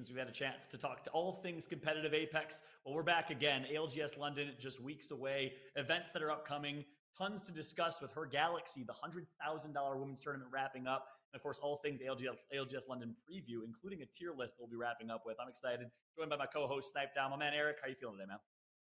since 0.00 0.08
we've 0.08 0.18
had 0.18 0.28
a 0.28 0.32
chance 0.32 0.64
to 0.64 0.78
talk 0.78 1.04
to 1.04 1.10
all 1.10 1.30
things 1.30 1.66
competitive 1.66 2.14
Apex. 2.14 2.62
Well, 2.86 2.94
we're 2.94 3.02
back 3.02 3.28
again. 3.28 3.66
ALGS 3.70 4.16
London, 4.16 4.48
just 4.58 4.80
weeks 4.80 5.10
away. 5.10 5.52
Events 5.76 6.10
that 6.12 6.22
are 6.22 6.30
upcoming, 6.30 6.86
tons 7.18 7.42
to 7.42 7.52
discuss 7.52 8.00
with 8.00 8.10
her 8.12 8.24
Galaxy, 8.24 8.82
the 8.82 8.94
$100,000 8.94 10.00
women's 10.00 10.22
tournament 10.22 10.50
wrapping 10.50 10.86
up. 10.86 11.08
And 11.34 11.38
of 11.38 11.42
course, 11.42 11.58
all 11.62 11.82
things 11.84 12.00
ALGS, 12.00 12.34
ALGS 12.56 12.88
London 12.88 13.14
preview, 13.30 13.62
including 13.62 14.00
a 14.00 14.06
tier 14.06 14.32
list 14.32 14.56
that 14.56 14.62
we'll 14.62 14.70
be 14.70 14.76
wrapping 14.76 15.10
up 15.10 15.24
with. 15.26 15.36
I'm 15.38 15.50
excited. 15.50 15.88
Joined 16.16 16.30
by 16.30 16.38
my 16.38 16.46
co 16.46 16.66
host, 16.66 16.94
Snip3down. 16.96 17.28
My 17.28 17.36
man, 17.36 17.52
Eric, 17.52 17.76
how 17.82 17.90
you 17.90 17.94
feeling 17.94 18.16
today, 18.16 18.28
man? 18.28 18.38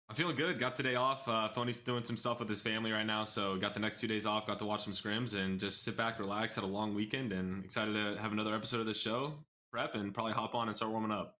I'm 0.07 0.15
feeling 0.15 0.37
good. 0.37 0.59
Got 0.59 0.77
today 0.77 0.95
off. 0.95 1.27
Uh, 1.27 1.49
Phony's 1.49 1.79
doing 1.79 2.05
some 2.05 2.15
stuff 2.15 2.39
with 2.39 2.47
his 2.47 2.61
family 2.61 2.93
right 2.93 3.05
now, 3.05 3.25
so 3.25 3.57
got 3.57 3.73
the 3.73 3.81
next 3.81 3.99
two 3.99 4.07
days 4.07 4.25
off. 4.25 4.47
Got 4.47 4.59
to 4.59 4.65
watch 4.65 4.85
some 4.85 4.93
scrims 4.93 5.35
and 5.35 5.59
just 5.59 5.83
sit 5.83 5.97
back, 5.97 6.19
relax. 6.19 6.55
Had 6.55 6.63
a 6.63 6.67
long 6.67 6.95
weekend, 6.95 7.33
and 7.33 7.65
excited 7.65 7.95
to 7.95 8.21
have 8.21 8.31
another 8.31 8.55
episode 8.55 8.79
of 8.79 8.85
this 8.85 8.99
show. 8.99 9.33
Prep 9.71 9.95
and 9.95 10.13
probably 10.13 10.33
hop 10.33 10.53
on 10.53 10.67
and 10.67 10.75
start 10.75 10.91
warming 10.91 11.11
up. 11.11 11.37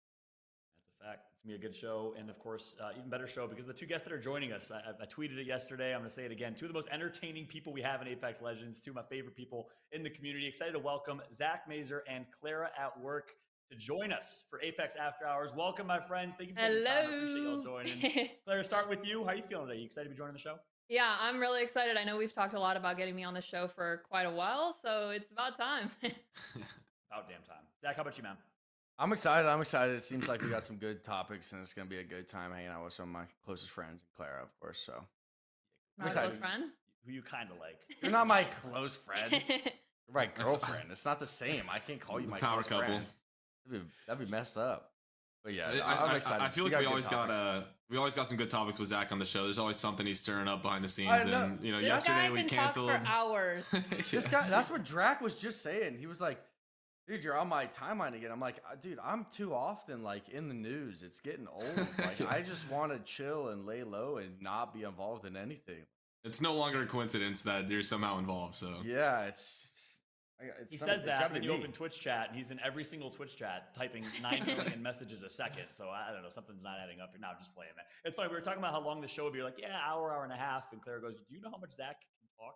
That's 0.86 1.02
a 1.02 1.12
fact. 1.12 1.28
It's 1.34 1.42
gonna 1.44 1.58
be 1.58 1.66
a 1.66 1.68
good 1.70 1.76
show, 1.76 2.16
and 2.18 2.30
of 2.30 2.40
course, 2.40 2.78
uh, 2.82 2.92
even 2.98 3.10
better 3.10 3.28
show 3.28 3.46
because 3.46 3.66
the 3.66 3.74
two 3.74 3.86
guests 3.86 4.06
that 4.06 4.14
are 4.14 4.20
joining 4.20 4.54
us. 4.54 4.72
I, 4.72 4.80
I 5.02 5.06
tweeted 5.06 5.38
it 5.38 5.48
yesterday. 5.48 5.94
I'm 5.94 6.00
gonna 6.00 6.10
say 6.10 6.24
it 6.24 6.32
again. 6.32 6.56
Two 6.56 6.66
of 6.66 6.70
the 6.70 6.74
most 6.74 6.88
entertaining 6.92 7.46
people 7.46 7.74
we 7.74 7.82
have 7.82 8.02
in 8.02 8.08
Apex 8.08 8.42
Legends. 8.42 8.80
Two 8.80 8.92
of 8.92 8.96
my 8.96 9.04
favorite 9.04 9.36
people 9.36 9.68
in 9.92 10.02
the 10.02 10.10
community. 10.10 10.48
Excited 10.48 10.72
to 10.72 10.80
welcome 10.80 11.22
Zach 11.34 11.68
Mazer 11.68 12.04
and 12.08 12.26
Clara 12.40 12.70
at 12.80 12.98
Work 13.02 13.32
to 13.70 13.76
join 13.76 14.14
us 14.14 14.44
for 14.50 14.62
Apex 14.62 14.96
After 14.96 15.26
Hours. 15.26 15.54
Welcome, 15.54 15.88
my 15.88 16.00
friends. 16.00 16.36
Thank 16.38 16.52
you 16.52 16.56
for 16.56 16.62
taking 16.62 16.80
the 16.80 16.86
time. 16.86 16.98
I 16.98 17.16
appreciate 17.16 17.44
y'all 17.44 17.64
joining. 17.64 18.30
Clara, 18.46 18.64
start 18.64 18.90
with 18.90 19.06
you. 19.06 19.24
How 19.26 19.32
are 19.32 19.36
you 19.36 19.44
feeling 19.44 19.68
today? 19.68 19.80
You 19.80 19.86
excited 19.88 20.06
to 20.06 20.16
be 20.16 20.18
joining 20.18 20.34
the 20.34 20.40
show? 20.40 20.56
Yeah, 20.88 21.16
I'm 21.20 21.40
really 21.40 21.64
excited. 21.64 21.98
I 21.98 22.04
know 22.04 22.18
we've 22.18 22.34
talked 22.34 22.54
a 22.54 22.60
lot 22.60 22.76
about 22.76 22.98
getting 22.98 23.16
me 23.16 23.24
on 23.24 23.34
the 23.34 23.42
show 23.42 23.68
for 23.68 24.04
quite 24.10 24.24
a 24.24 24.32
while, 24.32 24.74
so 24.74 25.10
it's 25.10 25.32
about 25.32 25.58
time. 25.58 25.90
about 27.12 27.28
damn 27.28 27.42
time. 27.44 27.64
Zach, 27.82 27.96
how 27.96 28.02
about 28.02 28.18
you, 28.18 28.24
man? 28.24 28.38
I'm 29.00 29.12
excited. 29.14 29.48
I'm 29.48 29.62
excited. 29.62 29.96
It 29.96 30.04
seems 30.04 30.28
like 30.28 30.42
we 30.42 30.50
got 30.50 30.64
some 30.64 30.78
good 30.78 31.04
topics, 31.04 31.52
and 31.52 31.62
it's 31.62 31.74
going 31.74 31.88
to 31.88 31.90
be 31.90 32.00
a 32.00 32.04
good 32.04 32.30
time 32.30 32.52
hanging 32.52 32.70
out 32.70 32.84
with 32.84 32.94
some 32.94 33.04
of 33.04 33.10
my 33.10 33.24
closest 33.44 33.72
friends, 33.72 34.04
Clara, 34.16 34.42
of 34.42 34.60
course. 34.60 34.80
So, 34.86 34.94
I'm 36.00 36.06
My 36.06 36.12
close 36.12 36.36
friend? 36.36 36.66
Who 37.06 37.12
you 37.12 37.22
kind 37.22 37.50
of 37.50 37.58
like. 37.60 37.80
You're 38.02 38.12
not 38.12 38.28
my 38.28 38.44
close 38.44 38.96
friend. 38.96 39.44
You're 39.50 39.60
my 40.14 40.28
girlfriend. 40.28 40.92
It's 40.92 41.06
not 41.06 41.20
the 41.20 41.26
same. 41.26 41.64
I 41.70 41.80
can't 41.80 42.00
call 42.00 42.20
you 42.20 42.28
my 42.28 42.40
power 42.40 42.62
couple. 42.62 42.78
Friend. 42.80 43.06
That'd 43.66 43.86
be, 43.86 43.92
that'd 44.08 44.26
be 44.26 44.32
messed 44.32 44.58
up. 44.58 44.92
But 45.44 45.56
yeah, 45.56 45.72
I, 45.84 46.10
am 46.10 46.16
excited. 46.16 46.44
I, 46.44 46.46
I 46.46 46.50
feel 46.50 46.66
like 46.66 46.74
we, 46.74 46.80
we 46.80 46.86
always 46.86 47.08
topics. 47.08 47.36
got 47.36 47.44
uh 47.58 47.62
we 47.90 47.98
always 47.98 48.14
got 48.14 48.28
some 48.28 48.38
good 48.38 48.52
topics 48.52 48.78
with 48.78 48.90
Zach 48.90 49.12
on 49.12 49.18
the 49.18 49.26
show. 49.26 49.46
There's 49.46 49.58
always 49.58 49.78
something 49.78 50.06
he's 50.06 50.20
stirring 50.20 50.48
up 50.48 50.62
behind 50.62 50.84
the 50.84 50.88
scenes, 50.88 51.26
and 51.26 51.62
you 51.64 51.72
know, 51.72 51.80
this 51.80 51.88
yesterday 51.88 52.30
we 52.30 52.44
canceled 52.44 52.92
for 52.92 53.02
hours. 53.06 53.68
yeah. 53.74 53.82
This 54.12 54.28
guy, 54.28 54.48
that's 54.50 54.70
what 54.70 54.84
Drac 54.84 55.20
was 55.20 55.36
just 55.36 55.64
saying. 55.64 55.98
He 55.98 56.06
was 56.06 56.22
like, 56.22 56.40
"Dude, 57.12 57.24
you're 57.24 57.38
on 57.38 57.50
my 57.50 57.68
timeline 57.68 58.16
again." 58.16 58.32
I'm 58.32 58.40
like, 58.40 58.58
uh, 58.70 58.76
"Dude, 58.76 59.00
I'm 59.04 59.26
too 59.36 59.54
often 59.54 60.04
like 60.04 60.30
in 60.30 60.48
the 60.48 60.54
news. 60.54 61.02
It's 61.02 61.20
getting 61.20 61.48
old. 61.48 61.88
Like, 61.98 62.22
I 62.22 62.42
just 62.42 62.70
want 62.72 62.92
to 62.92 63.00
chill 63.00 63.50
and 63.50 63.66
lay 63.66 63.84
low 63.84 64.18
and 64.18 64.42
not 64.42 64.74
be 64.74 64.84
involved 64.84 65.26
in 65.26 65.36
anything." 65.36 65.86
It's 66.24 66.42
no 66.42 66.54
longer 66.54 66.84
a 66.84 66.86
coincidence 66.86 67.44
that 67.44 67.70
you're 67.70 67.84
somehow 67.84 68.20
involved. 68.20 68.56
So 68.56 68.76
yeah, 68.84 69.24
it's 69.24 69.72
he 70.70 70.78
says 70.78 71.04
that, 71.04 71.26
and 71.26 71.36
then 71.36 71.44
you 71.44 71.52
me. 71.52 71.58
open 71.58 71.72
Twitch 71.72 72.00
chat, 72.00 72.30
and 72.30 72.38
he's 72.38 72.52
in 72.52 72.60
every 72.64 72.84
single 72.84 73.10
Twitch 73.10 73.36
chat 73.36 73.74
typing 73.74 74.04
nine 74.22 74.44
million 74.46 74.82
messages 74.82 75.24
a 75.24 75.30
second. 75.30 75.66
So 75.72 75.90
I 75.90 76.12
don't 76.12 76.24
know, 76.24 76.30
something's 76.30 76.64
not 76.64 76.78
adding 76.84 77.00
up. 77.02 77.10
You're 77.14 77.22
not 77.22 77.38
just 77.40 77.54
playing, 77.54 77.72
man. 77.76 77.86
It's 78.06 78.16
funny. 78.16 78.30
We 78.30 78.36
were 78.36 78.42
talking 78.42 78.60
about 78.60 78.74
how 78.74 78.82
long 78.82 79.02
the 79.02 79.08
show 79.08 79.26
would 79.26 79.34
be. 79.34 79.38
You're 79.38 79.46
like, 79.46 79.60
yeah, 79.60 79.78
hour, 79.86 80.12
hour 80.12 80.24
and 80.24 80.34
a 80.34 80.38
half. 80.38 80.72
And 80.72 80.82
Claire 80.82 81.00
goes, 81.00 81.18
"Do 81.18 81.36
you 81.36 81.42
know 81.42 81.52
how 81.52 81.58
much 81.58 81.74
Zach 81.74 81.98
can 82.00 82.28
talk?" 82.38 82.56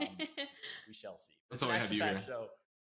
Um, 0.00 0.26
we 0.88 0.94
shall 0.94 1.18
see. 1.18 1.32
That's 1.50 1.62
all 1.62 1.70
I 1.70 1.78
have 1.78 1.92
you 1.92 2.02
here. 2.02 2.18
Show. 2.18 2.46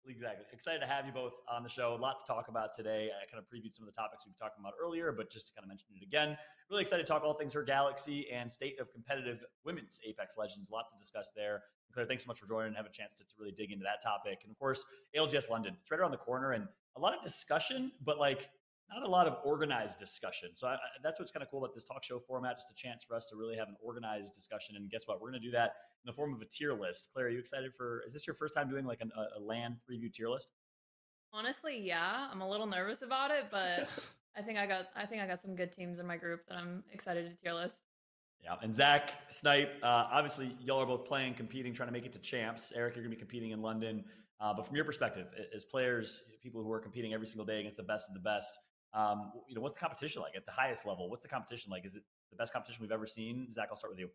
Exactly. 0.06 0.46
Excited 0.52 0.80
to 0.80 0.86
have 0.86 1.06
you 1.06 1.12
both 1.12 1.34
on 1.50 1.62
the 1.62 1.68
show. 1.68 1.94
A 1.94 2.00
lot 2.00 2.18
to 2.18 2.24
talk 2.24 2.48
about 2.48 2.74
today. 2.74 3.10
I 3.10 3.30
kind 3.30 3.42
of 3.42 3.44
previewed 3.44 3.74
some 3.74 3.86
of 3.86 3.92
the 3.92 3.96
topics 3.96 4.24
we 4.26 4.30
were 4.30 4.40
talking 4.40 4.60
about 4.60 4.72
earlier, 4.82 5.12
but 5.12 5.30
just 5.30 5.48
to 5.48 5.52
kind 5.54 5.64
of 5.64 5.68
mention 5.68 5.86
it 6.00 6.02
again, 6.02 6.36
really 6.70 6.82
excited 6.82 7.04
to 7.04 7.12
talk 7.12 7.24
all 7.24 7.34
things 7.34 7.52
her 7.52 7.62
galaxy 7.62 8.26
and 8.32 8.50
state 8.50 8.80
of 8.80 8.90
competitive 8.92 9.44
women's 9.64 10.00
Apex 10.06 10.36
Legends. 10.38 10.70
A 10.70 10.72
lot 10.72 10.86
to 10.90 10.98
discuss 10.98 11.30
there. 11.36 11.62
Claire, 11.92 12.06
thanks 12.06 12.24
so 12.24 12.28
much 12.28 12.38
for 12.38 12.46
joining 12.46 12.68
and 12.68 12.76
have 12.76 12.86
a 12.86 12.90
chance 12.90 13.14
to, 13.14 13.24
to 13.24 13.34
really 13.38 13.52
dig 13.52 13.72
into 13.72 13.84
that 13.84 14.02
topic. 14.02 14.40
And 14.44 14.50
of 14.50 14.58
course, 14.58 14.84
ALGS 15.16 15.50
London. 15.50 15.76
It's 15.80 15.90
right 15.90 16.00
around 16.00 16.12
the 16.12 16.18
corner 16.18 16.52
and 16.52 16.68
a 16.96 17.00
lot 17.00 17.14
of 17.14 17.22
discussion, 17.22 17.92
but 18.04 18.18
like 18.18 18.48
not 18.90 19.02
a 19.02 19.08
lot 19.08 19.26
of 19.26 19.38
organized 19.44 19.98
discussion. 19.98 20.50
So 20.54 20.66
I, 20.66 20.74
I, 20.74 20.78
that's 21.02 21.18
what's 21.18 21.30
kind 21.30 21.42
of 21.42 21.50
cool 21.50 21.62
about 21.62 21.74
this 21.74 21.84
talk 21.84 22.02
show 22.02 22.18
format, 22.18 22.56
just 22.56 22.70
a 22.70 22.74
chance 22.74 23.04
for 23.04 23.16
us 23.16 23.26
to 23.26 23.36
really 23.36 23.56
have 23.56 23.68
an 23.68 23.76
organized 23.82 24.34
discussion. 24.34 24.76
And 24.76 24.90
guess 24.90 25.06
what? 25.06 25.20
We're 25.20 25.30
going 25.30 25.42
to 25.42 25.46
do 25.46 25.52
that 25.52 25.72
in 26.04 26.06
the 26.06 26.12
form 26.12 26.32
of 26.34 26.40
a 26.40 26.46
tier 26.46 26.72
list. 26.72 27.10
Claire, 27.12 27.26
are 27.26 27.30
you 27.30 27.38
excited 27.38 27.74
for? 27.74 28.02
Is 28.06 28.12
this 28.12 28.26
your 28.26 28.34
first 28.34 28.54
time 28.54 28.68
doing 28.68 28.86
like 28.86 29.00
an, 29.00 29.10
a, 29.16 29.38
a 29.38 29.40
LAN 29.40 29.76
preview 29.88 30.12
tier 30.12 30.28
list? 30.28 30.48
Honestly, 31.32 31.78
yeah. 31.78 32.28
I'm 32.32 32.40
a 32.40 32.48
little 32.48 32.66
nervous 32.66 33.02
about 33.02 33.30
it, 33.30 33.46
but 33.50 33.88
I 34.36 34.42
think 34.42 34.58
I 34.58 34.66
got 34.66 34.86
I 34.96 35.04
think 35.04 35.22
I 35.22 35.26
got 35.26 35.40
some 35.40 35.54
good 35.54 35.72
teams 35.72 35.98
in 35.98 36.06
my 36.06 36.16
group 36.16 36.46
that 36.48 36.56
I'm 36.56 36.82
excited 36.92 37.28
to 37.30 37.36
tier 37.42 37.54
list. 37.54 37.80
Yeah, 38.42 38.54
and 38.62 38.72
Zach 38.72 39.12
Snipe, 39.30 39.74
uh, 39.82 40.06
obviously 40.12 40.56
y'all 40.60 40.80
are 40.80 40.86
both 40.86 41.04
playing, 41.04 41.34
competing, 41.34 41.72
trying 41.72 41.88
to 41.88 41.92
make 41.92 42.06
it 42.06 42.12
to 42.12 42.20
champs. 42.20 42.72
Eric, 42.74 42.94
you're 42.94 43.02
going 43.02 43.10
to 43.10 43.16
be 43.16 43.20
competing 43.20 43.50
in 43.50 43.60
London. 43.60 44.04
Uh, 44.40 44.54
but 44.54 44.64
from 44.64 44.76
your 44.76 44.84
perspective, 44.84 45.26
as 45.52 45.64
players, 45.64 46.22
people 46.40 46.62
who 46.62 46.70
are 46.70 46.78
competing 46.78 47.12
every 47.12 47.26
single 47.26 47.44
day 47.44 47.58
against 47.58 47.76
the 47.76 47.82
best 47.82 48.08
of 48.08 48.14
the 48.14 48.20
best, 48.20 48.60
um, 48.94 49.32
you 49.48 49.54
know, 49.54 49.60
what's 49.60 49.74
the 49.74 49.80
competition 49.80 50.22
like 50.22 50.36
at 50.36 50.46
the 50.46 50.52
highest 50.52 50.86
level? 50.86 51.10
What's 51.10 51.22
the 51.22 51.28
competition 51.28 51.70
like? 51.70 51.84
Is 51.84 51.94
it 51.94 52.02
the 52.30 52.36
best 52.36 52.52
competition 52.52 52.82
we've 52.82 52.92
ever 52.92 53.06
seen? 53.06 53.52
Zach, 53.52 53.68
I'll 53.70 53.76
start 53.76 53.92
with 53.92 54.00
you. 54.00 54.08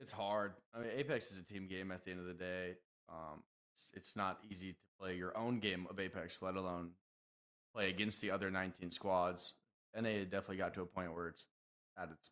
It's 0.00 0.12
hard. 0.12 0.54
I 0.74 0.80
mean, 0.80 0.88
Apex 0.96 1.30
is 1.30 1.38
a 1.38 1.42
team 1.42 1.68
game 1.68 1.92
at 1.92 2.04
the 2.04 2.10
end 2.10 2.20
of 2.20 2.26
the 2.26 2.34
day. 2.34 2.74
Um, 3.08 3.42
it's, 3.74 3.90
it's 3.94 4.16
not 4.16 4.38
easy 4.50 4.72
to 4.72 4.78
play 4.98 5.14
your 5.14 5.36
own 5.36 5.60
game 5.60 5.86
of 5.90 6.00
Apex, 6.00 6.40
let 6.42 6.56
alone 6.56 6.90
play 7.74 7.88
against 7.88 8.20
the 8.20 8.30
other 8.30 8.50
19 8.50 8.90
squads. 8.90 9.54
NA 9.94 10.24
definitely 10.24 10.56
got 10.56 10.74
to 10.74 10.82
a 10.82 10.86
point 10.86 11.14
where 11.14 11.28
it's 11.28 11.46
at 11.98 12.10
its 12.10 12.30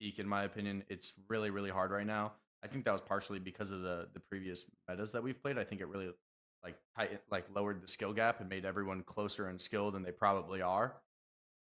peak, 0.00 0.18
in 0.18 0.28
my 0.28 0.44
opinion. 0.44 0.84
It's 0.88 1.12
really, 1.28 1.50
really 1.50 1.70
hard 1.70 1.90
right 1.90 2.06
now. 2.06 2.32
I 2.62 2.68
think 2.68 2.84
that 2.84 2.92
was 2.92 3.00
partially 3.00 3.38
because 3.38 3.70
of 3.70 3.82
the 3.82 4.08
the 4.12 4.20
previous 4.20 4.64
metas 4.88 5.12
that 5.12 5.22
we've 5.22 5.40
played. 5.40 5.58
I 5.58 5.64
think 5.64 5.80
it 5.80 5.88
really 5.88 6.10
like 6.64 6.76
like 7.30 7.44
lowered 7.54 7.82
the 7.82 7.88
skill 7.88 8.12
gap 8.12 8.40
and 8.40 8.48
made 8.48 8.64
everyone 8.64 9.02
closer 9.02 9.48
and 9.48 9.60
skilled 9.60 9.94
than 9.94 10.02
they 10.02 10.12
probably 10.12 10.62
are. 10.62 10.96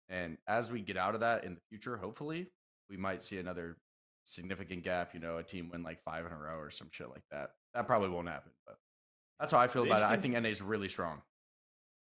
And 0.10 0.38
as 0.48 0.72
we 0.72 0.82
get 0.82 0.98
out 0.98 1.16
of 1.16 1.22
that 1.22 1.44
in 1.44 1.56
the 1.56 1.62
future, 1.70 1.98
hopefully, 1.98 2.48
we 2.90 2.98
might 2.98 3.24
see 3.24 3.38
another 3.40 3.78
significant 4.26 4.84
gap. 4.84 5.14
You 5.14 5.20
know, 5.20 5.38
a 5.38 5.44
team 5.44 5.70
win 5.72 5.84
like 5.84 6.04
five 6.04 6.26
in 6.26 6.32
a 6.32 6.38
row 6.38 6.58
or 6.58 6.70
some 6.70 6.90
shit 6.92 7.10
like 7.10 7.24
that. 7.32 7.52
That 7.74 7.88
probably 7.88 8.10
won't 8.10 8.28
happen, 8.28 8.52
but 8.66 8.76
that's 9.40 9.52
how 9.52 9.60
I 9.60 9.68
feel 9.68 9.84
about 9.84 10.00
it. 10.00 10.06
I 10.06 10.18
think 10.18 10.34
NA 10.34 10.50
is 10.50 10.62
really 10.62 10.90
strong. 10.90 11.22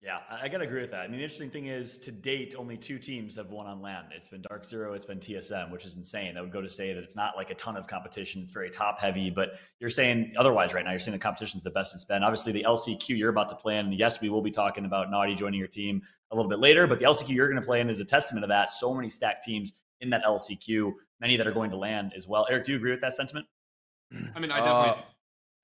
Yeah, 0.03 0.21
I, 0.31 0.49
got 0.49 0.59
to 0.59 0.65
agree 0.65 0.81
with 0.81 0.93
that. 0.93 1.00
I 1.00 1.09
mean, 1.09 1.19
the 1.19 1.25
interesting 1.25 1.50
thing 1.50 1.66
is, 1.66 1.99
to 1.99 2.11
date, 2.11 2.55
only 2.56 2.78
two 2.78 2.99
teams 2.99 3.37
have 3.37 3.50
won 3.50 3.66
on 3.66 3.83
land. 3.83 4.06
It's 4.16 4.28
been 4.28 4.41
Dark 4.41 4.65
Zero, 4.65 4.94
it's 4.94 5.05
been 5.05 5.19
TSM, 5.19 5.71
which 5.71 5.84
is 5.84 5.99
insane. 5.99 6.38
I 6.38 6.41
would 6.41 6.53
go 6.53 6.62
to 6.62 6.71
say 6.71 6.94
that 6.94 7.05
it's 7.05 7.16
not 7.16 7.37
like 7.37 7.50
a 7.50 7.55
ton 7.55 7.77
of 7.77 7.87
competition. 7.87 8.41
It's 8.41 8.50
very 8.50 8.71
top 8.71 8.99
heavy, 8.99 9.28
but 9.28 9.59
you're 9.78 9.91
saying 9.91 10.33
otherwise 10.38 10.72
right 10.72 10.87
now. 10.87 10.93
You're 10.93 11.00
saying 11.00 11.12
the 11.12 11.22
competition 11.22 11.59
is 11.59 11.65
the 11.65 11.71
best 11.71 11.94
it's 11.94 12.06
been. 12.06 12.22
Obviously, 12.22 12.50
the 12.50 12.65
LCQ 12.66 13.11
you're 13.11 13.28
about 13.28 13.50
to 13.50 13.55
play 13.55 13.77
in. 13.77 13.93
Yes, 13.93 14.22
we 14.22 14.31
will 14.31 14.41
be 14.41 14.50
talking 14.50 14.87
about 14.87 15.11
Naughty 15.11 15.34
joining 15.34 15.59
your 15.59 15.69
team 15.69 16.00
a 16.31 16.37
little 16.37 16.49
bit 16.49 16.61
later, 16.61 16.87
but 16.87 16.99
the 16.99 17.05
LCQ 17.05 17.28
you're 17.28 17.49
going 17.49 17.61
to 17.61 17.67
play 17.67 17.82
in 17.82 17.91
is 17.91 18.00
a 18.00 18.05
testament 18.05 18.43
of 18.43 18.49
that. 18.49 18.71
So 18.71 18.94
many 18.94 19.11
stacked 19.11 19.44
teams 19.44 19.75
in 20.00 20.09
that 20.11 20.22
LCQ, 20.25 20.93
many 21.21 21.37
that 21.37 21.47
are 21.47 21.53
going 21.53 21.71
to 21.72 21.77
land 21.77 22.15
as 22.17 22.27
well. 22.27 22.47
Eric, 22.49 22.65
do 22.65 22.72
you 22.72 22.78
agree 22.78 22.93
with 22.93 23.03
that 23.03 23.12
sentiment? 23.12 23.47
I 24.34 24.41
mean, 24.41 24.50
I 24.50 24.61
definitely. 24.61 25.03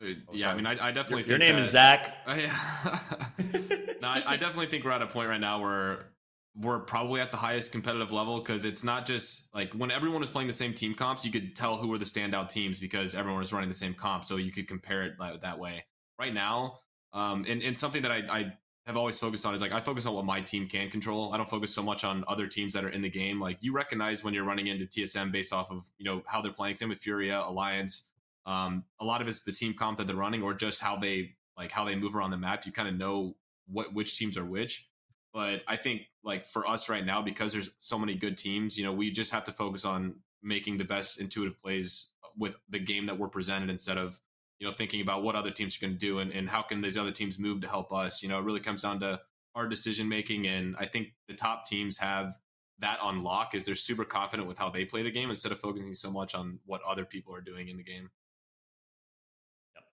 Uh, 0.02 0.04
uh, 0.04 0.14
oh, 0.28 0.34
yeah, 0.34 0.50
I 0.50 0.54
mean, 0.54 0.66
I, 0.66 0.72
I 0.72 0.92
definitely. 0.92 1.22
Your, 1.22 1.30
your 1.30 1.38
name 1.38 1.54
that, 1.54 1.62
is 1.62 1.70
Zach. 1.70 2.16
Uh, 2.26 2.34
yeah. 2.38 3.76
I, 4.08 4.22
I, 4.26 4.36
definitely 4.36 4.66
think 4.66 4.84
we're 4.84 4.90
at 4.90 5.02
a 5.02 5.06
point 5.06 5.28
right 5.28 5.40
now 5.40 5.60
where 5.60 6.06
we're 6.54 6.80
probably 6.80 7.20
at 7.20 7.30
the 7.30 7.36
highest 7.36 7.72
competitive 7.72 8.12
level 8.12 8.38
because 8.38 8.64
it's 8.64 8.82
not 8.82 9.06
just 9.06 9.54
like 9.54 9.72
when 9.74 9.90
everyone 9.90 10.20
was 10.20 10.30
playing 10.30 10.46
the 10.46 10.52
same 10.52 10.72
team 10.72 10.94
comps, 10.94 11.24
you 11.24 11.30
could 11.30 11.54
tell 11.54 11.76
who 11.76 11.88
were 11.88 11.98
the 11.98 12.04
standout 12.04 12.48
teams 12.48 12.78
because 12.78 13.14
everyone 13.14 13.38
was 13.38 13.52
running 13.52 13.68
the 13.68 13.74
same 13.74 13.94
comp, 13.94 14.24
so 14.24 14.36
you 14.36 14.50
could 14.50 14.66
compare 14.66 15.02
it 15.02 15.14
that, 15.20 15.42
that 15.42 15.58
way. 15.58 15.84
Right 16.18 16.32
now, 16.32 16.80
um, 17.12 17.44
and, 17.46 17.62
and 17.62 17.76
something 17.76 18.02
that 18.02 18.10
I, 18.10 18.22
I 18.30 18.52
have 18.86 18.96
always 18.96 19.18
focused 19.18 19.44
on 19.44 19.54
is 19.54 19.60
like 19.60 19.72
I 19.72 19.80
focus 19.80 20.06
on 20.06 20.14
what 20.14 20.24
my 20.24 20.40
team 20.40 20.68
can 20.68 20.88
control. 20.90 21.32
I 21.32 21.36
don't 21.36 21.48
focus 21.48 21.74
so 21.74 21.82
much 21.82 22.04
on 22.04 22.24
other 22.28 22.46
teams 22.46 22.72
that 22.72 22.84
are 22.84 22.88
in 22.88 23.02
the 23.02 23.10
game. 23.10 23.40
Like 23.40 23.58
you 23.60 23.72
recognize 23.72 24.22
when 24.22 24.32
you're 24.32 24.44
running 24.44 24.68
into 24.68 24.86
TSM 24.86 25.32
based 25.32 25.52
off 25.52 25.70
of 25.70 25.84
you 25.98 26.04
know 26.04 26.22
how 26.26 26.40
they're 26.40 26.52
playing. 26.52 26.76
Same 26.76 26.88
with 26.88 26.98
Furia, 26.98 27.42
Alliance. 27.44 28.08
Um, 28.46 28.84
a 29.00 29.04
lot 29.04 29.20
of 29.20 29.28
it's 29.28 29.42
the 29.42 29.52
team 29.52 29.74
comp 29.74 29.98
that 29.98 30.06
they're 30.06 30.16
running, 30.16 30.42
or 30.42 30.54
just 30.54 30.80
how 30.80 30.96
they 30.96 31.34
like 31.58 31.72
how 31.72 31.84
they 31.84 31.96
move 31.96 32.14
around 32.14 32.30
the 32.30 32.38
map. 32.38 32.64
You 32.64 32.72
kind 32.72 32.88
of 32.88 32.94
know 32.94 33.36
what 33.66 33.92
which 33.92 34.18
teams 34.18 34.36
are 34.36 34.44
which. 34.44 34.88
But 35.32 35.62
I 35.66 35.76
think 35.76 36.02
like 36.24 36.46
for 36.46 36.66
us 36.66 36.88
right 36.88 37.04
now, 37.04 37.20
because 37.20 37.52
there's 37.52 37.70
so 37.78 37.98
many 37.98 38.14
good 38.14 38.38
teams, 38.38 38.78
you 38.78 38.84
know, 38.84 38.92
we 38.92 39.10
just 39.10 39.32
have 39.32 39.44
to 39.44 39.52
focus 39.52 39.84
on 39.84 40.16
making 40.42 40.78
the 40.78 40.84
best 40.84 41.20
intuitive 41.20 41.60
plays 41.60 42.12
uh, 42.24 42.28
with 42.38 42.58
the 42.68 42.78
game 42.78 43.06
that 43.06 43.18
we're 43.18 43.28
presented 43.28 43.68
instead 43.68 43.98
of 43.98 44.20
you 44.58 44.66
know 44.66 44.72
thinking 44.72 45.00
about 45.00 45.22
what 45.22 45.34
other 45.34 45.50
teams 45.50 45.76
are 45.76 45.86
going 45.86 45.92
to 45.92 45.98
do 45.98 46.18
and, 46.20 46.32
and 46.32 46.48
how 46.48 46.62
can 46.62 46.80
these 46.80 46.96
other 46.96 47.10
teams 47.10 47.38
move 47.38 47.60
to 47.60 47.68
help 47.68 47.92
us. 47.92 48.22
You 48.22 48.28
know, 48.28 48.38
it 48.38 48.44
really 48.44 48.60
comes 48.60 48.82
down 48.82 49.00
to 49.00 49.20
our 49.54 49.68
decision 49.68 50.08
making, 50.08 50.46
and 50.46 50.76
I 50.78 50.86
think 50.86 51.08
the 51.28 51.34
top 51.34 51.66
teams 51.66 51.98
have 51.98 52.38
that 52.78 52.98
unlock 53.02 53.54
is 53.54 53.64
they're 53.64 53.74
super 53.74 54.04
confident 54.04 54.46
with 54.46 54.58
how 54.58 54.68
they 54.68 54.84
play 54.84 55.02
the 55.02 55.10
game 55.10 55.30
instead 55.30 55.52
of 55.52 55.58
focusing 55.58 55.94
so 55.94 56.10
much 56.10 56.34
on 56.34 56.58
what 56.66 56.82
other 56.86 57.04
people 57.04 57.34
are 57.34 57.40
doing 57.40 57.68
in 57.68 57.78
the 57.78 57.82
game 57.82 58.10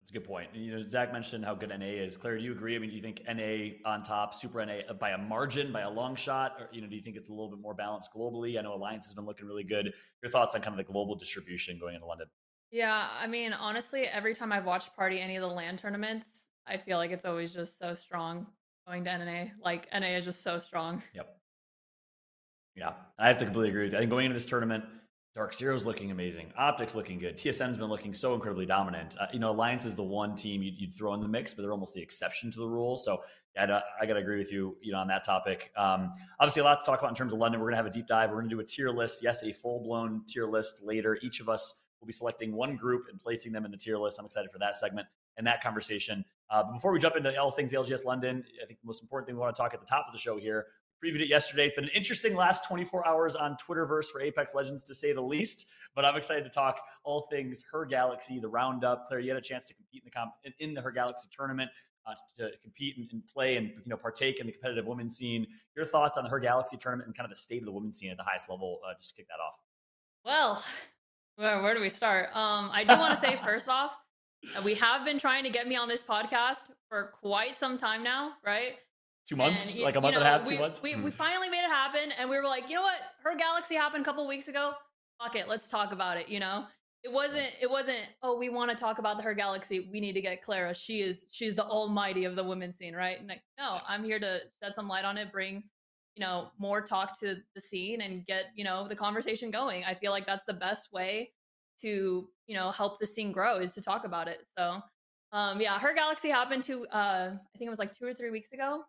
That's 0.03 0.11
a 0.11 0.15
good 0.15 0.27
point. 0.27 0.49
You 0.53 0.75
know, 0.75 0.85
Zach 0.85 1.13
mentioned 1.13 1.45
how 1.45 1.55
good 1.55 1.69
NA 1.69 1.85
is. 1.85 2.17
Claire, 2.17 2.37
do 2.37 2.43
you 2.43 2.51
agree? 2.51 2.75
I 2.75 2.79
mean, 2.79 2.89
do 2.89 2.95
you 2.97 3.01
think 3.01 3.21
NA 3.25 3.89
on 3.89 4.03
top, 4.03 4.33
Super 4.33 4.65
NA 4.65 4.91
by 4.99 5.11
a 5.11 5.17
margin, 5.17 5.71
by 5.71 5.83
a 5.83 5.89
long 5.89 6.17
shot, 6.17 6.57
or 6.59 6.67
you 6.73 6.81
know, 6.81 6.87
do 6.87 6.95
you 6.97 7.01
think 7.01 7.15
it's 7.15 7.29
a 7.29 7.31
little 7.31 7.49
bit 7.49 7.59
more 7.61 7.73
balanced 7.73 8.09
globally? 8.13 8.59
I 8.59 8.63
know 8.63 8.73
Alliance 8.73 9.05
has 9.05 9.13
been 9.13 9.25
looking 9.25 9.47
really 9.47 9.63
good. 9.63 9.93
Your 10.21 10.29
thoughts 10.29 10.55
on 10.55 10.61
kind 10.61 10.77
of 10.77 10.85
the 10.85 10.91
global 10.91 11.15
distribution 11.15 11.79
going 11.79 11.95
into 11.95 12.05
London? 12.05 12.27
Yeah, 12.69 13.07
I 13.17 13.27
mean, 13.27 13.53
honestly, 13.53 14.05
every 14.05 14.35
time 14.35 14.51
I've 14.51 14.65
watched 14.65 14.93
Party 14.93 15.21
any 15.21 15.37
of 15.37 15.41
the 15.41 15.47
LAN 15.47 15.77
tournaments, 15.77 16.47
I 16.67 16.75
feel 16.75 16.97
like 16.97 17.11
it's 17.11 17.23
always 17.23 17.53
just 17.53 17.79
so 17.79 17.93
strong 17.93 18.45
going 18.85 19.05
to 19.05 19.17
NA. 19.17 19.51
Like 19.63 19.87
NA 19.93 20.17
is 20.17 20.25
just 20.25 20.43
so 20.43 20.59
strong. 20.59 21.01
Yep. 21.13 21.33
Yeah, 22.75 22.91
I 23.17 23.29
have 23.29 23.37
to 23.37 23.45
completely 23.45 23.69
agree 23.69 23.83
with 23.83 23.93
you. 23.93 23.99
I 23.99 24.01
think 24.01 24.11
going 24.11 24.25
into 24.25 24.33
this 24.33 24.47
tournament, 24.47 24.83
Dark 25.35 25.55
Zero's 25.55 25.83
looking 25.83 26.11
amazing. 26.11 26.53
OpTic's 26.59 26.93
looking 26.93 27.17
good. 27.17 27.37
TSM's 27.37 27.77
been 27.77 27.89
looking 27.89 28.13
so 28.13 28.35
incredibly 28.35 28.67
dominant. 28.67 29.15
Uh, 29.19 29.25
you 29.33 29.39
know, 29.39 29.49
Alliance 29.49 29.83
is 29.83 29.95
the 29.95 30.03
one 30.03 30.35
team 30.35 30.61
you'd, 30.61 30.79
you'd, 30.79 30.93
throw 30.93 31.15
in 31.15 31.21
the 31.21 31.27
mix, 31.27 31.55
but 31.55 31.63
they're 31.63 31.71
almost 31.71 31.95
the 31.95 32.01
exception 32.01 32.51
to 32.51 32.59
the 32.59 32.67
rule. 32.67 32.95
So 32.95 33.23
yeah, 33.55 33.79
I, 33.99 34.03
I 34.03 34.05
got 34.05 34.13
to 34.13 34.19
agree 34.19 34.37
with 34.37 34.51
you, 34.51 34.77
you 34.83 34.91
know, 34.91 34.99
on 34.99 35.07
that 35.07 35.23
topic. 35.23 35.71
Um, 35.75 36.11
obviously, 36.39 36.59
a 36.59 36.65
lot 36.65 36.79
to 36.81 36.85
talk 36.85 36.99
about 36.99 37.09
in 37.09 37.15
terms 37.15 37.33
of 37.33 37.39
London. 37.39 37.59
We're 37.59 37.65
going 37.65 37.73
to 37.73 37.77
have 37.77 37.87
a 37.87 37.91
deep 37.91 38.05
dive. 38.05 38.29
We're 38.29 38.37
going 38.37 38.49
to 38.49 38.55
do 38.55 38.59
a 38.59 38.63
tier 38.63 38.91
list. 38.91 39.23
Yes, 39.23 39.41
a 39.41 39.51
full 39.51 39.81
blown 39.81 40.21
tier 40.27 40.45
list 40.45 40.81
later. 40.83 41.17
Each 41.23 41.39
of 41.39 41.49
us 41.49 41.81
will 41.99 42.07
be 42.07 42.13
selecting 42.13 42.53
one 42.53 42.75
group 42.75 43.05
and 43.09 43.19
placing 43.19 43.53
them 43.53 43.65
in 43.65 43.71
the 43.71 43.77
tier 43.77 43.97
list. 43.97 44.19
I'm 44.19 44.25
excited 44.25 44.51
for 44.51 44.59
that 44.59 44.75
segment 44.75 45.07
and 45.37 45.47
that 45.47 45.63
conversation. 45.63 46.23
Uh, 46.51 46.61
but 46.61 46.73
before 46.73 46.91
we 46.91 46.99
jump 46.99 47.15
into 47.15 47.35
all 47.41 47.49
things 47.49 47.73
ALGS 47.73 48.05
London, 48.05 48.43
I 48.61 48.67
think 48.67 48.79
the 48.81 48.85
most 48.85 49.01
important 49.01 49.27
thing 49.27 49.35
we 49.35 49.41
want 49.41 49.55
to 49.55 49.59
talk 49.59 49.73
at 49.73 49.79
the 49.79 49.85
top 49.87 50.05
of 50.07 50.13
the 50.13 50.19
show 50.19 50.37
here 50.37 50.67
previewed 51.03 51.21
it 51.21 51.27
yesterday. 51.27 51.67
It's 51.67 51.75
been 51.75 51.85
an 51.85 51.91
interesting 51.93 52.35
last 52.35 52.65
24 52.67 53.07
hours 53.07 53.35
on 53.35 53.57
Twitterverse 53.57 54.05
for 54.05 54.21
Apex 54.21 54.55
Legends, 54.55 54.83
to 54.83 54.93
say 54.93 55.11
the 55.13 55.21
least. 55.21 55.67
But 55.95 56.05
I'm 56.05 56.15
excited 56.15 56.43
to 56.43 56.49
talk 56.49 56.79
all 57.03 57.27
things 57.29 57.63
Her 57.71 57.85
Galaxy, 57.85 58.39
the 58.39 58.47
roundup. 58.47 59.07
Claire, 59.07 59.19
you 59.19 59.29
had 59.29 59.37
a 59.37 59.41
chance 59.41 59.65
to 59.65 59.73
compete 59.73 60.03
in 60.03 60.05
the 60.05 60.11
comp- 60.11 60.55
in 60.59 60.73
the 60.73 60.81
Her 60.81 60.91
Galaxy 60.91 61.27
tournament. 61.35 61.69
Uh, 62.05 62.13
to 62.37 62.51
compete 62.61 62.97
and, 62.97 63.07
and, 63.13 63.23
play 63.33 63.55
and 63.55 63.69
you 63.69 63.87
know 63.87 63.95
partake 63.95 64.41
in 64.41 64.45
the 64.45 64.51
competitive 64.51 64.87
women's 64.87 65.15
scene. 65.15 65.47
Your 65.73 65.85
thoughts 65.85 66.17
on 66.17 66.25
the 66.25 66.29
Her 66.29 66.39
Galaxy 66.39 66.75
tournament 66.75 67.07
and 67.07 67.15
kind 67.15 67.23
of 67.23 67.29
the 67.29 67.41
state 67.41 67.61
of 67.61 67.65
the 67.65 67.71
women's 67.71 67.97
scene 67.97 68.11
at 68.11 68.17
the 68.17 68.23
highest 68.23 68.49
level? 68.49 68.79
Uh, 68.85 68.93
just 68.99 69.15
kick 69.15 69.25
that 69.29 69.39
off. 69.41 69.57
Well, 70.25 70.61
where, 71.37 71.61
where 71.61 71.73
do 71.73 71.79
we 71.79 71.89
start? 71.89 72.35
Um, 72.35 72.69
I 72.73 72.83
do 72.83 72.97
want 72.97 73.17
to 73.17 73.25
say 73.25 73.37
first 73.37 73.69
off, 73.69 73.93
we 74.65 74.75
have 74.75 75.05
been 75.05 75.17
trying 75.17 75.45
to 75.45 75.49
get 75.49 75.65
me 75.65 75.77
on 75.77 75.87
this 75.87 76.03
podcast 76.03 76.63
for 76.89 77.13
quite 77.21 77.55
some 77.55 77.77
time 77.77 78.03
now, 78.03 78.33
right? 78.45 78.73
Two 79.27 79.35
months, 79.35 79.73
and, 79.73 79.83
like 79.83 79.95
a 79.95 80.01
month 80.01 80.13
know, 80.13 80.19
and 80.19 80.27
a 80.27 80.29
half, 80.29 80.47
we, 80.47 80.55
two 80.55 80.61
months. 80.61 80.81
We, 80.81 80.95
we 80.95 81.01
hmm. 81.01 81.09
finally 81.09 81.49
made 81.49 81.63
it 81.63 81.69
happen, 81.69 82.11
and 82.17 82.29
we 82.29 82.37
were 82.37 82.43
like, 82.43 82.69
you 82.69 82.75
know 82.75 82.81
what? 82.81 82.99
Her 83.23 83.35
galaxy 83.35 83.75
happened 83.75 84.01
a 84.01 84.05
couple 84.05 84.27
weeks 84.27 84.47
ago. 84.47 84.73
Fuck 85.21 85.35
it, 85.35 85.47
let's 85.47 85.69
talk 85.69 85.91
about 85.91 86.17
it. 86.17 86.27
You 86.27 86.39
know, 86.39 86.65
it 87.03 87.11
wasn't. 87.11 87.49
It 87.61 87.69
wasn't. 87.69 88.07
Oh, 88.21 88.37
we 88.37 88.49
want 88.49 88.71
to 88.71 88.77
talk 88.77 88.99
about 88.99 89.17
the 89.17 89.23
her 89.23 89.33
galaxy. 89.33 89.89
We 89.91 89.99
need 89.99 90.13
to 90.13 90.21
get 90.21 90.41
Clara. 90.41 90.73
She 90.73 91.01
is. 91.01 91.25
She's 91.31 91.55
the 91.55 91.65
almighty 91.65 92.25
of 92.25 92.35
the 92.35 92.43
women's 92.43 92.77
scene, 92.77 92.95
right? 92.95 93.19
And 93.19 93.27
like, 93.27 93.41
no, 93.57 93.79
I'm 93.87 94.03
here 94.03 94.19
to 94.19 94.39
shed 94.61 94.73
some 94.73 94.87
light 94.87 95.05
on 95.05 95.17
it. 95.17 95.31
Bring 95.31 95.63
you 96.15 96.21
know 96.21 96.51
more 96.59 96.81
talk 96.81 97.19
to 97.19 97.37
the 97.55 97.61
scene 97.61 98.01
and 98.01 98.25
get 98.25 98.45
you 98.55 98.63
know 98.63 98.87
the 98.87 98.95
conversation 98.95 99.51
going. 99.51 99.83
I 99.85 99.93
feel 99.93 100.11
like 100.11 100.25
that's 100.25 100.45
the 100.45 100.53
best 100.53 100.93
way 100.93 101.31
to 101.81 102.29
you 102.47 102.55
know 102.55 102.71
help 102.71 102.99
the 102.99 103.07
scene 103.07 103.31
grow 103.31 103.57
is 103.57 103.73
to 103.73 103.81
talk 103.81 104.05
about 104.05 104.27
it. 104.27 104.45
So. 104.57 104.81
Um, 105.31 105.59
yeah, 105.59 105.79
her 105.79 105.95
galaxy 105.95 106.29
happened 106.29 106.61
to 106.65 106.85
uh, 106.89 107.31
I 107.33 107.57
think 107.57 107.65
it 107.65 107.69
was 107.71 107.79
like 107.79 107.91
two 107.91 108.05
or 108.05 108.13
three 108.13 108.29
weeks 108.29 108.51
ago 108.51 108.83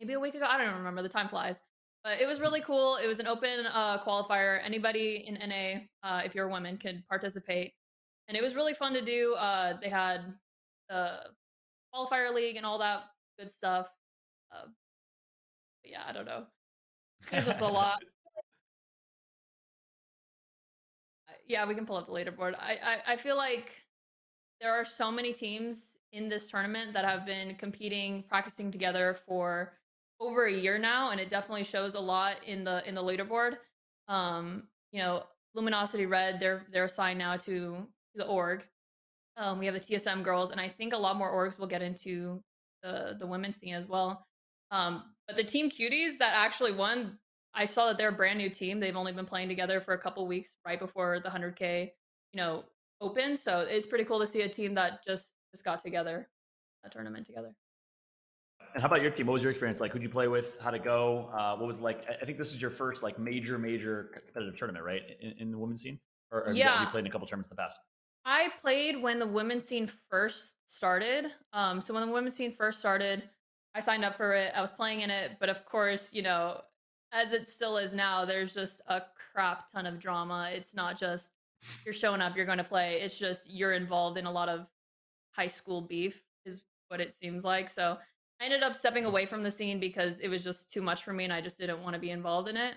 maybe 0.00 0.14
a 0.14 0.20
week 0.20 0.34
ago. 0.34 0.46
I 0.48 0.58
don't 0.58 0.74
remember. 0.74 1.02
The 1.02 1.08
time 1.08 1.28
flies. 1.28 1.60
But 2.02 2.20
it 2.20 2.26
was 2.26 2.38
mm. 2.38 2.42
really 2.42 2.60
cool. 2.62 2.96
It 2.96 3.06
was 3.06 3.18
an 3.18 3.26
open 3.26 3.66
uh, 3.66 4.02
qualifier. 4.02 4.60
Anybody 4.64 5.24
in 5.26 5.34
NA, 5.34 5.80
uh, 6.02 6.22
if 6.24 6.34
you're 6.34 6.46
a 6.46 6.50
woman, 6.50 6.78
could 6.78 7.02
participate. 7.08 7.72
And 8.28 8.36
it 8.36 8.42
was 8.42 8.54
really 8.54 8.74
fun 8.74 8.92
to 8.94 9.02
do. 9.02 9.34
Uh, 9.38 9.74
they 9.82 9.88
had 9.88 10.20
the 10.88 11.20
qualifier 11.94 12.32
league 12.32 12.56
and 12.56 12.64
all 12.64 12.78
that 12.78 13.02
good 13.38 13.50
stuff. 13.50 13.88
Uh, 14.52 14.66
yeah, 15.84 16.02
I 16.06 16.12
don't 16.12 16.26
know. 16.26 16.44
It's 17.32 17.46
just 17.46 17.60
a 17.60 17.66
lot. 17.66 17.98
yeah, 21.46 21.66
we 21.66 21.74
can 21.74 21.84
pull 21.84 21.96
up 21.96 22.06
the 22.06 22.12
leaderboard. 22.12 22.54
I, 22.58 22.78
I 22.82 23.12
I 23.12 23.16
feel 23.16 23.36
like 23.36 23.72
there 24.60 24.72
are 24.72 24.84
so 24.84 25.10
many 25.10 25.32
teams 25.32 25.96
in 26.12 26.28
this 26.28 26.46
tournament 26.46 26.92
that 26.92 27.04
have 27.04 27.26
been 27.26 27.56
competing, 27.56 28.24
practicing 28.28 28.70
together 28.70 29.18
for 29.26 29.72
over 30.20 30.44
a 30.44 30.52
year 30.52 30.78
now, 30.78 31.10
and 31.10 31.20
it 31.20 31.30
definitely 31.30 31.64
shows 31.64 31.94
a 31.94 32.00
lot 32.00 32.36
in 32.46 32.62
the 32.64 32.86
in 32.88 32.94
the 32.94 33.02
leaderboard. 33.02 33.56
Um, 34.08 34.64
you 34.92 35.00
know, 35.00 35.24
Luminosity 35.54 36.06
Red, 36.06 36.38
they're 36.38 36.66
they're 36.72 36.84
assigned 36.84 37.18
now 37.18 37.36
to 37.38 37.86
the 38.14 38.26
org. 38.26 38.64
Um, 39.36 39.58
we 39.58 39.66
have 39.66 39.74
the 39.74 39.80
TSM 39.80 40.22
girls, 40.22 40.50
and 40.50 40.60
I 40.60 40.68
think 40.68 40.92
a 40.92 40.98
lot 40.98 41.16
more 41.16 41.32
orgs 41.32 41.58
will 41.58 41.66
get 41.66 41.82
into 41.82 42.42
the 42.82 43.16
the 43.18 43.26
women's 43.26 43.56
scene 43.56 43.74
as 43.74 43.86
well. 43.86 44.26
Um, 44.70 45.04
but 45.26 45.36
the 45.36 45.44
team 45.44 45.70
cuties 45.70 46.18
that 46.18 46.34
actually 46.34 46.72
won, 46.72 47.18
I 47.54 47.64
saw 47.64 47.86
that 47.86 47.98
they're 47.98 48.10
a 48.10 48.12
brand 48.12 48.38
new 48.38 48.50
team. 48.50 48.78
They've 48.78 48.96
only 48.96 49.12
been 49.12 49.26
playing 49.26 49.48
together 49.48 49.80
for 49.80 49.94
a 49.94 49.98
couple 49.98 50.26
weeks 50.26 50.56
right 50.66 50.78
before 50.78 51.20
the 51.20 51.28
100k, 51.28 51.90
you 52.32 52.36
know, 52.36 52.64
open. 53.00 53.36
So 53.36 53.60
it's 53.60 53.86
pretty 53.86 54.04
cool 54.04 54.20
to 54.20 54.26
see 54.26 54.42
a 54.42 54.48
team 54.48 54.74
that 54.74 55.04
just 55.06 55.32
just 55.52 55.64
got 55.64 55.80
together, 55.80 56.28
a 56.84 56.90
tournament 56.90 57.26
together. 57.26 57.54
And 58.72 58.80
how 58.82 58.86
about 58.86 59.02
your 59.02 59.10
team? 59.10 59.26
What 59.26 59.34
was 59.34 59.42
your 59.42 59.50
experience 59.50 59.80
like? 59.80 59.92
Who'd 59.92 60.02
you 60.02 60.08
play 60.08 60.28
with? 60.28 60.56
How'd 60.60 60.74
it 60.74 60.84
go? 60.84 61.28
Uh, 61.36 61.56
what 61.56 61.66
was 61.66 61.80
like? 61.80 62.04
I 62.20 62.24
think 62.24 62.38
this 62.38 62.54
is 62.54 62.62
your 62.62 62.70
first 62.70 63.02
like 63.02 63.18
major, 63.18 63.58
major 63.58 64.10
competitive 64.12 64.56
tournament, 64.56 64.84
right? 64.84 65.02
In, 65.20 65.34
in 65.38 65.50
the 65.50 65.58
women's 65.58 65.82
scene, 65.82 65.98
or, 66.30 66.46
or 66.46 66.52
yeah, 66.52 66.78
you, 66.78 66.84
you 66.84 66.90
played 66.90 67.00
in 67.00 67.06
a 67.06 67.10
couple 67.10 67.26
tournaments 67.26 67.48
in 67.50 67.56
the 67.56 67.60
past. 67.60 67.78
I 68.24 68.50
played 68.60 69.00
when 69.00 69.18
the 69.18 69.26
women's 69.26 69.64
scene 69.64 69.90
first 70.10 70.54
started. 70.66 71.32
Um, 71.52 71.80
so 71.80 71.94
when 71.94 72.06
the 72.06 72.12
women's 72.12 72.34
scene 72.34 72.52
first 72.52 72.78
started, 72.78 73.28
I 73.74 73.80
signed 73.80 74.04
up 74.04 74.16
for 74.16 74.34
it. 74.34 74.52
I 74.54 74.60
was 74.60 74.70
playing 74.70 75.00
in 75.00 75.10
it, 75.10 75.32
but 75.40 75.48
of 75.48 75.64
course, 75.64 76.12
you 76.12 76.22
know, 76.22 76.60
as 77.12 77.32
it 77.32 77.48
still 77.48 77.76
is 77.76 77.92
now, 77.92 78.24
there's 78.24 78.54
just 78.54 78.82
a 78.86 79.02
crap 79.32 79.70
ton 79.72 79.86
of 79.86 79.98
drama. 79.98 80.50
It's 80.52 80.74
not 80.74 80.98
just 80.98 81.30
you're 81.84 81.94
showing 81.94 82.20
up, 82.20 82.36
you're 82.36 82.46
going 82.46 82.58
to 82.58 82.64
play. 82.64 83.00
It's 83.00 83.18
just 83.18 83.50
you're 83.50 83.72
involved 83.72 84.16
in 84.16 84.26
a 84.26 84.30
lot 84.30 84.48
of 84.48 84.66
high 85.32 85.48
school 85.48 85.80
beef, 85.80 86.22
is 86.44 86.62
what 86.88 87.00
it 87.00 87.12
seems 87.12 87.42
like. 87.42 87.68
So 87.68 87.98
I 88.40 88.44
ended 88.44 88.62
up 88.62 88.74
stepping 88.74 89.04
away 89.04 89.26
from 89.26 89.42
the 89.42 89.50
scene 89.50 89.78
because 89.78 90.20
it 90.20 90.28
was 90.28 90.42
just 90.42 90.72
too 90.72 90.80
much 90.80 91.04
for 91.04 91.12
me 91.12 91.24
and 91.24 91.32
I 91.32 91.40
just 91.40 91.58
didn't 91.58 91.82
want 91.82 91.94
to 91.94 92.00
be 92.00 92.10
involved 92.10 92.48
in 92.48 92.56
it. 92.56 92.76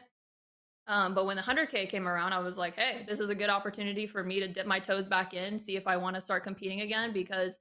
Um, 0.87 1.15
but 1.15 1.25
when 1.25 1.37
the 1.37 1.43
100K 1.43 1.87
came 1.87 2.07
around, 2.07 2.33
I 2.33 2.39
was 2.39 2.57
like, 2.57 2.75
hey, 2.75 3.05
this 3.07 3.21
is 3.21 3.29
a 3.29 3.35
good 3.35 3.49
opportunity 3.49 4.05
for 4.05 4.23
me 4.23 4.41
to 4.41 4.47
dip 4.47 4.67
my 4.67 4.79
toes 4.79 5.07
back 5.07 5.33
in, 5.33 5.57
see 5.57 5.77
if 5.77 5.87
I 5.87 5.95
want 5.95 6.15
to 6.15 6.21
start 6.21 6.43
competing 6.43 6.81
again 6.81 7.13
because 7.13 7.59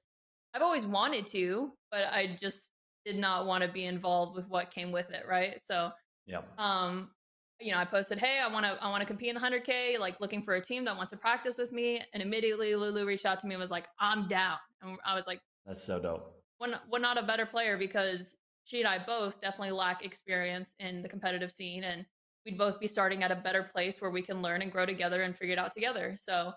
I've 0.53 0.61
always 0.61 0.85
wanted 0.85 1.27
to, 1.27 1.71
but 1.89 2.03
I 2.11 2.35
just 2.39 2.71
did 3.05 3.17
not 3.17 3.45
want 3.45 3.63
to 3.63 3.71
be 3.71 3.85
involved 3.85 4.35
with 4.35 4.49
what 4.49 4.71
came 4.71 4.91
with 4.91 5.09
it. 5.11 5.25
Right. 5.27 5.59
So, 5.61 5.91
yeah. 6.25 6.41
Um, 6.57 7.11
you 7.59 7.71
know, 7.71 7.77
I 7.77 7.85
posted, 7.85 8.19
"Hey, 8.19 8.39
I 8.39 8.51
want 8.51 8.65
to, 8.65 8.83
I 8.83 8.89
want 8.89 9.01
to 9.01 9.05
compete 9.05 9.29
in 9.29 9.35
the 9.35 9.41
100K. 9.41 9.97
Like, 9.97 10.19
looking 10.19 10.41
for 10.41 10.55
a 10.55 10.61
team 10.61 10.83
that 10.85 10.95
wants 10.95 11.11
to 11.11 11.17
practice 11.17 11.57
with 11.57 11.71
me." 11.71 12.01
And 12.13 12.21
immediately, 12.21 12.75
Lulu 12.75 13.05
reached 13.05 13.25
out 13.25 13.39
to 13.41 13.47
me 13.47 13.55
and 13.55 13.61
was 13.61 13.71
like, 13.71 13.87
"I'm 13.99 14.27
down." 14.27 14.57
And 14.81 14.97
I 15.05 15.15
was 15.15 15.27
like, 15.27 15.39
"That's 15.65 15.83
so 15.83 15.99
dope." 15.99 16.32
One 16.57 17.01
not 17.01 17.17
a 17.17 17.23
better 17.23 17.45
player 17.45 17.77
because 17.77 18.35
she 18.65 18.79
and 18.79 18.87
I 18.87 19.03
both 19.03 19.41
definitely 19.41 19.71
lack 19.71 20.05
experience 20.05 20.75
in 20.79 21.01
the 21.01 21.09
competitive 21.09 21.51
scene 21.51 21.83
and 21.83 22.05
we'd 22.45 22.57
both 22.57 22.79
be 22.79 22.87
starting 22.87 23.23
at 23.23 23.31
a 23.31 23.35
better 23.35 23.63
place 23.63 24.01
where 24.01 24.11
we 24.11 24.21
can 24.21 24.41
learn 24.41 24.61
and 24.61 24.71
grow 24.71 24.85
together 24.85 25.21
and 25.21 25.35
figure 25.35 25.53
it 25.53 25.59
out 25.59 25.73
together. 25.73 26.15
So 26.19 26.51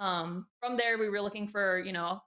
um, 0.00 0.46
from 0.60 0.76
there 0.76 0.98
we 0.98 1.08
were 1.08 1.20
looking 1.20 1.48
for, 1.48 1.80
you 1.80 1.92
know, 1.92 2.20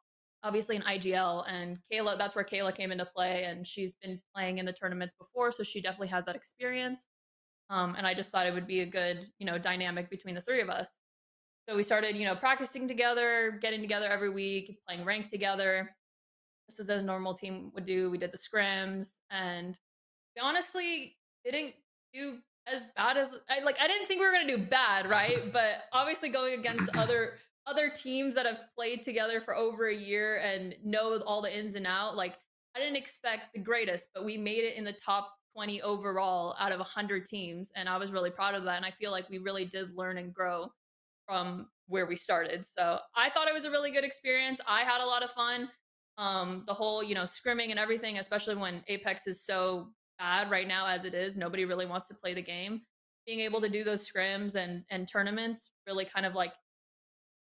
obviously 0.43 0.75
an 0.75 0.83
IGL 0.83 1.45
and 1.47 1.77
Kayla, 1.91 2.17
that's 2.17 2.35
where 2.35 2.45
Kayla 2.45 2.73
came 2.73 2.91
into 2.91 3.05
play 3.05 3.43
and 3.43 3.65
she's 3.65 3.95
been 3.95 4.19
playing 4.35 4.57
in 4.57 4.65
the 4.65 4.73
tournaments 4.73 5.15
before. 5.19 5.51
So 5.51 5.63
she 5.63 5.81
definitely 5.81 6.07
has 6.09 6.25
that 6.25 6.35
experience. 6.35 7.07
Um, 7.69 7.95
and 7.97 8.07
I 8.07 8.13
just 8.13 8.31
thought 8.31 8.47
it 8.47 8.53
would 8.53 8.67
be 8.67 8.81
a 8.81 8.85
good, 8.85 9.27
you 9.37 9.45
know, 9.45 9.57
dynamic 9.57 10.09
between 10.09 10.33
the 10.33 10.41
three 10.41 10.61
of 10.61 10.69
us. 10.69 10.97
So 11.67 11.75
we 11.75 11.83
started, 11.83 12.17
you 12.17 12.25
know, 12.25 12.35
practicing 12.35 12.87
together, 12.87 13.59
getting 13.61 13.81
together 13.81 14.07
every 14.07 14.31
week, 14.31 14.79
playing 14.87 15.05
ranked 15.05 15.29
together 15.29 15.95
just 16.75 16.89
as 16.89 16.99
a 16.99 17.01
normal 17.01 17.33
team 17.33 17.71
would 17.73 17.85
do. 17.85 18.09
We 18.09 18.17
did 18.17 18.31
the 18.31 18.37
scrims 18.37 19.15
and 19.31 19.77
we 20.35 20.41
honestly 20.41 21.17
didn't 21.43 21.73
do 22.13 22.37
as 22.67 22.87
bad 22.95 23.17
as 23.17 23.33
I 23.49 23.61
like 23.63 23.77
I 23.79 23.87
didn't 23.87 24.07
think 24.07 24.19
we 24.19 24.27
were 24.27 24.33
gonna 24.33 24.47
do 24.47 24.65
bad, 24.65 25.09
right? 25.09 25.39
but 25.53 25.83
obviously 25.93 26.29
going 26.29 26.59
against 26.59 26.95
other 26.95 27.33
other 27.67 27.89
teams 27.89 28.35
that 28.35 28.45
have 28.45 28.61
played 28.75 29.03
together 29.03 29.41
for 29.41 29.55
over 29.55 29.87
a 29.87 29.95
year 29.95 30.37
and 30.37 30.75
know 30.83 31.19
all 31.25 31.41
the 31.41 31.55
ins 31.55 31.75
and 31.75 31.85
out, 31.85 32.15
like 32.15 32.35
I 32.75 32.79
didn't 32.79 32.95
expect 32.95 33.53
the 33.53 33.59
greatest, 33.59 34.07
but 34.13 34.25
we 34.25 34.37
made 34.37 34.63
it 34.63 34.75
in 34.75 34.83
the 34.83 34.93
top 34.93 35.35
20 35.55 35.81
overall 35.81 36.55
out 36.59 36.71
of 36.71 36.79
100 36.79 37.25
teams 37.25 37.71
and 37.75 37.89
I 37.89 37.97
was 37.97 38.11
really 38.11 38.29
proud 38.29 38.55
of 38.55 38.63
that 38.63 38.77
and 38.77 38.85
I 38.85 38.91
feel 38.91 39.11
like 39.11 39.29
we 39.29 39.39
really 39.39 39.65
did 39.65 39.95
learn 39.95 40.17
and 40.17 40.33
grow 40.33 40.71
from 41.27 41.67
where 41.87 42.05
we 42.05 42.15
started. 42.15 42.65
So, 42.65 42.99
I 43.15 43.29
thought 43.29 43.47
it 43.47 43.53
was 43.53 43.65
a 43.65 43.71
really 43.71 43.91
good 43.91 44.03
experience. 44.03 44.59
I 44.67 44.81
had 44.81 45.01
a 45.01 45.05
lot 45.05 45.23
of 45.23 45.31
fun 45.31 45.69
um, 46.19 46.63
the 46.67 46.73
whole 46.73 47.01
you 47.01 47.15
know 47.15 47.23
scrimming 47.23 47.71
and 47.71 47.79
everything 47.79 48.19
especially 48.19 48.55
when 48.55 48.83
apex 48.87 49.25
is 49.25 49.43
so 49.43 49.87
bad 50.19 50.51
right 50.51 50.67
now 50.67 50.85
as 50.85 51.03
it 51.05 51.13
is 51.13 51.37
nobody 51.37 51.65
really 51.65 51.85
wants 51.87 52.07
to 52.07 52.13
play 52.13 52.33
the 52.35 52.41
game 52.41 52.81
being 53.25 53.39
able 53.39 53.61
to 53.61 53.69
do 53.69 53.83
those 53.83 54.07
scrims 54.07 54.55
and 54.55 54.83
and 54.91 55.07
tournaments 55.07 55.71
really 55.87 56.05
kind 56.05 56.25
of 56.25 56.35
like 56.35 56.53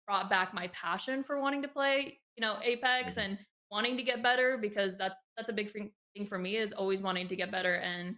brought 0.08 0.30
back 0.30 0.54
my 0.54 0.68
passion 0.68 1.24
for 1.24 1.40
wanting 1.42 1.62
to 1.62 1.68
play 1.68 2.20
you 2.40 2.46
know, 2.46 2.58
Apex 2.64 3.16
Mhm. 3.16 3.24
and 3.26 3.46
wanting 3.70 3.98
to 3.98 4.04
get 4.04 4.24
better 4.24 4.58
because 4.58 4.98
that's 4.98 5.18
that's 5.36 5.50
a 5.50 5.54
big 5.54 5.72
thing 5.72 5.92
thing 6.16 6.26
for 6.26 6.40
me 6.40 6.56
is 6.56 6.72
always 6.72 7.02
wanting 7.02 7.28
to 7.28 7.36
get 7.36 7.52
better 7.52 7.76
and 7.76 8.16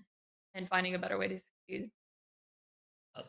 and 0.53 0.69
finding 0.69 0.93
a 0.93 0.99
better 0.99 1.17
way 1.17 1.27
to 1.27 1.39
succeed. 1.39 1.91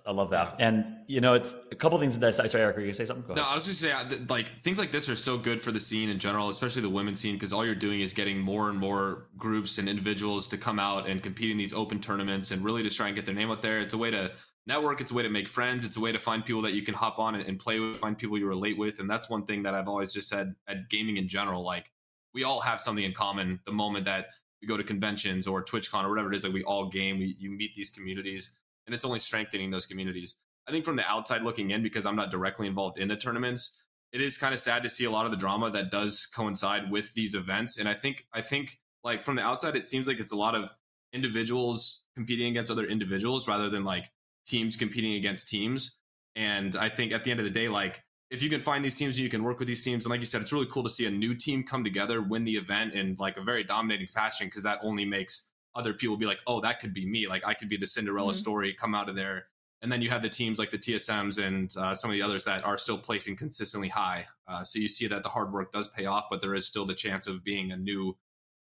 I- 0.07 0.11
love 0.13 0.31
that. 0.31 0.57
And 0.59 0.85
you 1.07 1.21
know, 1.21 1.35
it's 1.35 1.55
a 1.71 1.75
couple 1.75 1.99
things 1.99 2.19
that 2.19 2.27
I 2.41 2.47
sorry, 2.47 2.63
Eric, 2.63 2.77
were 2.77 2.83
you 2.83 2.89
gonna 2.89 2.95
say 2.95 3.05
something? 3.05 3.35
No. 3.35 3.43
I 3.43 3.55
was 3.55 3.67
just 3.67 3.81
saying, 3.81 3.95
uh, 3.95 4.17
like 4.29 4.49
things 4.63 4.79
like 4.79 4.93
this 4.93 5.09
are 5.09 5.17
so 5.17 5.37
good 5.37 5.61
for 5.61 5.73
the 5.73 5.81
scene 5.81 6.09
in 6.09 6.19
general, 6.19 6.49
especially 6.49 6.83
the 6.83 6.91
women's 6.91 7.19
scene, 7.21 7.35
because 7.35 7.53
all 7.53 7.65
you're 7.65 7.75
doing 7.75 8.01
is 8.01 8.13
getting 8.13 8.39
more 8.39 8.71
and 8.71 8.79
more 8.79 9.29
groups 9.37 9.79
and 9.79 9.89
individuals 9.89 10.47
to 10.49 10.59
come 10.59 10.79
out 10.79 11.09
and 11.09 11.23
compete 11.23 11.51
in 11.51 11.57
these 11.57 11.75
open 11.75 12.01
tournaments 12.01 12.51
and 12.51 12.65
really 12.65 12.83
just 12.83 12.97
try 12.97 13.09
and 13.09 13.17
get 13.17 13.27
their 13.27 13.35
name 13.35 13.51
out 13.51 13.63
there. 13.63 13.81
It's 13.81 13.95
a 13.95 13.99
way 13.99 14.11
to 14.11 14.33
network. 14.67 15.01
It's 15.01 15.11
a 15.11 15.15
way 15.15 15.23
to 15.23 15.29
make 15.29 15.49
friends. 15.49 15.85
It's 15.85 15.97
a 15.97 16.01
way 16.01 16.13
to 16.13 16.19
find 16.19 16.45
people 16.45 16.63
that 16.63 16.75
you 16.75 16.83
can 16.83 16.95
hop 16.95 17.19
on 17.19 17.35
and, 17.35 17.45
and 17.47 17.59
play 17.59 17.81
with, 17.81 18.01
find 18.01 18.17
people 18.17 18.39
you 18.39 18.47
relate 18.47 18.79
with, 18.79 19.01
and 19.01 19.11
that's 19.11 19.29
one 19.29 19.45
thing 19.45 19.63
that 19.65 19.75
I've 19.75 19.89
always 19.89 20.13
just 20.13 20.29
said 20.29 20.55
at 20.69 20.89
gaming 20.89 21.17
in 21.17 21.29
general. 21.29 21.65
Like 21.65 21.91
we 22.35 22.45
all 22.45 22.61
have 22.61 22.81
something 22.81 23.05
in 23.05 23.13
common. 23.13 23.61
The 23.67 23.73
moment 23.73 24.05
that 24.05 24.29
we 24.61 24.69
go 24.69 24.77
to 24.77 24.85
conventions 24.85 25.47
or 25.47 25.65
TwitchCon 25.65 26.05
or 26.05 26.11
whatever 26.11 26.33
it 26.33 26.37
is, 26.37 26.45
like 26.45 26.53
we 26.53 26.63
all 26.65 26.89
game. 26.89 27.19
We 27.19 27.37
you 27.39 27.51
meet 27.51 27.75
these 27.75 27.91
communities, 27.91 28.53
and 28.87 28.95
it's 28.95 29.05
only 29.05 29.19
strengthening 29.19 29.71
those 29.71 29.87
communities. 29.87 30.37
I 30.67 30.71
think 30.71 30.85
from 30.85 30.97
the 30.97 31.09
outside 31.09 31.43
looking 31.43 31.71
in, 31.71 31.83
because 31.83 32.07
I'm 32.07 32.17
not 32.17 32.31
directly 32.31 32.67
involved 32.67 32.99
in 32.99 33.09
the 33.09 33.17
tournaments, 33.17 33.83
it 34.13 34.21
is 34.21 34.39
kind 34.39 34.53
of 34.53 34.61
sad 34.61 34.83
to 34.83 34.89
see 34.89 35.05
a 35.05 35.11
lot 35.11 35.25
of 35.25 35.31
the 35.31 35.37
drama 35.37 35.71
that 35.71 35.91
does 35.91 36.27
coincide 36.27 36.91
with 36.91 37.15
these 37.15 37.35
events. 37.35 37.79
And 37.79 37.89
I 37.89 37.95
think, 37.95 38.27
I 38.33 38.43
think, 38.43 38.79
like 39.03 39.25
from 39.25 39.37
the 39.37 39.43
outside, 39.43 39.75
it 39.75 39.85
seems 39.85 40.07
like 40.07 40.21
it's 40.21 40.33
a 40.33 40.37
lot 40.37 40.55
of 40.55 40.71
individuals 41.13 42.05
competing 42.15 42.49
against 42.49 42.71
other 42.71 42.87
individuals 42.87 43.49
rather 43.49 43.69
than 43.69 43.85
like 43.85 44.11
teams 44.47 44.77
competing 44.77 45.15
against 45.15 45.49
teams. 45.49 45.99
And 46.37 46.77
I 46.77 46.89
think 46.89 47.13
at 47.13 47.25
the 47.25 47.31
end 47.31 47.41
of 47.41 47.45
the 47.45 47.51
day, 47.51 47.69
like 47.69 48.03
if 48.31 48.43
you 48.43 48.49
can 48.49 48.61
find 48.61 48.85
these 48.85 48.95
teams, 48.95 49.19
you 49.19 49.29
can 49.29 49.43
work 49.43 49.59
with 49.59 49.69
these 49.69 49.85
teams. 49.85 50.05
And 50.05 50.11
like 50.11 50.21
you 50.21 50.27
said, 50.27 50.41
it's 50.41 50.53
really 50.53 50.67
cool 50.67 50.83
to 50.85 50.91
see 50.91 51.07
a 51.07 51.11
new 51.11 51.35
team 51.35 51.65
come 51.65 51.85
together, 51.85 52.23
win 52.23 52.45
the 52.45 52.57
event 52.57 52.95
in 52.95 53.17
like 53.19 53.37
a 53.37 53.43
very 53.43 53.65
dominating 53.65 54.07
fashion, 54.07 54.47
because 54.47 54.63
that 54.63 54.79
only 54.83 55.05
makes 55.05 55.51
other 55.75 55.95
people 55.95 56.17
be 56.17 56.27
like, 56.27 56.41
oh, 56.47 56.61
that 56.61 56.81
could 56.81 56.93
be 56.95 57.07
me. 57.07 57.27
Like 57.29 57.47
I 57.47 57.55
could 57.55 57.69
be 57.69 57.77
the 57.77 57.87
Cinderella 57.87 58.33
Mhm. 58.33 58.37
story, 58.37 58.75
come 58.75 58.95
out 58.95 59.09
of 59.09 59.17
there 59.17 59.47
and 59.83 59.91
then 59.91 60.01
you 60.01 60.09
have 60.11 60.23
the 60.23 60.29
teams 60.29 60.61
like 60.61 60.71
the 60.71 60.79
TSMs 60.79 61.45
and 61.45 61.75
uh, 61.77 61.93
some 61.93 62.09
of 62.09 62.15
the 62.15 62.23
others 62.23 62.45
that 62.45 62.65
are 62.65 62.79
still 62.79 62.97
placing 62.97 63.35
consistently 63.35 63.89
high. 63.89 64.25
Uh, 64.47 64.63
so 64.63 64.79
you 64.79 64.87
see 64.87 65.09
that 65.09 65.25
the 65.25 65.29
hard 65.29 65.53
work 65.53 65.73
does 65.73 65.89
pay 65.89 66.07
off, 66.07 66.27
but 66.31 66.41
there 66.41 66.55
is 66.55 66.65
still 66.65 66.87
the 66.87 66.95
chance 66.95 67.27
of 67.27 67.43
being 67.43 67.73
a 67.73 67.77
new, 67.77 68.17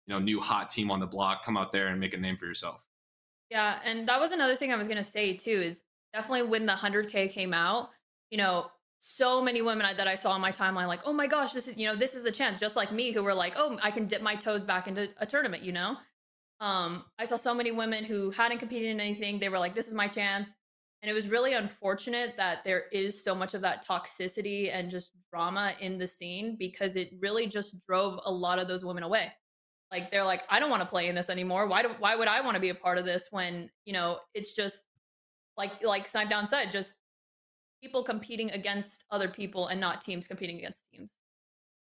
you 0.07 0.09
know, 0.09 0.19
new 0.19 0.40
hot 0.40 0.69
team 0.69 0.90
on 0.90 0.99
the 0.99 1.07
block. 1.07 1.45
Come 1.45 1.57
out 1.57 1.71
there 1.71 1.87
and 1.87 2.00
make 2.00 2.12
a 2.12 2.16
name 2.16 2.37
for 2.37 2.47
yourself. 2.47 2.88
Yeah, 3.50 3.78
and 3.85 4.09
that 4.09 4.19
was 4.19 4.33
another 4.33 4.57
thing 4.57 4.73
I 4.73 4.76
was 4.76 4.88
gonna 4.88 5.04
say 5.04 5.37
too. 5.37 5.61
Is 5.61 5.85
definitely 6.12 6.42
when 6.42 6.66
the 6.66 6.73
hundred 6.75 7.09
k 7.09 7.28
came 7.28 7.54
out, 7.54 7.90
you 8.31 8.38
know, 8.38 8.73
so 8.99 9.40
many 9.40 9.62
women 9.62 9.97
that 9.97 10.09
I 10.09 10.16
saw 10.16 10.33
on 10.33 10.40
my 10.40 10.50
timeline, 10.50 10.88
like, 10.88 11.02
oh 11.04 11.12
my 11.12 11.28
gosh, 11.28 11.52
this 11.52 11.69
is 11.69 11.76
you 11.76 11.87
know, 11.87 11.95
this 11.95 12.14
is 12.14 12.25
the 12.25 12.33
chance. 12.33 12.59
Just 12.59 12.75
like 12.75 12.90
me, 12.90 13.12
who 13.12 13.23
were 13.23 13.35
like, 13.35 13.52
oh, 13.57 13.78
I 13.81 13.92
can 13.92 14.09
dip 14.09 14.23
my 14.23 14.35
toes 14.35 14.64
back 14.64 14.88
into 14.88 15.09
a 15.19 15.26
tournament. 15.26 15.62
You 15.62 15.71
know, 15.71 15.99
um, 16.62 17.04
I 17.19 17.25
saw 17.25 17.37
so 17.37 17.52
many 17.52 17.73
women 17.73 18.04
who 18.04 18.31
hadn't 18.31 18.59
competed 18.59 18.90
in 18.90 19.00
anything. 19.00 19.38
They 19.38 19.49
were 19.49 19.59
like, 19.59 19.75
this 19.75 19.88
is 19.88 19.95
my 19.95 20.07
chance. 20.07 20.57
And 21.02 21.11
it 21.11 21.14
was 21.14 21.28
really 21.28 21.54
unfortunate 21.54 22.35
that 22.37 22.62
there 22.64 22.85
is 22.92 23.25
so 23.25 23.35
much 23.35 23.54
of 23.54 23.61
that 23.62 23.85
toxicity 23.85 24.73
and 24.73 24.88
just 24.88 25.11
drama 25.33 25.75
in 25.81 25.99
the 25.99 26.07
scene 26.07 26.54
because 26.57 26.95
it 26.95 27.11
really 27.21 27.49
just 27.49 27.75
drove 27.88 28.21
a 28.25 28.31
lot 28.31 28.61
of 28.61 28.69
those 28.69 28.85
women 28.85 29.02
away 29.02 29.33
like 29.92 30.11
they're 30.11 30.25
like 30.25 30.42
i 30.49 30.59
don't 30.59 30.71
want 30.71 30.83
to 30.83 30.88
play 30.88 31.09
in 31.09 31.14
this 31.14 31.28
anymore 31.28 31.66
why 31.66 31.83
do 31.83 31.90
why 31.99 32.16
would 32.16 32.28
i 32.28 32.40
want 32.40 32.54
to 32.54 32.61
be 32.61 32.71
a 32.71 32.75
part 32.75 32.99
of 32.99 33.04
this 33.04 33.28
when 33.31 33.69
you 33.85 33.92
know 33.92 34.19
it's 34.35 34.57
just 34.57 34.85
like 35.57 35.73
like 35.83 36.07
snipe 36.07 36.31
down 36.31 36.47
said 36.47 36.71
just 36.71 36.95
people 37.83 38.02
competing 38.02 38.50
against 38.52 39.04
other 39.11 39.28
people 39.28 39.69
and 39.69 39.81
not 39.81 40.00
teams 40.00 40.26
competing 40.26 40.59
against 40.59 40.88
teams 40.90 41.16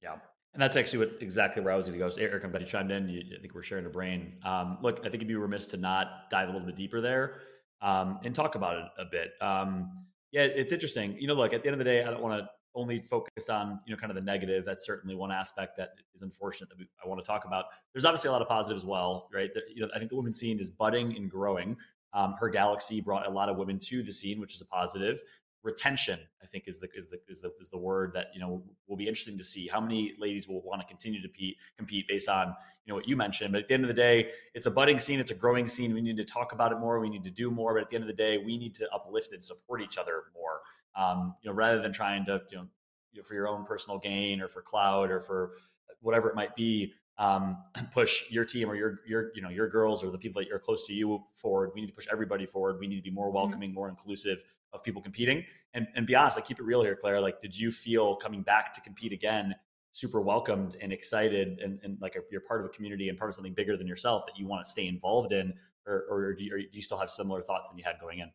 Yeah. 0.02 0.18
And 0.56 0.62
that's 0.62 0.78
actually 0.78 1.00
what 1.00 1.18
exactly 1.20 1.62
where 1.62 1.74
I 1.74 1.76
was 1.76 1.86
going 1.86 2.00
to 2.00 2.06
go. 2.06 2.10
So 2.10 2.22
Eric, 2.22 2.46
I'm 2.46 2.50
glad 2.50 2.62
you 2.62 2.68
chimed 2.68 2.90
in. 2.90 3.10
You, 3.10 3.22
I 3.38 3.42
think 3.42 3.54
we're 3.54 3.62
sharing 3.62 3.86
a 3.88 3.90
brain. 3.90 4.36
Um, 4.46 4.78
look, 4.82 5.00
I 5.00 5.04
think 5.04 5.16
it'd 5.16 5.28
be 5.28 5.36
remiss 5.36 5.68
to 5.68 5.78
not 5.78 6.30
dive 6.32 6.48
a 6.48 6.52
little 6.54 6.66
bit 6.66 6.78
deeper 6.78 7.02
there 7.02 7.42
um, 7.82 8.20
and 8.24 8.34
talk 8.34 8.56
about 8.56 8.78
it 8.78 8.86
a 8.98 9.04
bit. 9.04 9.32
Um, 9.42 10.06
yeah, 10.32 10.44
it's 10.44 10.72
interesting. 10.72 11.18
You 11.20 11.28
know, 11.28 11.34
look, 11.34 11.52
at 11.52 11.62
the 11.62 11.68
end 11.68 11.74
of 11.74 11.80
the 11.80 11.84
day, 11.84 12.06
I 12.06 12.10
don't 12.10 12.22
want 12.22 12.40
to 12.40 12.48
only 12.74 13.02
focus 13.02 13.50
on 13.50 13.82
you 13.86 13.94
know 13.94 14.00
kind 14.00 14.12
of 14.12 14.16
the 14.16 14.22
negative. 14.22 14.64
That's 14.66 14.86
certainly 14.86 15.14
one 15.14 15.30
aspect 15.30 15.76
that 15.76 15.90
is 16.14 16.22
unfortunate 16.22 16.70
that 16.70 16.78
we, 16.78 16.88
I 17.04 17.08
want 17.08 17.22
to 17.22 17.28
talk 17.28 17.44
about. 17.44 17.66
There's 17.94 18.06
obviously 18.06 18.30
a 18.30 18.32
lot 18.32 18.42
of 18.42 18.48
positive 18.48 18.78
as 18.78 18.86
well, 18.86 19.28
right? 19.34 19.50
You 19.74 19.82
know, 19.82 19.90
I 19.94 19.98
think 19.98 20.10
the 20.10 20.16
women's 20.16 20.40
scene 20.40 20.60
is 20.60 20.70
budding 20.70 21.18
and 21.18 21.30
growing. 21.30 21.76
Um, 22.14 22.36
her 22.40 22.48
galaxy 22.48 23.02
brought 23.02 23.28
a 23.28 23.30
lot 23.30 23.50
of 23.50 23.58
women 23.58 23.78
to 23.80 24.02
the 24.02 24.14
scene, 24.14 24.40
which 24.40 24.56
is 24.56 24.62
a 24.62 24.66
positive 24.66 25.22
retention 25.66 26.20
i 26.44 26.46
think 26.46 26.66
is 26.68 26.80
the 26.80 26.88
is 26.96 27.08
the 27.08 27.20
is 27.28 27.42
the 27.42 27.52
is 27.60 27.70
the 27.70 27.78
word 27.78 28.14
that 28.14 28.28
you 28.34 28.40
know 28.40 28.64
will 28.88 28.96
be 28.96 29.08
interesting 29.08 29.38
to 29.38 29.44
see 29.44 29.68
how 29.68 29.82
many 29.82 30.14
ladies 30.20 30.48
will 30.48 30.62
want 30.62 30.80
to 30.80 30.88
continue 30.88 31.22
to 31.22 31.28
compete 31.28 31.58
compete 31.78 32.08
based 32.08 32.30
on 32.30 32.56
you 32.86 32.92
know 32.92 32.96
what 32.96 33.08
you 33.08 33.16
mentioned. 33.16 33.52
But 33.52 33.64
at 33.64 33.68
the 33.68 33.74
end 33.74 33.84
of 33.84 33.88
the 33.88 33.94
day 33.94 34.32
it's 34.54 34.66
a 34.66 34.72
budding 34.72 35.00
scene 35.00 35.20
it's 35.20 35.32
a 35.32 35.36
growing 35.36 35.68
scene. 35.68 35.94
We 35.94 36.02
need 36.02 36.18
to 36.18 36.26
talk 36.26 36.54
about 36.54 36.72
it 36.72 36.80
more 36.80 37.00
we 37.00 37.10
need 37.10 37.24
to 37.24 37.32
do 37.32 37.52
more. 37.52 37.74
But 37.74 37.84
at 37.84 37.90
the 37.90 37.96
end 37.96 38.04
of 38.04 38.08
the 38.08 38.14
day 38.14 38.38
we 38.38 38.58
need 38.58 38.76
to 38.76 38.88
uplift 38.94 39.34
and 39.34 39.44
support 39.44 39.82
each 39.82 39.98
other 39.98 40.24
more. 40.34 40.62
Um, 40.96 41.36
you 41.42 41.50
know 41.50 41.56
rather 41.56 41.82
than 41.82 41.92
trying 41.92 42.26
to 42.26 42.42
you 42.50 42.58
know, 42.58 42.68
you 43.12 43.22
know 43.22 43.24
for 43.24 43.34
your 43.34 43.48
own 43.48 43.66
personal 43.66 44.00
gain 44.00 44.42
or 44.42 44.48
for 44.48 44.62
cloud 44.62 45.12
or 45.12 45.20
for 45.20 45.54
whatever 46.02 46.30
it 46.30 46.36
might 46.36 46.56
be 46.56 46.94
um, 47.18 47.58
push 47.92 48.30
your 48.32 48.46
team 48.46 48.70
or 48.70 48.76
your 48.76 49.00
your 49.08 49.32
you 49.36 49.42
know 49.42 49.50
your 49.50 49.68
girls 49.68 50.04
or 50.04 50.12
the 50.12 50.18
people 50.18 50.42
that 50.42 50.48
you're 50.48 50.60
close 50.60 50.86
to 50.88 50.94
you 50.94 51.24
forward. 51.34 51.72
We 51.74 51.82
need 51.82 51.88
to 51.88 51.94
push 51.94 52.08
everybody 52.12 52.46
forward. 52.46 52.78
We 52.80 52.88
need 52.88 52.98
to 52.98 53.02
be 53.02 53.12
more 53.12 53.32
welcoming, 53.32 53.74
more 53.74 53.90
inclusive 53.90 54.44
of 54.76 54.84
people 54.84 55.02
competing. 55.02 55.44
And 55.74 55.88
and 55.96 56.06
be 56.06 56.16
honest, 56.16 56.38
like 56.38 56.46
keep 56.46 56.60
it 56.60 56.64
real 56.64 56.84
here, 56.84 56.96
Claire. 56.96 57.22
Like, 57.22 57.40
did 57.40 57.58
you 57.58 57.72
feel 57.72 58.16
coming 58.16 58.42
back 58.42 58.74
to 58.74 58.82
compete 58.82 59.12
again? 59.12 59.56
super 59.96 60.20
welcomed 60.20 60.76
and 60.82 60.92
excited 60.92 61.58
and, 61.64 61.80
and 61.82 61.98
like 62.02 62.18
a, 62.18 62.20
you're 62.30 62.42
part 62.42 62.60
of 62.60 62.66
a 62.66 62.70
community 62.70 63.08
and 63.08 63.18
part 63.18 63.30
of 63.30 63.36
something 63.36 63.54
bigger 63.54 63.78
than 63.78 63.88
yourself 63.88 64.26
that 64.26 64.38
you 64.38 64.46
want 64.46 64.62
to 64.62 64.70
stay 64.70 64.88
involved 64.88 65.32
in 65.32 65.54
or, 65.88 66.06
or, 66.10 66.34
do, 66.34 66.44
you, 66.44 66.54
or 66.54 66.58
do 66.58 66.68
you 66.74 66.82
still 66.82 66.98
have 66.98 67.10
similar 67.10 67.42
thoughts 67.42 67.70
than 67.70 67.78
you 67.78 67.84
had 67.86 67.96
going 68.02 68.20
in 68.20 68.28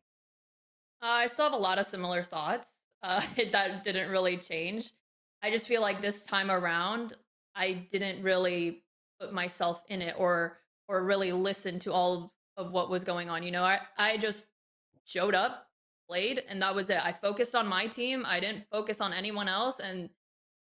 Uh, 1.02 1.20
I 1.20 1.26
still 1.26 1.44
have 1.44 1.52
a 1.52 1.59
lot 1.59 1.78
of 1.78 1.87
similar 1.87 2.25
thoughts. 2.25 2.76
Uh, 3.02 3.23
that 3.50 3.82
didn't 3.82 4.11
really 4.11 4.37
change. 4.37 4.92
I 5.42 5.50
just 5.50 5.66
feel 5.66 5.80
like 5.80 6.02
this 6.02 6.23
time 6.25 6.50
around, 6.50 7.14
I 7.54 7.87
didn't 7.90 8.23
really 8.23 8.82
put 9.18 9.32
myself 9.32 9.82
in 9.88 10.02
it 10.02 10.14
or 10.18 10.59
or 10.87 11.02
really 11.02 11.32
listen 11.32 11.78
to 11.78 11.94
all 11.94 12.35
of 12.59 12.73
what 12.73 12.90
was 12.90 13.02
going 13.02 13.30
on. 13.30 13.42
You 13.42 13.52
know, 13.52 13.64
I 13.64 13.80
I 13.97 14.18
just 14.18 14.44
showed 15.06 15.35
up, 15.35 15.70
played, 16.11 16.43
and 16.49 16.61
that 16.61 16.75
was 16.75 16.90
it. 16.90 16.99
I 17.05 17.12
focused 17.12 17.55
on 17.55 17.67
my 17.69 17.87
team. 17.87 18.25
I 18.26 18.40
didn't 18.40 18.64
focus 18.71 19.00
on 19.00 19.12
anyone 19.12 19.47
else. 19.47 19.79
And 19.79 20.11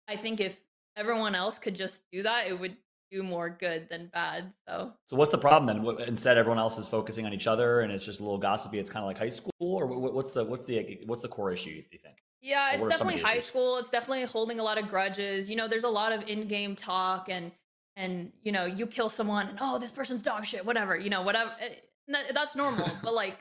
I 0.08 0.16
think 0.16 0.40
if 0.40 0.60
everyone 0.96 1.36
else 1.36 1.60
could 1.60 1.76
just 1.76 2.02
do 2.12 2.24
that, 2.24 2.48
it 2.48 2.60
would 2.60 2.76
do 3.12 3.22
more 3.24 3.50
good 3.50 3.88
than 3.90 4.10
bad. 4.14 4.52
So 4.68 4.92
so 5.10 5.16
what's 5.16 5.32
the 5.32 5.38
problem 5.38 5.66
then 5.68 6.08
instead 6.08 6.38
everyone 6.38 6.60
else 6.60 6.78
is 6.78 6.88
focusing 6.88 7.26
on 7.26 7.34
each 7.34 7.48
other 7.48 7.80
and 7.82 7.92
it's 7.92 8.04
just 8.04 8.20
a 8.20 8.24
little 8.24 8.38
gossipy 8.38 8.80
it's 8.80 8.90
kind 8.90 9.02
of 9.02 9.08
like 9.08 9.18
high 9.18 9.30
school 9.30 9.54
or 9.62 9.86
what's 9.86 10.34
the 10.34 10.44
what's 10.44 10.66
the 10.66 11.00
what's 11.06 11.22
the 11.22 11.30
core 11.30 11.50
issue 11.54 11.70
you 11.70 11.82
think 11.84 12.18
Yeah, 12.42 12.74
it's 12.74 12.82
what 12.84 12.94
are 12.94 12.98
some 12.98 13.08
of 13.08 13.14
definitely 13.14 13.34
high 13.34 13.40
school. 13.40 13.78
It's 13.78 13.90
definitely 13.90 14.26
holding 14.26 14.60
a 14.60 14.64
lot 14.64 14.78
of 14.78 14.90
grudges. 14.90 15.50
You 15.50 15.56
know, 15.56 15.70
there's 15.70 15.86
a 15.86 15.90
lot 15.90 16.12
of 16.12 16.28
in-game 16.28 16.76
talk 16.76 17.30
and 17.30 17.52
and 17.96 18.32
you 18.44 18.52
know, 18.52 18.66
you 18.66 18.86
kill 18.88 19.10
someone 19.10 19.48
and 19.48 19.58
oh, 19.62 19.80
this 19.80 19.92
person's 19.92 20.22
dog 20.22 20.46
shit, 20.46 20.66
whatever. 20.66 20.98
You 20.98 21.10
know, 21.10 21.22
whatever. 21.22 21.52
eh, 21.62 22.24
That's 22.34 22.56
normal. 22.58 22.90
but 23.04 23.14
like 23.24 23.38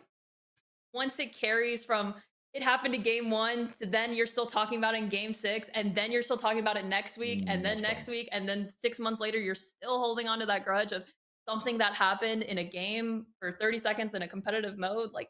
once 0.92 1.18
it 1.18 1.34
carries 1.34 1.84
from 1.84 2.14
it 2.56 2.62
happened 2.62 2.94
to 2.94 3.00
game 3.00 3.28
one 3.28 3.70
to 3.78 3.84
then 3.84 4.14
you're 4.14 4.24
still 4.24 4.46
talking 4.46 4.78
about 4.78 4.94
it 4.94 4.98
in 4.98 5.08
game 5.08 5.34
six 5.34 5.68
and 5.74 5.94
then 5.94 6.10
you're 6.10 6.22
still 6.22 6.38
talking 6.38 6.60
about 6.60 6.76
it 6.76 6.86
next 6.86 7.18
week 7.18 7.44
Mm, 7.44 7.44
and 7.48 7.64
then 7.64 7.82
next 7.82 8.08
week 8.08 8.28
and 8.32 8.48
then 8.48 8.70
six 8.72 8.98
months 8.98 9.20
later 9.20 9.38
you're 9.38 9.54
still 9.54 9.98
holding 9.98 10.26
on 10.26 10.38
to 10.38 10.46
that 10.46 10.64
grudge 10.64 10.92
of 10.92 11.04
something 11.46 11.76
that 11.78 11.92
happened 11.92 12.42
in 12.42 12.58
a 12.58 12.64
game 12.64 13.26
for 13.38 13.52
30 13.52 13.78
seconds 13.78 14.14
in 14.14 14.22
a 14.22 14.28
competitive 14.28 14.78
mode 14.78 15.10
like 15.12 15.28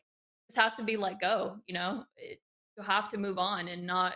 this 0.48 0.56
has 0.56 0.76
to 0.76 0.84
be 0.84 0.96
let 0.96 1.20
go 1.20 1.56
you 1.66 1.75
know? 1.75 2.04
It, 2.16 2.38
you 2.76 2.84
have 2.84 3.08
to 3.08 3.18
move 3.18 3.38
on 3.38 3.68
and 3.68 3.86
not, 3.86 4.14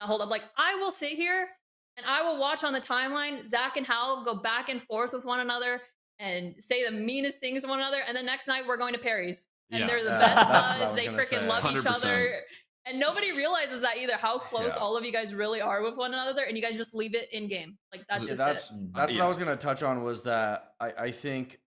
not 0.00 0.08
hold 0.08 0.20
up. 0.22 0.30
Like 0.30 0.42
i 0.56 0.74
will 0.76 0.92
sit 0.92 1.12
here 1.12 1.48
and 1.96 2.06
i 2.06 2.22
will 2.22 2.38
watch 2.38 2.62
on 2.62 2.72
the 2.72 2.80
timeline 2.80 3.48
zach 3.48 3.76
and 3.76 3.86
hal 3.86 4.24
go 4.24 4.36
back 4.36 4.68
and 4.68 4.80
forth 4.80 5.12
with 5.12 5.24
one 5.24 5.40
another 5.40 5.80
and 6.20 6.54
say 6.60 6.84
the 6.84 6.92
meanest 6.92 7.40
things 7.40 7.62
to 7.62 7.68
one 7.68 7.80
another 7.80 8.02
and 8.06 8.16
then 8.16 8.24
next 8.24 8.46
night 8.46 8.64
we're 8.66 8.76
going 8.76 8.92
to 8.92 9.00
perry's 9.00 9.48
and 9.70 9.80
Yeah. 9.80 9.86
they're 9.86 10.02
the 10.04 10.10
best 10.10 10.48
that's 10.48 10.78
buds 10.84 10.96
they 10.96 11.06
freaking 11.08 11.46
love 11.46 11.64
each 11.66 11.82
100%. 11.84 11.86
other 12.04 12.40
and 12.84 12.98
nobody 12.98 13.30
realizes 13.32 13.80
that 13.82 13.96
either 13.96 14.16
how 14.16 14.38
close 14.38 14.72
Yeah. 14.74 14.82
all 14.82 14.96
of 14.96 15.04
you 15.04 15.12
guys 15.12 15.32
really 15.34 15.60
are 15.60 15.82
with 15.82 15.96
one 15.96 16.12
another 16.12 16.42
and 16.42 16.56
you 16.56 16.62
guys 16.62 16.76
just 16.76 16.94
leave 16.94 17.14
it 17.14 17.32
in 17.32 17.48
game 17.48 17.78
like 17.92 18.04
that's 18.08 18.24
just 18.26 18.38
that's 18.38 18.70
it 18.70 18.74
Mm. 18.74 18.94
that's 18.94 19.12
what 19.12 19.20
I 19.20 19.28
was 19.28 19.38
gonna 19.38 19.56
touch 19.56 19.82
on 19.82 20.02
was 20.02 20.22
that 20.22 20.72
I, 20.80 20.92
I 20.98 21.10
think 21.12 21.60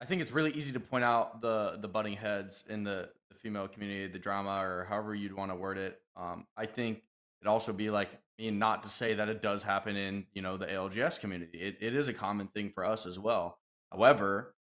I 0.00 0.06
think 0.06 0.20
it's 0.22 0.32
really 0.32 0.52
easy 0.52 0.72
to 0.72 0.80
point 0.80 1.04
out 1.04 1.40
the 1.40 1.78
the 1.80 1.88
butting 1.88 2.14
heads 2.16 2.64
in 2.68 2.82
the, 2.84 3.10
the 3.30 3.34
female 3.36 3.68
community, 3.68 4.06
the 4.12 4.18
drama 4.18 4.58
or 4.62 4.84
however 4.88 5.14
you'd 5.14 5.32
want 5.32 5.50
to 5.50 5.54
word 5.54 5.78
it. 5.78 6.00
Um, 6.16 6.46
I 6.56 6.66
think 6.66 7.02
it'd 7.40 7.48
also 7.48 7.72
be 7.72 7.90
like 7.90 8.08
I 8.38 8.42
mean 8.42 8.58
not 8.58 8.82
to 8.82 8.88
say 8.88 9.14
that 9.14 9.28
it 9.28 9.40
does 9.40 9.62
happen 9.62 9.96
in 9.96 10.26
you 10.34 10.42
know 10.42 10.56
the 10.56 10.66
ALGS 10.66 11.18
community. 11.20 11.58
It, 11.58 11.76
it 11.80 11.94
is 11.94 12.08
a 12.08 12.12
common 12.12 12.48
thing 12.48 12.70
for 12.74 12.84
us 12.84 13.06
as 13.06 13.18
well. 13.18 13.58
However, 13.92 14.54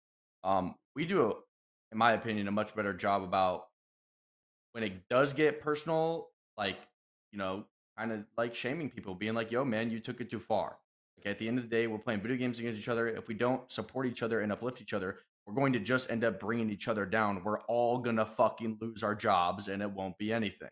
um, 0.45 0.75
we 0.95 1.07
do, 1.07 1.37
in 1.93 1.99
my 1.99 2.13
opinion, 2.13 2.49
a 2.49 2.53
much 2.53 2.75
better 2.75 2.95
job 2.95 3.23
about 3.23 3.67
when 4.73 4.85
it 4.85 5.09
does 5.09 5.33
get 5.33 5.61
personal, 5.61 6.31
like 6.57 6.79
you 7.31 7.39
know, 7.39 7.65
kind 7.97 8.13
of 8.13 8.25
like 8.37 8.55
shaming 8.55 8.91
people, 8.91 9.15
being 9.15 9.35
like, 9.35 9.51
"Yo, 9.51 9.65
man, 9.65 9.91
you 9.91 10.01
took 10.01 10.21
it 10.21 10.31
too 10.31 10.41
far." 10.41 10.79
Like 11.19 11.27
at 11.27 11.39
the 11.39 11.49
end 11.49 11.59
of 11.59 11.65
the 11.65 11.71
day, 11.71 11.87
we're 11.87 11.99
playing 11.99 12.21
video 12.23 12.37
games 12.37 12.59
against 12.59 12.79
each 12.79 12.89
other. 12.89 13.09
If 13.09 13.29
we 13.29 13.35
don't 13.35 13.71
support 13.71 14.07
each 14.07 14.23
other 14.23 14.41
and 14.41 14.53
uplift 14.53 14.81
each 14.81 14.95
other, 14.95 15.21
we're 15.47 15.55
going 15.55 15.73
to 15.75 15.81
just 15.81 16.11
end 16.11 16.25
up 16.25 16.41
bringing 16.41 16.71
each 16.71 16.89
other 16.89 17.07
down. 17.07 17.43
We're 17.45 17.61
all 17.63 17.99
gonna 17.99 18.27
fucking 18.27 18.79
lose 18.81 19.03
our 19.03 19.15
jobs, 19.15 19.69
and 19.69 19.83
it 19.83 19.91
won't 19.91 20.17
be 20.19 20.33
anything. 20.33 20.71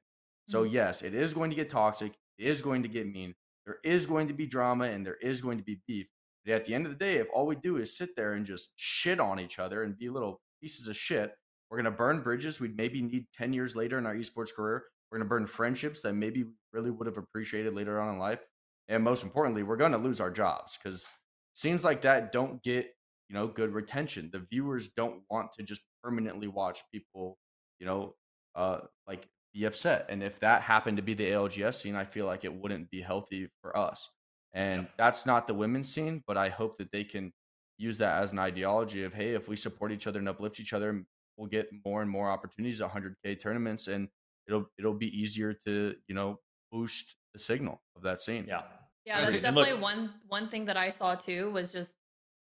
So 0.49 0.65
Mhm. 0.65 0.73
yes, 0.73 1.03
it 1.03 1.15
is 1.15 1.35
going 1.35 1.51
to 1.51 1.57
get 1.57 1.71
toxic. 1.71 2.19
It 2.39 2.47
is 2.47 2.63
going 2.63 2.83
to 2.83 2.89
get 2.89 3.07
mean. 3.07 3.35
There 3.67 3.79
is 3.85 4.07
going 4.07 4.29
to 4.29 4.35
be 4.35 4.47
drama, 4.47 4.87
and 4.87 5.07
there 5.07 5.17
is 5.17 5.41
going 5.41 5.59
to 5.59 5.65
be 5.65 5.83
beef. 5.87 6.09
But 6.45 6.55
at 6.55 6.65
the 6.65 6.75
end 6.75 6.87
of 6.87 6.93
the 6.93 6.99
day, 6.99 7.17
if 7.17 7.29
all 7.33 7.47
we 7.47 7.57
do 7.57 7.77
is 7.77 7.97
sit 7.97 8.17
there 8.17 8.33
and 8.35 8.47
just 8.47 8.73
shit 8.77 9.21
on 9.21 9.39
each 9.39 9.59
other 9.59 9.83
and 9.83 9.97
be 9.99 10.09
little 10.09 10.43
pieces 10.61 10.89
of 10.89 10.97
shit, 10.97 11.33
we're 11.71 11.79
gonna 11.79 11.91
burn 11.91 12.23
bridges 12.23 12.61
we'd 12.61 12.77
maybe 12.77 13.03
need 13.03 13.27
ten 13.33 13.53
years 13.53 13.77
later 13.77 13.99
in 13.99 14.07
our 14.07 14.15
esports 14.15 14.55
career. 14.55 14.85
We're 15.11 15.19
gonna 15.19 15.29
burn 15.29 15.47
friendships 15.47 16.03
that 16.03 16.15
maybe 16.15 16.45
we 16.45 16.53
really 16.73 16.91
would 16.91 17.07
have 17.07 17.19
appreciated 17.19 17.75
later 17.75 18.01
on 18.01 18.15
in 18.15 18.19
life, 18.19 18.41
and 18.89 19.03
most 19.03 19.23
importantly, 19.23 19.63
we're 19.63 19.77
gonna 19.77 19.99
lose 19.99 20.21
our 20.21 20.31
jobs 20.31 20.79
because 20.83 21.09
scenes 21.55 21.85
like 21.85 22.03
that 22.03 22.33
don't 22.33 22.63
get 22.63 22.91
you 23.29 23.35
know 23.35 23.47
good 23.47 23.73
retention. 23.73 24.31
The 24.33 24.47
viewers 24.51 24.89
don't 24.97 25.23
want 25.31 25.53
to 25.55 25.63
just 25.63 25.83
permanently 26.03 26.49
watch 26.49 26.83
people, 26.93 27.39
you 27.79 27.87
know, 27.87 28.15
uh, 28.55 28.81
like 29.07 29.27
be 29.53 29.65
upset. 29.65 30.07
And 30.09 30.23
if 30.23 30.39
that 30.41 30.63
happened 30.63 30.97
to 30.97 31.03
be 31.03 31.15
the 31.15 31.31
ALGS 31.31 31.75
scene, 31.75 31.97
I 31.97 32.05
feel 32.05 32.27
like 32.27 32.45
it 32.45 32.53
wouldn't 32.55 32.91
be 32.91 33.01
healthy 33.01 33.49
for 33.63 33.77
us. 33.77 34.09
And 34.53 34.89
that's 34.99 35.27
not 35.27 35.47
the 35.47 35.55
women's 35.55 35.93
scene, 35.93 36.23
but 36.27 36.37
I 36.37 36.49
hope 36.49 36.77
that 36.79 36.91
they 36.93 37.05
can 37.05 37.33
use 37.81 37.99
that 37.99 38.23
as 38.23 38.33
an 38.33 38.39
ideology 38.39 39.05
of 39.05 39.13
hey, 39.15 39.31
if 39.35 39.49
we 39.49 39.57
support 39.57 39.91
each 39.93 40.07
other 40.07 40.19
and 40.19 40.29
uplift 40.29 40.61
each 40.61 40.73
other, 40.73 41.05
we'll 41.37 41.49
get 41.49 41.69
more 41.85 42.03
and 42.03 42.11
more 42.11 42.29
opportunities 42.31 42.81
at 42.81 42.91
100k 42.93 43.41
tournaments, 43.41 43.89
and 43.89 44.09
it'll 44.47 44.67
it'll 44.79 44.95
be 44.95 45.09
easier 45.19 45.53
to 45.67 45.95
you 46.07 46.15
know 46.15 46.39
boost 46.71 47.17
the 47.33 47.39
signal 47.39 47.81
of 47.97 48.03
that 48.03 48.21
scene. 48.21 48.45
Yeah. 48.47 48.63
Yeah, 49.07 49.21
that's 49.21 49.33
think- 49.33 49.45
and 49.45 49.57
look- 49.57 49.65
definitely 49.65 49.83
one 49.83 50.15
one 50.29 50.49
thing 50.49 50.65
that 50.67 50.77
I 50.77 50.91
saw 50.91 51.15
too 51.15 51.51
was 51.51 51.73
just 51.73 51.95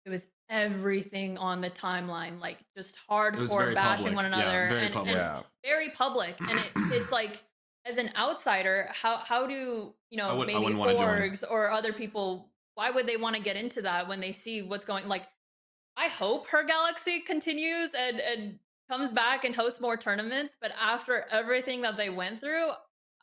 it 0.06 0.10
was 0.10 0.28
everything 0.50 1.36
on 1.38 1.60
the 1.60 1.70
timeline, 1.70 2.38
like 2.40 2.58
just 2.76 2.96
It 3.10 3.36
was 3.36 3.50
hardcore 3.50 3.74
bashing 3.74 4.14
public. 4.14 4.14
one 4.16 4.24
Yeah, 4.26 4.38
another 4.38 4.68
very 4.68 4.84
and, 4.86 4.94
public. 4.94 5.16
and 5.16 5.24
Yeah. 5.26 5.42
very 5.64 5.90
public. 5.90 6.34
And 6.40 6.58
it, 6.60 6.70
it's 6.92 7.10
like 7.20 7.42
as 7.86 7.98
an 7.98 8.10
outsider, 8.16 8.88
how 8.92 9.16
how 9.16 9.46
do 9.46 9.94
you 10.10 10.18
know 10.18 10.36
would- 10.36 10.46
maybe 10.46 10.58
wouldn't 10.60 10.78
wanna 10.78 10.92
join. 10.94 11.20
orgs 11.20 11.42
or 11.50 11.70
other 11.70 11.92
people? 11.92 12.50
Why 12.74 12.90
would 12.90 13.06
they 13.06 13.16
want 13.16 13.36
to 13.36 13.42
get 13.42 13.56
into 13.56 13.82
that 13.82 14.08
when 14.08 14.20
they 14.20 14.32
see 14.32 14.62
what's 14.62 14.84
going? 14.84 15.06
Like, 15.06 15.26
I 15.96 16.08
hope 16.08 16.48
her 16.48 16.64
galaxy 16.64 17.20
continues 17.20 17.90
and 17.94 18.20
and 18.20 18.58
comes 18.88 19.12
back 19.12 19.44
and 19.44 19.54
hosts 19.54 19.80
more 19.80 19.96
tournaments. 19.96 20.56
But 20.60 20.72
after 20.80 21.24
everything 21.30 21.82
that 21.82 21.96
they 21.96 22.10
went 22.10 22.40
through, 22.40 22.70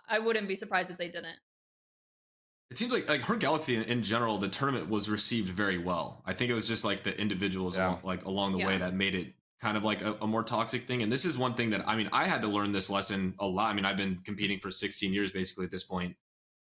I 0.07 0.19
wouldn't 0.19 0.47
be 0.47 0.55
surprised 0.55 0.89
if 0.89 0.97
they 0.97 1.09
didn't. 1.09 1.37
It 2.69 2.77
seems 2.77 2.93
like 2.93 3.09
like 3.09 3.21
her 3.23 3.35
galaxy 3.35 3.75
in, 3.75 3.83
in 3.83 4.03
general, 4.03 4.37
the 4.37 4.47
tournament 4.47 4.89
was 4.89 5.09
received 5.09 5.49
very 5.49 5.77
well. 5.77 6.23
I 6.25 6.33
think 6.33 6.49
it 6.49 6.53
was 6.53 6.67
just 6.67 6.85
like 6.85 7.03
the 7.03 7.19
individuals 7.19 7.77
Yeah. 7.77 7.87
along, 7.89 7.99
like 8.03 8.25
along 8.25 8.53
the 8.53 8.65
way 8.65 8.77
that 8.77 8.93
made 8.93 9.15
it 9.15 9.33
kind 9.59 9.77
of 9.77 9.83
like 9.83 10.01
a, 10.01 10.17
a 10.21 10.27
more 10.27 10.43
toxic 10.43 10.87
thing. 10.87 11.03
And 11.03 11.11
this 11.11 11.25
is 11.25 11.37
one 11.37 11.53
thing 11.53 11.69
that 11.71 11.87
I 11.87 11.95
mean, 11.97 12.09
I 12.13 12.25
had 12.27 12.41
to 12.41 12.47
learn 12.47 12.71
this 12.71 12.89
lesson 12.89 13.35
a 13.39 13.47
lot. 13.47 13.69
I 13.69 13.73
mean, 13.73 13.85
I've 13.85 13.97
been 13.97 14.17
competing 14.19 14.59
for 14.59 14.71
16 14.71 15.13
years 15.13 15.31
basically 15.31 15.65
at 15.65 15.71
this 15.71 15.83
point. 15.83 16.15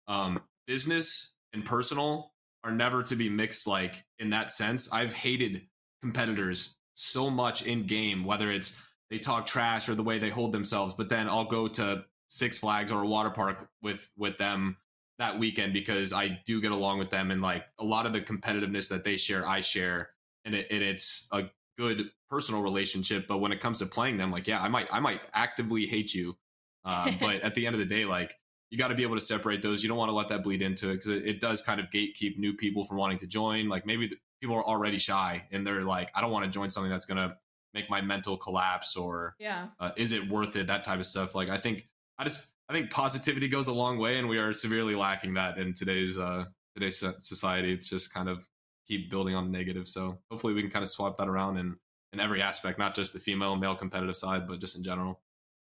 Um, 0.09 0.41
business 0.67 1.35
and 1.53 1.65
personal 1.65 2.33
are 2.65 2.73
never 2.73 3.03
to 3.05 3.17
be 3.17 3.29
mixed. 3.29 3.67
Like 3.67 4.05
in 4.19 4.31
that 4.31 4.51
sense, 4.51 4.93
I've 4.93 5.13
hated 5.13 5.67
competitors 6.03 6.77
so 6.95 7.31
much 7.31 7.63
in 7.67 7.87
game, 7.87 8.25
whether 8.25 8.51
it's 8.51 8.77
they 9.11 9.19
talk 9.19 9.47
trash 9.47 9.89
or 9.89 9.95
the 9.95 10.03
way 10.03 10.19
they 10.19 10.29
hold 10.29 10.53
themselves. 10.53 10.95
But 10.95 11.09
then 11.09 11.29
I'll 11.29 11.45
go 11.45 11.69
to 11.69 12.05
Six 12.29 12.59
Flags 12.59 12.93
or 12.93 13.03
a 13.03 13.07
water 13.07 13.31
park 13.31 13.69
with 13.83 14.11
with 14.17 14.37
them 14.39 14.77
that 15.19 15.39
weekend 15.39 15.73
because 15.73 16.13
I 16.13 16.41
do 16.47 16.61
get 16.61 16.73
along 16.73 16.99
with 16.99 17.11
them 17.11 17.31
and 17.31 17.41
like 17.41 17.65
a 17.79 17.85
lot 17.85 18.07
of 18.07 18.13
the 18.13 18.21
competitiveness 18.21 18.89
that 18.91 19.05
they 19.05 19.17
share, 19.17 19.47
I 19.47 19.61
share, 19.61 20.11
and 20.45 20.55
it 20.55 20.67
and 20.71 20.83
it's 20.83 21.29
a 21.33 21.45
good 21.77 22.11
personal 22.29 22.63
relationship. 22.63 23.27
But 23.27 23.39
when 23.39 23.53
it 23.53 23.61
comes 23.61 23.79
to 23.79 23.87
playing 23.87 24.17
them, 24.17 24.31
like 24.31 24.47
yeah, 24.47 24.61
I 24.61 24.69
might 24.69 24.93
I 24.93 25.01
might 25.01 25.21
actively 25.33 25.87
hate 25.87 26.15
you, 26.15 26.37
uh, 26.85 27.11
but 27.21 27.41
at 27.41 27.55
the 27.55 27.67
end 27.67 27.75
of 27.75 27.81
the 27.81 27.87
day, 27.87 28.05
like 28.05 28.35
you 28.71 28.79
got 28.79 28.89
to 28.89 28.95
be 28.95 29.03
able 29.03 29.15
to 29.15 29.21
separate 29.21 29.63
those. 29.63 29.83
You 29.83 29.89
don't 29.89 29.99
want 29.99 30.11
to 30.11 30.15
let 30.15 30.29
that 30.29 30.43
bleed 30.43 30.63
into 30.63 30.91
it 30.91 30.97
because 30.97 31.11
it, 31.11 31.27
it 31.27 31.41
does 31.41 31.63
kind 31.63 31.81
of 31.81 31.87
gatekeep 31.91 32.39
new 32.39 32.53
people 32.55 32.85
from 32.85 32.97
wanting 32.99 33.19
to 33.19 33.27
join. 33.27 33.69
Like 33.69 33.87
maybe 33.87 34.07
the, 34.09 34.17
people 34.41 34.57
are 34.57 34.65
already 34.65 34.99
shy 34.99 35.47
and 35.53 35.67
they're 35.67 35.83
like, 35.85 36.11
I 36.15 36.21
don't 36.21 36.31
want 36.31 36.45
to 36.45 36.51
join 36.51 36.71
something 36.71 36.91
that's 36.91 37.05
gonna 37.07 37.37
make 37.75 37.91
my 37.91 38.01
mental 38.01 38.37
collapse 38.37 38.97
or 38.97 39.37
Yeah. 39.39 39.69
uh, 39.79 39.91
is 39.97 40.13
it 40.13 40.29
worth 40.29 40.57
it 40.57 40.67
that 40.69 40.85
type 40.85 40.99
of 40.99 41.05
stuff 41.07 41.35
like 41.35 41.51
i 41.51 41.59
think 41.59 41.87
i 42.17 42.25
just 42.25 42.49
i 42.71 42.73
think 42.73 42.91
positivity 42.91 43.47
goes 43.47 43.69
a 43.69 43.73
long 43.73 43.99
way 43.99 44.19
and 44.19 44.27
we 44.27 44.39
are 44.39 44.55
severely 44.55 44.95
lacking 44.95 45.35
that 45.35 45.59
in 45.59 45.75
today's 45.75 46.17
uh 46.19 46.47
today's 46.75 47.05
society 47.19 47.71
it's 47.71 47.89
just 47.91 48.13
kind 48.13 48.27
of 48.31 48.49
keep 48.89 49.11
building 49.11 49.35
on 49.35 49.45
the 49.45 49.51
negative 49.57 49.87
so 49.87 50.19
hopefully 50.31 50.55
we 50.55 50.63
can 50.63 50.71
kind 50.71 50.83
of 50.83 50.89
swap 50.89 51.19
that 51.19 51.29
around 51.29 51.59
in 51.59 51.77
in 52.15 52.21
every 52.21 52.41
aspect 52.41 52.79
not 52.79 52.95
just 52.95 53.13
the 53.13 53.19
female 53.21 53.53
and 53.53 53.61
male 53.61 53.77
competitive 53.77 54.17
side 54.17 54.49
but 54.49 54.59
just 54.59 54.75
in 54.75 54.83
general 54.83 55.21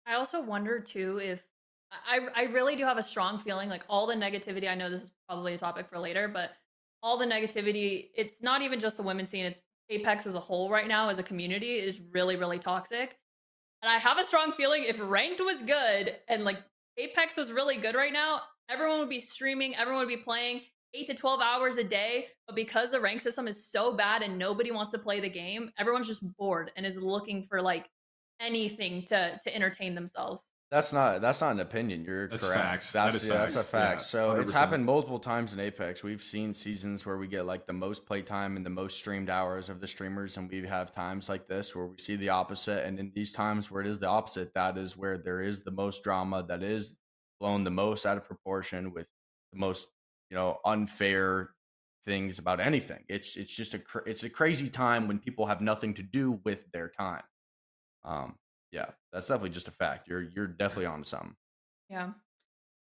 I 0.07 0.15
also 0.15 0.43
wonder 0.43 0.79
too 0.81 1.19
if 1.19 1.43
I 1.93 2.21
I 2.35 2.43
really 2.45 2.77
do 2.77 2.85
have 2.85 2.99
a 2.99 3.03
strong 3.03 3.39
feeling 3.39 3.69
like 3.69 3.85
all 3.89 4.07
the 4.07 4.15
negativity. 4.15 4.69
I 4.69 4.75
know 4.75 4.91
this 4.91 5.05
is 5.05 5.11
probably 5.29 5.55
a 5.55 5.59
topic 5.59 5.89
for 5.89 5.99
later, 5.99 6.29
but 6.29 6.53
all 7.03 7.17
the 7.17 7.27
negativity. 7.27 8.11
It's 8.15 8.43
not 8.43 8.63
even 8.63 8.81
just 8.81 8.97
the 8.97 9.03
women's 9.03 9.31
scene. 9.31 9.47
It's 9.47 9.61
Apex 9.91 10.27
as 10.27 10.35
a 10.35 10.41
whole 10.41 10.71
right 10.71 10.87
now 10.87 11.09
as 11.09 11.19
a 11.19 11.23
community 11.23 11.75
is 11.75 12.01
really 12.13 12.37
really 12.37 12.59
toxic. 12.59 13.17
And 13.83 13.91
I 13.91 13.99
have 13.99 14.19
a 14.19 14.25
strong 14.25 14.53
feeling 14.53 14.85
if 14.85 14.99
ranked 15.01 15.41
was 15.41 15.63
good 15.63 16.17
and 16.29 16.45
like 16.45 16.59
Apex 16.97 17.37
was 17.37 17.53
really 17.53 17.77
good 17.77 17.95
right 17.95 18.13
now, 18.13 18.43
everyone 18.69 18.99
would 18.99 19.09
be 19.09 19.21
streaming, 19.21 19.77
everyone 19.77 20.01
would 20.01 20.09
be 20.09 20.17
playing 20.17 20.63
eight 20.95 21.07
to 21.07 21.15
12 21.15 21.41
hours 21.41 21.77
a 21.77 21.85
day. 21.85 22.27
But 22.47 22.57
because 22.57 22.91
the 22.91 23.01
rank 23.01 23.21
system 23.21 23.47
is 23.47 23.65
so 23.65 23.93
bad 23.93 24.23
and 24.23 24.37
nobody 24.37 24.73
wants 24.73 24.91
to 24.93 24.99
play 24.99 25.21
the 25.21 25.29
game, 25.29 25.71
everyone's 25.79 26.09
just 26.09 26.25
bored 26.37 26.73
and 26.77 26.85
is 26.85 27.01
looking 27.01 27.45
for 27.45 27.63
like 27.63 27.89
anything 28.41 29.05
to 29.07 29.39
to 29.43 29.55
entertain 29.55 29.95
themselves. 29.95 30.51
That's 30.71 30.93
not 30.93 31.23
that's 31.23 31.41
not 31.41 31.53
an 31.53 31.61
opinion. 31.61 32.05
You're 32.05 32.29
That's 32.29 32.47
correct. 32.47 32.63
facts. 32.63 32.93
That 32.93 33.07
That's 33.07 33.23
is 33.25 33.29
yeah, 33.29 33.39
that's 33.39 33.57
a 33.57 33.65
fact. 33.65 34.01
Yeah, 34.01 34.05
so 34.05 34.31
it's 34.33 34.53
happened 34.53 34.85
multiple 34.85 35.19
times 35.19 35.55
in 35.55 35.61
Apex. 35.61 36.03
We've 36.03 36.23
seen 36.23 36.53
seasons 36.53 37.07
where 37.07 37.17
we 37.17 37.27
get 37.27 37.47
like 37.47 37.67
the 37.67 37.73
most 37.73 38.05
playtime 38.05 38.55
and 38.57 38.67
the 38.67 38.71
most 38.71 38.99
streamed 38.99 39.31
hours 39.31 39.71
of 39.71 39.81
the 39.81 39.87
streamers, 39.87 40.37
and 40.37 40.51
we 40.51 40.67
have 40.67 40.93
times 40.93 41.31
like 41.31 41.49
this 41.49 41.75
where 41.75 41.87
we 41.87 41.97
see 41.97 42.17
the 42.17 42.29
opposite. 42.29 42.85
And 42.85 42.99
in 43.01 43.11
these 43.15 43.33
times 43.33 43.71
where 43.71 43.81
it 43.81 43.89
is 43.89 43.99
the 43.99 44.09
opposite, 44.09 44.53
that 44.55 44.77
is 44.77 44.95
where 44.95 45.17
there 45.17 45.41
is 45.41 45.63
the 45.63 45.71
most 45.71 46.05
drama. 46.05 46.45
That 46.47 46.63
is 46.63 46.97
blown 47.41 47.65
the 47.65 47.71
most 47.71 48.05
out 48.05 48.19
of 48.19 48.27
proportion 48.27 48.93
with 48.93 49.07
the 49.55 49.59
most 49.59 49.87
you 50.31 50.37
know 50.37 50.59
unfair 50.67 51.49
things 52.05 52.39
about 52.39 52.61
anything. 52.61 53.05
It's 53.09 53.37
it's 53.37 53.55
just 53.55 53.73
a 53.73 53.79
cr- 53.79 54.07
it's 54.07 54.25
a 54.25 54.31
crazy 54.31 54.69
time 54.69 55.09
when 55.09 55.19
people 55.19 55.47
have 55.47 55.63
nothing 55.63 55.95
to 55.95 56.03
do 56.03 56.41
with 56.45 56.71
their 56.73 56.91
time. 56.91 57.23
Um, 58.05 58.37
yeah, 58.73 58.87
that's 59.13 59.29
definitely 59.29 59.51
just 59.51 59.69
a 59.69 59.73
fact. 59.73 60.09
You're 60.09 60.23
you're 60.23 60.47
definitely 60.47 60.87
on 60.87 61.05
something. 61.05 61.35
Yeah. 61.89 62.11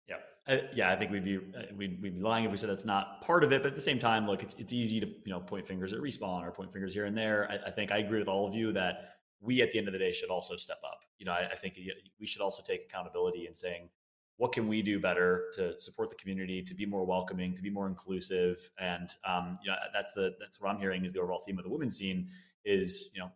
Yeah, 0.07 0.17
I, 0.47 0.61
yeah. 0.73 0.91
I 0.91 0.95
think 0.95 1.11
we'd 1.11 1.25
be 1.25 1.37
uh, 1.37 1.63
we'd, 1.75 2.01
we'd 2.01 2.15
be 2.15 2.21
lying 2.21 2.45
if 2.45 2.51
we 2.51 2.57
said 2.57 2.69
that's 2.69 2.85
not 2.85 3.21
part 3.21 3.43
of 3.43 3.51
it. 3.51 3.63
But 3.63 3.69
at 3.69 3.75
the 3.75 3.81
same 3.81 3.99
time, 3.99 4.27
look, 4.27 4.43
it's 4.43 4.55
it's 4.59 4.73
easy 4.73 4.99
to 4.99 5.07
you 5.07 5.31
know 5.31 5.39
point 5.39 5.65
fingers 5.65 5.93
at 5.93 5.99
respawn 5.99 6.43
or 6.43 6.51
point 6.51 6.71
fingers 6.71 6.93
here 6.93 7.05
and 7.05 7.17
there. 7.17 7.49
I, 7.49 7.67
I 7.67 7.71
think 7.71 7.91
I 7.91 7.97
agree 7.97 8.19
with 8.19 8.27
all 8.27 8.47
of 8.47 8.53
you 8.53 8.71
that 8.73 9.15
we 9.41 9.61
at 9.61 9.71
the 9.71 9.79
end 9.79 9.87
of 9.87 9.93
the 9.93 9.99
day 9.99 10.11
should 10.11 10.29
also 10.29 10.55
step 10.55 10.79
up. 10.83 10.99
You 11.17 11.25
know, 11.25 11.31
I, 11.31 11.49
I 11.51 11.55
think 11.55 11.79
we 12.19 12.27
should 12.27 12.41
also 12.41 12.61
take 12.61 12.83
accountability 12.89 13.47
in 13.47 13.55
saying 13.55 13.89
what 14.37 14.51
can 14.51 14.67
we 14.67 14.81
do 14.81 14.99
better 14.99 15.45
to 15.53 15.79
support 15.79 16.09
the 16.09 16.15
community, 16.15 16.61
to 16.61 16.73
be 16.73 16.85
more 16.85 17.05
welcoming, 17.05 17.55
to 17.55 17.61
be 17.61 17.69
more 17.69 17.87
inclusive, 17.87 18.57
and 18.79 19.09
um, 19.25 19.57
you 19.63 19.71
know 19.71 19.77
that's 19.93 20.13
the 20.13 20.33
that's 20.39 20.59
what 20.59 20.69
I'm 20.69 20.79
hearing 20.79 21.05
is 21.05 21.13
the 21.13 21.21
overall 21.21 21.39
theme 21.39 21.57
of 21.57 21.63
the 21.63 21.69
women's 21.69 21.97
scene 21.97 22.29
is 22.65 23.11
you 23.13 23.21
know 23.21 23.31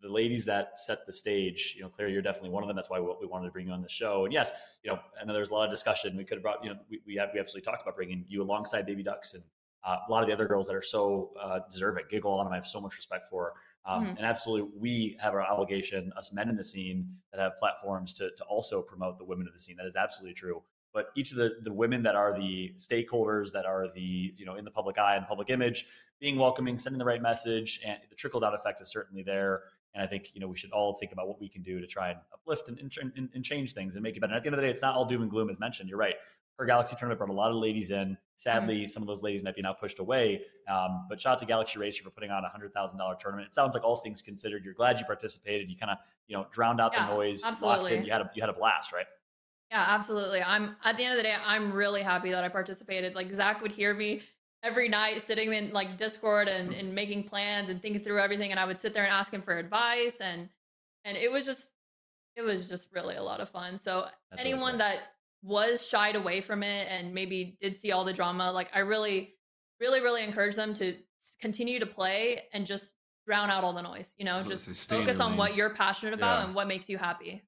the, 0.00 0.08
ladies 0.08 0.44
that 0.46 0.80
set 0.80 1.06
the 1.06 1.12
stage. 1.12 1.74
You 1.76 1.82
know, 1.82 1.88
Claire, 1.88 2.08
you're 2.08 2.22
definitely 2.22 2.50
one 2.50 2.62
of 2.62 2.68
them. 2.68 2.76
That's 2.76 2.90
why 2.90 3.00
we, 3.00 3.26
wanted 3.26 3.46
to 3.46 3.52
bring 3.52 3.66
you 3.66 3.72
on 3.72 3.82
the 3.82 3.88
show. 3.88 4.24
And 4.24 4.32
yes, 4.32 4.50
you 4.82 4.90
know, 4.90 4.98
I 5.20 5.24
know 5.24 5.32
there's 5.32 5.50
a 5.50 5.54
lot 5.54 5.64
of 5.64 5.70
discussion. 5.70 6.16
We 6.16 6.24
could 6.24 6.36
have 6.36 6.42
brought 6.42 6.62
you 6.64 6.70
know 6.70 6.76
we 6.90 7.00
we, 7.06 7.14
have, 7.16 7.30
we 7.34 7.40
absolutely 7.40 7.70
talked 7.70 7.82
about 7.82 7.96
bringing 7.96 8.24
you 8.28 8.42
alongside 8.42 8.86
Baby 8.86 9.02
Ducks 9.02 9.34
and 9.34 9.42
uh, 9.84 9.96
a 10.06 10.10
lot 10.10 10.22
of 10.22 10.28
the 10.28 10.32
other 10.34 10.46
girls 10.46 10.66
that 10.66 10.76
are 10.76 10.82
so 10.82 11.30
uh, 11.40 11.60
deserving. 11.70 12.04
Giggle 12.10 12.30
on 12.32 12.44
them, 12.44 12.52
I 12.52 12.56
have 12.56 12.66
so 12.66 12.80
much 12.80 12.96
respect 12.96 13.26
for. 13.26 13.54
Um, 13.86 14.06
Mhm. 14.06 14.16
And 14.18 14.26
absolutely, 14.26 14.70
we 14.78 15.16
have 15.20 15.32
our 15.32 15.42
obligation, 15.42 16.12
us 16.16 16.32
men 16.32 16.48
in 16.48 16.56
the 16.56 16.64
scene 16.64 17.08
that 17.32 17.40
have 17.40 17.56
platforms 17.58 18.12
to, 18.14 18.30
to 18.36 18.44
also 18.44 18.82
promote 18.82 19.18
the 19.18 19.24
women 19.24 19.46
of 19.46 19.54
the 19.54 19.60
scene. 19.60 19.76
That 19.76 19.86
is 19.86 19.96
absolutely 19.96 20.34
true. 20.34 20.62
But 20.92 21.10
each 21.16 21.30
of 21.30 21.38
the, 21.38 21.56
the 21.62 21.72
women 21.72 22.02
that 22.02 22.16
are 22.16 22.36
the 22.36 22.74
stakeholders, 22.76 23.52
that 23.52 23.64
are 23.64 23.88
the, 23.94 24.34
you 24.36 24.44
know, 24.44 24.56
in 24.56 24.64
the 24.64 24.70
public 24.70 24.98
eye 24.98 25.16
and 25.16 25.26
public 25.26 25.48
image, 25.48 25.86
being 26.18 26.36
welcoming, 26.36 26.76
sending 26.76 26.98
the 26.98 27.04
right 27.04 27.22
message, 27.22 27.80
and 27.86 27.98
the 28.10 28.16
trickle 28.16 28.40
down 28.40 28.54
effect 28.54 28.80
is 28.82 28.90
certainly 28.90 29.22
there. 29.22 29.62
And 29.94 30.02
I 30.02 30.06
think, 30.06 30.30
you 30.34 30.40
know, 30.40 30.48
we 30.48 30.56
should 30.56 30.70
all 30.70 30.94
think 30.94 31.12
about 31.12 31.26
what 31.26 31.40
we 31.40 31.48
can 31.48 31.62
do 31.62 31.80
to 31.80 31.86
try 31.86 32.10
and 32.10 32.20
uplift 32.32 32.68
and, 32.68 32.78
and, 32.78 33.28
and 33.34 33.44
change 33.44 33.72
things 33.72 33.96
and 33.96 34.02
make 34.02 34.16
it 34.16 34.20
better. 34.20 34.32
And 34.32 34.36
at 34.36 34.42
the 34.42 34.48
end 34.48 34.54
of 34.54 34.60
the 34.60 34.66
day, 34.66 34.70
it's 34.70 34.82
not 34.82 34.94
all 34.94 35.04
doom 35.04 35.22
and 35.22 35.30
gloom, 35.30 35.50
as 35.50 35.58
mentioned. 35.58 35.88
You're 35.88 35.98
right 35.98 36.14
her 36.60 36.66
Galaxy 36.66 36.94
tournament 36.94 37.18
brought 37.18 37.30
a 37.30 37.32
lot 37.32 37.50
of 37.50 37.56
ladies 37.56 37.90
in. 37.90 38.18
Sadly, 38.36 38.86
some 38.86 39.02
of 39.02 39.06
those 39.06 39.22
ladies 39.22 39.42
might 39.42 39.56
be 39.56 39.62
now 39.62 39.72
pushed 39.72 39.98
away. 39.98 40.42
Um, 40.68 41.06
but 41.08 41.18
shout 41.18 41.32
out 41.32 41.38
to 41.38 41.46
Galaxy 41.46 41.78
Racer 41.78 42.04
for 42.04 42.10
putting 42.10 42.30
on 42.30 42.44
a 42.44 42.48
hundred 42.48 42.74
thousand 42.74 42.98
dollar 42.98 43.16
tournament. 43.18 43.48
It 43.48 43.54
sounds 43.54 43.74
like 43.74 43.82
all 43.82 43.96
things 43.96 44.20
considered, 44.20 44.62
you're 44.62 44.74
glad 44.74 44.98
you 44.98 45.06
participated. 45.06 45.70
You 45.70 45.76
kind 45.78 45.90
of 45.90 45.96
you 46.28 46.36
know 46.36 46.46
drowned 46.52 46.78
out 46.78 46.92
Yeah, 46.94 47.06
the 47.06 47.14
noise, 47.14 47.42
locked 47.42 47.62
absolutely. 47.62 47.96
in. 47.96 48.04
You 48.04 48.12
had 48.12 48.20
a 48.20 48.30
you 48.34 48.42
had 48.42 48.50
a 48.50 48.52
blast, 48.52 48.92
right? 48.92 49.06
Yeah, 49.70 49.86
absolutely. 49.88 50.42
I'm 50.42 50.76
at 50.84 50.98
the 50.98 51.04
end 51.04 51.12
of 51.14 51.16
the 51.16 51.22
day, 51.22 51.34
I'm 51.42 51.72
really 51.72 52.02
happy 52.02 52.30
that 52.30 52.44
I 52.44 52.48
participated. 52.50 53.14
Like 53.14 53.32
Zach 53.32 53.62
would 53.62 53.72
hear 53.72 53.94
me 53.94 54.20
every 54.62 54.88
night 54.88 55.22
sitting 55.22 55.52
in 55.52 55.72
like 55.72 55.96
Discord 55.96 56.48
and, 56.48 56.72
and 56.74 56.94
making 56.94 57.24
plans 57.24 57.68
and 57.70 57.80
thinking 57.80 58.02
through 58.02 58.20
everything. 58.20 58.50
And 58.50 58.60
I 58.60 58.64
would 58.66 58.78
sit 58.78 58.92
there 58.94 59.04
and 59.04 59.12
ask 59.12 59.32
him 59.32 59.42
for 59.42 59.56
advice 59.58 60.16
and 60.20 60.48
and 61.04 61.16
it 61.16 61.30
was 61.30 61.44
just 61.46 61.70
it 62.36 62.42
was 62.42 62.68
just 62.68 62.88
really 62.92 63.16
a 63.16 63.22
lot 63.22 63.40
of 63.40 63.48
fun. 63.48 63.78
So 63.78 64.06
That's 64.30 64.42
anyone 64.42 64.78
that 64.78 64.98
was 65.42 65.86
shied 65.86 66.16
away 66.16 66.40
from 66.40 66.62
it 66.62 66.86
and 66.90 67.12
maybe 67.14 67.56
did 67.60 67.74
see 67.74 67.92
all 67.92 68.04
the 68.04 68.12
drama, 68.12 68.52
like 68.52 68.68
I 68.74 68.80
really, 68.80 69.34
really, 69.80 70.00
really 70.00 70.22
encourage 70.22 70.54
them 70.54 70.74
to 70.74 70.94
continue 71.40 71.78
to 71.80 71.86
play 71.86 72.42
and 72.52 72.66
just 72.66 72.94
drown 73.26 73.50
out 73.50 73.64
all 73.64 73.72
the 73.72 73.82
noise. 73.82 74.14
You 74.18 74.26
know, 74.26 74.42
just 74.42 74.64
say, 74.66 74.72
stay 74.72 74.96
in 74.96 75.02
focus 75.02 75.20
on 75.20 75.36
what 75.36 75.54
you're 75.54 75.74
passionate 75.74 76.14
about 76.14 76.38
Yeah. 76.40 76.44
and 76.46 76.54
what 76.54 76.68
makes 76.68 76.88
you 76.88 76.98
happy. 76.98 77.42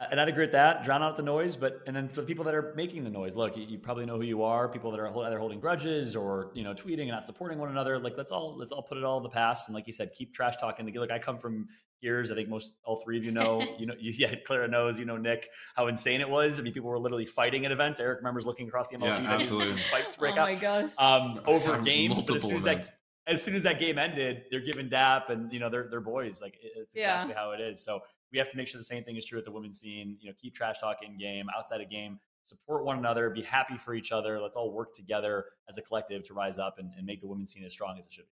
And 0.00 0.20
I'd 0.20 0.28
agree 0.28 0.44
with 0.44 0.52
that. 0.52 0.84
Drown 0.84 1.02
out 1.02 1.16
the 1.16 1.24
noise, 1.24 1.56
but 1.56 1.80
and 1.88 1.96
then 1.96 2.08
for 2.08 2.20
the 2.20 2.26
people 2.28 2.44
that 2.44 2.54
are 2.54 2.72
making 2.76 3.02
the 3.02 3.10
noise, 3.10 3.34
look, 3.34 3.56
you, 3.56 3.64
you 3.64 3.78
probably 3.78 4.06
know 4.06 4.14
who 4.16 4.22
you 4.22 4.44
are. 4.44 4.68
People 4.68 4.92
that 4.92 5.00
are 5.00 5.08
either 5.26 5.40
holding 5.40 5.58
grudges 5.58 6.14
or 6.14 6.52
you 6.54 6.62
know 6.62 6.72
tweeting 6.72 7.00
and 7.02 7.08
not 7.10 7.26
supporting 7.26 7.58
one 7.58 7.68
another. 7.68 7.98
Like 7.98 8.14
let's 8.16 8.30
all 8.30 8.56
let's 8.56 8.70
all 8.70 8.82
put 8.82 8.96
it 8.96 9.02
all 9.02 9.16
in 9.16 9.24
the 9.24 9.28
past. 9.28 9.66
And 9.68 9.74
like 9.74 9.88
you 9.88 9.92
said, 9.92 10.12
keep 10.14 10.32
trash 10.32 10.56
talking. 10.56 10.86
Look, 10.94 11.10
I 11.10 11.18
come 11.18 11.36
from 11.36 11.66
years. 12.00 12.30
I 12.30 12.36
think 12.36 12.48
most 12.48 12.74
all 12.84 12.94
three 12.98 13.18
of 13.18 13.24
you 13.24 13.32
know. 13.32 13.60
you 13.80 13.86
know, 13.86 13.94
you, 13.98 14.12
yeah, 14.16 14.36
Clara 14.46 14.68
knows. 14.68 15.00
You 15.00 15.04
know, 15.04 15.16
Nick, 15.16 15.48
how 15.74 15.88
insane 15.88 16.20
it 16.20 16.28
was. 16.28 16.60
I 16.60 16.62
mean, 16.62 16.72
people 16.72 16.90
were 16.90 16.98
literally 17.00 17.24
fighting 17.24 17.66
at 17.66 17.72
events. 17.72 17.98
Eric 17.98 18.18
remembers 18.18 18.46
looking 18.46 18.68
across 18.68 18.88
the 18.90 18.98
MLG. 18.98 19.20
Yeah, 19.24 19.32
absolutely. 19.32 19.82
Fights 19.90 20.14
Oh 20.16 20.20
break 20.20 20.36
out 20.36 20.48
my 20.48 20.54
gosh. 20.54 20.90
um, 20.98 21.40
over 21.44 21.76
games. 21.80 22.22
But 22.22 22.36
as 22.36 22.42
soon 22.44 22.54
as 22.54 22.62
events. 22.62 22.88
that 22.90 22.94
as 23.32 23.42
soon 23.42 23.56
as 23.56 23.64
that 23.64 23.80
game 23.80 23.98
ended, 23.98 24.44
they're 24.52 24.60
giving 24.60 24.88
dap 24.88 25.28
and 25.28 25.52
you 25.52 25.58
know 25.58 25.68
they're 25.68 25.88
they're 25.90 26.00
boys. 26.00 26.40
Like 26.40 26.54
it- 26.62 26.70
it's 26.76 26.94
Yeah. 26.94 27.14
exactly 27.24 27.34
how 27.34 27.50
it 27.50 27.60
is. 27.60 27.84
So 27.84 27.98
we 28.32 28.38
have 28.38 28.50
to 28.50 28.56
make 28.56 28.68
sure 28.68 28.78
the 28.78 28.84
same 28.84 29.04
thing 29.04 29.16
is 29.16 29.24
true 29.24 29.38
at 29.38 29.44
the 29.44 29.50
women's 29.52 29.80
scene. 29.80 30.16
You 30.20 30.30
know, 30.30 30.34
keep 30.40 30.54
trash 30.54 30.78
talk 30.78 30.98
in 31.02 31.18
game, 31.18 31.46
outside 31.56 31.80
of 31.80 31.90
game, 31.90 32.18
support 32.44 32.84
one 32.84 32.98
another, 32.98 33.30
be 33.30 33.42
happy 33.42 33.76
for 33.76 33.94
each 33.94 34.12
other. 34.12 34.40
Let's 34.40 34.56
all 34.56 34.72
work 34.72 34.92
together 34.94 35.46
as 35.68 35.78
a 35.78 35.82
collective 35.82 36.22
to 36.24 36.34
rise 36.34 36.58
up 36.58 36.78
and, 36.78 36.92
and 36.96 37.06
make 37.06 37.20
the 37.20 37.26
women's 37.26 37.52
scene 37.52 37.64
as 37.64 37.72
strong 37.72 37.98
as 37.98 38.06
it 38.06 38.12
should 38.12 38.24
be. 38.24 38.30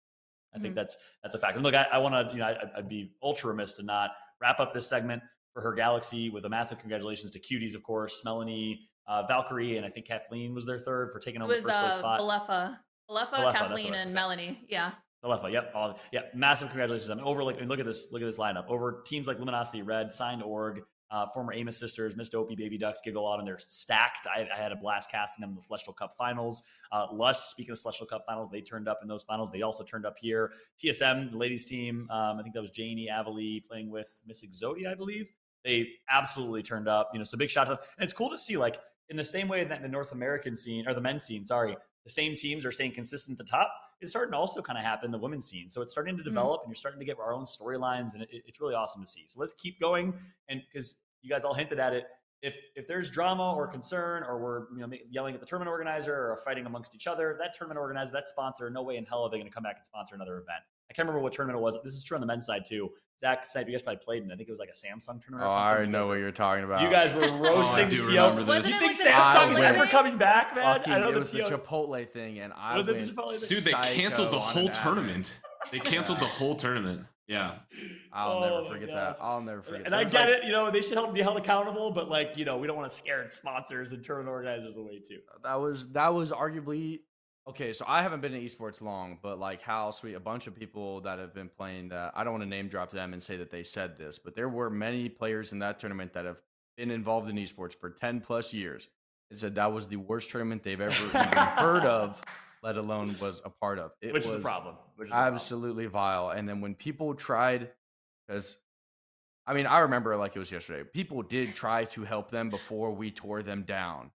I 0.54 0.60
think 0.60 0.74
Mhm. 0.74 0.76
that's 0.76 0.98
that's 1.24 1.36
a 1.36 1.38
fact. 1.38 1.56
And 1.56 1.64
look, 1.64 1.74
I, 1.74 1.84
I 1.92 1.98
want 1.98 2.14
to, 2.16 2.34
you 2.34 2.40
know, 2.40 2.46
I, 2.46 2.78
I'd 2.78 2.90
be 2.90 3.14
ultra 3.24 3.50
remiss 3.50 3.76
to 3.76 3.84
not 3.84 4.12
wrap 4.42 4.60
up 4.60 4.74
this 4.74 4.88
segment 4.88 5.22
for 5.54 5.62
her 5.62 5.74
Galaxy 5.74 6.30
with 6.30 6.46
a 6.46 6.50
massive 6.50 6.80
congratulations 6.80 7.32
to 7.32 7.40
Cuties, 7.40 7.74
of 7.76 7.84
course, 7.84 8.22
Melanie, 8.26 8.82
uh, 9.08 9.24
Valkyrie, 9.28 9.78
and 9.78 9.86
I 9.86 9.90
think 9.90 10.08
Kathleen 10.08 10.54
was 10.54 10.66
their 10.66 10.80
third 10.80 11.12
for 11.12 11.20
taking 11.20 11.42
was 11.42 11.64
the 11.64 11.70
first 11.70 11.80
place 11.80 11.94
uh, 11.94 11.98
spot. 12.00 12.20
Balefa. 12.20 12.80
Balefa, 13.10 13.54
Kathleen, 13.54 13.94
and 13.94 14.14
yeah. 14.68 14.92
Melanie. 15.24 15.54
Yeah. 15.54 15.60
Alefa, 15.62 15.66
yep, 15.66 15.72
all, 15.76 16.00
yeah, 16.12 16.22
massive 16.34 16.70
congratulations. 16.70 17.10
I 17.10 17.16
mean, 17.16 17.24
over 17.24 17.44
like, 17.44 17.60
and 17.60 17.70
look 17.70 17.80
at 17.80 17.86
this, 17.86 18.08
look 18.12 18.22
at 18.22 18.26
this 18.26 18.38
lineup. 18.38 18.68
Over 18.68 19.04
teams 19.06 19.28
like 19.28 19.40
Luminosity 19.40 19.82
Red, 19.82 20.14
Signed 20.14 20.44
Org, 20.44 20.82
uh, 21.12 21.28
former 21.28 21.54
Amos 21.54 21.78
sisters, 21.78 22.16
Miss 22.16 22.30
Dopey, 22.30 22.56
Baby 22.56 22.78
Ducks, 22.78 23.02
Giggle 23.04 23.30
Out, 23.30 23.40
and 23.40 23.48
they're 23.48 23.60
stacked. 23.60 24.28
I, 24.34 24.48
I 24.54 24.58
had 24.58 24.72
a 24.72 24.78
blast 24.78 25.12
casting 25.12 25.42
them 25.42 25.50
in 25.50 25.56
the 25.56 25.62
Celestial 25.62 25.94
Cup 25.94 26.14
Finals. 26.18 26.64
Uh, 26.92 27.34
speaking 27.34 27.74
of 27.74 27.80
Celestial 27.80 28.08
Cup 28.08 28.24
Finals, 28.26 28.50
they 28.50 28.62
turned 28.62 28.88
up 28.88 29.00
in 29.02 29.10
those 29.10 29.24
finals. 29.24 29.50
They 29.52 29.62
also 29.62 29.84
turned 29.84 30.06
up 30.06 30.16
here. 30.18 30.54
TSM, 30.82 31.32
the 31.32 31.38
ladies 31.38 31.66
team, 31.66 32.08
um, 32.10 32.40
I 32.40 32.44
think 32.44 32.54
that 32.56 32.62
was 32.62 32.72
Janie 32.72 33.10
Avali 33.12 33.62
playing 33.68 33.90
with 33.90 34.10
Miss 34.26 34.44
Exodia, 34.44 34.90
I 34.92 34.96
believe. 34.96 35.32
They 35.66 35.90
absolutely 36.10 36.64
turned 36.64 36.88
up. 36.88 37.10
You 37.14 37.20
know, 37.20 37.26
so 37.26 37.38
big 37.38 37.50
shout 37.50 37.68
out. 37.68 37.82
And 37.98 38.04
it's 38.04 38.14
cool 38.14 38.30
to 38.30 38.38
see, 38.38 38.56
like, 38.56 38.80
in 39.10 39.18
the 39.18 39.26
same 39.26 39.50
way 39.50 39.66
that 39.66 39.82
the 39.82 39.90
North 39.90 40.14
American 40.14 40.56
scene 40.56 40.88
or 40.88 40.94
the 40.94 41.02
men's 41.02 41.24
scene, 41.24 41.44
sorry, 41.44 41.76
the 42.06 42.10
same 42.10 42.38
teams 42.38 42.66
are 42.66 42.72
staying 42.72 42.94
consistent 42.94 43.40
at 43.40 43.46
the 43.46 43.52
top. 43.52 43.72
It's 44.02 44.12
starting 44.12 44.32
to 44.32 44.38
also 44.38 44.62
kind 44.62 44.78
of 44.78 44.84
happen 44.84 45.06
in 45.06 45.12
the 45.12 45.18
women's 45.18 45.48
scene. 45.48 45.70
So 45.70 45.82
it's 45.82 45.92
starting 45.92 46.18
to 46.18 46.24
mm. 46.24 46.26
develop, 46.26 46.62
and 46.64 46.70
you're 46.70 46.76
starting 46.76 47.00
to 47.00 47.06
get 47.06 47.18
our 47.20 47.34
own 47.34 47.46
storylines, 47.46 48.14
and 48.14 48.24
it, 48.24 48.30
it's 48.32 48.60
really 48.60 48.76
awesome 48.76 49.02
to 49.02 49.08
see. 49.08 49.24
So 49.28 49.40
let's 49.40 49.54
keep 49.54 49.80
going. 49.80 50.14
And 50.50 50.62
because 50.72 50.96
you 51.22 51.30
guys 51.30 51.44
all 51.44 51.54
hinted 51.54 51.80
at 51.80 51.94
it, 51.94 52.06
if 52.42 52.58
if 52.76 52.88
there's 52.88 53.12
drama 53.12 53.54
or 53.54 53.68
concern, 53.68 54.24
or 54.24 54.40
we're 54.40 54.76
you 54.76 54.88
know 54.88 54.98
yelling 55.10 55.36
at 55.36 55.40
the 55.40 55.46
tournament 55.46 55.72
organizer 55.72 56.14
or 56.14 56.38
fighting 56.44 56.66
amongst 56.66 56.96
each 56.96 57.08
other, 57.08 57.36
that 57.40 57.56
tournament 57.56 57.80
organizer, 57.80 58.12
that 58.14 58.28
sponsor, 58.28 58.70
no 58.70 58.82
way 58.82 58.98
in 58.98 59.06
hell 59.06 59.24
are 59.24 59.30
they 59.30 59.38
going 59.38 59.48
to 59.48 59.54
come 59.54 59.64
back 59.64 59.78
and 59.78 59.86
sponsor 59.86 60.16
another 60.16 60.38
event. 60.38 60.64
I 60.92 60.94
can't 60.94 61.08
remember 61.08 61.24
what 61.24 61.32
tournament 61.32 61.58
it 61.58 61.64
was. 61.64 61.78
This 61.86 61.94
is 61.94 62.04
true 62.04 62.16
on 62.18 62.22
the 62.22 62.28
men's 62.28 62.46
side 62.46 62.66
too. 62.66 62.90
Zach, 63.18 63.46
said 63.46 63.66
you 63.66 63.72
guys 63.74 63.82
probably 63.82 64.02
played 64.04 64.24
in. 64.24 64.32
I 64.32 64.36
think 64.36 64.50
it 64.50 64.52
was 64.52 64.60
like 64.60 64.68
a 64.68 64.74
Samsung 64.74 65.22
tournament. 65.24 65.44
Oh, 65.44 65.46
or 65.46 65.50
something. 65.50 65.58
I 65.58 65.72
already 65.72 65.90
know 65.92 66.00
what 66.02 66.08
were- 66.10 66.18
you're 66.20 66.32
talking 66.32 66.66
about. 66.66 66.82
You 66.82 66.90
guys 66.90 67.14
were 67.14 67.24
oh, 67.24 67.38
roasting 67.38 67.88
do 67.88 68.02
TO. 68.02 68.08
remember 68.08 68.44
Wasn't 68.44 68.64
this. 68.66 68.74
You 68.74 68.80
think 68.80 68.98
like 68.98 68.98
the 68.98 69.10
Samsung 69.10 69.52
is 69.54 69.60
ever 69.60 69.86
coming 69.86 70.18
back, 70.18 70.54
man? 70.54 70.80
Fucking- 70.80 70.92
I 70.92 71.00
know 71.00 71.10
it 71.10 71.14
the 71.14 71.20
was 71.22 71.32
the 71.32 71.40
Chipotle 71.40 72.10
thing, 72.10 72.40
and 72.40 72.52
I 72.52 72.76
Was 72.76 72.90
it 72.90 72.98
the 72.98 73.10
Chipotle 73.10 73.38
thing? 73.40 73.48
Dude, 73.48 73.64
they 73.64 73.72
canceled 73.72 74.32
the 74.32 74.40
whole 74.40 74.68
tournament. 74.68 75.40
They 75.72 75.80
canceled 75.94 76.20
the 76.20 76.26
whole 76.26 76.56
tournament. 76.56 77.06
Yeah. 77.28 77.60
I'll 78.12 78.40
Oh 78.40 78.42
never 78.42 78.74
forget 78.74 78.90
that. 78.94 79.18
I'll 79.22 79.42
never 79.42 79.62
forget. 79.62 79.84
And 79.86 79.94
that. 79.94 80.02
And 80.02 80.08
I 80.08 80.12
get 80.12 80.30
like- 80.30 80.40
it, 80.40 80.46
you 80.46 80.52
know, 80.52 80.70
they 80.70 80.82
should 80.82 80.98
help 80.98 81.14
be 81.14 81.22
held 81.22 81.38
accountable, 81.38 81.92
but 81.92 82.10
like, 82.10 82.36
you 82.36 82.44
know, 82.44 82.58
we 82.58 82.68
don't 82.68 82.76
want 82.76 82.90
to 82.90 82.96
scare 82.96 83.30
sponsors 83.30 83.94
and 83.94 84.04
tournament 84.04 84.30
organizers 84.30 84.76
away 84.76 85.00
too. 85.00 85.20
that 85.44 85.56
was 85.56 85.88
that 85.94 86.14
was 86.14 86.32
arguably 86.32 87.00
okay. 87.48 87.74
So 87.74 87.86
I 87.88 88.02
haven't 88.02 88.22
been 88.22 88.34
in 88.34 88.42
esports 88.42 88.82
long, 88.82 89.18
but 89.22 89.40
like 89.40 89.62
how 89.62 89.92
sweet 89.92 90.14
a 90.14 90.20
bunch 90.20 90.48
of 90.48 90.56
people 90.56 91.02
that 91.02 91.20
have 91.20 91.34
been 91.34 91.50
playing 91.50 91.90
that. 91.90 92.14
I 92.16 92.24
don't 92.24 92.34
want 92.34 92.44
to 92.44 92.50
name 92.50 92.68
drop 92.68 92.92
them 92.92 93.14
and 93.14 93.22
say 93.22 93.38
that 93.38 93.52
they 93.52 93.64
said 93.64 93.98
this, 93.98 94.20
but 94.20 94.36
there 94.36 94.50
were 94.50 94.70
many 94.70 95.10
players 95.10 95.52
in 95.52 95.60
that 95.60 95.80
tournament 95.80 96.14
that 96.14 96.26
have 96.26 96.38
been 96.78 96.92
involved 96.92 97.30
in 97.30 97.36
esports 97.36 97.74
for 97.76 97.90
ten 97.90 98.22
plus 98.22 98.54
years. 98.54 98.88
and 99.30 99.40
said 99.40 99.56
that 99.56 99.72
was 99.72 99.88
the 99.88 99.98
worst 99.98 100.30
tournament 100.30 100.64
they've 100.64 100.80
ever 100.82 101.06
even 101.06 101.22
heard 101.22 101.84
of, 101.84 102.22
let 102.64 102.78
alone 102.78 103.16
was 103.20 103.42
a 103.46 103.50
part 103.50 103.80
of. 103.80 103.92
It 104.02 104.14
which 104.14 104.26
was 104.26 104.36
is 104.36 104.40
a 104.40 104.44
problem. 104.44 104.76
Which 104.96 105.08
is 105.08 105.14
a 105.14 105.16
problem. 105.16 105.34
absolutely 105.34 105.86
vile. 105.88 106.30
And 106.30 106.48
then 106.48 106.62
when 106.62 106.76
people 106.76 107.14
tried, 107.16 107.70
because 108.28 108.58
I 109.48 109.54
mean, 109.54 109.66
I 109.66 109.80
remember 109.80 110.16
like 110.16 110.36
it 110.36 110.40
was 110.40 110.52
yesterday. 110.52 110.88
People 110.94 111.24
did 111.24 111.56
try 111.56 111.86
to 111.86 112.04
help 112.04 112.30
them 112.30 112.50
before 112.50 112.92
we 112.92 113.10
tore 113.12 113.42
them 113.42 113.64
down. 113.64 114.12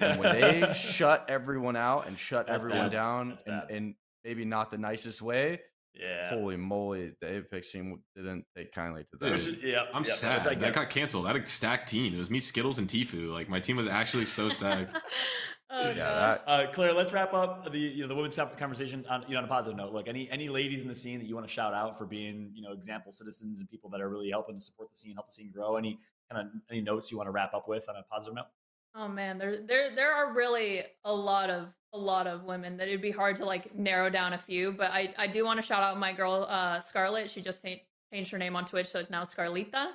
And 0.00 0.20
when 0.20 0.40
they 0.40 0.72
shut 0.76 1.26
everyone 1.28 1.76
out 1.76 2.06
and 2.08 2.18
shut 2.18 2.46
That's 2.46 2.56
everyone 2.56 2.86
bad. 2.86 2.92
down 2.92 3.28
That's 3.46 3.70
in, 3.70 3.76
in 3.76 3.94
maybe 4.24 4.44
not 4.44 4.70
the 4.70 4.78
nicest 4.78 5.22
way, 5.22 5.60
yeah. 5.94 6.30
holy 6.30 6.56
moly, 6.56 7.12
the 7.20 7.36
Apex 7.36 7.70
team 7.70 8.00
didn't 8.14 8.44
take 8.56 8.72
kindly 8.72 9.04
to 9.10 9.16
that. 9.18 9.32
Which 9.32 9.46
yeah, 9.62 9.82
I'm 9.94 10.04
yeah, 10.04 10.12
sad. 10.12 10.40
I 10.46 10.54
get 10.54 10.60
That 10.60 10.74
got 10.74 10.90
canceled. 10.90 11.26
I 11.26 11.32
had 11.32 11.42
a 11.42 11.46
stacked 11.46 11.88
team. 11.88 12.14
It 12.14 12.18
was 12.18 12.30
me, 12.30 12.38
Skittles, 12.38 12.78
and 12.78 12.88
Tifu. 12.88 13.30
Like 13.32 13.48
my 13.48 13.60
team 13.60 13.76
was 13.76 13.86
actually 13.86 14.24
so 14.24 14.48
stacked. 14.48 14.94
oh, 15.70 15.88
yeah, 15.90 15.94
that, 15.94 16.42
Uh, 16.46 16.66
Claire, 16.72 16.92
let's 16.92 17.12
wrap 17.12 17.32
up 17.34 17.70
the 17.70 17.78
you 17.78 18.02
know 18.02 18.08
the 18.08 18.14
women's 18.14 18.36
conversation 18.56 19.04
on 19.08 19.24
you 19.28 19.34
know 19.34 19.38
on 19.38 19.44
a 19.44 19.48
positive 19.48 19.76
note. 19.76 19.92
Look, 19.92 20.08
any 20.08 20.30
any 20.30 20.48
ladies 20.48 20.82
in 20.82 20.88
the 20.88 20.94
scene 20.94 21.18
that 21.18 21.26
you 21.26 21.34
want 21.34 21.46
to 21.46 21.52
shout 21.52 21.74
out 21.74 21.96
for 21.98 22.06
being 22.06 22.50
you 22.54 22.62
know 22.62 22.72
example 22.72 23.12
citizens 23.12 23.60
and 23.60 23.68
people 23.68 23.90
that 23.90 24.00
are 24.00 24.08
really 24.08 24.30
helping 24.30 24.56
to 24.56 24.60
support 24.60 24.90
the 24.90 24.96
scene, 24.96 25.14
help 25.14 25.28
the 25.28 25.32
scene 25.32 25.50
grow. 25.52 25.76
Any 25.76 25.98
kind 26.30 26.46
of 26.46 26.52
any 26.70 26.80
notes 26.80 27.10
you 27.10 27.16
want 27.16 27.26
to 27.26 27.32
wrap 27.32 27.54
up 27.54 27.68
with 27.68 27.88
on 27.88 27.96
a 27.96 28.02
positive 28.02 28.34
note? 28.34 28.46
Oh 28.94 29.08
man, 29.08 29.38
there 29.38 29.58
there 29.60 29.94
there 29.94 30.12
are 30.12 30.32
really 30.32 30.82
a 31.04 31.14
lot 31.14 31.50
of 31.50 31.68
a 31.92 31.98
lot 31.98 32.26
of 32.26 32.44
women 32.44 32.76
that 32.76 32.88
it'd 32.88 33.00
be 33.02 33.10
hard 33.10 33.36
to 33.36 33.44
like 33.44 33.74
narrow 33.74 34.10
down 34.10 34.32
a 34.32 34.38
few, 34.38 34.72
but 34.72 34.90
I 34.90 35.14
I 35.16 35.26
do 35.26 35.44
want 35.44 35.58
to 35.58 35.66
shout 35.66 35.82
out 35.82 35.98
my 35.98 36.12
girl 36.12 36.46
uh 36.48 36.80
Scarlett. 36.80 37.30
She 37.30 37.40
just 37.40 37.64
changed 38.12 38.30
her 38.30 38.38
name 38.38 38.56
on 38.56 38.64
Twitch, 38.64 38.88
so 38.88 38.98
it's 38.98 39.10
now 39.10 39.24
Scarlita. 39.24 39.92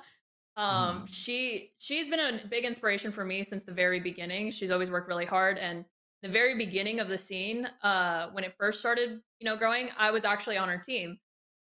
Um 0.56 1.06
she 1.06 1.72
she's 1.78 2.08
been 2.08 2.20
a 2.20 2.46
big 2.48 2.64
inspiration 2.64 3.12
for 3.12 3.24
me 3.24 3.42
since 3.42 3.64
the 3.64 3.72
very 3.72 4.00
beginning. 4.00 4.50
She's 4.50 4.70
always 4.70 4.90
worked 4.90 5.08
really 5.08 5.26
hard 5.26 5.58
and 5.58 5.84
the 6.22 6.28
very 6.28 6.56
beginning 6.56 7.00
of 7.00 7.08
the 7.08 7.18
scene 7.18 7.68
uh 7.82 8.30
when 8.30 8.44
it 8.44 8.54
first 8.58 8.78
started, 8.80 9.20
you 9.40 9.44
know, 9.44 9.56
growing, 9.56 9.90
I 9.98 10.10
was 10.10 10.24
actually 10.24 10.56
on 10.56 10.68
her 10.68 10.78
team. 10.78 11.18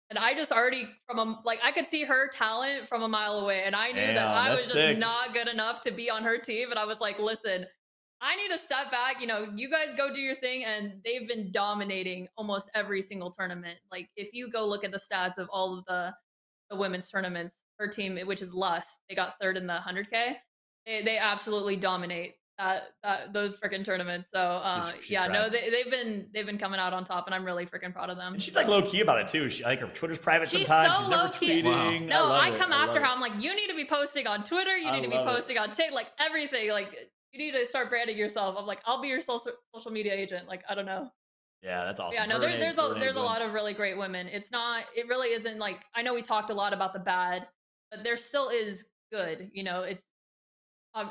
And 0.08 0.18
I 0.18 0.34
just 0.34 0.52
already 0.52 0.88
from 1.08 1.18
a 1.18 1.40
like 1.44 1.58
I 1.64 1.72
could 1.72 1.86
see 1.86 2.04
her 2.04 2.28
talent 2.28 2.88
from 2.88 3.02
a 3.02 3.08
mile 3.08 3.40
away, 3.40 3.64
and 3.64 3.74
I 3.74 3.90
knew 3.90 4.06
that 4.06 4.18
I 4.18 4.50
was 4.50 4.60
just 4.60 4.72
sick. 4.72 4.98
not 4.98 5.34
good 5.34 5.48
enough 5.48 5.82
to 5.82 5.90
be 5.90 6.08
on 6.10 6.22
her 6.22 6.38
team. 6.38 6.70
And 6.70 6.78
I 6.78 6.84
was 6.84 7.00
like, 7.00 7.18
listen, 7.18 7.66
I 8.20 8.36
need 8.36 8.48
to 8.50 8.58
step 8.58 8.90
back. 8.92 9.20
You 9.20 9.26
know, 9.26 9.48
you 9.56 9.68
guys 9.68 9.94
go 9.96 10.14
do 10.14 10.20
your 10.20 10.36
thing, 10.36 10.64
and 10.64 11.00
they've 11.04 11.26
been 11.26 11.50
dominating 11.50 12.28
almost 12.36 12.70
every 12.74 13.02
single 13.02 13.30
tournament. 13.30 13.78
Like 13.90 14.08
if 14.16 14.32
you 14.32 14.48
go 14.48 14.66
look 14.66 14.84
at 14.84 14.92
the 14.92 14.98
stats 14.98 15.38
of 15.38 15.48
all 15.50 15.76
of 15.78 15.84
the 15.86 16.14
the 16.70 16.76
women's 16.76 17.08
tournaments, 17.08 17.62
her 17.78 17.88
team, 17.88 18.18
which 18.26 18.42
is 18.42 18.52
Lust, 18.52 19.00
they 19.08 19.14
got 19.14 19.38
third 19.40 19.56
in 19.56 19.66
the 19.66 19.78
100k. 19.86 20.36
They, 20.84 21.02
they 21.02 21.18
absolutely 21.18 21.76
dominate 21.76 22.34
that, 22.58 22.88
that 23.02 23.32
those 23.32 23.56
freaking 23.58 23.84
tournaments. 23.84 24.30
So 24.30 24.40
uh, 24.40 24.90
she's 25.00 25.10
yeah, 25.10 25.26
no, 25.26 25.48
they, 25.48 25.68
they've 25.70 25.90
been 25.90 26.26
they've 26.32 26.46
been 26.46 26.58
coming 26.58 26.80
out 26.80 26.92
on 26.92 27.04
top, 27.04 27.26
and 27.26 27.34
I'm 27.34 27.44
really 27.44 27.66
freaking 27.66 27.92
proud 27.92 28.10
of 28.10 28.16
them. 28.16 28.34
And 28.34 28.42
she's 28.42 28.54
like 28.54 28.66
low 28.66 28.82
key 28.82 29.00
about 29.00 29.20
it 29.20 29.28
too. 29.28 29.48
She 29.48 29.62
like 29.62 29.80
her 29.80 29.88
Twitter's 29.88 30.18
private 30.18 30.48
She's 30.48 30.66
sometimes. 30.66 30.96
so 30.96 31.02
she's 31.02 31.10
never 31.10 31.22
low-key. 31.24 31.62
tweeting. 31.62 32.08
No, 32.08 32.28
love 32.28 32.42
I, 32.42 32.56
come 32.56 32.72
I 32.72 32.84
after 32.84 32.94
love 32.94 33.02
her. 33.02 33.04
it. 33.04 33.14
I'm 33.14 33.20
like, 33.20 33.42
you 33.42 33.54
need 33.54 33.68
to 33.68 33.76
be 33.76 33.86
posting 33.86 34.26
on 34.26 34.44
Twitter. 34.44 34.76
You 34.76 34.90
need 34.90 35.02
to 35.02 35.08
be 35.08 35.16
love 35.16 35.28
it. 35.28 35.30
posting 35.32 35.58
on 35.58 35.70
TikTok, 35.72 35.94
like 35.94 36.08
everything. 36.18 36.70
Like 36.70 36.94
you 37.32 37.38
need 37.38 37.52
to 37.52 37.66
start 37.66 37.90
branding 37.90 38.16
yourself. 38.16 38.56
I'm 38.58 38.66
like, 38.66 38.80
I'll 38.86 39.02
be 39.02 39.08
your 39.08 39.20
social 39.20 39.52
social 39.74 39.90
media 39.90 40.14
agent. 40.14 40.48
Like 40.48 40.62
I 40.68 40.74
don't 40.74 40.86
know. 40.86 41.10
Yeah, 41.62 41.84
that's 41.84 42.00
awesome. 42.00 42.20
Yeah, 42.20 42.26
no, 42.26 42.38
there, 42.38 42.50
and 42.50 42.62
there's 42.62 42.78
a 42.78 42.94
there's 42.98 43.16
Abe 43.16 43.18
a 43.18 43.20
lot 43.20 43.42
of 43.42 43.52
really 43.52 43.74
great 43.74 43.98
women. 43.98 44.28
It's 44.28 44.50
not. 44.50 44.84
It 44.96 45.08
really 45.08 45.28
isn't 45.28 45.58
like 45.58 45.80
I 45.94 46.02
know 46.02 46.14
we 46.14 46.22
talked 46.22 46.50
a 46.50 46.54
lot 46.54 46.72
about 46.72 46.92
the 46.92 47.00
bad, 47.00 47.48
but 47.90 48.04
there 48.04 48.16
still 48.16 48.48
is 48.48 48.84
good. 49.12 49.50
You 49.52 49.64
know, 49.64 49.82
it's 49.82 50.04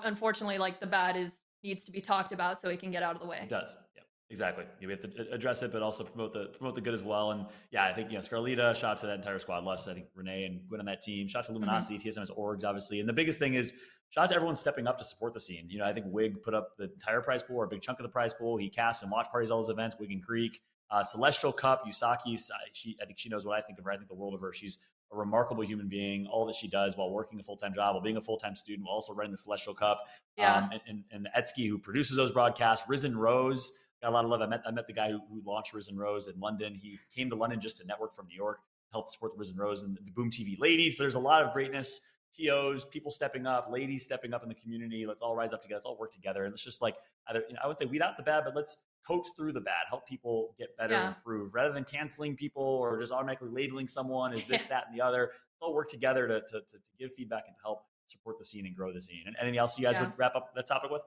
unfortunately 0.03 0.57
like 0.57 0.79
the 0.79 0.87
bad 0.87 1.15
is 1.15 1.37
needs 1.63 1.83
to 1.85 1.91
be 1.91 2.01
talked 2.01 2.31
about 2.31 2.59
so 2.59 2.69
it 2.69 2.79
can 2.79 2.91
get 2.91 3.03
out 3.03 3.15
of 3.15 3.21
the 3.21 3.27
way. 3.27 3.39
It 3.41 3.49
does. 3.49 3.75
Yeah. 3.95 4.01
Exactly. 4.31 4.65
Yeah, 4.79 4.87
we 4.87 4.93
have 4.93 5.01
to 5.01 5.31
address 5.31 5.61
it, 5.61 5.71
but 5.71 5.83
also 5.83 6.03
promote 6.03 6.33
the 6.33 6.47
promote 6.57 6.73
the 6.75 6.81
good 6.81 6.95
as 6.95 7.03
well. 7.03 7.31
And 7.31 7.45
yeah, 7.71 7.85
I 7.85 7.93
think 7.93 8.09
you 8.09 8.17
know 8.17 8.23
Scarlita. 8.23 8.75
Shout 8.75 8.91
out 8.91 8.97
to 8.99 9.07
that 9.07 9.15
entire 9.15 9.37
squad. 9.37 9.63
Less, 9.63 9.87
I 9.87 9.93
think 9.93 10.07
Renee 10.15 10.45
and 10.45 10.67
Gwen 10.67 10.79
on 10.79 10.85
that 10.87 11.01
team. 11.01 11.27
Shout 11.27 11.41
out 11.41 11.45
to 11.45 11.51
Mm-hmm. 11.51 11.61
Luminosity, 11.61 11.97
TSM's 11.97 12.31
orgs, 12.31 12.63
obviously. 12.65 12.99
And 12.99 13.07
the 13.07 13.13
biggest 13.13 13.37
thing 13.37 13.53
is 13.53 13.73
shout 14.09 14.23
out 14.25 14.29
to 14.29 14.35
everyone 14.35 14.55
stepping 14.55 14.87
up 14.87 14.97
to 14.97 15.03
support 15.03 15.33
the 15.35 15.39
scene. 15.39 15.67
You 15.69 15.77
know, 15.79 15.85
I 15.85 15.93
think 15.93 16.07
Wig 16.09 16.41
put 16.41 16.55
up 16.55 16.75
the 16.77 16.85
entire 16.85 17.21
prize 17.21 17.43
pool 17.43 17.57
or 17.57 17.65
a 17.65 17.67
big 17.67 17.81
chunk 17.81 17.99
of 17.99 18.03
the 18.03 18.09
prize 18.09 18.33
pool. 18.33 18.57
He 18.57 18.69
casts 18.69 19.03
and 19.03 19.11
watch 19.11 19.27
parties 19.29 19.51
all 19.51 19.59
his 19.59 19.69
events. 19.69 19.95
Wig 19.99 20.11
and 20.11 20.23
Creek, 20.23 20.59
uh, 20.89 21.03
Celestial 21.03 21.51
Cup, 21.51 21.83
Usaki. 21.85 22.39
She, 22.73 22.97
I 23.01 23.05
think 23.05 23.19
she 23.19 23.29
knows 23.29 23.45
what 23.45 23.57
I 23.57 23.61
think 23.61 23.77
of 23.77 23.85
her. 23.85 23.91
I 23.91 23.97
think 23.97 24.09
the 24.09 24.15
world 24.15 24.33
of 24.33 24.41
her. 24.41 24.51
She's 24.53 24.79
a 25.11 25.17
remarkable 25.17 25.63
human 25.63 25.87
being. 25.87 26.27
All 26.27 26.45
that 26.45 26.55
she 26.55 26.67
does 26.67 26.97
while 26.97 27.11
working 27.11 27.39
a 27.39 27.43
full 27.43 27.57
time 27.57 27.73
job, 27.73 27.95
while 27.95 28.03
being 28.03 28.17
a 28.17 28.21
full 28.21 28.37
time 28.37 28.55
student, 28.55 28.87
while 28.87 28.95
also 28.95 29.13
running 29.13 29.31
the 29.31 29.37
Celestial 29.37 29.73
Cup. 29.73 29.99
Yeah. 30.37 30.55
Um, 30.55 30.69
and, 30.71 30.81
and, 30.87 31.03
and 31.11 31.27
Etsky, 31.37 31.67
who 31.67 31.77
produces 31.77 32.17
those 32.17 32.31
broadcasts, 32.31 32.87
Risen 32.87 33.17
Rose, 33.17 33.71
got 34.01 34.09
a 34.09 34.13
lot 34.13 34.25
of 34.25 34.31
love. 34.31 34.41
I 34.41 34.47
met 34.47 34.61
I 34.65 34.71
met 34.71 34.87
the 34.87 34.93
guy 34.93 35.11
who, 35.11 35.19
who 35.29 35.41
launched 35.45 35.73
Risen 35.73 35.97
Rose 35.97 36.27
in 36.27 36.39
London. 36.39 36.75
He 36.75 36.99
came 37.15 37.29
to 37.29 37.35
London 37.35 37.59
just 37.59 37.77
to 37.77 37.85
network 37.85 38.15
from 38.15 38.27
New 38.27 38.35
York, 38.35 38.59
help 38.91 39.09
support 39.09 39.33
the 39.33 39.39
Risen 39.39 39.57
Rose 39.57 39.81
and 39.81 39.95
the 39.95 40.11
Boom 40.11 40.29
TV 40.29 40.57
ladies. 40.59 40.97
There's 40.97 41.15
a 41.15 41.19
lot 41.19 41.43
of 41.43 41.53
greatness. 41.53 41.99
TOs, 42.35 42.83
people 42.83 43.11
stepping 43.11 43.47
up, 43.47 43.69
ladies 43.71 44.03
stepping 44.03 44.33
up 44.33 44.43
in 44.43 44.49
the 44.49 44.55
community. 44.55 45.05
Let's 45.07 45.21
all 45.21 45.35
rise 45.35 45.53
up 45.53 45.61
together. 45.61 45.77
Let's 45.77 45.85
all 45.85 45.97
work 45.97 46.11
together. 46.11 46.43
And 46.43 46.51
let's 46.51 46.63
just 46.63 46.81
like 46.81 46.95
either 47.29 47.43
you 47.47 47.53
know, 47.53 47.61
I 47.63 47.67
would 47.67 47.77
say 47.77 47.85
weed 47.85 48.01
out 48.01 48.17
the 48.17 48.23
bad, 48.23 48.43
but 48.43 48.55
let's 48.55 48.77
coach 49.05 49.27
through 49.37 49.53
the 49.53 49.61
bad, 49.61 49.85
help 49.89 50.07
people 50.07 50.55
get 50.57 50.75
better, 50.77 50.93
Yeah. 50.95 51.07
improve, 51.09 51.53
rather 51.53 51.73
than 51.73 51.83
canceling 51.83 52.35
people 52.35 52.63
or 52.63 52.99
just 52.99 53.11
automatically 53.11 53.49
labeling 53.49 53.87
someone 53.87 54.33
as 54.33 54.45
this, 54.47 54.63
that, 54.69 54.85
and 54.89 54.97
the 54.97 55.03
other. 55.03 55.31
Let's 55.31 55.61
all 55.61 55.73
work 55.73 55.89
together 55.89 56.27
to, 56.27 56.41
to, 56.41 56.47
to, 56.61 56.77
to 56.77 56.79
give 56.99 57.13
feedback 57.13 57.43
and 57.47 57.55
help 57.63 57.83
support 58.07 58.37
the 58.39 58.45
scene 58.45 58.65
and 58.65 58.75
grow 58.75 58.91
the 58.93 59.01
scene. 59.01 59.23
And 59.25 59.35
anything 59.41 59.57
else 59.57 59.77
you 59.79 59.85
guys 59.85 59.95
Yeah. 59.97 60.03
would 60.05 60.13
wrap 60.17 60.35
up 60.35 60.53
that 60.55 60.67
topic 60.67 60.91
with? 60.91 61.01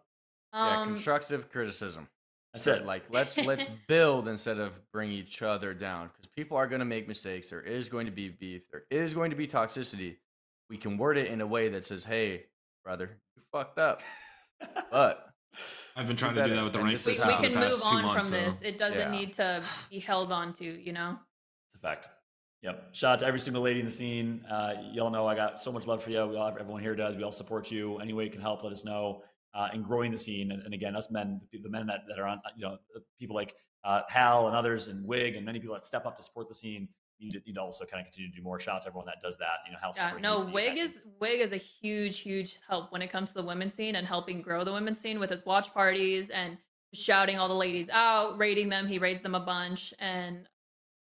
yeah, 0.54 0.78
Um, 0.80 0.84
constructive 0.84 1.50
criticism. 1.50 2.08
That's 2.54 2.66
it. 2.66 2.86
Like 2.86 3.04
let's 3.10 3.36
let's 3.36 3.66
build 3.88 4.26
instead 4.26 4.58
of 4.58 4.72
bring 4.90 5.10
each 5.10 5.42
other 5.42 5.74
down 5.74 6.08
because 6.08 6.28
people 6.34 6.56
are 6.56 6.66
going 6.66 6.78
to 6.78 6.86
make 6.86 7.06
mistakes. 7.06 7.50
There 7.50 7.60
is 7.60 7.90
going 7.90 8.06
to 8.06 8.10
be 8.12 8.30
beef. 8.30 8.62
There 8.72 8.84
is 8.90 9.12
going 9.12 9.28
to 9.30 9.36
be 9.36 9.46
toxicity. 9.46 10.16
We 10.70 10.78
can 10.78 10.96
word 10.96 11.18
it 11.18 11.26
in 11.26 11.42
a 11.42 11.46
way 11.46 11.68
that 11.68 11.84
says, 11.84 12.04
"Hey, 12.04 12.46
brother, 12.84 13.18
you 13.36 13.42
fucked 13.52 13.78
up," 13.78 14.02
but 14.90 15.27
I've 15.96 16.06
been 16.06 16.16
trying 16.16 16.34
to 16.36 16.44
do 16.44 16.54
that 16.54 16.62
with 16.64 16.72
the 16.72 16.78
and 16.78 16.88
rank 16.88 16.98
this 16.98 17.06
we, 17.06 17.14
system 17.14 17.30
we 17.30 17.36
for 17.36 17.42
can 17.42 17.52
the 17.52 17.58
move 17.58 17.68
past 17.70 17.82
two 17.82 17.88
on 17.96 18.02
months. 18.04 18.28
from 18.28 18.38
so- 18.38 18.44
this. 18.44 18.62
It 18.62 18.78
doesn't 18.78 19.12
Yeah. 19.12 19.18
need 19.18 19.32
to 19.34 19.62
be 19.90 19.98
held 19.98 20.30
on 20.30 20.52
to, 20.54 20.64
you 20.64 20.92
know? 20.92 21.18
It's 21.72 21.76
a 21.76 21.78
fact. 21.80 22.08
Yep. 22.62 22.94
Shout 22.94 23.12
out 23.14 23.18
to 23.20 23.26
every 23.26 23.38
single 23.40 23.62
lady 23.62 23.78
in 23.80 23.86
the 23.86 23.92
scene. 23.92 24.44
Uh, 24.50 24.74
y'all 24.92 25.10
know 25.10 25.26
I 25.26 25.34
got 25.34 25.60
so 25.60 25.70
much 25.70 25.86
love 25.86 26.02
for 26.02 26.10
you. 26.10 26.26
We 26.26 26.36
all, 26.36 26.48
everyone 26.48 26.82
here 26.82 26.94
does. 26.96 27.16
We 27.16 27.22
all 27.22 27.32
support 27.32 27.70
you. 27.70 27.98
Any 27.98 28.12
way 28.12 28.24
you 28.24 28.30
can 28.30 28.40
help, 28.40 28.62
let 28.64 28.72
us 28.72 28.84
know. 28.84 29.22
Uh, 29.54 29.68
in 29.72 29.82
growing 29.82 30.12
the 30.12 30.18
scene, 30.18 30.52
and, 30.52 30.62
and 30.62 30.74
again, 30.74 30.94
us 30.94 31.10
men, 31.10 31.40
the, 31.52 31.58
the 31.62 31.70
men 31.70 31.86
that, 31.86 32.00
that 32.08 32.18
are 32.20 32.26
on, 32.26 32.40
you 32.56 32.64
know, 32.64 32.76
people 33.18 33.34
like 33.34 33.54
uh, 33.84 34.02
Hal 34.08 34.46
and 34.48 34.54
others, 34.56 34.88
and 34.88 35.04
Wig, 35.06 35.36
and 35.36 35.46
many 35.46 35.58
people 35.58 35.74
that 35.74 35.86
step 35.86 36.04
up 36.04 36.16
to 36.16 36.22
support 36.22 36.48
the 36.48 36.54
scene. 36.54 36.88
You 37.18 37.26
need 37.30 37.32
to, 37.32 37.42
need 37.46 37.58
also 37.58 37.84
kind 37.84 38.00
of 38.00 38.06
continue 38.06 38.30
to 38.30 38.36
do 38.36 38.42
more. 38.42 38.60
Shout 38.60 38.76
out 38.76 38.82
to 38.82 38.88
everyone 38.88 39.06
that 39.06 39.20
does 39.20 39.36
that. 39.38 39.58
You 39.66 39.72
know, 39.72 39.78
how 39.80 39.92
Yeah, 39.96 40.16
no, 40.20 40.46
Wig 40.52 40.78
is 40.78 41.00
Wig 41.20 41.40
is 41.40 41.52
a 41.52 41.56
huge, 41.56 42.20
huge 42.20 42.58
help 42.68 42.92
when 42.92 43.02
it 43.02 43.10
comes 43.10 43.30
to 43.30 43.34
the 43.34 43.44
women's 43.44 43.74
scene 43.74 43.96
and 43.96 44.06
helping 44.06 44.40
grow 44.40 44.64
the 44.64 44.72
women's 44.72 45.00
scene 45.00 45.18
with 45.18 45.30
his 45.30 45.44
watch 45.44 45.72
parties 45.74 46.30
and 46.30 46.56
shouting 46.94 47.38
all 47.38 47.48
the 47.48 47.54
ladies 47.54 47.88
out, 47.90 48.38
rating 48.38 48.68
them. 48.68 48.86
He 48.86 48.98
rates 48.98 49.22
them 49.22 49.34
a 49.34 49.40
bunch, 49.40 49.92
and 49.98 50.48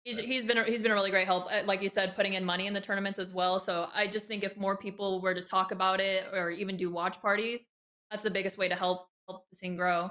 he's 0.04 0.18
Right. 0.18 0.26
he's 0.26 0.44
been 0.44 0.58
a, 0.58 0.64
he's 0.64 0.82
been 0.82 0.90
a 0.90 0.94
really 0.94 1.10
great 1.10 1.26
help. 1.26 1.46
uh, 1.50 1.62
Like 1.64 1.80
you 1.80 1.88
said, 1.88 2.16
putting 2.16 2.34
in 2.34 2.44
money 2.44 2.66
in 2.66 2.74
the 2.74 2.80
tournaments 2.80 3.18
as 3.18 3.32
well. 3.32 3.60
So 3.60 3.88
I 3.94 4.06
just 4.06 4.26
think 4.26 4.42
if 4.42 4.56
more 4.56 4.76
people 4.76 5.20
were 5.20 5.34
to 5.34 5.42
talk 5.42 5.70
about 5.70 6.00
it 6.00 6.24
or 6.32 6.50
even 6.50 6.76
do 6.76 6.90
watch 6.90 7.20
parties, 7.22 7.68
that's 8.10 8.22
the 8.24 8.30
biggest 8.30 8.58
way 8.58 8.68
to 8.68 8.74
help 8.74 9.08
help 9.28 9.48
the 9.48 9.56
scene 9.56 9.76
grow. 9.76 10.10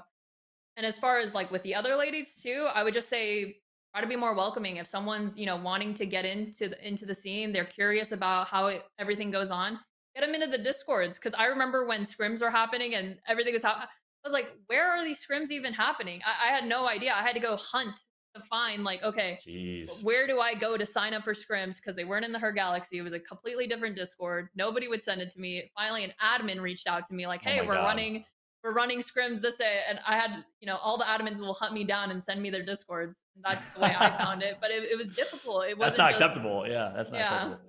And 0.77 0.85
as 0.85 0.97
far 0.97 1.19
as 1.19 1.33
like 1.33 1.51
with 1.51 1.61
the 1.63 1.75
other 1.75 1.95
ladies 1.97 2.41
too, 2.41 2.67
I 2.73 2.83
would 2.85 2.93
just 2.93 3.09
say 3.09 3.57
try 3.93 4.01
to 4.01 4.07
be 4.07 4.15
more 4.15 4.35
welcoming. 4.35 4.77
If 4.77 4.87
someone's 4.87 5.37
you 5.37 5.45
know 5.45 5.57
wanting 5.57 5.93
to 5.95 6.05
get 6.05 6.25
into 6.25 6.69
the, 6.69 6.87
into 6.87 7.05
the 7.05 7.15
scene, 7.15 7.51
they're 7.51 7.65
curious 7.65 8.11
about 8.11 8.47
how 8.47 8.67
it, 8.67 8.83
everything 8.97 9.31
goes 9.31 9.49
on. 9.51 9.79
Get 10.15 10.25
them 10.25 10.33
into 10.33 10.47
the 10.47 10.63
discords 10.63 11.17
because 11.19 11.33
I 11.37 11.45
remember 11.45 11.85
when 11.85 12.01
scrims 12.01 12.41
were 12.41 12.49
happening 12.49 12.95
and 12.95 13.17
everything 13.27 13.53
was 13.53 13.63
happening. 13.63 13.87
I 14.23 14.27
was 14.27 14.33
like, 14.33 14.47
where 14.67 14.89
are 14.89 15.03
these 15.03 15.25
scrims 15.25 15.49
even 15.51 15.73
happening? 15.73 16.19
I, 16.25 16.49
I 16.49 16.51
had 16.51 16.65
no 16.67 16.87
idea. 16.87 17.13
I 17.13 17.21
had 17.21 17.33
to 17.35 17.39
go 17.39 17.55
hunt 17.55 17.95
to 18.35 18.41
find 18.41 18.83
like, 18.83 19.01
okay, 19.03 19.39
Jeez. 19.47 20.03
where 20.03 20.27
do 20.27 20.39
I 20.39 20.53
go 20.55 20.77
to 20.77 20.85
sign 20.85 21.13
up 21.13 21.23
for 21.23 21.33
scrims? 21.33 21.77
Because 21.77 21.95
they 21.95 22.03
weren't 22.05 22.25
in 22.25 22.31
the 22.31 22.39
Her 22.39 22.51
Galaxy. 22.51 22.97
It 22.97 23.01
was 23.01 23.13
a 23.13 23.19
completely 23.19 23.65
different 23.65 23.95
Discord. 23.95 24.49
Nobody 24.55 24.87
would 24.87 25.01
send 25.01 25.21
it 25.21 25.31
to 25.33 25.39
me. 25.39 25.71
Finally, 25.75 26.03
an 26.03 26.13
admin 26.21 26.61
reached 26.61 26.87
out 26.87 27.05
to 27.07 27.13
me 27.13 27.27
like, 27.27 27.41
Oh 27.45 27.49
"Hey, 27.49 27.61
my 27.61 27.67
we're 27.67 27.75
God. 27.75 27.85
running, 27.85 28.25
we're 28.63 28.73
running 28.73 28.99
scrims 28.99 29.41
this 29.41 29.57
day," 29.57 29.79
and 29.89 29.99
I 30.07 30.17
had, 30.17 30.43
you 30.61 30.67
know, 30.67 30.77
all 30.77 30.97
the 30.97 31.05
admins 31.05 31.39
will 31.39 31.53
hunt 31.53 31.73
me 31.73 31.83
down 31.83 32.11
and 32.11 32.23
send 32.23 32.41
me 32.41 32.49
their 32.49 32.63
Discords. 32.63 33.21
That's 33.41 33.65
the 33.67 33.81
way 33.81 33.95
I 33.97 34.09
found 34.17 34.43
it. 34.43 34.57
But 34.61 34.71
it, 34.71 34.83
it 34.83 34.97
was 34.97 35.09
difficult. 35.09 35.65
It 35.65 35.77
wasn't 35.77 35.79
That's 35.79 35.97
not 35.97 36.09
just- 36.11 36.21
acceptable. 36.21 36.65
Yeah, 36.67 36.91
that's 36.95 37.11
not 37.11 37.17
Yeah. 37.19 37.23
acceptable. 37.25 37.59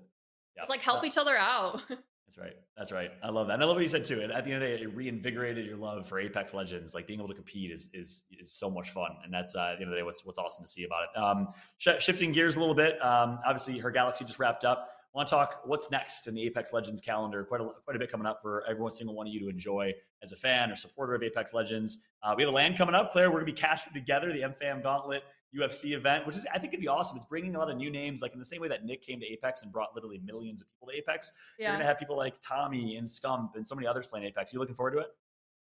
Yeah. 0.56 0.62
It's 0.62 0.70
like 0.70 0.80
help 0.82 1.04
each 1.04 1.16
other 1.16 1.36
out. 1.36 1.80
That's 2.30 2.38
right. 2.38 2.52
That's 2.76 2.92
right. 2.92 3.10
I 3.24 3.30
love 3.30 3.48
that. 3.48 3.54
And 3.54 3.62
I 3.64 3.66
love 3.66 3.74
what 3.74 3.82
you 3.82 3.88
said 3.88 4.04
too. 4.04 4.20
And 4.20 4.30
at 4.30 4.44
the 4.44 4.52
end 4.52 4.62
of 4.62 4.70
the 4.70 4.76
day, 4.76 4.82
it 4.84 4.94
reinvigorated 4.94 5.66
your 5.66 5.76
love 5.76 6.06
for 6.06 6.20
Apex 6.20 6.54
Legends. 6.54 6.94
Like 6.94 7.08
being 7.08 7.18
able 7.18 7.28
to 7.28 7.34
compete 7.34 7.72
is 7.72 7.90
is 7.92 8.22
is 8.38 8.52
so 8.52 8.70
much 8.70 8.90
fun, 8.90 9.10
and 9.24 9.34
that's 9.34 9.56
uh, 9.56 9.70
at 9.72 9.78
the 9.78 9.82
end 9.82 9.84
of 9.84 9.90
the 9.90 9.96
day 9.96 10.02
what's 10.04 10.24
what's 10.24 10.38
awesome 10.38 10.62
to 10.64 10.70
see 10.70 10.84
about 10.84 11.02
it. 11.12 11.18
Um, 11.20 11.48
sh- 11.78 11.88
shifting 11.98 12.30
gears 12.30 12.54
a 12.54 12.60
little 12.60 12.76
bit. 12.76 13.04
Um, 13.04 13.40
obviously, 13.44 13.78
her 13.78 13.90
Galaxy 13.90 14.24
just 14.24 14.38
wrapped 14.38 14.64
up. 14.64 14.90
I 15.12 15.18
want 15.18 15.28
to 15.28 15.34
talk 15.34 15.62
what's 15.64 15.90
next 15.90 16.28
in 16.28 16.34
the 16.34 16.42
Apex 16.44 16.72
Legends 16.72 17.00
calendar. 17.00 17.42
Quite 17.42 17.60
a 17.60 17.68
quite 17.84 17.96
a 17.96 17.98
bit 17.98 18.12
coming 18.12 18.26
up 18.26 18.40
for 18.40 18.64
every 18.68 18.88
single 18.92 19.16
one 19.16 19.26
of 19.26 19.32
you 19.32 19.40
to 19.40 19.48
enjoy 19.48 19.92
as 20.22 20.30
a 20.30 20.36
fan 20.36 20.70
or 20.70 20.76
supporter 20.76 21.14
of 21.14 21.22
Apex 21.22 21.52
Legends. 21.52 21.98
Uh, 22.22 22.32
we 22.36 22.44
have 22.44 22.50
a 22.50 22.54
land 22.54 22.78
coming 22.78 22.94
up, 22.94 23.10
Claire. 23.10 23.28
We're 23.30 23.40
gonna 23.40 23.46
be 23.46 23.52
casting 23.52 23.92
together 23.92 24.32
the 24.32 24.42
MFAM 24.42 24.84
Gauntlet 24.84 25.24
UFC 25.56 25.96
event, 25.96 26.26
which 26.26 26.36
is 26.36 26.46
I 26.54 26.58
think 26.60 26.72
it'd 26.72 26.80
be 26.80 26.86
awesome. 26.86 27.16
It's 27.16 27.26
bringing 27.26 27.56
a 27.56 27.58
lot 27.58 27.68
of 27.68 27.76
new 27.76 27.90
names, 27.90 28.22
like 28.22 28.34
in 28.34 28.38
the 28.38 28.44
same 28.44 28.60
way 28.60 28.68
that 28.68 28.84
Nick 28.84 29.02
came 29.04 29.18
to 29.18 29.26
Apex 29.26 29.62
and 29.62 29.72
brought 29.72 29.96
literally 29.96 30.20
millions 30.24 30.62
of 30.62 30.68
people 30.68 30.88
to 30.88 30.96
Apex. 30.96 31.32
You're 31.58 31.68
yeah. 31.68 31.72
gonna 31.72 31.86
have 31.86 31.98
people 31.98 32.16
like 32.16 32.34
Tommy 32.40 32.96
and 32.96 33.06
Scump 33.08 33.56
and 33.56 33.66
so 33.66 33.74
many 33.74 33.88
others 33.88 34.06
playing 34.06 34.26
Apex. 34.26 34.52
Are 34.52 34.56
You 34.56 34.60
looking 34.60 34.76
forward 34.76 34.92
to 34.92 34.98
it? 34.98 35.08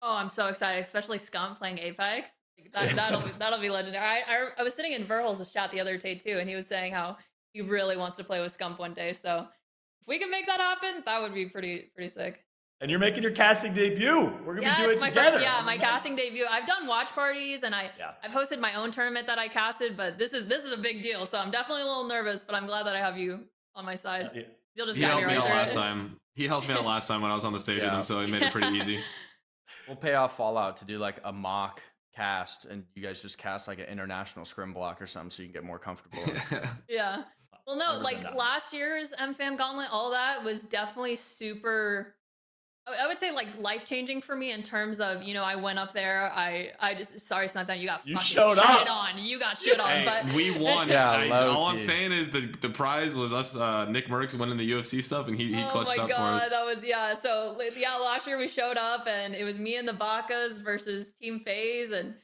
Oh, 0.03 0.15
I'm 0.15 0.29
so 0.29 0.49
excited, 0.49 0.81
especially 0.81 1.19
Scump 1.19 1.57
playing 1.57 1.79
Apex. 1.79 2.33
That, 2.73 2.95
that'll 2.95 3.23
be 3.23 3.31
that'll 3.39 3.61
be 3.61 3.71
legendary. 3.71 4.05
I, 4.05 4.23
I 4.29 4.49
I 4.59 4.63
was 4.63 4.75
sitting 4.75 4.93
in 4.93 5.07
Verhulst's 5.07 5.53
chat 5.53 5.71
the 5.73 5.81
other 5.81 5.97
day 5.97 6.17
too, 6.17 6.39
and 6.39 6.51
he 6.51 6.55
was 6.55 6.67
saying 6.67 6.93
how 6.93 7.17
he 7.53 7.61
really 7.63 7.97
wants 7.97 8.17
to 8.17 8.25
play 8.25 8.41
with 8.41 8.57
Scump 8.57 8.79
one 8.79 8.95
day. 8.95 9.13
So 9.13 9.47
if 10.01 10.07
we 10.07 10.19
can 10.19 10.31
make 10.31 10.47
that 10.47 10.61
happen, 10.61 11.03
that 11.05 11.21
would 11.21 11.35
be 11.35 11.47
pretty 11.47 11.91
pretty 11.95 12.09
sick. 12.09 12.45
And 12.81 12.91
you're 12.91 13.01
making 13.01 13.25
your 13.25 13.33
casting 13.33 13.75
debut. 13.75 14.33
We're 14.45 14.55
gonna 14.55 14.69
Yes, 14.69 14.79
be 14.79 14.85
doing 14.85 14.97
it 14.99 15.01
my 15.01 15.09
together. 15.09 15.31
first, 15.33 15.43
yeah, 15.45 15.63
my 15.65 15.77
God. 15.77 15.83
casting 15.85 16.15
debut. 16.15 16.47
I've 16.49 16.67
done 16.67 16.87
watch 16.87 17.09
parties 17.09 17.65
and 17.65 17.75
I 17.75 17.91
Yeah. 17.99 18.13
I've 18.23 18.31
hosted 18.31 18.61
my 18.61 18.75
own 18.75 18.93
tournament 18.93 19.27
that 19.27 19.39
I 19.39 19.49
casted, 19.49 19.97
but 19.97 20.17
this 20.19 20.33
is 20.33 20.47
this 20.47 20.65
is 20.65 20.73
a 20.73 20.77
big 20.77 21.03
deal. 21.03 21.27
So 21.27 21.39
I'm 21.39 21.51
definitely 21.51 21.83
a 21.83 21.87
little 21.87 22.05
nervous, 22.07 22.43
but 22.43 22.55
I'm 22.55 22.67
glad 22.67 22.87
that 22.87 22.95
I 22.95 23.01
have 23.01 23.19
you 23.19 23.41
on 23.75 23.85
my 23.85 23.97
side. 23.97 24.31
Yeah. 24.35 24.43
You'll 24.77 24.87
just 24.87 24.97
He 24.97 25.03
guide 25.03 25.11
helped 25.11 25.27
me 25.27 25.35
right 25.35 25.43
out 25.43 25.49
last 25.51 25.73
it. 25.73 25.75
time. 25.75 26.17
He 26.37 26.47
helped 26.47 26.69
me 26.69 26.75
out 26.75 26.85
last 26.85 27.09
time 27.09 27.21
when 27.21 27.33
I 27.33 27.35
was 27.35 27.45
on 27.45 27.53
the 27.53 27.59
stage 27.59 27.83
with 27.83 27.91
him, 27.91 28.05
so 28.05 28.21
it 28.21 28.31
made 28.31 28.43
it 28.43 28.53
pretty 28.53 28.77
easy. 28.77 29.01
we'll 29.89 29.97
pay 29.97 30.15
off 30.15 30.37
Fallout 30.37 30.77
to 30.77 30.85
do 30.85 30.99
like 30.99 31.17
a 31.25 31.33
mock 31.33 31.83
cast, 32.19 32.65
and 32.65 32.85
you 32.95 33.03
guys 33.03 33.23
just 33.23 33.39
cast 33.39 33.69
like 33.69 33.79
an 33.79 33.87
international 33.87 34.45
scrim 34.45 34.73
block 34.73 35.01
or 35.01 35.07
something, 35.07 35.31
so 35.31 35.43
you 35.43 35.49
can 35.49 35.53
get 35.53 35.65
more 35.65 35.79
comfortable. 35.79 36.19
Yeah. 36.89 37.23
Well, 37.67 37.77
no, 37.77 37.99
like 37.99 38.35
last 38.35 38.73
year's 38.73 39.13
MFAM 39.13 39.59
Gauntlet, 39.59 39.89
all 39.93 40.11
that 40.11 40.43
was 40.43 40.63
definitely 40.63 41.17
super. 41.17 42.15
I 42.89 43.05
I 43.05 43.07
would 43.07 43.19
say 43.19 43.31
like 43.33 43.49
life 43.59 43.85
changing 43.87 44.21
for 44.21 44.35
me 44.37 44.53
in 44.53 44.63
terms 44.63 45.01
of 45.01 45.23
you 45.23 45.35
know 45.35 45.43
I 45.43 45.57
went 45.57 45.79
up 45.79 45.93
there 45.93 46.33
I 46.35 46.71
I 46.81 46.95
just 46.95 47.21
sorry 47.21 47.49
Snip3down 47.49 47.81
you 47.81 47.87
got 47.87 48.07
You 48.07 48.15
fucking 48.15 48.27
showed 48.27 48.57
shit 48.57 48.65
up. 48.65 48.91
on 48.91 49.19
you 49.19 49.39
got 49.39 49.59
shit 49.59 49.79
on 49.81 49.89
Hey, 49.89 50.05
but 50.05 50.35
we 50.35 50.51
won. 50.59 50.89
Yeah, 50.89 51.11
I- 51.11 51.27
low 51.27 51.53
all 51.53 51.67
I'm 51.67 51.79
saying 51.79 52.13
is 52.13 52.31
the 52.31 52.41
the 52.61 52.69
prize 52.69 53.17
was 53.17 53.33
us, 53.33 53.57
uh, 53.57 53.87
NickMercs 53.87 54.39
winning 54.39 54.57
the 54.57 54.71
UFC 54.71 55.03
stuff, 55.03 55.29
and 55.29 55.37
he, 55.37 55.53
he 55.53 55.63
oh 55.63 55.69
clutched 55.69 55.97
my 55.97 56.05
up 56.05 56.09
god 56.11 56.17
for 56.41 56.45
us. 56.45 56.49
that 56.51 56.65
was 56.65 56.85
yeah 56.85 57.15
so 57.15 57.55
like, 57.59 57.77
yeah 57.79 57.97
last 57.97 58.27
year 58.27 58.39
we 58.39 58.49
showed 58.49 58.77
up 58.77 59.07
and 59.07 59.35
it 59.35 59.45
was 59.45 59.59
me 59.59 59.77
and 59.77 59.87
the 59.87 59.93
Bakas 59.93 60.63
versus 60.63 61.13
Team 61.13 61.41
FaZe 61.45 61.91
and. 61.93 62.15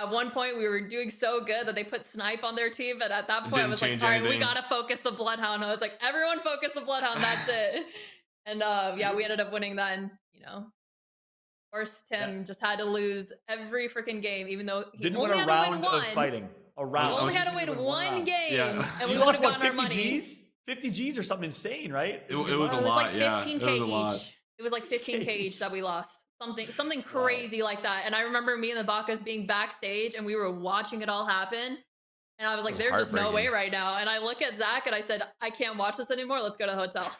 At 0.00 0.08
one 0.12 0.30
point, 0.30 0.56
we 0.56 0.68
were 0.68 0.80
doing 0.80 1.10
so 1.10 1.40
good 1.40 1.66
that 1.66 1.74
they 1.74 1.82
put 1.82 2.04
Snipe 2.04 2.44
on 2.44 2.54
their 2.54 2.70
team, 2.70 3.00
but 3.00 3.10
at 3.10 3.26
that 3.26 3.42
point, 3.50 3.58
I 3.64 3.66
was 3.66 3.82
like, 3.82 3.90
change 3.90 4.04
"All 4.04 4.10
right, 4.10 4.22
we 4.22 4.38
gotta 4.38 4.62
focus 4.62 5.00
the 5.00 5.10
Bloodhound." 5.10 5.64
I 5.64 5.72
was 5.72 5.80
like, 5.80 5.94
"Everyone, 6.00 6.38
focus 6.38 6.70
the 6.72 6.82
Bloodhound. 6.82 7.20
That's 7.20 7.48
it." 7.48 7.84
And 8.46 8.62
uh, 8.62 8.94
yeah, 8.96 9.14
we 9.14 9.24
ended 9.24 9.40
up 9.40 9.52
winning 9.52 9.76
that. 9.76 9.98
And 9.98 10.10
you 10.32 10.42
know, 10.42 10.56
of 10.58 11.72
course, 11.72 12.02
Tim 12.10 12.44
just 12.44 12.60
had 12.60 12.78
to 12.78 12.84
lose 12.84 13.32
every 13.48 13.88
freaking 13.88 14.22
game, 14.22 14.48
even 14.48 14.66
though 14.66 14.84
he 14.94 15.02
Didn't 15.02 15.16
only 15.18 15.30
win 15.30 15.38
a 15.38 15.40
had 15.40 15.46
to 15.46 15.52
round 15.52 15.70
win 15.70 15.82
one. 15.82 16.00
of 16.00 16.06
fighting. 16.08 16.48
A 16.78 16.84
We 16.84 16.90
round. 16.90 17.14
I 17.14 17.18
only 17.20 17.34
had 17.34 17.48
to 17.50 17.56
win 17.72 17.78
one 17.84 18.12
round. 18.12 18.26
game, 18.26 18.52
Yeah. 18.52 18.86
and 19.00 19.08
we 19.10 19.14
you 19.14 19.18
would 19.20 19.26
lost 19.26 19.40
have 19.42 19.60
what 19.60 19.60
50. 19.60 19.88
G's? 19.94 20.42
50 20.66 20.90
G's 20.90 21.18
or 21.18 21.22
something 21.22 21.46
insane, 21.46 21.92
right? 21.92 22.22
It- 22.28 22.34
was 22.36 22.50
it 22.50 22.54
was 22.54 22.72
a 22.72 22.76
It 22.76 22.82
was 22.82 22.88
lot, 22.88 22.96
like 23.06 23.14
yeah. 23.16 23.40
15k 23.40 23.62
It 23.62 23.70
was 23.70 23.80
a 23.80 23.86
lot. 23.86 24.16
each. 24.16 24.38
It 24.58 24.62
was 24.62 24.72
like 24.72 24.84
15k 24.84 25.24
15K. 25.24 25.36
each 25.36 25.58
that 25.60 25.72
we 25.72 25.82
lost. 25.82 26.18
Something 26.40 26.70
something 26.70 27.00
Wow. 27.00 27.04
crazy 27.24 27.62
like 27.62 27.82
that. 27.82 28.02
And 28.06 28.14
I 28.14 28.20
remember 28.22 28.56
me 28.56 28.70
and 28.70 28.78
the 28.78 28.90
Bakas 28.90 29.22
being 29.24 29.46
backstage 29.46 30.14
and 30.14 30.24
we 30.24 30.36
were 30.36 30.50
watching 30.52 31.02
it 31.02 31.08
all 31.08 31.26
happen. 31.26 31.78
And 32.38 32.48
I 32.48 32.54
was 32.54 32.64
like, 32.64 32.74
was 32.74 32.82
there's 32.84 32.98
just 33.00 33.12
no 33.12 33.32
way 33.32 33.48
right 33.48 33.72
now. 33.72 33.96
And 33.96 34.08
I 34.08 34.18
look 34.18 34.40
at 34.42 34.54
Zach 34.56 34.86
and 34.86 34.94
I 34.94 35.00
said, 35.00 35.22
I 35.40 35.50
can't 35.50 35.76
watch 35.76 35.96
this 35.96 36.12
anymore. 36.12 36.40
Let's 36.40 36.56
go 36.56 36.66
to 36.66 36.72
the 36.72 36.78
hotel. 36.78 37.10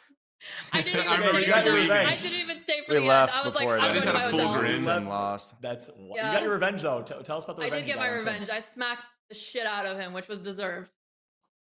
I 0.73 0.81
didn't 0.81 0.99
even 1.05 1.11
remember 1.11 1.33
say 1.33 1.45
you 1.45 1.51
guys 1.51 1.63
to 1.65 1.71
were. 1.71 1.77
I 1.93 2.15
didn't 2.15 2.39
even 2.39 2.59
stay 2.61 2.81
for 2.85 2.93
We 2.93 2.99
the 3.01 3.05
left 3.07 3.33
end. 3.35 3.41
I 3.41 3.45
was 3.45 3.55
like, 3.55 3.61
before 3.63 3.75
I'm 3.77 3.81
I 3.81 3.83
going 3.87 3.95
just 3.95 4.07
to 4.07 4.17
had 4.17 4.27
a 4.27 4.29
full 4.31 4.53
grin. 4.57 4.87
and 4.87 5.09
lost. 5.09 5.53
That's 5.61 5.89
you 5.99 6.15
got 6.15 6.41
your 6.43 6.53
revenge 6.53 6.81
though. 6.81 7.01
T- 7.01 7.13
tell 7.23 7.37
us 7.37 7.43
about 7.43 7.55
the 7.57 7.63
revenge. 7.63 7.73
I 7.73 7.79
did 7.79 7.85
get 7.87 7.95
got 7.95 8.01
my 8.01 8.09
on 8.09 8.17
Tim. 8.19 8.25
revenge. 8.25 8.49
I 8.49 8.59
smacked 8.59 9.03
the 9.29 9.35
shit 9.35 9.65
out 9.65 9.85
of 9.85 9.97
him, 9.99 10.13
which 10.13 10.27
was 10.27 10.41
deserved. 10.41 10.91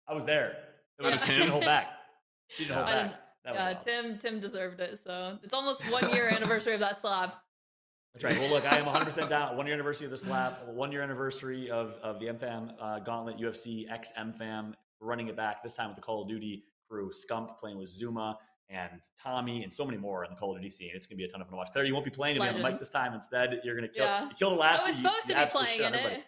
I 0.07 0.15
was 0.15 0.25
there. 0.25 0.57
It 0.99 1.05
was, 1.05 1.15
Yeah. 1.15 1.21
She 1.25 1.33
didn't 1.39 1.51
hold 1.51 1.65
back. 1.65 1.89
She 2.49 2.65
didn't 2.65 2.77
hold 2.77 2.89
I 2.89 2.93
back. 2.93 3.03
didn't- 3.05 3.13
was 3.47 3.55
Yeah, 3.55 3.69
awesome. 3.79 3.83
Tim 3.85 4.19
Tim 4.19 4.41
deserved 4.41 4.81
it. 4.81 4.99
So 4.99 5.39
it's 5.43 5.55
almost 5.55 5.83
one 5.91 6.11
year 6.11 6.29
anniversary 6.29 6.75
of 6.75 6.81
that 6.81 6.97
slap. 6.99 7.35
That's 8.15 8.25
right. 8.25 8.39
Well, 8.39 8.51
look, 8.51 8.71
I 8.71 8.79
am 8.79 8.85
100% 8.85 9.29
down. 9.29 9.57
One 9.57 9.67
year 9.67 9.75
anniversary 9.75 10.07
of 10.07 10.11
the 10.11 10.19
slap. 10.19 10.67
One 10.69 10.91
year 10.93 11.03
anniversary 11.03 11.71
of, 11.71 11.93
of 12.03 12.19
the 12.21 12.27
MFAM 12.27 12.73
uh, 12.81 12.99
Gauntlet 13.01 13.39
UFC 13.39 13.91
X 13.91 14.13
MFAM. 14.19 14.73
Running 15.01 15.29
it 15.29 15.37
back 15.37 15.63
this 15.63 15.77
time 15.77 15.89
with 15.89 15.97
the 15.97 16.03
Call 16.03 16.23
of 16.23 16.29
Duty 16.29 16.65
crew. 16.91 17.11
Scump 17.13 17.59
playing 17.59 17.79
with 17.79 17.89
Zooma 17.89 18.35
and 18.71 18.91
Tommy 19.23 19.63
and 19.63 19.73
so 19.73 19.85
many 19.85 19.97
more 19.99 20.25
in 20.25 20.31
the 20.31 20.37
Call 20.37 20.51
of 20.53 20.59
Duty 20.59 20.71
scene. 20.71 20.91
It's 20.95 21.07
gonna 21.07 21.17
be 21.17 21.25
a 21.25 21.29
ton 21.29 21.41
of 21.41 21.47
fun 21.47 21.53
to 21.53 21.57
watch. 21.59 21.69
Claire, 21.73 21.85
you 21.85 21.95
won't 21.95 22.05
be 22.05 22.11
playing 22.11 22.35
to 22.37 22.41
be 22.43 22.49
on 22.49 22.55
the 22.55 22.63
mic 22.63 22.79
this 22.79 22.89
time. 22.91 23.15
Instead, 23.15 23.61
you're 23.65 23.75
gonna 23.75 23.89
kill. 23.89 24.05
Yeah. 24.05 24.29
You 24.29 24.35
killed 24.35 24.55
I 24.55 24.57
last. 24.57 24.87
was 24.87 25.01
year. 25.01 25.11
You- 25.11 25.21
supposed 25.23 25.29
to 25.29 25.35
be 25.47 25.51
playing 25.51 25.79
in 25.81 25.85
shut 25.85 25.95
it. 25.95 25.99
everybody. 25.99 26.23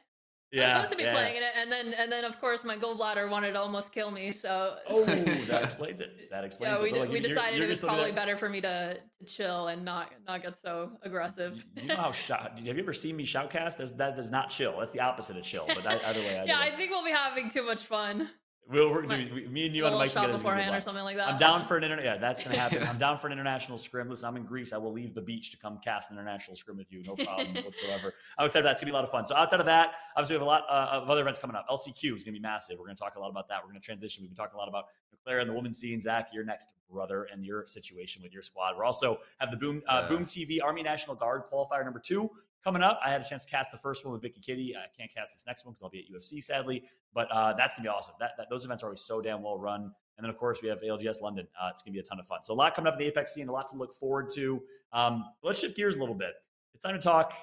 I 0.53 0.57
was 0.59 0.67
supposed 0.69 0.91
to 0.91 0.97
be 0.97 1.03
yeah. 1.05 1.13
playing 1.13 1.37
in 1.37 1.43
it, 1.45 1.53
and 1.59 1.71
then 1.71 1.95
and 1.95 2.11
then 2.11 2.25
of 2.25 2.41
course 2.41 2.65
my 2.65 2.77
gallbladder 2.77 3.31
wanted 3.31 3.53
to 3.53 3.61
almost 3.61 3.93
kill 3.93 4.11
me. 4.11 4.33
So 4.33 4.79
Oh, 4.89 5.05
that 5.05 5.63
explains 5.63 6.01
it. 6.01 6.29
That 6.31 6.43
explains 6.43 6.79
yeah, 6.79 6.83
we, 6.83 6.91
it. 6.91 6.99
Like, 6.99 7.09
we 7.09 7.17
you- 7.17 7.21
you're- 7.23 7.35
decided 7.35 7.57
you're 7.59 7.67
it 7.67 7.71
was 7.71 7.81
probably 7.81 8.11
better 8.11 8.37
for 8.37 8.49
me 8.49 8.61
to, 8.63 8.99
to 9.19 9.25
chill 9.27 9.69
and 9.69 9.85
not 9.85 10.11
not 10.27 10.43
get 10.43 10.57
so 10.59 10.91
aggressive. 11.03 11.63
Do 11.77 11.83
you 11.83 11.89
know 11.89 11.97
how 11.97 12.11
shout? 12.11 12.59
Have 12.59 12.77
you 12.77 12.83
ever 12.83 12.93
seen 12.93 13.17
me 13.17 13.25
shoutcast? 13.25 13.77
That's, 13.77 13.93
that 13.93 14.17
does 14.17 14.33
not 14.33 14.51
chill. 14.51 14.77
That's 14.81 14.93
the 14.93 15.01
opposite 15.01 15.37
of 15.37 15.45
chill. 15.45 15.67
But 15.69 15.87
I, 15.87 16.01
either 16.05 16.21
way, 16.21 16.41
I 16.41 16.45
yeah, 16.47 16.59
I 16.59 16.71
think 16.71 16.91
we'll 16.91 17.05
be 17.05 17.13
having 17.13 17.49
too 17.49 17.63
much 17.65 17.83
fun. 17.85 18.31
We'll, 18.71 18.91
we're, 18.93 19.03
Might- 19.03 19.25
dude, 19.29 19.35
we- 19.35 19.49
me 19.49 19.67
and 19.67 19.75
you 19.75 19.85
on 19.85 19.91
the 19.93 19.99
little 19.99 20.01
mic 20.07 20.11
together. 20.11 20.29
is 20.29 20.33
gonna 20.35 20.39
beforehand 20.39 20.77
or 20.77 20.81
something 20.81 21.03
like 21.03 21.17
that. 21.17 21.29
I'm 21.29 21.39
down 21.39 21.65
for 21.65 21.77
an 21.77 21.85
inter- 21.85 22.01
yeah, 22.03 22.17
that's 22.19 22.43
gonna 22.43 22.57
happen. 22.57 22.83
I'm 22.89 22.99
down 22.99 23.19
for 23.19 23.27
an 23.27 23.33
international 23.33 23.79
scrim. 23.79 24.09
Listen, 24.09 24.29
I'm 24.29 24.37
in 24.37 24.45
Greece. 24.45 24.73
I 24.73 24.77
will 24.77 24.93
leave 24.93 25.15
the 25.15 25.21
beach 25.21 25.51
to 25.51 25.57
come 25.57 25.81
cast 25.85 26.11
an 26.11 26.17
international 26.19 26.57
scrim 26.57 26.77
with 26.77 26.93
you, 26.93 27.03
no 27.03 27.17
problem 27.17 27.49
whatsoever. 27.65 28.15
I'm 28.39 28.47
excited. 28.47 28.65
That's 28.65 28.81
gonna 28.81 28.91
be 28.93 28.95
a 28.95 28.95
lot 28.95 29.05
of 29.05 29.11
fun. 29.11 29.27
So 29.27 29.35
outside 29.35 29.61
of 29.61 29.67
that, 29.67 29.93
obviously 30.17 30.37
we 30.37 30.39
have 30.41 30.47
a 30.47 30.51
lot 30.51 30.65
uh, 30.71 31.01
of 31.03 31.11
other 31.11 31.23
events 31.23 31.41
coming 31.41 31.57
up. 31.57 31.67
LCQ 31.69 32.17
is 32.17 32.23
gonna 32.23 32.33
be 32.37 32.41
massive. 32.41 32.79
We're 32.79 32.87
gonna 32.87 32.95
talk 32.97 33.17
a 33.17 33.21
lot 33.21 33.31
about 33.31 33.49
that. 33.49 33.59
We're 33.63 33.71
gonna 33.71 33.81
transition. 33.81 34.23
We've 34.23 34.31
been 34.31 34.37
talking 34.37 34.55
a 34.55 34.59
lot 34.59 34.69
about 34.69 34.85
Claire 35.25 35.41
and 35.41 35.51
the 35.51 35.55
women's 35.55 35.79
scene. 35.79 36.01
Zach, 36.01 36.29
your 36.33 36.45
next 36.45 36.69
brother 36.91 37.27
and 37.33 37.45
your 37.45 37.67
situation 37.67 38.23
with 38.23 38.33
your 38.33 38.43
squad. 38.43 38.77
We're 38.77 38.85
also 38.85 39.19
have 39.39 39.51
the 39.51 39.57
Boom 39.57 39.83
uh, 39.89 40.03
Yeah. 40.03 40.09
Boom 40.09 40.25
TV 40.25 40.59
Army 40.63 40.83
National 40.83 41.15
Guard 41.17 41.43
qualifier 41.53 41.85
number 41.85 41.99
two 42.01 42.31
coming 42.63 42.83
up. 42.83 43.01
I 43.05 43.11
had 43.11 43.21
a 43.21 43.25
chance 43.29 43.45
to 43.45 43.51
cast 43.51 43.71
the 43.71 43.79
first 43.79 44.05
one 44.05 44.13
with 44.13 44.23
Vicky 44.23 44.41
Kitty. 44.41 44.75
I 44.77 44.87
can't 44.97 45.13
cast 45.15 45.33
this 45.33 45.45
next 45.47 45.65
one 45.65 45.73
because 45.73 45.83
I'll 45.83 45.91
be 45.91 46.01
at 46.01 46.15
UFC 46.15 46.43
sadly, 46.43 46.85
but 47.15 47.31
uh, 47.31 47.55
that's 47.55 47.75
gonna 47.75 47.85
be 47.85 47.89
awesome. 47.89 48.15
That, 48.21 48.33
that 48.39 48.49
those 48.51 48.65
events 48.65 48.83
are 48.83 48.87
always 48.87 49.03
so 49.03 49.21
damn 49.21 49.43
well 49.43 49.59
run. 49.59 49.93
And 50.17 50.25
then 50.25 50.31
of 50.31 50.37
course 50.37 50.61
we 50.63 50.69
have 50.69 50.81
ALGS 50.83 51.21
London. 51.21 51.47
Uh, 51.61 51.69
it's 51.71 51.83
gonna 51.83 51.95
be 51.95 52.01
a 52.01 52.03
ton 52.03 52.21
of 52.21 52.27
fun. 52.27 52.41
So 52.45 52.53
a 52.53 52.57
lot 52.57 52.75
coming 52.75 52.89
up 52.89 52.95
in 52.95 53.01
the 53.01 53.07
Apex 53.07 53.35
scene, 53.35 53.49
a 53.49 53.53
lot 53.53 53.69
to 53.69 53.77
look 53.77 53.93
forward 53.95 54.31
to. 54.35 54.63
Um, 54.93 55.25
let's 55.43 55.61
shift 55.61 55.77
gears 55.77 55.97
a 55.97 55.99
little 55.99 56.15
bit. 56.15 56.33
It's 56.75 56.85
time 56.85 56.95
to 56.95 57.01
talk 57.01 57.35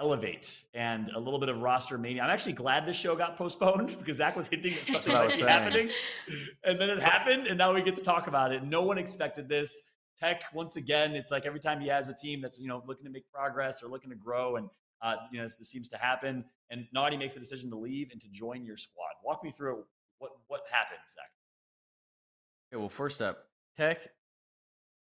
elevate 0.00 0.62
and 0.72 1.10
a 1.14 1.20
little 1.20 1.38
bit 1.38 1.48
of 1.48 1.60
roster 1.60 1.98
mania. 1.98 2.22
I'm 2.22 2.30
actually 2.30 2.54
glad 2.54 2.86
this 2.86 2.96
show 2.96 3.14
got 3.14 3.36
postponed 3.36 3.88
because 3.98 4.16
Zach 4.16 4.36
was 4.36 4.48
hinting 4.48 4.72
that 4.74 4.86
something 4.86 5.12
might 5.12 5.36
be 5.36 5.42
happening, 5.42 5.90
and 6.64 6.80
then 6.80 6.90
it 6.90 7.00
happened, 7.00 7.46
and 7.46 7.58
now 7.58 7.72
we 7.74 7.82
get 7.82 7.96
to 7.96 8.02
talk 8.02 8.26
about 8.26 8.52
it. 8.52 8.64
No 8.64 8.82
one 8.82 8.98
expected 8.98 9.48
this. 9.48 9.82
Tech 10.20 10.42
once 10.52 10.76
again, 10.76 11.14
it's 11.14 11.30
like 11.30 11.46
every 11.46 11.60
time 11.60 11.80
he 11.80 11.88
has 11.88 12.08
a 12.08 12.14
team 12.14 12.40
that's 12.42 12.58
you 12.58 12.68
know 12.68 12.82
looking 12.86 13.04
to 13.04 13.10
make 13.10 13.24
progress 13.32 13.82
or 13.82 13.88
looking 13.88 14.10
to 14.10 14.16
grow, 14.16 14.56
and 14.56 14.68
uh, 15.02 15.16
you 15.32 15.38
know 15.38 15.44
this, 15.44 15.56
seems 15.68 15.88
to 15.88 15.96
happen. 15.96 16.44
And 16.70 16.86
Naughty 16.92 17.16
makes 17.16 17.36
a 17.36 17.38
decision 17.38 17.70
to 17.70 17.76
leave 17.76 18.10
and 18.12 18.20
to 18.20 18.28
join 18.28 18.64
your 18.64 18.76
squad. 18.76 19.12
Walk 19.24 19.42
me 19.42 19.50
through 19.50 19.84
what 20.18 20.32
what 20.48 20.62
happened, 20.70 21.00
Zach. 21.12 21.30
Okay, 22.72 22.78
well, 22.78 22.90
first 22.90 23.22
up, 23.22 23.46
Tech. 23.76 23.98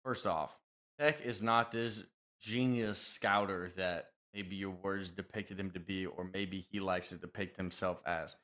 First 0.04 0.26
off, 0.26 0.58
Tech 0.98 1.20
is 1.24 1.40
not 1.40 1.70
this 1.70 2.02
genius 2.40 2.98
scouter 2.98 3.72
that 3.76 4.10
maybe 4.34 4.56
your 4.56 4.70
words 4.82 5.10
depicted 5.10 5.58
him 5.58 5.70
to 5.70 5.80
be, 5.80 6.06
or 6.06 6.28
maybe 6.32 6.66
he 6.70 6.80
likes 6.80 7.10
to 7.10 7.14
depict 7.14 7.56
himself 7.56 8.00
as. 8.04 8.36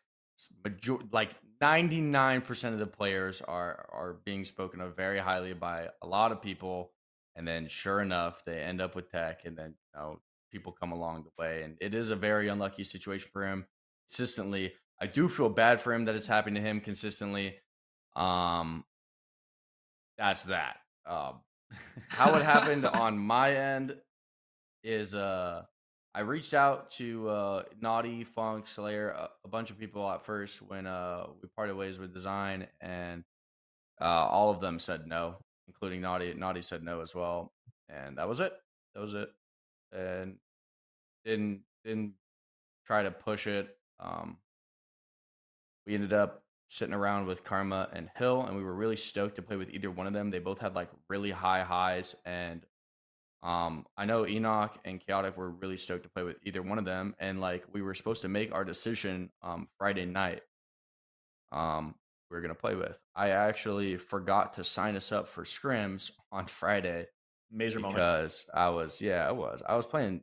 Major- 0.65 0.99
like 1.13 1.35
ninety 1.61 2.01
nine 2.01 2.41
percent 2.41 2.75
of 2.75 2.81
the 2.81 2.87
players 2.87 3.41
are 3.43 3.87
are 3.93 4.21
being 4.25 4.45
spoken 4.45 4.81
of 4.81 4.97
very 4.97 5.19
highly 5.19 5.53
by 5.53 5.89
a 6.03 6.07
lot 6.07 6.33
of 6.33 6.41
people, 6.43 6.93
and 7.37 7.47
then 7.47 7.69
sure 7.69 8.01
enough, 8.01 8.45
they 8.45 8.61
end 8.61 8.81
up 8.81 8.95
with 8.95 9.11
Tech, 9.11 9.45
and 9.45 9.57
then 9.57 9.75
you 9.95 10.01
know 10.01 10.21
people 10.51 10.73
come 10.73 10.93
along 10.93 11.25
the 11.25 11.43
way, 11.43 11.63
and 11.63 11.77
it 11.81 11.95
is 11.95 12.11
a 12.11 12.17
very 12.17 12.49
unlucky 12.49 12.85
situation 12.85 13.29
for 13.33 13.47
him. 13.47 13.67
Consistently, 14.09 14.73
I 15.01 15.07
do 15.07 15.29
feel 15.29 15.49
bad 15.49 15.81
for 15.81 15.93
him 15.95 16.05
that 16.07 16.15
it's 16.15 16.27
happened 16.27 16.57
to 16.57 16.63
him 16.63 16.81
consistently. 16.81 17.57
Um, 18.17 18.85
that's 20.19 20.45
that. 20.45 20.77
Um, 21.07 21.41
how 22.09 22.35
it 22.35 22.43
happened 22.43 22.85
on 22.95 23.19
my 23.19 23.55
end 23.55 23.97
is 24.83 25.15
uh 25.15 25.63
I 26.15 26.21
reached 26.21 26.55
out 26.55 26.91
to 26.93 27.29
uh 27.29 27.63
Naughty, 27.81 28.25
Funk, 28.25 28.67
Slayer, 28.67 29.11
a, 29.11 29.29
a 29.45 29.49
bunch 29.49 29.71
of 29.71 29.79
people 29.79 30.09
at 30.11 30.25
first 30.25 30.61
when 30.61 30.87
uh 30.87 31.27
we 31.43 31.49
parted 31.55 31.77
ways 31.77 31.99
with 31.99 32.13
design 32.13 32.67
and 32.81 33.23
uh 34.01 34.05
all 34.05 34.51
of 34.51 34.61
them 34.61 34.79
said 34.79 35.07
no, 35.07 35.37
including 35.69 36.01
Naughty. 36.01 36.35
Naughty 36.35 36.63
said 36.63 36.83
no 36.83 37.01
as 37.01 37.15
well. 37.15 37.53
And 37.89 38.19
that 38.19 38.29
was 38.29 38.41
it. 38.41 38.53
That 38.95 39.01
was 39.01 39.15
it. 39.15 39.29
And 39.93 40.37
didn't 41.25 41.61
didn't 41.85 42.15
try 42.87 43.05
to 43.05 43.11
push 43.11 43.47
it. 43.47 43.69
Um 44.01 44.39
we 45.87 45.95
ended 45.95 46.13
up 46.13 46.43
sitting 46.69 46.95
around 46.95 47.27
with 47.27 47.43
Karma 47.43 47.89
and 47.93 48.09
Hill, 48.17 48.45
and 48.47 48.57
we 48.57 48.63
were 48.63 48.75
really 48.75 48.97
stoked 48.97 49.37
to 49.37 49.43
play 49.43 49.57
with 49.57 49.71
either 49.71 49.91
one 49.91 50.07
of 50.07 50.13
them. 50.13 50.31
They 50.31 50.39
both 50.39 50.61
had 50.61 50.75
like 50.75 50.89
really 51.09 51.31
high 51.31 51.63
highs, 51.63 52.15
and 52.25 52.65
um, 53.43 53.87
I 53.97 54.05
know 54.05 54.27
Enoch 54.27 54.77
and 54.85 55.01
Chaotic 55.01 55.37
were 55.37 55.51
really 55.51 55.77
stoked 55.79 56.03
to 56.05 56.11
play 56.11 56.23
with 56.23 56.37
either 56.45 56.63
one 56.63 56.79
of 56.79 56.85
them, 56.85 57.15
and 57.19 57.41
like 57.41 57.65
we 57.73 57.81
were 57.83 57.95
supposed 57.95 58.23
to 58.23 58.29
make 58.29 58.53
our 58.53 58.65
decision 58.65 59.31
um 59.43 59.69
Friday 59.79 60.05
night. 60.07 60.43
Um, 61.53 61.95
we 62.31 62.37
were 62.37 62.41
gonna 62.43 62.55
play 62.55 62.75
with. 62.77 62.99
I 63.15 63.31
actually 63.31 63.97
forgot 63.97 64.53
to 64.55 64.65
sign 64.65 64.95
us 64.97 65.11
up 65.11 65.29
for 65.29 65.45
scrims 65.45 66.11
on 66.31 66.47
Friday 66.47 67.07
Major 67.51 67.81
moment. 67.81 67.97
because 67.97 68.45
I 68.55 68.69
was 68.69 69.01
yeah 69.01 69.27
I 69.27 69.33
was 69.33 69.63
I 69.69 69.75
was 69.75 69.87
playing 69.87 70.23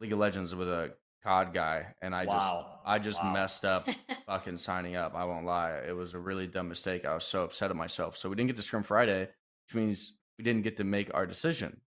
League 0.00 0.12
of 0.12 0.18
Legends 0.18 0.54
with 0.54 0.68
a 0.68 0.94
COD 1.24 1.52
guy, 1.52 1.86
and 2.00 2.14
I 2.14 2.24
just 2.24 2.54
I 2.86 2.98
just 2.98 3.22
Wow. 3.22 3.32
messed 3.32 3.64
up 3.64 3.88
fucking 4.26 4.56
signing 4.58 4.96
up. 4.96 5.14
I 5.14 5.24
won't 5.24 5.44
lie. 5.44 5.72
It 5.86 5.94
was 5.94 6.14
a 6.14 6.18
really 6.18 6.46
dumb 6.46 6.68
mistake. 6.68 7.04
I 7.04 7.14
was 7.14 7.24
so 7.24 7.42
upset 7.44 7.70
at 7.70 7.76
myself. 7.76 8.16
So 8.16 8.28
we 8.30 8.36
didn't 8.36 8.46
get 8.48 8.56
to 8.56 8.62
scrim 8.62 8.84
Friday, 8.84 9.22
which 9.66 9.74
means 9.74 10.16
we 10.38 10.44
didn't 10.44 10.62
get 10.62 10.76
to 10.78 10.84
make 10.84 11.10
our 11.12 11.26
decision. 11.26 11.80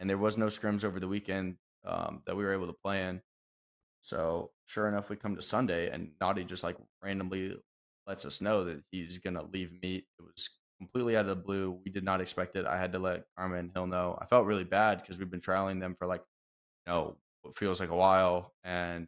And 0.00 0.10
there 0.10 0.18
was 0.18 0.36
no 0.36 0.46
scrims 0.46 0.82
over 0.82 0.98
the 0.98 1.06
weekend 1.06 1.56
um, 1.84 2.22
that 2.26 2.36
we 2.36 2.44
were 2.44 2.52
able 2.52 2.66
to 2.66 2.76
play 2.84 3.04
in. 3.04 3.20
So 4.02 4.50
sure 4.66 4.88
enough, 4.88 5.10
we 5.10 5.16
come 5.16 5.36
to 5.36 5.42
Sunday 5.42 5.90
and 5.90 6.10
Naughty 6.20 6.44
just 6.44 6.64
like 6.64 6.76
randomly 7.04 7.56
lets 8.06 8.24
us 8.24 8.40
know 8.40 8.64
that 8.64 8.82
he's 8.90 9.18
gonna 9.18 9.44
leave 9.52 9.70
meet. 9.82 10.06
It 10.18 10.22
was 10.22 10.48
completely 10.78 11.16
out 11.16 11.28
of 11.28 11.28
the 11.28 11.36
blue. 11.36 11.78
We 11.84 11.90
did 11.90 12.02
not 12.02 12.22
expect 12.22 12.56
it. 12.56 12.64
I 12.66 12.78
had 12.78 12.92
to 12.92 12.98
let 12.98 13.24
Karma 13.36 13.56
and 13.56 13.70
Hill 13.72 13.86
know. 13.86 14.18
I 14.20 14.24
felt 14.24 14.46
really 14.46 14.64
bad 14.64 15.00
because 15.00 15.18
we've 15.18 15.30
been 15.30 15.40
trialing 15.40 15.80
them 15.80 15.94
for 15.98 16.06
like, 16.06 16.22
you 16.86 16.92
know, 16.92 17.16
what 17.42 17.56
feels 17.56 17.78
like 17.78 17.90
a 17.90 17.96
while. 17.96 18.54
And 18.64 19.06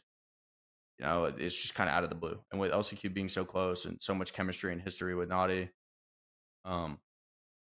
you 0.98 1.06
know, 1.06 1.24
it's 1.24 1.60
just 1.60 1.74
kind 1.74 1.88
of 1.88 1.94
out 1.96 2.04
of 2.04 2.10
the 2.10 2.16
blue. 2.16 2.38
And 2.50 2.60
with 2.60 2.70
LCQ 2.70 3.12
being 3.14 3.28
so 3.28 3.44
close 3.44 3.86
and 3.86 3.96
so 4.00 4.14
much 4.14 4.32
chemistry 4.32 4.72
and 4.72 4.80
history 4.80 5.14
with 5.14 5.30
Naughty, 5.30 5.70
um, 6.64 6.98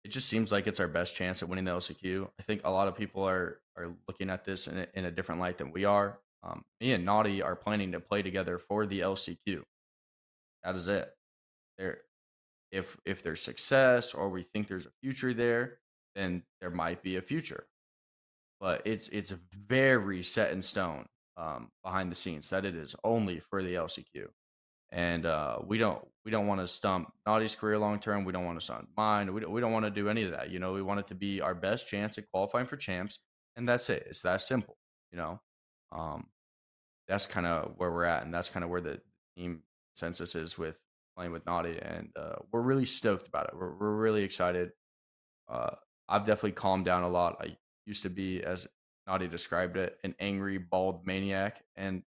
it 0.04 0.10
just 0.10 0.28
seems 0.28 0.50
like 0.50 0.66
it's 0.66 0.80
our 0.80 0.88
best 0.88 1.14
chance 1.14 1.42
at 1.42 1.48
winning 1.48 1.64
the 1.64 1.70
LCQ. 1.70 2.28
I 2.38 2.42
think 2.42 2.62
a 2.64 2.70
lot 2.70 2.88
of 2.88 2.96
people 2.96 3.26
are 3.26 3.60
are 3.76 3.94
looking 4.08 4.30
at 4.30 4.44
this 4.44 4.66
in 4.66 4.78
a, 4.78 4.86
in 4.94 5.04
a 5.06 5.10
different 5.10 5.40
light 5.40 5.58
than 5.58 5.72
we 5.72 5.84
are. 5.84 6.18
Um, 6.42 6.64
me 6.80 6.92
and 6.92 7.04
Naughty 7.04 7.40
are 7.40 7.56
planning 7.56 7.92
to 7.92 8.00
play 8.00 8.22
together 8.22 8.58
for 8.58 8.84
the 8.84 9.00
LCQ. 9.00 9.62
That 10.64 10.74
is 10.74 10.88
it. 10.88 11.14
There, 11.78 11.98
if 12.70 12.96
if 13.04 13.22
there's 13.22 13.42
success 13.42 14.14
or 14.14 14.28
we 14.28 14.42
think 14.42 14.66
there's 14.66 14.86
a 14.86 14.92
future 15.02 15.32
there, 15.32 15.78
then 16.14 16.42
there 16.60 16.70
might 16.70 17.02
be 17.02 17.16
a 17.16 17.22
future. 17.22 17.66
But 18.60 18.82
it's 18.84 19.08
it's 19.08 19.30
very 19.30 20.22
set 20.22 20.52
in 20.52 20.62
stone 20.62 21.06
um, 21.36 21.70
behind 21.84 22.10
the 22.10 22.16
scenes 22.16 22.50
that 22.50 22.64
it 22.64 22.74
is 22.74 22.94
only 23.04 23.40
for 23.40 23.62
the 23.62 23.74
LCQ, 23.74 24.28
and 24.92 25.24
uh, 25.24 25.58
we 25.66 25.78
don't 25.78 26.06
we 26.24 26.30
don't 26.30 26.46
want 26.46 26.60
to 26.60 26.68
stump 26.68 27.12
Naughty's 27.26 27.54
career 27.54 27.78
long 27.78 27.98
term. 27.98 28.24
We 28.24 28.32
don't 28.32 28.44
want 28.44 28.60
to 28.60 28.64
stump 28.64 28.86
mine. 28.96 29.32
We 29.34 29.40
don't, 29.40 29.50
we 29.50 29.60
don't 29.60 29.72
want 29.72 29.86
to 29.86 29.90
do 29.90 30.08
any 30.08 30.22
of 30.22 30.30
that. 30.32 30.50
You 30.50 30.60
know, 30.60 30.72
we 30.72 30.82
want 30.82 31.00
it 31.00 31.08
to 31.08 31.14
be 31.14 31.40
our 31.40 31.54
best 31.54 31.88
chance 31.88 32.18
at 32.18 32.30
qualifying 32.30 32.66
for 32.66 32.76
champs, 32.76 33.18
and 33.56 33.68
that's 33.68 33.90
it. 33.90 34.06
It's 34.08 34.20
that 34.20 34.42
simple. 34.42 34.76
You 35.10 35.18
know, 35.18 35.40
um, 35.90 36.26
that's 37.08 37.26
kind 37.26 37.46
of 37.46 37.72
where 37.78 37.90
we're 37.90 38.04
at, 38.04 38.24
and 38.24 38.32
that's 38.32 38.50
kind 38.50 38.62
of 38.62 38.70
where 38.70 38.80
the 38.80 39.00
team 39.36 39.62
census 39.94 40.34
is 40.34 40.56
with 40.56 40.78
playing 41.16 41.32
with 41.32 41.46
Naughty, 41.46 41.78
and 41.80 42.10
uh, 42.16 42.36
we're 42.52 42.62
really 42.62 42.84
stoked 42.84 43.26
about 43.26 43.48
it. 43.48 43.56
We're 43.56 43.74
we're 43.74 43.96
really 43.96 44.22
excited. 44.22 44.70
Uh, 45.50 45.70
I've 46.08 46.26
definitely 46.26 46.52
calmed 46.52 46.84
down 46.84 47.02
a 47.02 47.08
lot. 47.08 47.36
I 47.40 47.56
used 47.86 48.02
to 48.02 48.10
be, 48.10 48.44
as 48.44 48.66
Naughty 49.06 49.26
described 49.26 49.76
it, 49.76 49.96
an 50.04 50.14
angry, 50.20 50.58
bald 50.58 51.06
maniac, 51.06 51.62
and 51.76 52.02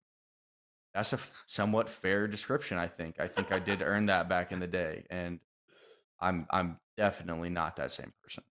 that's 0.95 1.13
a 1.13 1.19
somewhat 1.47 1.89
fair 1.89 2.27
description. 2.29 2.79
I 2.79 2.87
think. 2.87 3.21
I 3.21 3.29
think 3.29 3.53
I 3.53 3.59
did 3.59 3.83
earn 3.85 4.07
that 4.07 4.29
back 4.29 4.53
in 4.53 4.61
the 4.61 4.67
day, 4.67 5.05
and 5.11 5.41
I'm 6.21 6.47
I'm 6.51 6.79
definitely 6.97 7.51
not 7.51 7.77
that 7.77 7.93
same 7.93 8.13
person. 8.23 8.45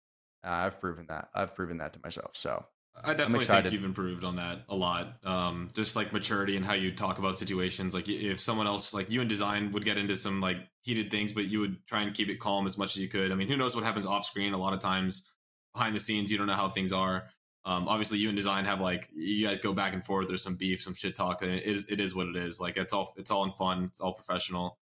Uh, 0.44 0.50
I've 0.50 0.80
proven 0.80 1.06
that. 1.08 1.28
I've 1.34 1.54
proven 1.54 1.78
that 1.78 1.92
to 1.94 2.00
myself. 2.02 2.32
So 2.34 2.64
I 3.04 3.14
definitely 3.14 3.46
think 3.46 3.72
you've 3.72 3.84
improved 3.84 4.22
on 4.24 4.36
that 4.36 4.64
a 4.68 4.74
lot. 4.74 5.16
Um, 5.24 5.70
just 5.72 5.96
like 5.96 6.12
maturity 6.12 6.56
and 6.56 6.64
how 6.64 6.74
you 6.74 6.92
talk 6.92 7.18
about 7.18 7.36
situations. 7.36 7.94
Like 7.94 8.08
if 8.08 8.38
someone 8.38 8.66
else, 8.66 8.92
like 8.92 9.10
you 9.10 9.20
in 9.20 9.28
design, 9.28 9.72
would 9.72 9.84
get 9.84 9.96
into 9.96 10.16
some 10.16 10.40
like 10.40 10.58
heated 10.82 11.10
things, 11.10 11.32
but 11.32 11.46
you 11.46 11.60
would 11.60 11.86
try 11.86 12.02
and 12.02 12.14
keep 12.14 12.28
it 12.28 12.38
calm 12.38 12.66
as 12.66 12.76
much 12.76 12.96
as 12.96 13.02
you 13.02 13.08
could. 13.08 13.32
I 13.32 13.34
mean, 13.34 13.48
who 13.48 13.56
knows 13.56 13.74
what 13.74 13.84
happens 13.84 14.04
off 14.04 14.24
screen? 14.24 14.52
A 14.52 14.58
lot 14.58 14.72
of 14.72 14.80
times, 14.80 15.28
behind 15.72 15.96
the 15.96 16.00
scenes, 16.00 16.30
you 16.30 16.36
don't 16.36 16.46
know 16.46 16.54
how 16.54 16.68
things 16.68 16.92
are. 16.92 17.28
Um, 17.64 17.86
obviously, 17.86 18.18
you 18.18 18.28
and 18.28 18.36
design 18.36 18.64
have 18.64 18.80
like 18.80 19.08
you 19.14 19.46
guys 19.46 19.60
go 19.60 19.72
back 19.72 19.94
and 19.94 20.04
forth. 20.04 20.28
There's 20.28 20.42
some 20.42 20.56
beef, 20.56 20.82
some 20.82 20.94
shit 20.94 21.14
talk, 21.14 21.42
and 21.42 21.52
it 21.52 21.64
is, 21.64 21.86
it 21.88 22.00
is 22.00 22.14
what 22.14 22.26
it 22.26 22.36
is. 22.36 22.60
Like 22.60 22.76
it's 22.76 22.92
all 22.92 23.12
it's 23.16 23.30
all 23.30 23.44
in 23.44 23.52
fun. 23.52 23.84
It's 23.84 24.00
all 24.00 24.12
professional. 24.12 24.78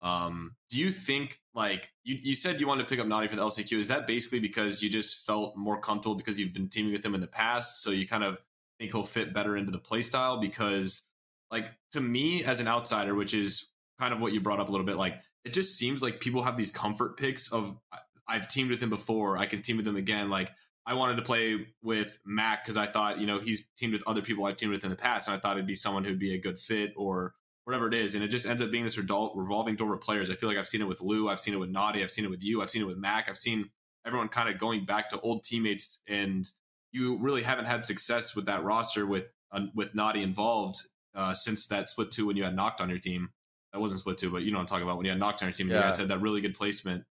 Um, 0.00 0.54
do 0.70 0.78
you 0.78 0.90
think 0.90 1.40
like 1.54 1.90
you, 2.04 2.18
you 2.22 2.34
said 2.36 2.60
you 2.60 2.68
wanted 2.68 2.84
to 2.84 2.88
pick 2.88 3.00
up 3.00 3.06
Naughty 3.06 3.28
for 3.28 3.36
the 3.36 3.42
LCQ? 3.42 3.78
Is 3.78 3.88
that 3.88 4.06
basically 4.06 4.40
because 4.40 4.82
you 4.82 4.90
just 4.90 5.26
felt 5.26 5.56
more 5.56 5.80
comfortable 5.80 6.14
because 6.14 6.38
you've 6.38 6.52
been 6.52 6.68
teaming 6.68 6.92
with 6.92 7.04
him 7.04 7.14
in 7.14 7.20
the 7.20 7.26
past, 7.26 7.82
so 7.82 7.90
you 7.90 8.06
kind 8.06 8.24
of 8.24 8.40
think 8.78 8.92
he'll 8.92 9.02
fit 9.02 9.32
better 9.32 9.56
into 9.56 9.72
the 9.72 9.80
playstyle? 9.80 10.40
Because 10.40 11.08
like 11.50 11.64
to 11.92 12.00
me 12.00 12.44
as 12.44 12.60
an 12.60 12.68
outsider, 12.68 13.14
which 13.14 13.32
is 13.32 13.70
kind 13.98 14.12
of 14.12 14.20
what 14.20 14.32
you 14.32 14.40
brought 14.40 14.60
up 14.60 14.68
a 14.68 14.70
little 14.70 14.86
bit, 14.86 14.96
like 14.96 15.18
it 15.44 15.54
just 15.54 15.76
seems 15.78 16.02
like 16.02 16.20
people 16.20 16.42
have 16.42 16.58
these 16.58 16.70
comfort 16.70 17.16
picks 17.16 17.50
of 17.50 17.76
I've 18.28 18.48
teamed 18.48 18.70
with 18.70 18.82
him 18.82 18.90
before, 18.90 19.38
I 19.38 19.46
can 19.46 19.62
team 19.62 19.78
with 19.78 19.88
him 19.88 19.96
again. 19.96 20.28
Like 20.28 20.52
I 20.88 20.94
wanted 20.94 21.16
to 21.16 21.22
play 21.22 21.66
with 21.82 22.18
Mac 22.24 22.64
because 22.64 22.78
I 22.78 22.86
thought, 22.86 23.20
you 23.20 23.26
know, 23.26 23.40
he's 23.40 23.68
teamed 23.76 23.92
with 23.92 24.02
other 24.06 24.22
people 24.22 24.46
I've 24.46 24.56
teamed 24.56 24.72
with 24.72 24.84
in 24.84 24.90
the 24.90 24.96
past, 24.96 25.28
and 25.28 25.36
I 25.36 25.38
thought 25.38 25.56
it'd 25.56 25.66
be 25.66 25.74
someone 25.74 26.02
who'd 26.02 26.18
be 26.18 26.32
a 26.32 26.40
good 26.40 26.58
fit 26.58 26.94
or 26.96 27.34
whatever 27.64 27.88
it 27.88 27.92
is, 27.92 28.14
and 28.14 28.24
it 28.24 28.28
just 28.28 28.46
ends 28.46 28.62
up 28.62 28.70
being 28.70 28.84
this 28.84 28.96
revolving 28.96 29.76
door 29.76 29.92
of 29.92 30.00
players. 30.00 30.30
I 30.30 30.34
feel 30.34 30.48
like 30.48 30.56
I've 30.56 30.66
seen 30.66 30.80
it 30.80 30.88
with 30.88 31.02
Lou, 31.02 31.28
I've 31.28 31.40
seen 31.40 31.52
it 31.52 31.58
with 31.58 31.68
Naughty, 31.68 32.02
I've 32.02 32.10
seen 32.10 32.24
it 32.24 32.30
with 32.30 32.42
you, 32.42 32.62
I've 32.62 32.70
seen 32.70 32.80
it 32.80 32.86
with 32.86 32.96
Mac, 32.96 33.28
I've 33.28 33.36
seen 33.36 33.68
everyone 34.06 34.28
kind 34.28 34.48
of 34.48 34.56
going 34.56 34.86
back 34.86 35.10
to 35.10 35.20
old 35.20 35.44
teammates, 35.44 36.00
and 36.08 36.48
you 36.90 37.18
really 37.18 37.42
haven't 37.42 37.66
had 37.66 37.84
success 37.84 38.34
with 38.34 38.46
that 38.46 38.64
roster 38.64 39.06
with 39.06 39.34
uh, 39.52 39.66
with 39.74 39.94
Naughty 39.94 40.22
involved 40.22 40.80
uh, 41.14 41.34
since 41.34 41.66
that 41.66 41.90
split 41.90 42.10
two 42.10 42.24
when 42.24 42.36
you 42.38 42.44
had 42.44 42.56
knocked 42.56 42.80
on 42.80 42.88
your 42.88 42.98
team. 42.98 43.28
That 43.74 43.80
wasn't 43.80 44.00
split 44.00 44.16
two, 44.16 44.30
but 44.30 44.44
you 44.44 44.52
know 44.52 44.56
what 44.56 44.62
I'm 44.62 44.68
talking 44.68 44.84
about 44.84 44.96
when 44.96 45.04
you 45.04 45.12
had 45.12 45.20
knocked 45.20 45.42
on 45.42 45.48
your 45.48 45.52
team. 45.52 45.68
Yeah. 45.68 45.76
You 45.76 45.82
guys 45.82 45.98
had 45.98 46.08
that 46.08 46.22
really 46.22 46.40
good 46.40 46.54
placement. 46.54 47.04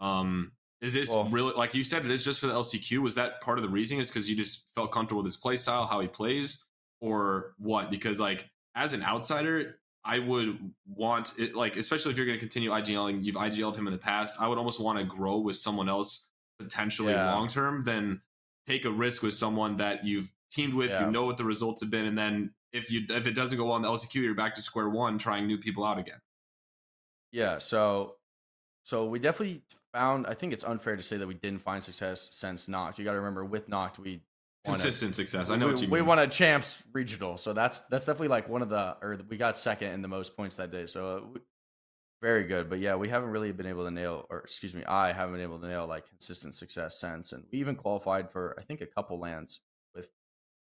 Um, 0.00 0.52
is 0.84 0.92
this 0.92 1.10
well, 1.10 1.24
really 1.24 1.54
like 1.54 1.74
you 1.74 1.82
said? 1.82 2.04
It 2.04 2.10
is 2.10 2.24
just 2.24 2.40
for 2.40 2.46
the 2.46 2.52
LCQ. 2.52 2.98
Was 2.98 3.14
that 3.14 3.40
part 3.40 3.58
of 3.58 3.62
the 3.62 3.70
reason? 3.70 3.98
Is 3.98 4.08
because 4.08 4.28
you 4.28 4.36
just 4.36 4.68
felt 4.74 4.92
comfortable 4.92 5.22
with 5.22 5.26
his 5.26 5.36
play 5.36 5.56
style, 5.56 5.86
how 5.86 6.00
he 6.00 6.08
plays, 6.08 6.64
or 7.00 7.54
what? 7.58 7.90
Because 7.90 8.20
like 8.20 8.50
as 8.74 8.92
an 8.92 9.02
outsider, 9.02 9.78
I 10.04 10.18
would 10.18 10.58
want 10.86 11.32
it 11.38 11.54
like, 11.54 11.76
especially 11.76 12.12
if 12.12 12.18
you're 12.18 12.26
going 12.26 12.38
to 12.38 12.44
continue 12.44 12.70
IGLing, 12.70 13.24
you've 13.24 13.36
IGL'd 13.36 13.78
him 13.78 13.86
in 13.86 13.92
the 13.92 13.98
past. 13.98 14.36
I 14.38 14.46
would 14.46 14.58
almost 14.58 14.78
want 14.78 14.98
to 14.98 15.04
grow 15.04 15.38
with 15.38 15.56
someone 15.56 15.88
else 15.88 16.28
potentially 16.58 17.12
yeah. 17.12 17.34
long 17.34 17.48
term 17.48 17.82
than 17.82 18.20
take 18.66 18.84
a 18.84 18.90
risk 18.90 19.22
with 19.22 19.34
someone 19.34 19.76
that 19.78 20.04
you've 20.04 20.30
teamed 20.50 20.74
with, 20.74 20.90
yeah. 20.90 21.06
you 21.06 21.10
know 21.10 21.24
what 21.24 21.38
the 21.38 21.44
results 21.44 21.80
have 21.80 21.90
been, 21.90 22.04
and 22.04 22.18
then 22.18 22.52
if 22.72 22.90
you 22.90 23.02
if 23.08 23.26
it 23.26 23.34
doesn't 23.34 23.56
go 23.56 23.66
well 23.66 23.76
in 23.76 23.82
the 23.82 23.88
LCQ, 23.88 24.14
you're 24.16 24.34
back 24.34 24.54
to 24.56 24.62
square 24.62 24.88
one, 24.88 25.16
trying 25.16 25.46
new 25.46 25.56
people 25.56 25.84
out 25.84 25.98
again. 25.98 26.20
Yeah. 27.32 27.58
So, 27.58 28.16
so 28.84 29.06
we 29.06 29.18
definitely 29.18 29.62
found. 29.94 30.26
I 30.26 30.34
think 30.34 30.52
it's 30.52 30.64
unfair 30.64 30.96
to 30.96 31.02
say 31.02 31.16
that 31.16 31.26
we 31.26 31.34
didn't 31.34 31.60
find 31.60 31.82
success 31.82 32.28
since 32.32 32.68
Knocked. 32.68 32.98
You 32.98 33.04
got 33.04 33.12
to 33.12 33.18
remember, 33.18 33.44
with 33.44 33.68
Knocked, 33.68 33.98
we 33.98 34.20
consistent 34.64 35.14
success. 35.14 35.50
I 35.50 35.56
know 35.56 35.66
we, 35.66 35.72
what 35.72 35.80
you 35.82 35.88
we 35.88 35.98
mean. 35.98 36.04
We 36.04 36.08
won 36.08 36.18
a 36.18 36.26
champs 36.26 36.78
regional, 36.92 37.36
so 37.36 37.52
that's 37.52 37.80
that's 37.82 38.04
definitely 38.04 38.28
like 38.28 38.48
one 38.48 38.62
of 38.62 38.68
the 38.68 38.96
or 39.00 39.18
we 39.28 39.36
got 39.36 39.56
second 39.56 39.92
in 39.92 40.02
the 40.02 40.08
most 40.08 40.36
points 40.36 40.56
that 40.56 40.72
day. 40.72 40.86
So 40.86 41.06
uh, 41.34 41.38
very 42.20 42.44
good, 42.44 42.68
but 42.68 42.80
yeah, 42.80 42.96
we 42.96 43.08
haven't 43.08 43.30
really 43.30 43.52
been 43.52 43.66
able 43.66 43.84
to 43.84 43.90
nail, 43.90 44.26
or 44.30 44.38
excuse 44.40 44.74
me, 44.74 44.84
I 44.84 45.12
haven't 45.12 45.34
been 45.34 45.42
able 45.42 45.58
to 45.60 45.66
nail 45.66 45.86
like 45.86 46.08
consistent 46.08 46.54
success 46.54 46.98
since, 46.98 47.32
and 47.32 47.44
we 47.52 47.60
even 47.60 47.76
qualified 47.76 48.30
for 48.30 48.54
I 48.58 48.62
think 48.62 48.80
a 48.80 48.86
couple 48.86 49.18
lands 49.18 49.60
with 49.94 50.10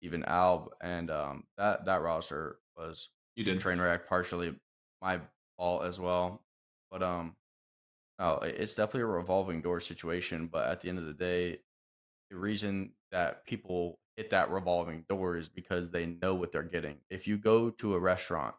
even 0.03 0.25
Alb, 0.25 0.71
and 0.81 1.11
um 1.11 1.45
that 1.57 1.87
that 1.87 2.03
roster 2.03 2.59
was 2.77 3.09
you 3.37 3.45
did 3.45 3.61
train 3.61 3.81
wreck 3.81 4.09
partially 4.09 4.55
my 5.01 5.21
fault 5.57 5.85
as 5.85 5.99
well, 5.99 6.43
but 6.91 7.03
um. 7.03 7.35
Oh, 8.23 8.37
it's 8.37 8.75
definitely 8.75 9.01
a 9.03 9.07
revolving 9.07 9.61
door 9.61 9.81
situation, 9.81 10.47
but 10.47 10.69
at 10.69 10.81
the 10.81 10.89
end 10.89 10.99
of 10.99 11.07
the 11.07 11.13
day, 11.13 11.59
the 12.31 12.37
reason 12.37 12.93
that 13.11 13.45
people 13.45 13.99
hit 14.17 14.31
that 14.31 14.49
revolving 14.51 15.05
door 15.09 15.37
is 15.37 15.49
because 15.49 15.91
they 15.91 16.07
know 16.07 16.33
what 16.33 16.53
they're 16.53 16.63
getting. 16.63 16.99
If 17.11 17.27
you 17.27 17.37
go 17.37 17.71
to 17.71 17.95
a 17.95 17.99
restaurant 17.99 18.55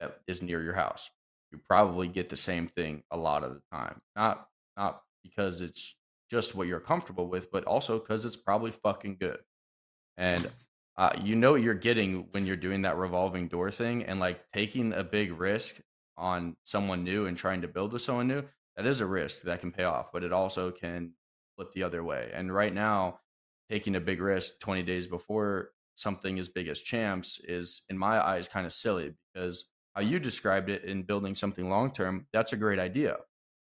that 0.00 0.18
is 0.26 0.42
near 0.42 0.60
your 0.62 0.74
house, 0.74 1.10
you 1.52 1.58
probably 1.58 2.08
get 2.08 2.28
the 2.28 2.36
same 2.36 2.66
thing 2.66 3.04
a 3.12 3.16
lot 3.16 3.44
of 3.44 3.54
the 3.54 3.62
time. 3.72 4.00
Not 4.16 4.48
not 4.76 5.02
because 5.22 5.60
it's 5.60 5.94
just 6.28 6.56
what 6.56 6.66
you're 6.66 6.80
comfortable 6.80 7.28
with, 7.28 7.52
but 7.52 7.64
also 7.66 8.00
because 8.00 8.24
it's 8.24 8.36
probably 8.36 8.72
fucking 8.72 9.18
good. 9.20 9.38
And 10.16 10.50
uh, 10.96 11.10
you 11.22 11.36
know 11.36 11.52
what 11.52 11.62
you're 11.62 11.74
getting 11.74 12.26
when 12.32 12.46
you're 12.46 12.56
doing 12.56 12.82
that 12.82 12.96
revolving 12.96 13.46
door 13.46 13.70
thing 13.70 14.04
and 14.04 14.18
like 14.18 14.40
taking 14.52 14.92
a 14.92 15.04
big 15.04 15.38
risk 15.38 15.76
on 16.16 16.56
someone 16.64 17.04
new 17.04 17.26
and 17.26 17.36
trying 17.36 17.62
to 17.62 17.68
build 17.68 17.92
with 17.92 18.02
someone 18.02 18.26
new. 18.26 18.42
That 18.76 18.86
is 18.86 19.00
a 19.00 19.06
risk 19.06 19.42
that 19.42 19.60
can 19.60 19.72
pay 19.72 19.84
off, 19.84 20.12
but 20.12 20.24
it 20.24 20.32
also 20.32 20.70
can 20.70 21.12
flip 21.56 21.72
the 21.72 21.82
other 21.84 22.02
way. 22.02 22.30
And 22.34 22.52
right 22.52 22.74
now, 22.74 23.20
taking 23.70 23.96
a 23.96 24.00
big 24.00 24.20
risk 24.20 24.58
20 24.60 24.82
days 24.82 25.06
before 25.06 25.70
something 25.94 26.38
as 26.38 26.48
big 26.48 26.68
as 26.68 26.80
champs 26.80 27.40
is, 27.44 27.82
in 27.88 27.96
my 27.96 28.20
eyes, 28.20 28.48
kind 28.48 28.66
of 28.66 28.72
silly 28.72 29.14
because 29.32 29.66
how 29.94 30.02
you 30.02 30.18
described 30.18 30.68
it 30.68 30.84
in 30.84 31.04
building 31.04 31.34
something 31.34 31.70
long 31.70 31.92
term, 31.92 32.26
that's 32.32 32.52
a 32.52 32.56
great 32.56 32.80
idea. 32.80 33.16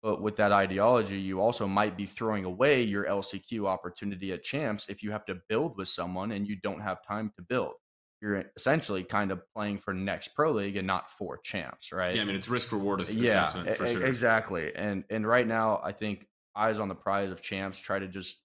But 0.03 0.23
with 0.23 0.37
that 0.37 0.53
ideology, 0.53 1.19
you 1.19 1.41
also 1.41 1.67
might 1.67 1.97
be 1.97 2.07
throwing 2.07 2.45
away 2.45 2.83
your 2.83 3.05
LCQ 3.05 3.67
opportunity 3.67 4.33
at 4.33 4.43
champs 4.45 4.87
if 4.89 5.03
you 5.03 5.11
have 5.11 5.25
to 5.27 5.41
build 5.49 5.77
with 5.77 5.89
someone 5.89 6.33
and 6.33 6.47
you 6.47 6.57
don't 6.57 6.81
have 6.81 7.07
time 7.07 7.33
to 7.37 7.43
build. 7.43 7.75
You're 8.21 8.45
essentially 8.57 9.05
kind 9.05 9.31
of 9.31 9.43
playing 9.55 9.79
for 9.79 9.95
next 9.95 10.35
pro 10.35 10.53
league 10.53 10.77
and 10.77 10.87
not 10.87 11.09
for 11.09 11.39
champs, 11.39 11.93
right? 11.93 12.16
Yeah, 12.16 12.23
I 12.23 12.25
mean 12.25 12.35
it's 12.35 12.49
risk 12.49 12.73
reward 12.73 13.01
assessment 13.01 13.69
yeah, 13.69 13.75
for 13.75 13.87
sure. 13.87 14.07
Exactly. 14.07 14.75
And 14.75 15.05
and 15.09 15.27
right 15.27 15.47
now, 15.47 15.81
I 15.85 15.93
think 15.93 16.27
eyes 16.57 16.79
on 16.79 16.89
the 16.89 16.95
prize 16.95 17.31
of 17.31 17.41
champs 17.43 17.79
try 17.79 17.99
to 17.99 18.09
just 18.09 18.39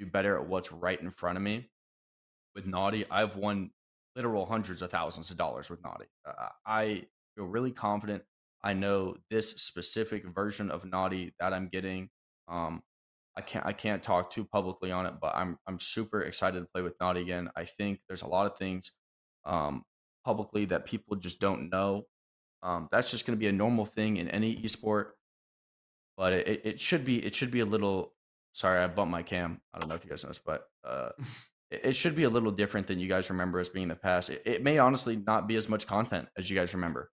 do 0.00 0.06
better 0.06 0.36
at 0.36 0.46
what's 0.46 0.72
right 0.72 1.00
in 1.00 1.10
front 1.10 1.36
of 1.36 1.42
me. 1.42 1.70
With 2.56 2.66
Naughty, 2.66 3.04
I've 3.08 3.36
won 3.36 3.70
literal 4.16 4.46
hundreds 4.46 4.82
of 4.82 4.90
thousands 4.90 5.30
of 5.30 5.36
dollars 5.36 5.70
with 5.70 5.82
Naughty. 5.84 6.06
Uh, 6.26 6.48
I 6.66 7.04
feel 7.36 7.46
really 7.46 7.70
confident. 7.70 8.24
I 8.64 8.72
know 8.72 9.16
this 9.30 9.50
specific 9.52 10.24
version 10.26 10.70
of 10.70 10.84
Naughty 10.84 11.34
that 11.38 11.52
I'm 11.52 11.68
getting. 11.68 12.08
Um, 12.48 12.82
I 13.36 13.42
can't 13.42 13.64
I 13.64 13.72
can't 13.72 14.02
talk 14.02 14.30
too 14.30 14.44
publicly 14.44 14.90
on 14.90 15.06
it, 15.06 15.14
but 15.20 15.34
I'm 15.36 15.56
I'm 15.66 15.78
super 15.78 16.22
excited 16.22 16.60
to 16.60 16.66
play 16.66 16.82
with 16.82 16.94
Naughty 17.00 17.20
again. 17.20 17.50
I 17.56 17.64
think 17.64 18.00
there's 18.08 18.22
a 18.22 18.26
lot 18.26 18.50
of 18.50 18.58
things 18.58 18.90
um, 19.44 19.84
publicly 20.24 20.66
that 20.66 20.86
people 20.86 21.16
just 21.16 21.40
don't 21.40 21.70
know. 21.70 22.04
Um, 22.62 22.88
that's 22.92 23.10
just 23.10 23.26
going 23.26 23.36
to 23.36 23.40
be 23.40 23.48
a 23.48 23.52
normal 23.52 23.86
thing 23.86 24.18
in 24.18 24.28
any 24.28 24.56
esport, 24.56 25.12
but 26.16 26.32
it, 26.32 26.60
it 26.64 26.80
should 26.80 27.04
be 27.04 27.24
it 27.24 27.34
should 27.34 27.50
be 27.50 27.60
a 27.60 27.66
little 27.66 28.12
Sorry, 28.52 28.82
I 28.82 28.86
bumped 28.88 29.12
my 29.12 29.22
cam. 29.22 29.60
I 29.72 29.78
don't 29.78 29.88
know 29.88 29.94
if 29.94 30.04
you 30.04 30.10
guys 30.10 30.24
noticed, 30.24 30.44
but 30.44 30.66
uh, 30.84 31.10
it, 31.70 31.80
it, 31.84 31.92
should 31.96 32.16
be 32.16 32.24
a 32.24 32.30
little 32.30 32.50
different 32.50 32.86
than 32.86 32.98
you 32.98 33.08
guys 33.08 33.30
remember 33.30 33.58
as 33.58 33.68
being 33.68 33.84
in 33.84 33.88
the 33.88 33.94
past. 33.94 34.30
It, 34.30 34.42
it 34.44 34.62
may 34.62 34.78
honestly 34.78 35.16
not 35.16 35.46
be 35.46 35.56
as 35.56 35.68
much 35.68 35.86
content 35.86 36.28
as 36.36 36.50
you 36.50 36.56
guys 36.56 36.74
remember 36.74 37.10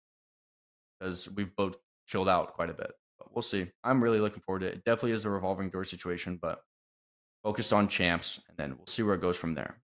because 0.98 1.28
we've 1.30 1.54
both 1.56 1.76
chilled 2.06 2.28
out 2.28 2.54
quite 2.54 2.70
a 2.70 2.74
bit. 2.74 2.90
But 3.18 3.34
we'll 3.34 3.42
see. 3.42 3.66
I'm 3.84 4.02
really 4.02 4.20
looking 4.20 4.42
forward 4.42 4.60
to 4.60 4.66
it. 4.66 4.74
It 4.74 4.84
definitely 4.84 5.12
is 5.12 5.24
a 5.24 5.30
revolving 5.30 5.70
door 5.70 5.84
situation, 5.84 6.38
but 6.40 6.60
focused 7.42 7.72
on 7.72 7.88
champs, 7.88 8.40
and 8.48 8.56
then 8.56 8.76
we'll 8.76 8.86
see 8.86 9.02
where 9.02 9.14
it 9.14 9.20
goes 9.20 9.36
from 9.36 9.54
there. 9.54 9.78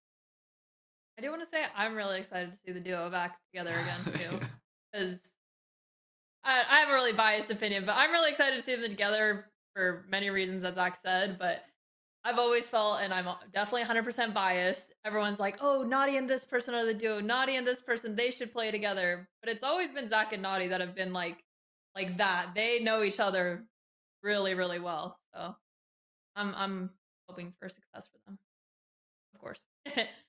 I 1.17 1.21
do 1.21 1.29
want 1.29 1.41
to 1.41 1.47
say 1.47 1.63
I'm 1.75 1.95
really 1.95 2.19
excited 2.19 2.51
to 2.51 2.57
see 2.57 2.71
the 2.71 2.79
duo 2.79 3.09
back 3.09 3.37
together 3.51 3.69
again 3.69 4.13
too, 4.39 4.47
because 4.91 5.31
I, 6.43 6.61
I 6.69 6.79
have 6.79 6.89
a 6.89 6.93
really 6.93 7.13
biased 7.13 7.51
opinion, 7.51 7.85
but 7.85 7.95
I'm 7.95 8.11
really 8.11 8.31
excited 8.31 8.55
to 8.55 8.61
see 8.61 8.75
them 8.75 8.89
together 8.89 9.45
for 9.75 10.05
many 10.09 10.29
reasons, 10.29 10.63
as 10.63 10.75
Zach 10.75 10.95
said, 10.95 11.37
but 11.39 11.63
I've 12.25 12.39
always 12.39 12.67
felt, 12.67 13.01
and 13.01 13.13
I'm 13.13 13.27
definitely 13.53 13.83
100% 13.83 14.33
biased. 14.33 14.93
Everyone's 15.03 15.39
like, 15.39 15.57
oh, 15.59 15.83
Naughty 15.83 16.17
and 16.17 16.29
this 16.29 16.45
person 16.45 16.73
are 16.73 16.85
the 16.85 16.93
duo. 16.93 17.19
Naughty 17.19 17.57
and 17.57 17.67
this 17.67 17.81
person, 17.81 18.15
they 18.15 18.31
should 18.31 18.53
play 18.53 18.71
together. 18.71 19.27
But 19.41 19.51
it's 19.51 19.63
always 19.63 19.91
been 19.91 20.07
Zach 20.07 20.31
and 20.31 20.41
Naughty 20.41 20.67
that 20.67 20.79
have 20.79 20.95
been 20.95 21.11
like, 21.11 21.43
like 21.95 22.17
that. 22.17 22.51
They 22.55 22.79
know 22.79 23.03
each 23.03 23.19
other 23.19 23.65
really, 24.21 24.53
really 24.53 24.79
well. 24.79 25.19
So 25.33 25.53
I'm, 26.37 26.53
I'm 26.55 26.89
hoping 27.27 27.53
for 27.59 27.67
success 27.67 28.07
for 28.07 28.19
them, 28.25 28.39
of 29.33 29.41
course. 29.41 29.61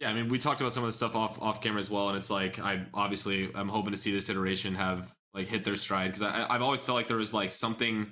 yeah, 0.00 0.10
I 0.10 0.14
mean, 0.14 0.28
we 0.28 0.38
talked 0.38 0.60
about 0.60 0.72
some 0.72 0.84
of 0.84 0.88
the 0.88 0.92
stuff 0.92 1.16
off 1.16 1.40
off 1.42 1.60
camera 1.60 1.80
as 1.80 1.90
well, 1.90 2.08
and 2.08 2.16
it's 2.16 2.30
like 2.30 2.58
I 2.60 2.86
obviously 2.94 3.50
I'm 3.54 3.68
hoping 3.68 3.92
to 3.92 3.98
see 3.98 4.12
this 4.12 4.28
iteration 4.30 4.74
have 4.74 5.14
like 5.34 5.48
hit 5.48 5.64
their 5.64 5.76
stride 5.76 6.12
because 6.12 6.22
I've 6.22 6.62
always 6.62 6.82
felt 6.84 6.96
like 6.96 7.08
there 7.08 7.16
was 7.16 7.34
like 7.34 7.50
something 7.50 8.06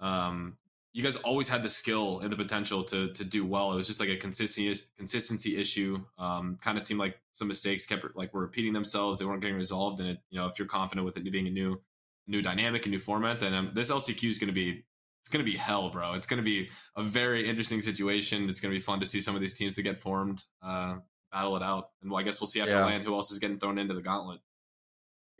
um, 0.00 0.56
you 0.92 1.02
guys 1.02 1.16
always 1.16 1.46
had 1.46 1.62
the 1.62 1.68
skill 1.68 2.20
and 2.20 2.32
the 2.32 2.36
potential 2.36 2.82
to 2.84 3.12
to 3.12 3.24
do 3.24 3.44
well. 3.44 3.72
It 3.72 3.76
was 3.76 3.86
just 3.86 4.00
like 4.00 4.08
a 4.08 4.16
consistency 4.16 4.82
consistency 4.96 5.58
issue. 5.58 6.02
Um, 6.18 6.56
kind 6.60 6.78
of 6.78 6.84
seemed 6.84 7.00
like 7.00 7.20
some 7.32 7.48
mistakes 7.48 7.84
kept 7.84 8.04
like 8.16 8.32
were 8.32 8.40
repeating 8.40 8.72
themselves. 8.72 9.18
They 9.18 9.26
weren't 9.26 9.42
getting 9.42 9.58
resolved. 9.58 10.00
And 10.00 10.08
it, 10.08 10.18
you 10.30 10.40
know, 10.40 10.46
if 10.46 10.58
you're 10.58 10.68
confident 10.68 11.04
with 11.04 11.18
it 11.18 11.30
being 11.30 11.48
a 11.48 11.50
new 11.50 11.80
new 12.26 12.40
dynamic, 12.40 12.86
a 12.86 12.88
new 12.88 12.98
format, 12.98 13.40
then 13.40 13.52
um, 13.52 13.70
this 13.74 13.90
LCQ 13.90 14.28
is 14.28 14.38
going 14.38 14.48
to 14.48 14.54
be 14.54 14.84
it's 15.26 15.32
going 15.32 15.44
to 15.44 15.50
be 15.50 15.56
hell, 15.58 15.90
bro. 15.90 16.12
It's 16.12 16.26
going 16.28 16.38
to 16.38 16.44
be 16.44 16.68
a 16.94 17.02
very 17.02 17.48
interesting 17.48 17.82
situation. 17.82 18.48
It's 18.48 18.60
going 18.60 18.72
to 18.72 18.76
be 18.76 18.80
fun 18.80 19.00
to 19.00 19.06
see 19.06 19.20
some 19.20 19.34
of 19.34 19.40
these 19.40 19.54
teams 19.54 19.74
that 19.74 19.82
get 19.82 19.96
formed, 19.96 20.44
uh, 20.62 20.98
battle 21.32 21.56
it 21.56 21.64
out, 21.64 21.88
and 22.00 22.12
well, 22.12 22.20
I 22.20 22.22
guess 22.22 22.40
we'll 22.40 22.46
see 22.46 22.60
after 22.60 22.76
Yeah. 22.76 22.84
land 22.86 23.02
who 23.02 23.12
else 23.12 23.32
is 23.32 23.40
getting 23.40 23.58
thrown 23.58 23.76
into 23.76 23.92
the 23.92 24.02
gauntlet. 24.02 24.38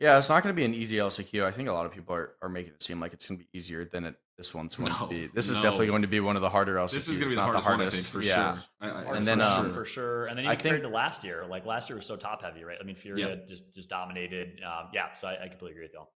Yeah, 0.01 0.17
it's 0.17 0.27
not 0.27 0.43
going 0.43 0.53
to 0.53 0.59
be 0.59 0.65
an 0.65 0.73
easy 0.73 0.97
LCQ. 0.97 1.45
I 1.45 1.51
think 1.51 1.69
a 1.69 1.71
lot 1.71 1.85
of 1.85 1.93
people 1.93 2.13
are, 2.13 2.33
are 2.41 2.49
making 2.49 2.73
it 2.73 2.83
seem 2.83 2.99
like 2.99 3.13
it's 3.13 3.27
going 3.29 3.39
to 3.39 3.45
be 3.45 3.57
easier 3.57 3.85
than 3.85 4.03
it 4.03 4.15
this 4.37 4.53
one's 4.53 4.75
going 4.75 4.91
No, 4.91 4.97
to 4.99 5.07
be. 5.07 5.29
This 5.33 5.47
is 5.47 5.55
definitely 5.61 5.87
going 5.87 6.01
to 6.01 6.07
be 6.09 6.19
one 6.19 6.35
of 6.35 6.41
the 6.41 6.49
harder 6.49 6.75
LCQs. 6.75 6.91
This 6.91 7.07
is 7.07 7.17
going 7.17 7.29
to 7.29 7.29
be 7.29 7.35
the 7.35 7.41
not 7.41 7.63
hardest, 7.63 7.67
one, 7.67 7.81
I 7.81 7.89
think, 7.89 8.05
for 8.05 8.21
yeah. 8.21 8.33
sure. 8.55 8.63
I, 8.81 8.87
I, 8.87 8.89
Hard 9.05 9.05
And 9.05 9.17
for 9.17 9.23
then, 9.25 9.39
sure, 9.39 9.47
um, 9.59 9.73
for 9.73 9.85
sure. 9.85 10.25
And 10.25 10.37
then 10.37 10.45
I 10.47 10.55
compared 10.55 10.81
think- 10.81 10.91
to 10.91 10.95
last 10.95 11.23
year, 11.23 11.45
like 11.49 11.65
last 11.65 11.89
year 11.89 11.95
was 11.95 12.05
so 12.05 12.17
top 12.17 12.43
heavy, 12.43 12.63
right? 12.65 12.77
I 12.79 12.83
mean, 12.83 12.95
Fury 12.97 13.21
Yeah. 13.21 13.35
just 13.47 13.73
just 13.73 13.87
dominated. 13.89 14.61
Um, 14.63 14.89
yeah, 14.93 15.15
so 15.15 15.29
I, 15.29 15.45
I 15.45 15.47
completely 15.47 15.71
agree 15.71 15.85
with 15.85 15.93
y'all. 15.93 16.11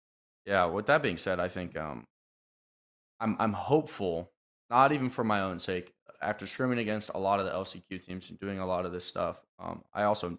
Yeah. 0.46 0.64
With 0.64 0.86
that 0.86 1.02
being 1.02 1.16
said, 1.18 1.38
I 1.38 1.46
think 1.48 1.76
um, 1.76 2.06
I'm 3.20 3.36
I'm 3.38 3.52
hopeful, 3.52 4.32
not 4.70 4.92
even 4.92 5.10
for 5.10 5.24
my 5.24 5.40
own 5.40 5.58
sake. 5.58 5.92
After 6.20 6.46
scrimming 6.46 6.80
against 6.80 7.10
a 7.14 7.18
lot 7.18 7.38
of 7.40 7.46
the 7.46 7.52
LCQ 7.52 8.04
teams 8.04 8.30
and 8.30 8.38
doing 8.40 8.58
a 8.58 8.66
lot 8.66 8.84
of 8.84 8.92
this 8.92 9.04
stuff, 9.04 9.40
um, 9.60 9.84
I 9.94 10.02
also 10.04 10.36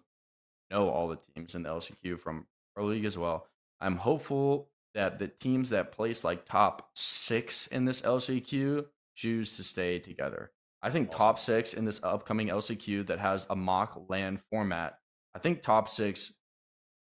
know 0.70 0.88
all 0.90 1.08
the 1.08 1.18
teams 1.34 1.54
in 1.54 1.62
the 1.62 1.70
LCQ 1.70 2.20
from 2.20 2.46
Pro 2.74 2.86
League 2.86 3.04
as 3.06 3.16
well. 3.18 3.46
I'm 3.80 3.96
hopeful 3.96 4.68
that 4.94 5.18
the 5.18 5.28
teams 5.28 5.70
that 5.70 5.92
place 5.92 6.24
like 6.24 6.44
top 6.44 6.90
six 6.94 7.66
in 7.68 7.84
this 7.84 8.02
LCQ 8.02 8.86
choose 9.14 9.56
to 9.56 9.64
stay 9.64 9.98
together. 9.98 10.50
I 10.82 10.90
think 10.90 11.08
Awesome. 11.08 11.18
top 11.18 11.38
six 11.38 11.74
in 11.74 11.84
this 11.84 12.02
upcoming 12.02 12.48
LCQ 12.48 13.06
that 13.06 13.18
has 13.18 13.46
a 13.50 13.56
mock 13.56 14.06
land 14.08 14.40
format. 14.50 14.98
I 15.34 15.38
think 15.38 15.62
top 15.62 15.88
six, 15.88 16.34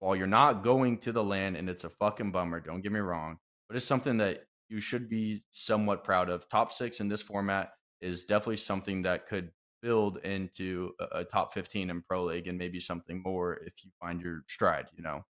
while 0.00 0.16
you're 0.16 0.26
not 0.26 0.62
going 0.62 0.98
to 0.98 1.12
the 1.12 1.24
land 1.24 1.56
and 1.56 1.68
it's 1.68 1.84
a 1.84 1.90
fucking 1.90 2.32
bummer, 2.32 2.60
don't 2.60 2.80
get 2.80 2.92
me 2.92 3.00
wrong, 3.00 3.38
but 3.68 3.76
it's 3.76 3.86
something 3.86 4.18
that 4.18 4.45
you 4.68 4.80
should 4.80 5.08
be 5.08 5.42
somewhat 5.50 6.04
proud 6.04 6.28
of. 6.28 6.48
Top 6.48 6.72
six 6.72 7.00
in 7.00 7.08
this 7.08 7.22
format 7.22 7.70
is 8.00 8.24
definitely 8.24 8.56
something 8.56 9.02
that 9.02 9.26
could 9.26 9.50
build 9.82 10.18
into 10.18 10.90
a, 11.00 11.20
a 11.20 11.24
top 11.24 11.54
15 11.54 11.90
in 11.90 12.02
Pro 12.02 12.24
League 12.24 12.48
and 12.48 12.58
maybe 12.58 12.80
something 12.80 13.22
more 13.24 13.54
if 13.64 13.74
you 13.84 13.90
find 14.00 14.20
your 14.20 14.42
stride, 14.48 14.86
you 14.96 15.02
know? 15.02 15.24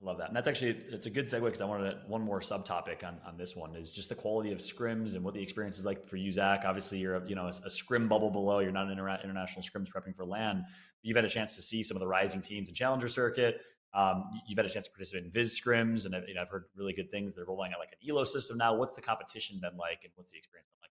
I 0.00 0.04
love 0.04 0.18
that. 0.18 0.28
And 0.28 0.36
that's 0.36 0.46
actually 0.46 0.80
it's 0.90 1.06
a 1.06 1.10
good 1.10 1.26
segue 1.26 1.44
because 1.44 1.60
I 1.60 1.64
wanted 1.64 1.90
to, 1.90 1.98
one 2.06 2.22
more 2.22 2.38
subtopic 2.38 3.02
on, 3.04 3.18
on 3.26 3.36
this 3.36 3.56
one 3.56 3.74
is 3.74 3.90
just 3.90 4.08
the 4.08 4.14
quality 4.14 4.52
of 4.52 4.58
scrims 4.58 5.16
and 5.16 5.24
what 5.24 5.34
the 5.34 5.42
experience 5.42 5.76
is 5.76 5.84
like 5.84 6.06
for 6.06 6.16
you, 6.16 6.30
Zach. 6.30 6.62
Obviously, 6.64 6.98
you're 6.98 7.16
a, 7.16 7.28
you 7.28 7.34
know 7.34 7.46
a, 7.46 7.66
a 7.66 7.70
scrim 7.70 8.06
bubble 8.06 8.30
below. 8.30 8.60
You're 8.60 8.70
not 8.70 8.86
an 8.86 8.92
inter- 8.92 9.18
international 9.24 9.62
scrims 9.62 9.88
prepping 9.90 10.14
for 10.14 10.24
land. 10.24 10.62
You've 11.02 11.16
had 11.16 11.24
a 11.24 11.28
chance 11.28 11.56
to 11.56 11.62
see 11.62 11.82
some 11.82 11.96
of 11.96 12.00
the 12.00 12.06
rising 12.06 12.40
teams 12.40 12.68
in 12.68 12.76
Challenger 12.76 13.08
Circuit. 13.08 13.60
Um, 13.94 14.24
you've 14.46 14.58
had 14.58 14.66
a 14.66 14.70
chance 14.70 14.86
to 14.86 14.92
participate 14.92 15.24
in 15.24 15.30
Viz 15.30 15.58
scrims, 15.58 16.04
and 16.04 16.14
I've, 16.14 16.28
you 16.28 16.34
know, 16.34 16.42
I've 16.42 16.50
heard 16.50 16.64
really 16.76 16.92
good 16.92 17.10
things. 17.10 17.34
They're 17.34 17.46
rolling 17.46 17.72
out 17.72 17.78
like 17.78 17.92
an 17.92 18.08
Elo 18.08 18.24
system 18.24 18.58
now. 18.58 18.74
What's 18.74 18.94
the 18.94 19.02
competition 19.02 19.58
been 19.60 19.76
like, 19.76 20.00
and 20.04 20.12
what's 20.14 20.32
the 20.32 20.38
experience 20.38 20.68
been 20.68 20.82
like? 20.82 20.90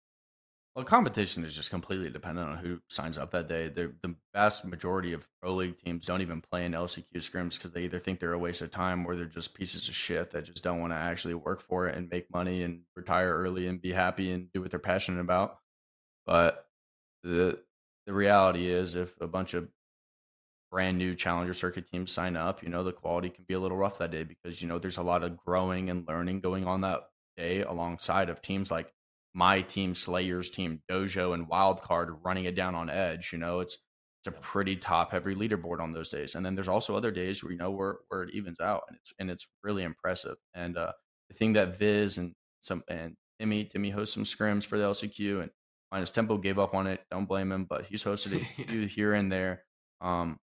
Well, 0.75 0.85
competition 0.85 1.45
is 1.45 1.55
just 1.55 1.71
completely 1.71 2.11
dependent 2.11 2.49
on 2.49 2.57
who 2.57 2.81
signs 2.89 3.17
up 3.17 3.31
that 3.31 3.49
day. 3.49 3.69
The 3.69 3.93
the 4.03 4.15
vast 4.33 4.65
majority 4.65 5.13
of 5.13 5.29
pro 5.41 5.55
league 5.55 5.79
teams 5.79 6.07
don't 6.07 6.21
even 6.21 6.41
play 6.41 6.65
in 6.65 6.73
LCQ 6.73 7.05
scrims 7.17 7.55
because 7.55 7.71
they 7.71 7.85
either 7.85 8.01
think 8.01 8.19
they're 8.19 8.33
a 8.33 8.39
waste 8.39 8.61
of 8.61 8.73
time 8.73 9.07
or 9.07 9.15
they're 9.15 9.27
just 9.27 9.55
pieces 9.55 9.89
of 9.89 9.95
shit 9.95 10.33
that 10.33 10.45
just 10.45 10.65
don't 10.65 10.81
want 10.81 10.93
to 10.93 10.97
actually 10.97 11.35
work 11.35 11.63
for 11.63 11.87
it 11.87 11.97
and 11.97 12.11
make 12.11 12.33
money 12.33 12.63
and 12.63 12.81
retire 12.97 13.33
early 13.33 13.69
and 13.69 13.81
be 13.81 13.93
happy 13.93 14.33
and 14.33 14.53
do 14.53 14.61
what 14.61 14.71
they're 14.71 14.81
passionate 14.81 15.21
about. 15.21 15.59
But 16.27 16.67
the 17.23 17.61
the 18.07 18.13
reality 18.13 18.67
is, 18.67 18.97
if 18.97 19.15
a 19.21 19.29
bunch 19.29 19.55
of 19.55 19.69
brand 20.75 20.99
new 20.99 21.15
challenger 21.15 21.55
circuit 21.55 21.89
teams 21.89 22.11
sign 22.11 22.37
up, 22.37 22.61
you 22.61 22.69
know 22.69 22.83
the 22.83 22.91
quality 22.91 23.31
can 23.31 23.45
be 23.47 23.55
a 23.55 23.61
little 23.61 23.77
rough 23.77 23.99
that 23.99 24.11
day 24.11 24.25
because 24.25 24.61
you 24.61 24.67
know 24.67 24.77
there's 24.77 24.97
a 24.97 25.03
lot 25.03 25.23
of 25.23 25.37
growing 25.37 25.89
and 25.89 26.05
learning 26.09 26.41
going 26.41 26.67
on 26.67 26.81
that 26.81 27.03
day 27.37 27.63
alongside 27.63 28.29
of 28.29 28.43
teams 28.43 28.73
like 28.73 28.93
my 29.35 29.61
team, 29.61 29.95
Slayers 29.95 30.51
team, 30.51 30.83
Dojo, 30.91 31.33
and 31.33 31.49
Wildcard 31.49 32.19
running 32.25 32.47
it 32.47 32.57
down 32.57 32.75
on 32.75 32.91
Edge. 32.91 33.33
You 33.33 33.39
know, 33.39 33.61
it's 33.61 33.79
it's 34.19 34.37
a 34.37 34.41
pretty 34.41 34.75
top 34.75 35.13
heavy 35.13 35.37
leaderboard 35.37 35.79
on 35.79 35.93
those 35.93 36.09
days. 36.09 36.35
And 36.35 36.45
then 36.45 36.57
there's 36.57 36.67
also 36.67 36.97
other 36.97 37.13
days 37.13 37.45
where 37.45 37.53
you 37.53 37.59
know 37.59 37.71
where 37.71 37.99
where 38.09 38.25
it 38.25 38.35
evens 38.35 38.59
out, 38.59 38.83
and 38.89 38.97
it's 38.97 39.13
and 39.21 39.31
it's 39.31 39.47
really 39.63 39.85
impressive. 39.85 40.39
And 40.55 40.77
uh, 40.77 40.91
the 41.29 41.37
thing 41.37 41.53
that 41.53 41.79
Viz 41.79 42.19
and 42.19 42.33
some 42.63 42.83
and 42.89 43.15
Timmy 43.39 43.65
Timmy 43.65 43.91
hosts 43.91 44.15
some 44.15 44.25
scrims 44.25 44.65
for 44.65 44.77
the 44.77 44.85
LCQ, 44.85 45.43
and 45.43 45.53
minus 45.93 46.11
Tempo 46.11 46.37
gave 46.37 46.59
up 46.59 46.75
on 46.75 46.89
it. 46.89 47.01
Don't 47.13 47.29
blame 47.29 47.53
him, 47.53 47.65
but 47.65 47.85
he's 47.85 48.03
hosted 48.03 48.41
a 48.41 48.65
few 48.67 48.87
here 48.87 49.15
and 49.15 49.31
there. 49.31 49.63
Um, 50.01 50.37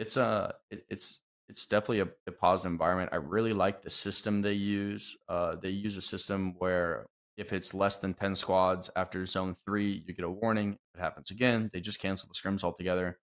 it's 0.00 0.16
a 0.16 0.54
it, 0.70 0.84
it's 0.88 1.20
it's 1.48 1.66
definitely 1.66 2.00
a, 2.00 2.08
a 2.26 2.32
positive 2.32 2.72
environment. 2.72 3.10
I 3.12 3.16
really 3.16 3.52
like 3.52 3.82
the 3.82 3.90
system 3.90 4.40
they 4.40 4.52
use. 4.52 5.16
Uh, 5.28 5.56
they 5.56 5.70
use 5.70 5.96
a 5.96 6.02
system 6.02 6.54
where 6.58 7.06
if 7.36 7.52
it's 7.52 7.74
less 7.74 7.96
than 7.96 8.14
10 8.14 8.36
squads 8.36 8.88
after 8.96 9.26
zone 9.26 9.56
three, 9.64 10.04
you 10.06 10.14
get 10.14 10.24
a 10.24 10.30
warning. 10.30 10.76
If 10.94 11.00
it 11.00 11.02
happens 11.02 11.30
again, 11.30 11.70
they 11.72 11.80
just 11.80 12.00
cancel 12.00 12.28
the 12.28 12.34
scrims 12.38 12.62
altogether. 12.62 13.18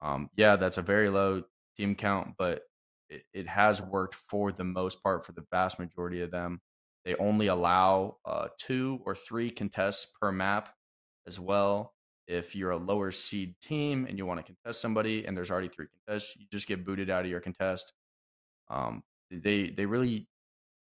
Um, 0.00 0.30
yeah, 0.36 0.56
that's 0.56 0.78
a 0.78 0.82
very 0.82 1.08
low 1.08 1.42
team 1.76 1.94
count, 1.94 2.34
but 2.38 2.62
it, 3.08 3.24
it 3.34 3.48
has 3.48 3.82
worked 3.82 4.16
for 4.28 4.52
the 4.52 4.64
most 4.64 5.02
part 5.02 5.26
for 5.26 5.32
the 5.32 5.44
vast 5.50 5.78
majority 5.78 6.22
of 6.22 6.30
them. 6.30 6.60
They 7.04 7.16
only 7.16 7.48
allow 7.48 8.18
uh, 8.24 8.48
two 8.58 9.00
or 9.04 9.14
three 9.16 9.50
contests 9.50 10.06
per 10.20 10.30
map 10.30 10.72
as 11.26 11.40
well. 11.40 11.94
If 12.26 12.54
you're 12.54 12.70
a 12.70 12.76
lower 12.76 13.12
seed 13.12 13.54
team 13.60 14.06
and 14.08 14.16
you 14.16 14.26
want 14.26 14.38
to 14.38 14.44
contest 14.44 14.80
somebody 14.80 15.26
and 15.26 15.36
there's 15.36 15.50
already 15.50 15.68
three 15.68 15.86
contests, 16.06 16.34
you 16.36 16.46
just 16.50 16.66
get 16.66 16.84
booted 16.84 17.10
out 17.10 17.24
of 17.24 17.30
your 17.30 17.40
contest. 17.40 17.92
Um, 18.70 19.02
they 19.30 19.70
they 19.70 19.86
really 19.86 20.28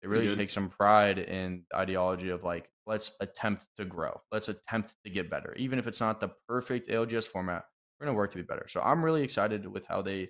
they 0.01 0.07
really 0.07 0.35
take 0.35 0.49
some 0.49 0.69
pride 0.69 1.17
in 1.17 1.63
the 1.71 1.77
ideology 1.77 2.29
of 2.29 2.43
like 2.43 2.69
let's 2.85 3.13
attempt 3.19 3.65
to 3.77 3.85
grow. 3.85 4.19
Let's 4.31 4.49
attempt 4.49 4.95
to 5.05 5.09
get 5.09 5.29
better. 5.29 5.53
Even 5.55 5.79
if 5.79 5.87
it's 5.87 5.99
not 5.99 6.19
the 6.19 6.31
perfect 6.47 6.89
algs 6.89 7.25
format 7.25 7.63
we're 7.99 8.07
going 8.07 8.15
to 8.15 8.17
work 8.17 8.31
to 8.31 8.37
be 8.37 8.43
better. 8.43 8.65
So 8.67 8.81
i'm 8.81 9.03
really 9.03 9.23
excited 9.23 9.65
with 9.67 9.85
how 9.87 10.01
they 10.01 10.29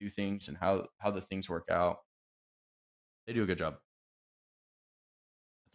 do 0.00 0.10
things 0.10 0.48
and 0.48 0.56
how 0.56 0.86
how 0.98 1.10
the 1.10 1.20
things 1.20 1.48
work 1.48 1.68
out. 1.70 1.98
They 3.26 3.32
do 3.32 3.42
a 3.42 3.46
good 3.46 3.58
job 3.58 3.76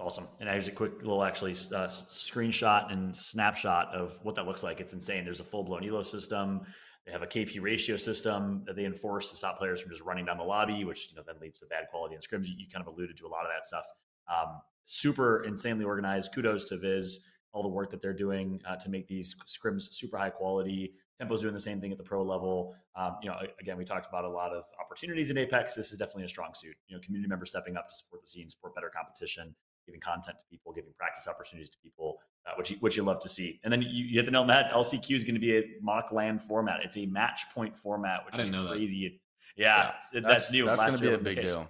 awesome. 0.01 0.27
And 0.39 0.49
here's 0.49 0.67
a 0.67 0.71
quick 0.71 1.01
little 1.03 1.23
actually 1.23 1.51
uh, 1.53 1.87
screenshot 1.87 2.91
and 2.91 3.15
snapshot 3.15 3.93
of 3.93 4.19
what 4.23 4.35
that 4.35 4.45
looks 4.45 4.63
like. 4.63 4.79
It's 4.79 4.93
insane. 4.93 5.23
There's 5.23 5.39
a 5.39 5.45
full 5.45 5.63
blown 5.63 5.87
elo 5.87 6.03
system. 6.03 6.61
They 7.05 7.11
have 7.11 7.23
a 7.23 7.27
KP 7.27 7.61
ratio 7.61 7.97
system 7.97 8.63
that 8.65 8.75
they 8.75 8.85
enforce 8.85 9.29
to 9.31 9.35
stop 9.35 9.57
players 9.57 9.81
from 9.81 9.91
just 9.91 10.03
running 10.03 10.25
down 10.25 10.37
the 10.37 10.43
lobby, 10.43 10.83
which 10.83 11.09
you 11.09 11.15
know 11.15 11.23
then 11.25 11.35
leads 11.41 11.59
to 11.59 11.65
bad 11.65 11.85
quality 11.89 12.15
in 12.15 12.21
scrims. 12.21 12.47
You, 12.47 12.67
kind 12.71 12.85
of 12.85 12.93
alluded 12.93 13.17
to 13.17 13.27
a 13.27 13.29
lot 13.29 13.41
of 13.41 13.51
that 13.55 13.65
stuff. 13.65 13.85
Um, 14.29 14.61
super 14.85 15.43
insanely 15.43 15.85
organized. 15.85 16.31
Kudos 16.33 16.65
to 16.65 16.77
Viz, 16.77 17.21
all 17.53 17.63
the 17.63 17.69
work 17.69 17.89
that 17.89 18.01
they're 18.01 18.13
doing 18.13 18.61
uh, 18.67 18.75
to 18.77 18.89
make 18.89 19.07
these 19.07 19.35
scrims 19.47 19.93
super 19.93 20.17
high 20.17 20.29
quality. 20.29 20.93
Tempo's 21.19 21.41
doing 21.41 21.53
the 21.53 21.61
same 21.61 21.79
thing 21.79 21.91
at 21.91 21.97
the 21.97 22.03
pro 22.03 22.23
level. 22.23 22.75
Um, 22.95 23.17
you 23.21 23.29
know, 23.29 23.37
again, 23.59 23.77
we 23.77 23.85
talked 23.85 24.07
about 24.07 24.25
a 24.25 24.29
lot 24.29 24.51
of 24.51 24.63
opportunities 24.83 25.29
in 25.29 25.37
Apex. 25.37 25.75
This 25.75 25.91
is 25.91 25.97
definitely 25.97 26.25
a 26.25 26.29
strong 26.29 26.51
suit. 26.55 26.75
You 26.87 26.95
know, 26.95 27.01
community 27.03 27.29
members 27.29 27.49
stepping 27.49 27.77
up 27.77 27.89
to 27.89 27.95
support 27.95 28.21
the 28.21 28.27
scene, 28.27 28.49
support 28.49 28.73
better 28.73 28.89
competition, 28.89 29.55
giving 29.85 29.99
content 30.01 30.37
to 30.39 30.45
people, 30.49 30.73
giving 30.73 30.91
practice 30.97 31.27
opportunities 31.27 31.69
to 31.69 31.77
people, 31.79 32.17
uh, 32.47 32.51
which 32.57 32.71
you, 32.71 32.77
which 32.79 32.97
you 32.97 33.03
love 33.03 33.19
to 33.19 33.29
see. 33.29 33.59
And 33.63 33.71
then 33.71 33.81
you, 33.81 33.87
you 33.89 34.15
hit 34.19 34.25
the 34.25 34.31
nail 34.31 34.41
on 34.41 34.47
the 34.47 34.53
head. 34.53 34.69
LCQ 34.73 35.15
is 35.15 35.23
going 35.23 35.35
to 35.35 35.41
be 35.41 35.57
a 35.57 35.63
mock 35.81 36.11
land 36.11 36.41
format. 36.41 36.81
It's 36.83 36.97
a 36.97 37.05
match 37.05 37.41
point 37.53 37.75
format, 37.75 38.25
which 38.25 38.35
I 38.35 38.41
is 38.41 38.49
didn't 38.49 38.63
know 38.63 38.69
that. 38.69 38.77
crazy. 38.77 39.19
Yeah, 39.55 39.93
it- 40.13 40.23
that's, 40.23 40.51
new. 40.51 40.65
that's 40.65 40.81
going 40.81 40.93
to 40.93 41.01
be 41.01 41.13
a 41.13 41.17
big 41.17 41.41
deal 41.41 41.69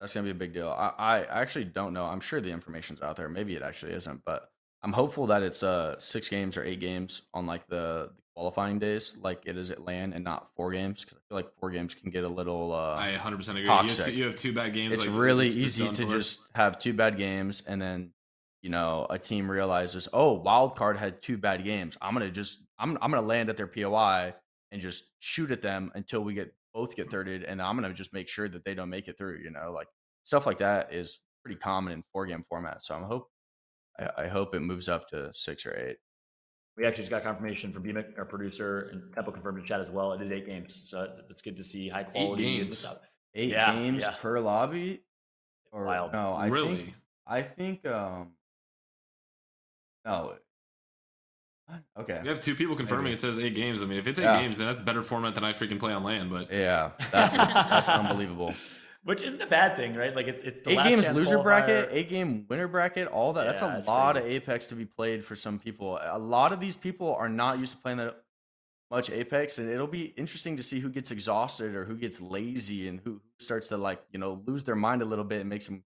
that's 0.00 0.14
going 0.14 0.24
to 0.26 0.32
be 0.32 0.36
a 0.36 0.38
big 0.38 0.54
deal 0.54 0.70
I, 0.70 0.94
I 0.98 1.40
actually 1.42 1.66
don't 1.66 1.92
know 1.92 2.06
i'm 2.06 2.20
sure 2.20 2.40
the 2.40 2.50
information's 2.50 3.02
out 3.02 3.16
there 3.16 3.28
maybe 3.28 3.54
it 3.54 3.60
actually 3.62 3.92
isn't 3.92 4.22
but 4.24 4.50
i'm 4.82 4.94
hopeful 4.94 5.26
that 5.26 5.42
it's 5.42 5.62
uh 5.62 5.98
six 5.98 6.26
games 6.28 6.56
or 6.56 6.64
eight 6.64 6.80
games 6.80 7.20
on 7.34 7.46
like 7.46 7.66
the 7.66 8.10
qualifying 8.40 8.78
days 8.78 9.18
like 9.20 9.42
it 9.44 9.58
is 9.58 9.70
at 9.70 9.84
land 9.84 10.14
and 10.14 10.24
not 10.24 10.48
four 10.56 10.72
games 10.72 11.04
because 11.04 11.18
i 11.18 11.20
feel 11.28 11.36
like 11.36 11.52
four 11.60 11.70
games 11.70 11.92
can 11.92 12.10
get 12.10 12.24
a 12.24 12.28
little 12.28 12.72
uh 12.72 12.96
I 12.96 13.12
100% 13.12 13.48
agree. 13.50 13.60
You 13.64 13.68
have, 13.68 14.04
two, 14.06 14.12
you 14.12 14.24
have 14.24 14.34
two 14.34 14.54
bad 14.54 14.72
games. 14.72 14.96
it's 14.96 15.06
like, 15.06 15.14
really 15.14 15.46
it's 15.46 15.56
easy 15.56 15.86
to 15.86 16.04
for. 16.06 16.10
just 16.10 16.40
have 16.54 16.78
two 16.78 16.94
bad 16.94 17.18
games 17.18 17.62
and 17.66 17.82
then 17.82 18.12
you 18.62 18.70
know 18.70 19.06
a 19.10 19.18
team 19.18 19.50
realizes 19.50 20.08
oh 20.14 20.32
wild 20.32 20.74
card 20.74 20.96
had 20.96 21.20
two 21.20 21.36
bad 21.36 21.64
games 21.64 21.98
i'm 22.00 22.14
gonna 22.14 22.30
just 22.30 22.60
i'm, 22.78 22.96
I'm 23.02 23.10
gonna 23.10 23.26
land 23.26 23.50
at 23.50 23.58
their 23.58 23.66
poi 23.66 24.32
and 24.72 24.80
just 24.80 25.04
shoot 25.18 25.50
at 25.50 25.60
them 25.60 25.92
until 25.94 26.24
we 26.24 26.32
get 26.32 26.50
both 26.72 26.96
get 26.96 27.10
thirded 27.10 27.44
and 27.46 27.60
i'm 27.60 27.76
gonna 27.76 27.92
just 27.92 28.14
make 28.14 28.30
sure 28.30 28.48
that 28.48 28.64
they 28.64 28.72
don't 28.72 28.88
make 28.88 29.06
it 29.06 29.18
through 29.18 29.40
you 29.44 29.50
know 29.50 29.70
like 29.70 29.88
stuff 30.24 30.46
like 30.46 30.60
that 30.60 30.94
is 30.94 31.20
pretty 31.44 31.60
common 31.60 31.92
in 31.92 32.02
four 32.10 32.24
game 32.24 32.46
format 32.48 32.82
so 32.82 32.94
i'm 32.94 33.02
hope 33.02 33.28
I, 33.98 34.24
I 34.24 34.28
hope 34.28 34.54
it 34.54 34.60
moves 34.60 34.88
up 34.88 35.08
to 35.08 35.30
six 35.34 35.66
or 35.66 35.76
eight 35.76 35.98
We 36.80 36.86
actually 36.86 37.02
just 37.02 37.10
got 37.10 37.22
confirmation 37.22 37.72
from 37.72 37.82
BMIC, 37.84 38.16
our 38.18 38.24
producer, 38.24 38.88
and 38.90 39.12
Tempo 39.14 39.30
confirmed 39.32 39.58
in 39.58 39.64
chat 39.66 39.80
as 39.82 39.90
well. 39.90 40.14
It 40.14 40.22
is 40.22 40.32
eight 40.32 40.46
games, 40.46 40.80
so 40.86 41.06
it's 41.28 41.42
good 41.42 41.56
to 41.58 41.62
see 41.62 41.90
high 41.90 42.04
quality. 42.04 42.46
and 42.60 42.66
games. 42.68 42.86
eight 43.34 43.50
Yeah, 43.50 43.74
games 43.74 44.02
yeah. 44.02 44.14
per 44.22 44.40
lobby 44.40 45.02
or 45.72 45.84
Wild. 45.84 46.12
no 46.12 46.32
i 46.32 46.46
really? 46.48 46.74
think 46.76 46.94
i 47.26 47.42
think 47.42 47.86
um 47.86 48.30
no 50.04 50.34
okay 51.98 52.18
We 52.22 52.28
have 52.28 52.40
two 52.40 52.54
people 52.56 52.74
confirming 52.74 53.04
Maybe. 53.04 53.14
it 53.16 53.20
says 53.20 53.38
eight 53.38 53.54
games. 53.54 53.82
I 53.82 53.86
mean, 53.86 53.98
if 53.98 54.06
it's 54.08 54.18
eight 54.18 54.24
Yeah. 54.24 54.40
games, 54.40 54.56
then 54.58 54.66
that's 54.66 54.80
better 54.80 55.02
format 55.02 55.34
than 55.36 55.44
I 55.44 55.52
freaking 55.52 55.78
play 55.78 55.92
on 55.92 56.02
land. 56.02 56.30
But 56.30 56.50
Yeah, 56.50 56.90
that's 57.12 57.34
that's 57.34 57.88
unbelievable. 58.00 58.54
Which 59.04 59.22
isn't 59.22 59.40
a 59.40 59.46
bad 59.46 59.76
thing, 59.76 59.94
right? 59.94 60.14
Like 60.14 60.26
it's 60.26 60.42
it's 60.42 60.60
the 60.60 60.72
eight 60.72 60.82
games 60.82 61.08
loser 61.10 61.38
qualifier. 61.38 61.42
bracket, 61.42 61.88
eight 61.92 62.08
game 62.08 62.46
winner 62.48 62.68
bracket, 62.68 63.08
all 63.08 63.32
that. 63.34 63.46
that's 63.46 63.62
a 63.62 63.66
that's 63.66 63.88
lot 63.88 64.16
crazy. 64.16 64.26
of 64.28 64.32
Apex 64.32 64.66
to 64.68 64.74
be 64.74 64.84
played 64.84 65.24
for 65.24 65.36
some 65.36 65.58
people. 65.58 65.98
A 66.02 66.18
lot 66.18 66.52
of 66.52 66.60
these 66.60 66.76
people 66.76 67.14
are 67.14 67.28
not 67.28 67.58
used 67.58 67.72
to 67.72 67.78
playing 67.78 67.98
that 67.98 68.22
much 68.90 69.08
Apex, 69.08 69.58
and 69.58 69.70
it'll 69.70 69.86
be 69.86 70.06
interesting 70.16 70.56
to 70.56 70.62
see 70.62 70.80
who 70.80 70.90
gets 70.90 71.10
exhausted 71.10 71.74
or 71.76 71.84
who 71.84 71.96
gets 71.96 72.20
lazy 72.20 72.88
and 72.88 73.00
who 73.00 73.20
starts 73.38 73.68
to 73.68 73.76
like 73.76 74.02
you 74.12 74.18
know 74.18 74.42
lose 74.46 74.64
their 74.64 74.76
mind 74.76 75.02
a 75.02 75.04
little 75.04 75.24
bit 75.24 75.40
and 75.40 75.48
make 75.48 75.62
some 75.62 75.82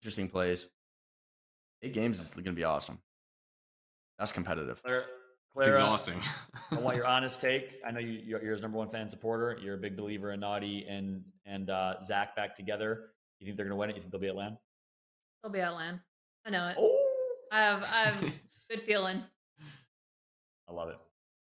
interesting 0.00 0.28
plays. 0.28 0.66
Eight 1.82 1.92
games 1.94 2.20
is 2.20 2.30
going 2.30 2.44
to 2.44 2.52
be 2.52 2.64
awesome. 2.64 2.98
That's 4.18 4.32
competitive. 4.32 4.82
Clara, 5.54 5.70
It's 5.70 5.78
exhausting. 5.78 6.20
I 6.70 6.76
want 6.80 6.96
your 6.96 7.06
honest 7.08 7.40
take. 7.40 7.80
I 7.86 7.90
know 7.90 7.98
you, 8.00 8.20
you're, 8.24 8.42
you're 8.42 8.52
his 8.52 8.62
number 8.62 8.78
one 8.78 8.88
fan 8.88 9.08
supporter. 9.08 9.58
You're 9.62 9.74
a 9.74 9.78
big 9.78 9.96
believer 9.96 10.32
in 10.32 10.40
Naughty 10.40 10.86
and 10.88 11.22
and 11.44 11.70
uh, 11.70 11.98
Zach 12.00 12.36
back 12.36 12.54
together. 12.54 13.10
You 13.40 13.46
think 13.46 13.56
they're 13.56 13.66
going 13.66 13.76
to 13.76 13.76
win 13.76 13.90
it? 13.90 13.96
You 13.96 14.02
think 14.02 14.12
they'll 14.12 14.20
be 14.20 14.28
at 14.28 14.36
LAN? 14.36 14.56
They'll 15.42 15.52
be 15.52 15.60
at 15.60 15.74
LAN. 15.74 16.00
I 16.46 16.50
know 16.50 16.68
it. 16.68 16.76
Oh, 16.78 17.46
I 17.50 17.62
have 17.62 17.82
I 17.82 18.08
have 18.10 18.20
good 18.70 18.80
feeling. 18.80 19.22
I 20.68 20.72
love 20.72 20.88
it. 20.88 20.96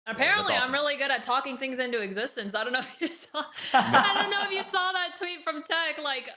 Apparently, 0.07 0.55
awesome. 0.55 0.69
I'm 0.69 0.73
really 0.73 0.97
good 0.97 1.11
at 1.11 1.23
talking 1.23 1.59
things 1.59 1.79
into 1.79 2.01
existence. 2.01 2.55
I 2.55 2.65
don't 2.65 2.73
know 2.73 2.81
if 2.81 3.01
you 3.01 3.09
saw. 3.09 3.45
I 3.75 4.15
don't 4.15 4.31
know 4.31 4.43
if 4.45 4.51
you 4.51 4.63
saw 4.65 4.93
that 4.93 5.15
tweet 5.17 5.45
from 5.45 5.63
Tech 5.63 6.03
like 6.03 6.31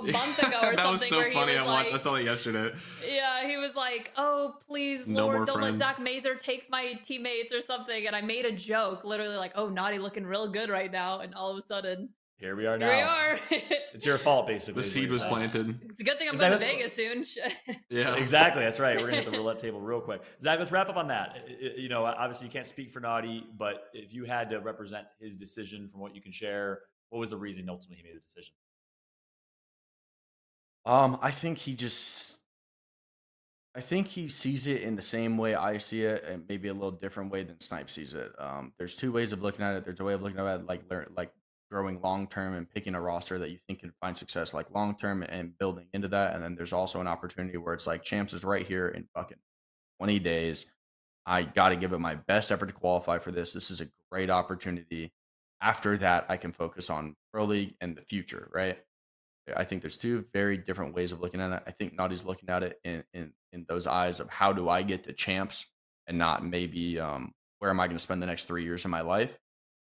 a 0.00 0.12
month 0.12 0.38
ago 0.38 0.58
or 0.62 0.76
that 0.76 0.76
something. 0.76 0.90
was 0.92 1.08
so 1.08 1.16
where 1.18 1.32
funny. 1.32 1.52
He 1.52 1.58
I 1.58 1.62
was 1.62 1.68
watched. 1.68 1.86
like, 1.86 1.94
I 1.94 1.98
saw 1.98 2.14
it 2.16 2.24
yesterday. 2.24 2.72
Yeah, 3.08 3.46
he 3.48 3.56
was 3.56 3.74
like, 3.74 4.12
"Oh, 4.16 4.54
please, 4.66 5.06
No 5.06 5.24
Lord, 5.24 5.36
more 5.38 5.46
don't 5.46 5.58
friends. 5.58 5.78
let 5.78 5.86
Zach 5.88 5.98
Mazer 6.00 6.34
take 6.34 6.68
my 6.70 6.94
teammates 7.02 7.52
or 7.52 7.60
something." 7.60 8.06
And 8.06 8.14
I 8.16 8.20
made 8.20 8.44
a 8.44 8.52
joke, 8.52 9.04
literally 9.04 9.36
like, 9.36 9.52
"Oh, 9.54 9.68
Naughty 9.68 9.98
looking 9.98 10.24
real 10.26 10.48
good 10.48 10.70
right 10.70 10.90
now," 10.90 11.20
and 11.20 11.34
all 11.34 11.50
of 11.50 11.56
a 11.58 11.62
sudden, 11.62 12.10
Here 12.38 12.54
we 12.56 12.66
are 12.66 12.78
now. 12.78 12.86
here 12.88 12.96
we 12.96 13.02
are. 13.02 13.38
It's 13.94 14.06
your 14.06 14.18
fault, 14.18 14.46
basically. 14.46 14.80
The 14.82 14.88
seed 14.88 15.10
was 15.10 15.24
planted. 15.24 15.80
it's 15.90 16.00
a 16.00 16.04
good 16.04 16.18
thing 16.18 16.28
I'm 16.28 16.36
going 16.36 16.52
to 16.52 16.58
that's 16.58 16.70
Vegas 16.72 16.94
soon. 16.94 17.24
Yeah, 17.90 18.14
Exactly. 18.14 18.62
That's 18.62 18.78
right. 18.78 18.96
We're 18.96 19.06
gonna 19.10 19.22
hit 19.22 19.24
the 19.32 19.36
roulette 19.36 19.58
table 19.58 19.80
real 19.80 20.00
quick. 20.00 20.20
Zach, 20.40 20.58
let's 20.60 20.70
wrap 20.70 20.88
up 20.88 20.96
on 20.96 21.08
that. 21.08 21.30
I- 21.34 21.38
I- 21.50 21.72
You 21.76 21.88
know, 21.88 22.04
obviously 22.04 22.46
you 22.46 22.52
can't 22.52 22.66
speak 22.66 22.90
for 22.92 23.00
Naughty, 23.00 23.44
but 23.58 23.84
if 23.92 24.14
you 24.14 24.24
had 24.24 24.50
to 24.50 24.60
represent 24.60 25.06
his 25.20 25.34
decision 25.36 25.88
from 25.88 26.00
what 26.00 26.14
you 26.14 26.20
can 26.22 26.30
share, 26.30 26.82
what 27.08 27.18
was 27.18 27.30
the 27.30 27.36
reason 27.36 27.68
ultimately 27.68 27.96
he 27.96 28.02
made 28.04 28.14
the 28.14 28.20
decision? 28.20 28.54
Um, 30.88 31.18
I 31.20 31.30
think 31.30 31.58
he 31.58 31.74
just, 31.74 32.38
I 33.76 33.80
think 33.82 34.06
he 34.06 34.28
sees 34.28 34.66
it 34.66 34.80
in 34.80 34.96
the 34.96 35.02
same 35.02 35.36
way 35.36 35.54
I 35.54 35.76
see 35.76 36.02
it, 36.02 36.24
and 36.24 36.44
maybe 36.48 36.68
a 36.68 36.72
little 36.72 36.90
different 36.90 37.30
way 37.30 37.42
than 37.42 37.60
Snipe 37.60 37.90
sees 37.90 38.14
it. 38.14 38.32
Um, 38.38 38.72
there's 38.78 38.94
two 38.94 39.12
ways 39.12 39.32
of 39.32 39.42
looking 39.42 39.66
at 39.66 39.76
it. 39.76 39.84
There's 39.84 40.00
a 40.00 40.04
way 40.04 40.14
of 40.14 40.22
looking 40.22 40.40
at 40.40 40.60
it 40.60 40.66
like 40.66 40.80
learn, 40.90 41.08
like 41.14 41.30
growing 41.70 42.00
long 42.00 42.26
term 42.26 42.54
and 42.54 42.70
picking 42.70 42.94
a 42.94 43.00
roster 43.00 43.38
that 43.38 43.50
you 43.50 43.58
think 43.66 43.80
can 43.80 43.92
find 44.00 44.16
success 44.16 44.54
like 44.54 44.74
long 44.74 44.96
term 44.96 45.22
and 45.22 45.56
building 45.58 45.86
into 45.92 46.08
that. 46.08 46.34
And 46.34 46.42
then 46.42 46.54
there's 46.54 46.72
also 46.72 47.02
an 47.02 47.06
opportunity 47.06 47.58
where 47.58 47.74
it's 47.74 47.86
like 47.86 48.02
Champs 48.02 48.32
is 48.32 48.42
right 48.42 48.66
here 48.66 48.88
in 48.88 49.06
fucking 49.14 49.36
20 49.98 50.18
days. 50.20 50.64
I 51.26 51.42
got 51.42 51.68
to 51.68 51.76
give 51.76 51.92
it 51.92 51.98
my 51.98 52.14
best 52.14 52.50
effort 52.50 52.66
to 52.66 52.72
qualify 52.72 53.18
for 53.18 53.30
this. 53.30 53.52
This 53.52 53.70
is 53.70 53.82
a 53.82 53.88
great 54.10 54.30
opportunity. 54.30 55.12
After 55.60 55.98
that, 55.98 56.24
I 56.30 56.38
can 56.38 56.52
focus 56.52 56.88
on 56.88 57.14
Pro 57.30 57.44
League 57.44 57.74
and 57.82 57.94
the 57.94 58.00
future, 58.00 58.48
right? 58.54 58.78
I 59.56 59.64
think 59.64 59.82
there's 59.82 59.96
two 59.96 60.24
very 60.32 60.56
different 60.56 60.94
ways 60.94 61.12
of 61.12 61.20
looking 61.20 61.40
at 61.40 61.52
it. 61.52 61.62
I 61.66 61.70
think 61.70 61.96
Naughty's 61.96 62.24
looking 62.24 62.48
at 62.48 62.62
it 62.62 62.78
in 62.84 63.04
in, 63.14 63.32
in 63.52 63.66
those 63.68 63.86
eyes 63.86 64.20
of 64.20 64.28
how 64.28 64.52
do 64.52 64.68
I 64.68 64.82
get 64.82 65.04
to 65.04 65.12
champs 65.12 65.66
and 66.06 66.18
not 66.18 66.44
maybe 66.44 66.98
um, 66.98 67.32
where 67.58 67.70
am 67.70 67.80
I 67.80 67.86
going 67.86 67.96
to 67.96 68.02
spend 68.02 68.22
the 68.22 68.26
next 68.26 68.46
three 68.46 68.64
years 68.64 68.84
of 68.84 68.90
my 68.90 69.02
life. 69.02 69.38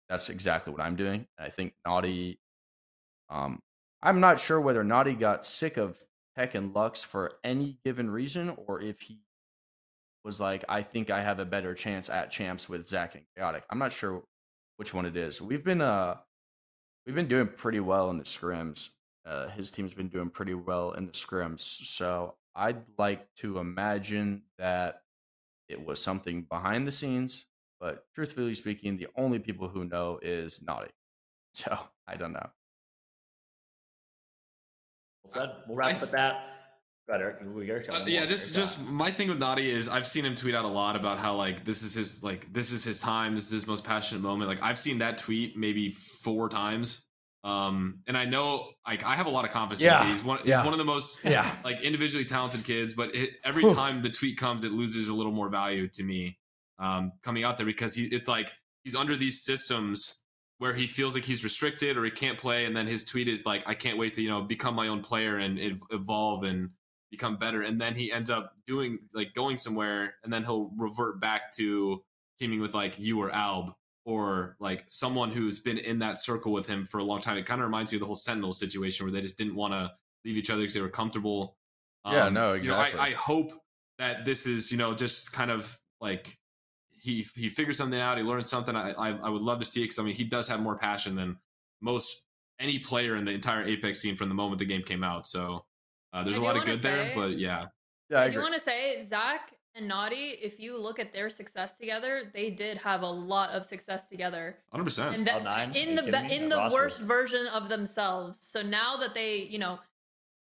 That's 0.08 0.28
exactly 0.28 0.72
what 0.72 0.82
I'm 0.82 0.96
doing. 0.96 1.26
And 1.38 1.46
I 1.46 1.50
think 1.50 1.74
Naughty, 1.84 2.40
um, 3.28 3.60
I'm 4.02 4.20
not 4.20 4.40
sure 4.40 4.60
whether 4.60 4.84
Naughty 4.84 5.14
got 5.14 5.46
sick 5.46 5.76
of 5.76 5.98
Tech 6.36 6.54
and 6.54 6.74
Lux 6.74 7.02
for 7.02 7.34
any 7.44 7.78
given 7.84 8.08
reason 8.08 8.54
or 8.66 8.80
if 8.80 9.00
he 9.00 9.18
was 10.24 10.40
like, 10.40 10.64
I 10.68 10.82
think 10.82 11.10
I 11.10 11.20
have 11.20 11.38
a 11.38 11.44
better 11.44 11.74
chance 11.74 12.08
at 12.08 12.30
champs 12.30 12.68
with 12.68 12.86
Zach 12.86 13.14
and 13.14 13.24
Chaotic. 13.36 13.64
I'm 13.70 13.78
not 13.78 13.92
sure 13.92 14.22
which 14.76 14.92
one 14.92 15.06
it 15.06 15.16
is. 15.16 15.40
We've 15.40 15.64
been 15.64 15.80
uh 15.80 16.16
we've 17.06 17.14
been 17.14 17.28
doing 17.28 17.48
pretty 17.48 17.80
well 17.80 18.10
in 18.10 18.18
the 18.18 18.24
scrims. 18.24 18.90
Uh, 19.26 19.48
his 19.48 19.70
team's 19.70 19.92
been 19.92 20.08
doing 20.08 20.30
pretty 20.30 20.54
well 20.54 20.92
in 20.92 21.06
the 21.06 21.12
scrims. 21.12 21.60
So 21.60 22.34
I'd 22.54 22.82
like 22.96 23.26
to 23.38 23.58
imagine 23.58 24.42
that 24.58 25.02
it 25.68 25.84
was 25.84 26.00
something 26.00 26.42
behind 26.42 26.86
the 26.86 26.92
scenes, 26.92 27.44
but 27.80 28.04
truthfully 28.14 28.54
speaking, 28.54 28.96
the 28.96 29.08
only 29.16 29.40
people 29.40 29.68
who 29.68 29.84
know 29.84 30.18
is 30.22 30.60
Naughty. 30.62 30.90
So 31.54 31.74
I 32.06 32.16
don't 32.16 32.34
know. 32.34 32.50
Well 35.24 35.32
said. 35.32 35.52
We'll 35.66 35.76
wrap 35.78 35.88
I 35.88 35.92
up 35.94 36.00
with 36.02 36.10
that. 36.10 36.34
Go 37.08 37.14
ahead, 37.14 37.22
Eric. 37.22 37.36
We 37.54 37.70
Eric's 37.70 37.88
Uh, 37.88 38.04
yeah, 38.06 38.26
just 38.26 38.54
just 38.54 38.78
got- 38.84 38.92
my 38.92 39.10
thing 39.10 39.28
with 39.28 39.38
Naughty 39.38 39.70
is 39.70 39.88
I've 39.88 40.06
seen 40.06 40.24
him 40.24 40.34
tweet 40.34 40.54
out 40.54 40.66
a 40.66 40.68
lot 40.68 40.96
about 40.96 41.18
how 41.18 41.34
like 41.34 41.64
this 41.64 41.82
is 41.82 41.94
his 41.94 42.22
like 42.22 42.52
this 42.52 42.72
is 42.72 42.84
his 42.84 42.98
time, 42.98 43.34
this 43.34 43.44
is 43.46 43.50
his 43.52 43.66
most 43.66 43.84
passionate 43.84 44.20
moment. 44.20 44.50
Like 44.50 44.62
I've 44.62 44.78
seen 44.78 44.98
that 44.98 45.16
tweet 45.16 45.56
maybe 45.56 45.88
four 45.88 46.48
times. 46.50 47.05
Um, 47.46 48.00
and 48.08 48.16
I 48.16 48.24
know 48.24 48.72
like 48.86 49.04
I 49.04 49.14
have 49.14 49.26
a 49.26 49.30
lot 49.30 49.44
of 49.44 49.52
confidence. 49.52 49.80
Yeah, 49.80 50.02
him. 50.02 50.10
he's 50.10 50.24
one. 50.24 50.38
He's 50.38 50.48
yeah. 50.48 50.64
one 50.64 50.74
of 50.74 50.78
the 50.78 50.84
most 50.84 51.20
Yeah. 51.24 51.54
like 51.64 51.80
individually 51.82 52.24
talented 52.24 52.64
kids. 52.64 52.92
But 52.92 53.14
it, 53.14 53.38
every 53.44 53.62
Whew. 53.62 53.72
time 53.74 54.02
the 54.02 54.10
tweet 54.10 54.36
comes, 54.36 54.64
it 54.64 54.72
loses 54.72 55.08
a 55.08 55.14
little 55.14 55.30
more 55.32 55.48
value 55.48 55.86
to 55.88 56.02
me 56.02 56.38
um, 56.80 57.12
coming 57.22 57.44
out 57.44 57.56
there 57.56 57.66
because 57.66 57.94
he 57.94 58.06
it's 58.06 58.28
like 58.28 58.52
he's 58.82 58.96
under 58.96 59.16
these 59.16 59.42
systems 59.44 60.22
where 60.58 60.74
he 60.74 60.86
feels 60.88 61.14
like 61.14 61.24
he's 61.24 61.44
restricted 61.44 61.96
or 61.96 62.04
he 62.04 62.10
can't 62.10 62.36
play, 62.38 62.64
and 62.64 62.76
then 62.76 62.86
his 62.88 63.04
tweet 63.04 63.28
is 63.28 63.46
like, 63.46 63.62
"I 63.68 63.74
can't 63.74 63.96
wait 63.96 64.14
to 64.14 64.22
you 64.22 64.28
know 64.28 64.42
become 64.42 64.74
my 64.74 64.88
own 64.88 65.00
player 65.02 65.38
and 65.38 65.58
ev- 65.60 65.82
evolve 65.90 66.42
and 66.42 66.70
become 67.12 67.36
better." 67.36 67.62
And 67.62 67.80
then 67.80 67.94
he 67.94 68.10
ends 68.10 68.28
up 68.28 68.54
doing 68.66 68.98
like 69.14 69.34
going 69.34 69.56
somewhere, 69.56 70.14
and 70.24 70.32
then 70.32 70.42
he'll 70.42 70.72
revert 70.76 71.20
back 71.20 71.52
to 71.58 72.02
teaming 72.40 72.60
with 72.60 72.74
like 72.74 72.98
you 72.98 73.20
or 73.22 73.30
Alb 73.30 73.72
or 74.06 74.56
like 74.60 74.84
someone 74.86 75.30
who's 75.30 75.58
been 75.58 75.76
in 75.78 75.98
that 75.98 76.18
circle 76.20 76.52
with 76.52 76.66
him 76.66 76.86
for 76.86 76.98
a 76.98 77.04
long 77.04 77.20
time. 77.20 77.36
It 77.36 77.44
kind 77.44 77.60
of 77.60 77.66
reminds 77.66 77.92
me 77.92 77.96
of 77.96 78.00
the 78.00 78.06
whole 78.06 78.14
Sentinel 78.14 78.52
situation 78.52 79.04
where 79.04 79.12
they 79.12 79.20
just 79.20 79.36
didn't 79.36 79.56
want 79.56 79.74
to 79.74 79.92
leave 80.24 80.36
each 80.36 80.48
other 80.48 80.62
because 80.62 80.74
they 80.74 80.80
were 80.80 80.88
comfortable. 80.88 81.56
Yeah, 82.08 82.28
no, 82.28 82.52
you 82.54 82.68
know, 82.68 82.76
I- 82.76 82.86
exactly. 82.86 83.00
I 83.12 83.14
hope 83.16 83.52
that 83.98 84.24
this 84.24 84.46
is 84.46 84.70
you 84.72 84.78
know 84.78 84.94
just 84.94 85.32
kind 85.32 85.50
of 85.50 85.78
like 86.00 86.28
he 86.90 87.26
he 87.34 87.48
figured 87.48 87.74
something 87.76 88.00
out. 88.00 88.16
He 88.16 88.22
learned 88.22 88.46
something. 88.46 88.76
I 88.76 88.92
I, 88.92 89.08
I 89.16 89.28
would 89.28 89.42
love 89.42 89.58
to 89.58 89.64
see 89.64 89.80
it 89.80 89.84
because 89.84 89.98
I 89.98 90.02
mean 90.04 90.14
he 90.14 90.24
does 90.24 90.46
have 90.48 90.60
more 90.60 90.76
passion 90.78 91.16
than 91.16 91.36
most 91.82 92.22
any 92.60 92.78
player 92.78 93.16
in 93.16 93.24
the 93.24 93.32
entire 93.32 93.64
Apex 93.64 93.98
scene 94.00 94.14
from 94.16 94.28
the 94.28 94.34
moment 94.34 94.60
the 94.60 94.64
game 94.64 94.82
came 94.82 95.02
out. 95.04 95.26
So 95.26 95.64
uh, 96.12 96.22
there's 96.22 96.36
I 96.36 96.40
a 96.40 96.42
lot 96.42 96.50
of 96.56 96.60
wanna 96.62 96.70
good 96.72 96.80
there, 96.82 97.12
but 97.14 97.38
yeah, 97.38 97.66
Yeah, 98.08 98.20
I 98.20 98.22
I 98.22 98.24
do 98.28 98.30
agree. 98.38 98.42
want 98.42 98.54
to 98.54 98.60
say 98.60 99.02
Zach 99.02 99.52
and 99.76 99.86
Naughty, 99.86 100.36
if 100.42 100.58
you 100.58 100.78
look 100.78 100.98
at 100.98 101.12
their 101.12 101.28
success 101.28 101.76
together, 101.76 102.30
they 102.32 102.50
did 102.50 102.78
have 102.78 103.02
a 103.02 103.06
lot 103.06 103.50
of 103.50 103.64
success 103.64 104.08
together. 104.08 104.56
100. 104.70 104.84
percent 104.84 105.14
and 105.14 105.26
that, 105.26 105.42
Cloud9? 105.42 105.76
In 105.76 105.94
the 105.94 106.02
be- 106.02 106.34
in 106.34 106.48
the 106.48 106.56
roster. 106.56 106.74
worst 106.76 107.00
version 107.00 107.46
of 107.48 107.68
themselves. 107.68 108.38
So 108.40 108.62
now 108.62 108.96
that 108.96 109.14
they, 109.14 109.36
you 109.38 109.58
know, 109.58 109.78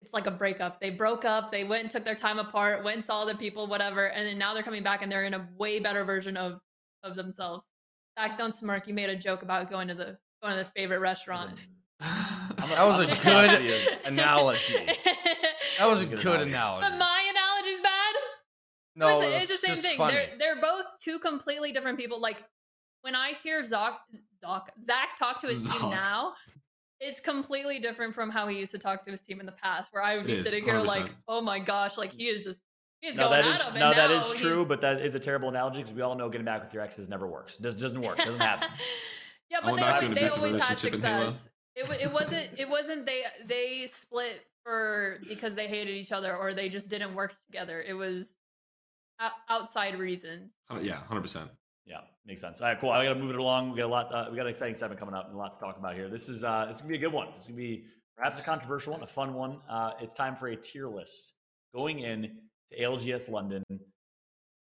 it's 0.03 0.13
like 0.13 0.27
a 0.27 0.31
breakup. 0.31 0.81
They 0.81 0.91
broke 0.91 1.25
up. 1.25 1.51
They 1.51 1.65
went 1.65 1.83
and 1.83 1.91
took 1.91 2.05
their 2.05 2.15
time 2.15 2.39
apart. 2.39 2.85
Went 2.85 2.97
and 2.97 3.05
saw 3.05 3.23
other 3.23 3.35
people, 3.35 3.67
whatever. 3.67 4.07
And 4.07 4.27
then 4.27 4.39
now 4.39 4.55
they're 4.55 4.63
coming 4.63 4.83
back 4.83 5.03
and 5.03 5.11
they're 5.11 5.25
in 5.25 5.35
a 5.35 5.49
way 5.57 5.81
better 5.81 6.05
version 6.05 6.37
of 6.37 6.61
of 7.03 7.15
themselves. 7.17 7.71
Zach, 8.19 8.39
don't 8.39 8.55
smirk. 8.55 8.87
You 8.87 8.95
made 8.95 9.09
a 9.11 9.17
joke 9.17 9.43
about 9.43 9.69
going 9.69 9.89
to 9.89 9.95
the 9.95 10.17
going 10.43 10.57
to 10.57 10.65
the 10.65 10.71
favorite 10.77 11.01
restaurant. 11.01 11.53
That 12.57 12.87
was 12.87 12.99
a 12.99 13.11
I'm 13.11 13.23
good 13.23 13.99
analogy. 14.05 14.75
That 15.79 15.87
was 15.87 16.01
a 16.01 16.05
That's 16.07 16.13
a 16.13 16.17
good 16.17 16.23
good 16.23 16.41
analogy. 16.49 16.87
No, 18.97 19.19
Listen, 19.19 19.33
it 19.33 19.43
it's 19.51 19.61
the 19.61 19.67
same 19.67 19.77
thing. 19.79 19.97
funny. 19.99 20.15
They're 20.15 20.27
they're 20.39 20.61
both 20.61 20.85
two 21.03 21.19
completely 21.19 21.73
different 21.73 21.99
people. 21.99 22.21
Like 22.21 22.43
when 23.03 23.15
I 23.15 23.33
hear 23.43 23.65
Zach 23.65 23.99
Zach, 24.41 24.73
Zach 24.83 25.19
talk 25.19 25.41
to 25.41 25.49
his 25.49 25.67
Zoc. 25.67 25.81
team 25.81 25.91
now, 25.91 26.35
it's 27.01 27.19
completely 27.21 27.79
different 27.81 28.15
from 28.15 28.31
how 28.31 28.47
he 28.47 28.59
used 28.59 28.73
to 28.73 28.79
talk 28.79 29.03
to 29.05 29.11
his 29.11 29.21
team 29.21 29.41
in 29.41 29.47
the 29.47 29.53
past. 29.53 29.93
Where 29.93 30.03
I 30.03 30.17
would 30.17 30.25
It 30.27 30.29
be 30.29 30.33
is, 30.35 30.45
sitting 30.49 30.65
here 30.65 30.79
like, 30.79 31.07
100%. 31.07 31.11
oh 31.29 31.41
my 31.41 31.59
gosh, 31.59 31.97
like 31.99 32.13
he 32.13 32.29
is 32.29 32.45
just 32.45 32.63
he 33.01 33.09
is 33.09 33.17
No, 33.17 33.29
going 33.29 33.43
that 33.43 33.61
at 33.61 33.67
him. 33.67 33.81
no, 33.81 33.89
and 33.89 33.99
that 33.99 34.11
now 34.11 34.17
is 34.19 34.33
true, 34.35 34.65
but 34.65 34.81
that 34.83 35.01
is 35.01 35.15
a 35.15 35.21
terrible 35.21 35.49
analogy 35.49 35.79
because 35.79 35.93
we 35.93 36.03
all 36.03 36.15
know 36.15 36.29
getting 36.29 36.45
back 36.45 36.63
with 36.63 36.73
your 36.73 36.83
exes 36.83 37.09
never 37.09 37.27
works. 37.27 37.57
This 37.57 37.75
doesn't 37.75 38.01
work. 38.01 38.19
It 38.21 38.27
Doesn't 38.27 38.41
happen. 38.41 38.69
yeah, 39.51 39.59
I 39.59 39.61
but 39.63 39.73
went 39.73 39.81
they, 40.01 40.07
always, 40.07 40.19
they 40.21 40.29
always 40.29 40.63
had 40.63 40.71
relationship 40.83 40.95
in 40.95 41.01
Halo. 41.03 41.29
success. 41.31 41.49
It, 41.77 42.03
it 42.03 42.13
wasn't 42.13 42.49
it 42.57 42.69
wasn't 42.69 43.05
they 43.07 43.23
they 43.45 43.87
split 43.89 44.41
for 44.63 45.19
because 45.29 45.55
they 45.57 45.67
hated 45.67 45.95
each 45.97 46.13
other 46.13 46.37
or 46.37 46.55
they 46.55 46.69
just 46.69 46.89
didn't 46.89 47.15
work 47.17 47.35
together. 47.51 47.83
It 47.87 47.95
was 47.95 48.37
o- 48.37 48.37
outside 49.49 49.99
reasons. 49.99 50.53
yeah, 50.81 50.99
100. 50.99 51.21
percent 51.21 51.51
Yeah, 51.87 52.01
makes 52.27 52.41
sense. 52.41 52.61
All 52.61 52.69
right, 52.69 52.79
cool. 52.81 52.91
I 52.91 53.05
got 53.05 53.15
to 53.15 53.21
move 53.21 53.31
it 53.31 53.39
along. 53.39 53.71
We 53.71 53.79
got 53.79 53.87
a 53.87 53.89
lot. 53.89 54.15
Uh, 54.15 54.29
we 54.31 54.37
got 54.37 54.47
an 54.47 54.53
exciting 54.53 54.77
segment 54.77 54.99
coming 54.99 55.15
up 55.15 55.27
and 55.27 55.35
a 55.35 55.39
lot 55.39 55.59
to 55.59 55.65
talk 55.65 55.79
about 55.79 55.95
here. 55.95 56.09
This 56.09 56.29
is 56.29 56.45
uh, 56.45 56.67
it's 56.71 56.81
gonna 56.81 56.91
be 56.91 56.97
a 56.97 57.01
good 57.01 57.13
one. 57.13 57.29
It's 57.37 57.47
gonna 57.47 57.57
be 57.57 57.85
perhaps 58.17 58.39
a 58.39 58.43
controversial 58.43 58.93
one, 58.93 59.03
a 59.03 59.07
fun 59.07 59.35
one. 59.35 59.59
Uh, 59.69 59.93
it's 60.01 60.15
time 60.15 60.37
for 60.37 60.49
a 60.49 60.57
tier 60.57 60.89
list 60.89 61.35
going 61.75 62.01
in 62.01 62.23
to 62.71 62.81
ALGS 62.81 63.29
London. 63.29 63.63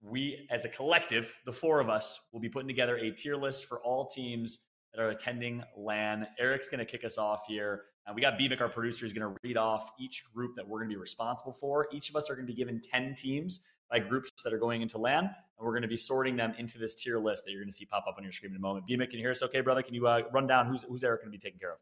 We, 0.01 0.49
as 0.51 0.65
a 0.65 0.69
collective, 0.69 1.37
the 1.47 1.53
four 1.53 1.79
of 1.79 1.89
us, 1.89 2.21
will 2.33 2.41
be 2.41 2.49
putting 2.49 2.67
together 2.67 2.97
a 2.97 3.13
tier 3.13 3.37
list 3.37 3.67
for 3.67 3.81
all 3.83 4.07
teams 4.07 4.59
that 4.93 5.01
are 5.01 5.11
attending 5.11 5.63
LAN. 5.77 6.27
Eric's 6.41 6.69
gonna 6.69 6.85
kick 6.85 7.05
us 7.05 7.19
off 7.19 7.47
here. 7.47 7.85
Uh, 8.07 8.13
we 8.15 8.21
got 8.21 8.39
Bivik, 8.39 8.61
our 8.61 8.69
producer, 8.69 9.07
is 9.07 9.13
going 9.13 9.29
to 9.29 9.39
read 9.45 9.57
off 9.57 9.93
each 9.99 10.25
group 10.35 10.57
that 10.57 10.67
we're 10.67 10.79
going 10.79 10.89
to 10.89 10.95
be 10.95 11.01
responsible 11.01 11.53
for. 11.53 11.89
Each 11.93 12.11
of 12.11 12.17
us 12.17 12.29
are 12.29 12.35
going 12.35 12.47
to 12.47 12.53
be 12.53 12.57
given 12.57 12.81
10 12.81 13.15
teams 13.15 13.61
by 13.93 13.99
groups 13.99 14.43
that 14.43 14.53
are 14.53 14.59
going 14.59 14.81
into 14.81 14.97
LAN, 14.97 15.25
and 15.25 15.35
we're 15.61 15.73
going 15.73 15.83
to 15.83 15.89
be 15.89 15.99
sorting 15.99 16.35
them 16.35 16.55
into 16.59 16.79
this 16.79 16.95
tier 16.95 17.19
list 17.19 17.45
that 17.45 17.53
you're 17.53 17.61
going 17.61 17.71
to 17.71 17.77
see 17.77 17.85
pop 17.85 18.07
up 18.09 18.15
on 18.17 18.25
your 18.25 18.33
screen 18.33 18.51
in 18.51 18.57
a 18.57 18.61
moment. 18.61 18.87
Bivik, 18.89 19.11
can 19.11 19.19
you 19.19 19.25
hear 19.25 19.31
us 19.31 19.43
okay, 19.43 19.61
brother? 19.61 19.83
Can 19.83 19.95
you 19.95 20.07
uh, 20.07 20.23
run 20.33 20.47
down 20.47 20.67
who's, 20.67 20.83
who's 20.83 21.05
Eric 21.05 21.21
going 21.21 21.31
to 21.31 21.39
be 21.39 21.41
taking 21.41 21.61
care 21.61 21.73
of? 21.73 21.79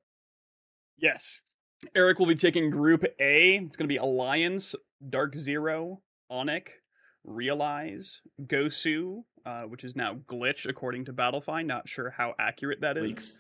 Yes. 0.99 1.43
Eric 1.95 2.19
will 2.19 2.27
be 2.27 2.35
taking 2.35 2.69
Group 2.69 3.05
A. 3.21 3.57
It's 3.57 3.77
going 3.77 3.89
to 3.89 3.93
be 3.93 3.97
Alliance, 3.97 4.75
Dark 5.09 5.37
Zero, 5.37 6.03
Onic, 6.31 6.69
Realize, 7.25 8.23
Gosu, 8.43 9.23
uh, 9.47 9.63
which 9.63 9.85
is 9.85 9.95
now 9.95 10.17
Glitch 10.27 10.69
according 10.69 11.05
to 11.07 11.13
Battlefy. 11.13 11.65
Not 11.65 11.89
sure 11.89 12.11
how 12.11 12.35
accurate 12.39 12.81
that 12.81 12.99
is. 12.99 13.05
Leaks. 13.05 13.39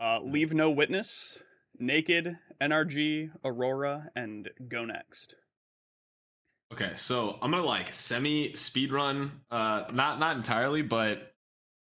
Uh, 0.00 0.20
Leave 0.22 0.54
No 0.54 0.70
Witness, 0.70 1.40
Naked, 1.78 2.38
NRG, 2.60 3.30
Aurora, 3.44 4.10
and 4.14 4.50
Go 4.68 4.84
Next. 4.84 5.34
Okay, 6.74 6.90
so 6.96 7.38
I'm 7.40 7.52
gonna 7.52 7.62
like 7.62 7.94
semi 7.94 8.52
speed 8.56 8.92
run, 8.92 9.30
uh, 9.48 9.84
not 9.92 10.18
not 10.18 10.36
entirely, 10.36 10.82
but 10.82 11.32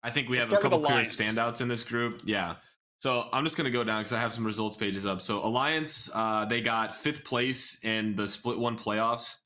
I 0.03 0.11
think 0.11 0.29
we 0.29 0.37
Let's 0.37 0.51
have 0.51 0.59
a 0.59 0.63
couple 0.63 0.81
clear 0.81 1.05
standouts 1.05 1.63
in 1.63 1.69
this 1.69 1.83
group. 1.83 2.21
Yeah, 2.27 2.57
so 2.99 3.27
I'm 3.33 3.43
just 3.43 3.57
gonna 3.57 3.71
go 3.71 3.85
down 3.85 4.03
because 4.03 4.13
I 4.13 4.21
have 4.21 4.35
some 4.35 4.45
results 4.45 4.77
pages 4.77 5.07
up. 5.07 5.23
So 5.23 5.43
Alliance, 5.43 6.11
uh, 6.13 6.45
they 6.45 6.61
got 6.61 6.95
fifth 6.95 7.25
place 7.25 7.83
in 7.83 8.17
the 8.17 8.29
Split 8.29 8.59
One 8.59 8.77
playoffs. 8.77 9.39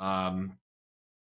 Um, 0.00 0.56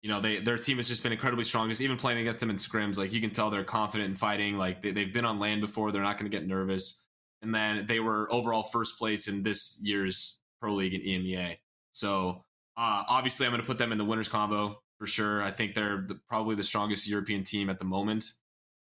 you 0.02 0.08
know, 0.08 0.20
they 0.20 0.38
their 0.38 0.56
team 0.56 0.76
has 0.76 0.86
just 0.86 1.02
been 1.02 1.10
incredibly 1.10 1.42
strong. 1.42 1.68
Just 1.68 1.80
even 1.80 1.96
playing 1.96 2.20
against 2.20 2.38
them 2.38 2.50
in 2.50 2.56
scrims, 2.56 2.96
like 2.96 3.12
you 3.12 3.20
can 3.20 3.30
tell 3.30 3.50
they're 3.50 3.64
confident 3.64 4.08
in 4.08 4.14
fighting. 4.14 4.56
Like 4.56 4.82
they, 4.82 4.92
they've 4.92 5.12
been 5.12 5.24
on 5.24 5.40
land 5.40 5.60
before, 5.60 5.90
they're 5.90 6.00
not 6.00 6.16
going 6.16 6.30
to 6.30 6.36
get 6.36 6.46
nervous. 6.46 7.02
And 7.42 7.52
then 7.52 7.86
they 7.86 7.98
were 7.98 8.32
overall 8.32 8.62
first 8.62 8.98
place 8.98 9.26
in 9.26 9.42
this 9.42 9.80
year's 9.82 10.38
Pro 10.60 10.74
League 10.74 10.94
in 10.94 11.00
EMEA. 11.00 11.56
So 11.90 12.44
uh, 12.76 13.04
obviously, 13.08 13.46
I'm 13.46 13.52
going 13.52 13.62
to 13.62 13.66
put 13.66 13.78
them 13.78 13.92
in 13.92 13.98
the 13.98 14.04
winners 14.04 14.28
combo 14.28 14.80
for 14.98 15.06
sure. 15.06 15.42
I 15.42 15.50
think 15.50 15.74
they're 15.74 16.04
the, 16.06 16.18
probably 16.28 16.56
the 16.56 16.64
strongest 16.64 17.08
European 17.08 17.44
team 17.44 17.70
at 17.70 17.78
the 17.78 17.84
moment. 17.84 18.32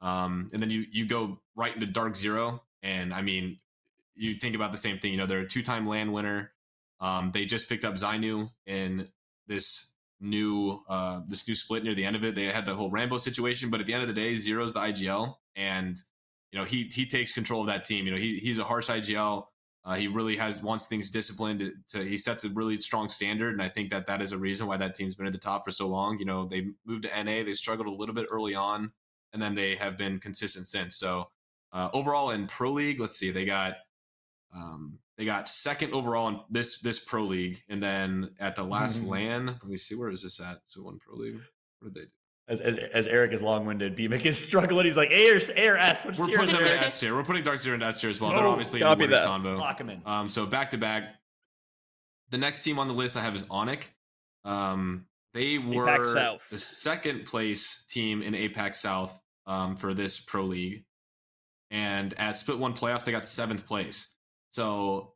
Um, 0.00 0.48
and 0.52 0.60
then 0.60 0.70
you 0.70 0.84
you 0.90 1.06
go 1.06 1.40
right 1.54 1.74
into 1.74 1.86
Dark 1.86 2.16
Zero, 2.16 2.62
and 2.82 3.14
I 3.14 3.22
mean, 3.22 3.58
you 4.14 4.34
think 4.34 4.56
about 4.56 4.72
the 4.72 4.78
same 4.78 4.98
thing. 4.98 5.12
You 5.12 5.18
know, 5.18 5.26
they're 5.26 5.40
a 5.40 5.46
two 5.46 5.62
time 5.62 5.86
land 5.86 6.12
winner. 6.12 6.52
Um, 7.00 7.30
they 7.30 7.44
just 7.44 7.68
picked 7.68 7.84
up 7.84 7.94
Zainu 7.94 8.50
in 8.66 9.06
this 9.46 9.92
new 10.20 10.80
uh, 10.88 11.20
this 11.28 11.46
new 11.46 11.54
split 11.54 11.84
near 11.84 11.94
the 11.94 12.04
end 12.04 12.16
of 12.16 12.24
it. 12.24 12.34
They 12.34 12.44
had 12.44 12.64
the 12.64 12.74
whole 12.74 12.90
Rambo 12.90 13.18
situation, 13.18 13.70
but 13.70 13.80
at 13.80 13.86
the 13.86 13.94
end 13.94 14.02
of 14.02 14.08
the 14.08 14.14
day, 14.14 14.36
Zero's 14.36 14.72
the 14.72 14.80
IGL, 14.80 15.34
and 15.56 15.96
you 16.50 16.58
know 16.58 16.64
he 16.64 16.84
he 16.84 17.06
takes 17.06 17.32
control 17.32 17.60
of 17.60 17.66
that 17.68 17.84
team. 17.84 18.06
You 18.06 18.12
know 18.12 18.18
he 18.18 18.38
he's 18.38 18.58
a 18.58 18.64
harsh 18.64 18.88
IGL. 18.88 19.46
Uh, 19.84 19.94
he 19.94 20.06
really 20.06 20.36
has 20.36 20.62
wants 20.62 20.86
things 20.86 21.10
disciplined. 21.10 21.60
To, 21.60 21.72
to, 21.90 22.04
he 22.08 22.16
sets 22.16 22.44
a 22.44 22.48
really 22.50 22.78
strong 22.78 23.08
standard, 23.08 23.52
and 23.52 23.62
I 23.62 23.68
think 23.68 23.90
that 23.90 24.06
that 24.06 24.22
is 24.22 24.32
a 24.32 24.38
reason 24.38 24.66
why 24.66 24.76
that 24.76 24.94
team's 24.94 25.16
been 25.16 25.26
at 25.26 25.32
the 25.32 25.38
top 25.38 25.64
for 25.64 25.70
so 25.70 25.88
long. 25.88 26.18
You 26.18 26.24
know 26.24 26.46
they 26.46 26.68
moved 26.86 27.04
to 27.04 27.24
NA, 27.24 27.42
they 27.42 27.54
struggled 27.54 27.88
a 27.88 27.92
little 27.92 28.14
bit 28.14 28.26
early 28.30 28.54
on, 28.54 28.92
and 29.32 29.42
then 29.42 29.54
they 29.54 29.74
have 29.74 29.98
been 29.98 30.20
consistent 30.20 30.66
since. 30.66 30.96
So 30.96 31.30
uh, 31.72 31.88
overall 31.92 32.30
in 32.30 32.46
Pro 32.46 32.72
League, 32.72 33.00
let's 33.00 33.16
see, 33.16 33.30
they 33.30 33.44
got 33.44 33.74
um, 34.54 34.98
they 35.16 35.24
got 35.24 35.48
second 35.48 35.94
overall 35.94 36.28
in 36.28 36.40
this 36.50 36.80
this 36.80 36.98
pro 36.98 37.22
league, 37.22 37.62
and 37.68 37.82
then 37.82 38.30
at 38.38 38.56
the 38.56 38.64
last 38.64 39.04
LAN, 39.04 39.46
let 39.46 39.64
me 39.64 39.76
see 39.76 39.94
where 39.94 40.10
is 40.10 40.22
this 40.22 40.40
at? 40.40 40.60
So 40.66 40.82
one 40.82 40.98
pro 40.98 41.16
league. 41.16 41.40
What 41.80 41.92
did 41.92 42.02
they 42.02 42.06
do? 42.06 42.21
As, 42.52 42.60
as, 42.60 42.76
as 42.92 43.06
Eric 43.06 43.32
is 43.32 43.40
long 43.40 43.64
winded, 43.64 43.96
Bivik 43.96 44.26
is 44.26 44.38
struggling. 44.44 44.84
He's 44.84 44.96
like, 44.96 45.10
A 45.10 45.30
or, 45.30 45.40
A 45.56 45.68
or 45.68 45.78
S? 45.78 46.04
Which 46.04 46.18
We're 46.18 46.26
tier 46.26 46.34
is 46.42 46.50
putting 46.50 46.64
them 46.66 46.76
in 46.76 46.84
S 46.84 47.00
tier. 47.00 47.14
We're 47.14 47.24
putting 47.24 47.42
Dark 47.42 47.58
Zero 47.58 47.74
in 47.76 47.82
S 47.82 47.98
tier 48.00 48.10
as 48.10 48.20
well. 48.20 48.30
They're 48.32 48.40
Oh, 48.44 48.50
obviously 48.50 48.82
in 48.82 48.88
the 48.88 48.94
winners 48.96 49.18
that. 49.20 49.24
combo. 49.26 49.56
Lock 49.56 49.80
him 49.80 49.88
in. 49.88 50.02
Um, 50.04 50.28
so 50.28 50.44
back 50.44 50.68
to 50.70 50.76
back. 50.76 51.14
The 52.28 52.36
next 52.36 52.62
team 52.62 52.78
on 52.78 52.88
the 52.88 52.94
list 52.94 53.16
I 53.16 53.22
have 53.22 53.34
is 53.34 53.44
Onic. 53.44 53.84
Um, 54.44 55.06
they 55.32 55.56
were 55.56 55.86
the 56.50 56.58
second 56.58 57.24
place 57.24 57.84
team 57.88 58.20
in 58.22 58.34
APAC 58.34 58.74
South 58.74 59.18
um, 59.46 59.76
for 59.76 59.94
this 59.94 60.20
pro 60.20 60.42
league, 60.44 60.84
and 61.70 62.12
at 62.18 62.36
Split 62.36 62.58
One 62.58 62.74
playoffs 62.74 63.04
they 63.04 63.12
got 63.12 63.26
seventh 63.26 63.66
place. 63.66 64.14
So 64.50 65.14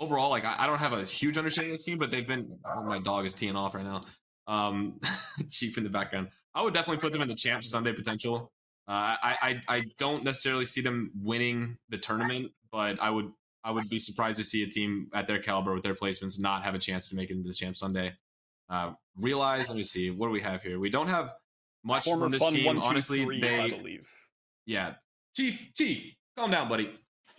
overall, 0.00 0.30
like 0.30 0.46
I, 0.46 0.56
I 0.60 0.66
don't 0.66 0.78
have 0.78 0.94
a 0.94 1.04
huge 1.04 1.36
understanding 1.36 1.72
of 1.72 1.76
this 1.78 1.84
team, 1.84 1.98
but 1.98 2.10
they've 2.10 2.26
been. 2.26 2.58
Oh, 2.66 2.82
my 2.82 2.98
dog 2.98 3.26
is 3.26 3.34
teeing 3.34 3.56
off 3.56 3.74
right 3.74 3.84
now. 3.84 4.00
Um, 4.46 5.00
chief 5.50 5.76
in 5.78 5.84
the 5.84 5.90
background. 5.90 6.28
I 6.54 6.62
would 6.62 6.74
definitely 6.74 7.00
put 7.00 7.12
them 7.12 7.22
in 7.22 7.28
the 7.28 7.34
champs 7.34 7.70
Sunday 7.70 7.92
potential. 7.92 8.52
Uh, 8.88 9.16
I, 9.22 9.36
I 9.68 9.76
I 9.76 9.82
don't 9.98 10.24
necessarily 10.24 10.64
see 10.64 10.80
them 10.80 11.12
winning 11.22 11.78
the 11.88 11.98
tournament, 11.98 12.50
but 12.70 13.00
I 13.00 13.10
would 13.10 13.32
I 13.64 13.70
would 13.70 13.88
be 13.88 13.98
surprised 13.98 14.38
to 14.38 14.44
see 14.44 14.62
a 14.62 14.66
team 14.66 15.08
at 15.14 15.26
their 15.26 15.38
caliber 15.38 15.72
with 15.72 15.84
their 15.84 15.94
placements 15.94 16.40
not 16.40 16.64
have 16.64 16.74
a 16.74 16.78
chance 16.78 17.08
to 17.08 17.16
make 17.16 17.30
it 17.30 17.34
into 17.34 17.48
the 17.48 17.54
champ 17.54 17.76
Sunday. 17.76 18.14
Uh, 18.68 18.92
realize, 19.18 19.68
let 19.68 19.76
me 19.76 19.84
see, 19.84 20.10
what 20.10 20.26
do 20.26 20.32
we 20.32 20.40
have 20.40 20.62
here? 20.62 20.78
We 20.80 20.90
don't 20.90 21.08
have 21.08 21.32
much 21.84 22.04
Former 22.04 22.24
from 22.24 22.32
this 22.32 22.50
team. 22.50 22.64
One 22.64 22.76
Two 22.76 22.82
Honestly, 22.82 23.24
Three, 23.24 23.40
they 23.40 23.60
I 23.60 23.70
believe. 23.70 24.08
yeah. 24.66 24.94
Chief, 25.36 25.72
Chief, 25.74 26.14
calm 26.36 26.50
down, 26.50 26.68
buddy. 26.68 26.90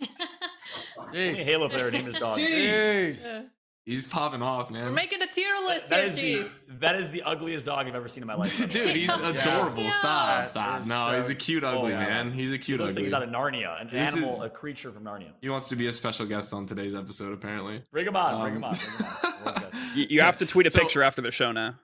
Any 1.14 1.36
Jeez. 1.36 1.44
Halo 1.44 1.68
player 1.68 1.90
named 1.90 2.06
his 2.06 2.14
dog. 2.14 2.36
Jeez. 2.36 3.22
Jeez. 3.22 3.46
Yeah. 3.86 3.94
He's 3.94 4.06
popping 4.06 4.40
off, 4.42 4.70
man. 4.70 4.84
We're 4.84 4.90
making 4.92 5.20
a 5.20 5.26
tier 5.26 5.54
list 5.66 5.90
That 5.90 5.98
here, 6.16 6.42
is, 6.42 6.46
the, 6.46 6.50
that 6.80 6.96
is 6.96 7.10
the 7.10 7.22
ugliest 7.22 7.66
dog 7.66 7.86
I've 7.86 7.94
ever 7.94 8.08
seen 8.08 8.22
in 8.22 8.26
my 8.26 8.34
life. 8.34 8.58
Dude, 8.72 8.96
he's 8.96 9.08
Yeah. 9.08 9.28
adorable. 9.30 9.90
Stop, 9.90 10.26
That 10.44 10.48
stop. 10.48 10.86
No, 10.86 11.10
so- 11.10 11.16
he's 11.16 11.28
a 11.28 11.34
cute 11.34 11.64
ugly, 11.64 11.92
Oh, 11.92 11.98
yeah. 11.98 12.06
man. 12.06 12.32
He's 12.32 12.50
a 12.52 12.54
He 12.56 12.58
cute 12.62 12.80
looks 12.80 12.92
like 12.94 13.00
ugly. 13.00 13.04
he's 13.04 13.12
out 13.12 13.22
of 13.22 13.28
Narnia, 13.28 13.80
an 13.80 13.88
This 13.90 14.10
is- 14.10 14.16
animal, 14.16 14.42
a 14.42 14.48
creature 14.48 14.90
from 14.90 15.04
Narnia. 15.04 15.32
He 15.42 15.48
wants 15.50 15.68
to 15.68 15.76
be 15.76 15.86
a 15.88 15.92
special 15.92 16.24
guest 16.26 16.54
on 16.54 16.64
today's 16.66 16.94
episode, 16.94 17.32
apparently. 17.34 17.82
Bring 17.92 18.06
him 18.06 18.16
on, 18.16 18.40
bring 18.40 18.54
him 18.56 18.64
Um, 18.64 18.70
on, 18.70 18.78
bring 18.78 19.54
him 19.54 19.62
on. 19.64 19.70
You, 19.94 20.06
you 20.10 20.20
have 20.22 20.38
to 20.38 20.46
tweet 20.46 20.66
a 20.66 20.70
So- 20.70 20.80
picture 20.80 21.02
after 21.02 21.20
the 21.22 21.30
show 21.30 21.52
now. 21.52 21.74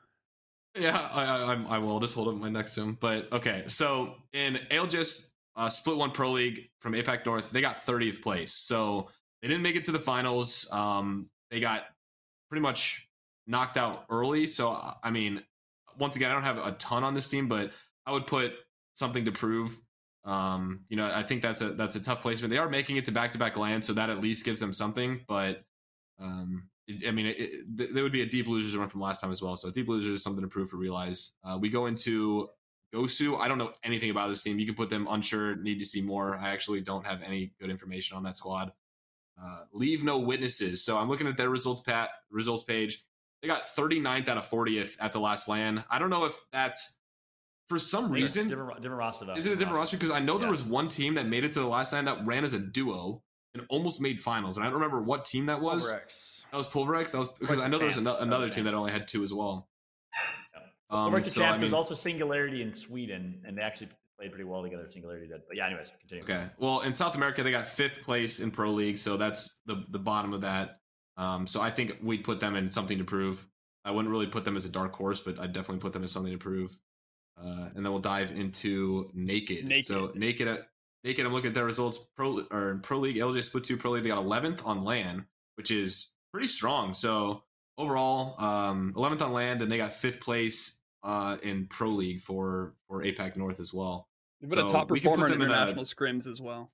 Yeah, 0.78 0.96
I, 1.12 1.24
I, 1.24 1.36
I'm- 1.50 1.66
I 1.68 1.78
will. 1.78 2.00
Just 2.00 2.14
hold 2.14 2.28
up 2.28 2.34
my 2.36 2.48
next 2.48 2.74
to 2.76 2.82
him. 2.82 2.96
But 3.00 3.30
okay, 3.32 3.64
so 3.66 4.14
in 4.32 4.58
ALGS 4.70 5.30
uh, 5.56 5.68
Split 5.68 5.96
One 5.96 6.12
Pro 6.12 6.30
League 6.30 6.70
from 6.80 6.92
APAC 6.94 7.26
North, 7.26 7.50
they 7.50 7.60
got 7.60 7.76
30th 7.76 8.22
place. 8.22 8.52
So 8.54 9.08
they 9.42 9.48
didn't 9.48 9.62
make 9.62 9.76
it 9.76 9.84
to 9.86 9.92
the 9.92 9.98
finals. 10.00 10.68
Um, 10.72 11.28
they 11.50 11.60
got 11.60 11.84
pretty 12.48 12.62
much 12.62 13.08
knocked 13.46 13.76
out 13.76 14.04
early. 14.10 14.46
So 14.46 14.76
I 15.02 15.10
mean, 15.10 15.42
once 15.98 16.16
again, 16.16 16.30
I 16.30 16.34
don't 16.34 16.44
have 16.44 16.58
a 16.58 16.72
ton 16.72 17.04
on 17.04 17.14
this 17.14 17.28
team, 17.28 17.48
but 17.48 17.72
I 18.06 18.12
would 18.12 18.26
put 18.26 18.52
something 18.94 19.24
to 19.24 19.32
prove. 19.32 19.78
Um, 20.24 20.80
you 20.88 20.96
know, 20.96 21.10
I 21.12 21.22
think 21.22 21.42
that's 21.42 21.62
a 21.62 21.70
that's 21.70 21.96
a 21.96 22.00
tough 22.00 22.22
placement. 22.22 22.50
They 22.50 22.58
are 22.58 22.68
making 22.68 22.96
it 22.96 23.04
to 23.06 23.12
back 23.12 23.32
to 23.32 23.38
back 23.38 23.56
land, 23.56 23.84
so 23.84 23.92
that 23.94 24.10
at 24.10 24.20
least 24.20 24.44
gives 24.44 24.60
them 24.60 24.72
something. 24.72 25.20
But 25.26 25.62
um, 26.18 26.68
it, 26.86 27.08
I 27.08 27.10
mean, 27.10 27.26
it, 27.26 27.36
it, 27.38 27.94
there 27.94 28.02
would 28.02 28.12
be 28.12 28.22
a 28.22 28.26
deep 28.26 28.46
losers 28.46 28.76
run 28.76 28.88
from 28.88 29.00
last 29.00 29.20
time 29.20 29.32
as 29.32 29.40
well. 29.40 29.56
So 29.56 29.70
deep 29.70 29.88
losers 29.88 30.12
is 30.12 30.22
something 30.22 30.42
to 30.42 30.48
prove 30.48 30.68
for 30.68 30.76
realize. 30.76 31.34
Uh, 31.42 31.58
we 31.60 31.68
go 31.70 31.86
into 31.86 32.50
Gosu. 32.94 33.38
I 33.38 33.48
don't 33.48 33.58
know 33.58 33.72
anything 33.84 34.10
about 34.10 34.28
this 34.28 34.42
team. 34.42 34.58
You 34.58 34.66
can 34.66 34.74
put 34.74 34.90
them 34.90 35.06
unsure, 35.08 35.56
need 35.56 35.78
to 35.78 35.84
see 35.84 36.02
more. 36.02 36.36
I 36.36 36.50
actually 36.50 36.80
don't 36.80 37.06
have 37.06 37.22
any 37.22 37.52
good 37.60 37.70
information 37.70 38.16
on 38.16 38.22
that 38.24 38.36
squad. 38.36 38.72
Uh, 39.42 39.62
leave 39.72 40.04
no 40.04 40.18
witnesses. 40.18 40.84
So 40.84 40.98
I'm 40.98 41.08
looking 41.08 41.26
at 41.26 41.36
their 41.36 41.48
results 41.48 41.80
pat 41.80 42.10
results 42.30 42.62
page. 42.62 43.04
They 43.40 43.48
got 43.48 43.62
39th 43.62 44.28
out 44.28 44.36
of 44.36 44.48
40th 44.48 44.96
at 45.00 45.12
the 45.12 45.20
last 45.20 45.48
land. 45.48 45.82
I 45.90 45.98
don't 45.98 46.10
know 46.10 46.26
if 46.26 46.38
that's 46.52 46.98
for 47.68 47.78
some 47.78 48.12
reason. 48.12 48.48
different, 48.48 48.82
different 48.82 48.98
roster 48.98 49.24
though. 49.24 49.34
Is 49.34 49.46
it 49.46 49.52
a 49.52 49.56
different 49.56 49.78
roster? 49.78 49.96
Because 49.96 50.10
I 50.10 50.18
know 50.20 50.36
there 50.36 50.50
was 50.50 50.62
one 50.62 50.88
team 50.88 51.14
that 51.14 51.26
made 51.26 51.44
it 51.44 51.52
to 51.52 51.60
the 51.60 51.66
last 51.66 51.92
land 51.92 52.06
that 52.06 52.26
ran 52.26 52.44
as 52.44 52.52
a 52.52 52.58
duo 52.58 53.22
and 53.54 53.64
almost 53.70 54.00
made 54.00 54.20
finals. 54.20 54.56
And 54.56 54.66
I 54.66 54.68
don't 54.68 54.80
remember 54.80 55.00
what 55.00 55.24
team 55.24 55.46
that 55.46 55.60
was. 55.62 55.90
Pulverex. 55.90 56.42
That 56.50 56.56
was 56.56 56.66
Pulverex. 56.66 57.12
That 57.12 57.18
was 57.18 57.28
because 57.28 57.58
Over 57.58 57.66
I 57.66 57.68
know 57.70 57.78
there 57.78 57.86
was 57.86 57.96
Champs. 57.96 58.10
ano- 58.10 58.20
another 58.22 58.44
Over 58.44 58.52
team 58.52 58.64
that 58.64 58.74
only 58.74 58.92
had 58.92 59.08
two 59.08 59.22
as 59.22 59.32
well. 59.32 59.68
Yeah. 60.54 60.60
Um, 60.90 61.06
Over 61.06 61.20
to 61.20 61.30
so, 61.30 61.40
I 61.42 61.46
champs. 61.46 61.60
There's 61.60 61.72
also 61.72 61.94
Singularity 61.94 62.62
in 62.62 62.74
Sweden, 62.74 63.42
and 63.46 63.56
they 63.56 63.62
actually 63.62 63.88
played 64.20 64.32
pretty 64.32 64.44
well 64.44 64.62
together. 64.62 64.86
Singularity 64.88 65.26
did, 65.26 65.40
but 65.48 65.56
yeah. 65.56 65.66
Anyways, 65.66 65.92
continue. 65.98 66.24
Okay. 66.24 66.46
Well, 66.58 66.80
in 66.80 66.94
South 66.94 67.14
America, 67.14 67.42
they 67.42 67.50
got 67.50 67.66
fifth 67.66 68.02
place 68.02 68.40
in 68.40 68.50
Pro 68.50 68.70
League, 68.70 68.98
so 68.98 69.16
that's 69.16 69.58
the 69.66 69.84
the 69.88 69.98
bottom 69.98 70.32
of 70.32 70.42
that. 70.42 70.80
Um, 71.16 71.46
so 71.46 71.60
I 71.60 71.70
think 71.70 71.98
we'd 72.02 72.24
put 72.24 72.40
them 72.40 72.54
in 72.54 72.68
something 72.70 72.98
to 72.98 73.04
prove. 73.04 73.46
I 73.84 73.90
wouldn't 73.90 74.12
really 74.12 74.26
put 74.26 74.44
them 74.44 74.56
as 74.56 74.66
a 74.66 74.68
dark 74.68 74.94
horse, 74.94 75.20
but 75.20 75.40
I'd 75.40 75.52
definitely 75.52 75.80
put 75.80 75.92
them 75.92 76.04
as 76.04 76.12
something 76.12 76.32
to 76.32 76.38
prove. 76.38 76.76
Uh, 77.42 77.70
and 77.74 77.84
then 77.84 77.90
we'll 77.90 77.98
dive 77.98 78.32
into 78.32 79.10
Naked. 79.14 79.66
Naked. 79.66 79.86
So 79.86 80.12
Naked, 80.14 80.48
uh, 80.48 80.58
Naked. 81.02 81.24
I'm 81.24 81.32
looking 81.32 81.48
at 81.48 81.54
their 81.54 81.64
results. 81.64 81.98
Pro 82.16 82.42
or 82.50 82.80
Pro 82.82 82.98
League, 82.98 83.16
LJ 83.16 83.42
Split 83.42 83.64
Two 83.64 83.78
Pro 83.78 83.92
League. 83.92 84.02
They 84.02 84.10
got 84.10 84.22
11th 84.22 84.66
on 84.66 84.84
land, 84.84 85.24
which 85.56 85.70
is 85.70 86.12
pretty 86.32 86.48
strong. 86.48 86.92
So 86.92 87.44
overall, 87.78 88.34
um, 88.38 88.92
11th 88.94 89.22
on 89.22 89.32
land, 89.32 89.62
and 89.62 89.70
they 89.70 89.78
got 89.78 89.94
fifth 89.94 90.20
place 90.20 90.80
uh, 91.02 91.38
in 91.42 91.66
Pro 91.66 91.88
League 91.88 92.20
for 92.20 92.74
for 92.86 93.02
APAC 93.02 93.36
North 93.36 93.60
as 93.60 93.72
well. 93.72 94.09
They've 94.40 94.50
been 94.50 94.66
a 94.66 94.68
top 94.68 94.90
we 94.90 95.00
could 95.00 95.10
put 95.10 95.16
performer 95.16 95.32
in 95.32 95.32
them 95.32 95.42
in 95.42 95.48
a- 95.50 95.52
international 95.52 95.84
scrims 95.84 96.26
as 96.26 96.40
well. 96.40 96.72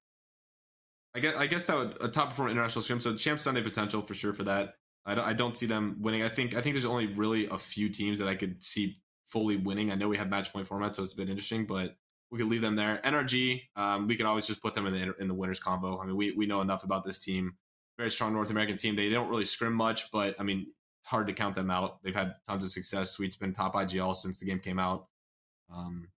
I 1.14 1.21
guess 1.21 1.35
I 1.37 1.47
guess 1.47 1.64
that 1.64 1.77
would 1.77 1.97
a 2.01 2.09
top 2.09 2.31
performer 2.31 2.51
international 2.51 2.83
stream. 2.83 3.01
So 3.01 3.14
Champ 3.14 3.41
Sunday 3.41 3.62
potential 3.62 4.03
for 4.03 4.14
sure 4.14 4.33
for 4.33 4.45
that. 4.45 4.75
I 5.07 5.14
don't, 5.14 5.25
I 5.27 5.33
don't 5.33 5.57
see 5.57 5.67
them 5.67 5.97
winning. 6.01 6.23
I 6.23 6.29
think 6.29 6.55
I 6.55 6.61
think 6.61 6.75
there's 6.75 6.85
only 6.85 7.07
really 7.07 7.47
a 7.47 7.57
few 7.57 7.89
teams 7.89 8.19
that 8.19 8.29
I 8.29 8.35
could 8.35 8.62
see 8.62 8.97
fully 9.27 9.57
winning. 9.57 9.91
I 9.91 9.95
know 9.95 10.09
we 10.09 10.17
have 10.19 10.29
match 10.29 10.53
point 10.53 10.67
format, 10.67 10.95
so 10.95 11.03
it's 11.03 11.14
a 11.14 11.17
bit 11.17 11.31
interesting, 11.31 11.64
but 11.64 11.97
we 12.31 12.39
could 12.39 12.49
leave 12.49 12.61
them 12.61 12.77
there. 12.77 13.01
NRG, 13.05 13.62
um, 13.77 14.09
we 14.09 14.17
could 14.17 14.27
always 14.27 14.47
just 14.47 14.61
put 14.61 14.75
them 14.75 14.87
in 14.87 14.93
the 14.93 15.14
in 15.19 15.29
the 15.29 15.35
winners 15.35 15.61
combo. 15.61 15.99
I 16.01 16.07
mean, 16.07 16.17
we 16.17 16.33
we 16.33 16.47
know 16.47 16.61
enough 16.61 16.85
about 16.85 17.05
this 17.05 17.19
team. 17.19 17.57
very 17.97 18.11
strong 18.11 18.33
North 18.33 18.51
American 18.51 18.77
team. 18.77 18.95
They 18.95 19.09
don't 19.09 19.29
really 19.29 19.45
scrim 19.45 19.73
much, 19.73 20.11
but 20.11 20.35
I 20.39 20.43
mean, 20.43 20.67
hard 21.05 21.29
to 21.29 21.33
count 21.33 21.55
them 21.57 21.71
out. 21.71 22.03
They've 22.03 22.14
had 22.14 22.35
tons 22.47 22.64
of 22.64 22.71
success. 22.71 23.12
Sweet's 23.12 23.37
been 23.37 23.53
top 23.53 23.75
IGL 23.75 24.14
since 24.14 24.41
the 24.41 24.47
game 24.47 24.59
came 24.59 24.79
out. 24.79 25.07
Um, 25.75 26.09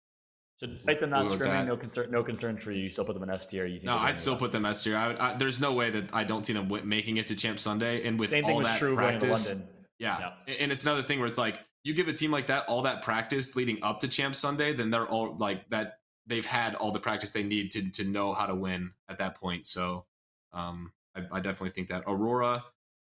So 0.59 0.67
despite 0.67 0.99
them 0.99 1.11
not 1.11 1.23
We'll 1.25 1.37
scrimming, 1.37 1.67
no 1.67 1.77
concern, 1.77 2.11
no 2.11 2.21
concern 2.21 2.57
for 2.57 2.71
you. 2.73 2.83
You 2.83 2.89
still 2.89 3.05
put 3.05 3.13
them 3.13 3.23
in 3.23 3.29
S 3.29 3.45
tier. 3.45 3.65
You 3.65 3.75
think 3.79 3.85
no, 3.85 3.95
I'd 3.95 4.17
still 4.17 4.35
put 4.35 4.51
them 4.51 4.65
S 4.65 4.83
tier. 4.83 4.97
I, 4.97 5.07
would- 5.07 5.17
I, 5.17 5.33
there's 5.35 5.59
no 5.61 5.71
way 5.73 5.89
that 5.89 6.09
I 6.13 6.25
don't 6.25 6.45
see 6.45 6.51
them 6.53 6.63
wi- 6.65 6.85
making 6.85 7.15
it 7.17 7.27
to 7.27 7.35
Champ 7.35 7.57
Sunday. 7.59 8.05
And 8.05 8.19
with 8.19 8.29
Same 8.31 8.43
all 8.43 8.49
thing 8.49 8.57
was 8.57 8.77
true 8.77 8.95
going 8.97 9.19
practice, 9.19 9.45
to 9.47 9.53
London. 9.53 9.69
Yeah. 9.99 10.31
Yeah. 10.47 10.53
And 10.59 10.71
it's 10.71 10.83
another 10.83 11.01
thing 11.01 11.19
where 11.19 11.29
it's 11.29 11.37
like 11.37 11.61
you 11.85 11.93
give 11.93 12.09
a 12.09 12.13
team 12.13 12.31
like 12.31 12.47
that 12.47 12.65
all 12.67 12.81
that 12.81 13.01
practice 13.03 13.55
leading 13.55 13.79
up 13.83 14.01
to 14.01 14.09
Champ 14.09 14.35
Sunday, 14.35 14.73
then 14.73 14.89
they're 14.89 15.07
all 15.07 15.37
like 15.37 15.69
that 15.69 15.99
they've 16.27 16.45
had 16.45 16.75
all 16.75 16.91
the 16.91 16.99
practice 16.99 17.31
they 17.31 17.43
need 17.43 17.71
to 17.71 17.89
to 17.91 18.03
know 18.03 18.33
how 18.33 18.45
to 18.45 18.53
win 18.55 18.91
at 19.07 19.17
that 19.19 19.35
point. 19.35 19.65
So 19.65 20.05
um 20.51 20.91
I, 21.15 21.21
I 21.31 21.39
definitely 21.39 21.69
think 21.71 21.87
that 21.87 22.03
Aurora 22.05 22.65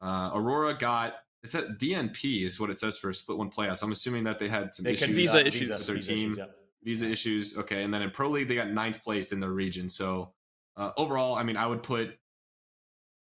uh 0.00 0.30
Aurora 0.34 0.78
got 0.78 1.14
it's 1.42 1.52
said 1.52 1.78
DNP 1.78 2.42
is 2.44 2.58
what 2.58 2.70
it 2.70 2.78
says 2.78 2.96
for 2.96 3.10
a 3.10 3.14
split 3.14 3.36
one 3.36 3.50
playoffs. 3.50 3.82
I'm 3.82 3.92
assuming 3.92 4.24
that 4.24 4.38
they 4.38 4.48
had 4.48 4.74
some 4.74 4.84
They 4.84 4.92
issues 4.92 5.14
Visa 5.14 5.46
issues. 5.46 5.68
visa, 5.68 5.86
Their 5.86 5.96
visa 5.96 6.08
team. 6.14 6.26
issues, 6.32 6.38
yeah. 6.38 6.44
Visa 6.84 7.08
issues. 7.10 7.56
Okay, 7.58 7.82
and 7.82 7.92
then 7.92 8.02
in 8.02 8.10
pro 8.10 8.28
league 8.30 8.48
they 8.48 8.54
got 8.54 8.70
ninth 8.70 9.02
place 9.02 9.32
in 9.32 9.40
their 9.40 9.50
region. 9.52 9.88
So 9.88 10.32
uh, 10.76 10.90
overall, 10.96 11.34
I 11.34 11.42
mean, 11.42 11.56
I 11.56 11.66
would 11.66 11.82
put 11.82 12.16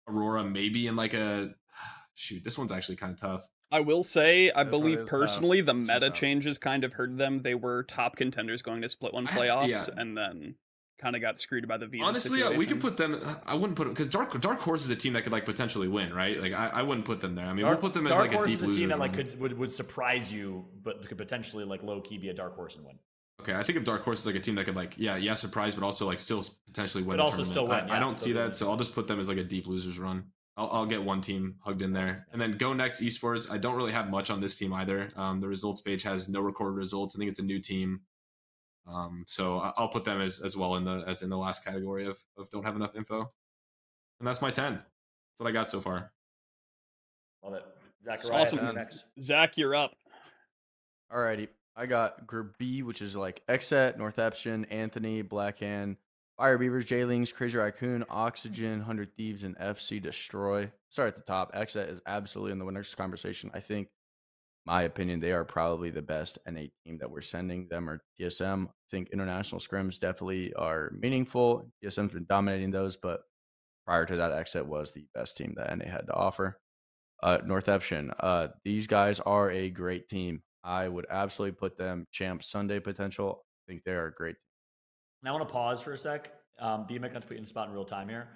Aurora 0.08 0.44
maybe 0.44 0.86
in 0.86 0.96
like 0.96 1.14
a 1.14 1.54
shoot. 2.14 2.42
This 2.44 2.58
one's 2.58 2.72
actually 2.72 2.96
kind 2.96 3.12
of 3.12 3.20
tough. 3.20 3.48
I 3.72 3.80
will 3.80 4.02
say, 4.02 4.50
I 4.50 4.64
This 4.64 4.70
believe 4.70 4.98
is 5.00 5.08
tough. 5.08 5.20
personally, 5.20 5.60
the 5.60 5.72
This 5.74 5.86
meta 5.86 6.08
tough. 6.08 6.14
changes 6.18 6.58
kind 6.58 6.82
of 6.82 6.94
hurt 6.94 7.16
them. 7.16 7.42
They 7.42 7.54
were 7.54 7.84
top 7.84 8.16
contenders 8.16 8.62
going 8.62 8.82
to 8.82 8.88
split 8.88 9.14
one 9.14 9.28
I- 9.28 9.30
playoffs, 9.30 9.68
yeah. 9.68 9.86
and 9.96 10.16
then 10.18 10.56
kind 11.00 11.14
of 11.16 11.22
got 11.22 11.38
screwed 11.40 11.66
by 11.68 11.76
the 11.78 11.86
visa. 11.86 12.04
Honestly, 12.04 12.42
uh, 12.42 12.50
we 12.52 12.66
could 12.66 12.80
put 12.80 12.96
them. 12.96 13.20
I 13.46 13.54
wouldn't 13.54 13.76
put 13.76 13.84
them 13.84 13.92
because 13.94 14.08
Dark 14.08 14.38
Dark 14.40 14.58
Horse 14.58 14.84
is 14.84 14.90
a 14.90 14.96
team 14.96 15.12
that 15.12 15.22
could 15.22 15.30
like 15.32 15.44
potentially 15.44 15.86
win, 15.86 16.12
right? 16.12 16.40
Like 16.40 16.52
I, 16.52 16.66
I 16.66 16.82
wouldn't 16.82 17.06
put 17.06 17.20
them 17.20 17.36
there. 17.36 17.46
I 17.46 17.52
mean, 17.52 17.64
Dark, 17.64 17.80
we'll 17.80 17.90
put 17.90 17.94
them 17.94 18.06
as 18.08 18.12
Dark 18.12 18.22
like 18.24 18.32
a 18.32 18.36
Horse 18.36 18.48
deep 18.48 18.56
is 18.68 18.74
a 18.76 18.78
team 18.78 18.88
that 18.88 18.98
like 18.98 19.12
could 19.14 19.38
would, 19.38 19.56
would 19.56 19.72
surprise 19.72 20.32
you, 20.32 20.66
but 20.82 21.06
could 21.06 21.16
potentially 21.16 21.64
like 21.64 21.82
low 21.84 22.00
key 22.00 22.18
be 22.18 22.28
a 22.30 22.34
dark 22.34 22.56
horse 22.56 22.74
and 22.74 22.84
win. 22.84 22.98
Okay, 23.40 23.54
I 23.54 23.62
think 23.62 23.78
if 23.78 23.84
Dark 23.84 24.02
Horse 24.02 24.20
is 24.20 24.26
like 24.26 24.34
a 24.34 24.40
team 24.40 24.54
that 24.56 24.64
could 24.66 24.76
like 24.76 24.94
yeah 24.98 25.16
yeah 25.16 25.34
surprise, 25.34 25.74
but 25.74 25.82
also 25.84 26.06
like 26.06 26.18
still 26.18 26.42
potentially 26.66 27.02
win. 27.02 27.16
But 27.16 27.16
the 27.18 27.22
also 27.24 27.44
tournament. 27.44 27.52
still 27.54 27.66
win, 27.68 27.80
I, 27.80 27.86
yeah, 27.86 27.96
I 27.96 27.98
don't 28.00 28.14
still 28.14 28.24
see 28.26 28.34
win. 28.34 28.44
that, 28.46 28.56
so 28.56 28.70
I'll 28.70 28.76
just 28.76 28.94
put 28.94 29.06
them 29.08 29.18
as 29.18 29.28
like 29.28 29.38
a 29.38 29.44
deep 29.44 29.66
losers 29.66 29.98
run. 29.98 30.24
I'll, 30.56 30.68
I'll 30.70 30.86
get 30.86 31.02
one 31.02 31.20
team 31.22 31.54
hugged 31.64 31.82
in 31.82 31.92
there, 31.92 32.26
and 32.32 32.40
then 32.40 32.58
go 32.58 32.72
next 32.74 33.00
esports. 33.00 33.50
I 33.50 33.56
don't 33.56 33.76
really 33.76 33.92
have 33.92 34.10
much 34.10 34.30
on 34.30 34.40
this 34.40 34.56
team 34.58 34.72
either. 34.74 35.08
Um, 35.16 35.40
the 35.40 35.48
results 35.48 35.80
page 35.80 36.02
has 36.02 36.28
no 36.28 36.40
recorded 36.40 36.76
results. 36.76 37.16
I 37.16 37.18
think 37.18 37.30
it's 37.30 37.38
a 37.38 37.44
new 37.44 37.60
team, 37.60 38.00
um, 38.86 39.24
so 39.26 39.58
I- 39.58 39.72
I'll 39.78 39.88
put 39.88 40.04
them 40.04 40.20
as 40.20 40.40
as 40.40 40.56
well 40.56 40.76
in 40.76 40.84
the 40.84 41.02
as 41.06 41.22
in 41.22 41.30
the 41.30 41.38
last 41.38 41.64
category 41.64 42.04
of 42.06 42.18
of 42.36 42.50
don't 42.50 42.64
have 42.66 42.76
enough 42.76 42.94
info, 42.94 43.32
and 44.18 44.26
that's 44.28 44.42
my 44.42 44.50
ten. 44.50 44.74
That's 44.74 45.38
what 45.38 45.48
I 45.48 45.52
got 45.52 45.70
so 45.70 45.80
far. 45.80 46.12
Love 47.42 47.54
it. 47.54 47.64
Zachariah, 48.04 48.42
Awesome. 48.42 48.58
you're 48.64 48.72
next. 48.74 49.04
Zach, 49.18 49.56
you're 49.56 49.74
up. 49.74 49.92
Alrighty. 51.12 51.48
I 51.76 51.86
got 51.86 52.26
Group 52.26 52.58
B, 52.58 52.82
which 52.82 53.02
is 53.02 53.16
like 53.16 53.42
Exet, 53.48 53.96
Northeption, 53.96 54.64
Anthony, 54.66 55.22
Blackhand, 55.22 55.96
Fire 56.36 56.58
Beavers, 56.58 56.86
Jaylings, 56.86 57.34
Crazy 57.34 57.58
Raccoon, 57.58 58.04
Oxygen, 58.08 58.80
Hundred 58.80 59.14
Thieves, 59.16 59.44
and 59.44 59.56
FC 59.58 60.02
Destroy. 60.02 60.70
Start 60.90 61.08
at 61.08 61.16
the 61.16 61.22
top. 61.22 61.54
Exet 61.54 61.92
is 61.92 62.00
absolutely 62.06 62.52
in 62.52 62.58
the 62.58 62.64
winners 62.64 62.94
conversation. 62.94 63.50
I 63.54 63.60
think, 63.60 63.88
my 64.66 64.82
opinion, 64.82 65.20
they 65.20 65.32
are 65.32 65.44
probably 65.44 65.90
the 65.90 66.02
best 66.02 66.38
NA 66.50 66.62
team 66.84 66.98
that 66.98 67.10
we're 67.10 67.20
sending. 67.20 67.68
Them 67.68 67.88
or 67.88 68.02
TSM. 68.18 68.66
I 68.66 68.70
think 68.90 69.10
international 69.10 69.60
scrims 69.60 70.00
definitely 70.00 70.52
are 70.54 70.92
meaningful. 70.98 71.70
TSM's 71.84 72.14
been 72.14 72.26
dominating 72.28 72.70
those, 72.70 72.96
but 72.96 73.20
prior 73.86 74.06
to 74.06 74.16
that, 74.16 74.32
Exet 74.32 74.64
was 74.64 74.92
the 74.92 75.06
best 75.14 75.36
team 75.36 75.54
that 75.56 75.76
NA 75.76 75.90
had 75.90 76.06
to 76.06 76.14
offer. 76.14 76.58
Uh, 77.22 77.38
Northeption. 77.44 78.12
Uh, 78.18 78.48
these 78.64 78.86
guys 78.86 79.20
are 79.20 79.50
a 79.50 79.68
great 79.68 80.08
team. 80.08 80.42
I 80.62 80.88
would 80.88 81.06
absolutely 81.10 81.56
put 81.56 81.76
them 81.78 82.06
champ 82.12 82.42
Sunday 82.42 82.80
potential. 82.80 83.44
I 83.66 83.72
think 83.72 83.84
they 83.84 83.92
are 83.92 84.06
a 84.06 84.12
great. 84.12 84.36
Now 85.22 85.30
I 85.30 85.36
want 85.36 85.48
to 85.48 85.52
pause 85.52 85.80
for 85.80 85.92
a 85.92 85.96
sec. 85.96 86.32
Um, 86.58 86.86
BMX, 86.88 87.12
not 87.12 87.22
to 87.22 87.28
put 87.28 87.30
you 87.32 87.38
in 87.38 87.44
the 87.44 87.48
spot 87.48 87.68
in 87.68 87.74
real 87.74 87.84
time 87.84 88.08
here. 88.08 88.28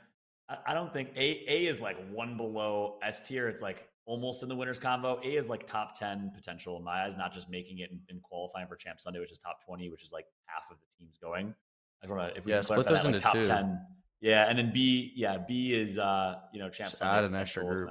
I, 0.48 0.56
I 0.68 0.74
don't 0.74 0.92
think 0.92 1.10
A 1.16 1.44
A 1.48 1.66
is 1.66 1.80
like 1.80 1.96
one 2.10 2.36
below 2.36 2.98
S 3.02 3.26
tier. 3.26 3.48
It's 3.48 3.62
like 3.62 3.88
almost 4.06 4.42
in 4.42 4.48
the 4.48 4.56
winners 4.56 4.80
convo. 4.80 5.18
A 5.24 5.36
is 5.36 5.48
like 5.48 5.66
top 5.66 5.94
ten 5.98 6.30
potential 6.34 6.76
in 6.78 6.84
my 6.84 7.04
eyes, 7.04 7.16
not 7.16 7.32
just 7.32 7.50
making 7.50 7.78
it 7.80 7.90
in 8.08 8.20
qualifying 8.20 8.66
for 8.66 8.76
Champ 8.76 9.00
Sunday, 9.00 9.20
which 9.20 9.32
is 9.32 9.38
top 9.38 9.58
twenty, 9.64 9.90
which 9.90 10.02
is 10.02 10.12
like 10.12 10.26
half 10.46 10.70
of 10.70 10.78
the 10.78 10.86
teams 10.98 11.18
going. 11.18 11.54
I 12.02 12.06
don't 12.06 12.16
know 12.16 12.30
if 12.34 12.44
we 12.46 12.52
Yeah, 12.52 12.58
can 12.58 12.64
split 12.64 12.86
those 12.86 13.02
that, 13.02 13.12
like 13.12 13.18
top 13.20 13.34
two. 13.34 13.44
ten. 13.44 13.80
Yeah, 14.20 14.48
and 14.48 14.56
then 14.58 14.72
B, 14.72 15.12
yeah, 15.14 15.36
B 15.36 15.74
is 15.74 15.98
uh, 15.98 16.36
you 16.52 16.58
know, 16.60 16.70
Champ 16.70 16.90
Just 16.90 17.00
Sunday. 17.00 17.18
add 17.18 17.24
an 17.24 17.34
extra 17.34 17.64
group. 17.64 17.90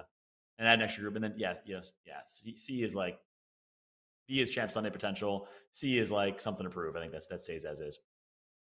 And 0.57 0.67
add 0.67 0.75
an 0.75 0.81
extra 0.84 1.01
group. 1.01 1.15
And 1.15 1.23
then 1.23 1.34
yeah, 1.38 1.55
yes, 1.65 1.93
yeah. 2.07 2.21
C, 2.25 2.55
C 2.55 2.81
is 2.84 2.95
like 2.95 3.19
B 4.28 4.39
is 4.41 4.49
Champ 4.49 4.71
Sunday 4.71 4.89
potential. 4.89 5.47
C 5.71 5.97
is 5.97 6.11
like 6.11 6.39
something 6.39 6.63
to 6.63 6.69
prove. 6.69 6.95
I 6.95 6.99
think 7.01 7.11
that's 7.11 7.28
that 7.28 7.41
stays 7.43 7.65
as 7.65 7.80
is. 7.80 7.99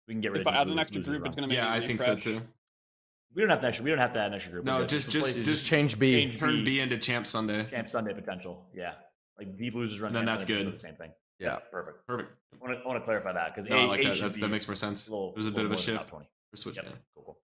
We 0.08 0.14
can 0.14 0.22
get 0.22 0.32
rid 0.32 0.41
If 0.41 0.47
of 0.47 0.53
I 0.53 0.62
add 0.62 0.68
an 0.68 0.80
extra 0.80 0.99
losers 0.99 1.16
group, 1.18 1.28
it's 1.28 1.36
going 1.36 1.47
to 1.49 1.53
make 1.53 1.58
Yeah, 1.62 1.72
I 1.72 1.86
think 1.86 1.99
so 2.01 2.16
too. 2.16 2.41
We 3.36 3.41
don't 3.41 3.49
have 3.49 3.62
to 3.62 3.68
actually. 3.68 3.86
We 3.86 3.89
don't 3.91 3.99
have 3.99 4.14
to 4.14 4.20
add 4.20 4.28
an 4.28 4.34
extra 4.36 4.53
group. 4.53 4.66
No, 4.66 4.86
just- 4.86 5.10
just- 5.10 5.45
Just 5.45 5.66
change 5.66 5.99
B. 5.99 6.14
change 6.14 6.38
Turn 6.38 6.55
B, 6.60 6.64
B 6.64 6.80
into 6.80 6.97
Champ 6.97 7.28
Sunday. 7.28 7.66
Champ 7.70 7.89
Sunday 7.89 8.14
potential. 8.14 8.66
Yeah, 8.74 8.93
like 9.38 9.58
deep 9.58 9.76
losers 9.76 10.01
run. 10.01 10.14
Then 10.14 10.22
Champ 10.26 10.39
that's 10.39 10.47
Sunday, 10.47 10.64
good. 10.64 10.74
The 10.74 10.80
same 10.80 10.95
thing. 10.95 11.12
Yeah. 11.39 11.58
perfect. 11.72 12.08
Perfect. 12.08 12.32
I 12.53 12.58
want 12.66 12.78
to, 12.80 12.84
I 12.84 12.88
want 12.88 12.99
to 12.99 13.05
clarify 13.05 13.32
that 13.34 13.53
because 13.53 13.70
No, 13.70 13.78
I 13.78 13.84
A, 13.84 13.88
like 13.88 13.99
A 13.99 14.03
that. 14.10 14.18
That's, 14.20 14.39
that 14.39 14.47
makes 14.47 14.68
more 14.68 14.74
sense. 14.76 15.08
little, 15.08 15.34
There's 15.34 15.45
a 15.45 15.51
bit 15.51 15.66
of 15.66 15.72
a 15.72 15.78
shift. 15.78 15.97
Top 15.97 16.10
20. 16.10 16.26
We're 16.51 16.58
switching. 16.58 16.84
Yep. 16.86 16.93
Cool, 17.14 17.24
cool. 17.26 17.38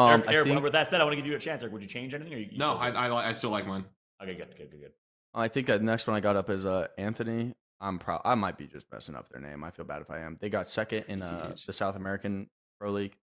Um, 0.00 0.10
Eric, 0.10 0.24
I 0.28 0.32
Eric, 0.34 0.46
think, 0.48 0.62
with 0.62 0.72
that 0.74 0.90
said, 0.90 1.00
I 1.00 1.04
want 1.04 1.12
to 1.14 1.16
give 1.16 1.26
you 1.26 1.34
a 1.34 1.38
chance. 1.40 1.62
Eric, 1.62 1.72
would 1.72 1.82
you 1.82 1.88
change 1.88 2.14
anything? 2.14 2.34
Or 2.34 2.36
you, 2.36 2.48
you 2.52 2.58
No, 2.58 2.76
still 2.76 2.78
I. 2.98 3.08
I 3.08 3.28
I 3.28 3.32
still 3.32 3.50
like 3.50 3.66
mine. 3.66 3.84
okay, 4.22 4.34
good, 4.34 4.54
good, 4.56 4.70
good, 4.70 4.80
good. 4.80 4.92
I 5.36 5.48
think 5.48 5.66
the 5.66 5.78
next 5.78 6.06
one 6.06 6.16
I 6.16 6.20
got 6.20 6.36
up 6.36 6.50
is 6.50 6.64
uh 6.64 6.88
Anthony. 6.98 7.54
I'm 7.80 7.98
pro- 7.98 8.22
I 8.24 8.34
might 8.34 8.56
be 8.56 8.66
just 8.66 8.86
messing 8.90 9.14
up 9.14 9.28
their 9.28 9.40
name. 9.40 9.62
I 9.62 9.70
feel 9.70 9.84
bad 9.84 10.00
if 10.00 10.10
I 10.10 10.20
am. 10.20 10.38
They 10.40 10.48
got 10.48 10.68
second 10.70 11.04
in 11.08 11.22
uh, 11.22 11.54
the 11.66 11.72
South 11.72 11.94
American 11.94 12.48
Pro 12.80 12.90
League. 12.90 13.16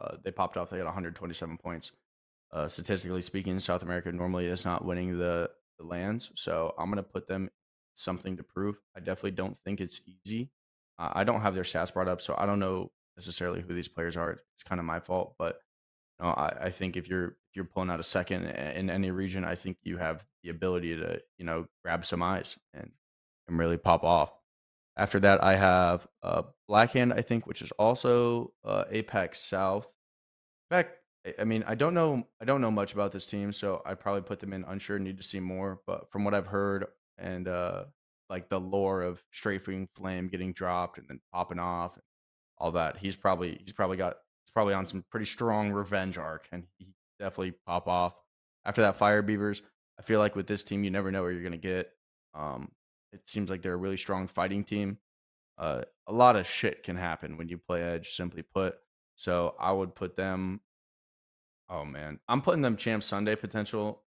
Uh, 0.00 0.16
they 0.24 0.30
popped 0.30 0.56
off. 0.56 0.70
They 0.70 0.78
got 0.78 0.86
127 0.86 1.58
points. 1.58 1.92
Uh, 2.50 2.68
statistically 2.68 3.20
speaking, 3.20 3.60
South 3.60 3.82
America 3.82 4.10
normally 4.10 4.46
is 4.46 4.64
not 4.64 4.82
winning 4.82 5.18
the, 5.18 5.50
the 5.78 5.84
lands, 5.84 6.30
so 6.34 6.74
I'm 6.78 6.88
gonna 6.88 7.02
put 7.02 7.28
them 7.28 7.50
something 7.96 8.38
to 8.38 8.42
prove. 8.42 8.76
I 8.96 9.00
definitely 9.00 9.32
don't 9.32 9.58
think 9.58 9.82
it's 9.82 10.00
easy. 10.06 10.48
Uh, 10.98 11.10
I 11.12 11.24
don't 11.24 11.42
have 11.42 11.54
their 11.54 11.64
stats 11.64 11.92
brought 11.92 12.08
up, 12.08 12.22
so 12.22 12.34
I 12.38 12.46
don't 12.46 12.60
know 12.60 12.90
necessarily 13.16 13.60
who 13.60 13.74
these 13.74 13.88
players 13.88 14.16
are. 14.16 14.30
It's 14.54 14.62
kind 14.66 14.78
of 14.78 14.86
my 14.86 15.00
fault, 15.00 15.34
but 15.38 15.60
you 16.18 16.24
know, 16.24 16.32
I, 16.32 16.56
I 16.62 16.70
think 16.70 16.96
if 16.96 17.08
you're 17.08 17.36
you're 17.58 17.66
pulling 17.66 17.90
out 17.90 18.00
a 18.00 18.04
second 18.04 18.46
in 18.46 18.88
any 18.88 19.10
region, 19.10 19.44
I 19.44 19.54
think 19.54 19.76
you 19.82 19.98
have 19.98 20.24
the 20.42 20.50
ability 20.50 20.96
to 20.96 21.20
you 21.36 21.44
know 21.44 21.66
grab 21.84 22.06
some 22.06 22.22
eyes 22.22 22.56
and 22.72 22.90
and 23.48 23.58
really 23.58 23.76
pop 23.76 24.04
off. 24.04 24.32
After 24.96 25.20
that, 25.20 25.42
I 25.44 25.54
have 25.56 26.06
uh, 26.22 26.42
Blackhand, 26.70 27.12
I 27.16 27.22
think, 27.22 27.46
which 27.46 27.62
is 27.62 27.70
also 27.78 28.52
uh, 28.64 28.84
Apex 28.90 29.40
South. 29.40 29.86
Fact, 30.70 30.96
I- 31.26 31.34
I 31.40 31.44
mean, 31.44 31.64
I 31.66 31.74
don't 31.74 31.94
know, 31.94 32.26
I 32.40 32.44
don't 32.44 32.60
know 32.60 32.70
much 32.70 32.94
about 32.94 33.12
this 33.12 33.26
team, 33.26 33.52
so 33.52 33.82
I'd 33.86 34.00
probably 34.00 34.22
put 34.22 34.40
them 34.40 34.52
in 34.52 34.64
unsure. 34.64 34.98
Need 34.98 35.16
to 35.18 35.22
see 35.22 35.40
more, 35.40 35.80
but 35.86 36.10
from 36.10 36.24
what 36.24 36.34
I've 36.34 36.46
heard 36.46 36.86
and 37.16 37.48
uh, 37.48 37.84
like 38.28 38.48
the 38.48 38.60
lore 38.60 39.02
of 39.02 39.22
Strafing 39.32 39.88
Flame 39.94 40.28
getting 40.28 40.52
dropped 40.52 40.98
and 40.98 41.06
then 41.08 41.20
popping 41.32 41.58
off, 41.60 41.98
all 42.58 42.72
that, 42.72 42.96
he's 42.98 43.16
probably 43.16 43.60
he's 43.64 43.72
probably 43.72 43.96
got 43.96 44.16
he's 44.44 44.52
probably 44.52 44.74
on 44.74 44.84
some 44.84 45.04
pretty 45.10 45.26
strong 45.26 45.70
revenge 45.70 46.18
arc, 46.18 46.48
and 46.52 46.64
he 46.76 46.88
definitely 47.18 47.52
pop 47.66 47.88
off. 47.88 48.14
After 48.64 48.82
that, 48.82 48.96
Fire 48.96 49.22
Beavers. 49.22 49.62
I 49.98 50.02
feel 50.02 50.20
like 50.20 50.36
with 50.36 50.46
this 50.46 50.62
team, 50.62 50.84
you 50.84 50.90
never 50.90 51.10
know 51.10 51.22
what 51.22 51.28
you're 51.30 51.42
gonna 51.42 51.56
get. 51.56 51.90
Um, 52.34 52.70
it 53.12 53.22
seems 53.26 53.50
like 53.50 53.62
they're 53.62 53.74
a 53.74 53.78
really 53.78 53.96
strong 53.96 54.26
fighting 54.28 54.64
team. 54.64 54.98
Uh, 55.56 55.82
a 56.06 56.12
lot 56.12 56.36
of 56.36 56.46
shit 56.46 56.84
can 56.84 56.96
happen 56.96 57.36
when 57.36 57.48
you 57.48 57.58
play 57.58 57.82
Edge, 57.82 58.10
simply 58.14 58.42
put. 58.42 58.76
So 59.16 59.54
I 59.58 59.72
would 59.72 59.94
put 59.94 60.16
them. 60.16 60.60
Oh 61.68 61.84
man, 61.84 62.20
I'm 62.28 62.40
putting 62.40 62.62
them 62.62 62.76
Champ 62.76 63.02
Sunday 63.02 63.34
potential. 63.36 64.02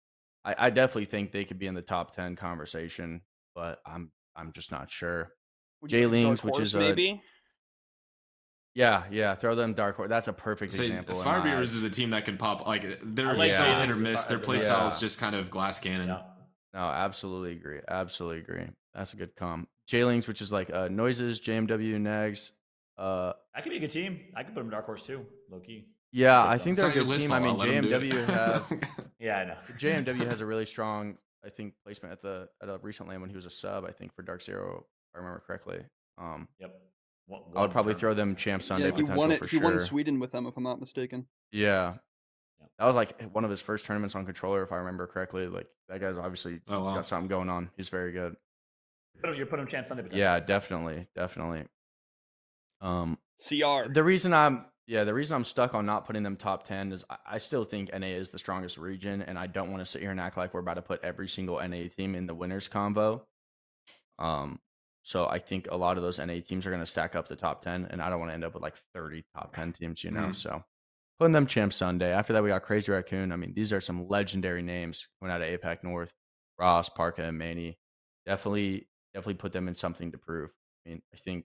I, 0.44 0.54
I 0.66 0.70
definitely 0.70 1.06
think 1.06 1.32
they 1.32 1.44
could 1.44 1.58
be 1.58 1.66
in 1.66 1.74
the 1.74 1.82
top 1.82 2.14
ten 2.14 2.36
conversation, 2.36 3.22
but 3.54 3.80
I'm 3.86 4.10
I'm 4.34 4.52
just 4.52 4.72
not 4.72 4.90
sure. 4.90 5.32
Would 5.82 5.92
you 5.92 6.08
put 6.08 6.16
Jaylings, 6.16 6.42
which 6.42 6.58
is 6.60 6.74
a- 6.74 6.78
maybe. 6.78 7.22
Yeah, 8.76 9.04
yeah, 9.10 9.34
throw 9.34 9.54
them 9.54 9.72
Dark 9.72 9.96
Horse. 9.96 10.10
That's 10.10 10.28
a 10.28 10.34
perfect 10.34 10.74
Say, 10.74 10.84
example. 10.88 11.16
in 11.18 11.24
Fire 11.24 11.40
Beavers 11.40 11.72
is 11.74 11.82
a 11.84 11.88
team 11.90 12.10
that 12.10 12.26
can 12.26 12.36
pop 12.36 12.66
like 12.66 12.84
they're 13.02 13.32
like 13.34 13.48
so 13.48 13.64
hit 13.64 13.88
or 13.90 13.96
miss. 13.96 14.24
Their 14.26 14.36
as 14.36 14.44
play 14.44 14.56
yeah. 14.58 14.62
style 14.64 14.86
is 14.86 14.98
just 14.98 15.18
kind 15.18 15.34
of 15.34 15.48
glass 15.50 15.80
cannon. 15.80 16.08
Yeah. 16.08 16.20
No, 16.74 16.80
absolutely 16.80 17.52
agree. 17.52 17.80
Absolutely 17.88 18.40
agree. 18.40 18.66
That's 18.94 19.14
a 19.14 19.16
good 19.16 19.34
com. 19.34 19.66
Jaylings, 19.90 20.28
which 20.28 20.42
is 20.42 20.52
like 20.52 20.70
uh, 20.70 20.88
noises, 20.88 21.40
JMW, 21.40 21.98
Nags. 21.98 22.52
Uh, 22.98 23.32
That 23.54 23.62
could 23.62 23.70
be 23.70 23.76
a 23.76 23.80
good 23.80 23.90
team. 23.90 24.20
I 24.34 24.42
could 24.42 24.54
put 24.54 24.60
them 24.60 24.68
dark 24.70 24.84
horse 24.84 25.02
too, 25.06 25.24
low 25.50 25.60
key. 25.60 25.86
yeah, 26.12 26.46
I 26.46 26.58
think 26.58 26.74
It's 26.74 26.82
they're 26.82 26.90
a 26.92 26.94
your 26.96 27.04
good 27.04 27.20
team. 27.22 27.32
I 27.32 27.40
mean, 27.40 27.56
let 27.56 27.68
'em 27.70 27.84
do 27.84 27.90
JMW 27.98 28.26
has 28.26 28.72
Yeah, 29.18 29.38
I 29.38 29.44
know. 29.46 29.56
JMW 29.78 30.26
has 30.28 30.42
a 30.42 30.46
really 30.46 30.66
strong, 30.66 31.16
I 31.42 31.48
think, 31.48 31.72
placement 31.82 32.12
at 32.12 32.20
the 32.20 32.50
at 32.62 32.68
a 32.68 32.78
recent 32.82 33.08
land 33.08 33.22
when 33.22 33.30
he 33.30 33.36
was 33.36 33.46
a 33.46 33.50
sub. 33.50 33.86
I 33.86 33.92
think 33.92 34.14
for 34.14 34.20
Dark 34.22 34.42
Zero, 34.42 34.84
if 35.10 35.14
I 35.16 35.18
remember 35.18 35.42
correctly. 35.46 35.78
Um, 36.18 36.46
Yep. 36.60 36.78
One- 37.26 37.42
I 37.56 37.62
would 37.62 37.70
probably 37.70 37.94
throw 37.94 38.14
them 38.14 38.36
Champ 38.36 38.62
Sunday 38.62 38.86
yeah, 38.86 38.94
he 38.94 39.02
potential 39.02 39.16
won 39.16 39.32
it. 39.32 39.38
for 39.40 39.46
he 39.46 39.56
sure. 39.58 39.64
won 39.64 39.78
Sweden 39.78 40.20
with 40.20 40.32
them, 40.32 40.46
if 40.46 40.56
I'm 40.56 40.62
not 40.62 40.78
mistaken. 40.80 41.26
Yeah. 41.52 41.94
Yeah. 42.60 42.66
that 42.78 42.84
was 42.86 42.94
like 42.94 43.20
one 43.32 43.44
of 43.44 43.50
his 43.50 43.60
first 43.60 43.84
tournaments 43.84 44.14
on 44.14 44.24
controller, 44.24 44.62
if 44.62 44.72
I 44.72 44.76
remember 44.76 45.06
correctly. 45.06 45.46
Like 45.48 45.68
that 45.88 46.00
guy's 46.00 46.16
obviously 46.16 46.60
Oh 46.68 46.84
wow. 46.84 46.94
got 46.94 47.06
something 47.06 47.28
going 47.28 47.48
on. 47.50 47.70
He's 47.76 47.88
very 47.88 48.12
good. 48.12 48.36
You're 49.24 49.46
putting 49.46 49.64
him 49.64 49.70
champ 49.70 49.88
Sunday. 49.88 50.06
Yeah, 50.12 50.38
definitely, 50.40 51.06
definitely. 51.14 51.64
Um, 52.80 53.18
CR. 53.38 53.88
the 53.88 54.04
reason 54.04 54.32
I'm 54.34 54.66
yeah, 54.86 55.02
the 55.04 55.14
reason 55.14 55.34
I'm 55.34 55.42
stuck 55.44 55.74
on 55.74 55.84
not 55.84 56.06
putting 56.06 56.22
them 56.22 56.36
top 56.36 56.64
ten 56.66 56.92
is 56.92 57.02
I, 57.10 57.16
I 57.32 57.38
still 57.38 57.64
think 57.64 57.90
NA 57.98 58.06
is 58.08 58.30
the 58.30 58.38
strongest 58.38 58.78
region, 58.78 59.22
and 59.22 59.36
I 59.38 59.46
don't 59.48 59.70
want 59.72 59.80
to 59.80 59.86
sit 59.86 60.00
here 60.00 60.10
and 60.12 60.20
act 60.20 60.36
like 60.36 60.54
we're 60.54 60.60
about 60.60 60.74
to 60.74 60.82
put 60.82 61.02
every 61.02 61.26
single 61.28 61.56
NA 61.66 61.88
team 61.88 62.14
in 62.14 62.26
the 62.26 62.34
winners 62.34 62.68
convo. 62.68 63.22
Um, 64.18 64.60
so 65.06 65.28
I 65.28 65.38
think 65.38 65.68
a 65.70 65.76
lot 65.76 65.96
of 65.96 66.02
those 66.02 66.18
NA 66.18 66.40
teams 66.40 66.66
are 66.66 66.70
going 66.70 66.82
to 66.82 66.86
stack 66.86 67.14
up 67.14 67.28
the 67.28 67.36
top 67.36 67.62
ten, 67.62 67.86
and 67.90 68.02
I 68.02 68.10
don't 68.10 68.18
want 68.18 68.30
to 68.30 68.34
end 68.34 68.42
up 68.42 68.54
with 68.54 68.62
like 68.64 68.74
30 68.92 69.24
top 69.36 69.54
ten 69.54 69.72
teams, 69.72 70.02
you 70.02 70.10
know. 70.10 70.22
Mhm. 70.22 70.34
So 70.34 70.64
putting 71.20 71.30
them 71.30 71.46
champ 71.46 71.72
Sunday. 71.72 72.10
After 72.10 72.32
that, 72.32 72.42
we 72.42 72.48
got 72.48 72.64
Crazy 72.64 72.90
Raccoon. 72.90 73.30
I 73.30 73.36
mean, 73.36 73.54
these 73.54 73.72
are 73.72 73.80
some 73.80 74.08
legendary 74.08 74.62
names 74.62 75.06
coming 75.20 75.32
out 75.32 75.42
of 75.42 75.48
APAC 75.48 75.84
North. 75.84 76.12
Ross, 76.58 76.88
Parka, 76.88 77.22
and 77.22 77.38
Manny. 77.38 77.78
Definitely, 78.24 78.88
definitely 79.14 79.34
put 79.34 79.52
them 79.52 79.68
in 79.68 79.76
something 79.76 80.10
to 80.10 80.18
prove. 80.18 80.50
I 80.84 80.88
mean, 80.88 81.02
I 81.14 81.16
think, 81.18 81.44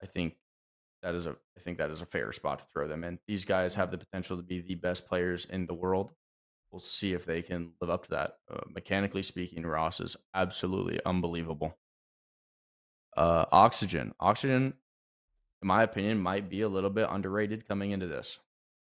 I 0.00 0.06
think 0.06 0.36
that 1.02 1.16
is 1.16 1.26
a, 1.26 1.30
I 1.56 1.60
think 1.60 1.78
that 1.78 1.90
is 1.90 2.00
a 2.00 2.06
fair 2.06 2.32
spot 2.32 2.60
to 2.60 2.64
throw 2.72 2.86
them 2.86 3.02
in. 3.02 3.18
These 3.26 3.44
guys 3.44 3.74
have 3.74 3.90
the 3.90 3.98
potential 3.98 4.36
to 4.36 4.42
be 4.44 4.60
the 4.60 4.76
best 4.76 5.08
players 5.08 5.46
in 5.46 5.66
the 5.66 5.74
world. 5.74 6.12
We'll 6.70 6.80
see 6.80 7.12
if 7.12 7.24
they 7.24 7.42
can 7.42 7.72
live 7.80 7.90
up 7.90 8.04
to 8.04 8.10
that. 8.10 8.34
Uh, 8.48 8.60
mechanically 8.68 9.24
speaking, 9.24 9.66
Ross 9.66 9.98
is 9.98 10.16
absolutely 10.34 11.00
unbelievable. 11.04 11.76
Uh, 13.18 13.44
Oxygen, 13.50 14.14
Oxygen, 14.20 14.72
in 15.60 15.66
my 15.66 15.82
opinion, 15.82 16.20
might 16.20 16.48
be 16.48 16.62
a 16.62 16.68
little 16.68 16.88
bit 16.90 17.08
underrated 17.10 17.66
coming 17.66 17.90
into 17.90 18.06
this. 18.06 18.38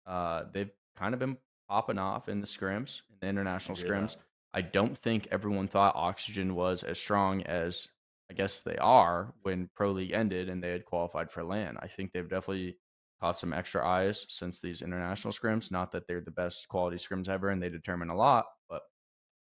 Uh, 0.06 0.44
they've 0.52 0.70
kind 0.96 1.12
of 1.12 1.18
been 1.18 1.36
popping 1.68 1.98
off 1.98 2.28
in 2.28 2.40
the 2.40 2.46
scrims, 2.46 3.00
in 3.10 3.16
the 3.20 3.26
international 3.26 3.76
with 3.76 3.84
scrims. 3.84 4.16
I 4.54 4.60
don't 4.60 4.96
think 4.96 5.26
everyone 5.32 5.66
thought 5.66 5.96
Oxygen 5.96 6.54
was 6.54 6.84
as 6.84 7.00
strong 7.00 7.42
as 7.42 7.88
I 8.30 8.34
guess 8.34 8.60
they 8.60 8.76
are 8.76 9.34
when 9.42 9.68
Pro 9.74 9.90
League 9.90 10.12
ended 10.12 10.48
and 10.48 10.62
they 10.62 10.70
had 10.70 10.84
qualified 10.84 11.30
for 11.30 11.42
LAN. 11.42 11.76
I 11.80 11.88
think 11.88 12.12
they've 12.12 12.28
definitely 12.28 12.76
caught 13.20 13.38
some 13.38 13.52
extra 13.52 13.86
eyes 13.86 14.24
since 14.28 14.60
these 14.60 14.82
international 14.82 15.32
scrims. 15.32 15.70
Not 15.70 15.90
that 15.92 16.06
they're 16.06 16.20
the 16.20 16.30
best 16.30 16.68
quality 16.68 16.96
scrims 16.96 17.28
ever 17.28 17.48
and 17.48 17.62
they 17.62 17.70
determine 17.70 18.08
a 18.08 18.16
lot, 18.16 18.46
but 18.68 18.82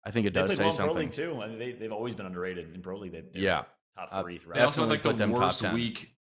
I 0.04 0.10
think 0.10 0.26
it 0.26 0.30
does 0.30 0.56
say 0.56 0.62
well 0.62 0.70
in 0.70 0.76
Pro 0.76 0.86
something. 0.86 1.06
League 1.06 1.12
too. 1.12 1.42
I 1.42 1.48
mean, 1.48 1.58
they 1.58 1.72
they've 1.72 1.92
always 1.92 2.14
been 2.14 2.26
underrated 2.26 2.72
in 2.74 2.80
Pro 2.80 2.98
League. 2.98 3.12
They, 3.12 3.24
Yeah. 3.40 3.64
Top 3.96 4.08
Uh, 4.12 4.22
three 4.22 4.38
throughout. 4.38 4.56
They 4.56 4.62
also 4.62 4.82
had 4.82 4.90
like 4.90 5.02
the 5.02 5.10
put 5.10 5.18
them 5.18 5.30
top 5.32 5.40
worst 5.40 5.62
week 5.72 6.14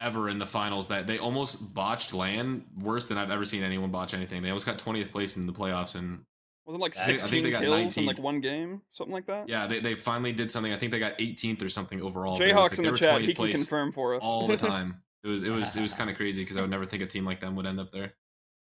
ever 0.00 0.28
in 0.28 0.38
the 0.38 0.46
finals. 0.46 0.88
That 0.88 1.06
they 1.06 1.18
almost 1.18 1.74
botched 1.74 2.14
land 2.14 2.64
worse 2.78 3.06
than 3.08 3.18
I've 3.18 3.30
ever 3.30 3.44
seen 3.44 3.62
anyone 3.62 3.90
botch 3.90 4.14
anything. 4.14 4.42
They 4.42 4.50
almost 4.50 4.66
got 4.66 4.78
20th 4.78 5.10
place 5.10 5.36
in 5.36 5.46
the 5.46 5.52
playoffs, 5.52 5.94
and 5.94 6.24
Wasn't 6.66 6.80
it 6.80 6.82
like 6.82 6.96
I 6.98 7.04
think- 7.06 7.24
I 7.24 7.26
think 7.28 7.44
they 7.44 7.50
got 7.50 7.62
kills 7.62 7.96
in 7.96 8.06
like 8.06 8.18
one 8.18 8.40
game, 8.40 8.82
something 8.90 9.12
like 9.12 9.26
that. 9.26 9.48
yeah, 9.48 9.66
they, 9.66 9.80
they 9.80 9.94
finally 9.94 10.32
did 10.32 10.52
something. 10.52 10.72
I 10.72 10.76
think 10.76 10.92
they 10.92 10.98
got 10.98 11.18
18th 11.18 11.62
or 11.62 11.68
something 11.68 12.00
overall. 12.02 12.36
but 12.38 12.46
it 12.48 12.54
was 12.54 12.66
Jayhawk's 12.68 12.70
like 12.72 12.78
in 12.78 12.82
they 12.84 12.88
the 12.88 12.92
were 12.92 12.96
chat. 12.98 13.14
20th 13.16 13.20
He 13.22 13.26
can 13.28 13.34
place 13.36 13.56
confirm 13.56 13.92
for 13.92 14.14
us 14.14 14.20
all 14.22 14.46
the 14.46 14.56
time. 14.68 15.02
It 15.24 15.28
was 15.28 15.42
it 15.42 15.50
was 15.50 15.74
it 15.76 15.82
was 15.82 15.92
kind 15.98 16.08
of 16.10 16.16
crazy 16.16 16.42
because 16.42 16.56
I 16.56 16.60
would 16.60 16.70
never 16.70 16.84
think 16.86 17.02
a 17.02 17.06
team 17.06 17.24
like 17.24 17.40
them 17.40 17.56
would 17.56 17.66
end 17.66 17.80
up 17.80 17.90
there. 17.90 18.12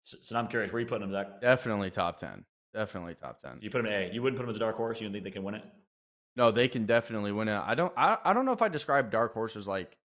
So, 0.02 0.16
so 0.22 0.36
I'm 0.38 0.48
curious, 0.48 0.72
where 0.72 0.80
you 0.80 0.86
putting 0.88 1.02
them, 1.08 1.12
Zach? 1.12 1.40
Definitely 1.42 1.90
top 1.90 2.18
10. 2.18 2.42
Definitely 2.72 3.14
top 3.16 3.40
10. 3.42 3.58
You 3.60 3.68
put 3.70 3.82
them 3.82 3.86
in 3.86 3.92
A. 3.92 4.10
You 4.14 4.22
wouldn't 4.22 4.36
put 4.38 4.44
them 4.44 4.50
as 4.50 4.56
a 4.56 4.60
dark 4.60 4.76
horse. 4.76 4.98
You 5.00 5.06
don't 5.06 5.12
think 5.12 5.24
they 5.24 5.30
can 5.30 5.42
win 5.44 5.56
it? 5.56 5.64
No, 6.36 6.50
they 6.50 6.68
can 6.68 6.86
definitely 6.86 7.32
win 7.32 7.48
it. 7.48 7.58
I 7.58 7.74
don't 7.74 7.92
I, 7.96 8.18
I 8.24 8.32
don't 8.32 8.44
know 8.46 8.52
if 8.52 8.62
I 8.62 8.68
describe 8.68 9.10
Dark 9.10 9.34
horses 9.34 9.66
like 9.66 9.96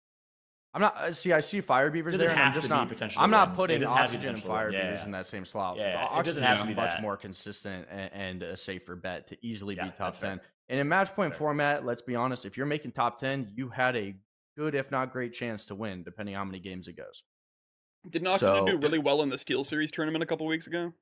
I'm 0.72 0.80
not 0.80 0.96
uh, 0.96 1.12
see 1.12 1.32
I 1.32 1.40
see 1.40 1.60
Fire 1.60 1.90
Beavers 1.90 2.16
there 2.18 2.28
and 2.30 2.38
I'm 2.38 2.44
have 2.46 2.54
just 2.54 2.66
to 2.66 2.72
be 2.72 2.96
not 3.00 3.16
I'm 3.16 3.30
not 3.30 3.54
putting 3.54 3.80
doesn't 3.80 3.96
have 3.96 4.06
to 4.06 4.12
be 4.12 4.16
Oxygen 4.16 4.34
and 4.34 4.42
Fire. 4.42 4.70
Yeah, 4.72 4.82
Beavers 4.82 4.98
yeah. 5.00 5.04
in 5.04 5.10
that 5.12 5.26
same 5.26 5.44
slot. 5.44 5.76
Yeah, 5.76 6.02
it 6.04 6.08
Oxygen 6.10 6.24
doesn't 6.24 6.42
have 6.42 6.56
is 6.56 6.62
to 6.62 6.68
be 6.68 6.74
much 6.74 6.94
that. 6.94 7.02
more 7.02 7.16
consistent 7.16 7.86
and, 7.90 8.10
and 8.12 8.42
a 8.42 8.56
safer 8.56 8.96
bet 8.96 9.28
to 9.28 9.46
easily 9.46 9.76
Yeah, 9.76 9.84
be 9.84 9.90
top 9.90 9.98
that's 9.98 10.18
fair. 10.18 10.30
10. 10.30 10.40
And 10.70 10.80
in 10.80 10.88
match 10.88 11.14
point 11.14 11.34
format, 11.34 11.84
let's 11.84 12.02
be 12.02 12.16
honest, 12.16 12.44
if 12.46 12.56
you're 12.56 12.66
making 12.66 12.92
top 12.92 13.18
10, 13.20 13.52
you 13.54 13.68
had 13.68 13.94
a 13.96 14.16
good 14.56 14.74
if 14.74 14.90
not 14.90 15.12
great 15.12 15.32
chance 15.32 15.66
to 15.66 15.74
win 15.74 16.02
depending 16.02 16.34
on 16.34 16.40
how 16.40 16.44
many 16.46 16.58
games 16.58 16.88
it 16.88 16.96
goes. 16.96 17.22
Did 18.10 18.26
Oxygen 18.26 18.54
So- 18.56 18.66
do 18.66 18.78
really 18.78 18.98
well 18.98 19.22
in 19.22 19.28
the 19.28 19.36
SteelSeries 19.36 19.90
tournament 19.90 20.22
a 20.22 20.26
couple 20.26 20.46
weeks 20.46 20.66
ago? 20.66 20.92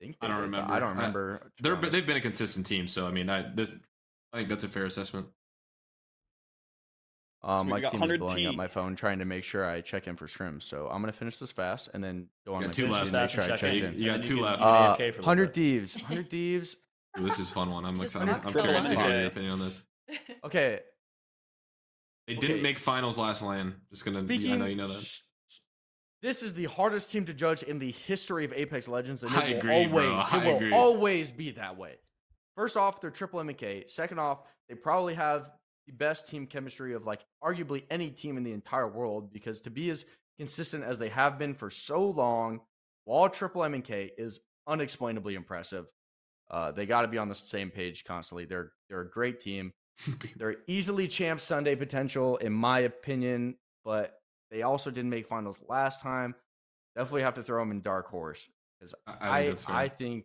I, 0.00 0.04
think 0.04 0.16
I 0.22 0.28
don't 0.28 0.36
did, 0.36 0.42
remember. 0.42 0.72
I 0.72 0.78
don't 0.80 0.88
remember. 0.90 1.38
to 1.38 1.44
be 1.44 1.50
They're 1.62 1.76
honest. 1.76 1.92
they've 1.92 2.06
been 2.06 2.16
a 2.16 2.20
consistent 2.20 2.66
team, 2.66 2.86
so 2.88 3.06
I 3.06 3.10
mean 3.10 3.26
that 3.26 3.56
this 3.56 3.70
I 4.32 4.38
think 4.38 4.48
that's 4.48 4.64
a 4.64 4.68
fair 4.68 4.86
assessment. 4.86 5.26
Um, 7.42 7.66
we 7.66 7.72
my 7.72 7.80
got 7.80 7.92
team 7.92 8.02
is 8.02 8.18
blowing 8.18 8.36
T. 8.36 8.46
up 8.46 8.54
my 8.54 8.68
phone 8.68 8.94
trying 8.96 9.18
to 9.20 9.24
make 9.24 9.44
sure 9.44 9.64
I 9.64 9.80
check 9.80 10.06
in 10.06 10.16
for 10.16 10.26
scrims. 10.26 10.62
So 10.64 10.88
I'm 10.90 11.00
gonna 11.02 11.12
finish 11.12 11.38
this 11.38 11.52
fast 11.52 11.88
and 11.94 12.02
then 12.04 12.26
go 12.46 12.54
on 12.54 12.60
Got 12.62 12.66
my 12.68 12.72
two 12.72 12.82
page 12.84 12.92
left. 12.92 13.04
and 13.04 13.12
make 13.12 13.30
sure 13.30 13.42
I 13.42 13.46
check 13.48 13.58
check 13.60 13.74
in. 13.74 13.84
in. 13.84 13.98
You 13.98 14.06
got 14.06 14.14
and 14.16 14.24
then 14.24 14.28
two 14.28 14.34
can- 14.36 14.44
left. 14.44 14.60
you 14.60 14.66
Uh, 14.66 14.92
AFK 14.94 14.96
for 14.96 15.02
a 15.02 15.06
little 15.06 15.24
100 15.24 15.46
bit. 15.46 15.54
thieves, 15.54 15.94
100 15.96 16.30
thieves. 16.30 16.76
Ooh, 17.18 17.24
this 17.24 17.38
is 17.38 17.50
fun 17.50 17.70
one. 17.70 17.84
I'm 17.84 17.98
Just 18.00 18.14
excited. 18.16 18.30
rock 18.30 18.46
I'm 18.46 18.52
solid 18.52 18.64
curious 18.64 18.88
to 18.88 18.96
hear 19.00 19.18
your 19.18 19.26
opinion 19.26 19.52
on 19.52 19.58
this. 19.60 19.82
Okay, 20.44 20.80
They 22.26 22.34
didn't 22.34 22.54
Okay. 22.56 22.62
make 22.62 22.78
finals 22.78 23.16
last 23.18 23.42
land. 23.42 23.74
Just 23.90 24.04
gonna. 24.04 24.18
speaking. 24.20 24.52
I 24.52 24.56
know 24.56 24.66
you 24.66 24.76
know 24.76 24.86
that. 24.88 25.10
This 26.22 26.42
is 26.42 26.52
the 26.52 26.66
hardest 26.66 27.10
team 27.10 27.24
to 27.26 27.34
judge 27.34 27.62
in 27.62 27.78
the 27.78 27.92
history 27.92 28.44
of 28.44 28.52
Apex 28.52 28.88
Legends, 28.88 29.22
and 29.22 29.32
it 29.32 29.38
I 29.38 29.50
will 29.52 29.58
agree, 29.58 29.86
bro. 29.86 30.10
always, 30.12 30.26
I 30.30 30.36
it 30.36 30.46
will 30.46 30.56
agree. 30.56 30.72
always 30.72 31.32
be 31.32 31.50
that 31.52 31.76
way. 31.78 31.94
First 32.56 32.76
off, 32.76 33.00
they're 33.00 33.10
triple 33.10 33.40
MK. 33.40 33.88
Second 33.88 34.18
off, 34.18 34.42
they 34.68 34.74
probably 34.74 35.14
have 35.14 35.50
the 35.86 35.92
best 35.94 36.28
team 36.28 36.46
chemistry 36.46 36.92
of 36.92 37.06
like 37.06 37.20
arguably 37.42 37.84
any 37.90 38.10
team 38.10 38.36
in 38.36 38.42
the 38.44 38.52
entire 38.52 38.88
world 38.88 39.32
because 39.32 39.62
to 39.62 39.70
be 39.70 39.88
as 39.88 40.04
consistent 40.38 40.84
as 40.84 40.98
they 40.98 41.08
have 41.08 41.38
been 41.38 41.54
for 41.54 41.70
so 41.70 42.04
long 42.10 42.60
while 43.04 43.28
triple 43.28 43.62
MK 43.62 44.10
is 44.18 44.40
unexplainably 44.66 45.34
impressive. 45.34 45.86
Uh, 46.50 46.70
they 46.70 46.84
got 46.84 47.02
to 47.02 47.08
be 47.08 47.16
on 47.18 47.28
the 47.28 47.34
same 47.34 47.70
page 47.70 48.04
constantly. 48.04 48.44
They're 48.44 48.72
they're 48.88 49.02
a 49.02 49.10
great 49.10 49.40
team. 49.40 49.72
They're 50.36 50.56
easily 50.66 51.08
champ 51.08 51.40
Sunday 51.40 51.74
potential, 51.76 52.38
in 52.38 52.52
my 52.54 52.80
opinion, 52.80 53.56
but 53.84 54.19
they 54.50 54.62
also 54.62 54.90
didn't 54.90 55.10
make 55.10 55.26
finals 55.26 55.58
last 55.68 56.02
time. 56.02 56.34
Definitely 56.96 57.22
have 57.22 57.34
to 57.34 57.42
throw 57.42 57.62
them 57.62 57.70
in 57.70 57.82
dark 57.82 58.08
horse 58.08 58.48
because 58.78 58.94
I, 59.06 59.12
I 59.12 59.14
think 59.14 59.22
I 59.22 59.46
that's 59.46 59.64
fair. 59.64 59.76
I 59.76 59.88
think 59.88 60.24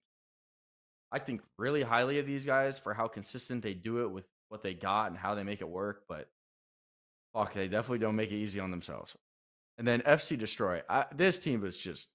I 1.12 1.20
think 1.20 1.42
really 1.58 1.84
highly 1.84 2.20
of 2.20 2.26
these 2.26 2.46
guys 2.46 2.80
for 2.80 2.94
how 2.94 3.08
consistent 3.08 3.62
they 3.62 3.74
do 3.74 4.04
it 4.04 4.12
with 4.12 4.26
what 4.50 4.64
they 4.64 4.74
got 4.74 5.10
and 5.10 5.18
how 5.18 5.36
they 5.36 5.44
make 5.44 5.62
it 5.62 5.70
work. 5.70 6.04
But 6.10 6.28
fuck, 7.34 7.54
they 7.54 7.68
definitely 7.68 8.00
don't 8.00 8.16
make 8.16 8.32
it 8.32 8.38
easy 8.38 8.60
on 8.60 8.72
themselves. 8.72 9.16
And 9.78 9.88
then 9.88 10.02
FC 10.02 10.38
Destroy. 10.38 10.82
I, 10.90 11.06
this 11.16 11.38
team 11.40 11.62
was 11.62 11.78
just, 11.78 12.08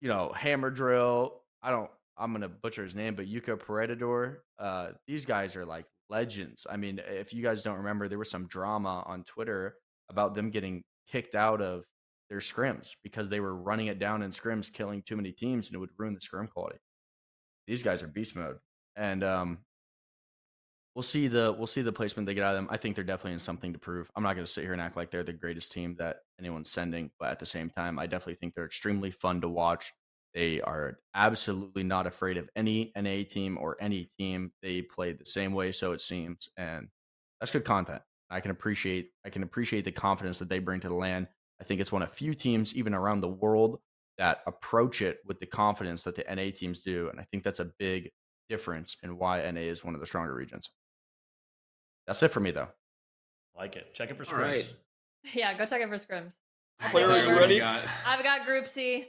you 0.00 0.08
know, 0.08 0.32
Hammer 0.34 0.70
Drill. 0.70 1.40
I 1.62 1.70
don't. 1.70 1.90
I'm 2.18 2.32
gonna 2.32 2.48
butcher 2.48 2.84
his 2.84 2.94
name, 2.94 3.14
but 3.14 3.26
Yuka 3.26 3.58
Paredador. 3.58 4.38
Uh, 4.58 4.90
these 5.06 5.24
guys 5.24 5.56
are 5.56 5.64
like 5.64 5.86
legends. 6.10 6.66
I 6.70 6.76
mean, 6.76 7.00
if 7.08 7.32
you 7.32 7.42
guys 7.42 7.62
don't 7.62 7.78
remember, 7.78 8.08
there 8.08 8.18
was 8.18 8.30
some 8.30 8.46
drama 8.46 9.02
on 9.06 9.24
Twitter 9.24 9.76
about 10.10 10.34
them 10.34 10.50
getting 10.50 10.82
kicked 11.10 11.34
out 11.34 11.60
of 11.60 11.84
their 12.28 12.40
scrims 12.40 12.94
because 13.02 13.28
they 13.28 13.40
were 13.40 13.54
running 13.54 13.88
it 13.88 13.98
down 13.98 14.22
in 14.22 14.30
scrims, 14.30 14.72
killing 14.72 15.02
too 15.02 15.16
many 15.16 15.32
teams, 15.32 15.68
and 15.68 15.74
it 15.76 15.78
would 15.78 15.90
ruin 15.98 16.14
the 16.14 16.20
scrim 16.20 16.48
quality. 16.48 16.78
These 17.66 17.82
guys 17.82 18.02
are 18.02 18.08
beast 18.08 18.34
mode, 18.34 18.58
and 18.96 19.22
um, 19.22 19.58
we'll 20.94 21.02
see 21.02 21.28
the 21.28 21.54
we'll 21.56 21.66
see 21.66 21.82
the 21.82 21.92
placement 21.92 22.26
they 22.26 22.34
get 22.34 22.44
out 22.44 22.54
of 22.54 22.58
them. 22.58 22.68
I 22.70 22.76
think 22.76 22.94
they're 22.94 23.04
definitely 23.04 23.34
in 23.34 23.38
something 23.38 23.72
to 23.72 23.78
prove. 23.78 24.10
I'm 24.16 24.22
not 24.22 24.34
going 24.34 24.46
to 24.46 24.52
sit 24.52 24.64
here 24.64 24.72
and 24.72 24.80
act 24.80 24.96
like 24.96 25.10
they're 25.10 25.22
the 25.22 25.32
greatest 25.32 25.72
team 25.72 25.94
that 25.98 26.18
anyone's 26.38 26.70
sending, 26.70 27.10
but 27.18 27.30
at 27.30 27.38
the 27.38 27.46
same 27.46 27.70
time, 27.70 27.98
I 27.98 28.06
definitely 28.06 28.36
think 28.36 28.54
they're 28.54 28.64
extremely 28.64 29.10
fun 29.10 29.40
to 29.42 29.48
watch. 29.48 29.92
They 30.34 30.62
are 30.62 30.98
absolutely 31.14 31.82
not 31.82 32.06
afraid 32.06 32.38
of 32.38 32.48
any 32.56 32.92
NA 32.96 33.24
team 33.28 33.58
or 33.60 33.76
any 33.80 34.08
team. 34.18 34.52
They 34.62 34.80
play 34.80 35.12
the 35.12 35.26
same 35.26 35.52
way, 35.52 35.72
so 35.72 35.92
it 35.92 36.00
seems, 36.00 36.48
and 36.56 36.88
that's 37.38 37.52
good 37.52 37.66
content. 37.66 38.00
I 38.32 38.40
can 38.40 38.50
appreciate 38.50 39.10
I 39.24 39.30
can 39.30 39.42
appreciate 39.42 39.84
the 39.84 39.92
confidence 39.92 40.38
that 40.38 40.48
they 40.48 40.58
bring 40.58 40.80
to 40.80 40.88
the 40.88 40.94
land. 40.94 41.28
I 41.60 41.64
think 41.64 41.80
it's 41.80 41.92
one 41.92 42.02
of 42.02 42.10
few 42.10 42.34
teams, 42.34 42.74
even 42.74 42.94
around 42.94 43.20
the 43.20 43.28
world, 43.28 43.78
that 44.18 44.40
approach 44.46 45.02
it 45.02 45.18
with 45.26 45.38
the 45.38 45.46
confidence 45.46 46.02
that 46.04 46.16
the 46.16 46.24
NA 46.34 46.50
teams 46.54 46.80
do, 46.80 47.08
and 47.10 47.20
I 47.20 47.24
think 47.30 47.44
that's 47.44 47.60
a 47.60 47.70
big 47.78 48.10
difference 48.48 48.96
in 49.02 49.16
why 49.16 49.48
NA 49.50 49.60
is 49.60 49.84
one 49.84 49.94
of 49.94 50.00
the 50.00 50.06
stronger 50.06 50.34
regions. 50.34 50.70
That's 52.06 52.22
it 52.22 52.28
for 52.28 52.40
me, 52.40 52.50
though. 52.50 52.68
like 53.56 53.76
it. 53.76 53.94
Check 53.94 54.10
it 54.10 54.16
for 54.16 54.34
All 54.34 54.40
right. 54.40 54.64
scrims. 54.64 55.34
yeah, 55.34 55.56
go 55.56 55.66
check 55.66 55.82
it 55.82 55.88
for 55.88 55.96
scrims. 55.96 56.32
Claire, 56.90 57.10
are 57.10 57.26
you 57.26 57.38
ready? 57.38 57.58
Got. 57.58 57.84
I've 58.06 58.24
got 58.24 58.44
Group 58.44 58.66
C. 58.66 59.08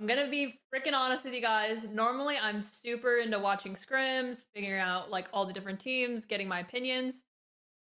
I'm 0.00 0.06
gonna 0.06 0.30
be 0.30 0.60
freaking 0.74 0.94
honest 0.94 1.24
with 1.24 1.34
you 1.34 1.42
guys. 1.42 1.86
Normally, 1.92 2.36
I'm 2.40 2.62
super 2.62 3.18
into 3.18 3.38
watching 3.38 3.74
scrims, 3.74 4.44
figuring 4.54 4.80
out 4.80 5.10
like 5.10 5.28
all 5.32 5.44
the 5.44 5.52
different 5.52 5.78
teams, 5.78 6.24
getting 6.24 6.48
my 6.48 6.60
opinions. 6.60 7.24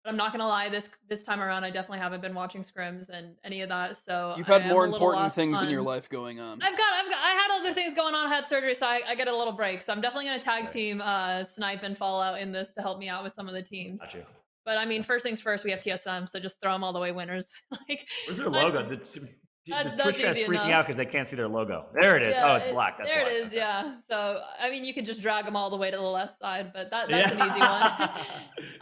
But 0.04 0.10
I'm 0.10 0.18
not 0.18 0.32
gonna 0.32 0.47
lie, 0.47 0.68
this 0.70 0.89
this 1.08 1.22
time 1.24 1.39
around, 1.39 1.64
I 1.64 1.70
definitely 1.70 1.99
haven't 1.99 2.22
been 2.22 2.34
watching 2.34 2.64
scrims 2.64 3.10
and 3.10 3.36
any 3.43 3.62
of 3.62 3.70
that. 3.70 3.97
So 3.97 4.34
You've 4.36 4.47
had 4.47 4.64
am 4.64 4.70
more 4.70 4.86
important 4.86 5.24
lost 5.24 5.36
things 5.36 5.62
in 5.62 5.70
your 5.70 5.84
life 5.84 6.10
going 6.10 6.39
on. 6.39 6.60
I've 6.62 6.76
got, 6.76 6.93
I've 6.93 7.10
got, 7.10 7.20
I 7.20 7.32
had 7.34 7.60
other 7.60 7.72
things 7.72 7.93
going 7.93 8.16
on. 8.16 8.26
I 8.26 8.36
had 8.36 8.47
surgery, 8.47 8.74
so 8.74 8.88
I, 8.88 9.02
I 9.08 9.14
get 9.16 9.28
a 9.28 9.36
little 9.36 9.54
break. 9.54 9.82
So 9.82 9.93
I'm 9.93 10.02
definitely 10.02 10.26
gonna 10.26 10.41
tag 10.41 10.64
Right. 10.64 10.72
team 10.74 11.02
uh, 11.02 11.43
Snipe 11.43 11.84
and 11.84 11.95
Falloutt 11.97 12.41
in 12.41 12.52
this 12.52 12.74
to 12.74 12.82
help 12.82 12.97
me 12.97 13.10
out 13.10 13.24
with 13.24 13.34
some 13.34 13.47
of 13.47 13.54
the 13.54 13.62
teams. 13.62 14.02
Got 14.02 14.16
you. 14.16 14.24
But 14.66 14.78
I 14.78 14.86
mean, 14.86 15.04
first 15.04 15.24
things 15.24 15.39
first, 15.39 15.64
we 15.66 15.72
have 15.72 15.82
TSM, 15.82 16.28
so 16.30 16.39
just 16.39 16.60
throw 16.62 16.72
them 16.74 16.84
all 16.84 16.93
the 16.93 16.99
way 16.99 17.12
winners. 17.12 17.54
like, 17.89 18.08
Where's 18.28 18.39
their 18.39 18.49
logo? 18.49 18.95
just- 18.95 19.14
The- 19.14 19.22
That- 19.70 19.84
the 19.86 19.89
that's 19.91 20.04
Twitch 20.04 20.20
chat's 20.22 20.39
freaking 20.39 20.49
enough. 20.49 20.72
out 20.72 20.86
because 20.86 20.97
they 20.97 21.06
can't 21.06 21.30
see 21.30 21.36
their 21.36 21.47
logo. 21.47 21.86
There 22.02 22.18
it 22.18 22.24
is. 22.24 22.36
Yeah, 22.36 22.52
oh, 22.54 22.56
it's 22.56 22.74
black. 22.74 22.97
That's 22.97 23.08
there 23.08 23.22
black. 23.26 23.34
it 23.36 23.38
is. 23.38 23.47
Okay. 23.49 23.58
Yeah. 23.58 23.99
So 24.02 24.39
I 24.60 24.72
mean, 24.72 24.84
you 24.84 24.93
could 24.95 25.06
just 25.06 25.22
drag 25.22 25.45
them 25.45 25.56
all 25.56 25.70
the 25.70 25.78
way 25.78 25.91
to 25.91 25.97
the 25.97 26.02
left 26.02 26.39
side, 26.39 26.72
but 26.74 26.89
that 26.89 27.10
that's 27.10 27.32
an 27.32 27.38
easy 27.39 27.60
one. 27.60 28.10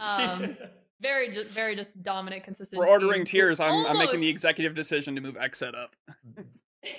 Um, 0.00 0.56
very, 1.00 1.30
ju- 1.32 1.44
very 1.48 1.74
just 1.74 2.02
dominant, 2.02 2.44
consistent. 2.44 2.78
We're 2.78 2.88
ordering 2.88 3.24
team. 3.24 3.40
tiers. 3.40 3.60
I'm, 3.60 3.86
I'm 3.86 3.98
making 3.98 4.20
the 4.20 4.28
executive 4.28 4.74
decision 4.74 5.14
to 5.14 5.20
move 5.20 5.34
XSET 5.36 5.74
up. 5.74 5.94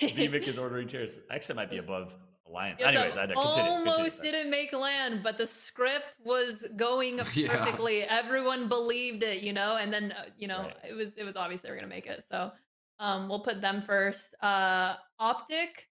Vivek 0.00 0.46
is 0.46 0.58
ordering 0.58 0.86
tiers. 0.88 1.18
XSET 1.32 1.56
might 1.56 1.70
be 1.70 1.78
above 1.78 2.16
Alliance. 2.46 2.78
Yes, 2.80 2.88
Anyways, 2.94 3.16
I 3.16 3.20
had 3.22 3.28
to 3.30 3.34
continue. 3.34 3.70
almost 3.70 3.98
continue. 4.18 4.30
didn't 4.32 4.50
make 4.50 4.72
land, 4.72 5.20
but 5.22 5.38
the 5.38 5.46
script 5.46 6.18
was 6.24 6.66
going 6.76 7.18
Yeah. 7.34 7.48
perfectly. 7.56 8.02
Everyone 8.02 8.68
believed 8.68 9.22
it, 9.22 9.42
you 9.42 9.52
know, 9.52 9.76
and 9.76 9.92
then 9.92 10.12
uh, 10.12 10.24
you 10.38 10.48
know 10.48 10.62
Right. 10.62 10.76
it 10.90 10.94
was 10.94 11.14
it 11.14 11.24
was 11.24 11.36
obvious 11.36 11.62
they 11.62 11.70
were 11.70 11.76
gonna 11.76 11.86
make 11.88 12.06
it. 12.06 12.22
So 12.28 12.52
um, 13.00 13.28
we'll 13.28 13.40
put 13.40 13.60
them 13.60 13.82
first. 13.82 14.34
Uh, 14.42 14.94
OpTic, 15.20 15.86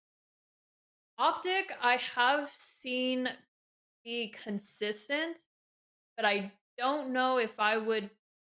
OpTic, 1.19 1.63
I 1.81 1.97
have 2.15 2.49
seen 2.55 3.27
be 4.05 4.33
consistent, 4.43 5.37
but 6.15 6.25
I 6.25 6.51
don't 6.81 7.13
know 7.13 7.37
if 7.37 7.59
I 7.59 7.77
would. 7.77 8.09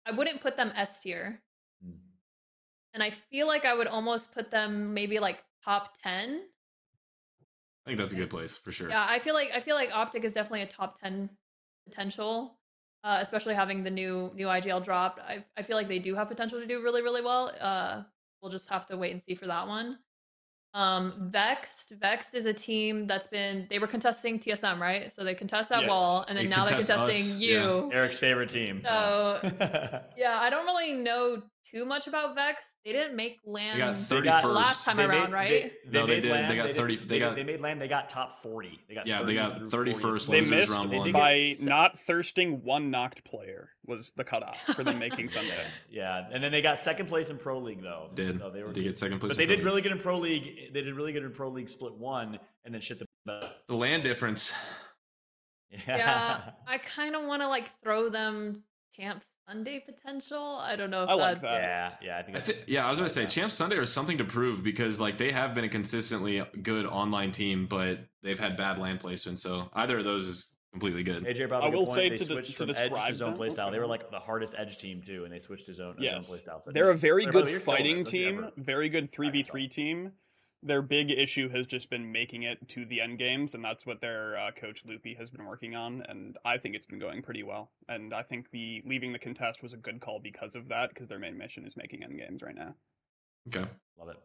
I 0.06 0.12
wouldn't 0.12 0.40
put 0.40 0.56
them 0.56 0.72
S 0.74 1.00
tier, 1.00 1.42
Hmm. 1.82 1.92
and 2.94 3.02
I 3.02 3.10
feel 3.10 3.46
like 3.46 3.64
I 3.64 3.74
would 3.74 3.86
almost 3.86 4.32
put 4.32 4.50
them 4.50 4.94
maybe 4.94 5.18
like 5.18 5.44
top 5.64 5.98
ten. 6.02 6.48
I 7.86 7.90
think 7.90 7.98
that's 7.98 8.12
a 8.12 8.16
good 8.16 8.30
place 8.30 8.56
for 8.56 8.72
sure. 8.72 8.88
Yeah, 8.88 9.06
I 9.08 9.18
feel 9.18 9.34
like 9.34 9.50
I 9.52 9.60
feel 9.60 9.76
like 9.76 9.90
OpTic 9.90 10.24
is 10.24 10.32
definitely 10.32 10.62
a 10.62 10.66
top 10.66 10.98
ten 10.98 11.28
potential, 11.86 12.58
uh, 13.02 13.18
especially 13.20 13.54
having 13.54 13.82
the 13.84 13.90
new 13.90 14.30
new 14.34 14.46
IGL 14.46 14.82
dropped. 14.82 15.20
I 15.20 15.44
I 15.56 15.62
feel 15.62 15.76
like 15.76 15.88
they 15.88 15.98
do 15.98 16.14
have 16.14 16.28
potential 16.28 16.58
to 16.60 16.66
do 16.66 16.82
really 16.82 17.02
really 17.02 17.20
well. 17.22 17.52
Uh, 17.60 18.04
we'll 18.40 18.50
just 18.52 18.68
have 18.68 18.86
to 18.86 18.96
wait 18.96 19.12
and 19.12 19.22
see 19.22 19.34
for 19.34 19.46
that 19.46 19.68
one. 19.68 19.98
Um, 20.74 21.28
Vexed, 21.30 21.90
Vexed 22.00 22.34
is 22.34 22.46
a 22.46 22.52
team 22.52 23.06
that's 23.06 23.28
been 23.28 23.66
they 23.70 23.78
were 23.78 23.86
contesting 23.86 24.40
TSM 24.40 24.80
right, 24.80 25.12
so 25.12 25.22
they 25.22 25.34
contest 25.34 25.68
that 25.68 25.82
Yes. 25.82 25.88
wall, 25.90 26.24
and 26.28 26.36
then 26.36 26.46
They 26.46 26.50
now 26.50 26.64
they're 26.64 26.78
contesting 26.78 27.22
us, 27.22 27.36
you. 27.38 27.90
Eric's 27.92 28.18
favorite 28.18 28.48
team. 28.50 28.82
So- 28.84 29.38
Yeah, 30.16 30.36
I 30.40 30.50
don't 30.50 30.66
really 30.66 30.92
know 30.94 31.42
too 31.74 31.84
much 31.84 32.06
about 32.06 32.34
Vex. 32.36 32.76
They 32.84 32.92
didn't 32.92 33.16
make 33.16 33.40
land. 33.44 33.78
got 33.78 33.96
They 33.96 34.20
got- 34.20 34.44
31st. 34.44 34.54
last 34.54 34.84
time 34.84 34.96
They 34.96 35.04
around, 35.04 35.22
made- 35.24 35.32
right? 35.32 35.72
They, 35.84 35.90
No, 35.90 36.06
they 36.06 36.14
made 36.14 36.20
did. 36.20 36.30
Land, 36.30 36.50
They 36.50 36.56
got 36.56 36.70
30 36.70 36.96
they 36.96 37.18
got- 37.18 37.34
they 37.34 37.42
made 37.42 37.60
land. 37.60 37.80
They 37.80 37.88
got 37.88 38.08
top 38.08 38.40
forty. 38.40 38.80
They 38.88 38.94
got 38.94 39.06
Yeah, 39.08 39.22
they 39.22 39.34
got 39.34 39.60
31st 39.70 40.28
They 40.30 40.40
missed 40.42 40.70
round 40.70 40.92
They 40.92 40.98
one. 40.98 41.12
by 41.12 41.52
se- 41.54 41.64
not 41.66 41.98
thirsting 41.98 42.62
one 42.62 42.90
knocked 42.92 43.24
player 43.24 43.70
was 43.84 44.12
the 44.12 44.22
cutoff 44.24 44.60
for 44.74 44.84
them 44.84 44.98
making 45.00 45.28
Sunday. 45.30 45.66
Yeah, 45.90 46.28
and 46.30 46.42
then 46.42 46.52
they 46.52 46.62
got 46.62 46.78
second 46.78 47.06
place 47.08 47.30
in 47.30 47.38
Pro 47.38 47.58
League 47.58 47.82
though. 47.82 48.10
Did. 48.14 48.38
So 48.38 48.50
they 48.50 48.62
were 48.62 48.68
They 48.68 48.74
did 48.74 48.84
get 48.84 48.98
second 48.98 49.18
place 49.18 49.34
but 49.34 49.42
in 49.42 49.48
they 49.48 49.56
Pro 49.56 49.56
did 49.56 49.58
League. 49.58 49.66
really 49.66 49.82
good 49.82 49.92
in 49.92 49.98
Pro 49.98 50.18
League. 50.18 50.72
They 50.72 50.80
did 50.82 50.94
really 50.94 51.12
good 51.12 51.24
in 51.24 51.32
Pro 51.32 51.48
League 51.50 51.68
Split 51.68 51.94
One, 51.94 52.38
and 52.64 52.72
then 52.72 52.80
shit 52.80 53.00
the 53.00 53.06
bed. 53.26 53.50
The 53.66 53.74
land 53.74 54.04
difference. 54.04 54.52
yeah, 55.88 56.50
I 56.68 56.78
kind 56.78 57.16
of 57.16 57.24
want 57.24 57.42
to 57.42 57.48
like 57.48 57.70
throw 57.82 58.08
them 58.08 58.62
Champ 58.96 59.22
Sunday 59.48 59.80
potential. 59.84 60.58
I 60.62 60.76
don't 60.76 60.90
know 60.90 61.02
if 61.02 61.08
I 61.10 61.14
like 61.14 61.40
that. 61.42 61.62
yeah, 61.62 61.90
yeah. 62.02 62.18
I 62.18 62.22
think. 62.22 62.36
I 62.36 62.40
That's, 62.40 62.58
thi- 62.58 62.72
yeah, 62.72 62.86
I 62.86 62.90
was 62.90 62.98
gonna 62.98 63.08
say 63.08 63.22
that. 63.22 63.30
Champ 63.30 63.50
Sunday 63.50 63.76
are 63.76 63.86
something 63.86 64.18
to 64.18 64.24
prove 64.24 64.62
because 64.62 65.00
like 65.00 65.18
they 65.18 65.32
have 65.32 65.54
been 65.54 65.64
a 65.64 65.68
consistently 65.68 66.42
good 66.62 66.86
online 66.86 67.32
team, 67.32 67.66
but 67.66 67.98
they've 68.22 68.38
had 68.38 68.56
bad 68.56 68.78
land 68.78 69.00
placement. 69.00 69.38
So 69.40 69.68
either 69.74 69.98
of 69.98 70.04
those 70.04 70.24
is 70.28 70.54
completely 70.72 71.02
good. 71.02 71.24
AJ 71.24 71.48
brought 71.48 71.58
up 71.58 71.64
I 71.64 71.68
a 71.68 71.70
good 71.70 71.76
will 71.78 71.84
point. 71.86 71.94
say 71.96 72.08
they 72.10 72.16
to 72.16 72.24
the- 72.24 72.32
switched 72.34 72.50
to 72.52 72.56
from 72.58 72.70
edge 72.70 72.76
describe 72.78 73.08
to 73.08 73.14
zone 73.14 73.28
them- 73.30 73.36
play 73.38 73.50
style. 73.50 73.70
They 73.70 73.78
were 73.80 73.86
like 73.86 74.10
the 74.10 74.18
hardest 74.20 74.54
edge 74.56 74.78
team 74.78 75.02
too, 75.04 75.24
and 75.24 75.32
they 75.32 75.40
switched 75.40 75.66
to 75.66 75.74
zone, 75.74 75.96
Yes, 75.98 76.12
zone 76.26 76.34
play 76.34 76.38
style. 76.42 76.60
So 76.62 76.70
I 76.70 76.74
they're 76.74 76.90
a 76.90 76.96
very 76.96 77.26
good 77.26 77.46
way, 77.46 77.50
you're 77.52 77.60
killing 77.60 77.76
fighting 77.78 77.98
it. 77.98 78.04
Don't 78.04 78.14
you 78.14 78.30
team, 78.42 78.50
very 78.56 78.88
good 78.88 79.10
three 79.10 79.30
v 79.30 79.42
three 79.42 79.66
team. 79.68 80.12
Their 80.66 80.80
big 80.80 81.10
issue 81.10 81.50
has 81.50 81.66
just 81.66 81.90
been 81.90 82.10
making 82.10 82.42
it 82.42 82.66
to 82.68 82.86
the 82.86 83.02
end 83.02 83.18
games, 83.18 83.54
and 83.54 83.62
that's 83.62 83.84
what 83.84 84.00
their 84.00 84.36
uh, 84.38 84.50
coach 84.50 84.82
Loopy 84.86 85.14
has 85.14 85.30
been 85.30 85.44
working 85.44 85.76
on. 85.76 86.02
And 86.08 86.38
I 86.44 86.56
think 86.56 86.74
it's 86.74 86.86
been 86.86 86.98
going 86.98 87.20
pretty 87.20 87.42
well. 87.42 87.70
And 87.86 88.14
I 88.14 88.22
think 88.22 88.50
the 88.50 88.82
leaving 88.86 89.12
the 89.12 89.18
contest 89.18 89.62
was 89.62 89.74
a 89.74 89.76
good 89.76 90.00
call 90.00 90.20
because 90.20 90.54
of 90.54 90.68
that, 90.68 90.88
because 90.88 91.06
their 91.06 91.18
main 91.18 91.36
mission 91.36 91.66
is 91.66 91.76
making 91.76 92.02
end 92.02 92.18
games 92.18 92.42
right 92.42 92.54
now. 92.54 92.74
Okay. 93.48 93.68
Love 93.98 94.08
it. 94.08 94.16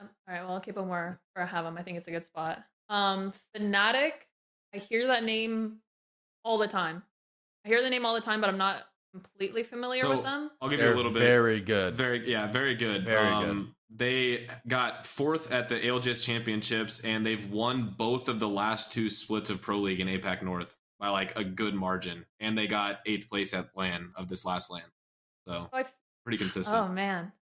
Um, 0.00 0.08
all 0.26 0.34
right, 0.34 0.42
well, 0.42 0.54
I'll 0.54 0.60
keep 0.60 0.74
them 0.74 0.88
where, 0.88 1.20
where 1.34 1.44
I 1.44 1.48
have 1.48 1.64
them. 1.64 1.76
I 1.76 1.82
think 1.82 1.98
it's 1.98 2.08
a 2.08 2.12
good 2.12 2.24
spot. 2.24 2.64
Um, 2.88 3.32
Fnatic, 3.54 4.12
I 4.74 4.78
hear 4.78 5.06
that 5.06 5.22
name 5.22 5.80
all 6.44 6.56
the 6.56 6.66
time. 6.66 7.02
I 7.64 7.68
hear 7.68 7.82
the 7.82 7.90
name 7.90 8.06
all 8.06 8.14
the 8.14 8.20
time, 8.20 8.40
but 8.40 8.48
I'm 8.48 8.58
not 8.58 8.84
completely 9.12 9.62
familiar 9.62 10.00
So 10.00 10.10
with 10.10 10.22
them. 10.24 10.50
I'll 10.60 10.68
give 10.68 10.78
you 10.78 10.84
They're 10.86 10.94
a 10.94 10.96
little 10.96 11.12
bit. 11.12 11.20
very 11.20 11.60
good. 11.60 11.94
Very 11.94 12.28
yeah, 12.30 12.46
very 12.50 12.74
good. 12.74 13.04
Very 13.04 13.26
um, 13.28 13.74
They 13.94 14.48
got 14.66 15.04
fourth 15.06 15.52
at 15.52 15.68
the 15.68 15.76
ALGS 15.86 16.24
championships, 16.24 17.04
and 17.04 17.24
they've 17.24 17.50
won 17.50 17.94
both 17.98 18.28
of 18.28 18.38
the 18.40 18.48
last 18.48 18.90
two 18.90 19.10
splits 19.10 19.50
of 19.50 19.60
Pro 19.60 19.76
League 19.78 20.00
in 20.00 20.08
APAC 20.08 20.42
North 20.42 20.76
by 20.98 21.08
like 21.10 21.36
a 21.38 21.44
good 21.44 21.74
margin, 21.74 22.24
and 22.40 22.56
they 22.56 22.66
got 22.66 23.00
eighth 23.06 23.28
place 23.28 23.52
at 23.52 23.68
LAN 23.76 24.12
of 24.16 24.28
this 24.28 24.44
last 24.44 24.70
LAN. 24.70 24.82
So 25.46 25.68
Oh, 25.72 25.76
I 25.76 25.80
f- 25.82 25.94
pretty 26.24 26.38
consistent. 26.38 26.76
oh 26.76 26.88
man, 26.88 27.32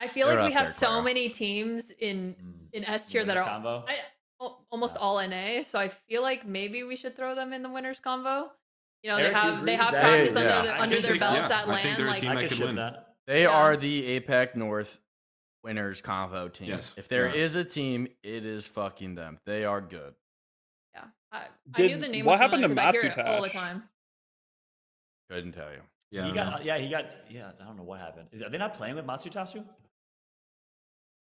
I 0.00 0.08
feel 0.08 0.26
They're 0.26 0.40
like 0.40 0.48
we 0.48 0.54
have 0.54 0.66
there, 0.66 0.74
so 0.74 0.86
Clara. 0.88 1.02
many 1.04 1.28
teams 1.28 1.90
in 1.90 2.34
Mm. 2.34 2.54
in 2.72 2.84
S 2.84 3.06
tier 3.06 3.24
that 3.24 3.36
are 3.36 3.44
combo? 3.44 3.84
I, 3.86 3.98
almost 4.70 4.96
Yeah. 4.96 5.00
all 5.02 5.18
NA. 5.20 5.62
So 5.62 5.78
I 5.78 5.88
feel 5.88 6.20
like 6.22 6.44
maybe 6.46 6.82
we 6.82 6.96
should 6.96 7.16
throw 7.16 7.34
them 7.34 7.52
in 7.52 7.62
the 7.62 7.68
winners 7.70 8.00
combo. 8.00 8.50
You 9.06 9.12
know, 9.12 9.18
Eric, 9.18 9.24
they 9.24 9.28
you 9.28 9.34
have 9.54 9.66
they 9.66 9.76
have 9.76 9.92
that- 9.92 10.02
practice 10.02 10.34
Yeah, 10.34 10.40
under, 10.40 10.50
yeah. 10.50 10.62
the, 10.62 10.82
under 10.82 11.00
their 11.00 11.12
they- 11.12 11.18
belts 11.20 11.36
yeah, 11.36 11.44
at 11.44 11.52
I 11.52 11.58
think 11.58 11.68
land. 11.84 11.98
they're 12.00 12.06
a 12.06 12.10
Like 12.10 12.20
team 12.20 12.30
I 12.30 12.34
that 12.34 12.40
could 12.48 12.58
could 12.58 12.66
win. 12.66 12.74
that. 12.74 13.14
They 13.28 13.42
Yeah. 13.42 13.48
are 13.50 13.76
the 13.76 14.20
APAC 14.20 14.56
North 14.56 14.98
winners 15.62 16.02
convo 16.02 16.52
team. 16.52 16.68
Yes, 16.70 16.98
If 16.98 17.06
there 17.06 17.28
yeah. 17.28 17.42
is 17.44 17.54
a 17.54 17.64
team, 17.64 18.08
it 18.24 18.44
is 18.44 18.66
fucking 18.66 19.14
them. 19.14 19.38
They 19.46 19.64
are 19.64 19.80
good. 19.80 20.16
yeah, 20.92 21.04
I, 21.30 21.46
I 21.76 21.82
knew 21.82 21.98
the 21.98 22.08
name. 22.08 22.24
what 22.24 22.32
was 22.32 22.40
happened 22.40 22.62
to 22.64 22.68
familiar 22.68 23.00
'cause 23.10 23.18
I 23.18 23.22
all 23.22 23.42
the 23.42 23.48
Matsutasu? 23.48 23.52
time. 23.52 23.88
Couldn't 25.30 25.52
tell 25.52 25.70
you. 25.70 25.82
yeah, 26.10 26.26
he 26.26 26.32
got, 26.32 26.64
yeah, 26.64 26.78
he 26.78 26.88
got, 26.88 27.04
yeah. 27.30 27.52
I 27.60 27.64
don't 27.64 27.76
know 27.76 27.84
what 27.84 28.00
happened. 28.00 28.26
Is, 28.32 28.42
are 28.42 28.50
they 28.50 28.58
not 28.58 28.74
playing 28.74 28.96
with 28.96 29.06
Matsutasu? 29.06 29.64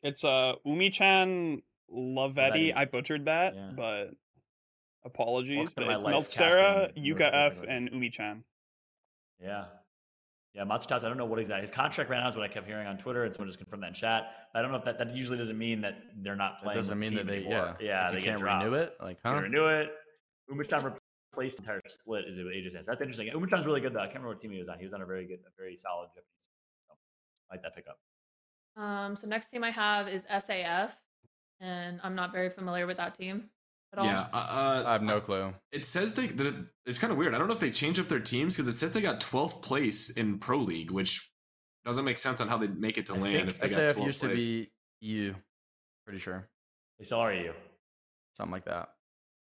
It's 0.01 0.23
uh 0.23 0.53
Umi-chan 0.65 1.61
Lavetti. 1.95 2.33
Lavetti. 2.36 2.75
I 2.75 2.86
butchered 2.86 3.25
that, 3.25 3.53
Yeah. 3.55 3.71
but 3.75 4.09
apologies. 5.06 5.74
But 5.74 5.86
it's 5.88 6.03
life 6.03 6.16
Meltsera, 6.16 6.95
Yuka 6.97 7.20
North 7.20 7.34
F, 7.34 7.64
and 7.68 7.89
Umi-chan. 7.93 8.43
Yeah. 9.41 9.66
Yeah, 10.53 10.64
Matsutasu, 10.64 11.03
I 11.03 11.10
don't 11.10 11.18
know 11.18 11.26
what 11.26 11.39
exactly 11.39 11.64
his 11.64 11.72
contract 11.72 12.10
ran 12.10 12.22
out 12.24 12.30
is 12.30 12.38
what 12.38 12.45
I 12.45 12.47
kept 12.47 12.66
hearing 12.66 12.88
on 12.88 12.97
Twitter, 12.97 13.26
and 13.26 13.34
someone 13.34 13.49
just 13.49 13.58
confirmed 13.58 13.84
that 13.84 13.88
in 13.89 13.93
chat. 13.93 14.24
But 14.53 14.60
I 14.60 14.62
don't 14.62 14.72
know 14.72 14.78
if 14.78 14.86
that, 14.86 14.97
that 14.99 15.14
usually 15.14 15.38
doesn't 15.38 15.58
mean 15.58 15.82
that 15.82 15.95
they're 16.22 16.38
not 16.38 16.60
That 16.60 16.64
playing. 16.64 16.78
doesn't 16.78 16.97
mean 16.97 17.10
the 17.10 17.16
that 17.18 17.28
they 17.28 17.36
anymore. 17.39 17.76
yeah. 17.82 17.86
yeah, 17.86 18.03
Like, 18.06 18.12
they 18.14 18.18
you 18.20 18.24
can't 18.24 18.39
dropped. 18.39 18.64
renew 18.64 18.76
it. 18.78 18.93
Like 19.01 19.22
They 19.22 19.30
huh? 19.30 19.36
renew 19.41 19.66
it. 19.68 19.91
Umichan 20.49 20.93
replaced 21.34 21.58
the 21.58 21.64
entire 21.64 21.82
split. 21.88 22.24
Is 22.30 22.38
it 22.38 22.43
what 22.45 22.53
AJ 22.53 22.72
says. 22.72 22.86
That's 22.86 23.01
interesting. 23.01 23.28
Umichan's 23.34 23.66
really 23.66 23.82
good 23.82 23.93
though. 23.93 23.99
I 23.99 24.03
can't 24.06 24.16
remember 24.24 24.30
what 24.30 24.41
team 24.41 24.51
he 24.51 24.60
was 24.60 24.70
on. 24.70 24.80
He 24.80 24.86
was 24.86 24.93
on 24.93 25.01
a 25.01 25.06
very 25.06 25.26
good, 25.28 25.39
a 25.45 25.51
very 25.62 25.76
solid 25.76 26.08
Japanese. 26.16 26.24
team. 26.24 26.88
So, 26.88 26.93
I 27.51 27.56
like 27.56 27.64
that 27.64 27.76
pickup. 27.76 27.97
Um, 28.78 29.16
so 29.18 29.28
next 29.28 29.49
team 29.49 29.62
I 29.64 29.72
have 29.72 30.08
is 30.08 30.26
SAF, 30.26 30.91
and 31.60 31.99
I'm 32.03 32.16
not 32.16 32.32
very 32.32 32.49
familiar 32.49 32.88
with 32.88 32.95
that 32.97 33.14
team 33.16 33.36
at 33.36 33.41
all. 33.43 33.55
Yeah, 34.03 34.27
uh, 34.33 34.83
I 34.85 34.93
have 34.93 35.01
no 35.01 35.21
clue. 35.21 35.53
It 35.71 35.85
says 35.85 36.13
they. 36.13 36.27
The, 36.27 36.67
it's 36.85 36.97
kind 36.97 37.11
of 37.11 37.17
weird. 37.17 37.33
I 37.33 37.37
don't 37.37 37.47
know 37.47 37.53
if 37.53 37.59
they 37.59 37.71
changed 37.71 37.99
up 37.99 38.07
their 38.07 38.19
teams 38.19 38.55
because 38.55 38.67
it 38.67 38.73
says 38.77 38.91
they 38.91 39.01
got 39.01 39.19
12th 39.19 39.61
place 39.61 40.09
in 40.09 40.39
Pro 40.39 40.57
League, 40.59 40.91
which 40.91 41.29
doesn't 41.85 42.03
make 42.05 42.17
sense 42.17 42.41
on 42.41 42.47
how 42.47 42.57
they 42.57 42.67
make 42.67 42.97
it 42.97 43.05
to 43.07 43.13
I 43.13 43.17
land 43.17 43.35
think 43.35 43.49
if 43.49 43.59
they 43.59 43.67
got 43.69 43.77
SAF 43.77 43.93
12th 44.01 44.05
used 44.05 44.21
to 44.21 44.27
place. 44.27 44.45
be 44.45 44.71
EU. 45.01 45.33
Pretty 46.05 46.19
sure. 46.19 46.49
They 46.99 47.05
still 47.05 47.19
are 47.19 47.34
EU. 47.34 47.53
Something 48.38 48.51
like 48.51 48.65
that. 48.65 48.89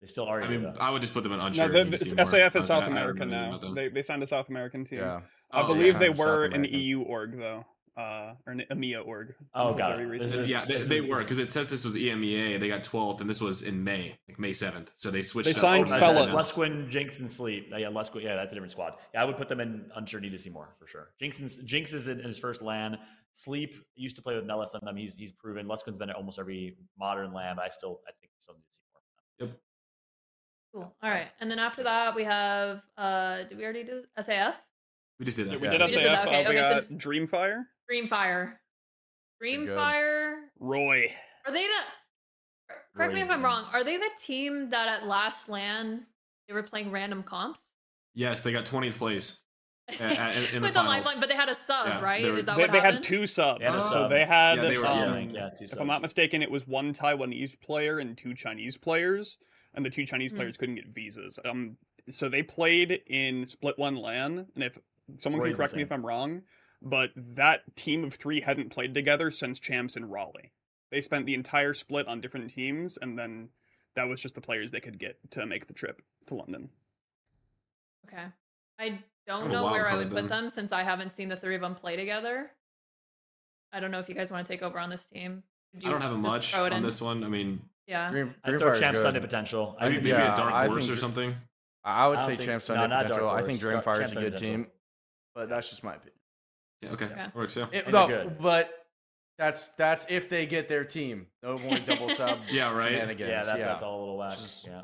They 0.00 0.06
still 0.06 0.24
are 0.24 0.42
I 0.42 0.48
mean, 0.48 0.62
though. 0.62 0.74
I 0.80 0.90
would 0.90 1.02
just 1.02 1.12
put 1.12 1.22
them 1.24 1.32
in 1.32 1.38
No, 1.38 1.46
unsure. 1.46 1.68
the, 1.68 1.84
the, 1.84 1.90
you 1.90 1.98
see 1.98 2.16
more. 2.16 2.24
SAF 2.24 2.56
is 2.56 2.66
South 2.66 2.84
I 2.84 2.86
don't 2.86 2.92
American 2.96 3.28
now. 3.30 3.58
They 3.74 3.88
they 3.88 4.02
signed 4.02 4.22
a 4.22 4.26
South 4.26 4.48
American 4.48 4.84
team. 4.84 5.00
Yeah. 5.00 5.20
I 5.50 5.62
Oh, 5.62 5.66
believe 5.66 5.94
yeah. 5.94 5.98
they 5.98 6.10
were 6.10 6.44
an 6.44 6.64
EU 6.64 7.02
org 7.02 7.38
though, 7.38 7.66
uh, 7.96 8.34
or 8.46 8.52
an 8.52 8.64
EMEA 8.70 9.06
org. 9.06 9.34
Oh, 9.54 9.68
until 9.68 9.78
got 9.78 9.96
very 9.96 10.06
recently. 10.06 10.46
Yeah, 10.46 10.64
they, 10.64 10.78
they 10.78 11.00
were 11.00 11.18
because 11.18 11.38
it 11.38 11.50
says 11.50 11.70
this 11.70 11.84
was 11.84 11.96
EMEA. 11.96 12.58
They 12.58 12.68
got 12.68 12.82
12th, 12.82 13.20
and 13.20 13.28
this 13.28 13.40
was 13.40 13.62
in 13.62 13.82
May, 13.82 14.16
like 14.28 14.38
May 14.38 14.50
7th. 14.50 14.88
So 14.94 15.10
they 15.10 15.22
switched. 15.22 15.46
They 15.46 15.52
up 15.52 15.56
signed 15.56 15.88
over 15.88 15.94
to 15.94 16.00
that's 16.00 16.16
fellas. 16.16 16.52
tennis. 16.52 16.52
Lusquin, 16.52 16.88
Jinx, 16.88 17.20
and 17.20 17.30
Sleep. 17.30 17.70
Uh, 17.72 17.76
yeah, 17.78 17.88
Lusquin. 17.88 18.22
Yeah, 18.22 18.36
that's 18.36 18.52
a 18.52 18.54
different 18.54 18.70
squad. 18.72 18.94
Yeah, 19.14 19.22
I 19.22 19.24
would 19.24 19.36
put 19.36 19.48
them 19.48 19.60
in 19.60 19.90
unsure. 19.96 20.20
Need 20.20 20.30
to 20.30 20.38
see 20.38 20.50
more 20.50 20.74
for 20.78 20.86
sure. 20.86 21.10
Jinx, 21.18 21.38
and, 21.40 21.50
Jinx 21.66 21.92
is 21.92 22.08
in 22.08 22.20
his 22.20 22.38
first 22.38 22.62
LAN. 22.62 22.98
Sleep 23.32 23.74
used 23.94 24.16
to 24.16 24.22
play 24.22 24.34
with 24.34 24.44
Nellis 24.44 24.74
on 24.74 24.80
them. 24.84 24.96
He's 24.96 25.14
he's 25.14 25.32
proven. 25.32 25.66
Lusquin's 25.66 25.98
been 25.98 26.10
at 26.10 26.16
almost 26.16 26.38
every 26.38 26.76
modern 26.98 27.32
LAN. 27.32 27.56
But 27.56 27.64
I 27.64 27.68
still 27.68 28.00
I 28.06 28.12
think 28.20 28.32
we 28.32 28.40
still 28.40 28.54
need 28.54 28.64
to 28.68 28.74
see 28.74 28.82
more. 28.92 29.56
Cool. 30.72 30.94
All 31.02 31.10
right, 31.10 31.28
and 31.40 31.50
then 31.50 31.58
after 31.58 31.82
that 31.82 32.14
we 32.14 32.24
have. 32.24 32.82
uh 32.96 33.44
Did 33.44 33.58
we 33.58 33.64
already 33.64 33.82
do 33.84 34.04
SAF? 34.18 34.54
We 35.20 35.26
just 35.26 35.36
did 35.36 35.47
that. 35.48 35.52
Yeah, 35.52 35.59
we 35.59 35.64
yeah. 35.66 35.70
did 35.72 35.80
We 35.82 35.86
just 35.86 35.94
did 35.94 36.06
SAF. 36.06 36.12
that, 36.12 36.26
okay, 36.28 36.44
uh, 36.47 36.51
we 36.51 36.59
okay, 36.59 36.86
so- 36.88 36.94
Dreamfire, 36.97 37.64
Dreamfire. 37.92 38.52
Dreamfire. 39.42 40.34
Roy. 40.59 41.12
Are 41.47 41.52
they 41.52 41.62
the? 41.62 42.74
Correct 42.97 43.14
me 43.14 43.20
if 43.20 43.24
I'm 43.26 43.30
Raven. 43.30 43.42
wrong. 43.44 43.64
Are 43.72 43.84
they 43.84 43.97
the 43.97 44.10
team 44.20 44.70
that 44.70 44.88
at 44.88 45.06
last 45.06 45.48
LAN 45.48 46.06
they 46.48 46.55
were 46.55 46.62
playing 46.62 46.90
random 46.90 47.22
comps? 47.22 47.70
Yes, 48.14 48.42
they 48.42 48.52
got 48.52 48.64
20th 48.64 48.97
place. 48.98 49.40
a- 50.01 50.05
a- 50.05 50.09
in, 50.09 50.10
in 50.10 50.14
the 50.14 50.60
with 50.60 50.74
the 50.74 50.80
finals. 50.80 50.86
lifeline, 51.06 51.20
but 51.20 51.28
they 51.28 51.34
had 51.34 51.48
a 51.48 51.55
sub, 51.55 51.86
Yeah, 51.86 52.01
right? 52.02 52.22
they 52.22 52.30
were- 52.30 52.38
Is 52.38 52.47
that 52.47 52.56
They, 52.56 52.62
what 52.62 52.72
they 52.72 52.80
had 52.80 53.02
two 53.02 53.26
subs. 53.26 53.60
They 53.60 53.66
had 53.66 53.74
a 53.74 53.78
so 53.78 54.09
they 54.09 54.24
had, 54.24 54.56
Yeah, 54.59 54.62
they 54.68 54.78
were- 54.78 54.86
um, 54.86 54.98
yeah, 54.98 55.10
I 55.10 55.14
think, 55.14 55.32
yeah, 55.34 55.48
two 55.59 55.64
if 55.64 55.80
I'm 55.80 55.86
not 55.86 56.01
mistaken, 56.02 56.42
it 56.42 56.51
was 56.51 56.66
one 56.66 56.92
Taiwanese 56.94 57.60
player 57.60 57.98
and 57.98 58.16
two 58.16 58.34
Chinese 58.34 58.76
players, 58.76 59.36
and 59.74 59.84
the 59.84 59.90
two 59.90 60.06
Chinese 60.06 60.30
Hmm. 60.30 60.36
players 60.38 60.56
couldn't 60.56 60.76
get 60.76 60.86
visas. 60.94 61.38
Um, 61.44 61.76
so 62.09 62.28
they 62.28 62.42
played 62.42 63.02
in 63.06 63.47
split 63.47 63.78
one 63.78 63.97
LAN, 63.97 64.47
and 64.55 64.62
if 64.64 64.78
someone 65.18 65.40
Roy's 65.40 65.50
can 65.50 65.56
correct 65.56 65.76
me 65.76 65.82
if 65.82 65.92
I'm 65.92 66.04
wrong, 66.04 66.42
but 66.82 67.10
that 67.16 67.76
team 67.76 68.04
of 68.04 68.14
three 68.14 68.40
hadn't 68.40 68.70
played 68.70 68.94
together 68.94 69.30
since 69.30 69.58
Champs 69.58 69.96
and 69.96 70.10
Raleigh. 70.10 70.52
They 70.90 71.00
spent 71.00 71.26
the 71.26 71.34
entire 71.34 71.72
split 71.72 72.08
on 72.08 72.20
different 72.20 72.50
teams, 72.50 72.96
and 73.00 73.18
then 73.18 73.50
that 73.94 74.08
was 74.08 74.20
just 74.20 74.34
the 74.34 74.40
players 74.40 74.70
they 74.70 74.80
could 74.80 74.98
get 74.98 75.18
to 75.32 75.46
make 75.46 75.66
the 75.66 75.72
trip 75.74 76.02
to 76.26 76.34
London. 76.34 76.70
Okay. 78.06 78.24
I 78.78 78.98
don't 79.26 79.44
oh, 79.44 79.52
know 79.52 79.64
where 79.64 79.88
I 79.88 79.96
would 79.96 80.10
then. 80.10 80.22
put 80.22 80.28
them 80.28 80.50
since 80.50 80.72
I 80.72 80.82
haven't 80.82 81.12
seen 81.12 81.28
the 81.28 81.36
three 81.36 81.54
of 81.54 81.60
them 81.60 81.74
play 81.74 81.96
together. 81.96 82.50
I 83.72 83.78
don't 83.80 83.90
know 83.90 83.98
if 84.00 84.08
you 84.08 84.14
guys 84.14 84.30
want 84.30 84.44
to 84.46 84.52
take 84.52 84.62
over 84.62 84.78
on 84.78 84.90
this 84.90 85.06
team. 85.06 85.42
Would 85.74 85.84
I 85.84 85.86
you 85.86 85.92
don't 85.92 86.02
have 86.02 86.12
a 86.12 86.18
much 86.18 86.54
on 86.54 86.72
in? 86.72 86.82
this 86.82 87.00
one. 87.00 87.22
I 87.22 87.28
mean, 87.28 87.60
Yeah. 87.86 88.10
Green, 88.10 88.34
I'd 88.42 88.48
Green 88.48 88.58
throw 88.58 88.68
Fire's 88.68 88.80
Champ 88.80 88.96
good. 88.96 89.02
Sunday 89.02 89.20
potential. 89.20 89.76
I 89.78 89.84
maybe, 89.84 89.94
think- 89.94 90.04
maybe 90.04 90.16
yeah, 90.18 90.32
a 90.32 90.36
dark 90.36 90.66
horse 90.70 90.86
think- 90.86 90.96
or 90.96 91.00
something. 91.00 91.34
I 91.84 92.08
would 92.08 92.18
I 92.18 92.22
say 92.22 92.28
don't 92.28 92.36
think- 92.38 92.48
Champ 92.48 92.62
no, 92.62 92.66
Sunday 92.66 92.80
not 92.82 92.88
Dark 92.88 93.02
potential. 93.06 93.28
I 93.30 93.42
think 93.42 93.60
Dark- 93.60 93.84
Dragonfire's 93.84 93.98
Champ 93.98 94.10
a 94.10 94.14
Sunday 94.14 94.30
good 94.30 94.32
potential. 94.38 94.64
team, 94.64 94.66
but 95.35 95.48
that's 95.48 95.69
just 95.70 95.82
my 95.85 95.94
opinion. 95.94 96.15
Yeah, 96.82 96.90
okay. 96.90 97.05
Okay. 97.07 97.27
Works, 97.35 97.57
yeah. 97.57 97.66
It- 97.73 97.85
they're 97.85 97.93
no, 97.93 98.07
good. 98.09 98.39
but 98.39 98.70
that's 99.39 99.69
that's 99.69 100.07
if 100.09 100.28
they 100.28 100.47
get 100.47 100.69
their 100.69 100.85
team. 100.85 101.27
No 101.43 101.59
more 101.59 101.77
double 101.78 102.11
sub. 102.11 102.39
Yeah, 102.51 102.73
right. 102.74 102.93
shenanigans. 102.93 103.31
Yeah, 103.31 103.44
that, 103.44 103.59
that's 103.59 103.82
all 103.82 103.98
a 103.98 104.01
little 104.01 104.19
whack. 104.19 104.32
Just- 104.39 104.66
Yeah. 104.66 104.82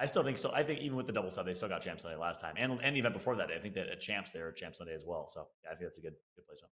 I 0.00 0.06
still 0.06 0.22
think 0.22 0.38
so. 0.38 0.52
I 0.54 0.62
think 0.62 0.78
even 0.80 0.96
with 0.96 1.06
the 1.06 1.12
double 1.12 1.28
sub, 1.28 1.44
they 1.46 1.54
still 1.54 1.68
got 1.68 1.80
Champ 1.82 2.00
Sunday 2.00 2.16
last 2.16 2.40
time, 2.40 2.54
and 2.56 2.78
and 2.82 2.94
the 2.94 3.00
event 3.00 3.14
before 3.14 3.34
that, 3.36 3.50
I 3.50 3.58
think 3.58 3.74
that 3.74 3.88
at 3.88 4.00
Champs 4.00 4.30
they 4.30 4.40
were 4.40 4.52
Champ 4.52 4.76
Sunday 4.76 4.94
as 4.94 5.04
well. 5.04 5.26
So 5.28 5.48
yeah, 5.64 5.70
I 5.70 5.74
think 5.74 5.86
that's 5.90 5.98
a 5.98 6.00
good 6.00 6.14
good 6.36 6.46
placement. 6.46 6.70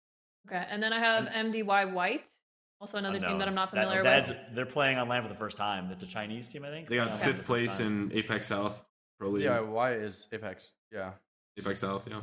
Okay. 0.49 0.65
And 0.71 0.83
then 0.83 0.93
I 0.95 0.99
have 1.01 1.27
MDY 1.27 1.93
White, 1.93 2.27
also 2.81 2.97
another 2.97 3.19
team 3.19 3.23
that 3.25 3.33
Unknown. 3.33 3.49
I'm 3.49 3.55
not 3.55 3.73
That- 3.73 3.83
familiar 3.85 4.03
that's- 4.03 4.31
with. 4.31 4.39
They're 4.55 4.65
playing 4.65 4.97
on 4.97 5.09
land 5.09 5.23
for 5.25 5.29
the 5.29 5.35
first 5.39 5.59
time. 5.59 5.91
It's 5.91 6.03
a 6.03 6.07
Chinese 6.07 6.49
team, 6.49 6.65
I 6.65 6.71
think. 6.71 6.89
They 6.89 6.97
got 6.97 7.11
Playing 7.11 7.13
on 7.13 7.19
fifth 7.19 7.37
for 7.47 7.53
the 7.59 7.65
first 7.65 7.77
place 7.77 7.79
time. 7.79 8.11
in 8.11 8.17
Apex 8.17 8.47
South 8.47 8.83
Pro 9.19 9.29
League. 9.29 9.45
Yeah, 9.45 9.61
why 9.61 9.93
is 9.93 10.27
Apex? 10.33 10.73
Yeah. 10.91 11.13
Apex 11.59 11.81
South, 11.81 12.07
yeah. 12.09 12.21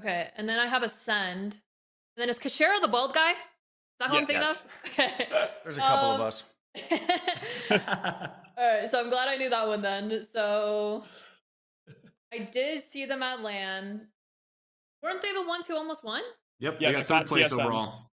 Okay. 0.00 0.28
And 0.36 0.48
then 0.48 0.58
I 0.58 0.66
have 0.66 0.82
Ascend. 0.82 1.54
And 1.54 2.22
then 2.22 2.28
is 2.28 2.38
Kashera 2.38 2.80
the 2.80 2.88
bald 2.88 3.14
guy? 3.14 3.30
Is 3.32 3.36
that 4.00 4.10
who 4.10 4.16
I'm 4.16 4.26
thinking 4.26 4.42
Yes. 4.42 4.60
of? 4.64 4.90
Okay. 4.92 5.28
There's 5.64 5.78
a 5.78 5.80
couple 5.80 6.10
Um, 6.10 6.20
of 6.20 6.26
us. 6.26 6.44
All 7.70 8.70
right, 8.80 8.88
so 8.90 9.00
I'm 9.00 9.10
glad 9.10 9.28
I 9.28 9.36
knew 9.36 9.50
that 9.50 9.66
one 9.66 9.82
then. 9.82 10.22
So 10.30 11.04
I 12.32 12.38
did 12.38 12.82
see 12.84 13.04
them 13.06 13.22
at 13.22 13.40
LAN. 13.40 14.08
Weren't 15.02 15.22
they 15.22 15.32
the 15.32 15.46
ones 15.46 15.66
who 15.66 15.76
almost 15.76 16.04
won? 16.04 16.22
Yep, 16.60 16.78
Yeah, 16.80 16.88
they 16.88 16.94
they 16.94 17.00
got 17.02 17.06
third 17.06 17.26
place 17.26 17.52
TSM. 17.52 17.60
overall. 17.64 18.10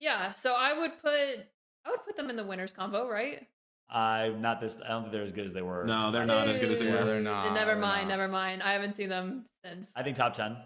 Yeah, 0.00 0.30
so 0.30 0.54
I 0.54 0.72
would 0.78 0.92
put 1.00 1.12
I 1.86 1.90
would 1.90 2.04
put 2.04 2.16
them 2.16 2.30
in 2.30 2.36
the 2.36 2.44
winners 2.46 2.72
combo, 2.72 3.08
right? 3.08 3.46
I'm 3.90 4.40
not 4.40 4.60
this. 4.60 4.78
I 4.84 4.88
don't 4.88 5.02
think 5.02 5.12
they're 5.12 5.22
as 5.22 5.32
good 5.32 5.46
as 5.46 5.52
they 5.52 5.62
were. 5.62 5.84
No, 5.84 6.10
they're 6.10 6.26
not 6.26 6.48
as 6.48 6.58
good 6.58 6.70
as 6.72 6.78
they 6.80 6.86
Yeah, 6.86 7.00
were. 7.00 7.04
they're 7.04 7.20
not, 7.20 7.52
Never 7.54 7.76
mind, 7.76 8.08
not. 8.08 8.16
never 8.16 8.28
mind. 8.28 8.62
I 8.62 8.72
haven't 8.72 8.94
seen 8.94 9.08
them 9.08 9.44
since. 9.64 9.92
I 9.94 10.02
think 10.02 10.16
top 10.16 10.34
ten. 10.34 10.56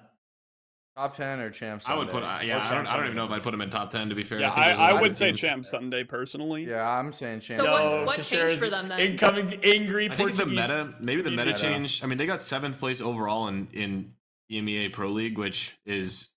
Top 0.96 1.14
ten 1.16 1.38
or 1.38 1.50
champ? 1.50 1.82
I 1.86 1.94
would 1.96 2.08
put, 2.08 2.22
uh, 2.24 2.38
yeah, 2.42 2.58
I 2.66 2.74
don't, 2.74 2.86
I 2.88 2.96
don't 2.96 3.04
even 3.06 3.16
know 3.16 3.24
if 3.24 3.30
I'd 3.30 3.42
put 3.44 3.52
them 3.52 3.60
in 3.60 3.70
top 3.70 3.92
10, 3.92 4.08
to 4.08 4.16
be 4.16 4.24
fair. 4.24 4.40
Yeah, 4.40 4.48
think 4.52 4.58
I, 4.58 4.68
there's 4.68 4.78
a 4.80 4.82
I 4.82 4.90
lot 4.92 5.00
would 5.02 5.14
say 5.16 5.26
teams. 5.28 5.40
Champ 5.40 5.64
Sunday 5.64 6.02
personally. 6.02 6.64
Yeah, 6.64 6.88
I'm 6.88 7.12
saying 7.12 7.38
champ. 7.40 7.60
So 7.62 7.70
what- 7.70 7.82
Sunday. 7.82 8.04
what 8.04 8.16
changed 8.16 8.32
Kashira's 8.32 8.58
for 8.58 8.70
them 8.70 8.88
then? 8.88 8.98
Incoming 8.98 9.60
angry 9.62 10.10
I 10.10 10.14
think 10.16 10.30
the 10.36 10.44
Portuguese. 10.44 10.60
meta, 10.68 10.94
maybe 10.98 11.22
the 11.22 11.30
Meta. 11.30 11.44
meta 11.46 11.58
change. 11.58 12.02
I 12.02 12.06
mean, 12.06 12.18
they 12.18 12.26
got 12.26 12.42
seventh 12.42 12.80
place 12.80 13.00
overall 13.00 13.46
in 13.46 13.68
in 13.72 14.12
EMEA 14.50 14.92
Pro 14.92 15.10
League, 15.10 15.38
which 15.38 15.76
is 15.86 16.32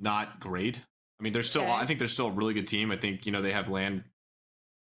not 0.00 0.40
great. 0.40 0.82
I 1.20 1.22
mean, 1.22 1.32
they're 1.32 1.42
still. 1.44 1.62
Okay. 1.62 1.70
I 1.72 1.86
think 1.86 2.00
they're 2.00 2.08
still 2.08 2.28
a 2.28 2.32
really 2.32 2.54
good 2.54 2.66
team. 2.66 2.90
I 2.90 2.96
think 2.96 3.24
you 3.24 3.30
know 3.30 3.40
they 3.40 3.52
have 3.52 3.68
land, 3.68 4.02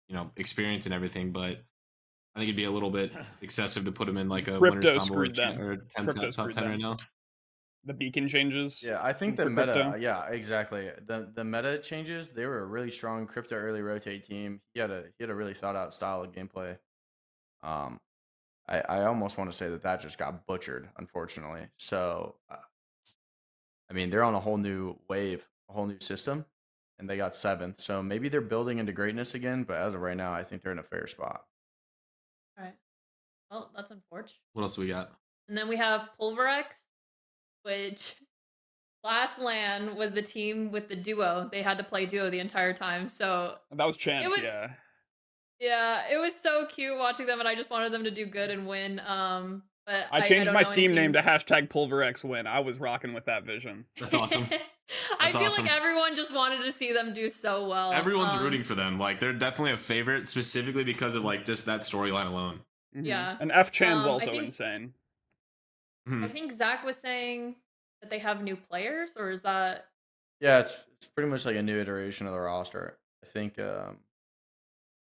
you 0.08 0.16
know, 0.16 0.30
experience 0.36 0.86
and 0.86 0.94
everything, 0.94 1.32
but 1.32 1.62
I 2.34 2.40
think 2.40 2.48
it'd 2.48 2.56
be 2.56 2.64
a 2.64 2.70
little 2.70 2.90
bit 2.90 3.12
excessive 3.42 3.84
to 3.84 3.92
put 3.92 4.06
them 4.06 4.16
in 4.16 4.28
like 4.28 4.48
a 4.48 4.58
Crypto 4.58 4.76
winners 4.76 4.86
or, 4.86 5.00
screwed 5.00 5.36
them. 5.36 5.60
or 5.60 5.76
10 5.76 6.04
Crypto 6.04 6.22
top 6.22 6.32
screwed 6.32 6.54
10 6.54 6.64
right 6.64 6.78
now. 6.78 6.96
The 7.84 7.94
beacon 7.94 8.28
changes. 8.28 8.84
Yeah, 8.86 9.00
I 9.02 9.12
think 9.12 9.36
the 9.36 9.48
meta. 9.48 9.72
crypto. 9.72 9.94
Yeah, 9.96 10.26
exactly. 10.26 10.90
The 11.06 11.30
the 11.34 11.44
meta 11.44 11.78
changes. 11.78 12.30
They 12.30 12.44
were 12.44 12.60
a 12.60 12.66
really 12.66 12.90
strong 12.90 13.26
crypto 13.26 13.54
early 13.54 13.80
rotate 13.80 14.24
team. 14.24 14.60
He 14.74 14.80
had 14.80 14.90
a 14.90 15.04
he 15.16 15.22
had 15.22 15.30
a 15.30 15.34
really 15.34 15.54
thought 15.54 15.76
out 15.76 15.94
style 15.94 16.22
of 16.22 16.32
gameplay. 16.32 16.76
Um, 17.62 18.00
I 18.68 18.80
I 18.80 19.04
almost 19.04 19.38
want 19.38 19.50
to 19.50 19.56
say 19.56 19.70
that 19.70 19.82
that 19.82 20.00
just 20.00 20.18
got 20.18 20.46
butchered, 20.46 20.88
unfortunately. 20.98 21.68
So, 21.76 22.34
uh, 22.50 22.56
I 23.90 23.94
mean, 23.94 24.10
they're 24.10 24.24
on 24.24 24.34
a 24.34 24.40
whole 24.40 24.58
new 24.58 24.96
wave, 25.08 25.48
a 25.70 25.72
whole 25.72 25.86
new 25.86 26.00
system, 26.00 26.44
and 26.98 27.08
they 27.08 27.16
got 27.16 27.34
seventh. 27.34 27.80
So 27.80 28.02
maybe 28.02 28.28
they're 28.28 28.40
building 28.40 28.78
into 28.78 28.92
greatness 28.92 29.34
again. 29.34 29.62
But 29.64 29.78
as 29.78 29.94
of 29.94 30.00
right 30.00 30.16
now, 30.16 30.32
I 30.32 30.42
think 30.44 30.62
they're 30.62 30.72
in 30.72 30.78
a 30.78 30.82
fair 30.82 31.06
spot. 31.06 31.44
All 32.58 32.64
right. 32.64 32.74
Well, 33.50 33.70
that's 33.74 33.90
unfortunate. 33.90 34.38
What 34.52 34.62
else 34.62 34.76
we 34.78 34.88
got? 34.88 35.12
And 35.48 35.56
then 35.56 35.68
we 35.68 35.76
have 35.76 36.08
Pulverex, 36.20 36.64
which 37.62 38.16
last 39.04 39.38
LAN 39.38 39.96
was 39.96 40.12
the 40.12 40.22
team 40.22 40.70
with 40.70 40.88
the 40.88 40.96
duo. 40.96 41.48
They 41.50 41.62
had 41.62 41.78
to 41.78 41.84
play 41.84 42.04
duo 42.06 42.30
the 42.30 42.40
entire 42.40 42.72
time. 42.74 43.08
So 43.08 43.54
That 43.70 43.86
was 43.86 43.96
Chance, 43.96 44.34
was- 44.36 44.42
yeah. 44.42 44.70
yeah, 45.60 46.02
it 46.12 46.18
was 46.18 46.34
so 46.34 46.66
cute 46.66 46.98
watching 46.98 47.26
them, 47.26 47.38
and 47.38 47.48
I 47.48 47.54
just 47.54 47.70
wanted 47.70 47.92
them 47.92 48.04
to 48.04 48.10
do 48.10 48.26
good 48.26 48.50
and 48.50 48.66
win. 48.66 49.00
Um, 49.06 49.62
but 49.88 50.06
I 50.12 50.20
changed 50.20 50.46
don't 50.46 50.54
my 50.54 50.60
know 50.60 50.64
Steam 50.64 50.94
name 50.94 51.12
to 51.14 51.18
anything- 51.18 51.34
hashtag 51.34 51.68
PulverX 51.68 52.22
win. 52.24 52.46
I 52.46 52.60
was 52.60 52.78
rocking 52.78 53.12
with 53.14 53.24
that 53.24 53.44
vision. 53.44 53.86
That's 53.98 54.14
awesome. 54.14 54.46
I 55.20 55.30
feel 55.32 55.42
awesome. 55.42 55.64
like 55.66 55.74
everyone 55.76 56.14
just 56.16 56.32
wanted 56.32 56.62
to 56.64 56.72
see 56.72 56.92
them 56.92 57.12
do 57.12 57.28
so 57.28 57.68
well. 57.68 57.92
Everyone's 57.92 58.34
Um, 58.34 58.42
rooting 58.42 58.64
for 58.64 58.74
them. 58.74 58.98
Like 58.98 59.20
they're 59.20 59.32
definitely 59.32 59.72
a 59.72 59.76
favorite, 59.76 60.28
specifically 60.28 60.84
because 60.84 61.14
of 61.14 61.24
like 61.24 61.44
just 61.44 61.66
that 61.66 61.80
storyline 61.80 62.26
alone. 62.26 62.60
Mhm. 62.96 63.04
Yeah. 63.06 63.36
And 63.40 63.50
F 63.52 63.70
Chan's 63.70 64.04
Um, 64.04 64.10
I 64.10 64.12
also 64.14 64.30
think- 64.30 64.44
insane. 64.44 64.94
Mhm. 66.08 66.24
I 66.24 66.28
think 66.28 66.52
Zach 66.52 66.84
was 66.84 66.96
saying 66.96 67.56
that 68.00 68.08
they 68.10 68.18
have 68.18 68.42
new 68.42 68.56
players, 68.56 69.16
or 69.16 69.30
is 69.30 69.42
that 69.42 69.88
Yeah, 70.40 70.60
it's 70.60 70.82
it's 70.96 71.06
pretty 71.14 71.28
much 71.30 71.44
like 71.44 71.56
a 71.56 71.62
new 71.62 71.78
iteration 71.80 72.26
of 72.26 72.32
the 72.32 72.40
roster. 72.40 72.98
I 73.22 73.26
think 73.26 73.58
um, 73.58 73.98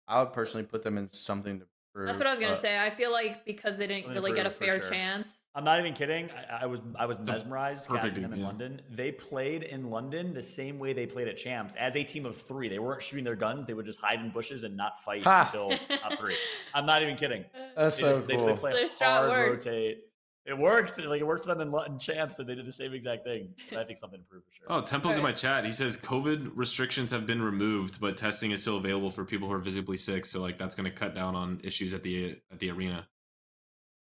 I 0.06 0.22
would 0.22 0.32
personally 0.32 0.64
put 0.66 0.82
them 0.82 0.96
in 0.98 1.10
something 1.12 1.58
to 1.60 1.66
prove. 1.92 2.06
that's 2.06 2.18
what 2.18 2.26
I 2.26 2.30
was 2.30 2.40
gonna 2.40 2.52
but- 2.52 2.60
say. 2.62 2.78
I 2.78 2.90
feel 2.90 3.12
like 3.12 3.44
because 3.44 3.76
they 3.76 3.86
didn't 3.86 4.12
really 4.12 4.32
get 4.34 4.46
a 4.46 4.50
fair 4.50 4.80
sure. 4.80 4.90
chance. 4.90 5.38
I'm 5.54 5.64
not 5.64 5.78
even 5.78 5.92
kidding. 5.92 6.30
I, 6.50 6.62
I 6.62 6.66
was 6.66 6.80
I 6.98 7.04
was 7.04 7.18
mesmerized 7.20 7.86
perfect 7.86 8.04
casting 8.04 8.22
them 8.22 8.32
in 8.32 8.38
yeah. 8.40 8.46
London. 8.46 8.80
They 8.90 9.12
played 9.12 9.64
in 9.64 9.90
London 9.90 10.32
the 10.32 10.42
same 10.42 10.78
way 10.78 10.94
they 10.94 11.04
played 11.04 11.28
at 11.28 11.36
Champs 11.36 11.74
as 11.74 11.94
a 11.96 12.02
team 12.02 12.24
of 12.24 12.34
three. 12.34 12.68
They 12.70 12.78
weren't 12.78 13.02
shooting 13.02 13.24
their 13.24 13.36
guns. 13.36 13.66
They 13.66 13.74
would 13.74 13.84
just 13.84 14.00
hide 14.00 14.20
in 14.20 14.30
bushes 14.30 14.64
and 14.64 14.74
not 14.76 14.98
fight 15.02 15.24
Ha! 15.24 15.42
until 15.44 15.76
top 15.98 16.14
three. 16.18 16.36
I'm 16.74 16.86
not 16.86 17.02
even 17.02 17.16
kidding. 17.16 17.44
That's 17.76 17.96
They, 17.96 18.00
so 18.02 18.14
just, 18.16 18.28
cool. 18.30 18.46
they 18.46 18.54
play 18.54 18.72
Their 18.72 18.86
a 18.86 18.88
strat 18.88 19.06
hard 19.06 19.28
worked. 19.30 19.66
rotate. 19.66 19.98
It 20.44 20.58
worked. 20.58 20.98
Like 20.98 21.20
it 21.20 21.24
worked 21.26 21.44
for 21.44 21.48
them 21.54 21.60
in 21.60 21.70
London 21.70 21.98
Champs, 21.98 22.38
and 22.40 22.48
they 22.48 22.54
did 22.56 22.66
the 22.66 22.72
same 22.72 22.92
exact 22.92 23.22
thing. 23.24 23.54
But 23.70 23.78
I 23.78 23.84
think 23.84 23.98
something 23.98 24.18
improved 24.18 24.46
for 24.46 24.52
sure. 24.52 24.66
Oh, 24.68 24.80
Tempo's 24.80 25.16
in 25.16 25.22
my 25.22 25.30
chat. 25.32 25.64
He 25.64 25.70
says 25.72 25.96
COVID 25.96 26.50
restrictions 26.54 27.10
have 27.12 27.26
been 27.26 27.40
removed, 27.40 28.00
but 28.00 28.16
testing 28.16 28.50
is 28.50 28.60
still 28.60 28.76
available 28.76 29.10
for 29.10 29.24
people 29.24 29.46
who 29.46 29.54
are 29.54 29.60
visibly 29.60 29.96
sick. 29.96 30.24
So 30.26 30.40
like 30.40 30.58
that's 30.58 30.74
going 30.74 30.90
to 30.90 30.96
cut 30.96 31.14
down 31.14 31.36
on 31.36 31.60
issues 31.62 31.94
at 31.94 32.02
the 32.02 32.38
at 32.50 32.58
the 32.58 32.70
arena, 32.70 33.06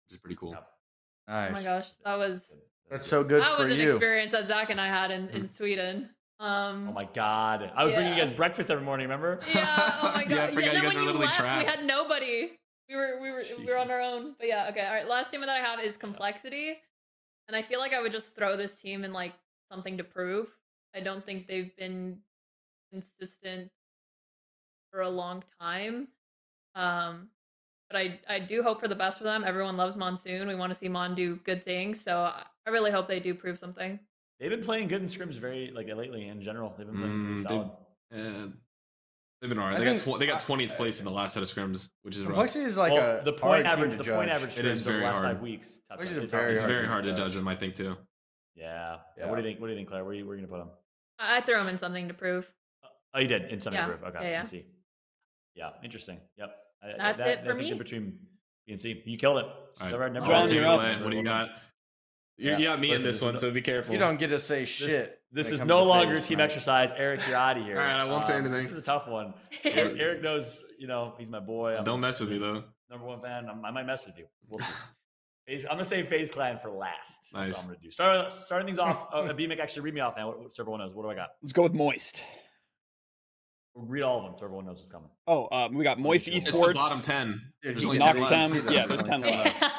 which 0.05 0.13
is 0.15 0.17
pretty 0.19 0.35
cool. 0.35 0.51
Yep. 0.51 0.67
Oh 1.29 1.49
my 1.51 1.63
gosh, 1.63 1.89
that 2.03 2.17
was 2.17 2.53
That's 2.91 3.07
so 3.07 3.23
good 3.23 3.41
that 3.41 3.55
for 3.57 3.63
was 3.63 3.73
an 3.73 3.79
you. 3.79 3.87
experience 3.89 4.31
that 4.33 4.47
Zach 4.47 4.69
and 4.69 4.79
I 4.81 4.87
had 4.87 5.11
in, 5.11 5.29
in 5.29 5.45
Sweden. 5.47 6.09
Um, 6.39 6.87
Oh 6.89 6.91
my 6.93 7.05
god! 7.13 7.71
I 7.75 7.83
was 7.83 7.93
bringing 7.93 8.13
you 8.13 8.19
guys 8.19 8.29
breakfast 8.31 8.69
every 8.69 8.83
morning. 8.85 9.05
Remember? 9.05 9.39
Yeah. 9.55 9.65
Oh 10.01 10.11
my 10.13 10.23
god. 10.23 10.29
Yeah, 10.29 10.43
I 10.43 10.51
forgot 10.53 10.55
you 10.55 10.61
then 10.73 10.81
guys 10.83 10.83
when 10.83 10.95
were 10.95 10.99
you 10.99 11.05
literally 11.07 11.25
left, 11.25 11.37
trapped. 11.39 11.65
we 11.65 11.71
had 11.71 11.85
nobody. 11.85 12.51
We 12.89 12.95
were 12.95 13.19
we 13.21 13.31
were 13.31 13.43
we 13.57 13.65
were 13.65 13.77
on 13.77 13.91
our 13.91 14.01
own. 14.01 14.35
But 14.37 14.47
yeah. 14.47 14.67
Okay. 14.69 14.85
All 14.85 14.93
right. 14.93 15.07
Last 15.07 15.31
team 15.31 15.41
that 15.41 15.49
I 15.49 15.57
have 15.57 15.79
is 15.79 15.97
complexity, 15.97 16.77
and 17.47 17.55
I 17.55 17.61
feel 17.61 17.79
like 17.79 17.93
I 17.93 18.01
would 18.01 18.11
just 18.11 18.35
throw 18.35 18.55
this 18.55 18.75
team 18.75 19.03
in 19.03 19.11
like 19.13 19.33
something 19.71 19.97
to 19.97 20.03
prove. 20.03 20.47
I 20.95 21.01
don't 21.01 21.25
think 21.25 21.47
they've 21.47 21.75
been 21.75 22.17
consistent 22.91 23.69
for 24.91 25.01
a 25.01 25.09
long 25.09 25.43
time. 25.59 26.07
Um, 26.75 27.27
but 27.89 27.97
I 27.99 28.19
I 28.29 28.39
do 28.39 28.63
hope 28.63 28.79
for 28.79 28.87
the 28.87 28.95
best 28.95 29.17
for 29.17 29.23
them. 29.25 29.43
Everyone 29.45 29.75
loves 29.77 29.95
Monsoon. 29.95 30.47
We 30.47 30.55
want 30.55 30.71
to 30.71 30.75
see 30.77 30.87
Mon 30.89 31.13
do 31.15 31.35
good 31.43 31.63
things. 31.63 31.99
So 31.99 32.19
I 32.19 32.43
I 32.65 32.69
really 32.69 32.91
hope 32.91 33.07
they 33.07 33.19
do 33.19 33.33
prove 33.33 33.57
something. 33.59 33.99
They've 34.39 34.49
been 34.49 34.63
playing 34.63 34.87
good 34.87 35.01
in 35.01 35.07
scrims 35.07 35.33
very 35.35 35.71
like 35.71 35.87
lately 35.87 36.27
in 36.27 36.41
general. 36.41 36.73
They've 36.77 36.85
been 36.87 36.97
playing 36.97 37.13
Mm, 37.13 37.25
pretty 37.25 37.43
they- 37.43 37.47
solid. 37.49 38.53
And 39.41 39.51
they've 39.51 39.55
been 39.55 39.63
alright. 39.63 39.79
They 39.79 39.85
got 39.85 39.97
tw- 39.99 40.19
they 40.19 40.25
got 40.25 40.41
twentieth 40.41 40.75
place 40.75 40.99
in 40.99 41.05
the 41.05 41.11
last 41.11 41.33
set 41.35 41.43
of 41.43 41.49
scrims, 41.49 41.89
which 42.01 42.15
is 42.17 42.23
rough. 42.25 42.55
Is 42.55 42.75
like 42.77 42.91
Well, 42.93 43.19
a 43.19 43.23
the 43.23 43.33
point 43.33 43.65
hard 43.65 43.77
team 43.77 43.85
average. 43.85 43.91
to 43.91 43.97
The 44.03 44.15
point 44.15 44.29
judge. 44.29 44.35
average 44.35 44.59
It 44.59 44.65
is 44.65 44.81
scrims 44.81 44.85
the 44.85 44.91
very 44.93 45.03
last 45.03 45.13
hard. 45.13 45.27
five 45.27 45.41
weeks. 45.41 45.79
Tough 45.89 45.99
Which 45.99 46.09
stuff. 46.09 46.17
is 46.17 46.23
It's 46.23 46.31
very 46.31 46.41
hard. 46.43 46.53
It's 46.53 46.61
hard 46.61 46.71
very 46.73 46.83
to 46.83 46.89
hard 46.89 47.03
to 47.03 47.09
judge. 47.11 47.17
judge 47.19 47.35
them, 47.35 47.47
I 47.47 47.55
think 47.55 47.75
too. 47.75 47.97
Yeah. 48.55 48.97
Yeah. 49.17 49.29
What 49.29 49.35
do 49.35 49.41
you 49.43 49.47
think? 49.47 49.61
What 49.61 49.67
do 49.67 49.73
you 49.73 49.77
think, 49.77 49.89
Claire? 49.89 50.03
Where 50.03 50.11
are 50.11 50.15
you, 50.15 50.25
where 50.25 50.33
are 50.35 50.39
you 50.39 50.47
gonna 50.47 50.57
put 50.63 50.67
them? 50.67 50.75
I, 51.19 51.37
I 51.37 51.41
throw 51.41 51.55
them 51.59 51.67
in 51.67 51.77
something 51.77 52.07
to 52.07 52.13
prove. 52.15 52.51
Oh, 53.13 53.19
you 53.19 53.27
did 53.27 53.45
in 53.51 53.61
Sunday 53.61 53.77
Yeah. 53.79 53.85
Groove. 53.85 54.03
Okay, 54.05 54.19
Yeah, 54.23 54.29
yeah. 54.31 54.41
I 54.41 54.45
see. 54.45 54.65
Yeah, 55.55 55.69
interesting. 55.83 56.19
Yep. 56.37 56.55
I- 56.83 56.87
I- 56.87 56.95
That's 56.97 57.17
that- 57.19 57.27
it 57.27 57.37
for 57.45 57.45
I 57.45 57.47
think 57.53 57.59
me. 57.59 57.71
in 57.71 57.77
Between 57.77 58.19
B 58.65 58.71
and 58.73 58.81
C, 58.81 59.01
you 59.05 59.17
killed 59.17 59.37
it. 59.37 59.45
All 59.45 59.55
right, 59.79 59.91
Never- 59.91 60.09
never 60.09 60.25
John, 60.25 60.35
mind. 60.45 60.51
you're 60.51 60.65
up. 60.65 60.79
away. 60.79 61.03
What 61.03 61.11
do 61.11 61.17
you 61.17 61.23
got? 61.23 61.51
You 62.37 62.51
Yeah. 62.51 62.57
you 62.57 62.63
got 62.65 62.79
me 62.79 62.89
Listen, 62.89 63.01
in 63.05 63.07
this 63.07 63.15
this 63.15 63.15
is 63.17 63.21
one, 63.23 63.33
no- 63.35 63.39
so 63.39 63.51
be 63.51 63.61
careful. 63.61 63.93
You 63.93 63.99
don't 63.99 64.17
get 64.17 64.27
to 64.27 64.39
say 64.39 64.65
shit. 64.65 65.16
This 65.31 65.45
when 65.47 65.51
it 65.51 65.53
is 65.55 65.59
comes 65.61 65.69
no 65.69 65.83
longer 65.83 66.07
Vegas 66.13 66.27
team 66.27 66.37
tonight. 66.37 66.45
exercise. 66.45 66.93
Eric, 66.95 67.19
you're 67.27 67.35
out 67.35 67.57
of 67.57 67.63
here. 67.65 67.77
All 67.79 67.83
right, 67.85 67.95
I 67.99 68.05
won't 68.05 68.23
say 68.25 68.33
Um, 68.35 68.41
anything. 68.45 68.59
This 68.63 68.71
is 68.71 68.77
a 68.77 68.81
tough 68.81 69.07
one. 69.07 69.33
Eric, 69.63 69.97
Eric 69.99 70.21
knows, 70.23 70.63
you 70.79 70.87
know, 70.87 71.13
he's 71.17 71.29
my 71.29 71.39
boy. 71.39 71.75
I'm 71.77 71.83
Don't 71.83 71.95
his- 71.97 72.01
mess 72.01 72.19
with 72.21 72.31
me 72.31 72.37
though. 72.37 72.63
Number 72.89 73.05
one 73.05 73.21
fan. 73.21 73.47
I'm, 73.49 73.63
I 73.65 73.71
might 73.71 73.85
mess 73.85 74.05
with 74.05 74.17
you. 74.17 74.25
We'll 74.47 74.59
see. 74.59 74.65
I'm 75.49 75.59
gonna 75.71 75.85
say 75.85 76.03
FaZe 76.03 76.29
Clan 76.31 76.57
for 76.57 76.69
last. 76.71 77.31
That's 77.33 77.47
Nice. 77.47 77.53
what 77.55 77.61
I'm 77.63 77.67
gonna 77.69 77.79
do. 77.83 77.89
Start, 77.91 78.31
starting 78.33 78.65
things 78.67 78.79
off. 78.79 79.07
Uh, 79.13 79.23
BMX, 79.33 79.59
actually 79.59 79.83
read 79.83 79.93
me 79.93 80.01
off 80.01 80.15
now. 80.17 80.27
What, 80.27 80.39
what, 80.41 80.55
so 80.55 80.63
everyone 80.63 80.79
knows. 80.81 80.93
What 80.93 81.03
do 81.03 81.09
I 81.09 81.15
got? 81.15 81.29
Let's 81.41 81.53
go 81.53 81.63
with 81.63 81.73
Moist. 81.73 82.23
Read 83.79 84.01
all 84.01 84.17
of 84.17 84.23
them 84.23 84.33
so 84.39 84.45
everyone 84.45 84.65
knows 84.65 84.77
what's 84.77 84.89
coming. 84.89 85.09
Oh, 85.27 85.47
um, 85.51 85.75
we 85.75 85.83
got 85.83 85.99
Moist 85.99 86.27
It's 86.27 86.47
It's 86.47 86.57
Esports. 86.57 86.67
the 86.69 86.73
bottom 86.73 87.01
ten. 87.01 87.41
Dude, 87.61 87.73
There's 87.73 87.83
he 87.83 87.87
only 87.87 87.99
can 87.99 88.15
ten 88.25 88.51
Knock 88.51 88.63
ten. 88.63 88.73
Yeah, 88.73 88.87
there's 88.87 89.03
ten 89.03 89.21
left. 89.21 89.55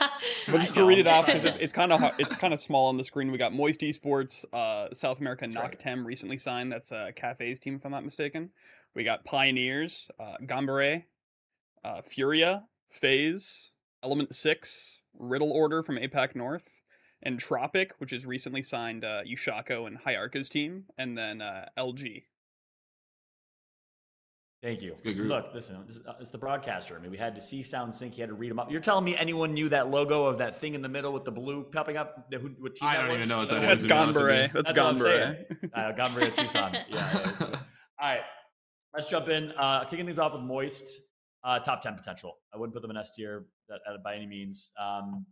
But 0.47 0.59
just 0.59 0.75
to 0.77 0.85
read 0.85 0.99
it 0.99 1.07
off 1.07 1.27
because 1.27 1.45
it, 1.45 1.57
it's 1.61 1.73
kind 1.73 1.93
of 1.93 2.03
it's 2.19 2.35
kind 2.37 2.55
of 2.55 2.61
small 2.69 2.89
on 2.89 2.97
the 2.97 3.05
screen. 3.05 3.31
We 3.31 3.39
got 3.39 3.53
Moist 3.53 3.81
Esports, 3.81 4.45
uh, 4.53 4.93
South 4.95 5.21
America 5.21 5.47
That's 5.47 5.57
right. 5.85 5.99
Recently 5.99 6.39
signed. 6.39 6.73
That's 6.73 6.93
uh, 6.93 7.11
Cafe's 7.15 7.59
team, 7.61 7.77
if 7.77 7.85
I'm 7.85 7.91
not 7.91 8.05
mistaken. 8.05 8.51
We 8.95 9.05
got 9.05 9.25
Pioneers, 9.25 10.11
uh, 10.19 10.37
Gambare, 10.43 11.05
uh, 11.85 12.03
Furia, 12.03 12.65
FaZe, 12.89 13.73
Element 14.03 14.35
Six, 14.35 15.03
Riddle 15.19 15.51
Order 15.51 15.83
from 15.83 15.97
APAC 15.97 16.35
North, 16.35 16.81
and 17.23 17.39
Tropic, 17.39 17.93
which 17.99 18.11
has 18.13 18.25
recently 18.27 18.63
signed 18.63 19.05
uh, 19.05 19.23
Yushako 19.25 19.87
and 19.87 19.99
Hayarka's 20.01 20.49
team, 20.49 20.85
and 20.97 21.17
then 21.17 21.41
uh, 21.43 21.67
LG. 21.77 22.25
Thank 24.61 24.83
you. 24.83 24.93
a 24.99 25.03
good 25.03 25.15
group. 25.17 25.29
Look, 25.29 25.47
listen, 25.55 25.77
this, 25.87 26.01
uh, 26.07 26.15
it's 26.21 26.31
the 26.31 26.39
broadcaster. 26.39 26.97
I 26.97 27.01
mean, 27.01 27.13
we 27.13 27.17
had 27.17 27.35
to 27.37 27.41
see 27.41 27.63
sound 27.63 27.95
sync. 27.95 28.17
You 28.19 28.23
had 28.23 28.31
to 28.31 28.35
read 28.35 28.51
them 28.51 28.59
up. 28.59 28.71
You're 28.73 28.81
telling 28.81 29.05
me 29.05 29.17
anyone 29.17 29.55
knew 29.55 29.69
that 29.69 29.89
logo 29.91 30.25
of 30.27 30.39
that 30.39 30.59
thing 30.59 30.75
in 30.75 30.83
the 30.83 30.89
middle 30.89 31.13
with 31.13 31.25
the 31.25 31.31
blue 31.31 31.63
popping 31.63 31.97
up? 31.97 32.27
Who, 32.33 32.49
what 32.59 32.75
team 32.75 32.89
I 32.89 32.97
don't 32.97 33.09
was? 33.09 33.17
even 33.19 33.29
know 33.29 33.39
what 33.39 33.51
that 33.51 33.61
That's 33.63 33.83
is, 33.83 33.89
to 33.89 33.89
be 33.89 33.95
honest 33.95 34.19
with 34.21 34.29
Gambare. 34.29 34.43
you. 34.49 34.63
That's 34.63 34.73
That's 34.73 35.73
what 35.73 35.75
Uh, 35.75 35.93
Gambare 35.93 36.35
Tucson. 36.35 36.73
Yeah. 36.89 36.89
yeah, 36.91 37.31
yeah. 37.41 37.47
All 38.01 38.09
right, 38.09 38.21
let's 38.95 39.09
jump 39.09 39.29
in. 39.29 39.53
Uh, 39.53 39.85
kicking 39.85 40.07
things 40.07 40.19
off 40.19 40.33
with 40.33 40.43
Moist, 40.43 41.03
uh, 41.45 41.61
top 41.61 41.81
ten 41.81 41.95
potential. 41.95 42.39
I 42.53 42.59
wouldn't 42.59 42.75
put 42.75 42.83
them 42.83 42.91
in 42.91 42.97
S 42.97 43.13
tier 43.15 43.47
uh, 43.73 43.77
by 44.03 44.17
any 44.17 44.27
means. 44.27 44.73
Um, 44.81 45.25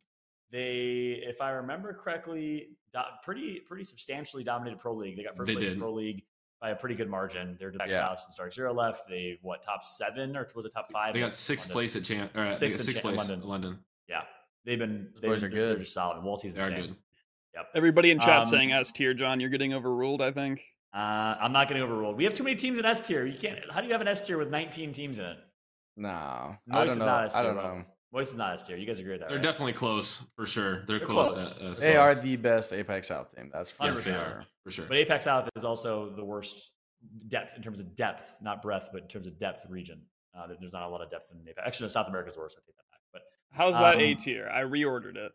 they, 0.52 1.20
if 1.26 1.40
I 1.40 1.50
remember 1.50 1.92
correctly, 1.92 2.68
do- 2.92 3.00
pretty 3.24 3.60
pretty 3.66 3.82
substantially 3.82 4.44
dominated 4.44 4.78
Pro 4.78 4.94
League. 4.94 5.16
They 5.16 5.24
got 5.24 5.36
first 5.36 5.48
They 5.48 5.54
place 5.54 5.66
in. 5.72 5.80
Pro 5.80 5.92
League 5.92 6.22
by 6.60 6.70
a 6.70 6.76
pretty 6.76 6.94
good 6.94 7.08
margin. 7.08 7.56
They're 7.58 7.70
back 7.72 7.90
Yeah. 7.90 7.96
South 7.98 8.22
and 8.24 8.32
Stark 8.32 8.52
Zero 8.52 8.72
left. 8.72 9.08
They 9.08 9.38
what 9.42 9.62
top 9.62 9.84
seven 9.84 10.36
or 10.36 10.48
was 10.54 10.64
it 10.64 10.72
top 10.72 10.90
five? 10.90 11.14
They 11.14 11.20
got 11.20 11.34
sixth 11.34 11.70
place 11.70 11.96
at 11.96 12.04
champ. 12.04 12.36
Or 12.36 12.46
Sixth 12.56 12.60
they 12.60 12.70
got 12.70 12.80
sixth 12.80 12.96
cha- 13.02 13.08
place 13.08 13.18
London. 13.18 13.40
London. 13.48 13.70
London. 13.70 13.84
Yeah, 14.08 14.22
they've 14.64 14.78
been. 14.78 15.08
They've 15.20 15.30
boys 15.30 15.40
been 15.42 15.52
are 15.52 15.66
they're 15.68 15.76
just 15.78 15.92
solid. 15.92 16.16
And 16.16 16.24
Walty's 16.24 16.54
the 16.54 16.62
They 16.62 16.66
same. 16.68 16.80
good. 16.86 16.96
Everybody 17.74 18.10
in 18.10 18.18
chat 18.20 18.40
Um, 18.40 18.44
saying 18.44 18.72
S 18.72 18.92
tier, 18.92 19.14
John. 19.14 19.40
You're 19.40 19.48
getting 19.50 19.72
overruled. 19.72 20.20
I 20.20 20.30
think. 20.30 20.62
Uh, 20.94 21.36
I'm 21.40 21.52
not 21.52 21.68
getting 21.68 21.82
overruled. 21.82 22.16
We 22.16 22.24
have 22.24 22.34
too 22.34 22.44
many 22.44 22.56
teams 22.56 22.78
in 22.78 22.84
S 22.84 23.06
tier. 23.06 23.24
You 23.26 23.38
can't. 23.38 23.58
How 23.72 23.80
do 23.80 23.86
you 23.86 23.92
have 23.92 24.00
an 24.02 24.08
S 24.08 24.26
tier 24.26 24.36
with 24.38 24.50
19 24.50 24.92
teams 24.92 25.18
in 25.18 25.24
it? 25.24 25.38
No, 25.96 26.08
I 26.08 26.58
Moist 26.66 26.86
don't 26.86 26.88
is 26.88 26.98
know. 26.98 27.04
not 27.06 27.24
S 27.26 27.34
I 27.34 27.42
don't 27.42 27.54
bro. 27.54 27.78
know. 27.78 27.84
Moist 28.12 28.32
is 28.32 28.36
not 28.36 28.54
S 28.54 28.62
tier. 28.62 28.76
You 28.76 28.86
guys 28.86 29.00
agree 29.00 29.12
with 29.12 29.20
that? 29.20 29.28
They're 29.28 29.38
right? 29.38 29.42
definitely 29.42 29.72
close 29.74 30.26
for 30.36 30.46
sure. 30.46 30.84
They're, 30.86 30.98
They're 30.98 31.06
close. 31.06 31.32
close. 31.32 31.56
at- 31.60 31.62
at 31.70 31.76
They 31.78 31.96
are 31.96 32.14
the 32.14 32.36
best 32.36 32.72
Apex 32.72 33.08
South 33.08 33.34
team. 33.34 33.50
That's 33.52 33.70
for 33.70 33.86
Yes, 33.86 34.00
they 34.00 34.12
100%. 34.12 34.16
are 34.18 34.44
for 34.64 34.70
sure. 34.70 34.86
But 34.86 34.96
Apex 34.98 35.24
South 35.24 35.48
is 35.56 35.64
also 35.64 36.10
the 36.14 36.24
worst 36.24 36.70
depth 37.28 37.56
in 37.56 37.62
terms 37.62 37.80
of 37.80 37.94
depth, 37.94 38.36
not 38.40 38.62
breadth, 38.62 38.88
but 38.92 39.02
in 39.02 39.08
terms 39.08 39.26
of 39.26 39.38
depth 39.38 39.66
region. 39.68 40.02
Uh, 40.36 40.46
there's 40.60 40.72
not 40.72 40.82
a 40.82 40.88
lot 40.88 41.00
of 41.02 41.10
depth 41.10 41.28
in 41.32 41.40
Apex. 41.48 41.66
Actually, 41.66 41.84
no, 41.84 41.88
South 41.88 42.08
America's 42.08 42.34
the 42.34 42.40
worst. 42.40 42.56
I 42.58 42.60
take 42.66 42.76
that 42.76 42.90
back. 42.90 43.00
But 43.12 43.22
How's 43.52 43.74
that 43.78 43.96
Um, 43.96 44.00
A 44.00 44.14
tier? 44.14 44.48
I 44.52 44.62
reordered 44.62 45.16
it. 45.16 45.32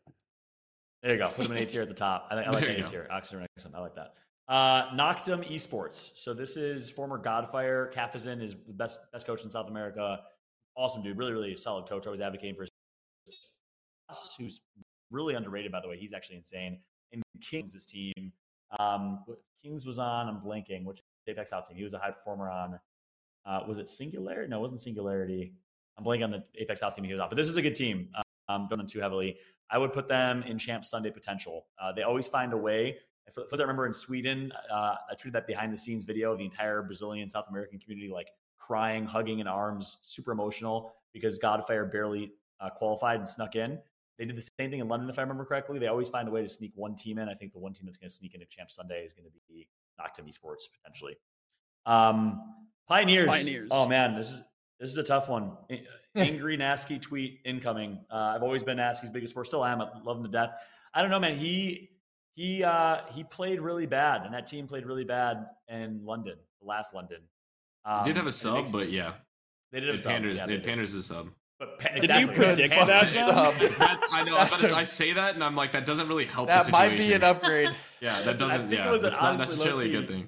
there 1.03 1.13
you 1.13 1.17
go. 1.17 1.29
Put 1.29 1.43
them 1.47 1.57
in 1.57 1.63
A 1.63 1.65
tier 1.65 1.81
at 1.81 1.87
the 1.87 1.93
top. 1.93 2.27
I, 2.31 2.35
think, 2.35 2.47
I 2.47 2.51
like 2.51 2.61
There 2.63 2.71
A 2.85 2.87
tier. 2.87 3.07
Oxygen, 3.11 3.45
excellent. 3.57 3.75
I 3.75 3.79
like 3.81 3.95
that. 3.95 4.13
Uh, 4.47 4.89
Noctum 4.95 5.49
Esports. 5.49 6.17
So 6.17 6.33
this 6.33 6.57
is 6.57 6.89
former 6.91 7.17
Godfire. 7.21 7.91
Kafazin 7.93 8.41
is 8.41 8.55
the 8.67 8.73
best 8.73 8.99
best 9.13 9.25
coach 9.25 9.43
in 9.43 9.49
South 9.49 9.69
America. 9.69 10.19
Awesome 10.75 11.03
dude. 11.03 11.17
Really, 11.17 11.33
really 11.33 11.55
solid 11.55 11.87
coach. 11.87 12.05
Always 12.05 12.21
advocating 12.21 12.55
for 12.55 12.63
his 12.63 12.71
us, 14.09 14.35
who's 14.37 14.61
really 15.09 15.35
underrated, 15.35 15.71
by 15.71 15.81
the 15.81 15.87
way. 15.87 15.97
He's 15.97 16.13
actually 16.13 16.37
insane. 16.37 16.79
And 17.11 17.23
Kings' 17.41 17.85
team. 17.85 18.31
Um, 18.79 19.23
Kings 19.63 19.85
was 19.85 19.99
on, 19.99 20.27
I'm 20.27 20.39
blanking, 20.39 20.85
which 20.85 20.99
Apex 21.27 21.51
South 21.51 21.67
team. 21.67 21.77
He 21.77 21.83
was 21.83 21.93
a 21.93 21.99
high 21.99 22.11
performer 22.11 22.49
on. 22.49 22.79
Uh, 23.45 23.61
was 23.67 23.79
it 23.79 23.89
Singularity? 23.89 24.49
No, 24.49 24.57
it 24.57 24.61
wasn't 24.61 24.81
Singularity. 24.81 25.53
I'm 25.97 26.05
blanking 26.05 26.23
on 26.23 26.31
the 26.31 26.43
Apex 26.57 26.79
South 26.79 26.95
team 26.95 27.03
he 27.03 27.13
was 27.13 27.21
on. 27.21 27.29
But 27.29 27.35
this 27.35 27.47
is 27.47 27.57
a 27.57 27.61
good 27.61 27.75
team. 27.75 28.09
Um, 28.49 28.67
don't 28.69 28.77
them 28.77 28.87
too 28.87 28.99
heavily. 28.99 29.37
I 29.69 29.77
would 29.77 29.93
put 29.93 30.07
them 30.07 30.43
in 30.43 30.57
Champ 30.57 30.83
Sunday 30.85 31.11
potential. 31.11 31.67
Uh, 31.81 31.91
they 31.91 32.03
always 32.03 32.27
find 32.27 32.53
a 32.53 32.57
way. 32.57 32.97
I 33.27 33.55
remember 33.61 33.85
in 33.85 33.93
Sweden, 33.93 34.51
uh, 34.73 34.95
I 35.09 35.15
tweeted 35.15 35.33
that 35.33 35.47
behind 35.47 35.73
the 35.73 35.77
scenes 35.77 36.03
video 36.03 36.33
of 36.33 36.37
the 36.37 36.43
entire 36.43 36.81
Brazilian 36.81 37.29
South 37.29 37.45
American 37.49 37.79
community 37.79 38.11
like 38.11 38.27
crying, 38.61 39.05
hugging 39.05 39.39
in 39.39 39.47
arms, 39.47 39.97
super 40.03 40.31
emotional 40.31 40.93
because 41.13 41.39
Godfire 41.39 41.91
barely 41.91 42.31
uh, 42.59 42.69
qualified 42.69 43.19
and 43.19 43.27
snuck 43.27 43.55
in. 43.55 43.79
They 44.17 44.25
did 44.25 44.35
the 44.35 44.47
same 44.59 44.69
thing 44.69 44.79
in 44.79 44.87
London, 44.87 45.09
if 45.09 45.17
I 45.17 45.23
remember 45.23 45.45
correctly. 45.45 45.79
They 45.79 45.87
always 45.87 46.09
find 46.09 46.27
a 46.27 46.31
way 46.31 46.43
to 46.43 46.49
sneak 46.49 46.73
one 46.75 46.95
team 46.95 47.17
in. 47.17 47.27
I 47.27 47.33
think 47.33 47.53
the 47.53 47.59
one 47.59 47.73
team 47.73 47.85
that's 47.85 47.97
going 47.97 48.09
to 48.09 48.15
sneak 48.15 48.33
into 48.33 48.45
Champ 48.45 48.69
Sunday 48.69 49.03
is 49.03 49.13
going 49.13 49.25
to 49.25 49.31
be 49.49 49.67
Noctum 49.99 50.29
Esports 50.29 50.65
potentially. 50.71 51.17
Um, 51.85 52.39
Pioneers. 52.87 53.29
Pioneers. 53.29 53.69
Oh 53.71 53.87
man, 53.87 54.15
this 54.15 54.31
is 54.31 54.43
this 54.79 54.91
is 54.91 54.97
a 54.97 55.03
tough 55.03 55.29
one. 55.29 55.53
Angry 56.15 56.57
Nasky 56.57 57.01
tweet 57.01 57.39
incoming. 57.45 57.99
Uh, 58.11 58.33
I've 58.35 58.43
always 58.43 58.63
been 58.63 58.77
Nasky's 58.77 59.09
biggest 59.09 59.31
sport. 59.31 59.47
Still 59.47 59.65
am. 59.65 59.81
I 59.81 59.87
love 60.03 60.17
him 60.17 60.23
to 60.23 60.29
death. 60.29 60.51
I 60.93 61.01
don't 61.01 61.09
know, 61.09 61.19
man. 61.19 61.37
He 61.37 61.89
he 62.33 62.63
uh, 62.63 63.01
he 63.13 63.23
played 63.23 63.61
really 63.61 63.85
bad, 63.85 64.23
and 64.25 64.33
that 64.33 64.47
team 64.47 64.67
played 64.67 64.85
really 64.85 65.05
bad 65.05 65.47
in 65.67 66.05
London, 66.05 66.35
the 66.59 66.67
last 66.67 66.93
London. 66.93 67.21
Um, 67.85 68.03
They 68.03 68.09
did 68.09 68.17
have 68.17 68.27
a 68.27 68.31
sub, 68.31 68.55
makes- 68.55 68.71
but 68.71 68.89
yeah, 68.89 69.13
they 69.71 69.79
did 69.79 69.87
have 69.89 69.95
a 69.95 69.97
sub. 69.99 70.11
Panders. 70.11 70.39
Yeah, 70.39 70.45
they 70.45 70.53
had 70.53 70.61
did. 70.61 70.67
Panders 70.69 70.93
as 70.93 70.99
a 70.99 71.03
sub. 71.03 71.29
But 71.59 71.79
pa- 71.79 71.89
Did 71.93 72.03
you 72.03 72.09
exactly. 72.29 72.35
predict 72.45 72.73
Panders- 72.73 73.13
that, 73.13 73.25
Sub. 73.25 73.53
That- 73.77 74.01
I 74.11 74.23
know. 74.23 74.33
That's 74.35 74.59
That's 74.61 74.73
a- 74.73 74.75
I 74.75 74.81
say 74.83 75.13
that, 75.13 75.35
and 75.35 75.43
I'm 75.43 75.55
like, 75.55 75.71
that 75.73 75.85
doesn't 75.85 76.07
really 76.07 76.25
help 76.25 76.47
That 76.47 76.65
the 76.65 76.71
might 76.71 76.97
be 76.97 77.13
an 77.13 77.23
upgrade. 77.23 77.69
Yeah, 78.01 78.23
that 78.23 78.39
doesn't. 78.39 78.61
think 78.61 78.73
it 78.73 78.77
Yeah, 78.79 78.89
was 78.91 79.03
that's 79.03 79.21
not 79.21 79.37
necessarily 79.37 79.87
a 79.89 79.91
good 79.91 80.07
thing. 80.07 80.27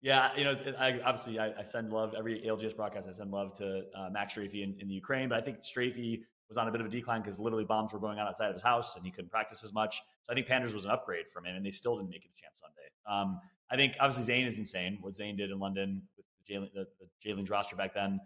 Yeah, 0.00 0.30
you 0.36 0.44
know, 0.44 0.54
I, 0.78 1.00
obviously, 1.04 1.38
I, 1.40 1.52
I 1.58 1.62
send 1.64 1.92
love 1.92 2.14
every 2.16 2.40
ALGS 2.46 2.74
broadcast. 2.76 3.08
I 3.08 3.12
send 3.12 3.32
love 3.32 3.52
to 3.54 3.82
uh, 3.96 4.08
Max 4.10 4.34
Strafey 4.34 4.62
in, 4.62 4.76
in 4.80 4.86
the 4.88 4.94
Ukraine, 4.94 5.28
but 5.28 5.36
I 5.36 5.40
think 5.42 5.58
Strafey 5.62 6.22
was 6.48 6.56
on 6.56 6.68
a 6.68 6.70
bit 6.70 6.80
of 6.80 6.86
a 6.86 6.90
decline 6.90 7.20
because 7.20 7.38
literally 7.40 7.64
bombs 7.64 7.92
were 7.92 7.98
going 7.98 8.18
on 8.20 8.26
outside 8.28 8.46
of 8.46 8.54
his 8.54 8.62
house 8.62 8.96
and 8.96 9.04
he 9.04 9.10
couldn't 9.10 9.30
practice 9.30 9.62
as 9.64 9.72
much. 9.74 9.96
So 10.22 10.30
I 10.32 10.34
think 10.34 10.46
Panders 10.46 10.72
was 10.72 10.84
an 10.84 10.92
upgrade 10.92 11.28
from 11.28 11.44
him, 11.46 11.56
and 11.56 11.66
they 11.66 11.70
still 11.72 11.96
didn't 11.98 12.10
make 12.10 12.24
it 12.24 12.30
to 12.34 12.40
Champ 12.42 12.54
Sunday. 12.56 12.88
Um, 13.06 13.40
I 13.70 13.76
think 13.76 13.96
obviously 14.00 14.22
Zane 14.24 14.46
is 14.46 14.58
insane. 14.58 14.98
What 15.00 15.16
Zane 15.16 15.36
did 15.36 15.50
in 15.50 15.58
London 15.58 16.00
with 16.16 16.24
the 16.26 16.29
Jalen, 16.50 16.72
the, 16.74 16.86
the 16.98 17.30
Jalen's 17.30 17.50
roster 17.50 17.76
back 17.76 17.94
then 17.94 18.20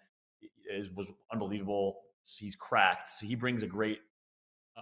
is 0.71 0.91
was 0.91 1.13
unbelievable. 1.33 1.99
He's 2.39 2.57
cracked, 2.57 3.09
so 3.09 3.27
he 3.27 3.35
brings 3.35 3.63
a 3.63 3.67
great, 3.67 3.99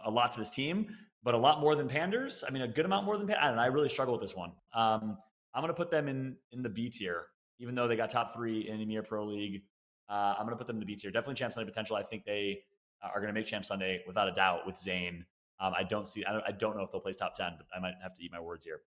a 0.05 0.11
lot 0.11 0.31
to 0.33 0.39
this 0.39 0.51
team, 0.51 0.95
but 1.25 1.35
a 1.35 1.39
lot 1.39 1.61
more 1.61 1.75
than 1.75 1.89
Panders. 1.89 2.45
I 2.47 2.51
mean, 2.51 2.63
a 2.63 2.69
good 2.69 2.85
amount 2.85 3.05
more 3.05 3.19
than 3.19 3.27
Panders. 3.27 3.43
I 3.45 3.51
don't. 3.51 3.59
I 3.59 3.67
really 3.67 3.89
struggle 3.89 4.15
with 4.15 4.23
this 4.23 4.37
one. 4.37 4.53
Um, 4.75 5.19
I'm 5.55 5.63
going 5.63 5.69
to 5.69 5.75
put 5.75 5.91
them 5.91 6.09
in 6.09 6.37
in 6.53 6.63
the 6.63 6.69
B 6.69 6.89
tier, 6.89 7.27
even 7.59 7.75
though 7.75 7.89
they 7.89 7.97
got 7.97 8.11
top 8.11 8.33
three 8.33 8.69
in 8.69 8.79
EMEA 8.79 9.07
Pro 9.07 9.27
League. 9.27 9.63
Uh, 10.09 10.35
I'm 10.39 10.45
going 10.45 10.51
to 10.51 10.57
put 10.57 10.67
them 10.67 10.77
in 10.77 10.81
the 10.81 10.87
B 10.87 10.95
tier. 10.95 11.11
Definitely 11.11 11.35
Champ 11.35 11.53
Sunday 11.53 11.69
potential. 11.69 11.97
I 11.97 12.03
think 12.03 12.25
they 12.25 12.61
uh, 13.03 13.09
are 13.15 13.21
going 13.21 13.29
to 13.29 13.39
make 13.39 13.47
Champ 13.47 13.65
Sunday 13.65 14.03
without 14.07 14.29
a 14.29 14.33
doubt 14.33 14.67
with 14.67 14.79
Zane. 14.79 15.25
Um, 15.61 15.73
I 15.77 15.83
don't 15.83 16.07
see. 16.07 16.25
I 16.25 16.33
don't, 16.33 16.45
I 16.47 16.53
don't 16.53 16.77
know 16.77 16.83
if 16.83 16.93
they'll 16.93 17.01
place 17.01 17.17
top 17.17 17.35
ten, 17.35 17.53
but 17.57 17.67
I 17.77 17.81
might 17.81 17.95
have 18.03 18.15
to 18.15 18.23
eat 18.23 18.31
my 18.33 18.41
words 18.41 18.65
here. 18.65 18.81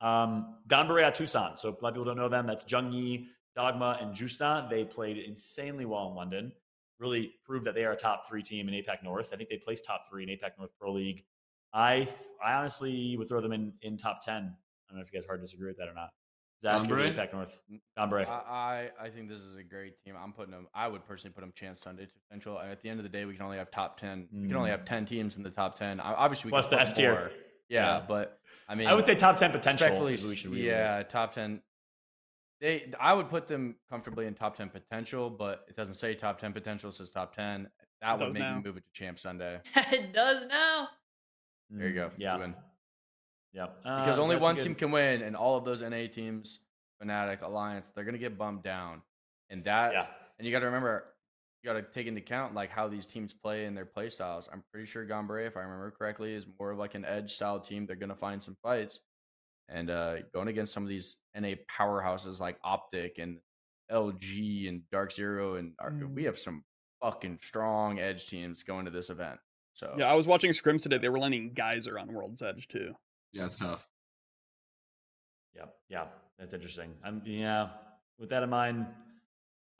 Um, 0.00 0.56
Ganbare 0.68 1.02
at 1.02 1.14
Tucson. 1.14 1.56
So 1.56 1.70
a 1.70 1.72
lot 1.82 1.88
of 1.88 1.94
people 1.94 2.04
don't 2.04 2.16
know 2.16 2.28
them. 2.28 2.46
That's 2.46 2.64
Jung 2.70 2.92
Yi, 2.92 3.26
Dogma, 3.58 3.98
and 4.00 4.14
Jusna. 4.14 4.70
They 4.70 4.84
played 4.84 5.18
insanely 5.18 5.84
well 5.84 6.08
in 6.10 6.14
London. 6.14 6.52
Really 7.00 7.32
proved 7.44 7.64
that 7.64 7.74
they 7.74 7.84
are 7.84 7.90
a 7.92 7.96
top 7.96 8.28
three 8.28 8.42
team 8.42 8.68
in 8.68 8.74
APAC 8.74 9.02
North. 9.02 9.30
I 9.32 9.36
think 9.36 9.50
they 9.50 9.56
placed 9.56 9.84
top 9.84 10.04
three 10.08 10.22
in 10.22 10.28
APAC 10.28 10.52
North 10.58 10.70
Pro 10.80 10.92
League. 10.92 11.24
I 11.72 11.96
th- 11.96 12.08
I 12.44 12.54
honestly 12.54 13.16
would 13.16 13.28
throw 13.28 13.40
them 13.40 13.52
in 13.52 13.72
in 13.82 13.96
top 13.96 14.20
ten. 14.24 14.36
I 14.36 14.92
don't 14.92 14.98
know 14.98 15.02
if 15.02 15.12
you 15.12 15.18
guys 15.18 15.26
hard 15.26 15.40
disagree 15.40 15.66
with 15.66 15.76
that 15.78 15.88
or 15.88 15.94
not. 15.94 16.10
Zach, 16.62 16.88
you're 16.88 17.02
the 17.02 17.10
Ganbare? 17.10 17.28
APAC 17.28 17.32
North. 17.32 17.60
Ganbare. 17.98 18.28
I, 18.28 18.90
I 19.00 19.06
I 19.06 19.10
think 19.10 19.28
this 19.28 19.40
is 19.40 19.56
a 19.56 19.64
great 19.64 20.00
team. 20.04 20.14
I'm 20.20 20.32
putting 20.32 20.52
them. 20.52 20.68
I 20.72 20.86
would 20.86 21.04
personally 21.04 21.34
put 21.34 21.40
them 21.40 21.52
chance 21.52 21.80
Sunday 21.80 22.06
to 22.06 22.12
potential. 22.28 22.58
And 22.58 22.70
at 22.70 22.80
the 22.80 22.88
end 22.88 23.00
of 23.00 23.04
the 23.04 23.10
day, 23.10 23.24
we 23.24 23.34
can 23.34 23.42
only 23.42 23.58
have 23.58 23.72
top 23.72 23.98
ten. 23.98 24.28
We 24.32 24.46
can 24.46 24.56
only 24.56 24.70
hmm. 24.70 24.76
have 24.76 24.84
ten 24.84 25.04
teams 25.04 25.36
in 25.36 25.42
the 25.42 25.50
top 25.50 25.76
ten. 25.76 25.98
Obviously, 25.98 26.48
we 26.48 26.52
Plus 26.52 26.68
can 26.68 26.78
the 26.78 26.84
put 26.84 26.88
S 26.88 26.94
tier. 26.94 27.30
Yeah, 27.68 27.98
Yeah. 27.98 28.04
but 28.06 28.38
I 28.68 28.76
mean, 28.76 28.86
I 28.86 28.94
would 28.94 29.04
say 29.04 29.14
top 29.16 29.36
ten 29.36 29.50
potential. 29.50 29.86
respectfully, 29.86 30.14
is 30.14 30.22
what 30.22 30.30
we 30.30 30.36
should 30.36 30.54
yeah, 30.54 31.02
top 31.02 31.34
ten. 31.34 31.60
They, 32.60 32.92
I 32.98 33.12
would 33.14 33.28
put 33.28 33.46
them 33.46 33.76
comfortably 33.88 34.26
in 34.26 34.34
top 34.34 34.56
ten 34.56 34.68
potential, 34.68 35.30
but 35.30 35.64
it 35.68 35.76
doesn't 35.76 35.94
say 35.94 36.14
top 36.14 36.40
ten 36.40 36.52
potential. 36.52 36.90
It 36.90 36.94
says 36.94 37.10
top 37.10 37.34
ten. 37.34 37.68
That 38.00 38.20
It 38.20 38.24
would 38.24 38.34
make 38.34 38.42
now. 38.42 38.56
me 38.56 38.62
move 38.64 38.76
it 38.76 38.84
to 38.84 38.92
Champ 38.92 39.18
Sunday 39.18 39.60
it 39.76 40.12
does 40.14 40.46
now. 40.46 40.88
There 41.70 41.88
you 41.88 41.94
go. 41.94 42.08
Mm, 42.08 42.12
Yeah. 42.18 42.34
You 42.34 42.40
win. 42.40 42.54
Yeah. 43.52 43.66
because 43.82 44.18
Uh, 44.18 44.22
only 44.22 44.36
one 44.36 44.54
good- 44.56 44.64
team 44.64 44.74
can 44.74 44.90
win, 44.90 45.22
and 45.22 45.36
all 45.36 45.56
of 45.56 45.64
those 45.64 45.82
NA 45.82 46.06
teams, 46.08 46.60
Fnatic, 47.02 47.42
Alliance, 47.42 47.90
they're 47.90 48.04
gonna 48.04 48.18
get 48.18 48.36
bumped 48.38 48.64
down, 48.64 49.02
and 49.50 49.64
that, 49.64 49.92
Yeah. 49.92 50.06
and 50.38 50.46
you 50.46 50.52
got 50.52 50.60
to 50.60 50.66
remember, 50.66 51.14
you 51.62 51.66
got 51.72 51.74
to 51.74 51.82
take 51.82 52.06
into 52.06 52.20
account 52.20 52.54
like 52.54 52.70
how 52.70 52.86
these 52.88 53.06
teams 53.06 53.32
play 53.34 53.64
and 53.66 53.76
their 53.76 53.84
play 53.86 54.10
styles. 54.10 54.48
I'm 54.52 54.62
pretty 54.72 54.86
sure 54.86 55.04
Gombre, 55.06 55.46
if 55.46 55.56
I 55.56 55.60
remember 55.60 55.90
correctly, 55.90 56.34
is 56.34 56.46
more 56.58 56.70
of 56.72 56.78
like 56.78 56.94
an 56.94 57.04
edge 57.04 57.34
style 57.34 57.58
team. 57.60 57.86
They're 57.86 57.96
gonna 57.96 58.14
find 58.14 58.40
some 58.42 58.56
fights, 58.62 59.00
and 59.68 59.90
uh, 59.90 60.16
going 60.32 60.48
against 60.48 60.72
some 60.72 60.82
of 60.82 60.88
these 60.88 61.16
NA 61.38 61.54
powerhouses 61.70 62.40
like 62.40 62.58
OpTic 62.62 63.18
and 63.18 63.38
LG 63.90 64.68
and 64.68 64.82
Dark 64.90 65.12
Zero, 65.12 65.54
and 65.56 65.72
our, 65.78 65.90
Mm. 65.90 66.14
we 66.14 66.24
have 66.24 66.38
some 66.38 66.64
fucking 67.02 67.38
strong 67.42 67.98
edge 67.98 68.26
teams 68.26 68.62
going 68.62 68.84
to 68.84 68.90
this 68.90 69.08
event. 69.10 69.38
So 69.74 69.94
Yeah, 69.96 70.10
I 70.10 70.14
was 70.14 70.26
watching 70.26 70.50
scrims 70.50 70.82
today. 70.82 70.98
They 70.98 71.08
were 71.08 71.18
landing 71.18 71.52
Geyser 71.54 71.98
on 71.98 72.12
World's 72.12 72.42
Edge 72.42 72.66
too. 72.68 72.94
Yeah, 73.32 73.46
it's 73.46 73.58
tough. 73.58 73.88
Yeah, 75.54 75.66
yeah, 75.88 76.04
that's 76.38 76.54
interesting. 76.54 76.94
I'm 77.04 77.22
yeah. 77.24 77.68
With 78.18 78.30
that 78.30 78.42
in 78.42 78.50
mind, 78.50 78.86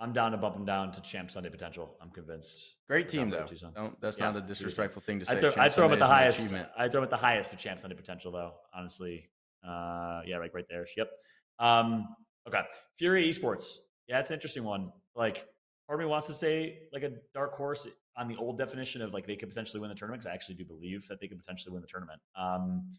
I'm 0.00 0.12
down 0.12 0.30
to 0.32 0.38
bump 0.38 0.54
them 0.54 0.64
down 0.64 0.92
to 0.92 1.00
Champ 1.02 1.30
Sunday 1.30 1.50
potential. 1.50 1.96
I'm 2.00 2.10
convinced. 2.10 2.74
great 2.86 3.08
team 3.08 3.30
though. 3.30 3.44
Tucson. 3.44 3.72
Don't, 3.74 4.00
that's 4.00 4.18
Yeah, 4.18 4.26
not 4.30 4.36
a 4.36 4.40
disrespectful 4.46 5.02
thing 5.02 5.18
to 5.20 5.26
say. 5.26 5.36
I 5.36 5.40
throw, 5.40 5.50
Champ 5.50 5.60
I 5.62 5.68
throw 5.68 5.84
them 5.88 5.92
at 5.94 5.98
the 5.98 6.06
Sunday 6.06 6.06
is 6.06 6.10
an 6.10 6.24
highest. 6.24 6.38
achievement. 6.40 6.68
I 6.78 6.88
throw 6.88 7.00
them 7.00 7.04
at 7.04 7.10
the 7.10 7.16
highest 7.16 7.52
of 7.52 7.58
Champ 7.58 7.80
Sunday 7.80 7.96
potential, 7.96 8.30
though. 8.32 8.52
Honestly, 8.72 9.28
uh, 9.66 10.20
yeah, 10.26 10.36
right, 10.36 10.50
right 10.54 10.66
there. 10.68 10.84
Yep. 10.96 11.10
Um, 11.58 12.14
okay, 12.46 12.60
Fury 12.96 13.28
Esports. 13.28 13.76
Yeah, 14.08 14.20
it's 14.20 14.30
an 14.30 14.34
interesting 14.34 14.64
one. 14.64 14.92
Like, 15.14 15.46
part 15.86 15.98
of 16.00 16.04
me 16.04 16.10
wants 16.10 16.26
to 16.28 16.34
say 16.34 16.80
like 16.92 17.02
a 17.02 17.12
dark 17.34 17.54
horse 17.54 17.86
on 18.16 18.28
the 18.28 18.36
old 18.36 18.58
definition 18.58 19.02
of 19.02 19.12
like 19.12 19.26
they 19.26 19.36
could 19.36 19.48
potentially 19.48 19.80
win 19.80 19.88
the 19.90 19.94
tournament. 19.94 20.22
'cause 20.22 20.30
I 20.30 20.34
actually 20.34 20.56
do 20.56 20.64
believe 20.64 21.06
that 21.08 21.20
they 21.20 21.28
could 21.28 21.38
potentially 21.38 21.72
win 21.72 21.80
the 21.82 21.86
tournament. 21.88 22.20
Um, 22.36 22.90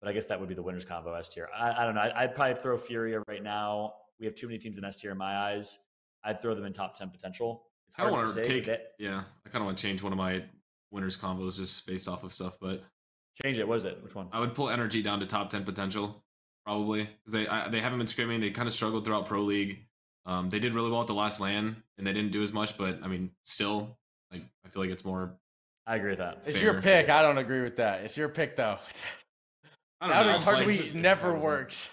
but 0.00 0.08
I 0.08 0.12
guess 0.12 0.26
that 0.26 0.38
would 0.40 0.48
be 0.48 0.54
the 0.54 0.62
winners 0.62 0.84
combo 0.84 1.12
S 1.14 1.28
tier. 1.28 1.48
I, 1.54 1.82
I 1.82 1.84
don't 1.84 1.94
know. 1.94 2.00
I, 2.02 2.22
I'd 2.24 2.34
probably 2.34 2.60
throw 2.60 2.76
Fury 2.76 3.16
right 3.28 3.42
now. 3.42 3.94
We 4.18 4.26
have 4.26 4.34
too 4.34 4.46
many 4.46 4.58
teams 4.58 4.78
in 4.78 4.84
S 4.84 5.00
tier 5.00 5.10
in 5.12 5.18
my 5.18 5.36
eyes. 5.36 5.78
I'd 6.24 6.40
throw 6.40 6.54
them 6.54 6.64
in 6.64 6.72
top 6.72 6.94
ten 6.94 7.10
potential. 7.10 7.66
It's 7.88 7.98
I 7.98 8.02
don't 8.04 8.12
want 8.12 8.30
to 8.30 8.44
take. 8.44 8.64
they- 8.66 8.82
Yeah, 8.98 9.22
I 9.46 9.48
kind 9.48 9.62
of 9.62 9.66
want 9.66 9.78
to 9.78 9.82
change 9.82 10.02
one 10.02 10.12
of 10.12 10.18
my 10.18 10.44
winners 10.90 11.16
combos 11.16 11.56
just 11.56 11.86
based 11.86 12.08
off 12.08 12.22
of 12.24 12.32
stuff, 12.32 12.56
but 12.60 12.82
change 13.42 13.58
it. 13.58 13.66
What 13.68 13.76
is 13.78 13.84
it? 13.84 14.02
Which 14.02 14.14
one? 14.14 14.28
I 14.32 14.40
would 14.40 14.54
pull 14.54 14.66
NRG 14.66 15.02
down 15.04 15.20
to 15.20 15.26
top 15.26 15.50
ten 15.50 15.64
potential 15.64 16.22
probably. 16.66 17.08
they 17.26 17.46
I, 17.48 17.68
they 17.68 17.80
haven't 17.80 17.98
been 17.98 18.06
screaming. 18.06 18.40
They 18.40 18.50
kind 18.50 18.68
of 18.68 18.74
struggled 18.74 19.04
throughout 19.04 19.26
pro 19.26 19.40
league. 19.42 19.84
Um, 20.26 20.50
they 20.50 20.58
did 20.58 20.74
really 20.74 20.90
well 20.90 21.00
at 21.00 21.06
the 21.06 21.14
last 21.14 21.40
LAN, 21.40 21.82
and 21.98 22.06
they 22.06 22.12
didn't 22.12 22.30
do 22.32 22.42
as 22.42 22.52
much. 22.52 22.76
But 22.76 23.00
I 23.02 23.08
mean, 23.08 23.30
still, 23.44 23.96
like 24.32 24.42
I 24.64 24.68
feel 24.68 24.82
like 24.82 24.90
it's 24.90 25.04
more. 25.04 25.32
I 25.86 25.96
agree 25.96 26.10
with 26.10 26.18
that. 26.18 26.42
It's 26.46 26.56
fair. 26.56 26.64
your 26.72 26.82
pick. 26.82 27.08
I 27.08 27.22
don't 27.22 27.38
agree 27.38 27.62
with 27.62 27.76
that. 27.76 28.02
It's 28.02 28.16
your 28.16 28.28
pick 28.28 28.54
though. 28.56 28.78
I 30.02 30.06
don't 30.06 30.16
That 30.16 30.22
know. 30.24 30.30
in 30.30 30.36
it's 30.36 30.44
hard 30.44 30.58
like- 30.66 30.88
to 30.90 30.96
never 30.96 31.20
hard 31.28 31.34
to 31.36 31.40
say. 31.40 31.46
works. 31.46 31.90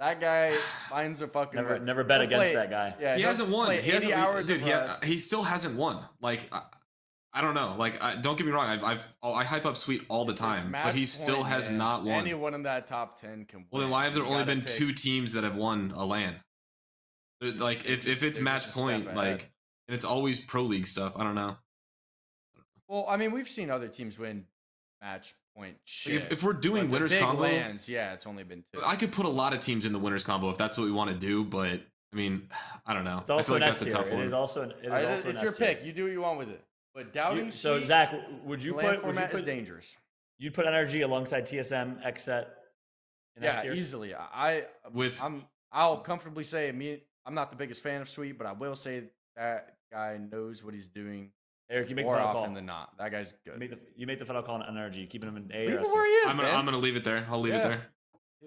That 0.00 0.20
guy 0.20 0.50
finds 0.90 1.22
a 1.22 1.28
fucking 1.28 1.60
Never, 1.60 1.78
never 1.78 2.02
bet 2.04 2.20
He'll 2.20 2.26
against 2.26 2.42
play- 2.52 2.54
that 2.54 2.70
guy. 2.70 2.94
Yeah, 3.00 3.14
he 3.14 3.20
he'll 3.20 3.28
hasn't 3.28 3.48
won. 3.50 3.70
He 3.78 3.90
hasn't. 3.90 4.12
hours 4.14 4.46
dude, 4.48 4.60
he, 4.60 4.72
Rust. 4.72 5.04
he 5.04 5.18
still 5.18 5.42
hasn't 5.42 5.76
won. 5.76 6.00
Like 6.20 6.48
I, 6.52 6.62
I 7.34 7.40
don't 7.40 7.54
know. 7.54 7.74
Like 7.78 8.02
I, 8.02 8.16
don't 8.16 8.36
get 8.36 8.46
me 8.46 8.52
wrong. 8.52 8.66
I've 8.66 8.84
I've 8.84 9.14
oh, 9.22 9.32
I 9.32 9.44
hype 9.44 9.64
up 9.64 9.76
Sweet 9.76 10.02
all 10.08 10.24
the 10.24 10.32
It's 10.32 10.40
time, 10.40 10.70
but 10.70 10.94
he 10.94 11.06
still 11.06 11.42
has 11.42 11.68
man. 11.70 11.78
not 11.78 12.04
won. 12.04 12.20
Anyone 12.20 12.54
in 12.54 12.62
that 12.64 12.86
top 12.86 13.20
ten 13.20 13.46
can. 13.46 13.64
Well, 13.70 13.80
then 13.80 13.90
why 13.90 14.04
have 14.04 14.14
there 14.14 14.22
You 14.24 14.28
only 14.30 14.44
been 14.44 14.60
pick- 14.60 14.68
two 14.68 14.92
teams 14.92 15.32
that 15.32 15.42
have 15.44 15.56
won 15.56 15.92
a 15.96 16.04
LAN? 16.04 16.34
Like 17.40 17.86
if, 17.88 18.06
if 18.06 18.22
it's 18.22 18.38
match 18.38 18.64
just 18.66 18.68
a 18.68 18.72
step 18.72 18.84
point, 18.84 19.14
like 19.16 19.50
and 19.88 19.94
it's 19.94 20.04
always 20.04 20.40
pro 20.40 20.62
league 20.62 20.86
stuff. 20.86 21.16
I 21.18 21.24
don't 21.24 21.34
know. 21.34 21.56
Well, 22.86 23.06
I 23.08 23.16
mean, 23.16 23.32
we've 23.32 23.48
seen 23.48 23.70
other 23.70 23.88
teams 23.88 24.18
win 24.18 24.44
match 25.00 25.34
point. 25.56 25.76
Like, 26.06 26.14
if, 26.14 26.32
if 26.32 26.42
we're 26.44 26.52
doing 26.52 26.82
But 26.82 26.86
the 26.88 26.92
winners 26.92 27.14
combo, 27.14 27.42
lands, 27.44 27.88
yeah, 27.88 28.12
it's 28.12 28.26
only 28.26 28.44
been 28.44 28.62
two. 28.72 28.80
I 28.84 28.94
could 28.96 29.10
put 29.12 29.24
a 29.26 29.30
lot 29.30 29.54
of 29.54 29.60
teams 29.60 29.86
in 29.86 29.92
the 29.92 29.98
winners 29.98 30.22
combo 30.22 30.50
if 30.50 30.58
that's 30.58 30.76
what 30.76 30.84
we 30.84 30.92
want 30.92 31.10
to 31.10 31.16
do. 31.16 31.44
But 31.44 31.80
I 32.12 32.16
mean, 32.16 32.48
I 32.86 32.92
don't 32.94 33.04
know. 33.04 33.18
It's 33.22 33.30
I 33.30 33.34
also 33.34 33.52
feel 33.54 33.60
like 33.60 33.70
that's 33.70 33.76
S 33.76 33.82
a 33.82 33.84
tier. 33.86 33.94
tough 33.94 34.12
one. 34.12 34.20
is 34.22 34.32
also 34.34 34.62
an, 34.62 34.70
it 34.72 34.76
is 34.82 34.84
All 34.84 34.90
right, 34.92 35.06
also 35.06 35.28
it's 35.30 35.38
an 35.38 35.42
your 35.42 35.50
S 35.52 35.56
tier. 35.56 35.74
pick. 35.74 35.84
You 35.84 35.92
do 35.92 36.04
what 36.04 36.12
you 36.12 36.20
want 36.20 36.38
with 36.38 36.48
it. 36.50 36.62
But 36.94 37.12
doubting. 37.12 37.46
You- 37.46 37.50
so 37.50 37.76
Sweet, 37.78 37.86
Zach, 37.86 38.14
would 38.44 38.62
you 38.62 38.74
put 38.74 38.84
would 38.84 38.94
you 38.96 39.00
format 39.00 39.32
is 39.32 39.40
put 39.40 39.46
dangerous. 39.46 39.96
you'd 40.38 40.54
put 40.54 40.66
NRG 40.66 41.02
alongside 41.04 41.46
TSM, 41.46 42.02
XSET, 42.04 42.46
in 43.36 43.44
S 43.44 43.56
Yeah, 43.56 43.62
tier? 43.62 43.72
easily. 43.74 44.14
I 44.14 44.66
With- 44.92 45.22
I'm 45.22 45.46
I'll 45.70 45.98
comfortably 45.98 46.44
say 46.44 46.70
me. 46.72 47.02
I'm 47.24 47.34
not 47.34 47.50
the 47.50 47.56
biggest 47.56 47.82
fan 47.82 48.02
of 48.02 48.08
Sweet, 48.08 48.32
but 48.36 48.46
I 48.46 48.52
will 48.52 48.74
say 48.76 49.04
that 49.36 49.76
guy 49.90 50.18
knows 50.18 50.62
what 50.62 50.74
he's 50.74 50.88
doing 50.88 51.30
Eric, 51.70 51.88
you 51.88 51.96
make 51.96 52.04
the 52.04 52.10
more 52.10 52.16
final 52.18 52.36
often 52.36 52.48
call. 52.50 52.54
than 52.56 52.66
not. 52.66 52.98
That 52.98 53.10
guy's 53.12 53.32
You 53.46 53.52
good. 53.52 53.60
make 53.60 53.70
the 53.70 53.78
you 53.96 54.06
make 54.06 54.18
the 54.18 54.26
final 54.26 54.42
call 54.42 54.56
on 54.62 54.76
NRG, 54.76 55.06
keeping 55.08 55.28
him 55.30 55.36
in 55.38 55.50
A 55.54 55.68
Leave 55.68 55.76
or 55.76 55.78
him 55.78 55.84
where 55.92 56.04
he 56.06 56.12
is, 56.12 56.30
I'm 56.30 56.36
gonna 56.36 56.48
man. 56.48 56.58
I'm 56.58 56.64
gonna 56.66 56.76
leave 56.78 56.96
it 56.96 57.04
there. 57.04 57.26
I'll 57.30 57.40
leave 57.40 57.54
Yeah. 57.54 57.60
it 57.60 57.62
there. 57.62 57.86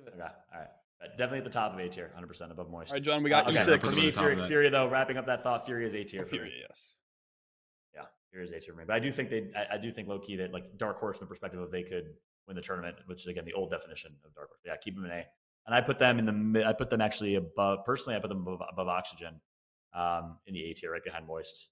Okay, 0.08 0.22
all 0.22 0.60
right. 0.60 0.68
Uh, 1.02 1.08
Definitely 1.08 1.40
at 1.40 1.44
the 1.46 1.50
top 1.50 1.74
of 1.74 1.80
A 1.80 1.90
tier, 1.90 2.06
100 2.10 2.28
percent 2.28 2.52
above 2.52 2.70
Moist. 2.70 2.92
All 2.92 2.98
right, 2.98 3.02
John, 3.04 3.24
we 3.24 3.34
Uh, 3.34 3.42
got 3.42 3.50
okay, 3.50 3.58
E6. 3.60 3.82
put 3.82 3.90
for 3.90 3.96
me, 3.96 4.08
at 4.10 4.14
the 4.14 4.20
top 4.20 4.26
Fury. 4.30 4.48
Fury 4.48 4.70
though, 4.70 4.88
wrapping 4.88 5.18
up 5.18 5.26
that 5.26 5.42
thought, 5.42 5.66
Fury 5.66 5.86
is 5.88 5.96
A 5.96 6.04
tier. 6.04 6.24
Fury, 6.26 6.64
yes. 6.68 7.00
Yeah, 8.36 8.46
Fury 8.46 8.46
is 8.46 8.52
A 8.52 8.66
tier 8.66 8.74
for 8.74 8.80
me. 8.80 8.86
But 8.88 8.96
I 8.96 9.00
do 9.00 9.12
think 9.12 9.30
they, 9.30 9.48
I, 9.56 9.76
I 9.76 9.78
do 9.78 9.92
think 9.92 10.08
low 10.08 10.20
key 10.20 10.36
that 10.38 10.52
like 10.52 10.78
dark 10.78 11.00
horse 11.00 11.18
from 11.18 11.26
the 11.26 11.30
perspective 11.30 11.60
of 11.60 11.72
they 11.72 11.84
could 11.84 12.06
win 12.48 12.56
the 12.56 12.62
tournament, 12.62 12.98
which 13.06 13.22
is 13.22 13.28
again 13.28 13.46
the 13.46 13.54
old 13.54 13.70
definition 13.72 14.12
of 14.26 14.34
dark 14.36 14.50
horse. 14.50 14.60
But 14.64 14.72
yeah, 14.72 14.78
keep 14.84 14.96
them 14.96 15.06
in 15.06 15.12
A. 15.12 15.24
And 15.68 15.74
I 15.74 15.82
put 15.82 15.98
them 15.98 16.20
in 16.20 16.26
the 16.26 16.32
mid. 16.34 16.64
I 16.66 16.74
put 16.74 16.90
them 16.90 17.02
actually 17.02 17.36
above. 17.36 17.80
Personally, 17.86 18.16
I 18.18 18.20
put 18.20 18.28
them 18.30 18.42
above, 18.42 18.62
above 18.72 18.88
Oxygen, 18.88 19.40
um, 19.96 20.38
in 20.46 20.54
the 20.54 20.64
A 20.70 20.74
tier, 20.74 20.92
right 20.92 21.04
behind 21.04 21.26
Moist, 21.26 21.70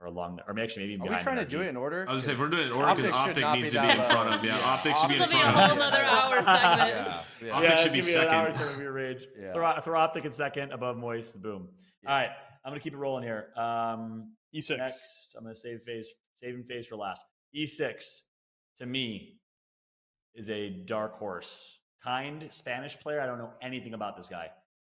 or 0.00 0.06
along. 0.06 0.36
The, 0.36 0.42
or 0.48 0.54
maybe 0.54 0.64
actually 0.64 0.84
maybe 0.84 0.92
even 0.94 1.02
Are 1.02 1.04
we 1.04 1.08
behind 1.10 1.22
trying 1.24 1.36
to 1.36 1.44
do 1.44 1.60
it 1.60 1.66
in 1.68 1.76
order? 1.76 2.06
I 2.08 2.12
was 2.12 2.26
gonna 2.26 2.26
say 2.26 2.32
if 2.32 2.38
'Cause 2.38 2.50
we're 2.50 2.56
doing 2.56 2.62
it 2.62 2.66
in 2.68 2.72
order 2.72 2.94
because 2.94 3.12
OpTic 3.12 3.42
OpTic 3.42 3.54
needs 3.56 3.72
be 3.72 3.78
to 3.78 3.82
be 3.84 3.90
in 3.90 3.96
front 4.04 4.34
of. 4.34 4.44
Yeah, 4.44 4.56
Yeah, 4.56 4.76
OpTic 4.78 4.96
should 4.96 5.08
be 5.08 5.14
in 5.16 5.20
This 5.20 5.28
will 5.32 5.36
be 5.36 5.42
front 5.42 5.56
a 5.56 5.60
of. 5.60 5.68
whole 5.68 5.76
nother 5.76 6.02
hour 6.02 6.34
segment. 6.44 6.88
Yeah, 6.88 7.22
yeah. 7.42 7.52
OpTic 7.52 7.62
yeah, 7.68 7.76
should 7.76 7.94
it's 7.94 8.06
be 8.08 8.14
gonna 8.14 8.26
an 8.28 8.34
hour, 8.34 8.52
second. 8.52 8.64
so 8.66 8.70
it'll 8.70 8.80
be 8.80 8.86
rage. 8.86 9.26
Yeah. 9.38 9.52
Throw, 9.52 9.80
throw 9.82 10.00
OpTic 10.00 10.24
in 10.24 10.32
second, 10.32 10.72
above 10.72 10.96
Moist. 10.96 11.42
Boom. 11.42 11.68
Yeah. 12.02 12.08
All 12.10 12.16
right, 12.16 12.30
I'm 12.64 12.70
gonna 12.70 12.80
keep 12.80 12.94
it 12.94 12.98
rolling 12.98 13.22
here. 13.24 13.48
Um, 13.54 14.32
E6. 14.56 14.78
Next, 14.78 15.34
I'm 15.36 15.44
going 15.44 15.54
to 15.54 15.60
save 15.60 15.82
FaZe, 15.82 16.08
saving 16.36 16.64
FaZe 16.64 16.86
for 16.86 16.96
last. 16.96 17.24
E6 17.54 18.20
to 18.78 18.86
me 18.86 19.38
is 20.34 20.50
a 20.50 20.70
dark 20.70 21.16
horse. 21.16 21.80
Kind 22.02 22.46
Spanish 22.50 22.98
player. 22.98 23.20
I 23.20 23.26
don't 23.26 23.38
know 23.38 23.52
anything 23.62 23.94
about 23.94 24.16
this 24.16 24.28
guy. 24.28 24.48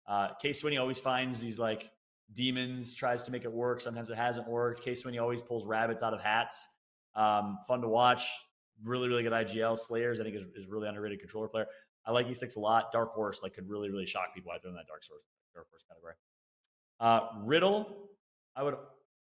Uh, 0.07 0.29
K 0.41 0.51
Swinney 0.51 0.81
always 0.81 0.99
finds 0.99 1.41
these 1.41 1.59
like 1.59 1.91
demons, 2.33 2.95
tries 2.95 3.23
to 3.25 3.33
make 3.33 3.45
it 3.45 3.53
work. 3.53 3.81
Sometimes 3.81 4.11
it 4.11 4.17
hasn't 4.17 4.49
worked. 4.49 4.83
K 4.83 4.93
Swinney 4.93 5.21
always 5.21 5.43
pulls 5.43 5.67
rabbits 5.67 6.03
out 6.03 6.15
of 6.15 6.23
hats. 6.23 6.67
Um, 7.15 7.59
fun 7.69 7.81
to 7.83 7.89
watch. 7.89 8.27
Really, 8.83 9.09
really 9.09 9.23
good 9.23 9.33
IGL. 9.33 9.79
Slayers, 9.79 10.21
I 10.21 10.25
think, 10.25 10.37
is, 10.37 10.47
is 10.57 10.67
really 10.67 10.89
underrated 10.89 11.21
controller 11.21 11.49
player. 11.49 11.67
I 12.07 12.11
like 12.11 12.27
E6 12.27 12.57
a 12.57 12.61
lot. 12.61 12.91
Dark 12.91 13.13
horse, 13.13 13.43
like, 13.43 13.55
could 13.55 13.69
really, 13.69 13.91
really 13.91 14.07
shock 14.07 14.35
people. 14.35 14.51
I 14.51 14.59
throw 14.59 14.71
in 14.71 14.77
that 14.77 14.87
dark 14.89 15.03
horse, 15.09 15.23
dark 15.55 15.69
horse 15.71 15.85
category. 15.89 16.15
Uh, 16.99 17.45
Riddle, 17.45 18.09
I 18.57 18.63
would 18.63 18.77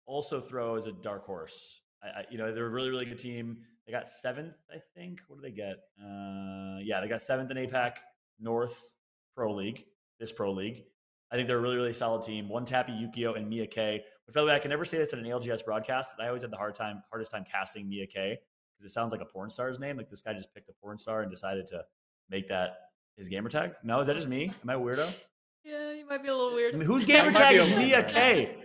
also 0.06 0.42
throw 0.42 0.76
as 0.76 0.88
a 0.88 0.92
dark 0.92 1.26
horse. 1.26 1.82
I, 2.04 2.08
I, 2.08 2.26
you 2.30 2.38
know, 2.38 2.54
they're 2.54 2.66
a 2.66 2.70
really, 2.70 2.90
really 2.90 3.06
good 3.06 3.18
team. 3.18 3.60
They 3.86 3.92
got 3.92 4.08
seventh, 4.08 4.56
I 4.74 4.78
think. 4.96 5.20
What 5.28 5.38
do 5.38 5.42
they 5.42 5.52
get? 5.52 5.78
Uh, 6.00 6.80
yeah, 6.82 7.02
they 7.02 7.08
got 7.08 7.22
seventh 7.22 7.52
in 7.52 7.58
APAC 7.58 7.96
North 8.40 8.96
Pro 9.36 9.54
League, 9.54 9.86
this 10.20 10.32
Pro 10.32 10.52
League. 10.52 10.84
I 11.32 11.36
think 11.36 11.48
they're 11.48 11.58
a 11.58 11.62
really, 11.62 11.78
really 11.78 11.94
solid 11.94 12.22
team. 12.22 12.50
One 12.50 12.66
Tappy, 12.66 12.92
Yukio, 12.92 13.38
and 13.38 13.48
Mia 13.50 13.66
K. 13.66 14.04
Which, 14.26 14.34
by 14.34 14.42
the 14.42 14.48
way, 14.48 14.56
I 14.56 14.60
can 14.60 14.70
never 14.70 14.84
say 14.84 14.98
this 14.98 15.14
at 15.14 15.20
an 15.20 15.26
ALGS 15.26 15.64
broadcast, 15.64 16.12
but 16.18 16.24
I 16.24 16.28
always 16.28 16.42
had 16.42 16.52
the 16.52 16.58
hard 16.58 16.76
time, 16.76 17.02
hardest 17.10 17.32
time 17.32 17.46
casting 17.50 17.88
Mia 17.88 18.06
K 18.06 18.38
because 18.78 18.92
it 18.92 18.94
sounds 18.94 19.12
like 19.12 19.22
a 19.22 19.26
porn 19.26 19.50
star's 19.50 19.80
name. 19.80 19.98
Like 19.98 20.10
this 20.10 20.22
guy 20.22 20.34
just 20.34 20.54
picked 20.54 20.70
a 20.70 20.74
porn 20.74 20.98
star 20.98 21.22
and 21.22 21.32
decided 21.32 21.68
to 21.70 21.84
make 22.30 22.48
that 22.50 22.78
his 23.18 23.30
gamer 23.30 23.50
tag. 23.50 23.74
No, 23.84 24.00
is 24.00 24.08
that 24.08 24.16
just 24.16 24.28
me? 24.28 24.52
Am 24.64 24.70
I 24.70 24.74
a 24.74 24.80
weirdo? 24.80 25.12
Yeah, 25.64 25.92
you 25.92 26.08
might 26.08 26.24
be 26.24 26.30
a 26.30 26.36
little 26.36 26.56
weird. 26.56 26.74
I 26.74 26.78
mean, 26.80 26.88
whose 26.88 27.06
gamer 27.06 27.32
tag 27.32 27.54
is 27.54 27.68
Mia. 27.68 28.02
K? 28.02 28.56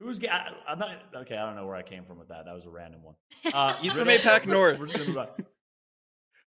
Who's 0.00 0.20
I- 0.24 0.52
I'm 0.66 0.78
not 0.78 0.90
okay. 1.16 1.36
I 1.36 1.44
don't 1.46 1.56
know 1.56 1.66
where 1.66 1.74
I 1.76 1.82
came 1.82 2.04
from 2.04 2.18
with 2.18 2.28
that. 2.28 2.44
That 2.44 2.54
was 2.54 2.66
a 2.66 2.70
random 2.70 3.02
one. 3.02 3.14
Uh, 3.52 3.74
He's 3.80 3.92
from 3.94 4.06
Riddle- 4.08 4.30
APAC 4.30 4.46
North. 4.46 4.78
We're 4.78 4.86
just 4.86 4.96
gonna 4.98 5.08
move 5.08 5.18
on. 5.18 5.28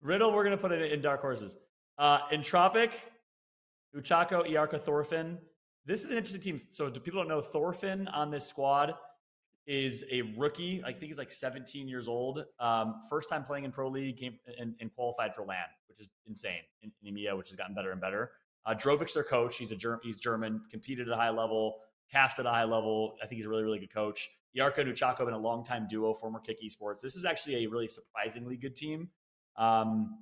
Riddle, 0.03 0.33
we're 0.33 0.45
gonna 0.45 0.57
put 0.57 0.73
it 0.73 0.93
in 0.93 1.01
dark 1.01 1.21
horses. 1.21 1.57
Uh, 1.97 2.19
Entropiq, 2.29 2.91
Uchako, 3.97 4.49
Iarka, 4.49 4.81
Thorfinn. 4.81 5.39
This 5.87 6.05
is 6.05 6.11
an 6.11 6.19
interesting 6.19 6.41
team. 6.43 6.61
So, 6.71 6.91
do 6.91 7.01
people 7.01 7.21
don't 7.21 7.29
know 7.29 7.41
Thorfinn 7.41 8.07
on 8.09 8.31
this 8.31 8.47
squad 8.47 8.95
is 9.67 10.05
a 10.11 10.23
rookie. 10.37 10.83
I 10.85 10.93
think 10.93 11.05
he's 11.05 11.19
like 11.19 11.31
17 11.31 11.89
years 11.89 12.09
old. 12.09 12.45
Um, 12.61 13.01
first 13.11 13.29
time 13.29 13.45
playing 13.45 13.65
in 13.65 13.73
pro 13.73 13.89
league, 13.89 14.17
came 14.19 14.39
and, 14.59 14.75
and 14.81 14.95
qualified 14.95 15.35
for 15.35 15.45
LAN, 15.45 15.59
which 15.89 16.01
is 16.01 16.09
insane 16.27 16.61
in, 16.83 16.93
in 17.03 17.15
EMEA, 17.15 17.37
which 17.37 17.49
has 17.49 17.57
gotten 17.57 17.75
better 17.75 17.93
and 17.93 18.01
better. 18.01 18.31
Uh, 18.67 18.75
Drovik's 18.75 19.15
their 19.15 19.25
coach. 19.25 19.57
He's 19.57 19.71
a 19.71 19.77
German. 19.77 20.01
He's 20.03 20.19
German. 20.19 20.61
Competed 20.71 21.09
at 21.09 21.15
a 21.15 21.17
high 21.17 21.31
level. 21.31 21.79
Cast 22.11 22.39
at 22.39 22.47
a 22.47 22.51
high 22.51 22.65
level. 22.65 23.17
I 23.23 23.27
think 23.27 23.37
he's 23.37 23.47
a 23.47 23.51
really, 23.51 23.63
really 23.65 23.79
good 23.79 23.93
coach. 23.93 24.31
Yarko 24.57 24.79
and 24.79 24.93
Uchako 24.93 25.19
have 25.19 25.27
been 25.27 25.35
a 25.35 25.39
longtime 25.39 25.87
duo, 25.89 26.15
former 26.15 26.41
Kick 26.41 26.59
Esports. 26.63 27.01
This 27.01 27.17
is 27.17 27.25
actually 27.25 27.65
a 27.65 27.69
really 27.69 27.89
surprisingly 27.89 28.57
good 28.57 28.75
team. 28.75 29.09
Um, 29.57 30.19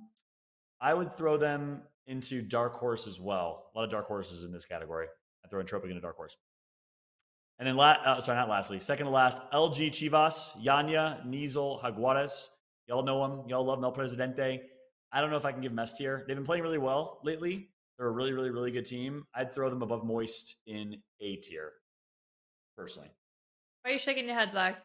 I 0.81 0.93
would 0.93 1.11
throw 1.11 1.37
them 1.37 1.81
into 2.07 2.41
dark 2.41 2.73
horse 2.75 3.07
as 3.07 3.19
well. 3.19 3.71
A 3.73 3.77
lot 3.77 3.85
of 3.85 3.91
dark 3.91 4.07
horses 4.07 4.43
in 4.45 4.51
this 4.51 4.65
category. 4.65 5.07
I 5.43 5.47
throw 5.47 5.63
Entropiq 5.63 5.89
into 5.89 6.01
dark 6.01 6.17
horse. 6.17 6.37
And 7.59 7.67
then, 7.67 7.75
la- 7.75 7.97
uh, 8.05 8.21
sorry, 8.21 8.37
not 8.37 8.49
lastly, 8.49 8.79
second 8.79 9.07
to 9.07 9.11
last, 9.11 9.41
LG 9.51 9.89
Chivas, 9.89 10.55
Yanya, 10.63 11.25
Nizel, 11.25 11.81
Jaguares. 11.81 12.49
Y'all 12.87 13.03
know 13.03 13.27
them. 13.27 13.49
Y'all 13.49 13.65
love 13.65 13.79
Mel 13.79 13.91
Presidente. 13.91 14.61
I 15.11 15.21
don't 15.21 15.31
know 15.31 15.37
if 15.37 15.45
I 15.45 15.51
can 15.51 15.61
give 15.61 15.71
them 15.71 15.79
S 15.79 15.97
tier. 15.97 16.23
They've 16.27 16.35
been 16.35 16.45
playing 16.45 16.63
really 16.63 16.77
well 16.77 17.19
lately. 17.23 17.69
They're 17.97 18.07
a 18.07 18.11
really, 18.11 18.33
really, 18.33 18.51
really 18.51 18.71
good 18.71 18.85
team. 18.85 19.25
I'd 19.33 19.53
throw 19.53 19.69
them 19.69 19.81
above 19.81 20.03
Moist 20.03 20.57
in 20.67 20.97
A 21.21 21.35
tier, 21.37 21.73
personally. 22.77 23.09
Why 23.81 23.91
are 23.91 23.93
you 23.93 23.99
shaking 23.99 24.25
your 24.25 24.35
head, 24.35 24.51
Zach? 24.51 24.83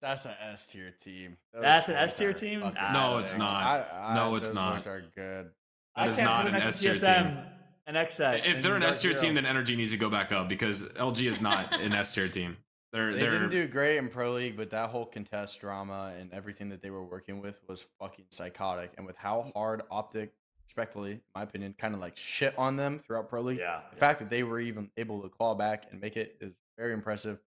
That's 0.00 0.24
an 0.26 0.32
S 0.40 0.66
tier 0.66 0.92
team. 1.02 1.36
Those 1.52 1.62
That's 1.62 1.88
an 1.88 1.96
S 1.96 2.16
tier 2.18 2.32
team? 2.32 2.60
fucking 2.60 2.76
ah, 2.78 2.92
No, 2.92 3.18
it's 3.18 3.36
not. 3.36 3.62
I- 3.92 4.10
I- 4.10 4.14
No, 4.14 4.34
it's 4.36 4.48
those 4.48 4.54
not. 4.54 4.74
boys 4.76 4.86
are 4.86 5.00
good. 5.14 5.50
That 5.96 6.06
I 6.06 6.06
is 6.08 6.16
can't 6.16 6.48
an 6.48 6.54
S 6.56 6.80
tier 6.80 6.94
team. 6.94 7.38
An 7.86 7.96
X 7.96 8.14
set. 8.14 8.46
If 8.46 8.62
they're 8.62 8.76
an 8.76 8.82
S 8.82 9.02
tier 9.02 9.14
team, 9.14 9.34
then 9.34 9.44
NRG 9.44 9.76
needs 9.76 9.92
to 9.92 9.98
go 9.98 10.08
back 10.08 10.32
up 10.32 10.48
because 10.48 10.88
LG 10.94 11.26
is 11.28 11.40
not 11.40 11.78
an 11.80 11.92
S 11.92 12.12
tier 12.14 12.28
team. 12.28 12.56
They're 12.92 13.12
They 13.12 13.18
they're 13.20 13.30
didn't 13.32 13.50
do 13.50 13.66
great 13.66 13.98
in 13.98 14.08
Pro 14.08 14.32
League, 14.34 14.56
but 14.56 14.70
that 14.70 14.88
whole 14.90 15.04
contest 15.04 15.60
drama 15.60 16.14
and 16.18 16.32
everything 16.32 16.68
that 16.70 16.80
they 16.80 16.90
were 16.90 17.04
working 17.04 17.40
with 17.42 17.60
was 17.68 17.84
fucking 17.98 18.26
psychotic. 18.30 18.92
And 18.96 19.06
with 19.06 19.16
how 19.16 19.50
hard 19.54 19.82
OpTic, 19.90 20.30
respectfully, 20.66 21.12
in 21.12 21.20
my 21.34 21.42
opinion, 21.42 21.74
kind 21.78 21.94
of 21.94 22.00
like 22.00 22.16
shit 22.16 22.54
on 22.58 22.76
them 22.76 22.98
throughout 22.98 23.28
Pro 23.28 23.42
League, 23.42 23.58
Yeah. 23.58 23.80
the 23.90 23.96
fact 23.96 24.18
that 24.18 24.30
they 24.30 24.42
were 24.42 24.60
even 24.60 24.90
able 24.96 25.22
to 25.22 25.28
claw 25.28 25.54
back 25.54 25.86
and 25.90 26.00
make 26.00 26.16
it 26.16 26.36
is 26.40 26.52
very 26.78 26.92
impressive. 26.92 27.38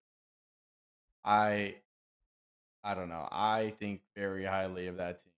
I, 1.24 1.76
I 2.84 2.94
don't 2.94 3.08
know. 3.08 3.28
I 3.30 3.74
think 3.78 4.00
very 4.16 4.44
highly 4.44 4.86
of 4.86 4.96
that 4.96 5.18
team. 5.22 5.32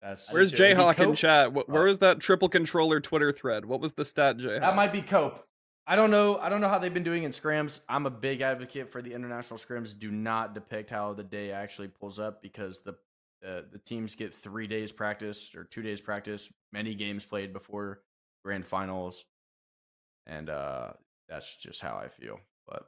That's 0.00 0.32
Where's. 0.32 0.50
Jayhawk 0.52 0.98
in 0.98 1.14
chat? 1.14 1.52
Wh- 1.52 1.58
oh. 1.58 1.64
Where 1.66 1.82
Oh. 1.82 1.86
was 1.86 1.98
that 1.98 2.20
triple 2.20 2.48
controller 2.48 3.00
Twitter 3.00 3.32
thread? 3.32 3.66
What 3.66 3.80
was 3.80 3.92
the 3.92 4.04
stat, 4.04 4.38
Jayhawk? 4.38 4.60
That 4.60 4.76
might 4.76 4.92
be 4.92 5.02
Cope. 5.02 5.44
I 5.86 5.96
don't 5.96 6.10
know. 6.10 6.38
I 6.38 6.48
don't 6.48 6.60
know 6.62 6.68
how 6.68 6.78
they've 6.78 6.94
been 6.94 7.02
doing 7.04 7.24
in 7.24 7.32
scrims. 7.32 7.80
I'm 7.88 8.06
a 8.06 8.10
big 8.10 8.40
advocate 8.40 8.90
for 8.90 9.02
the 9.02 9.12
international 9.12 9.58
scrims. 9.58 9.98
Do 9.98 10.10
not 10.10 10.54
depict 10.54 10.88
how 10.88 11.12
the 11.12 11.24
day 11.24 11.50
actually 11.50 11.88
pulls 11.88 12.18
up 12.18 12.40
because 12.40 12.80
the 12.80 12.94
uh, 13.46 13.62
the 13.72 13.78
teams 13.86 14.14
get 14.14 14.32
three 14.34 14.66
days 14.66 14.92
practice 14.92 15.54
or 15.54 15.64
two 15.64 15.82
days 15.82 16.00
practice, 16.00 16.50
many 16.72 16.94
games 16.94 17.24
played 17.26 17.52
before 17.52 18.00
grand 18.44 18.66
finals, 18.66 19.24
and 20.26 20.50
uh, 20.50 20.88
that's 21.28 21.56
just 21.56 21.80
how 21.80 21.96
I 21.96 22.08
feel. 22.08 22.38
But 22.66 22.84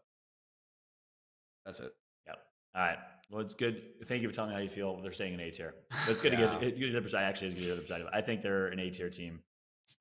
that's 1.64 1.80
it. 1.80 1.92
Yep. 2.26 2.38
All 2.74 2.82
right. 2.82 2.98
Well, 3.30 3.40
it's 3.40 3.54
good. 3.54 3.82
Thank 4.04 4.22
you 4.22 4.28
for 4.28 4.34
telling 4.34 4.50
me 4.50 4.56
how 4.56 4.62
you 4.62 4.68
feel. 4.68 5.00
They're 5.00 5.12
staying 5.12 5.34
in 5.34 5.40
A 5.40 5.50
tier. 5.50 5.74
But 5.90 6.10
it's 6.12 6.20
good 6.20 6.32
Yeah. 6.34 6.52
to 6.58 6.60
get, 6.70 6.78
get 6.78 6.92
the 6.92 7.00
perspective. 7.00 7.28
Actually, 7.28 7.46
it's 7.48 7.54
good 7.56 7.62
to 7.62 7.68
get 7.68 7.74
the 7.76 7.80
perspective. 7.82 8.08
I 8.12 8.20
think 8.20 8.42
they're 8.42 8.66
an 8.68 8.78
A 8.78 8.90
tier 8.90 9.08
team. 9.08 9.40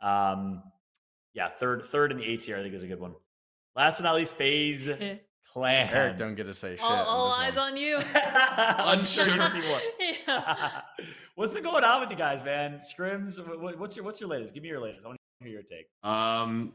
Um, 0.02 0.64
yeah, 1.34 1.50
third, 1.50 1.84
third 1.86 2.12
in 2.12 2.18
the 2.18 2.26
A 2.26 2.38
tier. 2.38 2.58
I 2.58 2.62
think 2.62 2.74
is 2.74 2.84
a 2.84 2.88
good 2.88 3.00
one. 3.00 3.14
Last 3.76 3.98
but 3.98 4.04
not 4.04 4.16
least, 4.16 4.36
FaZe 4.36 4.90
Clan. 5.54 5.90
Eric 5.94 6.18
don't 6.18 6.36
get 6.36 6.46
to 6.48 6.54
say 6.54 6.72
shit. 6.76 6.82
all 6.84 7.06
all 7.06 7.30
this 7.30 7.38
eyes 7.40 7.56
one. 7.56 7.72
on 7.74 7.78
you. 7.78 7.98
I'm 8.16 9.06
sure 9.06 9.28
you're 9.28 9.38
gonna 9.38 9.50
see 9.50 9.60
Unsure. 9.60 9.80
More. 10.28 10.36
yeah. 10.48 10.82
What's 11.36 11.54
been 11.54 11.64
going 11.64 11.84
on 11.84 12.02
with 12.02 12.10
you 12.12 12.18
guys, 12.18 12.44
man? 12.44 12.82
Scrims. 12.82 13.38
wh- 13.40 13.60
wh- 13.76 13.80
What's 13.80 13.96
your 13.96 14.06
What's 14.06 14.20
your 14.20 14.30
latest? 14.30 14.54
Give 14.54 14.64
me 14.64 14.70
your 14.70 14.80
latest. 14.80 15.04
I 15.04 15.08
want 15.08 15.20
to 15.42 15.48
hear 15.48 15.54
your 15.54 15.64
take. 15.64 15.88
Um, 16.04 16.74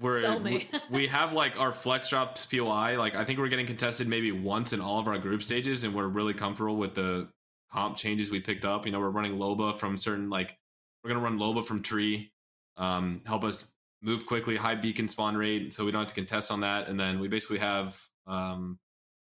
we're 0.00 0.22
Tell 0.22 0.38
we, 0.40 0.50
me. 0.50 0.68
we 0.90 1.06
have 1.08 1.32
like 1.32 1.58
our 1.58 1.72
flex 1.72 2.08
drops 2.10 2.46
POI. 2.46 2.96
Like 2.98 3.14
I 3.16 3.24
think 3.24 3.38
we're 3.38 3.48
getting 3.48 3.66
contested 3.66 4.06
maybe 4.06 4.30
once 4.32 4.72
in 4.72 4.80
all 4.80 5.00
of 5.00 5.08
our 5.08 5.18
group 5.18 5.42
stages, 5.42 5.84
and 5.84 5.94
we're 5.94 6.06
really 6.06 6.34
comfortable 6.34 6.76
with 6.76 6.94
the 6.94 7.28
comp 7.72 7.96
changes 7.96 8.30
we 8.30 8.40
picked 8.40 8.64
up. 8.64 8.86
You 8.86 8.92
know, 8.92 9.00
we're 9.00 9.10
running 9.10 9.36
Loba 9.38 9.74
from 9.74 9.96
certain 9.96 10.30
like 10.30 10.56
we're 11.02 11.08
gonna 11.10 11.22
run 11.22 11.38
Loba 11.38 11.64
from 11.64 11.82
tree, 11.82 12.32
um, 12.76 13.22
help 13.26 13.42
us 13.44 13.72
move 14.00 14.24
quickly, 14.26 14.56
high 14.56 14.76
beacon 14.76 15.08
spawn 15.08 15.36
rate, 15.36 15.74
so 15.74 15.84
we 15.84 15.90
don't 15.90 16.00
have 16.02 16.08
to 16.08 16.14
contest 16.14 16.52
on 16.52 16.60
that. 16.60 16.86
And 16.88 16.98
then 16.98 17.18
we 17.18 17.26
basically 17.28 17.58
have 17.58 18.00
um 18.28 18.78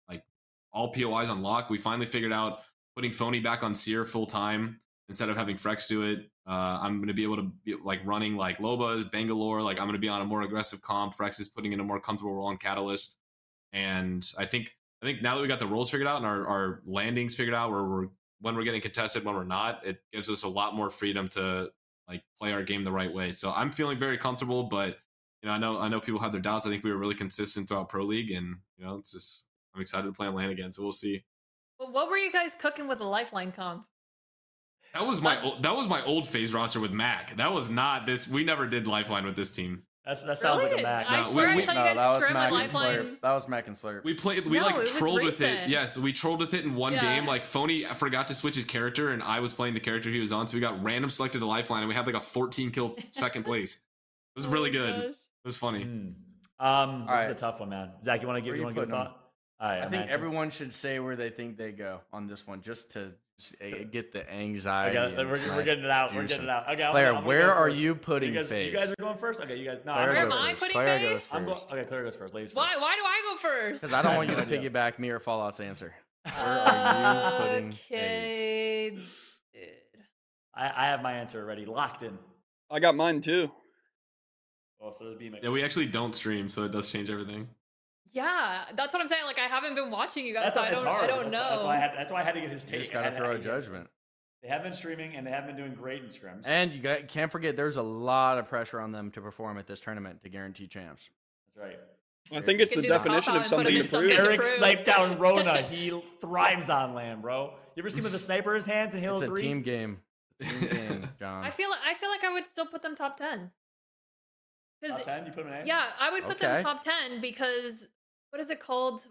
like 0.08 0.24
all 0.72 0.94
POIs 0.94 1.28
on 1.28 1.42
lock. 1.42 1.70
We 1.70 1.78
finally 1.78 2.06
figured 2.06 2.32
out 2.32 2.62
putting 2.96 3.12
Phony 3.12 3.40
back 3.40 3.64
on 3.64 3.74
Seer 3.74 4.06
full 4.06 4.26
time 4.26 4.80
instead 5.08 5.30
of 5.30 5.38
having 5.38 5.56
Frex 5.56 5.88
do 5.88 6.04
it. 6.04 6.30
Uh, 6.48 6.80
I'm 6.82 6.98
going 6.98 7.08
to 7.08 7.14
be 7.14 7.24
able 7.24 7.38
to 7.38 7.52
be 7.64 7.76
like 7.84 8.02
running 8.06 8.36
like 8.36 8.58
Lobas, 8.58 9.10
Bangalore. 9.10 9.62
Like 9.62 9.78
I'm 9.78 9.86
going 9.86 9.94
to 9.94 10.00
be 10.00 10.10
on 10.10 10.22
a 10.22 10.26
more 10.26 10.42
aggressive 10.42 10.82
comp. 10.82 11.16
Frex 11.16 11.40
is 11.40 11.48
putting 11.48 11.74
in 11.74 11.80
a 11.80 11.84
more 11.84 12.00
comfortable 12.00 12.34
role 12.34 12.48
on 12.48 12.58
Catalyst. 12.58 13.18
And 13.74 14.30
I 14.38 14.46
think 14.46 14.72
I 15.02 15.06
think 15.06 15.22
now 15.22 15.36
that 15.36 15.42
we 15.42 15.48
got 15.48 15.60
the 15.60 15.68
roles 15.68 15.90
figured 15.90 16.08
out 16.08 16.18
and 16.18 16.26
our, 16.26 16.46
our 16.48 16.82
landings 16.86 17.36
figured 17.36 17.56
out, 17.56 17.72
where 17.72 17.84
we're 17.84 18.08
when 18.42 18.56
we're 18.56 18.64
getting 18.64 18.82
contested, 18.82 19.24
when 19.24 19.36
we're 19.36 19.44
not, 19.44 19.86
it 19.86 20.02
gives 20.12 20.30
us 20.30 20.44
a 20.44 20.48
lot 20.48 20.76
more 20.76 20.90
freedom 20.90 21.30
to 21.30 21.70
like 22.08 22.24
play 22.40 22.52
our 22.54 22.64
game 22.64 22.84
the 22.84 22.92
right 22.92 23.14
way. 23.14 23.32
So 23.32 23.54
I'm 23.56 23.72
feeling 23.72 24.00
very 24.00 24.18
comfortable, 24.18 24.64
but 24.64 24.98
you 25.42 25.50
know, 25.50 25.54
I 25.54 25.58
know 25.58 25.80
I 25.80 25.88
know 25.90 26.00
people 26.00 26.20
have 26.22 26.32
their 26.32 26.42
doubts. 26.42 26.66
I 26.66 26.70
think 26.70 26.84
we 26.84 26.92
were 26.92 26.98
really 26.98 27.16
consistent 27.16 27.68
throughout 27.68 27.90
Pro 27.90 28.04
League, 28.04 28.32
and 28.32 28.58
you 28.78 28.86
know, 28.86 28.96
it's 28.96 29.12
just 29.12 29.48
I'm 29.74 29.82
excited 29.82 30.08
to 30.08 30.14
play 30.14 30.28
on 30.28 30.36
land 30.36 30.52
again. 30.52 30.72
So 30.72 30.84
we'll 30.84 30.92
see. 30.92 31.24
But 31.92 31.96
what 32.06 32.10
were 32.10 32.18
you 32.18 32.32
guys 32.32 32.56
cooking 32.56 32.88
with 32.88 33.00
the 33.00 33.04
lifeline 33.06 33.52
comp? 33.52 33.86
That 34.94 35.06
was 35.06 35.22
my 35.22 35.42
old, 35.42 35.62
that 35.64 35.76
was 35.76 35.88
my 35.88 36.02
old 36.04 36.26
FaZe 36.28 36.54
roster 36.54 36.80
with 36.80 36.92
Mac. 36.92 37.36
That 37.36 37.52
was 37.52 37.70
not 37.70 38.06
this. 38.06 38.28
We 38.30 38.44
never 38.46 38.66
did 38.66 38.88
Lifeline 38.88 39.26
with 39.26 39.36
this 39.36 39.54
team. 39.54 39.84
That's 40.06 40.22
that 40.24 40.38
sounds 40.38 40.64
like 40.64 40.78
a 40.80 40.82
Mac. 40.82 41.10
I 41.10 41.18
No, 41.22 41.28
swear 41.30 41.48
we- 41.48 41.54
I 41.54 41.56
we- 41.58 41.62
saw 41.64 41.74
no, 41.74 41.80
you 41.82 41.86
guys 41.90 41.96
that 41.98 42.14
was 42.16 42.24
scrim 42.24 42.34
Mac 42.34 42.52
with 42.52 42.62
and 42.62 42.74
lifeline. 42.74 43.00
Slurp. 43.00 43.22
That 43.22 43.32
was 43.34 43.48
Mac 43.48 43.68
and 43.68 43.76
Slurp. 43.76 44.04
We 44.04 44.14
played. 44.14 44.46
We 44.46 44.58
No, 44.60 44.66
like 44.68 44.86
trolled 44.86 45.22
with 45.24 45.42
it. 45.42 45.70
Yes, 45.70 45.98
we 45.98 46.12
trolled 46.14 46.40
with 46.40 46.54
it 46.54 46.64
in 46.66 46.76
one 46.76 46.94
Yeah. 46.94 47.02
game. 47.02 47.26
Like 47.26 47.44
Phony 47.44 47.84
forgot 47.84 48.28
to 48.30 48.36
switch 48.36 48.56
his 48.56 48.66
character, 48.66 49.12
and 49.12 49.22
I 49.24 49.40
was 49.42 49.54
playing 49.54 49.74
the 49.74 49.80
character 49.80 50.10
he 50.10 50.20
was 50.20 50.32
on, 50.32 50.48
so 50.48 50.56
we 50.56 50.62
got 50.62 50.82
random 50.84 51.10
selected 51.10 51.40
to 51.40 51.46
Lifeline, 51.46 51.82
and 51.84 51.90
we 51.90 51.96
had 51.96 52.06
like 52.06 52.16
a 52.16 52.22
14 52.22 52.72
kill 52.72 52.96
second 53.12 53.44
place. 53.44 53.76
It 53.76 53.82
was 54.36 54.46
Oh 54.48 54.50
really 54.50 54.72
good. 54.72 54.94
gosh. 54.94 55.16
It 55.16 55.46
was 55.48 55.58
funny. 55.58 55.84
Mm. 55.86 56.16
Um, 56.60 57.02
this 57.02 57.10
All 57.10 57.18
is 57.20 57.30
a 57.30 57.36
tough 57.36 57.60
one, 57.60 57.70
man. 57.70 57.92
Zach, 58.04 58.22
you 58.22 58.28
want 58.28 58.38
to 58.38 58.42
give 58.42 58.50
Where 58.50 58.56
you 58.58 58.62
you 58.62 58.66
want 58.66 58.76
to 58.76 58.82
give 58.82 58.90
a 58.90 58.92
putting 58.92 59.02
'em? 59.08 59.14
thought? 59.14 59.21
All 59.62 59.70
right, 59.70 59.82
I 59.82 59.86
I'm 59.86 59.92
think 59.92 60.10
everyone 60.10 60.50
should 60.50 60.74
say 60.74 61.00
where 61.00 61.16
they 61.16 61.30
think 61.30 61.56
they 61.56 61.72
go 61.72 62.00
on 62.12 62.26
this 62.26 62.48
one, 62.48 62.62
just 62.62 62.92
to 62.94 63.14
just, 63.40 63.56
uh, 63.62 63.84
get 63.92 64.12
the 64.12 64.28
anxiety. 64.32 64.98
Okay, 64.98 65.24
we're, 65.24 65.36
some 65.36 65.56
we're 65.56 65.64
getting 65.64 65.84
it 65.84 65.92
out. 65.92 66.16
We're 66.16 66.26
getting 66.26 66.46
it 66.46 66.50
out. 66.50 66.64
Okay, 66.72 66.84
I'm 66.84 66.92
Claire, 66.92 67.06
gonna- 67.12 67.20
I'm 67.20 67.26
where 67.26 67.46
go 67.48 67.54
are 67.54 67.70
you 67.70 67.94
putting 67.94 68.30
you 68.34 68.40
guys, 68.40 68.50
FaZe? 68.50 68.72
You 68.72 68.78
guys 68.78 68.92
are 68.92 68.96
going 69.00 69.18
first. 69.18 69.40
Okay, 69.40 69.56
you 69.58 69.66
guys. 69.66 69.78
No, 69.86 69.94
Claire 69.94 70.10
I'm 70.10 70.16
Where 70.16 70.26
going 70.26 70.32
am 70.32 70.46
I 70.46 70.50
first. 70.50 70.60
putting 70.62 70.74
Claire 70.74 71.00
FaZe? 71.00 71.10
goes 71.12 71.28
I'm 71.32 71.46
go- 71.46 71.54
first. 71.54 71.72
okay, 71.72 71.84
Claire 71.86 72.04
goes 72.06 72.16
first. 72.16 72.34
Ladies 72.34 72.50
first. 72.52 72.58
Why? 72.58 72.76
Why 72.78 72.96
do 72.96 73.02
I 73.06 73.22
go 73.32 73.38
first? 73.38 73.82
Because 73.84 73.94
I 73.94 74.02
don't 74.02 74.16
want 74.16 74.30
you 74.30 74.36
to 74.44 74.46
piggyback 74.46 74.98
me 74.98 75.10
or 75.10 75.20
Falloutt's 75.20 75.60
answer. 75.60 75.94
Where 76.36 76.44
are 76.48 77.32
you 77.34 77.46
putting 77.48 77.72
FaZe? 77.72 77.86
Okay. 77.92 78.92
dude. 78.96 79.08
I, 80.56 80.66
I 80.76 80.86
have 80.88 81.02
my 81.04 81.14
answer 81.14 81.40
already 81.42 81.66
locked 81.66 82.04
in. 82.04 82.18
I 82.70 82.80
got 82.80 82.96
mine 82.96 83.22
too. 83.22 83.52
Oh, 84.82 84.92
so 84.92 85.06
there's 85.06 85.18
B. 85.18 85.32
Yeah, 85.42 85.50
we 85.50 85.64
actually 85.64 85.86
don't 85.86 86.14
stream, 86.16 86.50
so 86.50 86.64
it 86.64 86.72
does 86.72 86.92
change 86.92 87.10
everything. 87.12 87.48
Yeah, 88.12 88.66
that's 88.76 88.94
what 88.94 89.02
I'm 89.02 89.08
saying. 89.08 89.24
Like 89.26 89.40
I 89.40 89.48
haven't 89.48 89.76
been 89.76 89.90
watching 89.90 90.26
you 90.26 90.34
guys, 90.34 90.54
That's, 90.54 90.56
so 90.56 90.62
I 90.62 90.70
don't. 90.72 90.86
hard. 90.86 91.04
I 91.06 91.08
don't 91.08 91.32
that's, 91.32 91.34
Why, 91.34 91.40
know. 91.40 91.50
that's 91.50 91.64
why 91.64 91.76
I 91.76 91.80
had. 91.80 91.92
That's 91.98 92.12
why 92.12 92.22
I 92.22 92.24
had 92.24 92.34
to 92.36 92.42
get 92.42 92.52
his 92.52 92.64
You 92.66 92.70
take. 92.72 92.80
just 92.82 92.92
gotta 92.94 93.16
throw 93.16 93.28
I 93.28 93.30
a 93.30 93.34
had 93.34 93.44
to 93.44 93.50
get- 93.50 93.56
judgment. 93.62 93.88
They 94.44 94.48
have 94.50 94.64
been 94.64 94.74
streaming 94.74 95.16
and 95.16 95.26
they 95.26 95.30
have 95.30 95.46
been 95.46 95.56
doing 95.56 95.76
great 95.76 96.02
in 96.02 96.10
scrims. 96.10 96.42
And 96.46 96.72
you 96.74 96.82
got, 96.82 97.08
can't 97.08 97.32
forget, 97.32 97.56
there's 97.56 97.76
a 97.78 97.82
lot 97.84 98.40
of 98.40 98.48
pressure 98.48 98.82
on 98.82 98.92
them 98.92 99.12
to 99.12 99.22
perform 99.22 99.60
at 99.60 99.68
this 99.68 99.80
tournament 99.82 100.24
to 100.24 100.30
guarantee 100.30 100.66
champs. 100.66 101.10
That's 101.56 101.68
right. 101.68 101.80
I 102.36 102.42
think 102.42 102.60
it's 102.60 102.74
the 102.76 102.82
definition 102.82 103.36
of 103.36 103.46
something 103.46 103.72
to 103.76 103.84
prove. 103.88 104.10
Eric 104.10 104.42
sniped 104.42 104.86
down 104.88 105.20
Rona. 105.20 105.62
He 105.70 105.92
thrives 106.20 106.70
on 106.72 106.96
land, 106.96 107.22
bro. 107.22 107.54
You 107.76 107.84
ever 107.84 107.90
see 107.92 108.00
him 108.00 108.06
with 108.06 108.16
a 108.16 108.20
sniper 108.20 108.52
in 108.52 108.56
his 108.58 108.66
hands 108.66 108.96
in 108.96 109.02
Halo 109.02 109.18
It's 109.20 109.24
a 109.24 109.28
3? 109.28 109.42
team 109.44 109.62
game. 109.62 110.00
Team 110.42 110.70
game, 110.72 111.10
John. 111.20 111.44
I 111.44 111.52
feel. 111.52 111.70
I 111.86 111.94
feel 111.94 112.10
like 112.10 112.24
I 112.24 112.34
would 112.34 112.48
still 112.48 112.66
put 112.66 112.82
them 112.82 112.96
top 112.96 113.18
ten. 113.18 113.52
Top 114.88 115.04
10? 115.06 115.28
You 115.28 115.32
put 115.34 115.46
him 115.46 115.54
in 115.54 115.68
yeah, 115.68 115.86
I 116.00 116.10
would 116.10 116.24
put 116.24 116.38
Okay. 116.38 116.48
them 116.48 116.64
top 116.64 116.84
ten 116.84 117.22
because 117.22 117.88
what 118.32 118.40
is 118.42 118.50
it 118.50 118.60
called? 118.60 119.02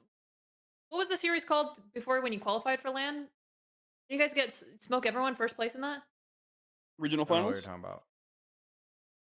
What 0.90 0.98
was 0.98 1.08
the 1.08 1.16
series 1.16 1.44
called 1.44 1.78
before 1.94 2.20
when 2.20 2.32
you 2.32 2.40
qualified 2.40 2.80
for 2.80 2.90
land? 2.90 3.26
Did 4.08 4.16
you 4.16 4.18
guys 4.18 4.34
get 4.34 4.48
s- 4.48 4.64
smoke 4.80 5.06
everyone 5.06 5.36
first 5.36 5.54
place 5.54 5.74
in 5.76 5.82
that? 5.82 6.02
Regional 6.98 7.24
I 7.24 7.28
don't 7.28 7.36
know 7.38 7.44
what 7.46 7.54
finals. 7.54 7.64
you're 7.64 7.70
talking 7.72 7.84
about. 7.84 8.02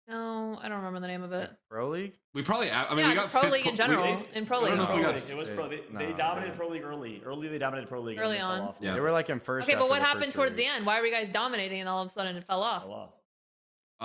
No, 0.08 0.58
I 0.62 0.70
don't 0.70 0.78
remember 0.78 1.02
the 1.02 1.08
name 1.08 1.22
of 1.22 1.34
it. 1.34 1.50
Pro 1.70 1.90
League? 1.90 2.14
We 2.34 2.42
probably. 2.42 2.72
I 2.72 2.90
mean, 2.96 3.00
yeah, 3.00 3.10
we 3.10 3.14
just 3.16 3.26
got 3.26 3.32
pro 3.32 3.42
fifth 3.42 3.52
league 3.52 3.62
pl- 3.64 3.70
in 3.72 3.74
we- 3.74 3.78
general. 3.78 4.16
They- 4.16 4.38
in 4.40 4.46
pro 4.46 4.60
It 4.60 4.64
league. 4.64 4.74
I 4.74 4.76
don't 4.78 4.78
know 4.78 4.86
pro 4.86 4.96
if 4.96 5.16
we 5.16 5.22
got- 5.22 5.30
It 5.32 5.38
was 5.38 5.50
pro. 5.50 5.68
They, 5.68 5.76
they 5.92 6.06
they 6.06 6.14
dominated 6.14 6.52
didn't. 6.52 6.58
pro 6.58 6.68
league 6.70 6.84
early. 6.84 7.22
Early, 7.26 7.48
they 7.50 7.58
dominated 7.58 7.90
pro 7.90 8.00
league. 8.00 8.18
Early 8.18 8.38
and 8.38 8.44
then 8.44 8.46
on. 8.46 8.58
Fell 8.60 8.68
off 8.70 8.76
Yeah. 8.80 8.94
They 8.94 9.00
were 9.02 9.12
like 9.12 9.30
in 9.30 9.42
first. 9.42 9.68
Okay, 9.68 9.76
but 9.76 9.82
after 9.84 9.90
what 9.90 10.00
the 10.00 10.06
first 10.06 10.14
happened 10.14 10.34
towards 10.34 10.56
the 10.56 10.62
series. 10.62 10.78
end? 10.78 10.86
Why 10.86 11.02
were 11.02 11.06
you 11.08 11.12
guys 11.12 11.30
dominating 11.30 11.82
and 11.82 11.90
all 11.90 12.02
of 12.02 12.08
a 12.08 12.10
sudden 12.10 12.38
it 12.38 12.46
fell 12.46 12.64
off? 12.64 12.84
Fell 12.84 12.94
off. 12.94 13.10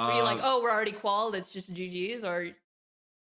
Were 0.08 0.16
you 0.16 0.22
like, 0.24 0.38
Uh, 0.38 0.42
oh, 0.44 0.60
we're 0.62 0.72
already 0.72 0.90
qualified, 0.92 1.38
it's 1.38 1.52
just 1.52 1.72
GGs, 1.72 2.24
or 2.24 2.50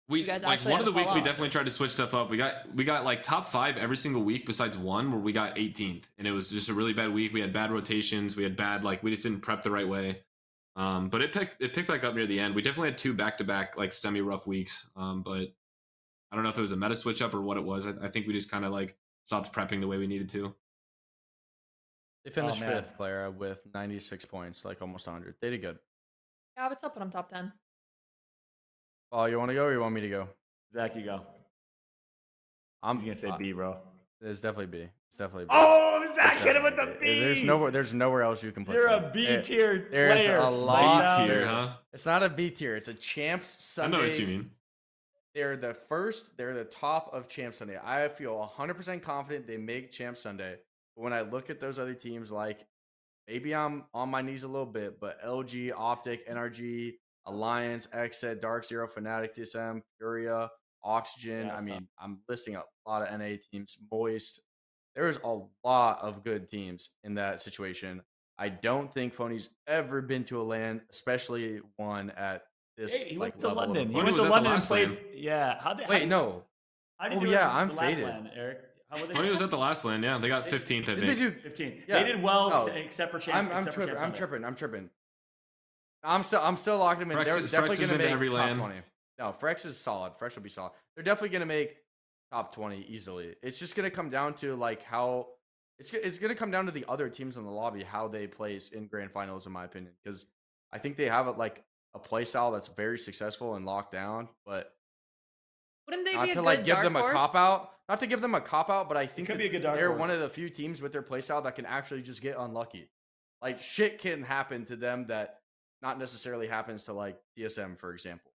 we 0.10 0.20
you 0.22 0.26
guys 0.26 0.44
like 0.44 0.64
one 0.66 0.80
of 0.80 0.86
the 0.86 0.92
weeks 0.92 1.12
fall 1.12 1.20
we 1.20 1.24
definitely 1.24 1.50
tried 1.50 1.66
to 1.66 1.72
switch 1.72 1.92
stuff 1.92 2.14
up. 2.14 2.30
We 2.30 2.38
got 2.38 2.74
we 2.76 2.84
got 2.84 3.06
like 3.06 3.24
top 3.24 3.46
five 3.46 3.78
every 3.78 3.98
single 3.98 4.24
week 4.24 4.46
besides 4.46 4.78
one 4.78 5.12
where 5.12 5.22
we 5.22 5.32
got 5.32 5.56
18th, 5.56 6.04
and 6.18 6.28
it 6.28 6.32
was 6.32 6.50
just 6.50 6.70
a 6.70 6.74
really 6.74 6.94
bad 6.94 7.14
week. 7.14 7.34
We 7.34 7.42
had 7.42 7.54
bad 7.54 7.72
rotations. 7.72 8.36
We 8.36 8.44
had 8.44 8.56
bad 8.56 8.84
like 8.84 9.04
we 9.04 9.12
just 9.12 9.24
didn't 9.24 9.40
prep 9.42 9.62
the 9.62 9.72
right 9.72 9.88
way. 9.88 10.22
Um, 10.76 11.10
but 11.10 11.22
it 11.22 11.32
picked 11.34 11.62
it 11.62 11.74
picked 11.74 11.88
back 11.88 12.04
up 12.04 12.16
near 12.16 12.26
the 12.26 12.40
end. 12.40 12.56
We 12.56 12.62
definitely 12.62 12.90
had 12.90 12.98
two 12.98 13.14
back 13.14 13.38
to 13.38 13.44
back 13.44 13.78
like 13.78 13.94
semi 13.94 14.22
rough 14.22 14.48
weeks. 14.48 14.90
Um, 14.96 15.22
but 15.22 15.48
I 16.32 16.36
don't 16.36 16.44
know 16.44 16.50
if 16.50 16.58
it 16.58 16.62
was 16.62 16.72
a 16.72 16.78
meta 16.78 16.96
switch 16.96 17.22
up 17.22 17.34
or 17.34 17.42
what 17.42 17.58
it 17.58 17.64
was. 17.64 17.86
I, 17.88 17.94
I 18.04 18.08
think 18.10 18.28
we 18.28 18.34
just 18.34 18.50
kind 18.52 18.66
of 18.66 18.72
like 18.72 18.98
stopped 19.26 19.54
prepping 19.54 19.82
the 19.82 19.88
way 19.88 19.98
we 19.98 20.08
needed 20.08 20.30
to. 20.30 20.54
They 22.24 22.32
finished 22.32 22.62
Oh, 22.62 22.68
fifth, 22.68 22.96
Clara, 22.98 23.32
with 23.32 23.60
96 23.74 24.26
points, 24.26 24.64
like 24.64 24.82
almost 24.82 25.08
100. 25.08 25.36
They 25.42 25.50
did 25.50 25.62
good. 25.62 25.80
yeah, 26.56 26.66
I 26.66 26.70
would 26.70 26.78
still 26.78 26.92
put 26.92 27.00
them 27.00 27.10
top 27.10 27.30
ten. 27.30 27.52
Oh, 29.12 29.26
you 29.26 29.38
want 29.38 29.50
to 29.50 29.56
go 29.56 29.66
or 29.66 29.74
you 29.74 29.80
want 29.80 29.94
me 29.94 30.02
to 30.02 30.10
go? 30.10 30.30
Zach, 30.74 30.96
you 30.96 31.04
go. 31.04 31.22
I'm 32.84 32.96
He's 32.98 33.06
going 33.06 33.16
to 33.16 33.22
say 33.22 33.28
uh, 33.30 33.38
B, 33.38 33.52
bro. 33.52 33.78
It's 34.22 34.40
definitely 34.40 34.68
B. 34.68 34.88
It's 35.08 35.18
definitely 35.18 35.46
B. 35.46 35.50
Oh, 35.52 36.00
It's 36.04 36.16
Zach 36.16 36.38
hit 36.40 36.56
him 36.56 36.64
with 36.64 36.76
the 36.76 36.86
definitely 36.86 37.08
B. 37.08 37.20
There's 37.20 37.44
nowhere. 37.44 37.72
There's 37.72 37.94
nowhere 37.94 38.22
else 38.24 38.42
you 38.44 38.52
can 38.52 38.66
put. 38.66 38.76
You're 38.76 38.90
them. 38.90 39.06
a 39.06 39.10
B 39.12 39.26
It- 39.26 39.44
tier 39.44 39.88
there's 39.92 40.22
a 40.22 40.26
Snipe 40.26 40.52
lot 40.66 41.02
down. 41.02 41.28
tier, 41.28 41.46
huh? 41.46 41.74
It's 41.94 42.06
not 42.06 42.24
a 42.24 42.30
B 42.30 42.50
tier. 42.50 42.76
It's 42.76 42.88
a 42.88 42.94
champs 42.94 43.58
Sunday. 43.64 43.98
I 43.98 44.02
know 44.02 44.08
what 44.08 44.20
you 44.20 44.28
mean. 44.28 44.52
they're 45.36 45.58
the 45.58 45.74
first, 45.74 46.38
they're 46.38 46.54
the 46.54 46.64
top 46.66 47.10
of 47.14 47.28
Champ 47.28 47.54
Sunday. 47.54 47.78
I 47.84 48.08
feel 48.10 48.52
100% 48.58 49.02
confident 49.02 49.48
they 49.48 49.58
make 49.58 49.92
Champ 49.92 50.18
Sunday. 50.18 50.56
But 50.96 51.04
when 51.04 51.14
I 51.14 51.22
look 51.22 51.50
at 51.50 51.60
those 51.60 51.80
other 51.80 51.94
teams, 51.94 52.32
like 52.32 52.60
maybe 53.28 53.54
I'm 53.56 53.84
on 53.94 54.10
my 54.10 54.22
knees 54.22 54.44
a 54.44 54.48
little 54.48 54.66
bit, 54.66 55.00
but 55.00 55.24
LG, 55.24 55.72
OpTic, 55.74 56.28
NRG, 56.30 56.94
Alliance, 57.26 57.88
XSET, 57.94 58.42
Dark 58.42 58.66
Zero, 58.66 58.88
Fnatic, 58.88 59.36
TSM, 59.38 59.82
Furia, 59.98 60.50
Oxygen. 60.84 61.48
Yeah, 61.48 61.56
I 61.56 61.62
mean, 61.62 61.76
tough. 61.76 61.84
I'm 62.00 62.20
listing 62.28 62.56
a 62.56 62.64
lot 62.88 63.08
of 63.08 63.20
NA 63.20 63.36
teams, 63.52 63.78
Moist. 63.92 64.42
There's 64.96 65.18
a 65.24 65.40
lot 65.64 66.02
of 66.02 66.24
good 66.24 66.50
teams 66.50 66.90
in 67.04 67.16
that 67.16 67.40
situation. 67.42 68.02
I 68.38 68.50
don't 68.50 68.92
think 68.92 69.14
Phony's 69.14 69.50
ever 69.68 70.02
been 70.02 70.24
to 70.26 70.42
a 70.42 70.44
land, 70.44 70.82
especially 70.90 71.62
one 71.78 72.10
at 72.12 72.44
this. 72.76 72.92
Hey, 72.94 73.10
he 73.10 73.18
like, 73.18 73.34
went 73.36 73.42
to 73.42 73.48
level 73.50 73.64
London. 73.64 73.90
He 73.90 73.96
went 73.96 74.16
to 74.16 74.22
the 74.24 74.30
London 74.30 74.52
and 74.54 74.62
played. 74.64 74.90
LAN. 74.90 74.98
Yeah. 75.14 75.62
How 75.62 75.74
did? 75.74 75.88
Wait, 75.88 76.08
no. 76.08 76.44
How 76.98 77.10
did 77.10 77.20
Oh, 77.20 77.22
you 77.24 77.32
yeah, 77.32 77.50
I'm 77.50 77.70
the 77.70 77.74
last 77.76 77.96
faded. 77.96 78.04
LAN, 78.04 78.30
Eric? 78.36 78.58
How 78.90 79.06
they? 79.06 79.30
Was 79.30 79.42
at 79.42 79.50
the 79.50 79.58
last 79.58 79.86
land, 79.86 80.04
yeah, 80.04 80.18
they 80.18 80.28
got 80.28 80.44
15th, 80.44 80.90
I 80.90 80.96
Did 80.96 81.02
they 81.04 81.16
think. 81.16 81.18
do? 81.20 81.32
15. 81.32 81.84
Yeah. 81.88 82.00
They 82.04 82.12
did 82.12 82.22
well, 82.22 82.50
No. 82.50 82.58
except, 82.58 82.78
except 82.78 83.12
for 83.12 83.20
champ. 83.20 83.50
I'm, 83.52 83.58
I'm 83.58 83.64
tripping. 83.66 83.88
Champ 83.88 84.00
I'm 84.02 84.14
tripping. 84.14 84.44
I'm 84.44 84.56
tripping. 84.56 84.90
I'm 86.04 86.24
still 86.24 86.42
I'm 86.42 86.58
still 86.58 86.78
locking 86.78 87.08
them 87.08 87.12
in. 87.12 87.18
Frex- 87.18 87.30
They're 87.40 87.62
definitely 87.62 87.78
going 87.78 87.90
to 87.90 87.98
been 87.98 88.06
make 88.06 88.14
every 88.14 88.28
top 88.30 88.38
LAN. 88.38 88.58
twenty. 88.58 88.76
No, 89.20 89.36
Frex 89.40 89.66
is 89.66 89.78
solid. 89.78 90.14
Frex 90.20 90.36
will 90.36 90.44
be 90.44 90.50
solid. 90.50 90.72
They're 90.96 91.04
definitely 91.04 91.30
going 91.30 91.42
to 91.42 91.46
make 91.46 91.78
top 92.32 92.54
twenty 92.56 92.86
easily. 92.90 93.36
It's 93.44 93.60
just 93.60 93.76
going 93.76 93.90
to 93.90 93.96
come 93.96 94.10
down 94.10 94.34
to 94.36 94.56
like 94.56 94.82
how 94.84 95.28
it's 95.80 95.94
it's 95.94 96.18
going 96.18 96.30
to 96.30 96.36
come 96.36 96.50
down 96.52 96.66
to 96.66 96.72
the 96.72 96.86
other 96.88 97.10
teams 97.10 97.38
in 97.38 97.44
the 97.44 97.52
lobby 97.52 97.84
how 97.84 98.08
they 98.08 98.28
place 98.28 98.70
in 98.70 98.88
grand 98.88 99.12
finals, 99.12 99.46
in 99.46 99.52
my 99.52 99.66
opinion, 99.66 99.94
because 100.04 100.26
I 100.74 100.80
think 100.80 100.96
they 100.96 101.08
have 101.08 101.28
a, 101.28 101.32
like 101.32 101.64
a 101.94 102.00
play 102.00 102.26
style 102.26 102.52
that's 102.52 102.68
very 102.68 102.98
successful 102.98 103.56
and 103.56 103.66
locked 103.66 103.92
down, 103.92 104.30
but 104.46 104.72
Wouldn't 105.88 106.06
they 106.06 106.14
not 106.14 106.24
be 106.24 106.32
a 106.32 106.34
to 106.36 106.40
good 106.40 106.46
like 106.46 106.66
give 106.66 106.78
them 106.82 106.94
horse? 106.96 107.12
a 107.12 107.16
cop 107.16 107.36
out. 107.36 107.72
Not 107.90 108.00
to 108.00 108.08
give 108.08 108.22
them 108.22 108.34
a 108.36 108.42
cop 108.42 108.70
out, 108.70 108.88
but 108.88 108.96
I 108.96 109.06
think 109.06 109.28
could 109.28 109.36
that 109.36 109.40
be 109.40 109.48
a 109.48 109.50
good 109.50 109.64
dark 109.64 109.76
they're 109.78 109.90
horse. 109.90 110.00
one 110.00 110.10
of 110.10 110.20
the 110.22 110.30
few 110.30 110.50
teams 110.50 110.82
with 110.82 110.94
their 110.94 111.02
playstyle 111.04 111.44
that 111.44 111.56
can 111.56 111.66
actually 111.66 112.02
just 112.02 112.22
get 112.22 112.38
unlucky. 112.40 112.90
Like 113.42 113.62
shit 113.62 114.00
can 114.00 114.24
happen 114.24 114.64
to 114.66 114.76
them 114.78 115.08
that 115.08 115.40
not 115.82 116.00
necessarily 116.00 116.48
happens 116.48 116.84
to 116.86 116.94
like 116.94 117.18
TSM, 117.38 117.78
for 117.78 117.94
example. 117.94 118.32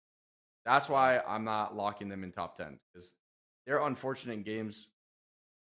That's 0.66 0.88
why 0.88 1.20
I'm 1.28 1.44
not 1.44 1.76
locking 1.76 2.10
them 2.10 2.24
in 2.24 2.32
top 2.32 2.58
ten 2.58 2.80
because 2.94 3.14
they're 3.66 3.86
unfortunate 3.86 4.44
games. 4.44 4.88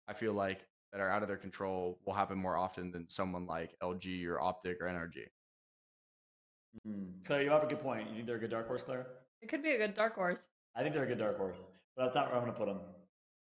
I 0.07 0.13
feel 0.13 0.33
like 0.33 0.65
that 0.91 1.01
are 1.01 1.09
out 1.09 1.21
of 1.21 1.27
their 1.27 1.37
control 1.37 1.99
will 2.05 2.13
happen 2.13 2.37
more 2.37 2.57
often 2.57 2.91
than 2.91 3.07
someone 3.07 3.45
like 3.45 3.75
LG 3.81 4.25
or 4.25 4.37
OpTic 4.37 4.81
or 4.81 4.87
NRG. 4.87 5.27
Hmm. 6.85 7.03
Claire, 7.25 7.43
you 7.43 7.49
have 7.49 7.63
a 7.63 7.67
good 7.67 7.79
point. 7.79 8.09
You 8.09 8.15
think 8.15 8.27
they're 8.27 8.37
a 8.37 8.39
good 8.39 8.49
dark 8.49 8.67
horse, 8.67 8.83
Claire? 8.83 9.07
It 9.41 9.49
could 9.49 9.63
be 9.63 9.71
a 9.71 9.77
good 9.77 9.93
dark 9.93 10.15
horse. 10.15 10.47
I 10.75 10.81
think 10.81 10.93
they're 10.93 11.03
a 11.03 11.07
good 11.07 11.17
dark 11.17 11.37
horse, 11.37 11.57
but 11.95 12.03
that's 12.03 12.15
not 12.15 12.27
where 12.27 12.35
I'm 12.35 12.43
going 12.43 12.53
to 12.53 12.59
put 12.59 12.67
them. 12.67 12.79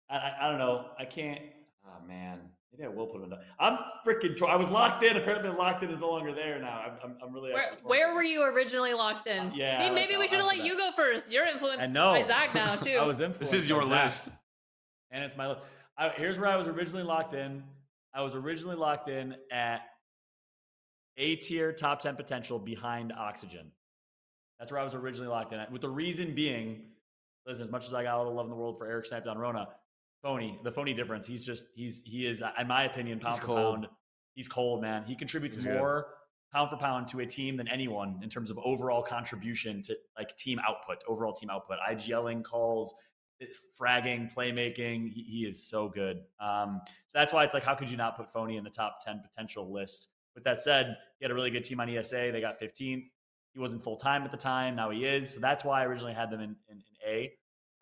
I, 0.10 0.18
I, 0.18 0.34
I 0.42 0.50
don't 0.50 0.60
know. 0.60 0.86
I 0.98 1.06
can't. 1.06 1.42
Oh 1.86 2.08
man, 2.08 2.40
maybe 2.72 2.86
I 2.86 2.90
will 2.90 3.08
put 3.08 3.22
them 3.22 3.34
in. 3.34 3.40
I'm 3.60 3.78
freaking. 4.06 4.36
Tro- 4.38 4.48
I 4.48 4.56
was 4.56 4.70
locked 4.70 5.04
in. 5.04 5.18
Apparently, 5.18 5.50
locked 5.50 5.84
in 5.84 5.90
is 5.92 6.00
no 6.00 6.10
longer 6.12 6.34
there 6.34 6.60
now. 6.60 6.80
I'm, 6.86 6.92
I'm, 7.12 7.18
I'm 7.24 7.34
really. 7.34 7.52
Where, 7.54 7.64
actually 7.64 7.78
where 7.84 8.14
were 8.16 8.24
you 8.24 8.44
originally 8.44 8.94
locked 8.94 9.28
in? 9.28 9.48
Uh, 9.48 9.52
yeah, 9.56 9.82
Hey, 9.82 9.90
maybe 9.90 10.14
that. 10.14 10.20
we 10.20 10.28
should 10.28 10.38
have 10.38 10.48
let 10.48 10.58
answer 10.58 10.68
you 10.68 10.78
go 10.78 10.92
first. 10.96 11.32
You're 11.32 11.46
influenced 11.48 11.82
I 11.82 11.88
know. 11.88 12.14
by 12.14 12.24
Zach 12.24 12.54
now 12.56 12.76
too. 12.84 12.98
I 13.00 13.06
was 13.06 13.20
influenced. 13.20 13.40
This 13.52 13.54
is 13.54 13.70
by 13.70 13.76
your 13.76 13.84
Zach. 13.88 14.04
list. 14.04 14.30
and 15.12 15.24
it's 15.24 15.36
my 15.38 15.48
list. 15.50 15.62
I, 15.98 16.10
here's 16.10 16.40
where 16.40 16.50
I 16.50 16.56
was 16.56 16.68
originally 16.68 17.04
locked 17.04 17.34
in. 17.34 17.64
I 18.14 18.22
was 18.22 18.36
originally 18.36 18.76
locked 18.76 19.10
in 19.10 19.36
at 19.52 19.82
A 21.18 21.36
tier, 21.38 21.72
top 21.74 22.00
ten 22.00 22.16
potential 22.16 22.58
behind 22.60 23.12
Oxygen. 23.14 23.72
That's 24.60 24.72
where 24.72 24.80
I 24.82 24.84
was 24.84 24.96
originally 24.96 25.30
locked 25.30 25.54
in 25.54 25.60
at. 25.60 25.72
With 25.72 25.82
the 25.82 25.90
reason 25.90 26.34
being, 26.36 26.82
listen, 27.48 27.64
as 27.64 27.72
much 27.72 27.86
as 27.88 27.94
I 27.94 28.04
got 28.04 28.16
all 28.18 28.26
the 28.26 28.32
love 28.32 28.46
in 28.46 28.50
the 28.52 28.56
world 28.56 28.78
for 28.78 28.88
Eric 28.88 29.06
Snip3down 29.10 29.38
Wrona, 29.38 29.68
phony, 30.22 30.60
the 30.64 30.72
phony 30.72 30.94
difference. 30.94 31.26
He's 31.26 31.46
just 31.46 31.66
he's 31.76 32.02
he 32.06 32.28
is, 32.28 32.44
in 32.60 32.68
my 32.68 32.84
opinion, 32.84 33.20
pound 33.20 33.34
He's 33.34 33.40
for 33.40 33.46
cold. 33.48 33.76
pound. 33.76 33.88
He's 34.36 34.48
cold, 34.48 34.82
man. 34.82 35.04
He 35.06 35.16
contributes 35.16 35.56
He's 35.58 35.66
good. 35.66 35.78
more 35.78 36.08
pound 36.54 36.70
for 36.70 36.78
pound 36.78 37.08
to 37.08 37.20
a 37.22 37.26
team 37.26 37.56
than 37.58 37.68
anyone 37.68 38.20
in 38.22 38.30
terms 38.30 38.52
of 38.52 38.60
overall 38.64 39.02
contribution 39.02 39.82
to 39.84 39.96
like 40.18 40.36
team 40.36 40.60
output, 40.68 41.02
overall 41.08 41.34
team 41.34 41.50
output. 41.50 41.78
IGLing 41.90 42.44
calls, 42.44 42.94
fragging, 43.80 44.34
playmaking. 44.34 45.12
He, 45.12 45.24
he 45.24 45.38
is 45.46 45.68
so 45.68 45.88
good. 45.90 46.18
Um, 46.40 46.82
so 46.86 46.92
that's 47.14 47.32
why 47.34 47.44
it's 47.44 47.54
like, 47.54 47.64
how 47.64 47.76
could 47.76 47.90
you 47.90 47.98
not 47.98 48.18
put 48.18 48.32
Phony 48.32 48.58
in 48.58 48.64
the 48.64 48.70
top 48.70 49.00
10 49.04 49.22
potential 49.22 49.72
list? 49.72 50.10
With 50.36 50.44
that 50.44 50.62
said, 50.62 50.98
he 51.20 51.26
had 51.26 51.32
a 51.32 51.34
really 51.36 51.52
good 51.52 51.64
team 51.64 51.80
on 51.80 51.90
ESA. 51.90 52.32
They 52.32 52.42
got 52.42 52.60
15th. 52.60 53.04
He 53.54 53.60
wasn't 53.60 53.84
full 53.84 53.98
time 53.98 54.24
at 54.24 54.32
the 54.32 54.38
time. 54.38 54.76
Now 54.76 54.90
he 54.90 55.06
is. 55.06 55.34
So 55.34 55.40
that's 55.40 55.64
why 55.66 55.82
I 55.82 55.86
originally 55.86 56.14
had 56.14 56.30
them 56.32 56.40
in, 56.40 56.56
in, 56.70 56.78
in 56.78 57.10
A. 57.10 57.32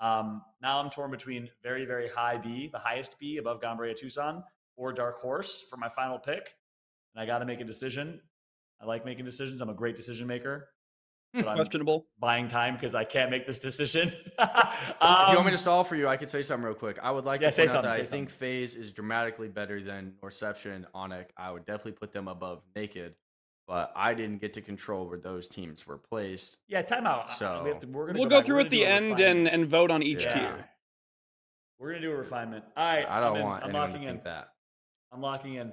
Um, 0.02 0.42
now 0.62 0.80
I'm 0.80 0.90
torn 0.90 1.12
between 1.12 1.50
very, 1.64 1.86
very 1.86 2.08
high 2.08 2.38
B, 2.38 2.70
the 2.72 2.80
highest 2.80 3.18
B 3.20 3.38
above 3.38 3.60
Gambrea 3.62 3.96
Tucson, 3.96 4.44
or 4.78 4.94
Dark 4.94 5.20
Horse 5.20 5.64
for 5.70 5.78
my 5.78 5.90
final 5.90 6.18
pick. 6.18 6.54
And 7.16 7.22
I 7.22 7.26
got 7.26 7.40
to 7.40 7.46
make 7.46 7.60
a 7.60 7.66
decision. 7.66 8.22
I 8.82 8.86
like 8.86 9.04
making 9.06 9.26
decisions. 9.26 9.60
I'm 9.62 9.70
a 9.70 9.74
great 9.74 9.96
decision 9.96 10.26
maker. 10.28 10.70
But 11.34 11.48
I'm 11.48 11.58
Questionable. 11.58 12.08
buying 12.20 12.48
time 12.48 12.74
because 12.74 12.96
I 12.96 13.04
can't 13.04 13.30
make 13.30 13.46
this 13.46 13.60
decision. 13.60 14.08
if 14.40 14.40
you 14.40 14.96
want 15.06 15.42
me 15.42 15.46
Um, 15.48 15.52
to 15.52 15.58
stall 15.60 15.84
for 15.84 15.96
you, 15.96 16.08
I 16.08 16.18
could 16.18 16.32
say 16.32 16.42
something 16.42 16.66
real 16.66 16.74
quick. 16.74 16.98
I 17.04 17.12
would 17.12 17.24
like 17.26 17.42
Yeah, 17.42 17.50
to 17.50 17.52
say 17.52 17.68
point 17.68 17.78
out 17.78 17.84
that 17.84 17.90
something, 17.90 18.02
I 18.02 18.04
say 18.06 18.10
think 18.10 18.30
FaZe 18.32 18.76
is 18.76 18.92
dramatically 18.92 19.48
better 19.48 19.80
than 19.82 20.14
Northeption, 20.24 20.88
Onic. 20.96 21.26
I 21.38 21.52
would 21.52 21.66
definitely 21.66 21.92
put 21.92 22.14
them 22.14 22.28
above 22.28 22.64
Naked, 22.76 23.14
but 23.70 23.94
I 23.96 24.16
didn't 24.16 24.42
get 24.42 24.56
to 24.56 24.62
control 24.62 25.08
where 25.08 25.20
those 25.20 25.48
teams 25.48 25.86
were 25.86 26.00
placed. 26.00 26.58
Yeah, 26.68 26.82
timeout. 26.82 27.30
So- 27.36 27.62
we 27.64 27.70
have 27.70 27.80
to, 27.80 27.88
we're 27.88 28.08
gonna 28.08 28.18
We'll 28.20 28.28
go, 28.28 28.40
go 28.40 28.44
through 28.46 28.56
We're 28.56 28.62
at 28.62 28.70
the 28.72 28.84
end 28.86 29.20
and, 29.20 29.48
and 29.48 29.68
vote 29.68 29.92
on 29.92 30.02
each 30.02 30.26
Yeah. 30.26 30.34
tier. 30.34 30.66
We're 31.78 31.90
gonna 31.92 32.02
do 32.02 32.12
a 32.12 32.16
refinement. 32.16 32.66
All 32.76 32.86
right, 32.86 33.08
I 33.08 33.20
don't 33.22 33.36
I'm 33.36 33.42
in. 33.42 33.46
want 33.48 33.64
I'm 33.64 33.72
locking 33.72 34.02
to 34.02 34.08
in. 34.08 34.14
think 34.16 34.24
that. 34.26 34.50
I'm 35.14 35.22
locking 35.22 35.54
in. 35.56 35.72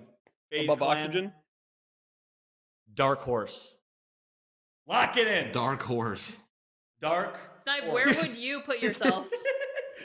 FaZe 0.53 0.65
Above 0.67 0.79
Clan, 0.79 0.97
oxygen. 0.99 1.33
Dark 2.95 3.21
Horse. 3.21 3.73
Lock 4.87 5.17
it 5.17 5.27
in. 5.27 5.51
Dark 5.53 5.83
horse. 5.83 6.37
Dark. 7.01 7.41
Snipe, 7.63 7.83
Horse. 7.85 7.93
where 7.95 8.15
would 8.15 8.37
you 8.37 8.61
put 8.61 8.79
yourself? 8.83 9.27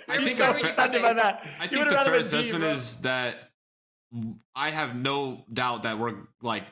I 0.10 0.18
think 0.18 0.40
would- 0.40 0.48
our 0.48 0.54
where 0.54 0.54
would 0.54 0.62
fa- 0.62 0.68
put 0.68 0.72
offended 0.72 1.02
by 1.04 1.14
that. 1.14 1.42
I 1.60 1.68
think 1.68 1.88
the 1.90 1.96
fair 1.96 2.06
been 2.06 2.14
D, 2.14 2.20
assessment 2.20 2.64
is 2.64 2.98
that 3.02 3.52
I 4.56 4.70
have 4.72 4.96
no 4.96 5.46
doubt 5.54 5.84
that 5.84 6.00
we're 6.00 6.16
like 6.42 6.64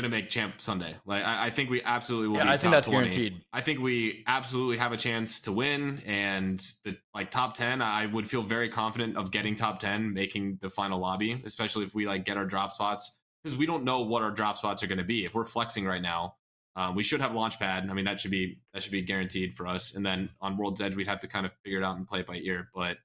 gonna 0.00 0.08
make 0.08 0.28
champ 0.28 0.60
Sunday. 0.60 0.94
Like 1.04 1.24
I, 1.24 1.46
I 1.46 1.50
think 1.50 1.70
we 1.70 1.82
absolutely 1.82 2.28
will. 2.28 2.44
Yeah, 2.44 2.50
I 2.50 2.56
think 2.56 2.72
that's 2.72 2.88
20. 2.88 3.10
guaranteed. 3.10 3.40
I 3.52 3.60
think 3.60 3.80
we 3.80 4.24
absolutely 4.26 4.76
have 4.78 4.92
a 4.92 4.96
chance 4.96 5.40
to 5.40 5.52
win, 5.52 6.00
and 6.06 6.58
the 6.84 6.96
like 7.14 7.30
top 7.30 7.54
ten. 7.54 7.82
I 7.82 8.06
would 8.06 8.28
feel 8.28 8.42
very 8.42 8.68
confident 8.68 9.16
of 9.16 9.30
getting 9.30 9.54
top 9.54 9.78
ten, 9.78 10.12
making 10.12 10.58
the 10.60 10.70
final 10.70 10.98
lobby, 10.98 11.40
especially 11.44 11.84
if 11.84 11.94
we 11.94 12.06
like 12.06 12.24
get 12.24 12.36
our 12.36 12.46
drop 12.46 12.72
spots 12.72 13.18
because 13.42 13.56
we 13.56 13.66
don't 13.66 13.84
know 13.84 14.00
what 14.00 14.22
our 14.22 14.30
drop 14.30 14.58
spots 14.58 14.82
are 14.82 14.86
going 14.86 14.98
to 14.98 15.04
be. 15.04 15.24
If 15.24 15.34
we're 15.34 15.44
flexing 15.44 15.84
right 15.84 16.02
now, 16.02 16.34
uh, 16.76 16.92
we 16.94 17.02
should 17.02 17.20
have 17.20 17.32
launchpad. 17.32 17.90
I 17.90 17.92
mean, 17.92 18.04
that 18.04 18.20
should 18.20 18.30
be 18.30 18.60
that 18.72 18.82
should 18.82 18.92
be 18.92 19.02
guaranteed 19.02 19.54
for 19.54 19.66
us. 19.66 19.94
And 19.94 20.04
then 20.04 20.30
on 20.40 20.56
World's 20.56 20.80
Edge, 20.80 20.94
we'd 20.94 21.06
have 21.06 21.20
to 21.20 21.28
kind 21.28 21.46
of 21.46 21.52
figure 21.64 21.78
it 21.78 21.84
out 21.84 21.96
and 21.96 22.06
play 22.06 22.20
it 22.20 22.26
by 22.26 22.36
ear. 22.36 22.68
But 22.74 22.98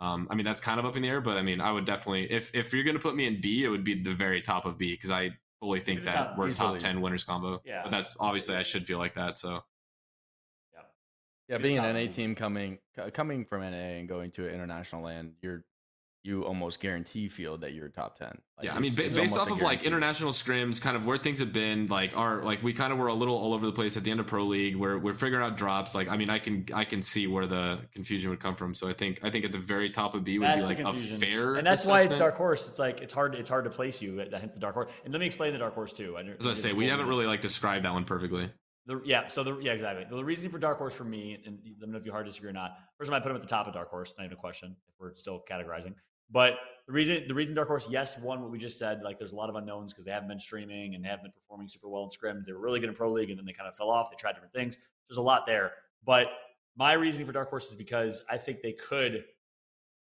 um, 0.00 0.26
I 0.30 0.34
mean, 0.34 0.44
that's 0.44 0.60
kind 0.60 0.78
of 0.78 0.86
up 0.86 0.96
in 0.96 1.02
the 1.02 1.08
air. 1.08 1.20
But 1.20 1.36
I 1.36 1.42
mean, 1.42 1.60
I 1.60 1.70
would 1.70 1.84
definitely 1.84 2.30
if 2.30 2.54
if 2.54 2.72
you're 2.72 2.84
going 2.84 2.96
to 2.96 3.02
put 3.02 3.14
me 3.14 3.26
in 3.26 3.40
B, 3.40 3.64
it 3.64 3.68
would 3.68 3.84
be 3.84 4.02
the 4.02 4.14
very 4.14 4.40
top 4.40 4.66
of 4.66 4.78
B 4.78 4.92
because 4.92 5.10
I 5.10 5.36
fully 5.60 5.80
think 5.80 6.04
that 6.04 6.14
top- 6.14 6.38
we're 6.38 6.48
easily. 6.48 6.72
top 6.72 6.78
ten 6.78 7.00
winners 7.00 7.24
combo. 7.24 7.60
Yeah. 7.64 7.82
but 7.82 7.90
that's 7.90 8.16
obviously 8.20 8.56
I 8.56 8.62
should 8.62 8.86
feel 8.86 8.98
like 8.98 9.14
that. 9.14 9.38
So. 9.38 9.64
Yeah, 10.74 10.80
yeah. 11.48 11.58
being 11.58 11.78
an 11.78 11.94
NA 11.94 12.10
team 12.10 12.34
coming 12.34 12.78
coming 13.12 13.44
from 13.44 13.62
NA 13.62 13.98
and 13.98 14.08
going 14.08 14.30
to 14.32 14.46
an 14.46 14.54
international 14.54 15.02
LAN, 15.02 15.32
you're 15.42 15.64
you 16.26 16.44
almost 16.44 16.80
guarantee 16.80 17.28
feel 17.28 17.56
that 17.58 17.72
you're 17.72 17.88
top 17.88 18.18
ten. 18.18 18.36
Like, 18.56 18.66
yeah, 18.66 18.74
I 18.74 18.80
mean, 18.80 18.92
it's- 18.92 18.96
ba- 18.96 19.06
it's 19.06 19.16
based 19.16 19.38
off 19.38 19.50
of 19.50 19.62
like 19.62 19.84
international 19.84 20.32
scrims, 20.32 20.80
kind 20.80 20.96
of 20.96 21.06
where 21.06 21.16
things 21.16 21.38
have 21.38 21.52
been, 21.52 21.86
like 21.86 22.16
our 22.16 22.42
like 22.42 22.62
we 22.62 22.72
kind 22.72 22.92
of 22.92 22.98
were 22.98 23.06
a 23.06 23.14
little 23.14 23.36
all 23.36 23.54
over 23.54 23.64
the 23.64 23.72
place 23.72 23.96
at 23.96 24.04
the 24.04 24.10
end 24.10 24.20
of 24.20 24.26
pro 24.26 24.44
league. 24.44 24.76
Where 24.76 24.98
we're 24.98 25.12
figuring 25.14 25.44
out 25.44 25.56
drops. 25.56 25.94
Like, 25.94 26.08
I 26.08 26.16
mean, 26.16 26.28
I 26.28 26.38
can 26.38 26.66
I 26.74 26.84
can 26.84 27.02
see 27.02 27.26
where 27.26 27.46
the 27.46 27.78
confusion 27.94 28.30
would 28.30 28.40
come 28.40 28.56
from. 28.56 28.74
So 28.74 28.88
I 28.88 28.92
think 28.92 29.20
I 29.22 29.30
think 29.30 29.44
at 29.44 29.52
the 29.52 29.58
very 29.58 29.90
top 29.90 30.14
of 30.14 30.24
B 30.24 30.38
would 30.38 30.48
That's 30.48 30.60
be 30.60 30.62
like 30.64 30.80
a 30.80 30.92
fair, 30.92 31.54
and 31.54 31.66
that's 31.66 31.86
why 31.86 32.02
it's. 32.02 32.16
Dark 32.16 32.34
Horse. 32.34 32.68
It's 32.68 32.78
like 32.78 33.00
it's 33.00 33.12
hard. 33.12 33.34
It's 33.34 33.48
hard 33.48 33.64
to 33.64 33.70
place 33.70 34.02
you. 34.02 34.18
Hence 34.32 34.54
the 34.54 34.60
Dark 34.60 34.74
Horse. 34.74 34.90
And 35.04 35.12
let 35.12 35.20
me 35.20 35.26
explain 35.26 35.52
the 35.52 35.58
Dark 35.58 35.74
Horse 35.74 35.92
too. 35.92 36.16
I 36.16 36.22
As 36.38 36.46
I 36.46 36.52
say, 36.52 36.72
we 36.72 36.88
haven't 36.88 37.08
really 37.08 37.26
like 37.26 37.40
described 37.40 37.84
that 37.84 37.92
one 37.92 38.04
perfectly. 38.04 38.50
The, 38.86 39.02
yeah, 39.04 39.26
so 39.26 39.42
the 39.42 39.58
yeah 39.58 39.72
exactly. 39.72 40.06
The 40.08 40.24
reason 40.24 40.48
for 40.48 40.58
Dark 40.58 40.78
Horse 40.78 40.94
for 40.94 41.02
me, 41.02 41.42
and 41.44 41.58
let 41.80 41.88
me 41.88 41.92
know 41.92 41.98
if 41.98 42.06
you 42.06 42.12
hard 42.12 42.24
disagree 42.24 42.50
or 42.50 42.52
not. 42.52 42.78
First, 42.98 43.08
of 43.08 43.14
all, 43.14 43.18
I 43.18 43.22
put 43.22 43.30
him 43.30 43.36
at 43.36 43.42
the 43.42 43.48
top 43.48 43.66
of 43.66 43.74
Dark 43.74 43.90
Horse. 43.90 44.14
Not 44.16 44.24
even 44.24 44.36
a 44.36 44.40
question 44.40 44.76
if 44.88 44.94
we're 45.00 45.16
still 45.16 45.42
categorizing. 45.50 45.94
But 46.30 46.54
the 46.86 46.92
reason 46.92 47.24
the 47.26 47.34
reason 47.34 47.54
Dark 47.54 47.68
Horse, 47.68 47.88
yes, 47.90 48.18
one 48.18 48.42
what 48.42 48.50
we 48.50 48.58
just 48.58 48.78
said, 48.78 49.02
like 49.02 49.18
there's 49.18 49.32
a 49.32 49.36
lot 49.36 49.48
of 49.48 49.56
unknowns 49.56 49.92
because 49.92 50.04
they 50.04 50.10
haven't 50.10 50.28
been 50.28 50.40
streaming 50.40 50.94
and 50.94 51.04
they 51.04 51.08
haven't 51.08 51.24
been 51.24 51.32
performing 51.32 51.68
super 51.68 51.88
well 51.88 52.04
in 52.04 52.08
scrims. 52.08 52.44
They 52.44 52.52
were 52.52 52.60
really 52.60 52.80
good 52.80 52.88
in 52.88 52.94
pro 52.94 53.12
league 53.12 53.30
and 53.30 53.38
then 53.38 53.44
they 53.44 53.52
kind 53.52 53.68
of 53.68 53.76
fell 53.76 53.90
off. 53.90 54.10
They 54.10 54.16
tried 54.16 54.32
different 54.32 54.52
things. 54.52 54.78
There's 55.08 55.18
a 55.18 55.22
lot 55.22 55.46
there. 55.46 55.72
But 56.04 56.26
my 56.76 56.92
reasoning 56.92 57.26
for 57.26 57.32
Dark 57.32 57.50
Horse 57.50 57.68
is 57.68 57.74
because 57.74 58.22
I 58.30 58.36
think 58.36 58.60
they 58.62 58.72
could 58.72 59.24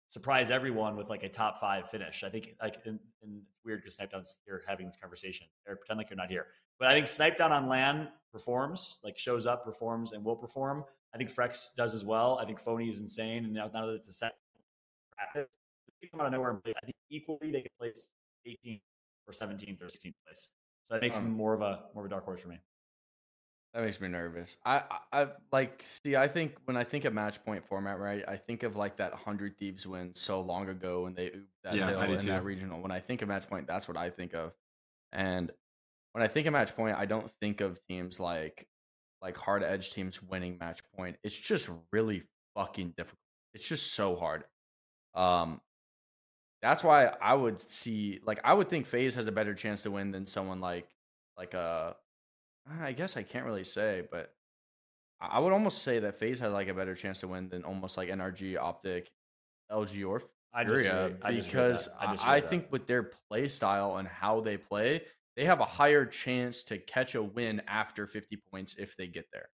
surprise 0.09 0.51
everyone 0.51 0.95
with 0.95 1.09
like 1.09 1.23
a 1.23 1.29
top 1.29 1.59
five 1.59 1.89
finish. 1.89 2.23
I 2.23 2.29
think 2.29 2.55
like 2.61 2.77
and, 2.85 2.99
and 3.23 3.41
it's 3.41 3.59
weird 3.65 3.81
because 3.81 3.97
Snip3down's 3.97 4.35
here 4.45 4.61
having 4.67 4.85
this 4.85 4.97
conversation 4.97 5.47
or 5.67 5.77
pretend 5.77 5.97
like 5.97 6.09
you're 6.09 6.17
not 6.17 6.29
here. 6.29 6.47
But 6.79 6.89
I 6.89 6.93
think 6.93 7.07
Snipe 7.07 7.37
Down 7.37 7.51
on 7.51 7.67
LAN 7.67 8.09
performs, 8.31 8.97
like 9.03 9.17
shows 9.17 9.47
up, 9.47 9.65
performs, 9.65 10.11
and 10.11 10.23
will 10.23 10.35
perform. 10.35 10.83
I 11.13 11.17
think 11.17 11.33
Frex 11.33 11.69
does 11.75 11.95
as 11.95 12.05
well. 12.05 12.37
I 12.39 12.45
think 12.45 12.59
Phony 12.59 12.87
is 12.89 12.99
insane, 12.99 13.45
and 13.45 13.53
now, 13.53 13.69
now 13.73 13.87
that 13.87 13.93
it's 13.93 14.07
a 14.07 14.13
set 14.13 14.35
come 16.11 16.21
out 16.21 16.27
of 16.27 16.33
nowhere 16.33 16.51
and 16.51 16.63
play. 16.63 16.73
I 16.81 16.85
think 16.85 16.95
equally 17.09 17.51
they 17.51 17.61
could 17.61 17.75
place 17.79 18.11
18th 18.45 18.81
or 19.27 19.33
17th 19.33 19.81
or 19.81 19.89
16th 19.89 20.15
place. 20.25 20.47
So 20.87 20.95
that 20.95 21.01
makes 21.01 21.15
Um, 21.15 21.25
him 21.25 21.31
more 21.31 21.53
of 21.53 21.61
a 21.61 21.85
more 21.93 22.05
of 22.05 22.11
a 22.11 22.13
dark 22.13 22.25
horse 22.25 22.41
for 22.41 22.49
me. 22.49 22.59
That 23.73 23.83
makes 23.83 24.01
me 24.01 24.07
nervous. 24.07 24.57
I, 24.65 24.83
I, 25.11 25.21
I 25.21 25.27
like 25.51 25.83
see. 25.83 26.15
I 26.15 26.27
think 26.27 26.55
when 26.65 26.77
I 26.77 26.83
think 26.83 27.05
of 27.05 27.13
match 27.13 27.43
point 27.45 27.63
format, 27.67 27.99
right? 27.99 28.23
I 28.27 28.35
think 28.37 28.63
of 28.63 28.75
like 28.75 28.97
that 28.97 29.13
hundred 29.13 29.57
thieves 29.59 29.85
win 29.85 30.15
so 30.15 30.41
long 30.41 30.69
ago 30.69 31.03
when 31.03 31.13
they 31.13 31.27
ooped 31.29 31.45
that 31.63 31.75
Yeah, 31.75 31.89
hill 31.89 31.99
I 31.99 32.07
do 32.07 32.13
in 32.13 32.25
that 32.27 32.43
regional. 32.43 32.81
When 32.81 32.91
I 32.91 32.99
think 32.99 33.21
of 33.21 33.27
match 33.27 33.47
point, 33.47 33.67
that's 33.67 33.87
what 33.87 33.97
I 33.97 34.09
think 34.09 34.33
of. 34.33 34.53
And 35.11 35.51
when 36.13 36.23
I 36.23 36.27
think 36.27 36.47
of 36.47 36.53
match 36.53 36.75
point, 36.75 36.97
I 36.97 37.05
don't 37.05 37.29
think 37.41 37.61
of 37.61 37.79
teams 37.87 38.19
like 38.19 38.67
like 39.21 39.37
hard 39.37 39.63
edge 39.63 39.91
teams 39.91 40.23
winning 40.23 40.57
match 40.59 40.81
point. 40.95 41.17
It's 41.23 41.37
just 41.37 41.69
really 41.91 42.23
fucking 42.55 42.93
difficult. 42.97 43.19
It's 43.53 43.67
just 43.67 43.93
so 43.93 44.15
hard. 44.15 44.45
Um, 45.13 45.61
that's 46.61 46.83
why 46.83 47.11
I 47.21 47.33
would 47.33 47.61
see 47.61 48.19
like 48.25 48.39
I 48.43 48.53
would 48.53 48.69
think 48.69 48.87
FaZe 48.87 49.15
has 49.15 49.27
a 49.27 49.31
better 49.31 49.53
chance 49.53 49.83
to 49.83 49.91
win 49.91 50.11
than 50.11 50.25
someone 50.25 50.59
like 50.59 50.87
like 51.37 51.53
a 51.53 51.95
I 52.81 52.91
guess 52.91 53.15
I 53.15 53.23
can't 53.23 53.45
really 53.45 53.63
say, 53.63 54.03
but 54.11 54.33
I 55.21 55.27
I 55.27 55.39
would 55.39 55.53
almost 55.53 55.83
say 55.83 55.99
that 55.99 56.15
FaZe 56.15 56.39
has 56.39 56.53
like 56.53 56.67
a 56.67 56.73
better 56.73 56.95
chance 56.95 57.19
to 57.21 57.27
win 57.27 57.49
than 57.49 57.63
almost 57.63 57.97
like 57.97 58.09
NRG, 58.09 58.55
OpTic, 58.55 59.07
LG, 59.71 60.07
or 60.07 60.23
I 60.53 60.65
Furia. 60.65 61.15
I 61.21 61.31
with 61.31 61.45
because. 61.45 61.89
I, 61.99 62.11
disagree 62.11 62.31
I 62.31 62.39
with 62.39 62.49
think 62.49 62.71
with 62.71 62.87
their 62.87 63.03
play 63.03 63.47
style 63.47 63.97
and 63.97 64.07
how 64.07 64.41
they 64.41 64.57
play, 64.57 65.03
they 65.35 65.45
have 65.45 65.59
a 65.59 65.65
higher 65.65 66.05
chance 66.05 66.63
to 66.63 66.77
catch 66.79 67.15
a 67.15 67.21
win 67.21 67.61
after 67.67 68.07
50 68.07 68.37
points 68.51 68.75
if 68.77 68.97
they 68.97 69.07
get 69.07 69.25
there. 69.31 69.49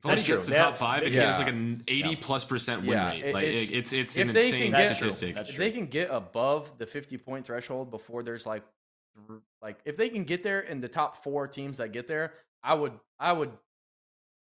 If 0.00 0.04
only 0.06 0.16
That's 0.16 0.26
gets 0.28 0.44
true. 0.46 0.54
the 0.54 0.58
top 0.60 0.68
have- 0.70 0.78
five, 0.78 1.02
it 1.02 1.12
yeah. 1.12 1.20
gets 1.26 1.38
like 1.38 1.48
an 1.48 1.82
80 1.88 2.08
Yeah. 2.10 2.14
plus 2.20 2.44
percent 2.44 2.82
win 2.82 2.90
Yeah, 2.90 3.08
rate. 3.10 3.34
Like 3.34 3.44
it's- 3.44 3.68
it's 3.72 3.92
it's 3.92 4.16
if 4.16 4.28
an 4.28 4.34
they 4.34 4.50
can 4.50 4.54
insane 4.54 4.70
get- 4.72 4.76
That's 4.76 4.88
true. 4.98 5.10
statistic. 5.10 5.34
That's 5.34 5.50
if 5.50 5.56
they 5.56 5.70
can 5.72 5.86
get 5.86 6.10
above 6.10 6.76
the 6.78 6.86
50 6.86 7.16
point 7.18 7.46
threshold 7.46 7.90
before 7.90 8.22
there's 8.22 8.46
like 8.46 8.62
like 9.62 9.78
if 9.86 9.96
they 9.96 10.10
can 10.10 10.24
get 10.24 10.42
there 10.42 10.60
in 10.60 10.78
the 10.80 10.88
top 10.88 11.22
four 11.24 11.48
teams 11.48 11.78
that 11.78 11.90
get 11.90 12.06
there 12.06 12.34
i 12.62 12.74
would 12.74 12.92
i 13.18 13.32
would 13.32 13.50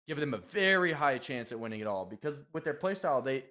give 0.08 0.20
them 0.20 0.36
a 0.36 0.38
very 0.38 0.92
high 0.92 1.18
chance 1.18 1.52
at 1.52 1.60
winning 1.60 1.80
it 1.80 1.88
all 1.88 2.06
because 2.06 2.38
with 2.54 2.64
their 2.64 2.76
play 2.76 2.94
style 2.94 3.20
they 3.20 3.44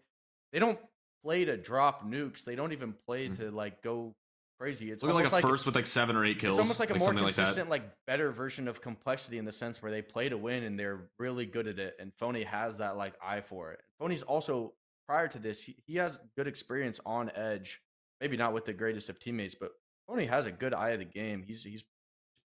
they 0.52 0.60
don't 0.60 0.78
play 1.24 1.44
to 1.44 1.56
drop 1.56 2.04
nukes 2.06 2.44
they 2.44 2.54
don't 2.54 2.70
even 2.72 2.92
play 3.04 3.28
Mhm. 3.28 3.36
to 3.36 3.50
like 3.50 3.82
go 3.82 4.14
crazy 4.58 4.90
it's 4.90 5.02
Look 5.02 5.14
like 5.14 5.28
a 5.28 5.30
like 5.30 5.42
first 5.42 5.66
with 5.66 5.74
like 5.74 5.86
seven 5.86 6.16
or 6.16 6.24
eight 6.24 6.38
kills. 6.38 6.58
it's 6.58 6.66
almost 6.66 6.80
like 6.80 6.90
a 6.90 6.94
more 6.94 7.00
something 7.00 7.24
like 7.24 7.34
that. 7.34 7.42
consistent, 7.42 7.70
like, 7.70 7.84
better 8.06 8.30
version 8.32 8.66
of 8.68 8.80
complexity 8.80 9.38
in 9.38 9.44
the 9.44 9.52
sense 9.52 9.82
where 9.82 9.92
they 9.92 10.02
play 10.02 10.28
to 10.28 10.36
win 10.36 10.64
and 10.64 10.78
they're 10.78 11.08
really 11.18 11.46
good 11.46 11.66
at 11.68 11.78
it. 11.78 11.94
And 12.00 12.12
Phony 12.18 12.42
has 12.42 12.76
that 12.78 12.96
like 12.96 13.14
eye 13.22 13.40
for 13.40 13.72
it. 13.72 13.80
Phony's 13.98 14.22
also 14.22 14.72
prior 15.06 15.28
to 15.28 15.38
this, 15.38 15.62
he, 15.62 15.76
he 15.86 15.96
has 15.96 16.18
good 16.36 16.46
experience 16.46 17.00
on 17.06 17.30
edge. 17.34 17.80
Maybe 18.20 18.36
not 18.36 18.52
with 18.52 18.64
the 18.64 18.72
greatest 18.72 19.08
of 19.08 19.20
teammates, 19.20 19.54
but 19.54 19.70
Phony 20.08 20.26
has 20.26 20.46
a 20.46 20.50
good 20.50 20.74
eye 20.74 20.90
of 20.90 20.98
the 20.98 21.04
game. 21.04 21.44
He's 21.46 21.62
he's 21.62 21.84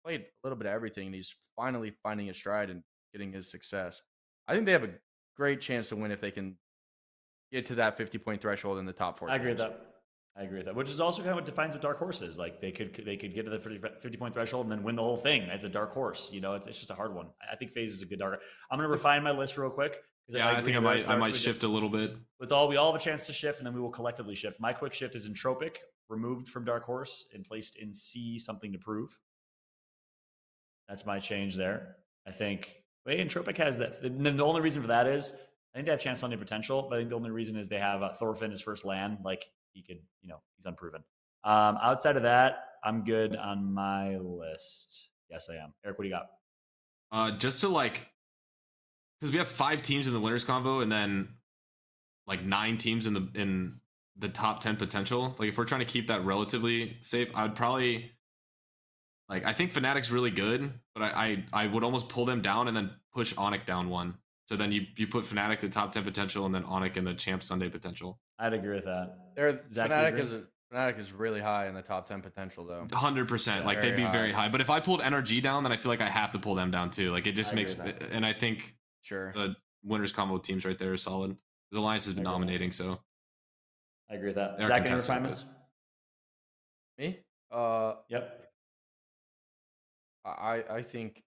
played 0.03 0.21
a 0.21 0.25
little 0.43 0.57
bit 0.57 0.67
of 0.67 0.73
everything, 0.73 1.07
and 1.07 1.15
he's 1.15 1.33
finally 1.55 1.93
finding 2.03 2.27
his 2.27 2.35
stride 2.35 2.69
and 2.69 2.83
getting 3.13 3.31
his 3.31 3.49
success. 3.49 4.01
I 4.47 4.53
think 4.53 4.65
they 4.65 4.73
have 4.73 4.83
a 4.83 4.89
great 5.37 5.61
chance 5.61 5.89
to 5.89 5.95
win 5.95 6.11
if 6.11 6.19
they 6.19 6.31
can 6.31 6.57
get 7.51 7.65
to 7.67 7.75
that 7.75 7.97
50 7.97 8.17
point 8.17 8.41
threshold 8.41 8.79
in 8.79 8.85
the 8.85 8.93
top 8.93 9.17
four. 9.17 9.29
I 9.29 9.35
agree 9.35 9.49
with 9.49 9.59
that. 9.59 9.90
I 10.37 10.43
agree 10.43 10.57
with 10.57 10.65
that. 10.67 10.75
Which 10.75 10.89
is 10.89 11.01
also 11.01 11.21
kind 11.21 11.31
of 11.31 11.35
what 11.35 11.45
defines 11.45 11.73
what 11.73 11.81
dark 11.81 11.97
horse 11.97 12.21
is. 12.21 12.37
Like 12.37 12.61
they 12.61 12.71
could 12.71 12.95
they 13.05 13.17
could 13.17 13.33
get 13.33 13.43
to 13.43 13.51
the 13.51 13.59
50, 13.59 13.79
50 13.99 14.17
point 14.17 14.33
threshold 14.33 14.65
and 14.65 14.71
then 14.71 14.83
win 14.83 14.95
the 14.95 15.01
whole 15.01 15.17
thing 15.17 15.43
as 15.43 15.63
a 15.65 15.69
dark 15.69 15.93
horse. 15.93 16.31
You 16.31 16.39
know, 16.39 16.53
it's, 16.53 16.67
it's 16.67 16.77
just 16.77 16.89
a 16.89 16.95
hard 16.95 17.13
one. 17.13 17.27
I 17.51 17.55
think 17.57 17.71
FaZe 17.71 17.93
is 17.93 18.01
a 18.01 18.05
good 18.05 18.19
dark. 18.19 18.41
I'm 18.69 18.77
going 18.77 18.87
to 18.87 18.91
refine 18.91 19.23
my 19.23 19.31
list 19.31 19.57
real 19.57 19.69
quick. 19.69 19.97
Yeah, 20.27 20.47
I, 20.47 20.51
agree 20.51 20.63
think 20.63 20.77
I 20.77 20.79
might 20.79 21.09
I 21.09 21.17
might 21.17 21.35
shift 21.35 21.63
a 21.63 21.67
little 21.67 21.89
bit. 21.89 22.15
With 22.39 22.53
all 22.53 22.69
we 22.69 22.77
all 22.77 22.93
have 22.93 23.01
a 23.01 23.03
chance 23.03 23.25
to 23.27 23.33
shift, 23.33 23.59
and 23.59 23.67
then 23.67 23.73
we 23.73 23.81
will 23.81 23.89
collectively 23.89 24.35
shift. 24.35 24.59
My 24.61 24.71
quick 24.71 24.93
shift 24.93 25.15
is 25.15 25.27
Entropiq, 25.27 25.75
removed 26.07 26.47
from 26.47 26.63
dark 26.63 26.83
horse 26.83 27.25
and 27.33 27.43
placed 27.43 27.77
in 27.77 27.93
C. 27.93 28.39
Something 28.39 28.71
to 28.71 28.77
prove. 28.77 29.19
That's 30.87 31.05
my 31.05 31.19
change 31.19 31.55
there. 31.55 31.97
I 32.25 32.31
think. 32.31 32.73
Wait, 33.05 33.19
Entropiq 33.19 33.57
has 33.57 33.79
that. 33.79 34.01
And 34.03 34.25
then 34.25 34.37
the 34.37 34.45
only 34.45 34.61
reason 34.61 34.81
for 34.81 34.87
that 34.89 35.07
is 35.07 35.33
I 35.73 35.77
think 35.77 35.87
they 35.87 35.91
have 35.91 35.99
chance 35.99 36.23
on 36.23 36.37
potential, 36.37 36.87
but 36.89 36.95
I 36.95 36.99
think 36.99 37.09
the 37.09 37.15
only 37.15 37.31
reason 37.31 37.57
is 37.57 37.67
they 37.67 37.79
have 37.79 38.01
uh, 38.01 38.13
Thorfinn 38.13 38.51
his 38.51 38.61
first 38.61 38.85
LAN. 38.85 39.17
Like 39.25 39.45
he 39.73 39.81
could, 39.81 39.99
you 40.21 40.29
know, 40.29 40.41
he's 40.57 40.65
unproven. 40.65 41.03
Um, 41.43 41.77
outside 41.81 42.17
of 42.17 42.23
that, 42.23 42.65
I'm 42.83 43.03
good 43.03 43.35
on 43.35 43.73
my 43.73 44.17
list. 44.17 45.09
Yes, 45.29 45.47
I 45.49 45.63
am. 45.63 45.73
Eric, 45.85 45.97
what 45.97 46.03
do 46.03 46.09
you 46.09 46.15
got? 46.15 46.27
Uh, 47.11 47.37
just 47.37 47.61
to 47.61 47.67
like, 47.67 48.07
because 49.19 49.31
we 49.31 49.37
have 49.37 49.47
five 49.47 49.81
teams 49.81 50.07
in 50.07 50.13
the 50.13 50.19
winners 50.19 50.45
convo, 50.45 50.81
and 50.81 50.91
then 50.91 51.29
like 52.27 52.43
nine 52.43 52.77
teams 52.77 53.07
in 53.07 53.13
the 53.13 53.27
in 53.35 53.79
the 54.17 54.29
top 54.29 54.59
ten 54.59 54.75
potential. 54.75 55.35
Like, 55.37 55.49
if 55.49 55.57
we're 55.57 55.65
trying 55.65 55.81
to 55.81 55.85
keep 55.85 56.07
that 56.07 56.23
relatively 56.25 56.97
safe, 57.01 57.29
I'd 57.35 57.55
probably 57.55 58.11
like. 59.29 59.45
I 59.45 59.53
think 59.53 59.73
Fnatic's 59.73 60.11
really 60.11 60.31
good, 60.31 60.71
but 60.93 61.03
I 61.03 61.43
I, 61.53 61.63
I 61.63 61.67
would 61.67 61.83
almost 61.83 62.09
pull 62.09 62.25
them 62.25 62.41
down 62.41 62.67
and 62.67 62.75
then 62.75 62.91
push 63.13 63.33
Onic 63.35 63.65
down 63.65 63.89
one. 63.89 64.15
So 64.45 64.55
then 64.55 64.71
you 64.71 64.85
you 64.95 65.07
put 65.07 65.25
Fnatic 65.25 65.59
the 65.59 65.69
top 65.69 65.91
ten 65.91 66.03
potential, 66.03 66.45
and 66.45 66.53
then 66.53 66.63
Onic 66.63 66.97
in 66.97 67.05
the 67.05 67.13
Champ 67.13 67.43
Sunday 67.43 67.69
potential. 67.69 68.19
I'd 68.41 68.53
agree 68.53 68.75
with 68.75 68.85
that. 68.85 69.17
They're, 69.35 69.61
Zach, 69.71 69.91
Fnatic 69.91 70.19
is 70.19 70.33
a, 70.33 70.43
Fnatic 70.73 70.97
is 70.99 71.11
really 71.13 71.39
high 71.39 71.67
in 71.67 71.75
the 71.75 71.81
top 71.81 72.07
10 72.07 72.21
potential 72.21 72.65
though. 72.65 72.87
Hundred 72.91 73.27
percent. 73.27 73.65
Like 73.65 73.81
they'd 73.81 73.95
very 73.95 74.07
be 74.07 74.11
very 74.11 74.31
high. 74.31 74.43
high. 74.43 74.49
But 74.49 74.61
if 74.61 74.69
I 74.69 74.79
pulled 74.79 75.01
NRG 75.01 75.41
down, 75.43 75.63
then 75.63 75.71
I 75.71 75.77
feel 75.77 75.91
like 75.91 76.01
I 76.01 76.09
have 76.09 76.31
to 76.31 76.39
pull 76.39 76.55
them 76.55 76.71
down 76.71 76.89
too. 76.89 77.11
Like 77.11 77.27
it 77.27 77.33
just 77.33 77.51
I 77.53 77.55
makes. 77.55 77.73
And 78.11 78.25
I 78.25 78.33
think 78.33 78.75
Sure. 79.03 79.31
the 79.33 79.55
winners 79.83 80.11
combo 80.11 80.37
teams 80.39 80.65
right 80.65 80.77
there 80.77 80.91
are 80.93 80.97
solid. 80.97 81.37
The 81.71 81.77
Alliance 81.79 82.05
has 82.05 82.13
been 82.13 82.25
I 82.25 82.31
agree 82.31 82.39
with 82.39 82.49
that. 82.49 82.57
dominating, 82.57 82.71
so 82.71 82.99
I 84.09 84.15
agree 84.15 84.27
with 84.29 84.35
that. 84.35 84.57
They're 84.57 84.67
Zach, 84.67 84.77
any 84.77 84.85
contested, 84.87 85.09
refinements? 85.09 85.45
Me? 86.97 87.19
Uh, 87.51 87.93
Yep. 88.09 88.37
I 90.25 90.63
I 90.69 90.81
think 90.83 91.23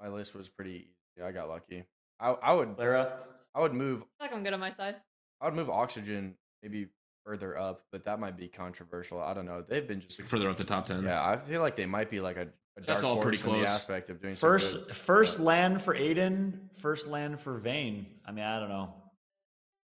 my 0.00 0.08
list 0.08 0.34
was 0.34 0.48
pretty 0.48 0.88
easy. 1.16 1.24
I 1.24 1.32
got 1.32 1.48
lucky. 1.48 1.84
I 2.20 2.30
I 2.30 2.52
would 2.52 2.78
Lara? 2.78 3.12
I 3.54 3.60
would 3.60 3.72
move 3.72 3.98
I 4.02 4.02
feel 4.02 4.08
like 4.28 4.32
I'm 4.34 4.44
good 4.44 4.52
on 4.52 4.60
my 4.60 4.72
side. 4.72 4.96
I 5.40 5.46
would 5.46 5.54
move 5.54 5.70
oxygen 5.70 6.34
maybe 6.64 6.88
further 7.24 7.58
up, 7.58 7.84
but 7.92 8.04
that 8.04 8.18
might 8.18 8.36
be 8.36 8.48
controversial. 8.48 9.20
I 9.20 9.34
don't 9.34 9.46
know. 9.46 9.62
They've 9.66 9.86
been 9.86 10.00
just 10.00 10.20
further 10.22 10.48
up 10.50 10.56
the 10.56 10.64
top 10.64 10.86
ten. 10.86 11.04
yeah. 11.04 11.24
I 11.24 11.36
feel 11.36 11.60
like 11.60 11.76
they 11.76 11.86
might 11.86 12.10
be 12.10 12.20
like 12.20 12.36
a, 12.36 12.42
a 12.76 12.80
dark 12.80 12.86
That's 12.86 13.04
all 13.04 13.16
pretty 13.22 13.38
horse 13.38 13.42
the 13.42 13.64
close. 13.64 13.68
aspect 13.68 14.10
of 14.10 14.20
doing 14.20 14.34
First, 14.34 14.86
good- 14.88 14.96
first 14.96 15.38
yeah. 15.38 15.44
LAN 15.44 15.78
for 15.78 15.94
Aiden. 15.94 16.58
First 16.74 17.06
LAN 17.06 17.36
for 17.36 17.58
Vayne. 17.58 18.06
I 18.26 18.32
mean, 18.32 18.44
I 18.44 18.58
don't 18.58 18.68
know. 18.70 18.94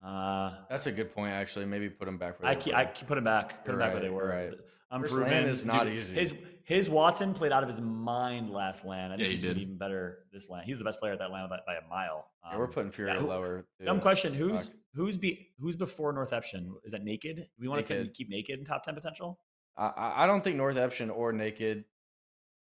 Uh, 0.02 0.52
That's 0.70 0.86
a 0.86 0.92
good 0.92 1.14
point. 1.14 1.32
Actually, 1.32 1.66
maybe 1.66 1.90
put 1.90 2.06
them 2.06 2.16
back. 2.16 2.40
Where 2.40 2.50
I 2.50 2.54
they 2.54 2.60
keep, 2.60 2.72
were. 2.72 2.78
I 2.78 2.84
keep 2.86 3.06
put 3.06 3.18
him 3.18 3.24
back. 3.24 3.64
Put 3.64 3.74
him 3.74 3.78
You're 3.80 3.86
back 3.86 3.92
where 3.94 4.02
they 4.02 4.08
were. 4.10 4.22
you're 4.32 4.50
right. 4.50 4.58
Unproven 4.92 5.28
LAN 5.30 5.44
is 5.44 5.64
not 5.64 5.84
Dude, 5.84 5.94
easy. 5.94 6.14
His 6.14 6.34
his 6.70 6.88
Watson 6.88 7.34
played 7.34 7.50
out 7.50 7.64
of 7.64 7.68
his 7.68 7.80
mind 7.80 8.50
last 8.50 8.84
LAN. 8.84 9.10
I 9.10 9.16
think 9.16 9.20
Yeah, 9.22 9.26
he 9.26 9.32
he's 9.32 9.42
did. 9.42 9.58
even 9.58 9.76
better 9.76 10.26
this 10.32 10.48
LAN. 10.48 10.62
He's 10.64 10.78
the 10.78 10.84
best 10.84 11.00
player 11.00 11.12
at 11.12 11.18
that 11.18 11.32
LAN 11.32 11.48
by, 11.48 11.58
by 11.66 11.74
a 11.74 11.88
mile. 11.88 12.30
Yeah, 12.44 12.56
we're 12.58 12.66
Um, 12.66 12.70
putting 12.70 12.92
Furia 12.92 13.14
who- 13.14 13.26
lower. 13.26 13.66
Dumb 13.84 14.00
question. 14.00 14.32
Who's 14.32 14.68
Fuck. 14.68 14.76
who's 14.94 15.18
be 15.18 15.48
who's 15.58 15.74
before 15.76 16.12
Northeption? 16.12 16.72
Is 16.84 16.92
that 16.92 17.02
Naked? 17.02 17.36
Do 17.36 17.44
we 17.58 17.66
want 17.68 17.84
to 17.86 18.06
keep 18.08 18.28
Naked 18.28 18.58
in 18.60 18.64
top 18.64 18.84
ten 18.84 18.94
potential? 18.94 19.40
I- 19.76 19.88
I, 19.88 20.24
I 20.24 20.26
don't 20.26 20.44
think 20.44 20.56
Northeption 20.56 21.10
or 21.10 21.32
Naked, 21.32 21.84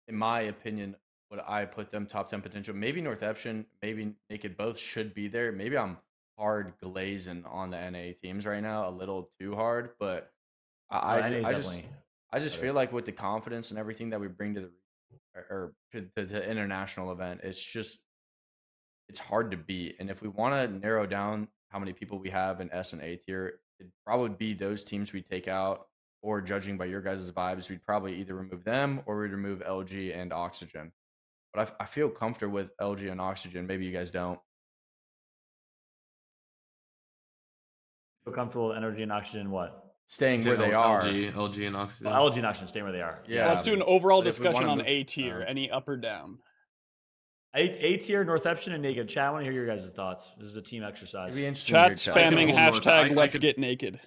in 0.09 0.17
my 0.17 0.43
opinion, 0.43 0.97
would 1.31 1.41
I 1.47 1.65
put 1.65 1.91
them 1.91 2.07
top 2.07 2.29
10 2.29 2.43
potential. 2.43 2.75
Maybe 2.75 3.01
Northeption, 3.01 3.65
maybe 3.83 4.15
Naked 4.29 4.57
both 4.59 4.79
should 4.79 5.15
be 5.15 5.27
there. 5.29 5.51
Maybe 5.51 5.77
I'm 5.79 5.97
hard 6.39 6.75
glazing 6.83 7.45
on 7.47 7.71
the 7.71 7.79
NA 7.91 8.13
teams 8.21 8.45
right 8.45 8.63
now, 8.63 8.87
a 8.89 8.91
little 8.91 9.31
too 9.41 9.55
hard, 9.55 9.95
but 9.99 10.31
I, 10.91 10.99
I, 10.99 11.21
Uh, 11.21 11.29
NA 11.31 11.37
is 11.39 11.47
I 11.47 11.53
just, 11.53 11.71
definitely. 11.71 11.97
I 12.33 12.41
just 12.41 12.57
feel 12.57 12.75
like 12.75 12.93
with 12.93 13.05
the 13.05 13.13
confidence 13.13 13.71
and 13.71 13.79
everything 13.79 14.11
that 14.11 14.21
we 14.21 14.29
bring 14.29 14.55
to 14.55 14.61
the 14.63 14.71
or, 15.51 15.73
to 15.93 16.07
the, 16.17 16.25
the 16.25 16.51
international 16.51 17.13
event, 17.13 17.41
it's 17.43 17.63
just 17.63 17.99
it's 19.09 19.21
hard 19.21 19.51
to 19.51 19.57
beat. 19.57 19.97
And 20.01 20.11
if 20.11 20.23
we 20.23 20.29
want 20.29 20.55
to 20.55 20.79
narrow 20.79 21.07
down 21.07 21.49
how 21.69 21.79
many 21.79 21.93
people 21.93 22.19
we 22.19 22.31
have 22.31 22.61
in 22.61 22.73
S 22.73 22.93
and 22.93 23.03
A 23.03 23.17
tier, 23.17 23.61
it'd 23.79 23.93
probably 24.07 24.31
be 24.31 24.55
those 24.55 24.85
teams 24.85 25.13
we 25.13 25.23
take 25.23 25.49
out. 25.49 25.87
Or 26.23 26.41
judging 26.41 26.79
by 26.79 26.87
your 26.87 27.03
guys' 27.03 27.31
vibes, 27.31 27.69
we'd 27.69 27.85
probably 27.85 28.19
either 28.19 28.35
remove 28.35 28.65
them 28.65 29.03
or 29.05 29.21
we'd 29.21 29.33
remove 29.33 29.59
LG 29.59 30.17
and 30.17 30.33
Oxygen. 30.33 30.91
But 31.53 31.75
I, 31.79 31.85
I 31.85 31.87
feel 31.87 32.09
comfortable 32.09 32.55
with 32.55 32.75
LG 32.81 33.13
and 33.13 33.21
Oxygen. 33.21 33.67
Maybe 33.67 33.85
you 33.85 33.93
guys 33.93 34.11
don't. 34.11 34.39
Feel 38.25 38.33
comfortable 38.33 38.69
with 38.69 38.79
energy 38.79 39.03
and 39.03 39.13
oxygen. 39.13 39.51
What? 39.51 39.84
Staying 40.07 40.41
Is 40.41 40.47
where 40.47 40.57
they 40.57 40.73
L- 40.73 40.81
are. 40.83 41.01
LG, 41.01 41.33
LG, 41.33 41.67
and 41.67 41.77
Oxygen. 41.77 42.07
Well, 42.07 42.31
LG 42.31 42.37
and 42.37 42.47
oxygen 42.47 42.69
staying 42.69 42.85
where 42.85 42.93
they 42.93 43.01
are. 43.01 43.23
Yeah. 43.27 43.49
Let's 43.49 43.63
do 43.63 43.73
an 43.73 43.83
overall 43.83 44.21
but 44.21 44.27
discussion 44.27 44.65
on 44.69 44.83
A 44.87 45.05
tier. 45.05 45.43
uh, 45.43 45.51
Any 45.51 45.71
up 45.71 45.89
or 45.89 45.97
down? 45.97 46.39
A, 47.57 47.61
A 47.63 47.97
tier, 47.99 48.23
Northeption, 48.25 48.73
and 48.75 48.83
Naked. 48.83 49.09
Chat, 49.09 49.25
I 49.29 49.31
want 49.31 49.45
to 49.45 49.51
hear 49.51 49.53
your 49.65 49.67
guys' 49.67 49.89
thoughts. 49.91 50.29
This 50.39 50.49
is 50.49 50.57
a 50.57 50.63
team 50.63 50.83
exercise. 50.83 51.29
It'd 51.29 51.41
be 51.41 51.47
interesting 51.47 51.75
to 51.75 51.81
hear 51.81 51.89
Chat 51.91 51.99
chat. 51.99 52.17
I 52.17 52.21
can 52.31 52.33
spamming 52.49 52.53
hashtag 52.55 52.87
I- 52.89 53.05
I 53.07 53.09
Let's 53.09 53.35
could- 53.35 53.43
Get 53.43 53.59
Naked. 53.59 54.01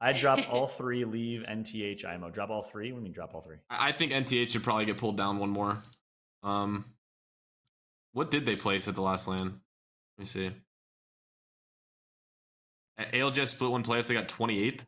I'd 0.00 0.16
drop 0.16 0.40
all 0.52 0.66
three, 0.66 1.04
leave 1.04 1.42
NTH, 1.48 2.04
IMO. 2.04 2.30
Drop 2.30 2.50
all 2.50 2.62
three? 2.62 2.90
What 2.92 2.96
do 2.98 3.00
you 3.00 3.04
mean 3.04 3.12
drop 3.12 3.34
all 3.34 3.40
three? 3.40 3.56
I 3.70 3.88
I 3.88 3.92
think 3.92 4.12
NTH 4.12 4.50
should 4.50 4.64
probably 4.64 4.84
get 4.86 4.98
pulled 4.98 5.16
down 5.16 5.38
one 5.38 5.50
more. 5.50 5.78
Um, 6.42 6.84
what 8.12 8.30
did 8.30 8.44
they 8.46 8.56
place 8.56 8.88
at 8.88 8.94
the 8.94 9.02
last 9.02 9.28
LAN? 9.28 9.44
Let 9.46 10.18
me 10.18 10.24
see. 10.24 10.50
ALGS 12.98 13.48
split 13.48 13.70
one 13.70 13.82
playoffs, 13.82 14.08
they 14.08 14.14
got 14.14 14.28
28th. 14.28 14.80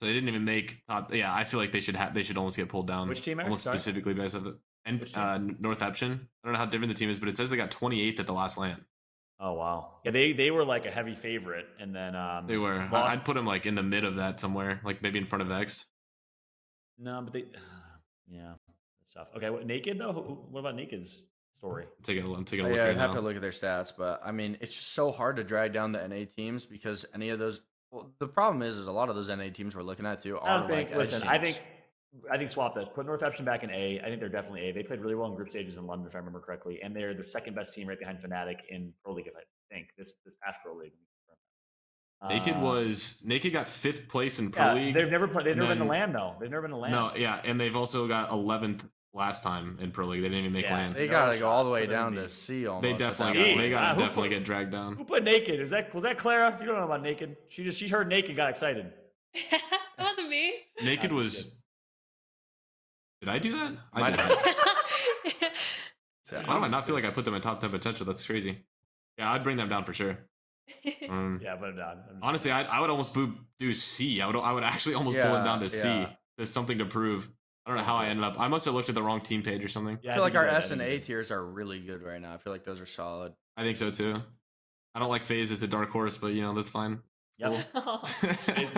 So 0.00 0.06
they 0.06 0.12
didn't 0.12 0.28
even 0.28 0.44
make 0.44 0.82
top. 0.88 1.14
Yeah, 1.14 1.32
I 1.32 1.44
feel 1.44 1.60
like 1.60 1.72
they 1.72 1.80
should 1.80 1.96
have. 1.96 2.14
They 2.14 2.24
should 2.24 2.36
almost 2.36 2.56
get 2.56 2.68
pulled 2.68 2.88
down. 2.88 3.08
Which 3.08 3.22
team, 3.22 3.38
Eric? 3.38 3.46
Almost 3.46 3.62
Sorry? 3.64 3.78
specifically 3.78 4.14
based 4.14 4.34
on. 4.34 4.58
And 4.86 5.06
uh, 5.14 5.38
Northeption. 5.38 6.28
I 6.42 6.46
don't 6.46 6.52
know 6.52 6.58
how 6.58 6.66
different 6.66 6.92
the 6.92 6.98
team 6.98 7.08
is, 7.08 7.18
but 7.18 7.28
it 7.28 7.36
says 7.36 7.48
they 7.48 7.56
got 7.56 7.70
28th 7.70 8.20
at 8.20 8.26
the 8.26 8.34
last 8.34 8.58
LAN. 8.58 8.84
Oh 9.40 9.54
wow. 9.54 9.94
Yeah, 10.04 10.10
they 10.10 10.32
they 10.32 10.50
were 10.50 10.64
like 10.64 10.84
a 10.84 10.90
heavy 10.90 11.14
favorite, 11.14 11.66
and 11.80 11.94
then 11.94 12.14
um 12.14 12.46
They 12.46 12.56
were. 12.56 12.86
Lost- 12.92 13.12
I'd 13.12 13.24
put 13.24 13.34
them 13.34 13.44
like 13.46 13.66
in 13.66 13.74
the 13.74 13.82
mid 13.82 14.04
of 14.04 14.16
that 14.16 14.40
somewhere, 14.40 14.80
like 14.84 15.00
maybe 15.02 15.18
in 15.18 15.24
front 15.24 15.42
of 15.42 15.50
X. 15.50 15.86
no, 16.98 17.20
but 17.22 17.32
they 17.32 17.44
yeah, 18.28 18.52
that's 19.00 19.12
tough. 19.14 19.28
Okay, 19.36 19.50
what, 19.50 19.66
naked 19.66 19.98
though. 19.98 20.12
What 20.50 20.60
about 20.60 20.76
naked's 20.76 21.22
story? 21.64 21.86
Take 22.02 22.18
it. 22.18 22.24
I'm 22.24 22.44
taking 22.44 22.66
a 22.66 22.68
look 22.68 22.76
yeah, 22.76 22.82
right 22.84 22.90
I'd 22.90 22.98
have 22.98 23.10
now. 23.10 23.16
to 23.16 23.20
look 23.22 23.36
at 23.36 23.42
their 23.42 23.50
stats, 23.50 23.92
but 23.96 24.20
I 24.24 24.32
mean, 24.32 24.56
it's 24.60 24.74
just 24.74 24.92
so 24.92 25.10
hard 25.10 25.36
to 25.36 25.44
drag 25.44 25.72
down 25.72 25.92
the 25.92 26.06
NA 26.06 26.24
teams 26.36 26.66
because 26.66 27.04
any 27.14 27.30
of 27.30 27.38
those. 27.38 27.60
Well, 27.90 28.10
the 28.18 28.26
problem 28.26 28.62
is, 28.62 28.76
is 28.76 28.86
a 28.86 28.92
lot 28.92 29.08
of 29.08 29.14
those 29.14 29.28
NA 29.28 29.50
teams 29.52 29.74
we're 29.76 29.82
looking 29.82 30.04
at 30.06 30.22
too 30.22 30.38
I 30.38 30.48
are 30.48 30.58
don't 30.60 30.68
think. 30.68 30.88
like 30.90 30.90
edge 30.92 30.98
listen, 31.12 31.22
I 31.28 31.38
think. 31.38 31.62
I 32.30 32.38
think 32.38 32.52
swap 32.52 32.76
this. 32.76 32.86
Put 32.94 33.06
Northeption 33.06 33.44
back 33.44 33.64
in 33.64 33.70
A. 33.70 34.00
I 34.00 34.06
think 34.08 34.20
they're 34.20 34.28
definitely 34.28 34.68
A. 34.68 34.72
They 34.72 34.84
played 34.84 35.00
really 35.00 35.16
well 35.16 35.28
in 35.30 35.34
group 35.34 35.50
stages 35.50 35.76
in 35.78 35.84
London, 35.86 36.06
if 36.06 36.14
I 36.14 36.18
remember 36.18 36.38
correctly, 36.38 36.78
and 36.80 36.94
they're 36.94 37.12
the 37.12 37.24
second 37.24 37.56
best 37.56 37.74
team 37.74 37.88
right 37.88 37.98
behind 37.98 38.20
Fnatic 38.20 38.58
in 38.68 38.92
Pro 39.02 39.14
League, 39.14 39.26
if 39.26 39.34
I 39.36 39.42
think 39.74 39.88
this 39.98 40.14
this 40.24 40.34
past 40.42 40.58
Pro 40.64 40.76
League. 40.76 40.92
Naked 42.28 42.54
Uh, 42.54 42.60
was 42.60 43.20
Naked 43.24 43.52
got 43.52 43.68
fifth 43.68 44.08
place 44.08 44.38
in 44.38 44.50
Pro 44.50 44.66
Yeah, 44.66 44.72
League. 44.74 44.94
they've 44.94 45.10
never 45.10 45.26
played. 45.28 45.44
They've 45.46 45.52
and 45.52 45.60
never 45.62 45.70
been 45.74 45.78
to 45.78 45.84
then- 45.92 46.00
LAN 46.00 46.12
though. 46.12 46.36
They've 46.40 46.50
never 46.50 46.62
been 46.62 46.70
to 46.70 46.76
LAN. 46.78 46.90
No, 46.92 47.12
yeah, 47.16 47.40
and 47.44 47.60
they've 47.60 47.74
also 47.76 48.06
got 48.08 48.30
11th 48.30 48.88
last 49.14 49.42
time 49.42 49.78
in 49.80 49.90
Pro 49.90 50.06
League. 50.06 50.22
They 50.22 50.28
didn't 50.28 50.40
even 50.40 50.52
make 50.52 50.64
Yeah, 50.64 50.76
LAN. 50.76 50.92
they 50.92 51.06
gotta 51.06 51.38
go 51.38 51.48
all 51.48 51.64
the 51.64 51.70
way 51.70 51.86
down 51.86 52.12
to 52.14 52.22
to 52.22 52.28
C 52.28 52.66
almost. 52.66 52.82
They 52.82 52.92
definitely, 52.96 53.52
got, 53.54 53.58
they 53.58 53.70
gotta 53.70 53.94
who 53.94 54.00
definitely 54.02 54.28
put- 54.30 54.34
get 54.36 54.44
dragged 54.44 54.72
down. 54.72 54.96
Who 54.96 55.04
put 55.04 55.22
naked? 55.24 55.60
Is 55.60 55.70
that 55.70 55.94
was 55.94 56.02
that 56.02 56.18
Clara? 56.18 56.56
You 56.60 56.66
don't 56.66 56.76
know 56.76 56.84
about 56.84 57.02
naked. 57.02 57.36
She 57.48 57.64
just 57.64 57.78
she 57.78 57.88
heard 57.88 58.08
naked, 58.08 58.36
got 58.36 58.50
excited. 58.50 58.92
that 59.50 59.62
wasn't 59.98 60.28
me. 60.28 60.54
Naked 60.82 61.10
I'm 61.10 61.16
was. 61.16 61.34
just 61.36 61.56
Did 63.20 63.28
I 63.30 63.38
do 63.38 63.52
that? 63.52 63.72
I 63.92 64.10
did. 64.10 64.20
have. 64.20 64.28
that. 66.30 66.44
How 66.46 66.58
do 66.58 66.64
I 66.64 66.68
not 66.68 66.84
feel 66.86 66.94
like 66.94 67.04
I 67.04 67.10
put 67.10 67.24
them 67.24 67.34
in 67.34 67.42
top 67.42 67.60
10 67.60 67.70
potential? 67.70 68.04
That's 68.06 68.26
crazy. 68.26 68.64
Yeah, 69.18 69.30
I'd 69.32 69.44
bring 69.44 69.56
them 69.56 69.68
down 69.68 69.84
for 69.84 69.94
sure. 69.94 70.18
Um, 71.08 71.38
Yeah, 71.42 71.54
put 71.56 71.68
him 71.70 71.76
down. 71.76 71.98
I'm 72.10 72.18
Honestly, 72.22 72.50
I, 72.50 72.62
I 72.62 72.80
would 72.80 72.90
almost 72.90 73.12
boo, 73.14 73.34
do 73.58 73.72
C. 73.74 74.20
I 74.22 74.26
would 74.26 74.36
I 74.36 74.52
would 74.52 74.64
actually 74.64 74.94
almost 74.94 75.16
pull 75.18 75.34
him 75.36 75.44
down 75.44 75.58
to 75.60 75.66
Yeah, 75.66 76.06
C. 76.06 76.06
There's 76.36 76.50
something 76.50 76.78
to 76.78 76.86
prove. 76.86 77.28
I 77.66 77.70
don't 77.70 77.78
know 77.78 77.84
how 77.84 77.96
I 77.96 78.06
ended 78.08 78.24
up. 78.24 78.38
I 78.38 78.48
must 78.48 78.64
have 78.66 78.74
looked 78.74 78.88
at 78.90 78.94
the 78.94 79.02
wrong 79.02 79.20
team 79.22 79.42
page 79.42 79.64
or 79.64 79.68
something. 79.68 79.98
yeah, 80.02 80.10
I 80.12 80.14
feel 80.14 80.22
like 80.22 80.34
our 80.34 80.44
you 80.44 80.50
did. 80.50 80.54
I 80.54 80.58
S 80.58 80.70
and 80.70 80.80
think 80.80 80.90
you 80.92 80.96
A 80.98 81.00
tiers 81.00 81.30
are 81.30 81.42
really 81.44 81.80
good 81.80 82.02
right 82.02 82.20
now. 82.20 82.34
I 82.34 82.36
feel 82.38 82.52
like 82.52 82.64
those 82.64 82.80
are 82.80 82.86
solid. 82.86 83.32
I 83.56 83.62
think 83.62 83.76
so 83.76 83.90
too. 83.90 84.16
I 84.94 84.98
don't 85.00 85.08
like 85.08 85.22
FaZe 85.24 85.50
as 85.50 85.62
a 85.62 85.68
dark 85.68 85.90
horse, 85.90 86.18
but 86.18 86.28
you 86.34 86.42
know 86.42 86.54
that's 86.54 86.70
fine. 86.70 87.00
Yep. 87.38 87.66
Oh. 87.74 88.00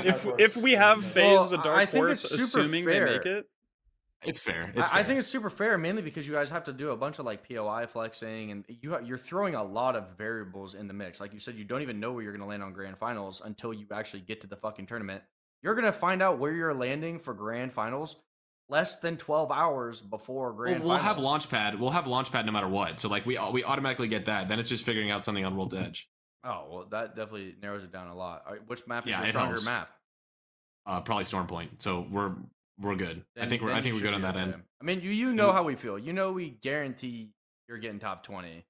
If 0.04 0.26
if 0.38 0.56
we 0.56 0.72
have 0.72 0.98
Well, 1.16 1.44
FaZe 1.44 1.46
as 1.46 1.52
a 1.52 1.58
I 1.58 1.62
dark 1.62 1.90
think 1.90 2.04
horse, 2.04 2.24
it's 2.24 2.32
super 2.34 2.60
assuming 2.60 2.84
they 2.84 3.00
make 3.00 3.26
it, 3.26 3.46
it's 4.24 4.40
fair. 4.40 4.72
I, 4.74 4.80
It's 4.80 4.92
I 4.92 4.96
fair. 4.96 5.04
think 5.04 5.20
it's 5.20 5.28
super 5.28 5.50
fair, 5.50 5.76
mainly 5.76 6.00
because 6.02 6.26
you 6.26 6.32
guys 6.32 6.48
have 6.50 6.64
to 6.64 6.72
do 6.72 6.90
a 6.90 6.96
bunch 6.96 7.18
of 7.18 7.26
like 7.26 7.46
POI 7.46 7.86
flexing, 7.86 8.50
and 8.52 8.64
you 8.68 8.92
ha- 8.92 9.00
you're 9.04 9.18
throwing 9.18 9.56
a 9.56 9.62
lot 9.64 9.94
of 9.96 10.16
variables 10.16 10.74
in 10.74 10.86
the 10.88 10.94
mix. 10.94 11.20
Like 11.20 11.34
you 11.34 11.40
said, 11.40 11.56
you 11.56 11.64
don't 11.64 11.82
even 11.82 12.00
know 12.00 12.12
where 12.12 12.22
you're 12.22 12.32
going 12.32 12.40
to 12.42 12.46
land 12.48 12.62
on 12.62 12.72
grand 12.72 12.96
finals 12.98 13.42
until 13.44 13.74
you 13.74 13.86
actually 13.92 14.20
get 14.20 14.40
to 14.42 14.46
the 14.46 14.56
fucking 14.56 14.86
tournament. 14.86 15.22
You're 15.62 15.74
going 15.74 15.84
to 15.86 15.92
find 15.92 16.22
out 16.22 16.38
where 16.38 16.52
you're 16.52 16.72
landing 16.74 17.18
for 17.18 17.34
grand 17.34 17.72
finals 17.72 18.16
less 18.68 18.96
than 18.96 19.16
12 19.16 19.50
hours 19.52 20.00
before 20.02 20.48
Well, 20.48 20.56
grand. 20.56 20.84
we'll 20.84 20.96
have 20.96 21.16
finals. 21.16 21.46
Launchpad. 21.46 21.78
We'll 21.78 21.90
have 21.90 22.06
Launchpad 22.06 22.44
no 22.46 22.52
matter 22.52 22.68
what. 22.68 22.98
So 23.00 23.08
like 23.08 23.24
we 23.26 23.38
we 23.52 23.64
automatically 23.64 24.08
get 24.08 24.24
that. 24.26 24.48
Then 24.48 24.58
it's 24.58 24.68
just 24.68 24.84
figuring 24.84 25.10
out 25.10 25.24
something 25.24 25.44
on 25.44 25.56
World's 25.56 25.74
Edge. 25.74 26.08
Oh 26.44 26.66
well, 26.70 26.86
that 26.90 27.16
definitely 27.16 27.54
narrows 27.60 27.84
it 27.84 27.92
down 27.92 28.08
a 28.08 28.14
lot. 28.14 28.42
Right, 28.48 28.60
which 28.66 28.86
map 28.86 29.04
is 29.06 29.10
Yeah, 29.10 29.22
it 29.24 29.28
stronger 29.28 29.52
helps. 29.54 29.66
map? 29.66 29.90
Uh, 30.86 31.00
probably 31.00 31.24
Storm 31.24 31.46
Point. 31.46 31.82
So 31.82 32.06
we're 32.10 32.34
we're 32.78 32.94
good. 32.96 33.24
I 33.40 33.46
think 33.46 33.62
we're 33.62 33.72
I 33.72 33.80
think 33.80 33.94
we're 33.94 34.02
good 34.02 34.14
on 34.14 34.22
that 34.22 34.36
end. 34.36 34.54
I 34.80 34.84
mean, 34.84 35.00
you 35.00 35.10
you 35.10 35.32
know 35.32 35.52
how 35.52 35.62
we 35.62 35.74
feel. 35.74 35.98
You 35.98 36.12
know 36.12 36.32
we 36.32 36.50
guarantee 36.50 37.30
you're 37.68 37.78
getting 37.78 37.98
top 37.98 38.22
20. 38.22 38.64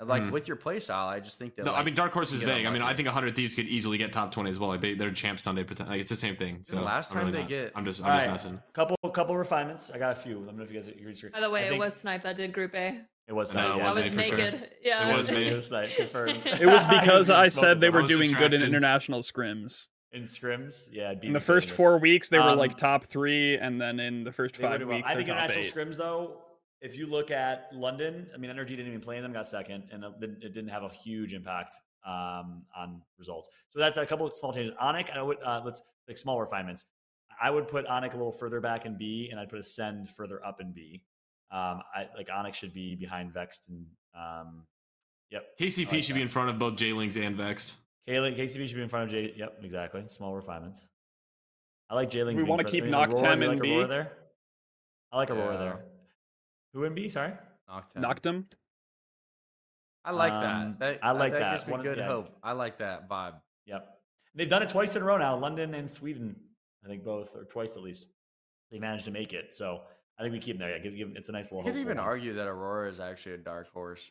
And, 0.00 0.08
Like 0.08 0.22
Mhm. 0.24 0.30
with 0.32 0.48
your 0.48 0.56
play 0.56 0.80
style, 0.80 1.06
I 1.06 1.20
just 1.20 1.38
think 1.38 1.54
that. 1.56 1.64
No, 1.66 1.74
I 1.74 1.84
mean 1.84 1.94
Dark 1.94 2.12
Horse 2.12 2.32
is 2.32 2.40
get 2.40 2.48
vague. 2.48 2.66
I 2.66 2.70
mean 2.70 2.82
I 2.82 2.92
think 2.92 3.06
100 3.06 3.36
Thieves 3.36 3.54
could 3.54 3.66
easily 3.68 3.98
get 3.98 4.12
top 4.12 4.32
20 4.32 4.50
as 4.50 4.58
well. 4.58 4.70
Like 4.70 4.80
they 4.80 4.94
they're 4.94 5.12
champs 5.12 5.42
Sunday. 5.42 5.62
poten- 5.62 5.88
Like 5.88 6.00
it's 6.00 6.10
the 6.10 6.16
same 6.16 6.34
thing. 6.34 6.60
So 6.64 6.80
last 6.82 7.10
I'm 7.12 7.18
time 7.18 7.26
really 7.26 7.36
they 7.36 7.40
not- 7.42 7.48
get- 7.48 7.72
I'm 7.76 7.84
just 7.84 8.00
I'm 8.00 8.06
All 8.10 8.12
just 8.16 8.26
right. 8.26 8.32
messing. 8.32 8.60
Couple 8.72 8.96
couple 9.12 9.36
refinements. 9.36 9.90
I 9.94 9.98
got 9.98 10.10
a 10.12 10.14
few. 10.16 10.38
Let 10.40 10.52
me 10.54 10.58
know 10.58 10.64
if 10.64 10.72
you 10.72 10.80
guys 10.80 10.88
agree. 10.88 11.14
By 11.32 11.38
the 11.40 11.50
way, 11.50 11.68
I 11.68 11.74
it 11.74 11.78
was 11.78 11.94
Snipe 11.94 12.22
that 12.24 12.36
did 12.36 12.52
Group 12.52 12.74
A. 12.74 13.00
it 13.28 13.32
was. 13.32 13.54
No, 13.54 13.60
Snipe, 13.60 13.76
yeah. 13.76 13.82
I 13.82 13.86
was 13.86 13.94
was 13.94 14.04
me 14.04 14.10
for 14.10 14.22
sure. 14.28 14.36
naked. 14.38 14.70
Yeah. 14.82 15.08
It 15.12 15.16
was 15.16 15.30
me. 15.30 15.46
It 15.48 15.54
was 15.54 15.66
Snipe, 15.66 15.94
confirmed. 15.96 16.40
it 16.46 16.66
was 16.66 16.84
because 16.86 17.30
I 17.30 17.46
said 17.48 17.78
they 17.78 17.90
were 17.90 18.00
I 18.00 18.02
was 18.02 18.10
doing 18.10 18.32
good 18.32 18.54
in 18.54 18.62
international 18.62 19.20
scrims. 19.20 19.86
in 20.10 20.24
scrims. 20.24 20.88
Yeah, 20.90 21.14
In 21.22 21.32
the 21.32 21.38
first 21.40 21.70
four 21.70 21.98
weeks, 21.98 22.28
they 22.28 22.38
were 22.40 22.44
Um, 22.50 22.58
like 22.58 22.76
top 22.76 23.04
three, 23.06 23.56
and 23.56 23.80
then 23.80 24.00
in 24.00 24.24
the 24.24 24.32
first 24.32 24.56
five 24.56 24.82
weeks, 24.84 25.08
I 25.08 25.14
think 25.14 25.28
top 25.28 25.48
international 25.50 25.64
scrims 25.64 25.96
though. 25.96 26.42
If 26.82 26.96
you 26.96 27.06
look 27.06 27.30
at 27.30 27.68
London, 27.72 28.28
I 28.34 28.38
mean, 28.38 28.50
NRG 28.50 28.68
didn't 28.70 28.88
even 28.88 29.00
play 29.00 29.16
in 29.16 29.22
them, 29.22 29.32
got 29.32 29.46
second, 29.46 29.84
and 29.92 30.04
it 30.04 30.52
didn't- 30.52 30.68
have 30.68 30.82
a 30.82 30.88
huge 30.88 31.32
impact 31.32 31.76
um, 32.04 32.64
on 32.76 33.00
results. 33.18 33.48
So 33.70 33.78
that's 33.78 33.96
a 33.96 34.04
couple 34.04 34.26
of 34.26 34.34
small 34.36 34.52
changes. 34.52 34.74
Onic, 34.82 35.10
I 35.16 35.22
would 35.22 35.38
uh, 35.44 35.62
let's 35.64 35.80
like 36.08 36.18
small 36.18 36.40
refinements. 36.40 36.84
I 37.40 37.50
would 37.50 37.68
put 37.68 37.86
Onic 37.86 38.14
a 38.14 38.16
little 38.16 38.32
further 38.32 38.60
back 38.60 38.84
in 38.86 38.98
B, 38.98 39.28
and 39.30 39.38
I'd 39.38 39.48
put 39.48 39.60
Ascend 39.60 40.10
further 40.10 40.44
up 40.44 40.60
in 40.60 40.72
B. 40.72 41.02
Um, 41.52 41.82
I 41.94 42.08
like 42.16 42.28
Onic 42.28 42.54
should 42.54 42.72
be 42.74 42.96
behind 42.96 43.32
Vexed 43.32 43.68
and 43.68 43.86
um, 44.14 44.64
yep. 45.30 45.44
KCP 45.60 45.92
like 45.92 46.02
should 46.02 46.10
that. 46.10 46.14
be 46.14 46.22
in 46.22 46.28
front 46.28 46.50
of 46.50 46.58
both 46.58 46.76
J-Lings 46.76 47.16
and 47.16 47.36
Vexed. 47.36 47.76
Kayla, 48.08 48.36
KCB 48.36 48.66
should 48.66 48.76
be 48.76 48.82
in 48.82 48.88
front 48.88 49.04
of 49.04 49.10
J. 49.10 49.34
Yep, 49.36 49.58
exactly. 49.62 50.02
Small 50.08 50.34
refinements. 50.34 50.88
I 51.88 51.94
like 51.94 52.10
J. 52.10 52.24
We 52.24 52.42
wanna 52.42 52.64
keep 52.64 52.84
Noctem 52.84 53.52
in 53.52 53.58
B? 53.60 53.84
there. 53.84 54.12
I 55.12 55.18
like 55.18 55.30
Aurora 55.30 55.52
Yeah. 55.52 55.58
there. 55.60 55.84
Who 56.72 56.84
in 56.84 56.94
be? 56.94 57.08
Sorry. 57.08 57.32
Knocked 57.94 58.26
him. 58.26 58.46
I 60.04 60.10
like 60.10 60.32
Um, 60.32 60.42
that. 60.42 60.78
that. 60.78 61.04
I 61.04 61.12
like 61.12 61.32
that. 61.32 61.38
that. 61.38 61.52
gives 61.52 61.66
me 61.66 61.70
One 61.72 61.80
of- 61.80 61.84
good 61.84 61.98
yeah. 61.98 62.06
hope. 62.06 62.36
I 62.42 62.52
like 62.52 62.78
that 62.78 63.08
vibe. 63.08 63.40
Yep. 63.66 63.88
They've 64.34 64.48
done 64.48 64.62
it 64.62 64.68
twice 64.68 64.96
in 64.96 65.02
a 65.02 65.04
row 65.04 65.18
now. 65.18 65.36
London 65.36 65.74
and 65.74 65.88
Sweden, 65.88 66.34
I 66.84 66.88
think 66.88 67.04
both, 67.04 67.36
or 67.36 67.44
twice 67.44 67.76
at 67.76 67.82
least. 67.82 68.08
They 68.70 68.78
managed 68.78 69.04
to 69.04 69.10
make 69.10 69.32
it. 69.32 69.54
So 69.54 69.82
I 70.18 70.22
think 70.22 70.32
we 70.32 70.38
keep 70.40 70.58
them 70.58 70.66
there. 70.66 70.76
Yeah, 70.76 70.82
give, 70.82 70.96
give, 70.96 71.16
it's 71.16 71.28
a 71.28 71.32
nice 71.32 71.52
little. 71.52 71.66
You 71.66 71.72
could 71.72 71.80
even 71.80 71.98
argue 71.98 72.32
that 72.34 72.48
Aurora 72.48 72.88
is 72.88 72.98
actually 73.00 73.34
a 73.34 73.38
dark 73.38 73.70
horse. 73.72 74.10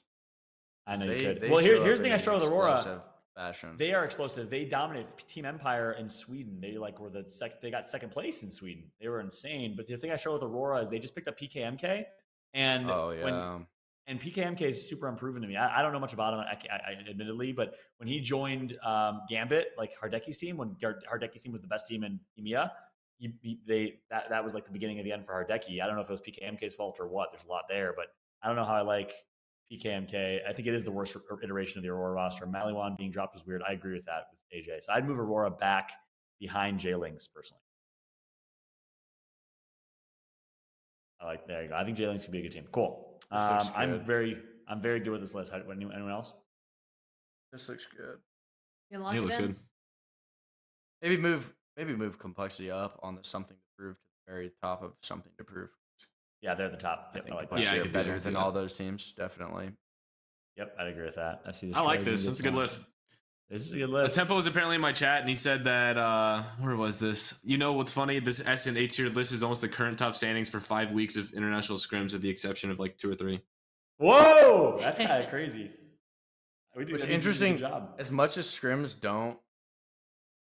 I 0.88 0.96
know 0.96 1.08
They- 1.08 1.14
you 1.16 1.20
could. 1.20 1.42
they 1.42 1.50
Well, 1.50 1.60
here, 1.60 1.84
here's 1.84 1.98
the 1.98 2.04
thing 2.04 2.14
I 2.14 2.18
struggle 2.18 2.42
with 2.46 2.52
Aurora. 2.54 3.04
Fashion. 3.36 3.78
They 3.78 3.94
are 3.94 4.04
explosive. 4.04 4.50
They 4.50 4.66
dominated 4.66 5.08
Team 5.26 5.46
Empire 5.46 5.94
in 5.94 6.10
Sweden. 6.10 6.60
They 6.60 6.78
like 6.78 7.00
were 7.00 7.10
the 7.10 7.26
sec- 7.32 7.62
they 7.62 7.72
got 7.72 7.86
second 7.86 8.10
place 8.12 8.44
in 8.44 8.52
Sweden. 8.52 8.92
They 9.00 9.08
were 9.08 9.22
insane. 9.22 9.74
But 9.76 9.88
the 9.88 9.96
thing 9.98 10.12
I 10.12 10.18
show 10.18 10.34
with 10.34 10.44
Aurora 10.44 10.82
is 10.82 10.90
they 10.90 11.00
just 11.00 11.16
picked 11.16 11.30
up 11.30 11.38
PKMK, 11.40 12.06
and 12.54 12.90
oh 12.90 13.12
yeah. 13.12 13.24
when 13.24 13.66
and 14.08 14.20
PKMK 14.20 14.62
is 14.62 14.90
super 14.90 15.08
unproven 15.08 15.42
to 15.42 15.48
me. 15.48 15.56
I, 15.56 15.80
I 15.80 15.82
don't 15.82 15.94
know 15.94 16.00
much 16.00 16.14
about 16.14 16.34
him, 16.34 16.40
I, 16.40 16.58
I, 16.70 17.10
admittedly, 17.10 17.54
but 17.54 17.76
when 17.98 18.10
he 18.10 18.20
joined 18.20 18.78
um, 18.84 19.22
Gambit, 19.30 19.70
like 19.78 19.94
Hardecki's 19.98 20.38
team, 20.38 20.58
when 20.58 20.76
Hardecki's 20.82 21.42
team 21.42 21.52
was 21.52 21.62
the 21.62 21.68
best 21.68 21.88
team 21.88 22.04
in 22.04 22.20
EMEA, 22.40 22.72
he, 23.18 23.32
he- 23.42 23.60
they 23.68 24.00
that 24.10 24.30
that 24.30 24.44
was 24.44 24.54
like 24.54 24.66
the 24.66 24.72
beginning 24.72 25.00
of 25.00 25.06
the 25.06 25.12
end 25.12 25.26
for 25.26 25.34
Hardecki. 25.34 25.82
I 25.82 25.86
don't 25.86 25.96
know 25.96 26.02
if 26.02 26.10
it 26.10 26.12
was 26.12 26.22
PKMK's 26.22 26.76
fault 26.76 26.98
or 27.00 27.08
what. 27.08 27.30
There's 27.32 27.46
a 27.46 27.48
lot 27.48 27.64
there, 27.70 27.94
but 27.96 28.08
I 28.44 28.48
don't 28.48 28.56
know 28.56 28.66
how 28.66 28.76
I 28.76 28.82
like 28.82 29.14
PKMK. 29.72 30.40
I 30.48 30.52
think 30.52 30.68
it 30.68 30.74
is 30.74 30.84
the 30.84 30.92
worst 30.92 31.16
iteration 31.44 31.78
of 31.78 31.84
the 31.84 31.90
Aurora 31.90 32.14
roster. 32.14 32.46
Maliwan 32.46 32.98
being 32.98 33.12
dropped 33.12 33.34
was 33.36 33.46
weird. 33.46 33.62
I 33.68 33.74
agree 33.74 33.94
with 33.94 34.06
that 34.06 34.26
with 34.32 34.66
AJ. 34.66 34.84
So 34.84 34.94
I'd 34.94 35.08
move 35.08 35.20
Aurora 35.20 35.52
back 35.52 35.92
behind 36.40 36.80
J-Lings 36.80 37.30
personally. 37.34 37.62
I 41.22 41.26
like 41.26 41.48
there 41.48 41.64
you 41.64 41.70
go. 41.70 41.76
I 41.76 41.84
think 41.84 41.98
J-Lings 41.98 42.24
could 42.24 42.32
be 42.32 42.40
a 42.40 42.42
good 42.42 42.52
team. 42.52 42.68
Cool. 42.72 43.20
This 43.32 43.42
looks 43.42 43.66
Um, 43.68 43.74
I'm 43.76 44.06
very 44.06 44.42
I'm 44.68 44.82
very 44.82 45.00
good 45.00 45.12
with 45.12 45.22
this 45.22 45.34
list. 45.34 45.52
How- 45.52 45.58
Anyone 45.60 45.94
anyone 45.94 46.12
else? 46.12 46.34
this 47.52 47.68
looks 47.70 47.86
good. 47.86 48.18
You 48.90 48.96
can 48.98 49.04
lock 49.04 49.14
He 49.14 49.20
it 49.20 49.22
looks 49.22 49.38
in. 49.40 49.48
good. 49.48 49.60
Maybe 51.02 51.18
move 51.18 51.54
maybe 51.78 51.96
move 51.96 52.18
complexity 52.20 52.72
up 52.72 53.00
on 53.04 53.16
the 53.16 53.24
something 53.24 53.56
to 53.58 53.64
prove 53.78 53.96
to 53.96 54.02
the 54.26 54.32
very 54.32 54.52
top 54.62 54.82
of 54.84 54.94
something 55.02 55.32
to 55.38 55.44
prove. 55.44 55.70
Yeah, 56.42 56.56
they're 56.56 56.66
at 56.68 56.72
the 56.72 56.78
top. 56.78 57.12
I 57.14 57.18
Yep, 57.18 57.24
think 57.26 57.34
I 57.34 57.38
like 57.40 57.50
complexity 57.50 57.66
Yeah, 57.66 57.72
I 57.72 57.80
are 57.80 57.84
could 57.84 57.92
do 57.92 57.94
that, 57.94 58.00
I 58.06 58.10
better 58.10 58.20
than 58.20 58.34
that. 58.34 58.40
all 58.40 58.52
those 58.52 58.74
teams, 58.74 59.12
definitely. 59.12 59.72
Yep, 60.58 60.76
I'd 60.80 60.88
agree 60.88 61.06
with 61.06 61.16
that. 61.16 61.42
I 61.46 61.52
see 61.52 61.68
this. 61.68 61.78
I 61.78 61.82
like 61.82 62.04
this. 62.04 62.26
That's 62.26 62.40
a 62.40 62.44
good 62.44 62.50
point. 62.54 62.64
list. 62.64 62.86
This 63.52 63.64
is 63.66 63.74
a 63.74 63.78
good 63.80 63.90
The 63.90 63.94
list. 63.94 64.16
tempo 64.16 64.34
was 64.36 64.48
apparently 64.48 64.76
in 64.76 64.82
my 64.82 64.94
chat, 64.94 65.20
and 65.20 65.28
he 65.30 65.36
said 65.36 65.66
that 65.66 65.98
uh 65.98 66.44
where 66.60 66.76
was 66.78 66.98
this? 67.00 67.38
You 67.44 67.58
know 67.58 67.74
what's 67.74 67.92
funny? 67.92 68.20
This 68.20 68.42
S 68.46 68.66
and 68.68 68.78
A 68.78 68.88
tier 68.88 69.10
list 69.10 69.34
is 69.34 69.44
almost 69.44 69.62
the 69.62 69.68
current 69.68 69.98
top 69.98 70.16
standings 70.16 70.50
for 70.50 70.60
five 70.62 70.92
weeks 70.94 71.18
of 71.18 71.32
international 71.34 71.78
scrims, 71.78 72.14
with 72.14 72.22
the 72.22 72.30
exception 72.30 72.72
of 72.72 72.80
like 72.80 72.98
two 72.98 73.12
or 73.12 73.16
three. 73.16 73.42
Whoa, 73.98 74.78
that's 74.80 74.98
kind 74.98 75.12
of 75.24 75.30
crazy. 75.30 75.70
We 76.76 76.86
do 76.86 76.94
What's 76.94 77.04
that 77.04 77.10
means 77.12 77.26
we 77.26 77.34
do 77.34 77.46
a 77.46 77.50
interesting, 77.50 77.58
job. 77.58 77.96
as 78.00 78.10
much 78.10 78.38
as 78.38 78.48
scrims 78.48 78.98
don't 78.98 79.38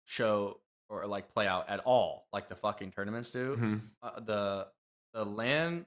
show 0.04 0.60
or 0.88 1.06
like 1.06 1.32
play 1.34 1.46
out 1.48 1.68
at 1.68 1.80
all 1.80 2.28
like 2.32 2.48
the 2.48 2.54
fucking 2.54 2.92
tournaments 2.92 3.30
do. 3.32 3.56
Mhm. 3.56 3.80
Uh, 4.02 4.20
the 4.20 4.66
the 5.12 5.24
LAN 5.24 5.86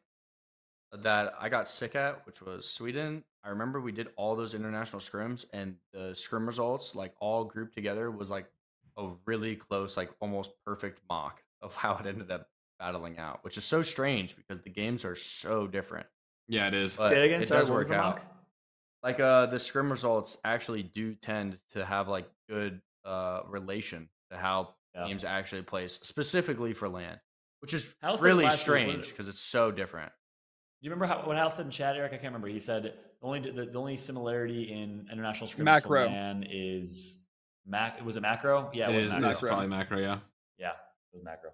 that 0.93 1.33
I 1.39 1.49
got 1.49 1.67
sick 1.67 1.95
at, 1.95 2.25
which 2.25 2.41
was 2.41 2.67
Sweden, 2.67 3.23
I 3.43 3.49
remember 3.49 3.79
we 3.81 3.91
did 3.91 4.09
all 4.15 4.35
those 4.35 4.53
international 4.53 4.99
scrims 5.01 5.45
and 5.53 5.75
the 5.93 6.13
scrim 6.15 6.45
results, 6.45 6.95
like 6.95 7.13
all 7.19 7.43
grouped 7.45 7.73
together, 7.73 8.09
was 8.11 8.29
like 8.29 8.45
a 8.97 9.09
really 9.25 9.55
close, 9.55 9.97
like 9.97 10.09
almost 10.19 10.51
perfect 10.65 11.01
mock 11.09 11.41
of 11.61 11.73
how 11.75 11.97
it 11.97 12.05
ended 12.05 12.31
up 12.31 12.47
battling 12.79 13.17
out, 13.17 13.43
which 13.43 13.57
is 13.57 13.63
so 13.65 13.81
strange 13.81 14.35
because 14.35 14.61
the 14.61 14.69
games 14.69 15.03
are 15.03 15.15
so 15.15 15.67
different. 15.67 16.05
Yeah, 16.47 16.67
it 16.67 16.73
is. 16.73 16.95
But 16.95 17.09
Say 17.09 17.23
it 17.23 17.25
again. 17.25 17.41
it 17.41 17.47
Sorry, 17.47 17.61
does 17.61 17.71
work 17.71 17.91
out. 17.91 18.15
mock? 18.15 18.21
Like 19.03 19.19
uh 19.19 19.45
the 19.47 19.59
scrim 19.59 19.91
results 19.91 20.37
actually 20.43 20.83
do 20.83 21.13
tend 21.15 21.59
to 21.73 21.85
have 21.85 22.07
like 22.07 22.27
good 22.49 22.81
uh 23.05 23.41
relation 23.47 24.09
to 24.31 24.37
how 24.37 24.75
Yeah. 24.95 25.05
teams 25.07 25.23
actually 25.23 25.61
place 25.63 25.99
specifically 26.03 26.73
for 26.73 26.87
LAN, 26.89 27.19
which 27.61 27.73
is 27.73 27.93
really 28.21 28.49
strange 28.49 29.09
because 29.09 29.27
it's 29.27 29.39
so 29.39 29.71
different. 29.71 30.11
Do 30.81 30.85
you 30.85 30.91
remember 30.91 31.11
how, 31.11 31.25
what 31.25 31.37
Hal 31.37 31.49
said 31.49 31.65
in 31.65 31.71
chat, 31.71 31.95
Eric? 31.95 32.13
I 32.13 32.17
can't 32.17 32.25
remember. 32.25 32.47
He 32.47 32.59
said 32.59 32.83
the 32.83 32.93
only 33.21 33.39
the, 33.39 33.65
the 33.65 33.79
only 33.79 33.97
similarity 33.97 34.71
in 34.71 35.07
international 35.11 35.49
scrims 35.49 35.63
Macro. 35.63 36.05
to 36.05 36.11
LAN 36.11 36.45
is 36.49 37.23
mac. 37.65 37.97
It 37.97 38.05
was 38.05 38.15
it 38.15 38.21
macro? 38.21 38.69
Yeah, 38.73 38.89
it 38.89 38.95
it, 38.95 38.97
is. 38.97 39.03
was 39.05 39.13
macro. 39.13 39.29
It's 39.29 39.41
probably 39.41 39.67
macro. 39.67 39.99
Yeah, 39.99 40.19
Yeah, 40.59 40.69
it 40.69 41.15
was 41.15 41.23
macro. 41.23 41.49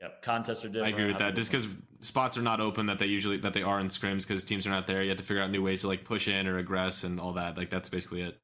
Yep, 0.00 0.22
contests 0.22 0.64
are 0.64 0.68
different. 0.68 0.86
I 0.86 0.96
agree 0.96 1.06
with 1.06 1.18
that. 1.18 1.34
Just 1.34 1.50
because 1.50 1.66
spots 2.00 2.38
are 2.38 2.42
not 2.42 2.60
open 2.60 2.86
that 2.86 2.98
they 2.98 3.06
usually 3.06 3.36
that 3.38 3.52
they 3.52 3.62
are 3.62 3.80
in 3.80 3.88
scrims 3.88 4.26
because 4.26 4.44
teams 4.44 4.66
are 4.66 4.70
not 4.70 4.86
there. 4.86 5.02
You 5.02 5.08
have 5.10 5.18
to 5.18 5.24
figure 5.24 5.42
out 5.42 5.50
new 5.50 5.62
ways 5.62 5.82
to 5.82 5.88
like 5.88 6.04
push 6.04 6.28
in 6.28 6.46
or 6.46 6.62
aggress 6.62 7.04
and 7.04 7.20
all 7.20 7.32
that. 7.32 7.56
Like 7.56 7.68
that's 7.68 7.88
basically 7.88 8.22
it. 8.22 8.38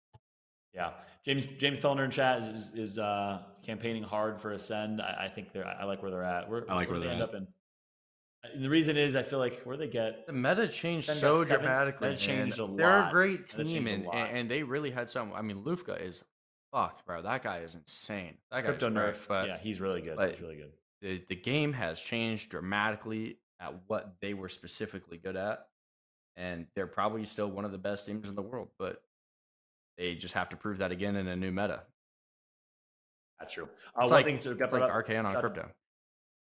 Yeah, 0.74 0.90
James 1.24 1.46
James 1.58 1.78
Pellner 1.78 2.04
in 2.04 2.10
chat 2.10 2.42
is 2.42 2.48
is, 2.48 2.72
is 2.74 2.98
uh, 2.98 3.40
campaigning 3.64 4.02
hard 4.02 4.38
for 4.38 4.52
Ascend. 4.52 5.00
I, 5.00 5.26
I 5.26 5.28
think 5.28 5.52
they're. 5.52 5.66
I 5.66 5.84
like 5.84 6.02
where 6.02 6.10
they're 6.10 6.24
at. 6.24 6.50
Where, 6.50 6.64
I 6.68 6.74
like 6.74 6.88
where 6.88 6.98
where 6.98 7.00
they 7.00 7.06
they're 7.06 7.14
end 7.14 7.22
up 7.22 7.34
in. 7.34 7.46
And 8.52 8.62
the 8.64 8.68
reason 8.68 8.96
is, 8.96 9.16
I 9.16 9.22
feel 9.22 9.38
like 9.38 9.62
where 9.62 9.76
they 9.76 9.88
get 9.88 10.26
The 10.26 10.32
meta 10.32 10.68
changed 10.68 11.06
so 11.08 11.40
us 11.40 11.48
seventh, 11.48 11.62
dramatically. 11.64 12.08
meta 12.10 12.20
changed 12.20 12.58
a 12.58 12.66
They're 12.76 13.08
a 13.08 13.10
great 13.10 13.48
team, 13.48 13.66
changed 13.86 14.06
a 14.06 14.10
and, 14.12 14.50
they 14.50 14.62
really 14.62 14.90
had 14.90 15.08
some. 15.08 15.32
I 15.32 15.42
mean, 15.42 15.62
Lufka 15.64 16.00
is 16.00 16.22
fucked, 16.72 17.06
bro. 17.06 17.22
That 17.22 17.42
guy 17.42 17.58
is 17.60 17.74
insane. 17.74 18.36
That 18.50 18.62
guy's 18.62 18.78
crypto 18.78 18.90
nerf. 18.90 19.26
but 19.28 19.46
yeah, 19.48 19.58
he's 19.58 19.80
really 19.80 20.02
good. 20.02 20.18
he's 20.30 20.40
really 20.40 20.56
good. 20.56 20.72
the 21.00 21.22
the 21.28 21.36
game 21.36 21.72
has 21.72 22.00
changed 22.00 22.50
dramatically 22.50 23.38
at 23.60 23.72
what 23.86 24.14
they 24.20 24.34
were 24.34 24.48
specifically 24.48 25.16
good 25.16 25.36
at, 25.36 25.66
and 26.36 26.66
they're 26.74 26.86
probably 26.86 27.24
still 27.24 27.50
one 27.50 27.64
of 27.64 27.72
the 27.72 27.78
best 27.78 28.04
teams 28.06 28.28
in 28.28 28.34
the 28.34 28.42
world. 28.42 28.68
But 28.78 29.00
they 29.96 30.14
just 30.16 30.34
have 30.34 30.48
to 30.50 30.56
prove 30.56 30.78
that 30.78 30.92
again 30.92 31.16
in 31.16 31.28
a 31.28 31.36
new 31.36 31.50
meta. 31.52 31.84
That's 33.38 33.54
true. 33.54 33.68
Uh, 33.96 34.02
It's 34.02 34.10
like 34.12 34.26
thing 34.26 34.38
to 34.40 34.54
get 34.54 34.64
it's 34.64 34.72
like 34.72 34.82
up- 34.82 34.90
Arcane 34.90 35.24
on 35.24 35.34
crypto. 35.40 35.68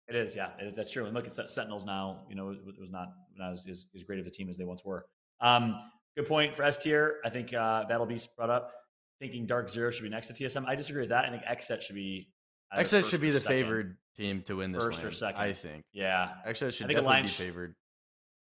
It 0.07 0.15
is, 0.15 0.35
yeah, 0.35 0.49
it 0.61 0.67
is, 0.67 0.75
that's 0.75 0.91
true. 0.91 1.05
And 1.05 1.13
look 1.15 1.25
at 1.27 1.33
Sentinels 1.51 1.85
now. 1.85 2.21
You 2.29 2.35
know, 2.35 2.49
it, 2.51 2.59
it 2.67 2.79
was 2.79 2.91
not 2.91 3.09
not 3.35 3.51
as, 3.51 3.63
as, 3.67 3.85
as 3.95 4.03
great 4.03 4.19
of 4.19 4.27
a 4.27 4.29
team 4.29 4.49
as 4.49 4.57
they 4.57 4.63
once 4.63 4.85
were. 4.85 5.05
Um, 5.41 5.79
good 6.15 6.27
point 6.27 6.55
for 6.55 6.63
S 6.63 6.77
tier. 6.77 7.17
I 7.25 7.29
think 7.29 7.53
uh, 7.53 7.85
Battle 7.85 8.05
Beast 8.05 8.35
brought 8.37 8.49
up 8.49 8.71
thinking 9.19 9.45
Dark 9.45 9.69
Zero 9.69 9.89
should 9.91 10.03
be 10.03 10.09
next 10.09 10.27
to 10.27 10.33
TSM. 10.33 10.65
I 10.67 10.75
disagree 10.75 11.01
with 11.01 11.09
that. 11.09 11.25
I 11.25 11.29
think 11.29 11.43
XSET 11.43 11.81
should 11.81 11.95
be. 11.95 12.29
XSET 12.73 13.05
should 13.09 13.21
be 13.21 13.31
the 13.31 13.39
second. 13.39 13.55
favored 13.63 13.97
team 14.15 14.43
to 14.43 14.57
win 14.57 14.71
this. 14.71 14.83
First 14.83 15.03
or 15.03 15.11
second. 15.11 15.41
I 15.41 15.53
think. 15.53 15.83
Yeah, 15.91 16.29
XSET 16.47 16.73
should 16.73 16.85
I 16.85 16.87
think 16.87 16.89
definitely 16.89 17.05
Alliance- 17.05 17.37
be 17.37 17.43
favored. 17.45 17.75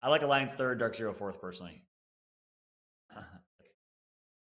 I 0.02 0.08
like 0.08 0.22
Alliance 0.22 0.52
third, 0.54 0.78
Dark 0.78 0.94
Zero 0.94 1.12
fourth 1.12 1.40
personally. 1.40 1.82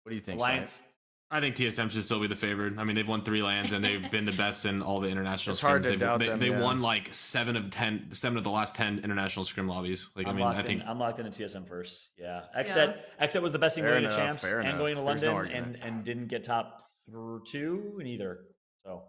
What 0.04 0.10
do 0.10 0.16
you 0.16 0.20
think? 0.20 0.38
Alliance. 0.38 0.70
Science? 0.72 0.93
I 1.30 1.40
think 1.40 1.56
TSM 1.56 1.90
should 1.90 2.02
still 2.04 2.20
be 2.20 2.28
the 2.28 2.36
favored. 2.36 2.78
I 2.78 2.84
mean, 2.84 2.94
they've 2.94 3.08
won 3.08 3.22
three 3.22 3.42
LANs 3.42 3.72
and 3.72 3.84
they've 3.84 4.08
been 4.10 4.24
the 4.24 4.32
best 4.32 4.66
in 4.66 4.82
all 4.82 5.00
the 5.00 5.08
international 5.08 5.54
It's 5.54 5.62
scrims. 5.62 5.66
hard 5.66 5.82
to 5.84 5.90
They've- 5.90 5.98
doubt 5.98 6.20
they 6.20 6.28
them, 6.28 6.38
they 6.38 6.50
yeah. 6.50 6.60
won 6.60 6.80
like 6.80 7.12
seven 7.12 7.56
of 7.56 7.70
ten, 7.70 8.08
seven 8.12 8.38
of 8.38 8.44
the 8.44 8.50
last 8.50 8.76
ten 8.76 9.00
international 9.02 9.44
scrim 9.44 9.66
lobbies. 9.66 10.10
Like, 10.14 10.26
i 10.26 10.30
I'm 10.30 10.36
mean, 10.36 10.44
locked 10.44 10.58
I 10.58 10.62
think 10.62 10.82
in, 10.82 10.88
I'm 10.88 10.98
locked 10.98 11.18
into 11.18 11.30
TSM 11.32 11.66
first. 11.66 12.10
Yeah, 12.16 12.42
XSET 12.56 12.96
XSET 13.20 13.42
was 13.42 13.50
the 13.52 13.58
best 13.58 13.74
thing 13.74 13.84
going 13.84 13.94
to 13.94 14.06
enough, 14.06 14.16
champs 14.16 14.42
fair 14.42 14.60
and 14.60 14.68
enough. 14.68 14.78
going 14.78 14.96
to 14.96 15.02
There's 15.02 15.22
no 15.22 15.34
London 15.34 15.54
and 15.56 15.76
and 15.82 16.04
didn't 16.04 16.28
get 16.28 16.44
top 16.44 16.80
th- 17.06 17.16
two 17.50 17.98
in 18.00 18.06
either. 18.06 18.40
So 18.84 19.02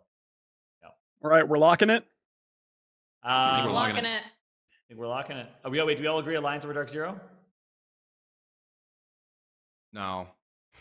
yeah. 0.81 0.89
All 1.23 1.29
right, 1.29 1.47
we're 1.47 1.59
locking 1.59 1.89
it. 1.91 2.05
I 3.21 3.51
think 3.57 3.59
um, 3.61 3.67
we're 3.67 3.73
locking 3.73 3.95
Locking 3.95 4.09
it. 4.09 4.15
it. 4.17 4.23
I 4.23 4.87
think 4.87 4.99
we're 4.99 5.07
locking 5.07 5.37
it. 5.37 5.47
Oh, 5.63 5.69
we 5.69 5.83
wait. 5.83 5.97
Do 5.97 6.01
we 6.01 6.07
all 6.07 6.19
agree 6.19 6.35
Alliance 6.35 6.63
over 6.63 6.73
Dark 6.73 6.89
Zero? 6.89 7.19
No, 9.93 10.27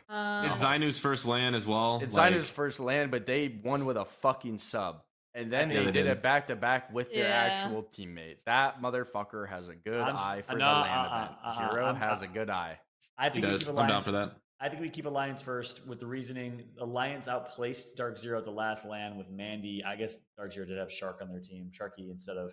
Um, 0.08 0.46
it's 0.46 0.62
Zainu's 0.62 0.98
first 0.98 1.26
LAN 1.26 1.54
as 1.54 1.66
well. 1.66 2.00
it's 2.02 2.14
like, 2.14 2.34
Zainu's 2.34 2.48
first 2.50 2.78
LAN, 2.80 3.10
but 3.10 3.24
they 3.26 3.58
won 3.64 3.86
with 3.86 3.96
a 3.96 4.04
fucking 4.04 4.58
sub. 4.58 5.02
And 5.36 5.52
then 5.52 5.68
they, 5.68 5.76
they 5.76 5.84
did 5.86 5.92
did. 5.94 6.06
it 6.06 6.22
back 6.22 6.46
to 6.48 6.56
back 6.56 6.92
with 6.92 7.10
their 7.12 7.24
Yeah. 7.28 7.34
actual 7.34 7.82
teammate. 7.82 8.36
That 8.46 8.80
motherfucker 8.80 9.48
has 9.48 9.68
a 9.68 9.74
good 9.74 10.00
I'm 10.00 10.16
eye 10.16 10.42
for 10.46 10.52
no, 10.52 10.58
the 10.58 10.64
uh, 10.66 10.80
LAN 10.82 10.90
uh, 10.98 11.16
event. 11.24 11.32
uh, 11.44 11.56
Zero 11.70 11.84
I'm- 11.86 11.96
has 11.96 12.22
uh, 12.22 12.26
a 12.26 12.28
good 12.28 12.50
eye. 12.50 12.78
I 13.18 13.30
think 13.30 13.44
we 13.44 13.50
does. 13.50 13.60
keep 13.62 13.70
I'm 13.70 13.76
down 13.76 13.86
Alliance. 13.86 14.04
for 14.04 14.12
that. 14.12 14.32
I 14.60 14.68
think 14.68 14.80
we 14.82 14.88
keep 14.90 15.06
Alliance 15.06 15.42
first 15.42 15.84
with 15.86 15.98
the 15.98 16.06
reasoning 16.06 16.62
Alliance 16.78 17.26
outplaced 17.28 17.96
Dark 17.96 18.16
Zero 18.18 18.38
at 18.38 18.44
the 18.44 18.50
last 18.52 18.86
LAN 18.86 19.16
with 19.16 19.28
Mandy. 19.30 19.82
I 19.84 19.96
guess 19.96 20.16
Dark 20.36 20.52
Zero 20.52 20.66
did 20.66 20.78
have 20.78 20.90
Shark 20.92 21.18
on 21.22 21.28
their 21.28 21.40
team, 21.40 21.70
Sharky 21.72 22.10
instead 22.10 22.36
of 22.36 22.52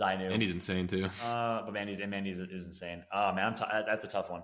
Zainu. 0.00 0.32
And 0.32 0.40
he's 0.40 0.50
insane 0.52 0.86
too. 0.86 1.06
uh, 1.24 1.62
but 1.64 1.72
Mandy's 1.74 2.00
and 2.00 2.10
Mandy's 2.10 2.38
is 2.40 2.66
insane. 2.66 3.04
Oh 3.12 3.32
man, 3.32 3.46
I'm 3.48 3.54
t- 3.54 3.64
that's 3.86 4.04
a 4.04 4.08
tough 4.08 4.30
one. 4.30 4.42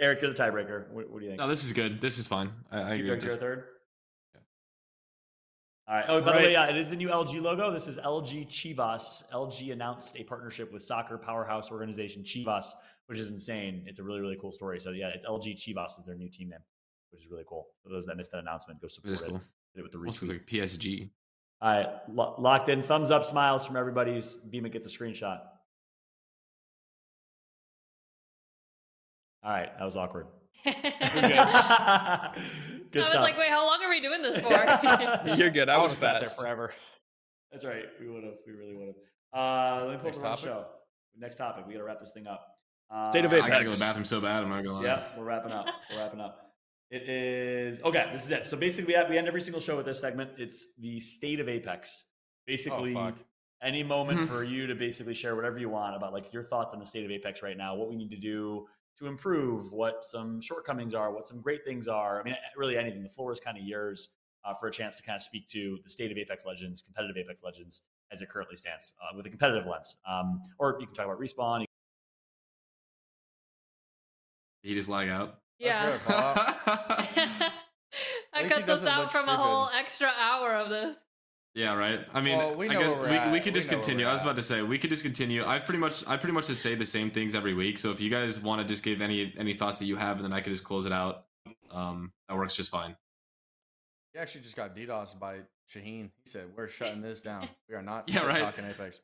Eric, 0.00 0.22
you're 0.22 0.32
the 0.32 0.36
tiebreaker. 0.42 0.88
What, 0.90 1.10
what 1.10 1.18
do 1.18 1.24
you 1.24 1.30
think? 1.32 1.40
No, 1.40 1.48
this 1.48 1.64
is 1.64 1.72
good. 1.72 2.00
This 2.00 2.18
is 2.18 2.26
fine. 2.26 2.50
I, 2.70 2.78
I 2.78 2.82
Keep 2.82 2.90
agree 2.92 3.06
Dark 3.08 3.14
with 3.16 3.22
Zero 3.22 3.32
this. 3.34 3.40
third. 3.40 3.64
All 5.88 5.94
right. 5.94 6.04
Oh, 6.08 6.20
by 6.20 6.32
the 6.32 6.38
way, 6.46 6.52
yeah, 6.52 6.62
uh, 6.64 6.70
it 6.70 6.76
is 6.76 6.88
the 6.90 6.96
new 6.96 7.08
LG 7.08 7.40
logo. 7.40 7.70
This 7.70 7.86
is 7.86 7.96
LG 7.96 8.48
Chivas. 8.48 9.22
LG 9.32 9.72
announced 9.72 10.16
a 10.18 10.24
partnership 10.24 10.72
with 10.72 10.82
soccer 10.82 11.16
powerhouse 11.16 11.70
organization 11.70 12.24
Chivas, 12.24 12.64
which 13.06 13.20
is 13.20 13.30
insane. 13.30 13.84
It's 13.86 14.00
a 14.00 14.02
really, 14.02 14.20
really 14.20 14.36
cool 14.40 14.50
story. 14.50 14.80
So 14.80 14.90
yeah, 14.90 15.10
it's 15.14 15.24
LG 15.26 15.54
Chivas 15.54 15.96
is 15.98 16.04
their 16.04 16.16
new 16.16 16.28
team 16.28 16.48
name, 16.48 16.58
which 17.12 17.22
is 17.22 17.30
really 17.30 17.44
cool. 17.48 17.68
For 17.84 17.90
those 17.90 18.04
that 18.06 18.16
missed 18.16 18.32
that 18.32 18.38
announcement, 18.40 18.80
go 18.80 18.88
support 18.88 19.14
it. 19.14 19.28
cool. 19.28 19.40
It 19.76 19.82
with 19.82 19.92
the 19.92 19.98
Also, 19.98 20.26
retweet. 20.26 20.30
it's 20.30 20.30
like 20.30 20.46
PSG. 20.46 21.10
All 21.60 21.70
right, 21.70 21.88
lo- 22.12 22.34
locked 22.38 22.68
in. 22.68 22.82
Thumbs 22.82 23.10
up, 23.12 23.24
smiles 23.24 23.64
from 23.64 23.76
everybody's. 23.76 24.34
Beam 24.36 24.66
it, 24.66 24.72
get 24.72 24.82
the 24.82 24.88
screenshot. 24.90 25.40
All 29.46 29.52
right, 29.52 29.68
that 29.78 29.84
was 29.84 29.96
awkward. 29.96 30.26
I 30.66 32.30
Good 32.90 33.00
was 33.02 33.10
stuff. 33.10 33.22
like, 33.22 33.38
wait, 33.38 33.48
how 33.50 33.64
long 33.64 33.80
are 33.84 33.88
we 33.88 34.00
doing 34.00 34.20
this 34.22 34.36
for? 34.38 34.48
You're 35.36 35.50
good. 35.50 35.68
I 35.68 35.76
was 35.78 35.92
would've 35.92 35.98
sat 35.98 36.20
there 36.20 36.30
forever. 36.30 36.72
That's 37.52 37.64
right. 37.64 37.84
We 38.00 38.08
would 38.08 38.24
have. 38.24 38.34
We 38.46 38.52
really 38.54 38.74
would 38.74 38.88
have. 38.88 38.96
Uh, 39.32 39.84
let 39.86 39.90
me 39.92 39.96
pull 39.98 40.04
Next 40.06 40.16
up 40.16 40.22
the 40.22 40.28
topic? 40.28 40.44
show. 40.44 40.64
Next 41.16 41.36
topic. 41.36 41.64
We 41.66 41.74
got 41.74 41.78
to 41.78 41.84
wrap 41.84 42.00
this 42.00 42.10
thing 42.12 42.26
up. 42.26 42.44
Uh, 42.92 43.10
State 43.10 43.24
of 43.24 43.32
Apex. 43.32 43.46
I 43.46 43.48
gotta 43.50 43.64
go 43.64 43.70
to 43.70 43.76
the 43.76 43.84
bathroom 43.84 44.04
so 44.04 44.20
bad. 44.20 44.42
I'm 44.42 44.48
not 44.48 44.64
gonna 44.64 44.78
lie. 44.78 44.84
Yeah, 44.84 45.02
we're 45.16 45.24
wrapping 45.24 45.52
up. 45.52 45.66
We're 45.92 45.98
wrapping 45.98 46.20
up. 46.20 46.52
It 46.90 47.08
is 47.08 47.80
okay. 47.82 48.10
This 48.12 48.24
is 48.24 48.30
it. 48.30 48.46
So 48.48 48.56
basically, 48.56 48.92
we, 48.92 48.98
have, 48.98 49.08
we 49.10 49.18
end 49.18 49.26
every 49.28 49.40
single 49.40 49.60
show 49.60 49.76
with 49.76 49.86
this 49.86 50.00
segment. 50.00 50.30
It's 50.38 50.68
the 50.78 50.98
state 51.00 51.40
of 51.40 51.48
Apex. 51.48 52.04
Basically, 52.46 52.94
fuck. 52.94 53.14
any 53.62 53.82
moment 53.82 54.20
Mhm. 54.20 54.28
for 54.28 54.44
you 54.44 54.66
to 54.68 54.74
basically 54.76 55.14
share 55.14 55.34
whatever 55.34 55.58
you 55.58 55.68
want 55.68 55.96
about 55.96 56.12
like 56.12 56.32
your 56.32 56.44
thoughts 56.44 56.74
on 56.74 56.78
the 56.80 56.86
state 56.86 57.04
of 57.04 57.10
Apex 57.10 57.42
right 57.42 57.56
now, 57.56 57.74
what 57.74 57.88
we 57.88 57.96
need 57.96 58.10
to 58.10 58.18
do 58.18 58.66
to 58.98 59.06
improve, 59.06 59.72
what 59.72 60.04
some 60.04 60.40
shortcomings 60.40 60.94
are, 60.94 61.12
what 61.12 61.26
some 61.26 61.40
great 61.40 61.64
things 61.64 61.86
are. 61.88 62.20
I 62.20 62.24
mean, 62.24 62.34
really 62.56 62.78
anything. 62.78 63.02
The 63.02 63.08
floor 63.08 63.32
is 63.32 63.40
kind 63.40 63.58
of 63.58 63.64
yours 63.64 64.10
uh, 64.44 64.54
for 64.54 64.68
a 64.68 64.70
chance 64.70 64.96
to 64.96 65.02
kind 65.02 65.16
of 65.16 65.22
speak 65.22 65.46
to 65.48 65.78
the 65.82 65.90
state 65.90 66.10
of 66.10 66.18
Apex 66.18 66.46
Legends, 66.46 66.82
competitive 66.82 67.16
Apex 67.16 67.42
Legends 67.42 67.82
as 68.12 68.22
it 68.22 68.28
currently 68.28 68.56
stands 68.56 68.92
uh, 69.02 69.16
with 69.16 69.26
a 69.26 69.30
competitive 69.30 69.66
lens. 69.66 69.96
Um, 70.08 70.42
or 70.58 70.76
you 70.80 70.86
can 70.86 70.94
talk 70.94 71.06
about 71.06 71.20
respawn. 71.20 71.64
He 74.62 74.74
just 74.74 74.88
lag 74.88 75.08
out. 75.08 75.40
yeah. 75.58 75.98
I 76.02 76.02
cut 76.02 76.02
Fallout. 76.02 76.56
that 78.32 78.42
least 78.42 78.42
he 78.42 78.48
cuts 78.48 78.52
us 78.52 78.66
doesn't 78.66 78.88
out 78.88 79.00
look 79.02 79.12
from 79.12 79.28
a 79.28 79.36
whole 79.36 79.68
extra 79.76 80.10
hour 80.18 80.52
of 80.54 80.70
this. 80.70 80.96
Yeah, 81.56 81.72
right. 81.74 82.00
I 82.12 82.20
mean, 82.20 82.36
Well, 82.36 82.54
we 82.54 82.68
I 82.68 82.74
guess 82.74 82.94
we're 82.94 83.26
we, 83.26 83.32
we 83.32 83.40
could 83.40 83.54
just 83.54 83.70
know 83.70 83.78
where 83.78 83.82
continue. 83.82 84.06
I 84.06 84.12
was 84.12 84.20
about 84.20 84.36
to 84.36 84.42
say 84.42 84.60
we 84.60 84.76
could 84.76 84.90
just 84.90 85.02
continue. 85.02 85.42
I've 85.42 85.64
pretty 85.64 85.78
much 85.78 86.06
I 86.06 86.18
pretty 86.18 86.34
much 86.34 86.48
just 86.48 86.62
say 86.62 86.74
the 86.74 86.84
same 86.84 87.10
things 87.10 87.34
every 87.34 87.54
week. 87.54 87.78
So 87.78 87.90
if 87.90 87.98
you 87.98 88.10
guys 88.10 88.38
want 88.42 88.60
to 88.60 88.66
just 88.68 88.84
give 88.84 89.00
any 89.00 89.32
any 89.38 89.54
thoughts 89.54 89.78
that 89.78 89.86
you 89.86 89.96
have, 89.96 90.16
and 90.16 90.24
then 90.26 90.34
I 90.34 90.42
could 90.42 90.52
just 90.52 90.64
close 90.64 90.84
it 90.84 90.92
out. 90.92 91.24
Um, 91.70 92.12
that 92.28 92.36
works 92.36 92.54
just 92.54 92.68
fine. 92.70 92.94
He 94.12 94.18
actually 94.18 94.42
just 94.42 94.54
got 94.54 94.76
DDoS 94.76 95.18
by 95.18 95.38
Shaheen. 95.74 96.10
He 96.24 96.30
said, 96.30 96.44
"We're 96.54 96.68
shutting 96.68 97.00
this 97.00 97.22
down. 97.22 97.48
We 97.70 97.74
are 97.74 97.82
not 97.82 98.04
Yeah, 98.12 98.26
right. 98.26 98.40
talking 98.40 98.66
Apex." 98.66 99.00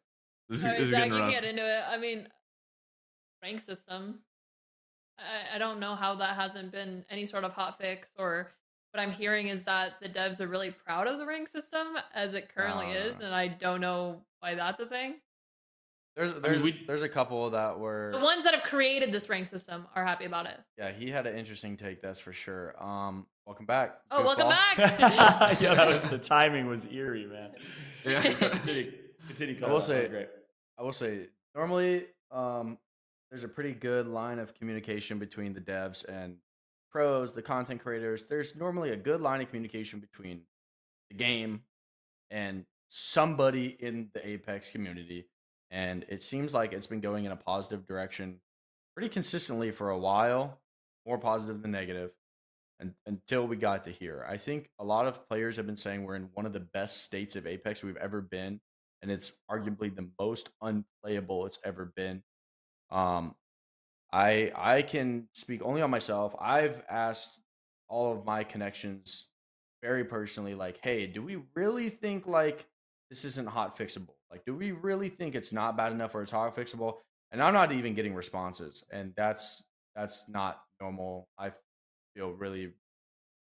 This 0.50 0.58
is, 0.58 0.64
All 0.66 0.70
right, 0.72 0.78
this 0.78 0.88
is 0.88 0.90
Zach, 0.90 0.98
getting 1.04 1.12
you 1.14 1.18
can 1.20 1.26
rough. 1.28 1.32
get 1.32 1.44
into 1.44 1.62
it. 1.78 1.82
I 1.88 1.96
mean, 1.96 2.28
rank 3.42 3.60
system. 3.60 4.18
I, 5.18 5.56
I 5.56 5.58
don't 5.58 5.80
know 5.80 5.94
how 5.94 6.16
that 6.16 6.36
hasn't 6.36 6.70
been 6.70 7.06
any 7.08 7.24
sort 7.24 7.44
of 7.44 7.52
hot 7.52 7.78
fix 7.80 8.10
or 8.18 8.50
what 8.92 9.00
I'm 9.02 9.10
hearing 9.10 9.48
is 9.48 9.64
that 9.64 9.92
the 10.02 10.08
devs 10.08 10.40
are 10.40 10.46
really 10.46 10.70
proud 10.70 11.06
of 11.06 11.18
the 11.18 11.26
rank 11.26 11.48
system 11.48 11.88
as 12.14 12.34
it 12.34 12.54
currently 12.54 12.86
No, 12.88 12.92
no, 12.92 12.98
is, 13.00 13.20
and 13.20 13.34
I 13.34 13.48
don't 13.48 13.80
know 13.80 14.20
why 14.40 14.54
that's 14.54 14.80
a 14.80 14.86
thing. 14.86 15.14
There's 16.14 16.30
I 16.30 16.40
there's 16.40 16.62
mean, 16.62 16.74
we- 16.78 16.84
there's 16.86 17.00
a 17.00 17.08
couple 17.08 17.48
that 17.50 17.78
were 17.78 18.10
The 18.12 18.20
ones 18.20 18.44
that 18.44 18.52
have 18.52 18.64
created 18.64 19.10
this 19.12 19.30
rank 19.30 19.48
system 19.48 19.86
are 19.96 20.04
happy 20.04 20.26
about 20.26 20.46
it. 20.46 20.58
yeah 20.76 20.92
he 20.92 21.10
had 21.10 21.26
an 21.26 21.36
interesting 21.38 21.74
take 21.76 22.02
that's 22.02 22.20
for 22.20 22.34
sure. 22.34 22.74
Um, 22.82 23.26
welcome 23.46 23.64
back. 23.64 23.98
Oh, 24.10 24.22
welcome 24.22 24.46
Goofball. 24.48 25.38
back. 25.38 25.60
yeah, 25.62 25.74
that 25.74 25.88
was 25.88 26.02
the 26.10 26.18
timing 26.36 26.66
was 26.66 26.86
eerie, 26.86 27.24
man. 27.26 27.52
Yeah. 28.04 28.20
continue, 28.20 28.92
continue. 29.26 29.64
I 29.64 29.70
will 29.70 29.80
say- 29.80 30.06
great. 30.08 30.28
I 30.78 30.82
will 30.82 30.92
say 30.92 31.28
normally 31.54 32.06
um, 32.30 32.76
there's 33.30 33.44
a 33.44 33.48
pretty 33.48 33.72
good 33.72 34.06
line 34.06 34.38
of 34.38 34.52
communication 34.54 35.18
between 35.18 35.54
the 35.54 35.60
devs 35.62 36.04
and 36.06 36.36
pros, 36.92 37.32
the 37.32 37.42
content 37.42 37.82
creators. 37.82 38.24
There's 38.28 38.54
normally 38.56 38.90
a 38.90 38.96
good 38.96 39.20
line 39.20 39.40
of 39.40 39.48
communication 39.48 40.00
between 40.00 40.42
the 41.10 41.16
game 41.16 41.62
and 42.30 42.64
somebody 42.88 43.76
in 43.80 44.08
the 44.14 44.26
Apex 44.26 44.70
community. 44.70 45.26
And 45.70 46.04
it 46.08 46.22
seems 46.22 46.52
like 46.52 46.72
it's 46.72 46.86
been 46.86 47.00
going 47.00 47.24
in 47.24 47.32
a 47.32 47.36
positive 47.36 47.86
direction 47.86 48.40
pretty 48.94 49.08
consistently 49.08 49.70
for 49.70 49.90
a 49.90 49.98
while, 49.98 50.60
more 51.06 51.18
positive 51.18 51.62
than 51.62 51.70
negative, 51.70 52.10
and, 52.78 52.92
until 53.06 53.46
we 53.46 53.56
got 53.56 53.84
to 53.84 53.90
here. 53.90 54.26
I 54.28 54.36
think 54.36 54.68
a 54.78 54.84
lot 54.84 55.06
of 55.06 55.26
players 55.28 55.56
have 55.56 55.66
been 55.66 55.76
saying 55.76 56.04
we're 56.04 56.16
in 56.16 56.28
one 56.34 56.44
of 56.44 56.52
the 56.52 56.60
best 56.60 57.02
states 57.02 57.36
of 57.36 57.46
Apex 57.46 57.82
we've 57.82 57.96
ever 57.96 58.20
been 58.20 58.60
and 59.02 59.10
it's 59.10 59.32
arguably 59.50 59.94
the 59.94 60.08
most 60.18 60.50
unplayable 60.62 61.46
it's 61.46 61.58
ever 61.64 61.92
been. 61.96 62.22
Um, 62.90 63.34
I 64.12 64.52
I 64.54 64.82
can 64.82 65.28
speak 65.32 65.62
only 65.62 65.82
on 65.82 65.90
myself. 65.90 66.34
I've 66.40 66.82
asked 66.90 67.38
all 67.88 68.12
of 68.12 68.24
my 68.24 68.44
connections 68.44 69.26
very 69.82 70.04
personally, 70.04 70.54
like, 70.54 70.78
hey, 70.82 71.06
do 71.06 71.22
we 71.22 71.42
really 71.54 71.90
think 71.90 72.26
like 72.26 72.66
this 73.10 73.24
isn't 73.24 73.48
hot 73.48 73.76
fixable? 73.76 74.14
Like, 74.30 74.44
do 74.44 74.54
we 74.54 74.72
really 74.72 75.08
think 75.08 75.34
it's 75.34 75.52
not 75.52 75.76
bad 75.76 75.92
enough 75.92 76.14
where 76.14 76.22
it's 76.22 76.32
hot 76.32 76.54
fixable? 76.56 76.98
And 77.32 77.42
I'm 77.42 77.54
not 77.54 77.72
even 77.72 77.94
getting 77.94 78.14
responses, 78.14 78.84
and 78.92 79.12
that's 79.16 79.62
that's 79.96 80.24
not 80.28 80.60
normal. 80.80 81.28
I 81.38 81.52
feel 82.14 82.30
really 82.30 82.72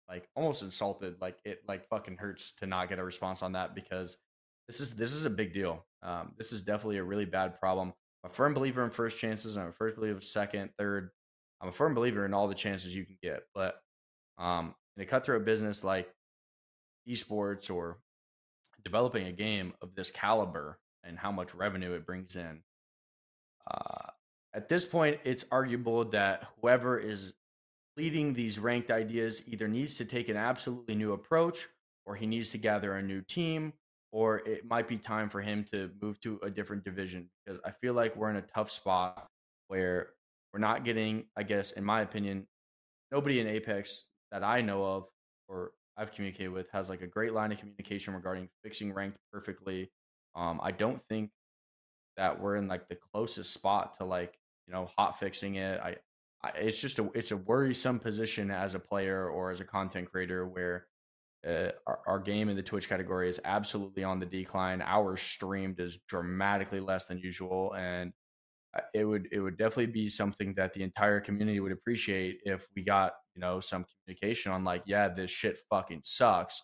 like 0.10 0.28
almost 0.36 0.62
insulted. 0.62 1.16
Like 1.22 1.38
it 1.46 1.62
like 1.68 1.88
fucking 1.90 2.18
hurts 2.18 2.54
to 2.60 2.66
not 2.66 2.90
get 2.90 3.00
a 3.00 3.04
response 3.04 3.42
on 3.42 3.54
that 3.54 3.76
because 3.76 4.18
this 4.68 4.80
is 4.80 4.96
this 4.96 5.14
is 5.14 5.26
a 5.26 5.30
big 5.30 5.54
deal. 5.54 5.86
Um, 6.04 6.34
this 6.38 6.52
is 6.52 6.62
definitely 6.62 6.98
a 6.98 7.04
really 7.04 7.26
bad 7.26 7.60
problem. 7.60 7.94
A 8.26 8.30
firm 8.30 8.56
believer 8.56 8.84
in 8.84 8.90
first 8.90 9.20
chances. 9.20 9.56
I'm 9.56 9.68
a 9.68 9.74
first 9.74 9.98
believer 9.98 10.16
in 10.16 10.22
second, 10.22 10.72
third. 10.80 11.12
I'm 11.62 11.70
a 11.70 11.72
firm 11.72 11.94
believer 11.94 12.26
in 12.26 12.34
all 12.34 12.48
the 12.48 12.56
chances 12.56 12.94
you 12.96 13.06
can 13.06 13.18
get. 13.22 13.44
But 13.54 13.76
um, 14.40 14.74
in 14.98 15.04
a 15.04 15.06
cutthroat 15.06 15.46
business 15.46 15.84
like 15.84 16.10
esports 17.08 17.70
or 17.70 18.00
developing 18.84 19.28
a 19.28 19.32
game 19.32 19.74
of 19.82 19.94
this 19.96 20.10
caliber 20.10 20.80
and 21.04 21.20
how 21.20 21.32
much 21.32 21.54
revenue 21.54 21.94
it 21.94 22.06
brings 22.06 22.36
in, 22.36 22.62
uh, 23.70 24.10
at 24.56 24.70
this 24.70 24.86
point, 24.86 25.20
it's 25.24 25.46
arguable 25.52 26.06
that 26.06 26.48
whoever 26.60 26.98
is 26.98 27.34
leading 27.96 28.34
these 28.34 28.58
ranked 28.58 28.90
ideas 28.90 29.44
either 29.46 29.68
needs 29.68 29.98
to 29.98 30.06
take 30.06 30.30
an 30.30 30.38
absolutely 30.38 30.96
new 30.96 31.14
approach 31.14 31.68
or 32.06 32.16
he 32.16 32.26
needs 32.26 32.50
to 32.52 32.58
gather 32.58 32.96
a 32.96 33.02
new 33.04 33.22
team 33.22 33.74
or 34.16 34.38
it 34.48 34.66
might 34.66 34.88
be 34.88 34.96
time 34.96 35.30
for 35.30 35.42
him 35.42 35.66
to 35.70 35.92
move 36.02 36.18
to 36.22 36.40
a 36.42 36.50
different 36.50 36.86
division 36.86 37.30
because 37.46 37.60
I 37.66 37.72
feel 37.82 37.94
like 37.94 38.16
we're 38.16 38.30
in 38.30 38.38
a 38.38 38.42
tough 38.42 38.72
spot 38.72 39.28
where 39.68 40.12
we're 40.54 40.62
not 40.62 40.86
getting, 40.86 41.26
I 41.36 41.44
guess, 41.44 41.74
in 41.74 41.84
my 41.84 42.00
opinion, 42.00 42.48
nobody 43.12 43.42
in 43.42 43.48
Apex 43.48 44.06
that 44.32 44.42
I 44.42 44.62
know 44.62 44.86
of 44.86 45.04
or 45.50 45.74
I've 45.98 46.14
communicated 46.14 46.48
with 46.48 46.70
has 46.72 46.88
like 46.88 47.02
a 47.02 47.08
great 47.08 47.34
line 47.34 47.52
of 47.52 47.58
communication 47.58 48.14
regarding 48.14 48.48
fixing 48.64 48.94
ranked 48.94 49.18
perfectly. 49.34 49.92
Um, 50.34 50.62
I 50.64 50.72
don't 50.72 51.02
think 51.10 51.32
that 52.16 52.40
we're 52.40 52.56
in 52.56 52.70
like 52.70 52.88
the 52.88 52.98
closest 53.12 53.54
spot 53.54 53.98
to 53.98 54.06
like 54.06 54.40
you 54.66 54.74
know 54.74 54.90
hot 54.98 55.20
fixing 55.20 55.56
it. 55.56 55.82
I, 55.82 55.98
I 56.42 56.52
it's 56.52 56.80
just 56.80 57.00
a 57.00 57.10
it's 57.14 57.32
a 57.32 57.38
worrisome 57.38 58.00
position 58.00 58.50
as 58.50 58.76
a 58.76 58.80
player 58.80 59.28
or 59.28 59.52
as 59.52 59.60
a 59.60 59.66
content 59.66 60.10
creator 60.10 60.48
where 60.48 60.88
uh, 61.48 61.72
our, 61.86 62.00
our 62.08 62.20
game 62.20 62.50
in 62.50 62.56
the 62.56 62.64
Twitch 62.64 62.90
category 62.90 63.30
is 63.30 63.40
absolutely 63.46 64.04
on 64.04 64.20
the 64.20 64.26
decline. 64.26 64.82
Hours 64.82 65.22
streamed 65.22 65.80
is 65.80 65.98
dramatically 66.08 66.80
less 66.80 67.06
than 67.06 67.20
usual, 67.20 67.74
and 67.76 68.12
uh, 68.76 68.82
it 68.94 69.06
would 69.06 69.28
it 69.32 69.40
would 69.40 69.58
definitely 69.58 69.88
be 69.88 70.10
something 70.10 70.54
that 70.56 70.74
the 70.74 70.84
entire 70.84 71.20
community 71.20 71.60
would 71.60 71.72
appreciate 71.72 72.40
if 72.46 72.68
we 72.76 72.84
got 72.84 73.14
you 73.36 73.42
know 73.42 73.60
some 73.60 73.86
communication 74.06 74.52
on 74.52 74.64
like, 74.64 74.84
yeah, 74.86 75.08
this 75.08 75.32
shit 75.32 75.58
fucking 75.70 76.02
sucks. 76.04 76.62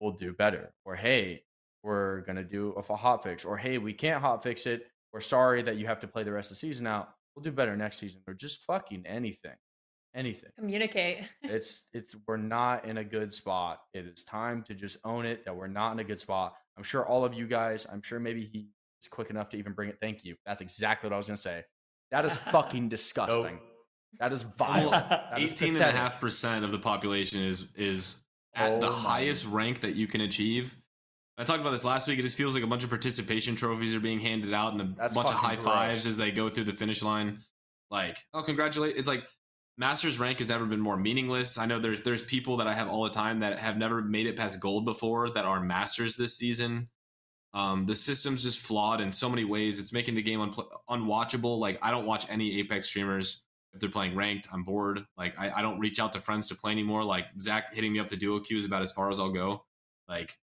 We'll 0.00 0.12
do 0.12 0.32
better, 0.32 0.72
or 0.84 0.96
hey, 0.96 1.42
we're 1.82 2.22
gonna 2.22 2.44
do 2.44 2.72
a 2.72 2.96
hot 2.96 3.22
fix, 3.22 3.44
or 3.44 3.56
hey, 3.56 3.78
we 3.78 3.92
can't 3.92 4.20
hot 4.20 4.42
fix 4.42 4.66
it. 4.66 4.86
We're 5.12 5.20
sorry 5.20 5.62
that 5.62 5.76
you 5.76 5.86
have 5.86 6.00
to 6.00 6.08
play 6.08 6.24
the 6.24 6.32
rest 6.32 6.50
of 6.50 6.56
the 6.56 6.60
season 6.60 6.88
out. 6.88 7.08
We'll 7.34 7.44
do 7.44 7.52
better 7.52 7.76
next 7.76 7.98
season, 7.98 8.20
or 8.26 8.34
just 8.34 8.64
fucking 8.64 9.04
anything, 9.06 9.54
anything 10.14 10.50
Communicate. 10.58 11.24
it's 11.42 11.84
it's 11.92 12.14
we're 12.26 12.36
not 12.36 12.84
in 12.84 12.98
a 12.98 13.04
good 13.04 13.32
spot. 13.34 13.80
It 13.94 14.06
is 14.06 14.22
time 14.24 14.62
to 14.68 14.74
just 14.74 14.96
own 15.04 15.26
it 15.26 15.44
that 15.44 15.56
we're 15.56 15.66
not 15.66 15.92
in 15.92 15.98
a 16.00 16.04
good 16.04 16.20
spot. 16.20 16.54
I'm 16.76 16.82
sure 16.84 17.04
all 17.06 17.24
of 17.24 17.34
you 17.34 17.46
guys, 17.46 17.86
I'm 17.90 18.02
sure 18.02 18.18
maybe 18.20 18.44
he 18.44 18.68
is 19.00 19.08
quick 19.08 19.30
enough 19.30 19.48
to 19.50 19.56
even 19.56 19.72
bring 19.72 19.88
it. 19.88 19.98
Thank 20.00 20.24
you. 20.24 20.36
That's 20.46 20.60
exactly 20.60 21.08
what 21.08 21.14
I 21.14 21.16
was 21.16 21.26
gonna 21.26 21.36
say. 21.36 21.64
That 22.10 22.24
is 22.24 22.36
fucking 22.52 22.88
disgusting. 22.88 23.42
Nope. 23.54 23.62
That 24.20 24.32
is 24.32 24.42
vile. 24.58 24.90
That 24.90 25.34
is 25.38 25.52
18 25.52 25.76
and 25.76 25.84
a 25.84 25.90
half 25.90 26.20
percent 26.20 26.64
of 26.64 26.70
the 26.72 26.78
population 26.78 27.40
is 27.40 27.66
is 27.74 28.24
at 28.54 28.80
the 28.80 28.86
Oh 28.88 28.90
my. 28.92 28.96
highest 28.96 29.46
rank 29.46 29.80
that 29.80 29.94
you 29.96 30.06
can 30.06 30.20
achieve. 30.20 30.76
I 31.36 31.42
talked 31.42 31.60
about 31.60 31.70
this 31.72 31.82
last 31.84 32.06
week. 32.06 32.20
It 32.20 32.22
just 32.22 32.36
feels 32.38 32.54
like 32.54 32.62
a 32.62 32.66
bunch 32.68 32.84
of 32.84 32.90
participation 32.90 33.56
trophies 33.56 33.92
are 33.92 33.98
being 33.98 34.20
handed 34.20 34.52
out 34.54 34.70
and 34.72 34.80
a 34.80 34.94
That's 34.96 35.14
bunch 35.14 35.28
of 35.30 35.34
high 35.34 35.56
fucking 35.56 35.64
fives 35.64 36.06
as 36.06 36.16
they 36.16 36.30
go 36.30 36.48
through 36.48 36.62
the 36.62 36.72
finish 36.72 37.02
line. 37.02 37.40
Like, 37.90 38.18
oh, 38.32 38.42
congratulate! 38.42 38.96
It's 38.96 39.08
like 39.08 39.24
Masters 39.76 40.18
rank 40.18 40.38
has 40.38 40.48
never 40.48 40.66
been 40.66 40.80
more 40.80 40.96
meaningless. 40.96 41.58
I 41.58 41.66
know 41.66 41.78
there's 41.78 42.00
there's 42.02 42.22
people 42.22 42.58
that 42.58 42.66
I 42.66 42.74
have 42.74 42.88
all 42.88 43.02
the 43.04 43.10
time 43.10 43.40
that 43.40 43.58
have 43.58 43.76
never 43.76 44.02
made 44.02 44.26
it 44.26 44.36
past 44.36 44.60
gold 44.60 44.84
before 44.84 45.30
that 45.30 45.44
are 45.44 45.60
Masters 45.60 46.16
this 46.16 46.36
season. 46.36 46.88
Um, 47.54 47.86
the 47.86 47.94
system's 47.94 48.42
just 48.42 48.58
flawed 48.58 49.00
in 49.00 49.12
so 49.12 49.28
many 49.28 49.44
ways. 49.44 49.78
It's 49.78 49.92
making 49.92 50.16
the 50.16 50.22
game 50.22 50.40
unpl- 50.40 50.68
unwatchable. 50.90 51.58
Like, 51.58 51.78
I 51.82 51.92
don't 51.92 52.04
watch 52.04 52.26
any 52.28 52.58
Apex 52.58 52.88
streamers 52.88 53.44
if 53.72 53.80
they're 53.80 53.88
playing 53.88 54.16
ranked. 54.16 54.48
I'm 54.52 54.64
bored. 54.64 55.04
Like, 55.16 55.38
I, 55.38 55.50
I 55.50 55.62
don't 55.62 55.78
reach 55.78 56.00
out 56.00 56.12
to 56.14 56.20
friends 56.20 56.48
to 56.48 56.56
play 56.56 56.72
anymore. 56.72 57.04
Like, 57.04 57.26
Zach 57.40 57.72
hitting 57.72 57.92
me 57.92 58.00
up 58.00 58.08
to 58.08 58.16
duo 58.16 58.40
queue 58.40 58.56
is 58.56 58.64
about 58.64 58.82
as 58.82 58.90
far 58.90 59.08
as 59.08 59.20
I'll 59.20 59.30
go. 59.32 59.64
Like, 60.08 60.36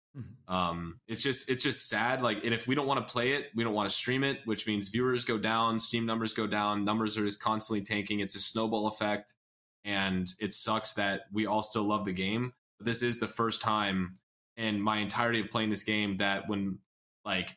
um, 0.48 1.00
it's 1.08 1.22
just 1.22 1.50
it's 1.50 1.62
just 1.62 1.88
sad. 1.88 2.22
Like, 2.22 2.44
and 2.44 2.52
if 2.52 2.66
we 2.66 2.74
don't 2.74 2.86
want 2.86 3.06
to 3.06 3.10
play 3.10 3.32
it, 3.32 3.46
we 3.54 3.64
don't 3.64 3.74
want 3.74 3.88
to 3.88 3.94
stream 3.94 4.24
it, 4.24 4.40
which 4.44 4.66
means 4.66 4.88
viewers 4.88 5.24
go 5.24 5.38
down, 5.38 5.80
Steam 5.80 6.04
numbers 6.04 6.34
go 6.34 6.46
down, 6.46 6.84
numbers 6.84 7.16
are 7.16 7.24
just 7.24 7.40
constantly 7.40 7.82
tanking. 7.82 8.20
It's 8.20 8.36
a 8.36 8.40
snowball 8.40 8.86
effect, 8.86 9.34
and 9.84 10.30
it 10.38 10.52
sucks 10.52 10.94
that 10.94 11.22
we 11.32 11.46
all 11.46 11.62
still 11.62 11.84
love 11.84 12.04
the 12.04 12.12
game. 12.12 12.52
But 12.78 12.86
this 12.86 13.02
is 13.02 13.20
the 13.20 13.28
first 13.28 13.62
time 13.62 14.14
in 14.56 14.80
my 14.80 14.98
entirety 14.98 15.40
of 15.40 15.50
playing 15.50 15.70
this 15.70 15.84
game 15.84 16.18
that 16.18 16.48
when 16.48 16.78
like 17.24 17.56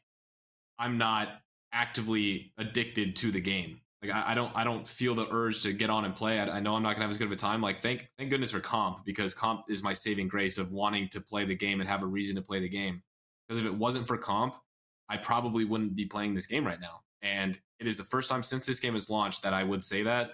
I'm 0.80 0.98
not 0.98 1.30
actively 1.74 2.54
addicted 2.58 3.18
to 3.18 3.32
the 3.32 3.42
game. 3.42 3.82
Like 4.08 4.16
I, 4.16 4.32
I 4.32 4.36
don't 4.36 4.52
I 4.56 4.64
don't 4.64 4.88
feel 4.88 5.16
the 5.16 5.28
urge 5.32 5.64
to 5.64 5.74
get 5.74 5.90
on 5.90 6.06
and 6.06 6.16
play. 6.16 6.40
I, 6.40 6.58
I 6.58 6.60
know 6.60 6.76
I'm 6.76 6.84
not 6.84 6.94
gonna 6.94 7.04
have 7.04 7.12
as 7.12 7.18
good 7.18 7.28
of 7.28 7.34
a 7.34 7.38
time. 7.38 7.62
Like 7.62 7.80
thank 7.80 8.10
thank 8.18 8.30
goodness 8.30 8.52
for 8.52 8.60
comp 8.60 9.06
because 9.06 9.34
comp 9.34 9.64
is 9.70 9.84
my 9.84 9.94
saving 9.94 10.28
grace 10.28 10.58
of 10.58 10.72
wanting 10.72 11.10
to 11.10 11.22
play 11.22 11.46
the 11.46 11.56
game 11.56 11.80
and 11.80 11.90
have 11.90 12.04
a 12.04 12.08
reason 12.08 12.36
to 12.36 12.42
play 12.42 12.60
the 12.60 12.70
game. 12.70 13.02
Because 13.48 13.60
if 13.60 13.66
it 13.66 13.74
wasn't 13.74 14.08
for 14.08 14.18
comp, 14.18 14.56
I 15.10 15.18
probably 15.18 15.66
wouldn't 15.66 15.96
be 15.96 16.06
playing 16.06 16.34
this 16.34 16.48
game 16.48 16.66
right 16.66 16.80
now. 16.80 17.02
And 17.22 17.60
it 17.80 17.88
is 17.88 17.98
the 17.98 18.04
first 18.04 18.30
time 18.30 18.44
since 18.44 18.66
this 18.66 18.80
game 18.80 18.94
has 18.94 19.10
launched 19.10 19.44
that 19.44 19.54
I 19.54 19.64
would 19.64 19.84
say 19.84 20.04
that. 20.04 20.32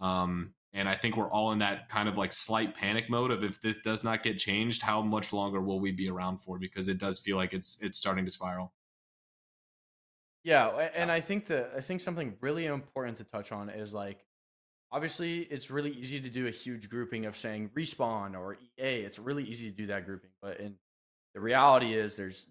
Um, 0.00 0.54
and 0.72 0.88
I 0.88 0.94
think 0.94 1.16
we're 1.16 1.30
all 1.30 1.52
in 1.52 1.58
that 1.60 1.88
kind 1.88 2.08
of 2.08 2.18
like 2.18 2.32
slight 2.32 2.74
panic 2.74 3.08
mode 3.08 3.30
of 3.30 3.42
if 3.42 3.60
this 3.62 3.78
does 3.78 4.04
not 4.04 4.22
get 4.22 4.36
changed, 4.36 4.82
how 4.82 5.00
much 5.00 5.32
longer 5.32 5.60
will 5.60 5.80
we 5.80 5.90
be 5.90 6.10
around 6.10 6.38
for? 6.42 6.58
Because 6.58 6.88
it 6.88 6.98
does 6.98 7.18
feel 7.18 7.38
like 7.38 7.54
it's 7.54 7.78
it's 7.80 7.96
starting 7.96 8.26
to 8.26 8.30
spiral. 8.30 8.72
Yeah, 10.46 10.68
a- 10.78 10.96
and 10.96 11.10
I 11.10 11.20
think 11.20 11.46
that 11.46 11.72
I 11.76 11.80
think 11.80 12.00
something 12.00 12.36
really 12.40 12.66
important 12.66 13.18
to 13.18 13.24
touch 13.24 13.50
on 13.50 13.68
is 13.68 13.92
like 13.92 14.24
obviously 14.92 15.40
it's 15.40 15.72
really 15.72 15.90
easy 15.90 16.20
to 16.20 16.30
do 16.30 16.46
a 16.46 16.52
huge 16.52 16.88
grouping 16.88 17.26
of 17.26 17.36
saying 17.36 17.70
respawn 17.76 18.38
or 18.38 18.54
EA. 18.54 19.00
It's 19.04 19.18
really 19.18 19.42
easy 19.42 19.68
to 19.68 19.76
do 19.76 19.88
that 19.88 20.06
grouping, 20.06 20.30
but 20.40 20.60
in 20.60 20.76
the 21.34 21.40
reality 21.40 21.94
is 21.94 22.14
there's 22.14 22.46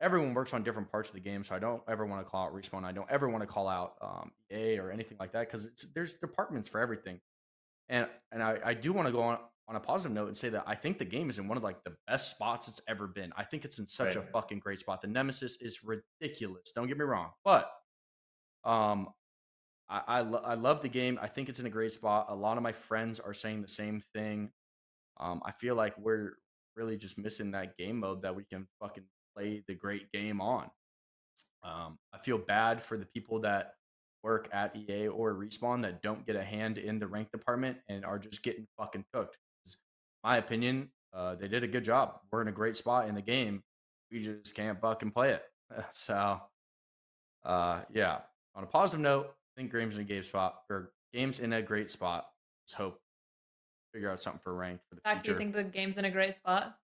everyone 0.00 0.34
works 0.34 0.54
on 0.54 0.62
different 0.62 0.92
parts 0.92 1.08
of 1.08 1.16
the 1.16 1.20
game, 1.20 1.42
so 1.42 1.56
I 1.56 1.58
don't 1.58 1.82
ever 1.88 2.06
want 2.06 2.24
to 2.24 2.30
call 2.30 2.46
out 2.46 2.54
respawn. 2.54 2.84
I 2.84 2.92
don't 2.92 3.10
ever 3.10 3.28
want 3.28 3.42
to 3.42 3.48
call 3.48 3.66
out 3.66 3.94
um, 4.00 4.30
EA 4.52 4.78
or 4.78 4.92
anything 4.92 5.16
like 5.18 5.32
that 5.32 5.50
because 5.50 5.68
there's 5.96 6.14
departments 6.14 6.68
for 6.68 6.80
everything. 6.80 7.18
And 7.88 8.06
and 8.30 8.40
I, 8.40 8.58
I 8.64 8.74
do 8.74 8.92
want 8.92 9.08
to 9.08 9.12
go 9.12 9.22
on 9.22 9.38
on 9.72 9.76
a 9.76 9.80
positive 9.80 10.12
note 10.12 10.28
and 10.28 10.36
say 10.36 10.50
that 10.50 10.64
I 10.66 10.74
think 10.74 10.98
the 10.98 11.04
game 11.06 11.30
is 11.30 11.38
in 11.38 11.48
one 11.48 11.56
of 11.56 11.62
like 11.62 11.82
the 11.82 11.94
best 12.06 12.30
spots 12.30 12.68
it's 12.68 12.80
ever 12.86 13.06
been. 13.06 13.32
I 13.38 13.44
think 13.44 13.64
it's 13.64 13.78
in 13.78 13.86
such 13.88 14.16
a 14.16 14.22
fucking 14.32 14.58
great 14.58 14.80
spot. 14.80 15.00
The 15.00 15.08
Nemesis 15.08 15.56
is 15.62 15.80
ridiculous. 15.82 16.72
Don't 16.76 16.88
get 16.88 16.98
me 16.98 17.04
wrong, 17.04 17.30
but 17.42 17.70
um, 18.64 19.08
I 19.88 20.02
I, 20.06 20.20
lo- 20.20 20.42
I 20.44 20.54
love 20.54 20.82
the 20.82 20.90
game. 20.90 21.18
I 21.22 21.26
think 21.26 21.48
it's 21.48 21.58
in 21.58 21.64
a 21.64 21.70
great 21.70 21.94
spot. 21.94 22.26
A 22.28 22.34
lot 22.34 22.58
of 22.58 22.62
my 22.62 22.72
friends 22.72 23.18
are 23.18 23.32
saying 23.32 23.62
the 23.62 23.68
same 23.68 24.02
thing. 24.12 24.50
Um, 25.18 25.40
I 25.44 25.52
feel 25.52 25.74
like 25.74 25.96
we're 25.98 26.34
really 26.76 26.98
just 26.98 27.16
missing 27.16 27.52
that 27.52 27.78
game 27.78 27.98
mode 27.98 28.20
that 28.22 28.36
we 28.36 28.44
can 28.44 28.66
fucking 28.78 29.04
play 29.34 29.62
the 29.66 29.74
great 29.74 30.12
game 30.12 30.42
on. 30.42 30.70
Um, 31.64 31.98
I 32.12 32.18
feel 32.18 32.36
bad 32.36 32.82
for 32.82 32.98
the 32.98 33.06
people 33.06 33.40
that 33.40 33.72
work 34.22 34.50
at 34.52 34.76
EA 34.76 35.08
or 35.08 35.34
Respawn 35.34 35.80
that 35.82 36.02
don't 36.02 36.26
get 36.26 36.36
a 36.36 36.44
hand 36.44 36.76
in 36.76 36.98
the 36.98 37.06
rank 37.06 37.30
department 37.30 37.78
and 37.88 38.04
are 38.04 38.18
just 38.18 38.42
getting 38.42 38.66
fucking 38.76 39.04
cooked. 39.14 39.38
'Cause 40.22 40.30
My 40.30 40.36
opinion, 40.38 40.90
uh, 41.12 41.34
they 41.34 41.48
did 41.48 41.64
a 41.64 41.68
good 41.68 41.84
job. 41.84 42.20
We're 42.30 42.42
in 42.42 42.48
a 42.48 42.52
great 42.52 42.76
spot 42.76 43.08
in 43.08 43.14
the 43.14 43.22
game. 43.22 43.62
We 44.10 44.22
just 44.22 44.54
can't 44.54 44.80
fucking 44.80 45.10
play 45.10 45.32
it. 45.32 45.44
so, 45.92 46.40
uh, 47.44 47.80
yeah. 47.92 48.20
On 48.54 48.62
a 48.62 48.66
positive 48.66 49.00
note, 49.00 49.26
I 49.26 49.60
think 49.60 49.72
games 49.72 49.96
in 49.96 50.02
a 50.02 50.04
game 50.04 50.22
spot 50.22 50.62
or 50.70 50.92
games 51.12 51.40
in 51.40 51.52
a 51.52 51.62
great 51.62 51.90
spot. 51.90 52.28
Let's 52.64 52.74
hope 52.74 53.00
figure 53.92 54.10
out 54.10 54.22
something 54.22 54.40
for 54.42 54.54
rank 54.54 54.80
for 54.88 54.94
the 54.94 55.02
Zach, 55.02 55.22
do 55.22 55.32
you 55.32 55.36
think 55.38 55.54
the 55.54 55.64
game's 55.64 55.98
in 55.98 56.04
a 56.06 56.10
great 56.10 56.34
spot? 56.34 56.78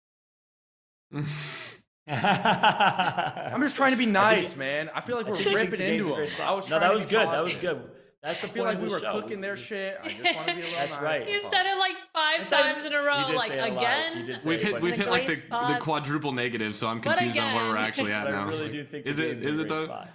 I'm 1.13 1.23
I'm 2.07 3.61
just 3.61 3.75
trying 3.75 3.91
to 3.91 3.97
be 3.97 4.05
nice, 4.05 4.55
man. 4.55 4.89
I 4.93 5.01
feel 5.01 5.15
like 5.15 5.27
we're 5.27 5.37
think 5.37 5.49
he 5.49 5.55
thinks 5.55 5.71
ripping 5.73 5.87
into 5.87 6.11
a 6.11 6.15
great 6.15 6.29
them. 6.29 6.35
spot. 6.35 6.47
I 6.47 6.51
was 6.53 6.69
no, 6.69 6.79
that 6.79 6.93
was 6.93 7.05
be 7.05 7.11
good. 7.11 7.27
That 7.29 7.43
was 7.43 7.57
good. 7.57 7.89
That's 8.23 8.41
the 8.41 8.47
I 8.47 8.49
feel 8.51 8.63
point 8.65 8.75
like 8.75 8.81
we 8.83 8.87
the 8.89 8.93
were 8.95 8.99
show. 8.99 9.21
cooking 9.21 9.41
their 9.41 9.55
shit. 9.55 9.97
I 10.03 10.07
just 10.09 10.35
want 10.35 10.47
to 10.49 10.55
be 10.55 10.61
a 10.61 10.63
little 10.63 10.71
That's 10.79 10.93
nice. 10.93 11.01
right. 11.01 11.29
You 11.29 11.41
said 11.41 11.65
it 11.65 11.77
like 11.77 11.95
five 12.13 12.41
I 12.41 12.47
said- 12.49 12.61
times 12.73 12.85
in 12.85 12.93
a 12.93 13.01
row. 13.03 13.13
He 13.19 13.25
did 13.31 13.35
Like 13.35 13.51
say 13.53 13.59
it 13.59 13.71
a 13.71 13.73
lot. 13.73 13.79
He 13.81 13.85
again. 13.85 14.25
did 14.25 14.41
say 14.41 14.49
We've 14.49 14.61
hit 14.61 14.81
we've 14.81 14.91
a 14.91 14.95
In 14.95 15.01
a 15.01 15.03
hit 15.03 15.09
like 15.11 15.25
the 15.27 15.73
the 15.73 15.77
quadruple 15.79 16.31
negative, 16.31 16.75
so 16.75 16.87
I'm 16.87 16.99
confused 16.99 17.37
on 17.37 17.55
where 17.55 17.69
we're 17.69 17.77
actually 17.77 18.11
at 18.13 18.25
But 18.25 18.33
I 18.33 18.37
now. 18.43 18.47
really 18.49 18.71
do 18.71 18.83
think 18.83 19.05
Is 19.05 19.17
the 19.17 19.29
it- 19.31 19.41
game's 19.41 19.59
a 19.59 19.65
great 19.65 19.69
though? 19.69 19.85
spot. 19.85 20.09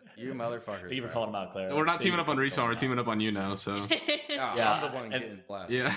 You 0.16 0.34
motherfuckers. 0.34 0.80
Thank 0.82 0.92
you 0.92 1.00
for 1.00 1.06
man. 1.06 1.12
calling 1.14 1.28
him 1.30 1.34
out, 1.36 1.52
Claire. 1.52 1.74
we're 1.74 1.84
not 1.84 1.92
Thank 1.92 2.02
teaming 2.02 2.20
up 2.20 2.28
on 2.28 2.36
for 2.36 2.42
Respawn, 2.42 2.66
we're 2.68 2.74
teaming 2.74 2.98
up 2.98 3.08
on 3.08 3.20
you 3.20 3.32
now. 3.32 3.54
So 3.54 3.86
Yeah, 4.28 4.54
Yeah, 4.54 4.72
I'm 4.74 4.80
the 4.82 4.86
one 4.94 5.04
and- 5.04 5.12
getting 5.12 5.40
blasted. 5.48 5.78
yeah. 5.78 5.94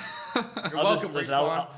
You're 0.70 0.78
I'll 0.78 0.84
welcome, 0.86 1.12
just- 1.14 1.30
Respawn. 1.30 1.50
I'll- 1.50 1.76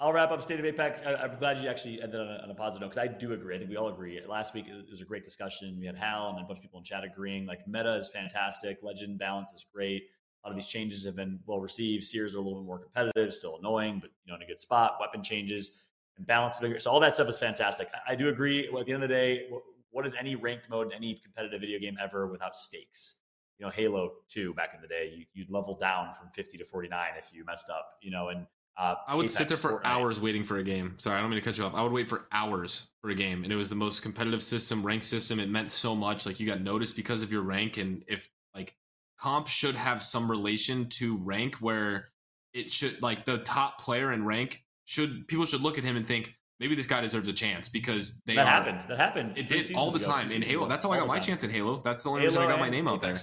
I'll 0.00 0.12
wrap 0.12 0.32
up 0.32 0.42
State 0.42 0.58
of 0.58 0.64
Apex. 0.64 1.02
I, 1.06 1.14
I'm 1.14 1.38
glad 1.38 1.58
you 1.58 1.68
actually 1.68 2.02
ended 2.02 2.20
on 2.20 2.26
a, 2.26 2.40
on 2.42 2.50
a 2.50 2.54
positive 2.54 2.82
note 2.82 2.94
because 2.94 3.08
I 3.08 3.12
do 3.12 3.32
agree. 3.32 3.54
I 3.54 3.58
think 3.58 3.70
we 3.70 3.76
all 3.76 3.88
agree. 3.88 4.20
Last 4.28 4.52
week 4.52 4.66
it 4.66 4.90
was 4.90 5.00
a 5.00 5.04
great 5.04 5.22
discussion. 5.22 5.76
We 5.78 5.86
had 5.86 5.96
Hal 5.96 6.30
and 6.30 6.40
a 6.40 6.42
bunch 6.42 6.58
of 6.58 6.62
people 6.62 6.80
in 6.80 6.84
chat 6.84 7.04
agreeing. 7.04 7.46
Like 7.46 7.66
meta 7.68 7.96
is 7.96 8.08
fantastic, 8.08 8.78
legend 8.82 9.18
balance 9.18 9.52
is 9.52 9.64
great. 9.72 10.04
A 10.42 10.48
lot 10.48 10.50
of 10.50 10.56
these 10.56 10.68
changes 10.68 11.04
have 11.06 11.16
been 11.16 11.38
well 11.46 11.60
received. 11.60 12.04
Seers 12.04 12.34
are 12.34 12.38
a 12.38 12.40
little 12.42 12.60
bit 12.60 12.66
more 12.66 12.80
competitive, 12.80 13.32
still 13.32 13.56
annoying, 13.58 13.98
but 14.00 14.10
you 14.24 14.32
know 14.32 14.36
in 14.36 14.42
a 14.42 14.46
good 14.46 14.60
spot. 14.60 14.96
Weapon 15.00 15.22
changes 15.22 15.82
and 16.16 16.26
balance. 16.26 16.60
So 16.78 16.90
all 16.90 17.00
that 17.00 17.14
stuff 17.14 17.28
is 17.28 17.38
fantastic. 17.38 17.88
I, 17.94 18.12
I 18.12 18.14
do 18.16 18.28
agree. 18.28 18.68
At 18.68 18.86
the 18.86 18.92
end 18.92 19.02
of 19.02 19.08
the 19.08 19.14
day, 19.14 19.46
what, 19.48 19.62
what 19.90 20.06
is 20.06 20.14
any 20.18 20.34
ranked 20.34 20.68
mode 20.68 20.88
in 20.88 20.92
any 20.92 21.20
competitive 21.22 21.60
video 21.60 21.78
game 21.78 21.96
ever 22.02 22.26
without 22.26 22.56
stakes? 22.56 23.14
You 23.58 23.66
know, 23.66 23.70
Halo 23.70 24.10
2 24.28 24.52
back 24.54 24.70
in 24.74 24.82
the 24.82 24.88
day, 24.88 25.12
you, 25.16 25.24
you'd 25.32 25.50
level 25.50 25.76
down 25.76 26.12
from 26.12 26.28
50 26.34 26.58
to 26.58 26.64
49 26.64 27.00
if 27.16 27.32
you 27.32 27.44
messed 27.44 27.70
up. 27.70 27.86
You 28.02 28.10
know, 28.10 28.28
and 28.28 28.46
uh, 28.76 28.94
I 29.06 29.14
would 29.14 29.30
sit 29.30 29.48
there 29.48 29.56
for 29.56 29.78
Fortnite. 29.78 29.84
hours 29.84 30.20
waiting 30.20 30.42
for 30.44 30.58
a 30.58 30.64
game. 30.64 30.94
Sorry, 30.98 31.16
I 31.16 31.20
don't 31.20 31.30
mean 31.30 31.38
to 31.40 31.44
cut 31.44 31.56
you 31.58 31.64
off. 31.64 31.74
I 31.74 31.82
would 31.82 31.92
wait 31.92 32.08
for 32.08 32.26
hours 32.32 32.88
for 33.00 33.10
a 33.10 33.14
game, 33.14 33.44
and 33.44 33.52
it 33.52 33.56
was 33.56 33.68
the 33.68 33.74
most 33.76 34.02
competitive 34.02 34.42
system, 34.42 34.84
rank 34.84 35.02
system. 35.02 35.38
It 35.38 35.48
meant 35.48 35.70
so 35.70 35.94
much. 35.94 36.26
Like 36.26 36.40
you 36.40 36.46
got 36.46 36.60
noticed 36.60 36.96
because 36.96 37.22
of 37.22 37.30
your 37.32 37.42
rank, 37.42 37.76
and 37.76 38.02
if 38.08 38.28
like 38.54 38.74
comp 39.18 39.46
should 39.46 39.76
have 39.76 40.02
some 40.02 40.28
relation 40.30 40.88
to 40.90 41.16
rank, 41.18 41.56
where 41.56 42.08
it 42.52 42.70
should 42.72 43.00
like 43.02 43.24
the 43.24 43.38
top 43.38 43.80
player 43.80 44.12
in 44.12 44.24
rank 44.24 44.64
should 44.86 45.26
people 45.28 45.44
should 45.46 45.60
look 45.60 45.78
at 45.78 45.84
him 45.84 45.96
and 45.96 46.06
think 46.06 46.34
maybe 46.60 46.74
this 46.74 46.86
guy 46.86 47.00
deserves 47.00 47.26
a 47.28 47.32
chance 47.32 47.68
because 47.68 48.20
they 48.26 48.34
that 48.34 48.42
are. 48.46 48.50
happened. 48.50 48.84
That 48.88 48.98
happened. 48.98 49.38
It 49.38 49.48
did 49.48 49.72
all 49.74 49.90
the 49.90 49.98
ago, 49.98 50.06
time 50.08 50.30
in 50.30 50.42
Halo. 50.42 50.62
ago, 50.64 50.68
That's 50.68 50.84
how 50.84 50.90
I 50.92 50.98
got 50.98 51.08
my 51.08 51.14
time. 51.14 51.22
chance 51.22 51.44
in 51.44 51.50
Halo. 51.50 51.80
That's 51.82 52.02
the 52.02 52.10
only 52.10 52.22
reason 52.22 52.42
I 52.42 52.46
got 52.48 52.58
my 52.60 52.70
name 52.70 52.86
out 52.88 53.00
there 53.00 53.18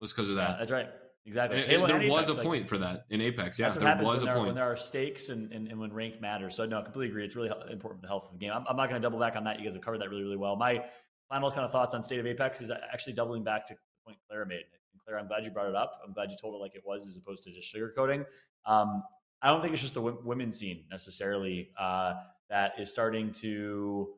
was 0.00 0.12
because 0.12 0.30
of 0.30 0.36
Yeah, 0.36 0.46
that. 0.48 0.58
that's 0.58 0.70
right. 0.70 0.88
Exactly. 1.26 1.60
And- 1.62 1.72
and 1.72 1.88
there 1.88 2.08
was 2.08 2.26
Apex, 2.26 2.28
a 2.28 2.32
like, 2.34 2.42
point 2.46 2.68
for 2.68 2.78
that 2.78 3.04
in 3.10 3.20
Apex. 3.20 3.58
Yeah, 3.58 3.70
there 3.70 3.96
was 4.00 4.22
a 4.22 4.26
there, 4.26 4.34
point. 4.34 4.46
when 4.46 4.54
there 4.54 4.64
are 4.70 4.76
stakes 4.76 5.28
and, 5.28 5.52
and, 5.52 5.66
and 5.68 5.78
when 5.80 5.92
ranked 5.92 6.20
matters. 6.20 6.54
So 6.54 6.64
no, 6.66 6.78
I 6.78 6.82
completely 6.82 7.08
agree. 7.10 7.24
It's 7.24 7.34
really 7.34 7.50
important 7.70 8.00
for 8.00 8.06
the 8.06 8.08
health 8.08 8.26
of 8.26 8.32
the 8.32 8.38
game. 8.38 8.52
I'm, 8.54 8.64
I'm 8.68 8.76
not 8.76 8.88
going 8.88 9.00
to 9.00 9.04
double 9.04 9.18
back 9.18 9.34
on 9.36 9.42
that. 9.44 9.58
You 9.58 9.64
guys 9.64 9.74
have 9.74 9.82
covered 9.82 10.00
that 10.00 10.08
really, 10.08 10.22
really 10.22 10.36
well. 10.36 10.54
My 10.56 10.84
final 11.28 11.50
kind 11.50 11.64
of 11.64 11.72
thoughts 11.72 11.94
on 11.94 12.02
State 12.04 12.20
of 12.20 12.26
Apex 12.26 12.60
is 12.60 12.70
actually 12.70 13.14
doubling 13.14 13.42
back 13.42 13.66
to 13.66 13.74
the 13.74 13.80
point 14.04 14.18
Clara 14.28 14.46
made. 14.46 14.62
And 14.92 15.02
Clara, 15.04 15.20
I'm 15.20 15.26
glad 15.26 15.44
you 15.44 15.50
brought 15.50 15.68
it 15.68 15.74
up. 15.74 16.00
I'm 16.06 16.12
glad 16.12 16.30
you 16.30 16.36
told 16.40 16.54
it 16.54 16.58
like 16.58 16.76
it 16.76 16.82
was 16.86 17.06
as 17.08 17.16
opposed 17.16 17.42
to 17.44 17.50
just 17.50 17.74
sugarcoating. 17.74 18.24
Um, 18.64 19.02
I 19.42 19.48
don't 19.48 19.60
think 19.60 19.72
it's 19.72 19.82
just 19.82 19.94
the 19.94 20.02
w- 20.02 20.22
women's 20.24 20.56
scene 20.58 20.84
necessarily 20.90 21.70
uh, 21.78 22.14
that 22.50 22.72
is 22.78 22.88
starting 22.90 23.32
to, 23.40 24.10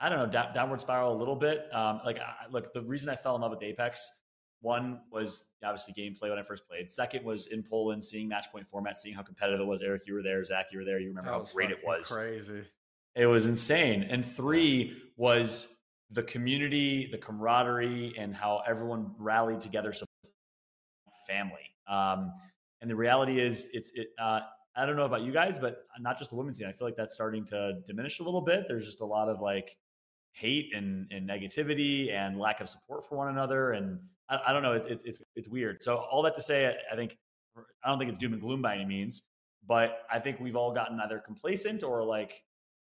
I 0.00 0.08
don't 0.08 0.18
know, 0.18 0.26
da- 0.26 0.52
downward 0.52 0.80
spiral 0.80 1.14
a 1.14 1.18
little 1.18 1.36
bit. 1.36 1.66
Um, 1.72 2.00
like, 2.04 2.18
I, 2.18 2.50
look, 2.50 2.72
the 2.72 2.82
reason 2.82 3.10
I 3.10 3.16
fell 3.16 3.36
in 3.36 3.42
love 3.42 3.50
with 3.50 3.62
Apex 3.62 4.10
one 4.60 5.00
was 5.10 5.50
obviously 5.64 5.94
gameplay 5.94 6.30
when 6.30 6.38
I 6.38 6.42
first 6.42 6.66
played. 6.68 6.90
Second 6.90 7.24
was 7.24 7.48
in 7.48 7.62
Poland, 7.62 8.04
seeing 8.04 8.28
match 8.28 8.46
point 8.50 8.66
format, 8.68 8.98
seeing 8.98 9.14
how 9.14 9.22
competitive 9.22 9.60
it 9.60 9.66
was. 9.66 9.82
Eric, 9.82 10.06
you 10.06 10.14
were 10.14 10.22
there. 10.22 10.42
Zach, 10.44 10.66
you 10.72 10.78
were 10.78 10.84
there. 10.84 10.98
You 10.98 11.08
remember 11.08 11.30
how 11.30 11.44
great 11.52 11.70
it 11.70 11.78
was. 11.84 12.10
Crazy. 12.10 12.64
It 13.14 13.26
was 13.26 13.46
insane. 13.46 14.02
And 14.04 14.24
three 14.24 14.96
was 15.16 15.68
the 16.10 16.22
community, 16.22 17.08
the 17.10 17.18
camaraderie, 17.18 18.14
and 18.18 18.34
how 18.34 18.62
everyone 18.66 19.14
rallied 19.18 19.60
together. 19.60 19.92
So 19.92 20.06
family. 21.26 21.74
Um, 21.88 22.32
and 22.80 22.90
the 22.90 22.96
reality 22.96 23.40
is, 23.40 23.66
it's 23.72 23.92
it. 23.94 24.08
Uh, 24.18 24.40
I 24.76 24.84
don't 24.84 24.96
know 24.96 25.06
about 25.06 25.22
you 25.22 25.32
guys, 25.32 25.58
but 25.58 25.84
not 25.98 26.18
just 26.18 26.30
the 26.30 26.36
women's 26.36 26.58
scene. 26.58 26.66
I 26.66 26.72
feel 26.72 26.86
like 26.86 26.96
that's 26.96 27.14
starting 27.14 27.44
to 27.46 27.80
diminish 27.86 28.20
a 28.20 28.22
little 28.22 28.42
bit. 28.42 28.66
There's 28.68 28.84
just 28.84 29.00
a 29.00 29.06
lot 29.06 29.28
of 29.28 29.40
like 29.40 29.76
hate 30.32 30.74
and, 30.74 31.10
and 31.10 31.26
negativity 31.26 32.12
and 32.12 32.38
lack 32.38 32.60
of 32.60 32.68
support 32.68 33.08
for 33.08 33.16
one 33.16 33.28
another. 33.28 33.72
And 33.72 33.98
I, 34.28 34.38
I 34.48 34.52
don't 34.52 34.62
know. 34.62 34.72
It's, 34.72 34.86
it's 34.86 35.04
it's 35.04 35.22
it's 35.34 35.48
weird. 35.48 35.82
So 35.82 35.96
all 35.96 36.22
that 36.22 36.34
to 36.36 36.42
say, 36.42 36.66
I, 36.66 36.92
I 36.92 36.96
think 36.96 37.16
I 37.84 37.88
don't 37.88 37.98
think 37.98 38.10
it's 38.10 38.18
doom 38.18 38.32
and 38.32 38.42
gloom 38.42 38.62
by 38.62 38.74
any 38.74 38.84
means, 38.84 39.22
but 39.66 40.02
I 40.10 40.18
think 40.18 40.40
we've 40.40 40.56
all 40.56 40.72
gotten 40.72 41.00
either 41.00 41.18
complacent 41.18 41.82
or 41.82 42.04
like 42.04 42.42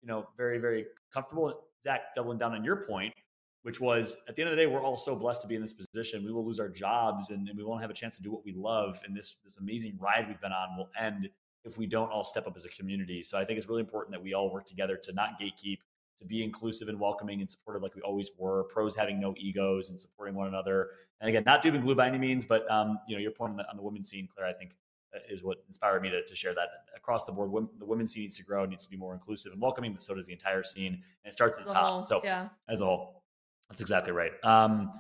you 0.02 0.08
know 0.08 0.28
very 0.36 0.58
very 0.58 0.86
comfortable. 1.12 1.64
Zach, 1.84 2.14
doubling 2.14 2.38
down 2.38 2.54
on 2.54 2.64
your 2.64 2.84
point, 2.86 3.14
which 3.62 3.80
was 3.80 4.16
at 4.28 4.34
the 4.34 4.42
end 4.42 4.50
of 4.50 4.56
the 4.56 4.62
day, 4.62 4.66
we're 4.66 4.82
all 4.82 4.96
so 4.96 5.14
blessed 5.14 5.42
to 5.42 5.48
be 5.48 5.54
in 5.54 5.62
this 5.62 5.72
position. 5.72 6.24
We 6.24 6.32
will 6.32 6.44
lose 6.44 6.58
our 6.58 6.68
jobs 6.68 7.30
and, 7.30 7.48
and 7.48 7.56
we 7.56 7.62
won't 7.62 7.80
have 7.80 7.90
a 7.90 7.94
chance 7.94 8.16
to 8.16 8.22
do 8.22 8.32
what 8.32 8.44
we 8.44 8.52
love. 8.52 9.00
And 9.06 9.16
this 9.16 9.36
this 9.44 9.58
amazing 9.58 9.96
ride 10.00 10.26
we've 10.26 10.40
been 10.40 10.52
on 10.52 10.76
will 10.76 10.90
end 10.98 11.28
if 11.64 11.78
we 11.78 11.86
don't 11.86 12.10
all 12.10 12.24
step 12.24 12.46
up 12.46 12.56
as 12.56 12.64
a 12.64 12.68
community. 12.70 13.22
So 13.22 13.38
I 13.38 13.44
think 13.44 13.58
it's 13.58 13.68
really 13.68 13.80
important 13.80 14.12
that 14.12 14.22
we 14.22 14.34
all 14.34 14.50
work 14.52 14.64
together 14.64 14.96
to 14.96 15.12
not 15.12 15.40
gatekeep, 15.40 15.78
to 16.20 16.24
be 16.26 16.42
inclusive 16.42 16.88
and 16.88 16.98
welcoming 16.98 17.40
and 17.40 17.50
supportive 17.50 17.82
like 17.82 17.94
we 17.94 18.02
always 18.02 18.30
were. 18.38 18.64
Pros 18.64 18.94
having 18.96 19.20
no 19.20 19.34
egos 19.36 19.90
and 19.90 19.98
supporting 20.00 20.34
one 20.34 20.48
another. 20.48 20.90
And 21.20 21.28
again, 21.28 21.42
not 21.46 21.62
doom 21.62 21.74
and 21.74 21.84
gloom 21.84 21.96
by 21.96 22.08
any 22.08 22.18
means, 22.18 22.44
but 22.44 22.68
um, 22.70 22.98
you 23.08 23.16
know, 23.16 23.20
your 23.22 23.30
point 23.32 23.50
on 23.52 23.56
the, 23.56 23.68
on 23.70 23.76
the 23.76 23.82
women's 23.82 24.08
scene, 24.10 24.28
Claire, 24.32 24.46
I 24.48 24.52
think 24.52 24.74
uh, 25.14 25.18
is 25.30 25.42
what 25.42 25.58
inspired 25.68 26.02
me 26.02 26.10
to, 26.10 26.24
to 26.24 26.34
share 26.36 26.54
that 26.54 26.68
across 26.96 27.24
the 27.24 27.32
board. 27.32 27.50
Women, 27.50 27.68
the 27.78 27.86
women's 27.86 28.12
scene 28.12 28.24
needs 28.24 28.36
to 28.36 28.42
grow, 28.44 28.64
needs 28.66 28.84
to 28.84 28.90
be 28.90 28.96
more 28.96 29.14
inclusive 29.14 29.52
and 29.52 29.60
welcoming, 29.62 29.92
but 29.92 30.02
so 30.02 30.14
does 30.14 30.26
the 30.26 30.32
entire 30.32 30.62
scene. 30.62 30.92
And 30.94 31.30
it 31.30 31.32
starts 31.32 31.58
at 31.58 31.62
As 31.62 31.68
the 31.68 31.74
top. 31.74 31.86
whole, 31.86 32.04
So 32.04 32.20
yeah. 32.24 32.48
as 32.68 32.80
a 32.80 32.84
whole. 32.84 33.22
That's 33.70 33.80
exactly 33.80 34.12
right. 34.12 34.32
Um, 34.44 34.90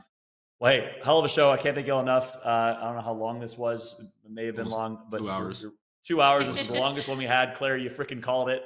well, 0.60 0.72
hey, 0.72 0.96
hell 1.04 1.18
of 1.18 1.24
a 1.24 1.28
show. 1.28 1.50
I 1.50 1.56
can't 1.56 1.74
thank 1.74 1.86
y'all 1.86 2.00
enough. 2.00 2.36
Uh, 2.44 2.48
I 2.78 2.84
don't 2.84 2.96
know 2.96 3.02
how 3.02 3.12
long 3.12 3.38
this 3.40 3.56
was. 3.56 3.94
It 4.24 4.30
may 4.30 4.46
have 4.46 4.56
been 4.56 4.64
Almost 4.66 4.76
long, 4.76 4.98
but 5.10 5.18
two 5.18 5.24
you're- 5.24 5.34
hours. 5.36 5.62
you're- 5.62 5.74
Two 6.04 6.22
hours. 6.22 6.46
This 6.46 6.60
is 6.62 6.66
the 6.68 6.74
longest 6.74 7.06
one 7.06 7.18
we 7.18 7.26
had. 7.26 7.54
Claire, 7.54 7.76
you 7.76 7.90
freaking 7.90 8.22
called 8.22 8.48
it. 8.48 8.62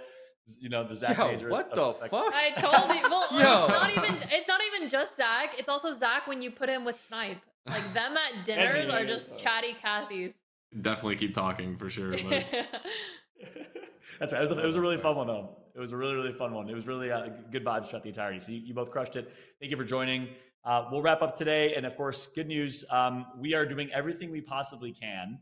You 0.58 0.68
know 0.68 0.82
the 0.84 0.96
Zach 0.96 1.16
Yo, 1.16 1.28
Major 1.28 1.48
what 1.48 1.74
the 1.74 1.82
effect. 1.82 2.10
fuck? 2.10 2.32
I 2.34 2.50
told 2.58 2.94
you. 2.96 3.02
Well, 3.10 3.28
Yo. 3.32 3.64
it's 3.64 3.68
not 3.68 3.90
even. 3.90 4.28
It's 4.30 4.48
not 4.48 4.60
even 4.74 4.88
just 4.88 5.16
Zach. 5.16 5.54
It's 5.58 5.68
also 5.68 5.92
Zach 5.92 6.26
when 6.26 6.42
you 6.42 6.50
put 6.50 6.68
him 6.68 6.84
with 6.84 7.00
Snipe. 7.08 7.38
Like 7.66 7.92
them 7.92 8.16
at 8.16 8.44
dinners 8.44 8.90
are 8.90 9.04
just 9.06 9.36
chatty 9.38 9.74
Cathy's. 9.74 10.34
Definitely 10.80 11.16
keep 11.16 11.34
talking 11.34 11.76
for 11.76 11.88
sure. 11.88 12.12
But 12.12 12.44
That's 14.20 14.32
right. 14.32 14.42
It 14.42 14.48
was, 14.48 14.50
a, 14.52 14.58
it 14.60 14.66
was 14.66 14.76
a 14.76 14.80
really 14.80 14.98
fun 14.98 15.16
one, 15.16 15.26
though. 15.26 15.56
It 15.74 15.78
was 15.80 15.92
a 15.92 15.96
really, 15.96 16.14
really 16.14 16.32
fun 16.32 16.54
one. 16.54 16.68
It 16.68 16.74
was 16.74 16.86
really 16.86 17.10
uh, 17.10 17.28
good 17.50 17.64
vibes 17.64 17.88
throughout 17.88 18.02
the 18.02 18.10
entirety. 18.10 18.40
So 18.40 18.52
you, 18.52 18.58
you 18.58 18.74
both 18.74 18.90
crushed 18.90 19.16
it. 19.16 19.32
Thank 19.60 19.70
you 19.70 19.76
for 19.76 19.84
joining. 19.84 20.28
Uh, 20.64 20.86
we'll 20.90 21.02
wrap 21.02 21.22
up 21.22 21.36
today. 21.36 21.74
And 21.74 21.86
of 21.86 21.96
course, 21.96 22.26
good 22.26 22.46
news. 22.46 22.84
Um, 22.90 23.26
we 23.38 23.54
are 23.54 23.66
doing 23.66 23.90
everything 23.92 24.30
we 24.30 24.40
possibly 24.40 24.92
can 24.92 25.38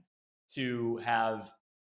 to 0.55 0.97
have 0.99 1.51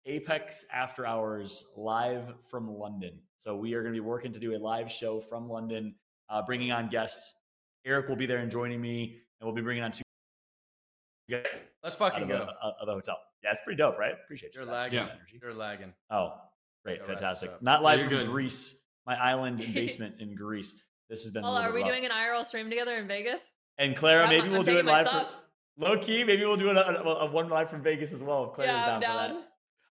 Apex 0.06 0.66
After 0.74 1.06
Hours 1.06 1.72
live 1.78 2.34
from 2.50 2.68
London. 2.68 3.20
So 3.40 3.56
we 3.56 3.74
are 3.74 3.82
going 3.82 3.94
to 3.94 3.98
be 3.98 4.06
working 4.06 4.32
to 4.34 4.40
do 4.40 4.56
a 4.56 4.60
live 4.60 4.92
show 4.92 5.20
from 5.20 5.50
London, 5.50 5.96
uh, 6.30 6.42
bringing 6.42 6.72
on 6.72 6.90
guests. 6.90 7.36
Eric 7.86 8.08
will 8.08 8.16
be 8.16 8.26
there 8.26 8.38
and 8.40 8.50
joining 8.52 8.80
me, 8.82 9.18
and 9.40 9.48
we'll 9.48 9.56
be 9.56 9.62
bringing 9.62 9.84
on 9.84 9.92
two 9.92 10.02
guys 11.30 11.44
Let's 11.84 11.96
out 11.96 12.00
fucking 12.14 12.24
of, 12.24 12.30
go. 12.30 12.36
uh, 12.62 12.72
of 12.82 12.88
the 12.88 12.94
hotel. 12.94 13.18
Yeah, 13.44 13.52
it's 13.52 13.62
pretty 13.62 13.78
dope, 13.78 13.98
right? 13.98 14.14
Appreciate 14.24 14.56
you. 14.56 14.62
You're 14.62 14.72
lagging. 14.72 15.00
Yeah. 15.00 15.08
You're 15.42 15.54
lagging. 15.54 15.94
Oh, 16.10 16.34
great, 16.86 17.00
Go 17.00 17.08
wrap 17.08 17.18
fantastic. 17.20 17.50
this 17.50 17.56
up. 17.56 17.62
Not 17.62 17.84
live 17.84 18.00
you're 18.00 18.10
from 18.10 18.18
good. 18.20 18.30
Greece, 18.30 18.76
my 19.06 19.16
island 19.22 19.60
and 19.60 19.74
basement 19.74 20.16
in 20.20 20.34
Greece. 20.36 20.76
This 21.10 21.24
has 21.24 21.32
been. 21.32 21.44
a 21.44 21.48
Well, 21.48 21.58
are 21.58 21.74
we 21.74 21.82
rough. 21.82 21.90
doing 21.92 22.06
an 22.06 22.12
IRL 22.12 22.46
stream 22.46 22.70
together 22.70 22.96
in 22.96 23.08
Vegas? 23.08 23.52
And 23.78 23.96
Clara, 23.96 24.22
I'm- 24.22 24.30
maybe 24.30 24.46
I'm 24.46 24.52
we'll 24.54 24.64
do 24.64 24.78
it 24.78 24.86
live. 24.86 25.10
For, 25.10 25.28
low 25.78 25.98
key, 26.00 26.24
maybe 26.24 26.46
we'll 26.46 26.56
do 26.58 26.70
a, 26.70 26.74
a, 26.76 27.04
a 27.28 27.32
one 27.32 27.50
live 27.50 27.70
from 27.70 27.82
Vegas 27.84 28.14
as 28.14 28.24
well 28.24 28.46
if 28.46 28.54
Clara's 28.54 28.72
yeah, 28.80 28.86
down, 28.86 29.02
down. 29.02 29.30
for 29.30 29.34
that. 29.36 29.48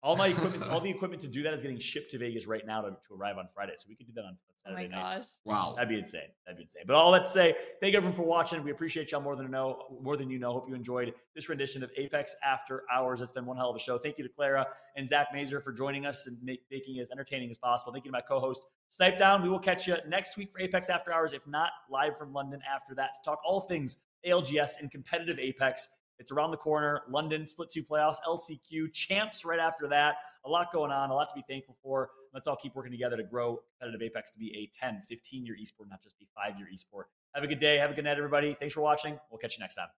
All 0.03 0.17
my 0.17 0.29
equipment, 0.29 0.63
all 0.71 0.81
the 0.81 0.91
equipment 0.91 1.21
to 1.23 1.29
do 1.29 1.43
that 1.43 1.55
is 1.55 1.63
getting 1.63 1.79
shipped 1.79 2.11
to 2.13 2.19
Vegas 2.19 2.47
right 2.47 2.65
now 2.67 2.83
to, 2.83 2.91
to 2.91 3.15
arrive 3.15 3.37
on 3.39 3.49
Friday. 3.55 3.73
So 3.77 3.87
we 3.89 3.95
could 3.95 4.07
do 4.07 4.13
that 4.15 4.25
on 4.25 4.37
Oh 4.67 4.73
my 4.73 4.83
Saturday 4.83 4.95
night. 4.95 5.17
gosh. 5.19 5.27
Wow. 5.45 5.73
That'd 5.77 5.89
be 5.89 5.99
insane. 5.99 6.21
That'd 6.45 6.59
be 6.59 6.65
insane. 6.65 6.83
But 6.87 6.97
all 6.97 7.11
that 7.13 7.25
to 7.25 7.31
say, 7.31 7.55
thank 7.81 7.93
you 7.93 7.97
everyone 7.97 8.15
for 8.15 8.25
watching. 8.25 8.63
We 8.63 8.71
appreciate 8.71 9.11
y'all 9.13 9.21
more 9.23 9.35
than 9.35 9.51
know, 9.51 9.83
more 10.03 10.17
than 10.19 10.29
you 10.29 10.39
know. 10.39 10.53
Hope 10.53 10.69
you 10.69 10.75
enjoyed 10.75 11.15
this 11.35 11.49
rendition 11.49 11.83
of 11.83 11.91
Apex 11.97 12.35
After 12.45 12.83
Hours. 12.93 13.23
It's 13.23 13.33
been 13.33 13.47
one 13.47 13.57
hell 13.57 13.71
of 13.71 13.77
a 13.77 13.79
show. 13.79 13.97
Thank 13.97 14.19
you 14.19 14.25
to 14.25 14.31
Clara 14.31 14.67
and 14.97 15.09
Zach 15.09 15.29
Mazer 15.33 15.61
for 15.61 15.73
joining 15.73 16.05
us 16.05 16.27
and 16.27 16.37
make, 16.43 16.61
making 16.71 16.97
it 16.97 17.01
as 17.01 17.11
entertaining 17.11 17.51
as 17.51 17.57
possible. 17.57 17.93
Thank 17.93 18.05
you 18.05 18.11
to 18.11 18.13
my 18.13 18.21
co-host 18.21 18.67
Snip3down. 19.01 19.43
We 19.43 19.49
will 19.49 19.59
catch 19.59 19.87
you 19.87 19.97
next 20.07 20.37
week 20.37 20.51
for 20.53 20.61
Apex 20.61 20.91
After 20.91 21.13
Hours, 21.15 21.33
if 21.33 21.47
not 21.47 21.71
live 21.91 22.19
from 22.19 22.35
London 22.35 22.61
after 22.71 22.95
that 22.97 23.15
to 23.15 23.21
talk 23.25 23.39
all 23.47 23.61
things 23.63 23.97
ALGS 24.27 24.81
and 24.81 24.91
competitive 24.91 25.39
Apex. 25.39 25.89
It's 26.19 26.33
around 26.33 26.51
the 26.51 26.57
corner. 26.57 27.03
London 27.09 27.47
split 27.47 27.71
two 27.71 27.83
playoffs, 27.83 28.17
LCQ 28.27 28.93
champs 28.93 29.45
right 29.45 29.61
after 29.61 29.89
that. 29.89 30.17
A 30.45 30.49
lot 30.49 30.73
going 30.73 30.91
on, 30.91 31.11
a 31.11 31.15
lot 31.15 31.29
to 31.29 31.35
be 31.35 31.45
thankful 31.49 31.77
for. 31.83 32.11
Let's 32.35 32.47
all 32.47 32.57
keep 32.57 32.75
working 32.75 32.93
together 32.93 33.17
to 33.17 33.25
grow 33.25 33.61
competitive 33.79 34.03
Apex 34.03 34.31
to 34.33 34.39
be 34.39 34.55
a 34.57 34.71
10, 34.79 35.03
15 35.09 35.47
year 35.47 35.57
esport, 35.61 35.89
not 35.89 36.03
just 36.03 36.17
a 36.21 36.27
five 36.35 36.59
year 36.59 36.69
esport. 36.75 37.05
Have 37.35 37.45
a 37.45 37.47
good 37.47 37.61
day. 37.61 37.79
Have 37.79 37.91
a 37.91 37.95
good 37.95 38.05
night, 38.05 38.17
everybody. 38.17 38.57
Thanks 38.59 38.75
for 38.75 38.81
watching. 38.81 39.19
We'll 39.31 39.39
catch 39.39 39.57
you 39.57 39.63
next 39.63 39.77
time. 39.77 39.89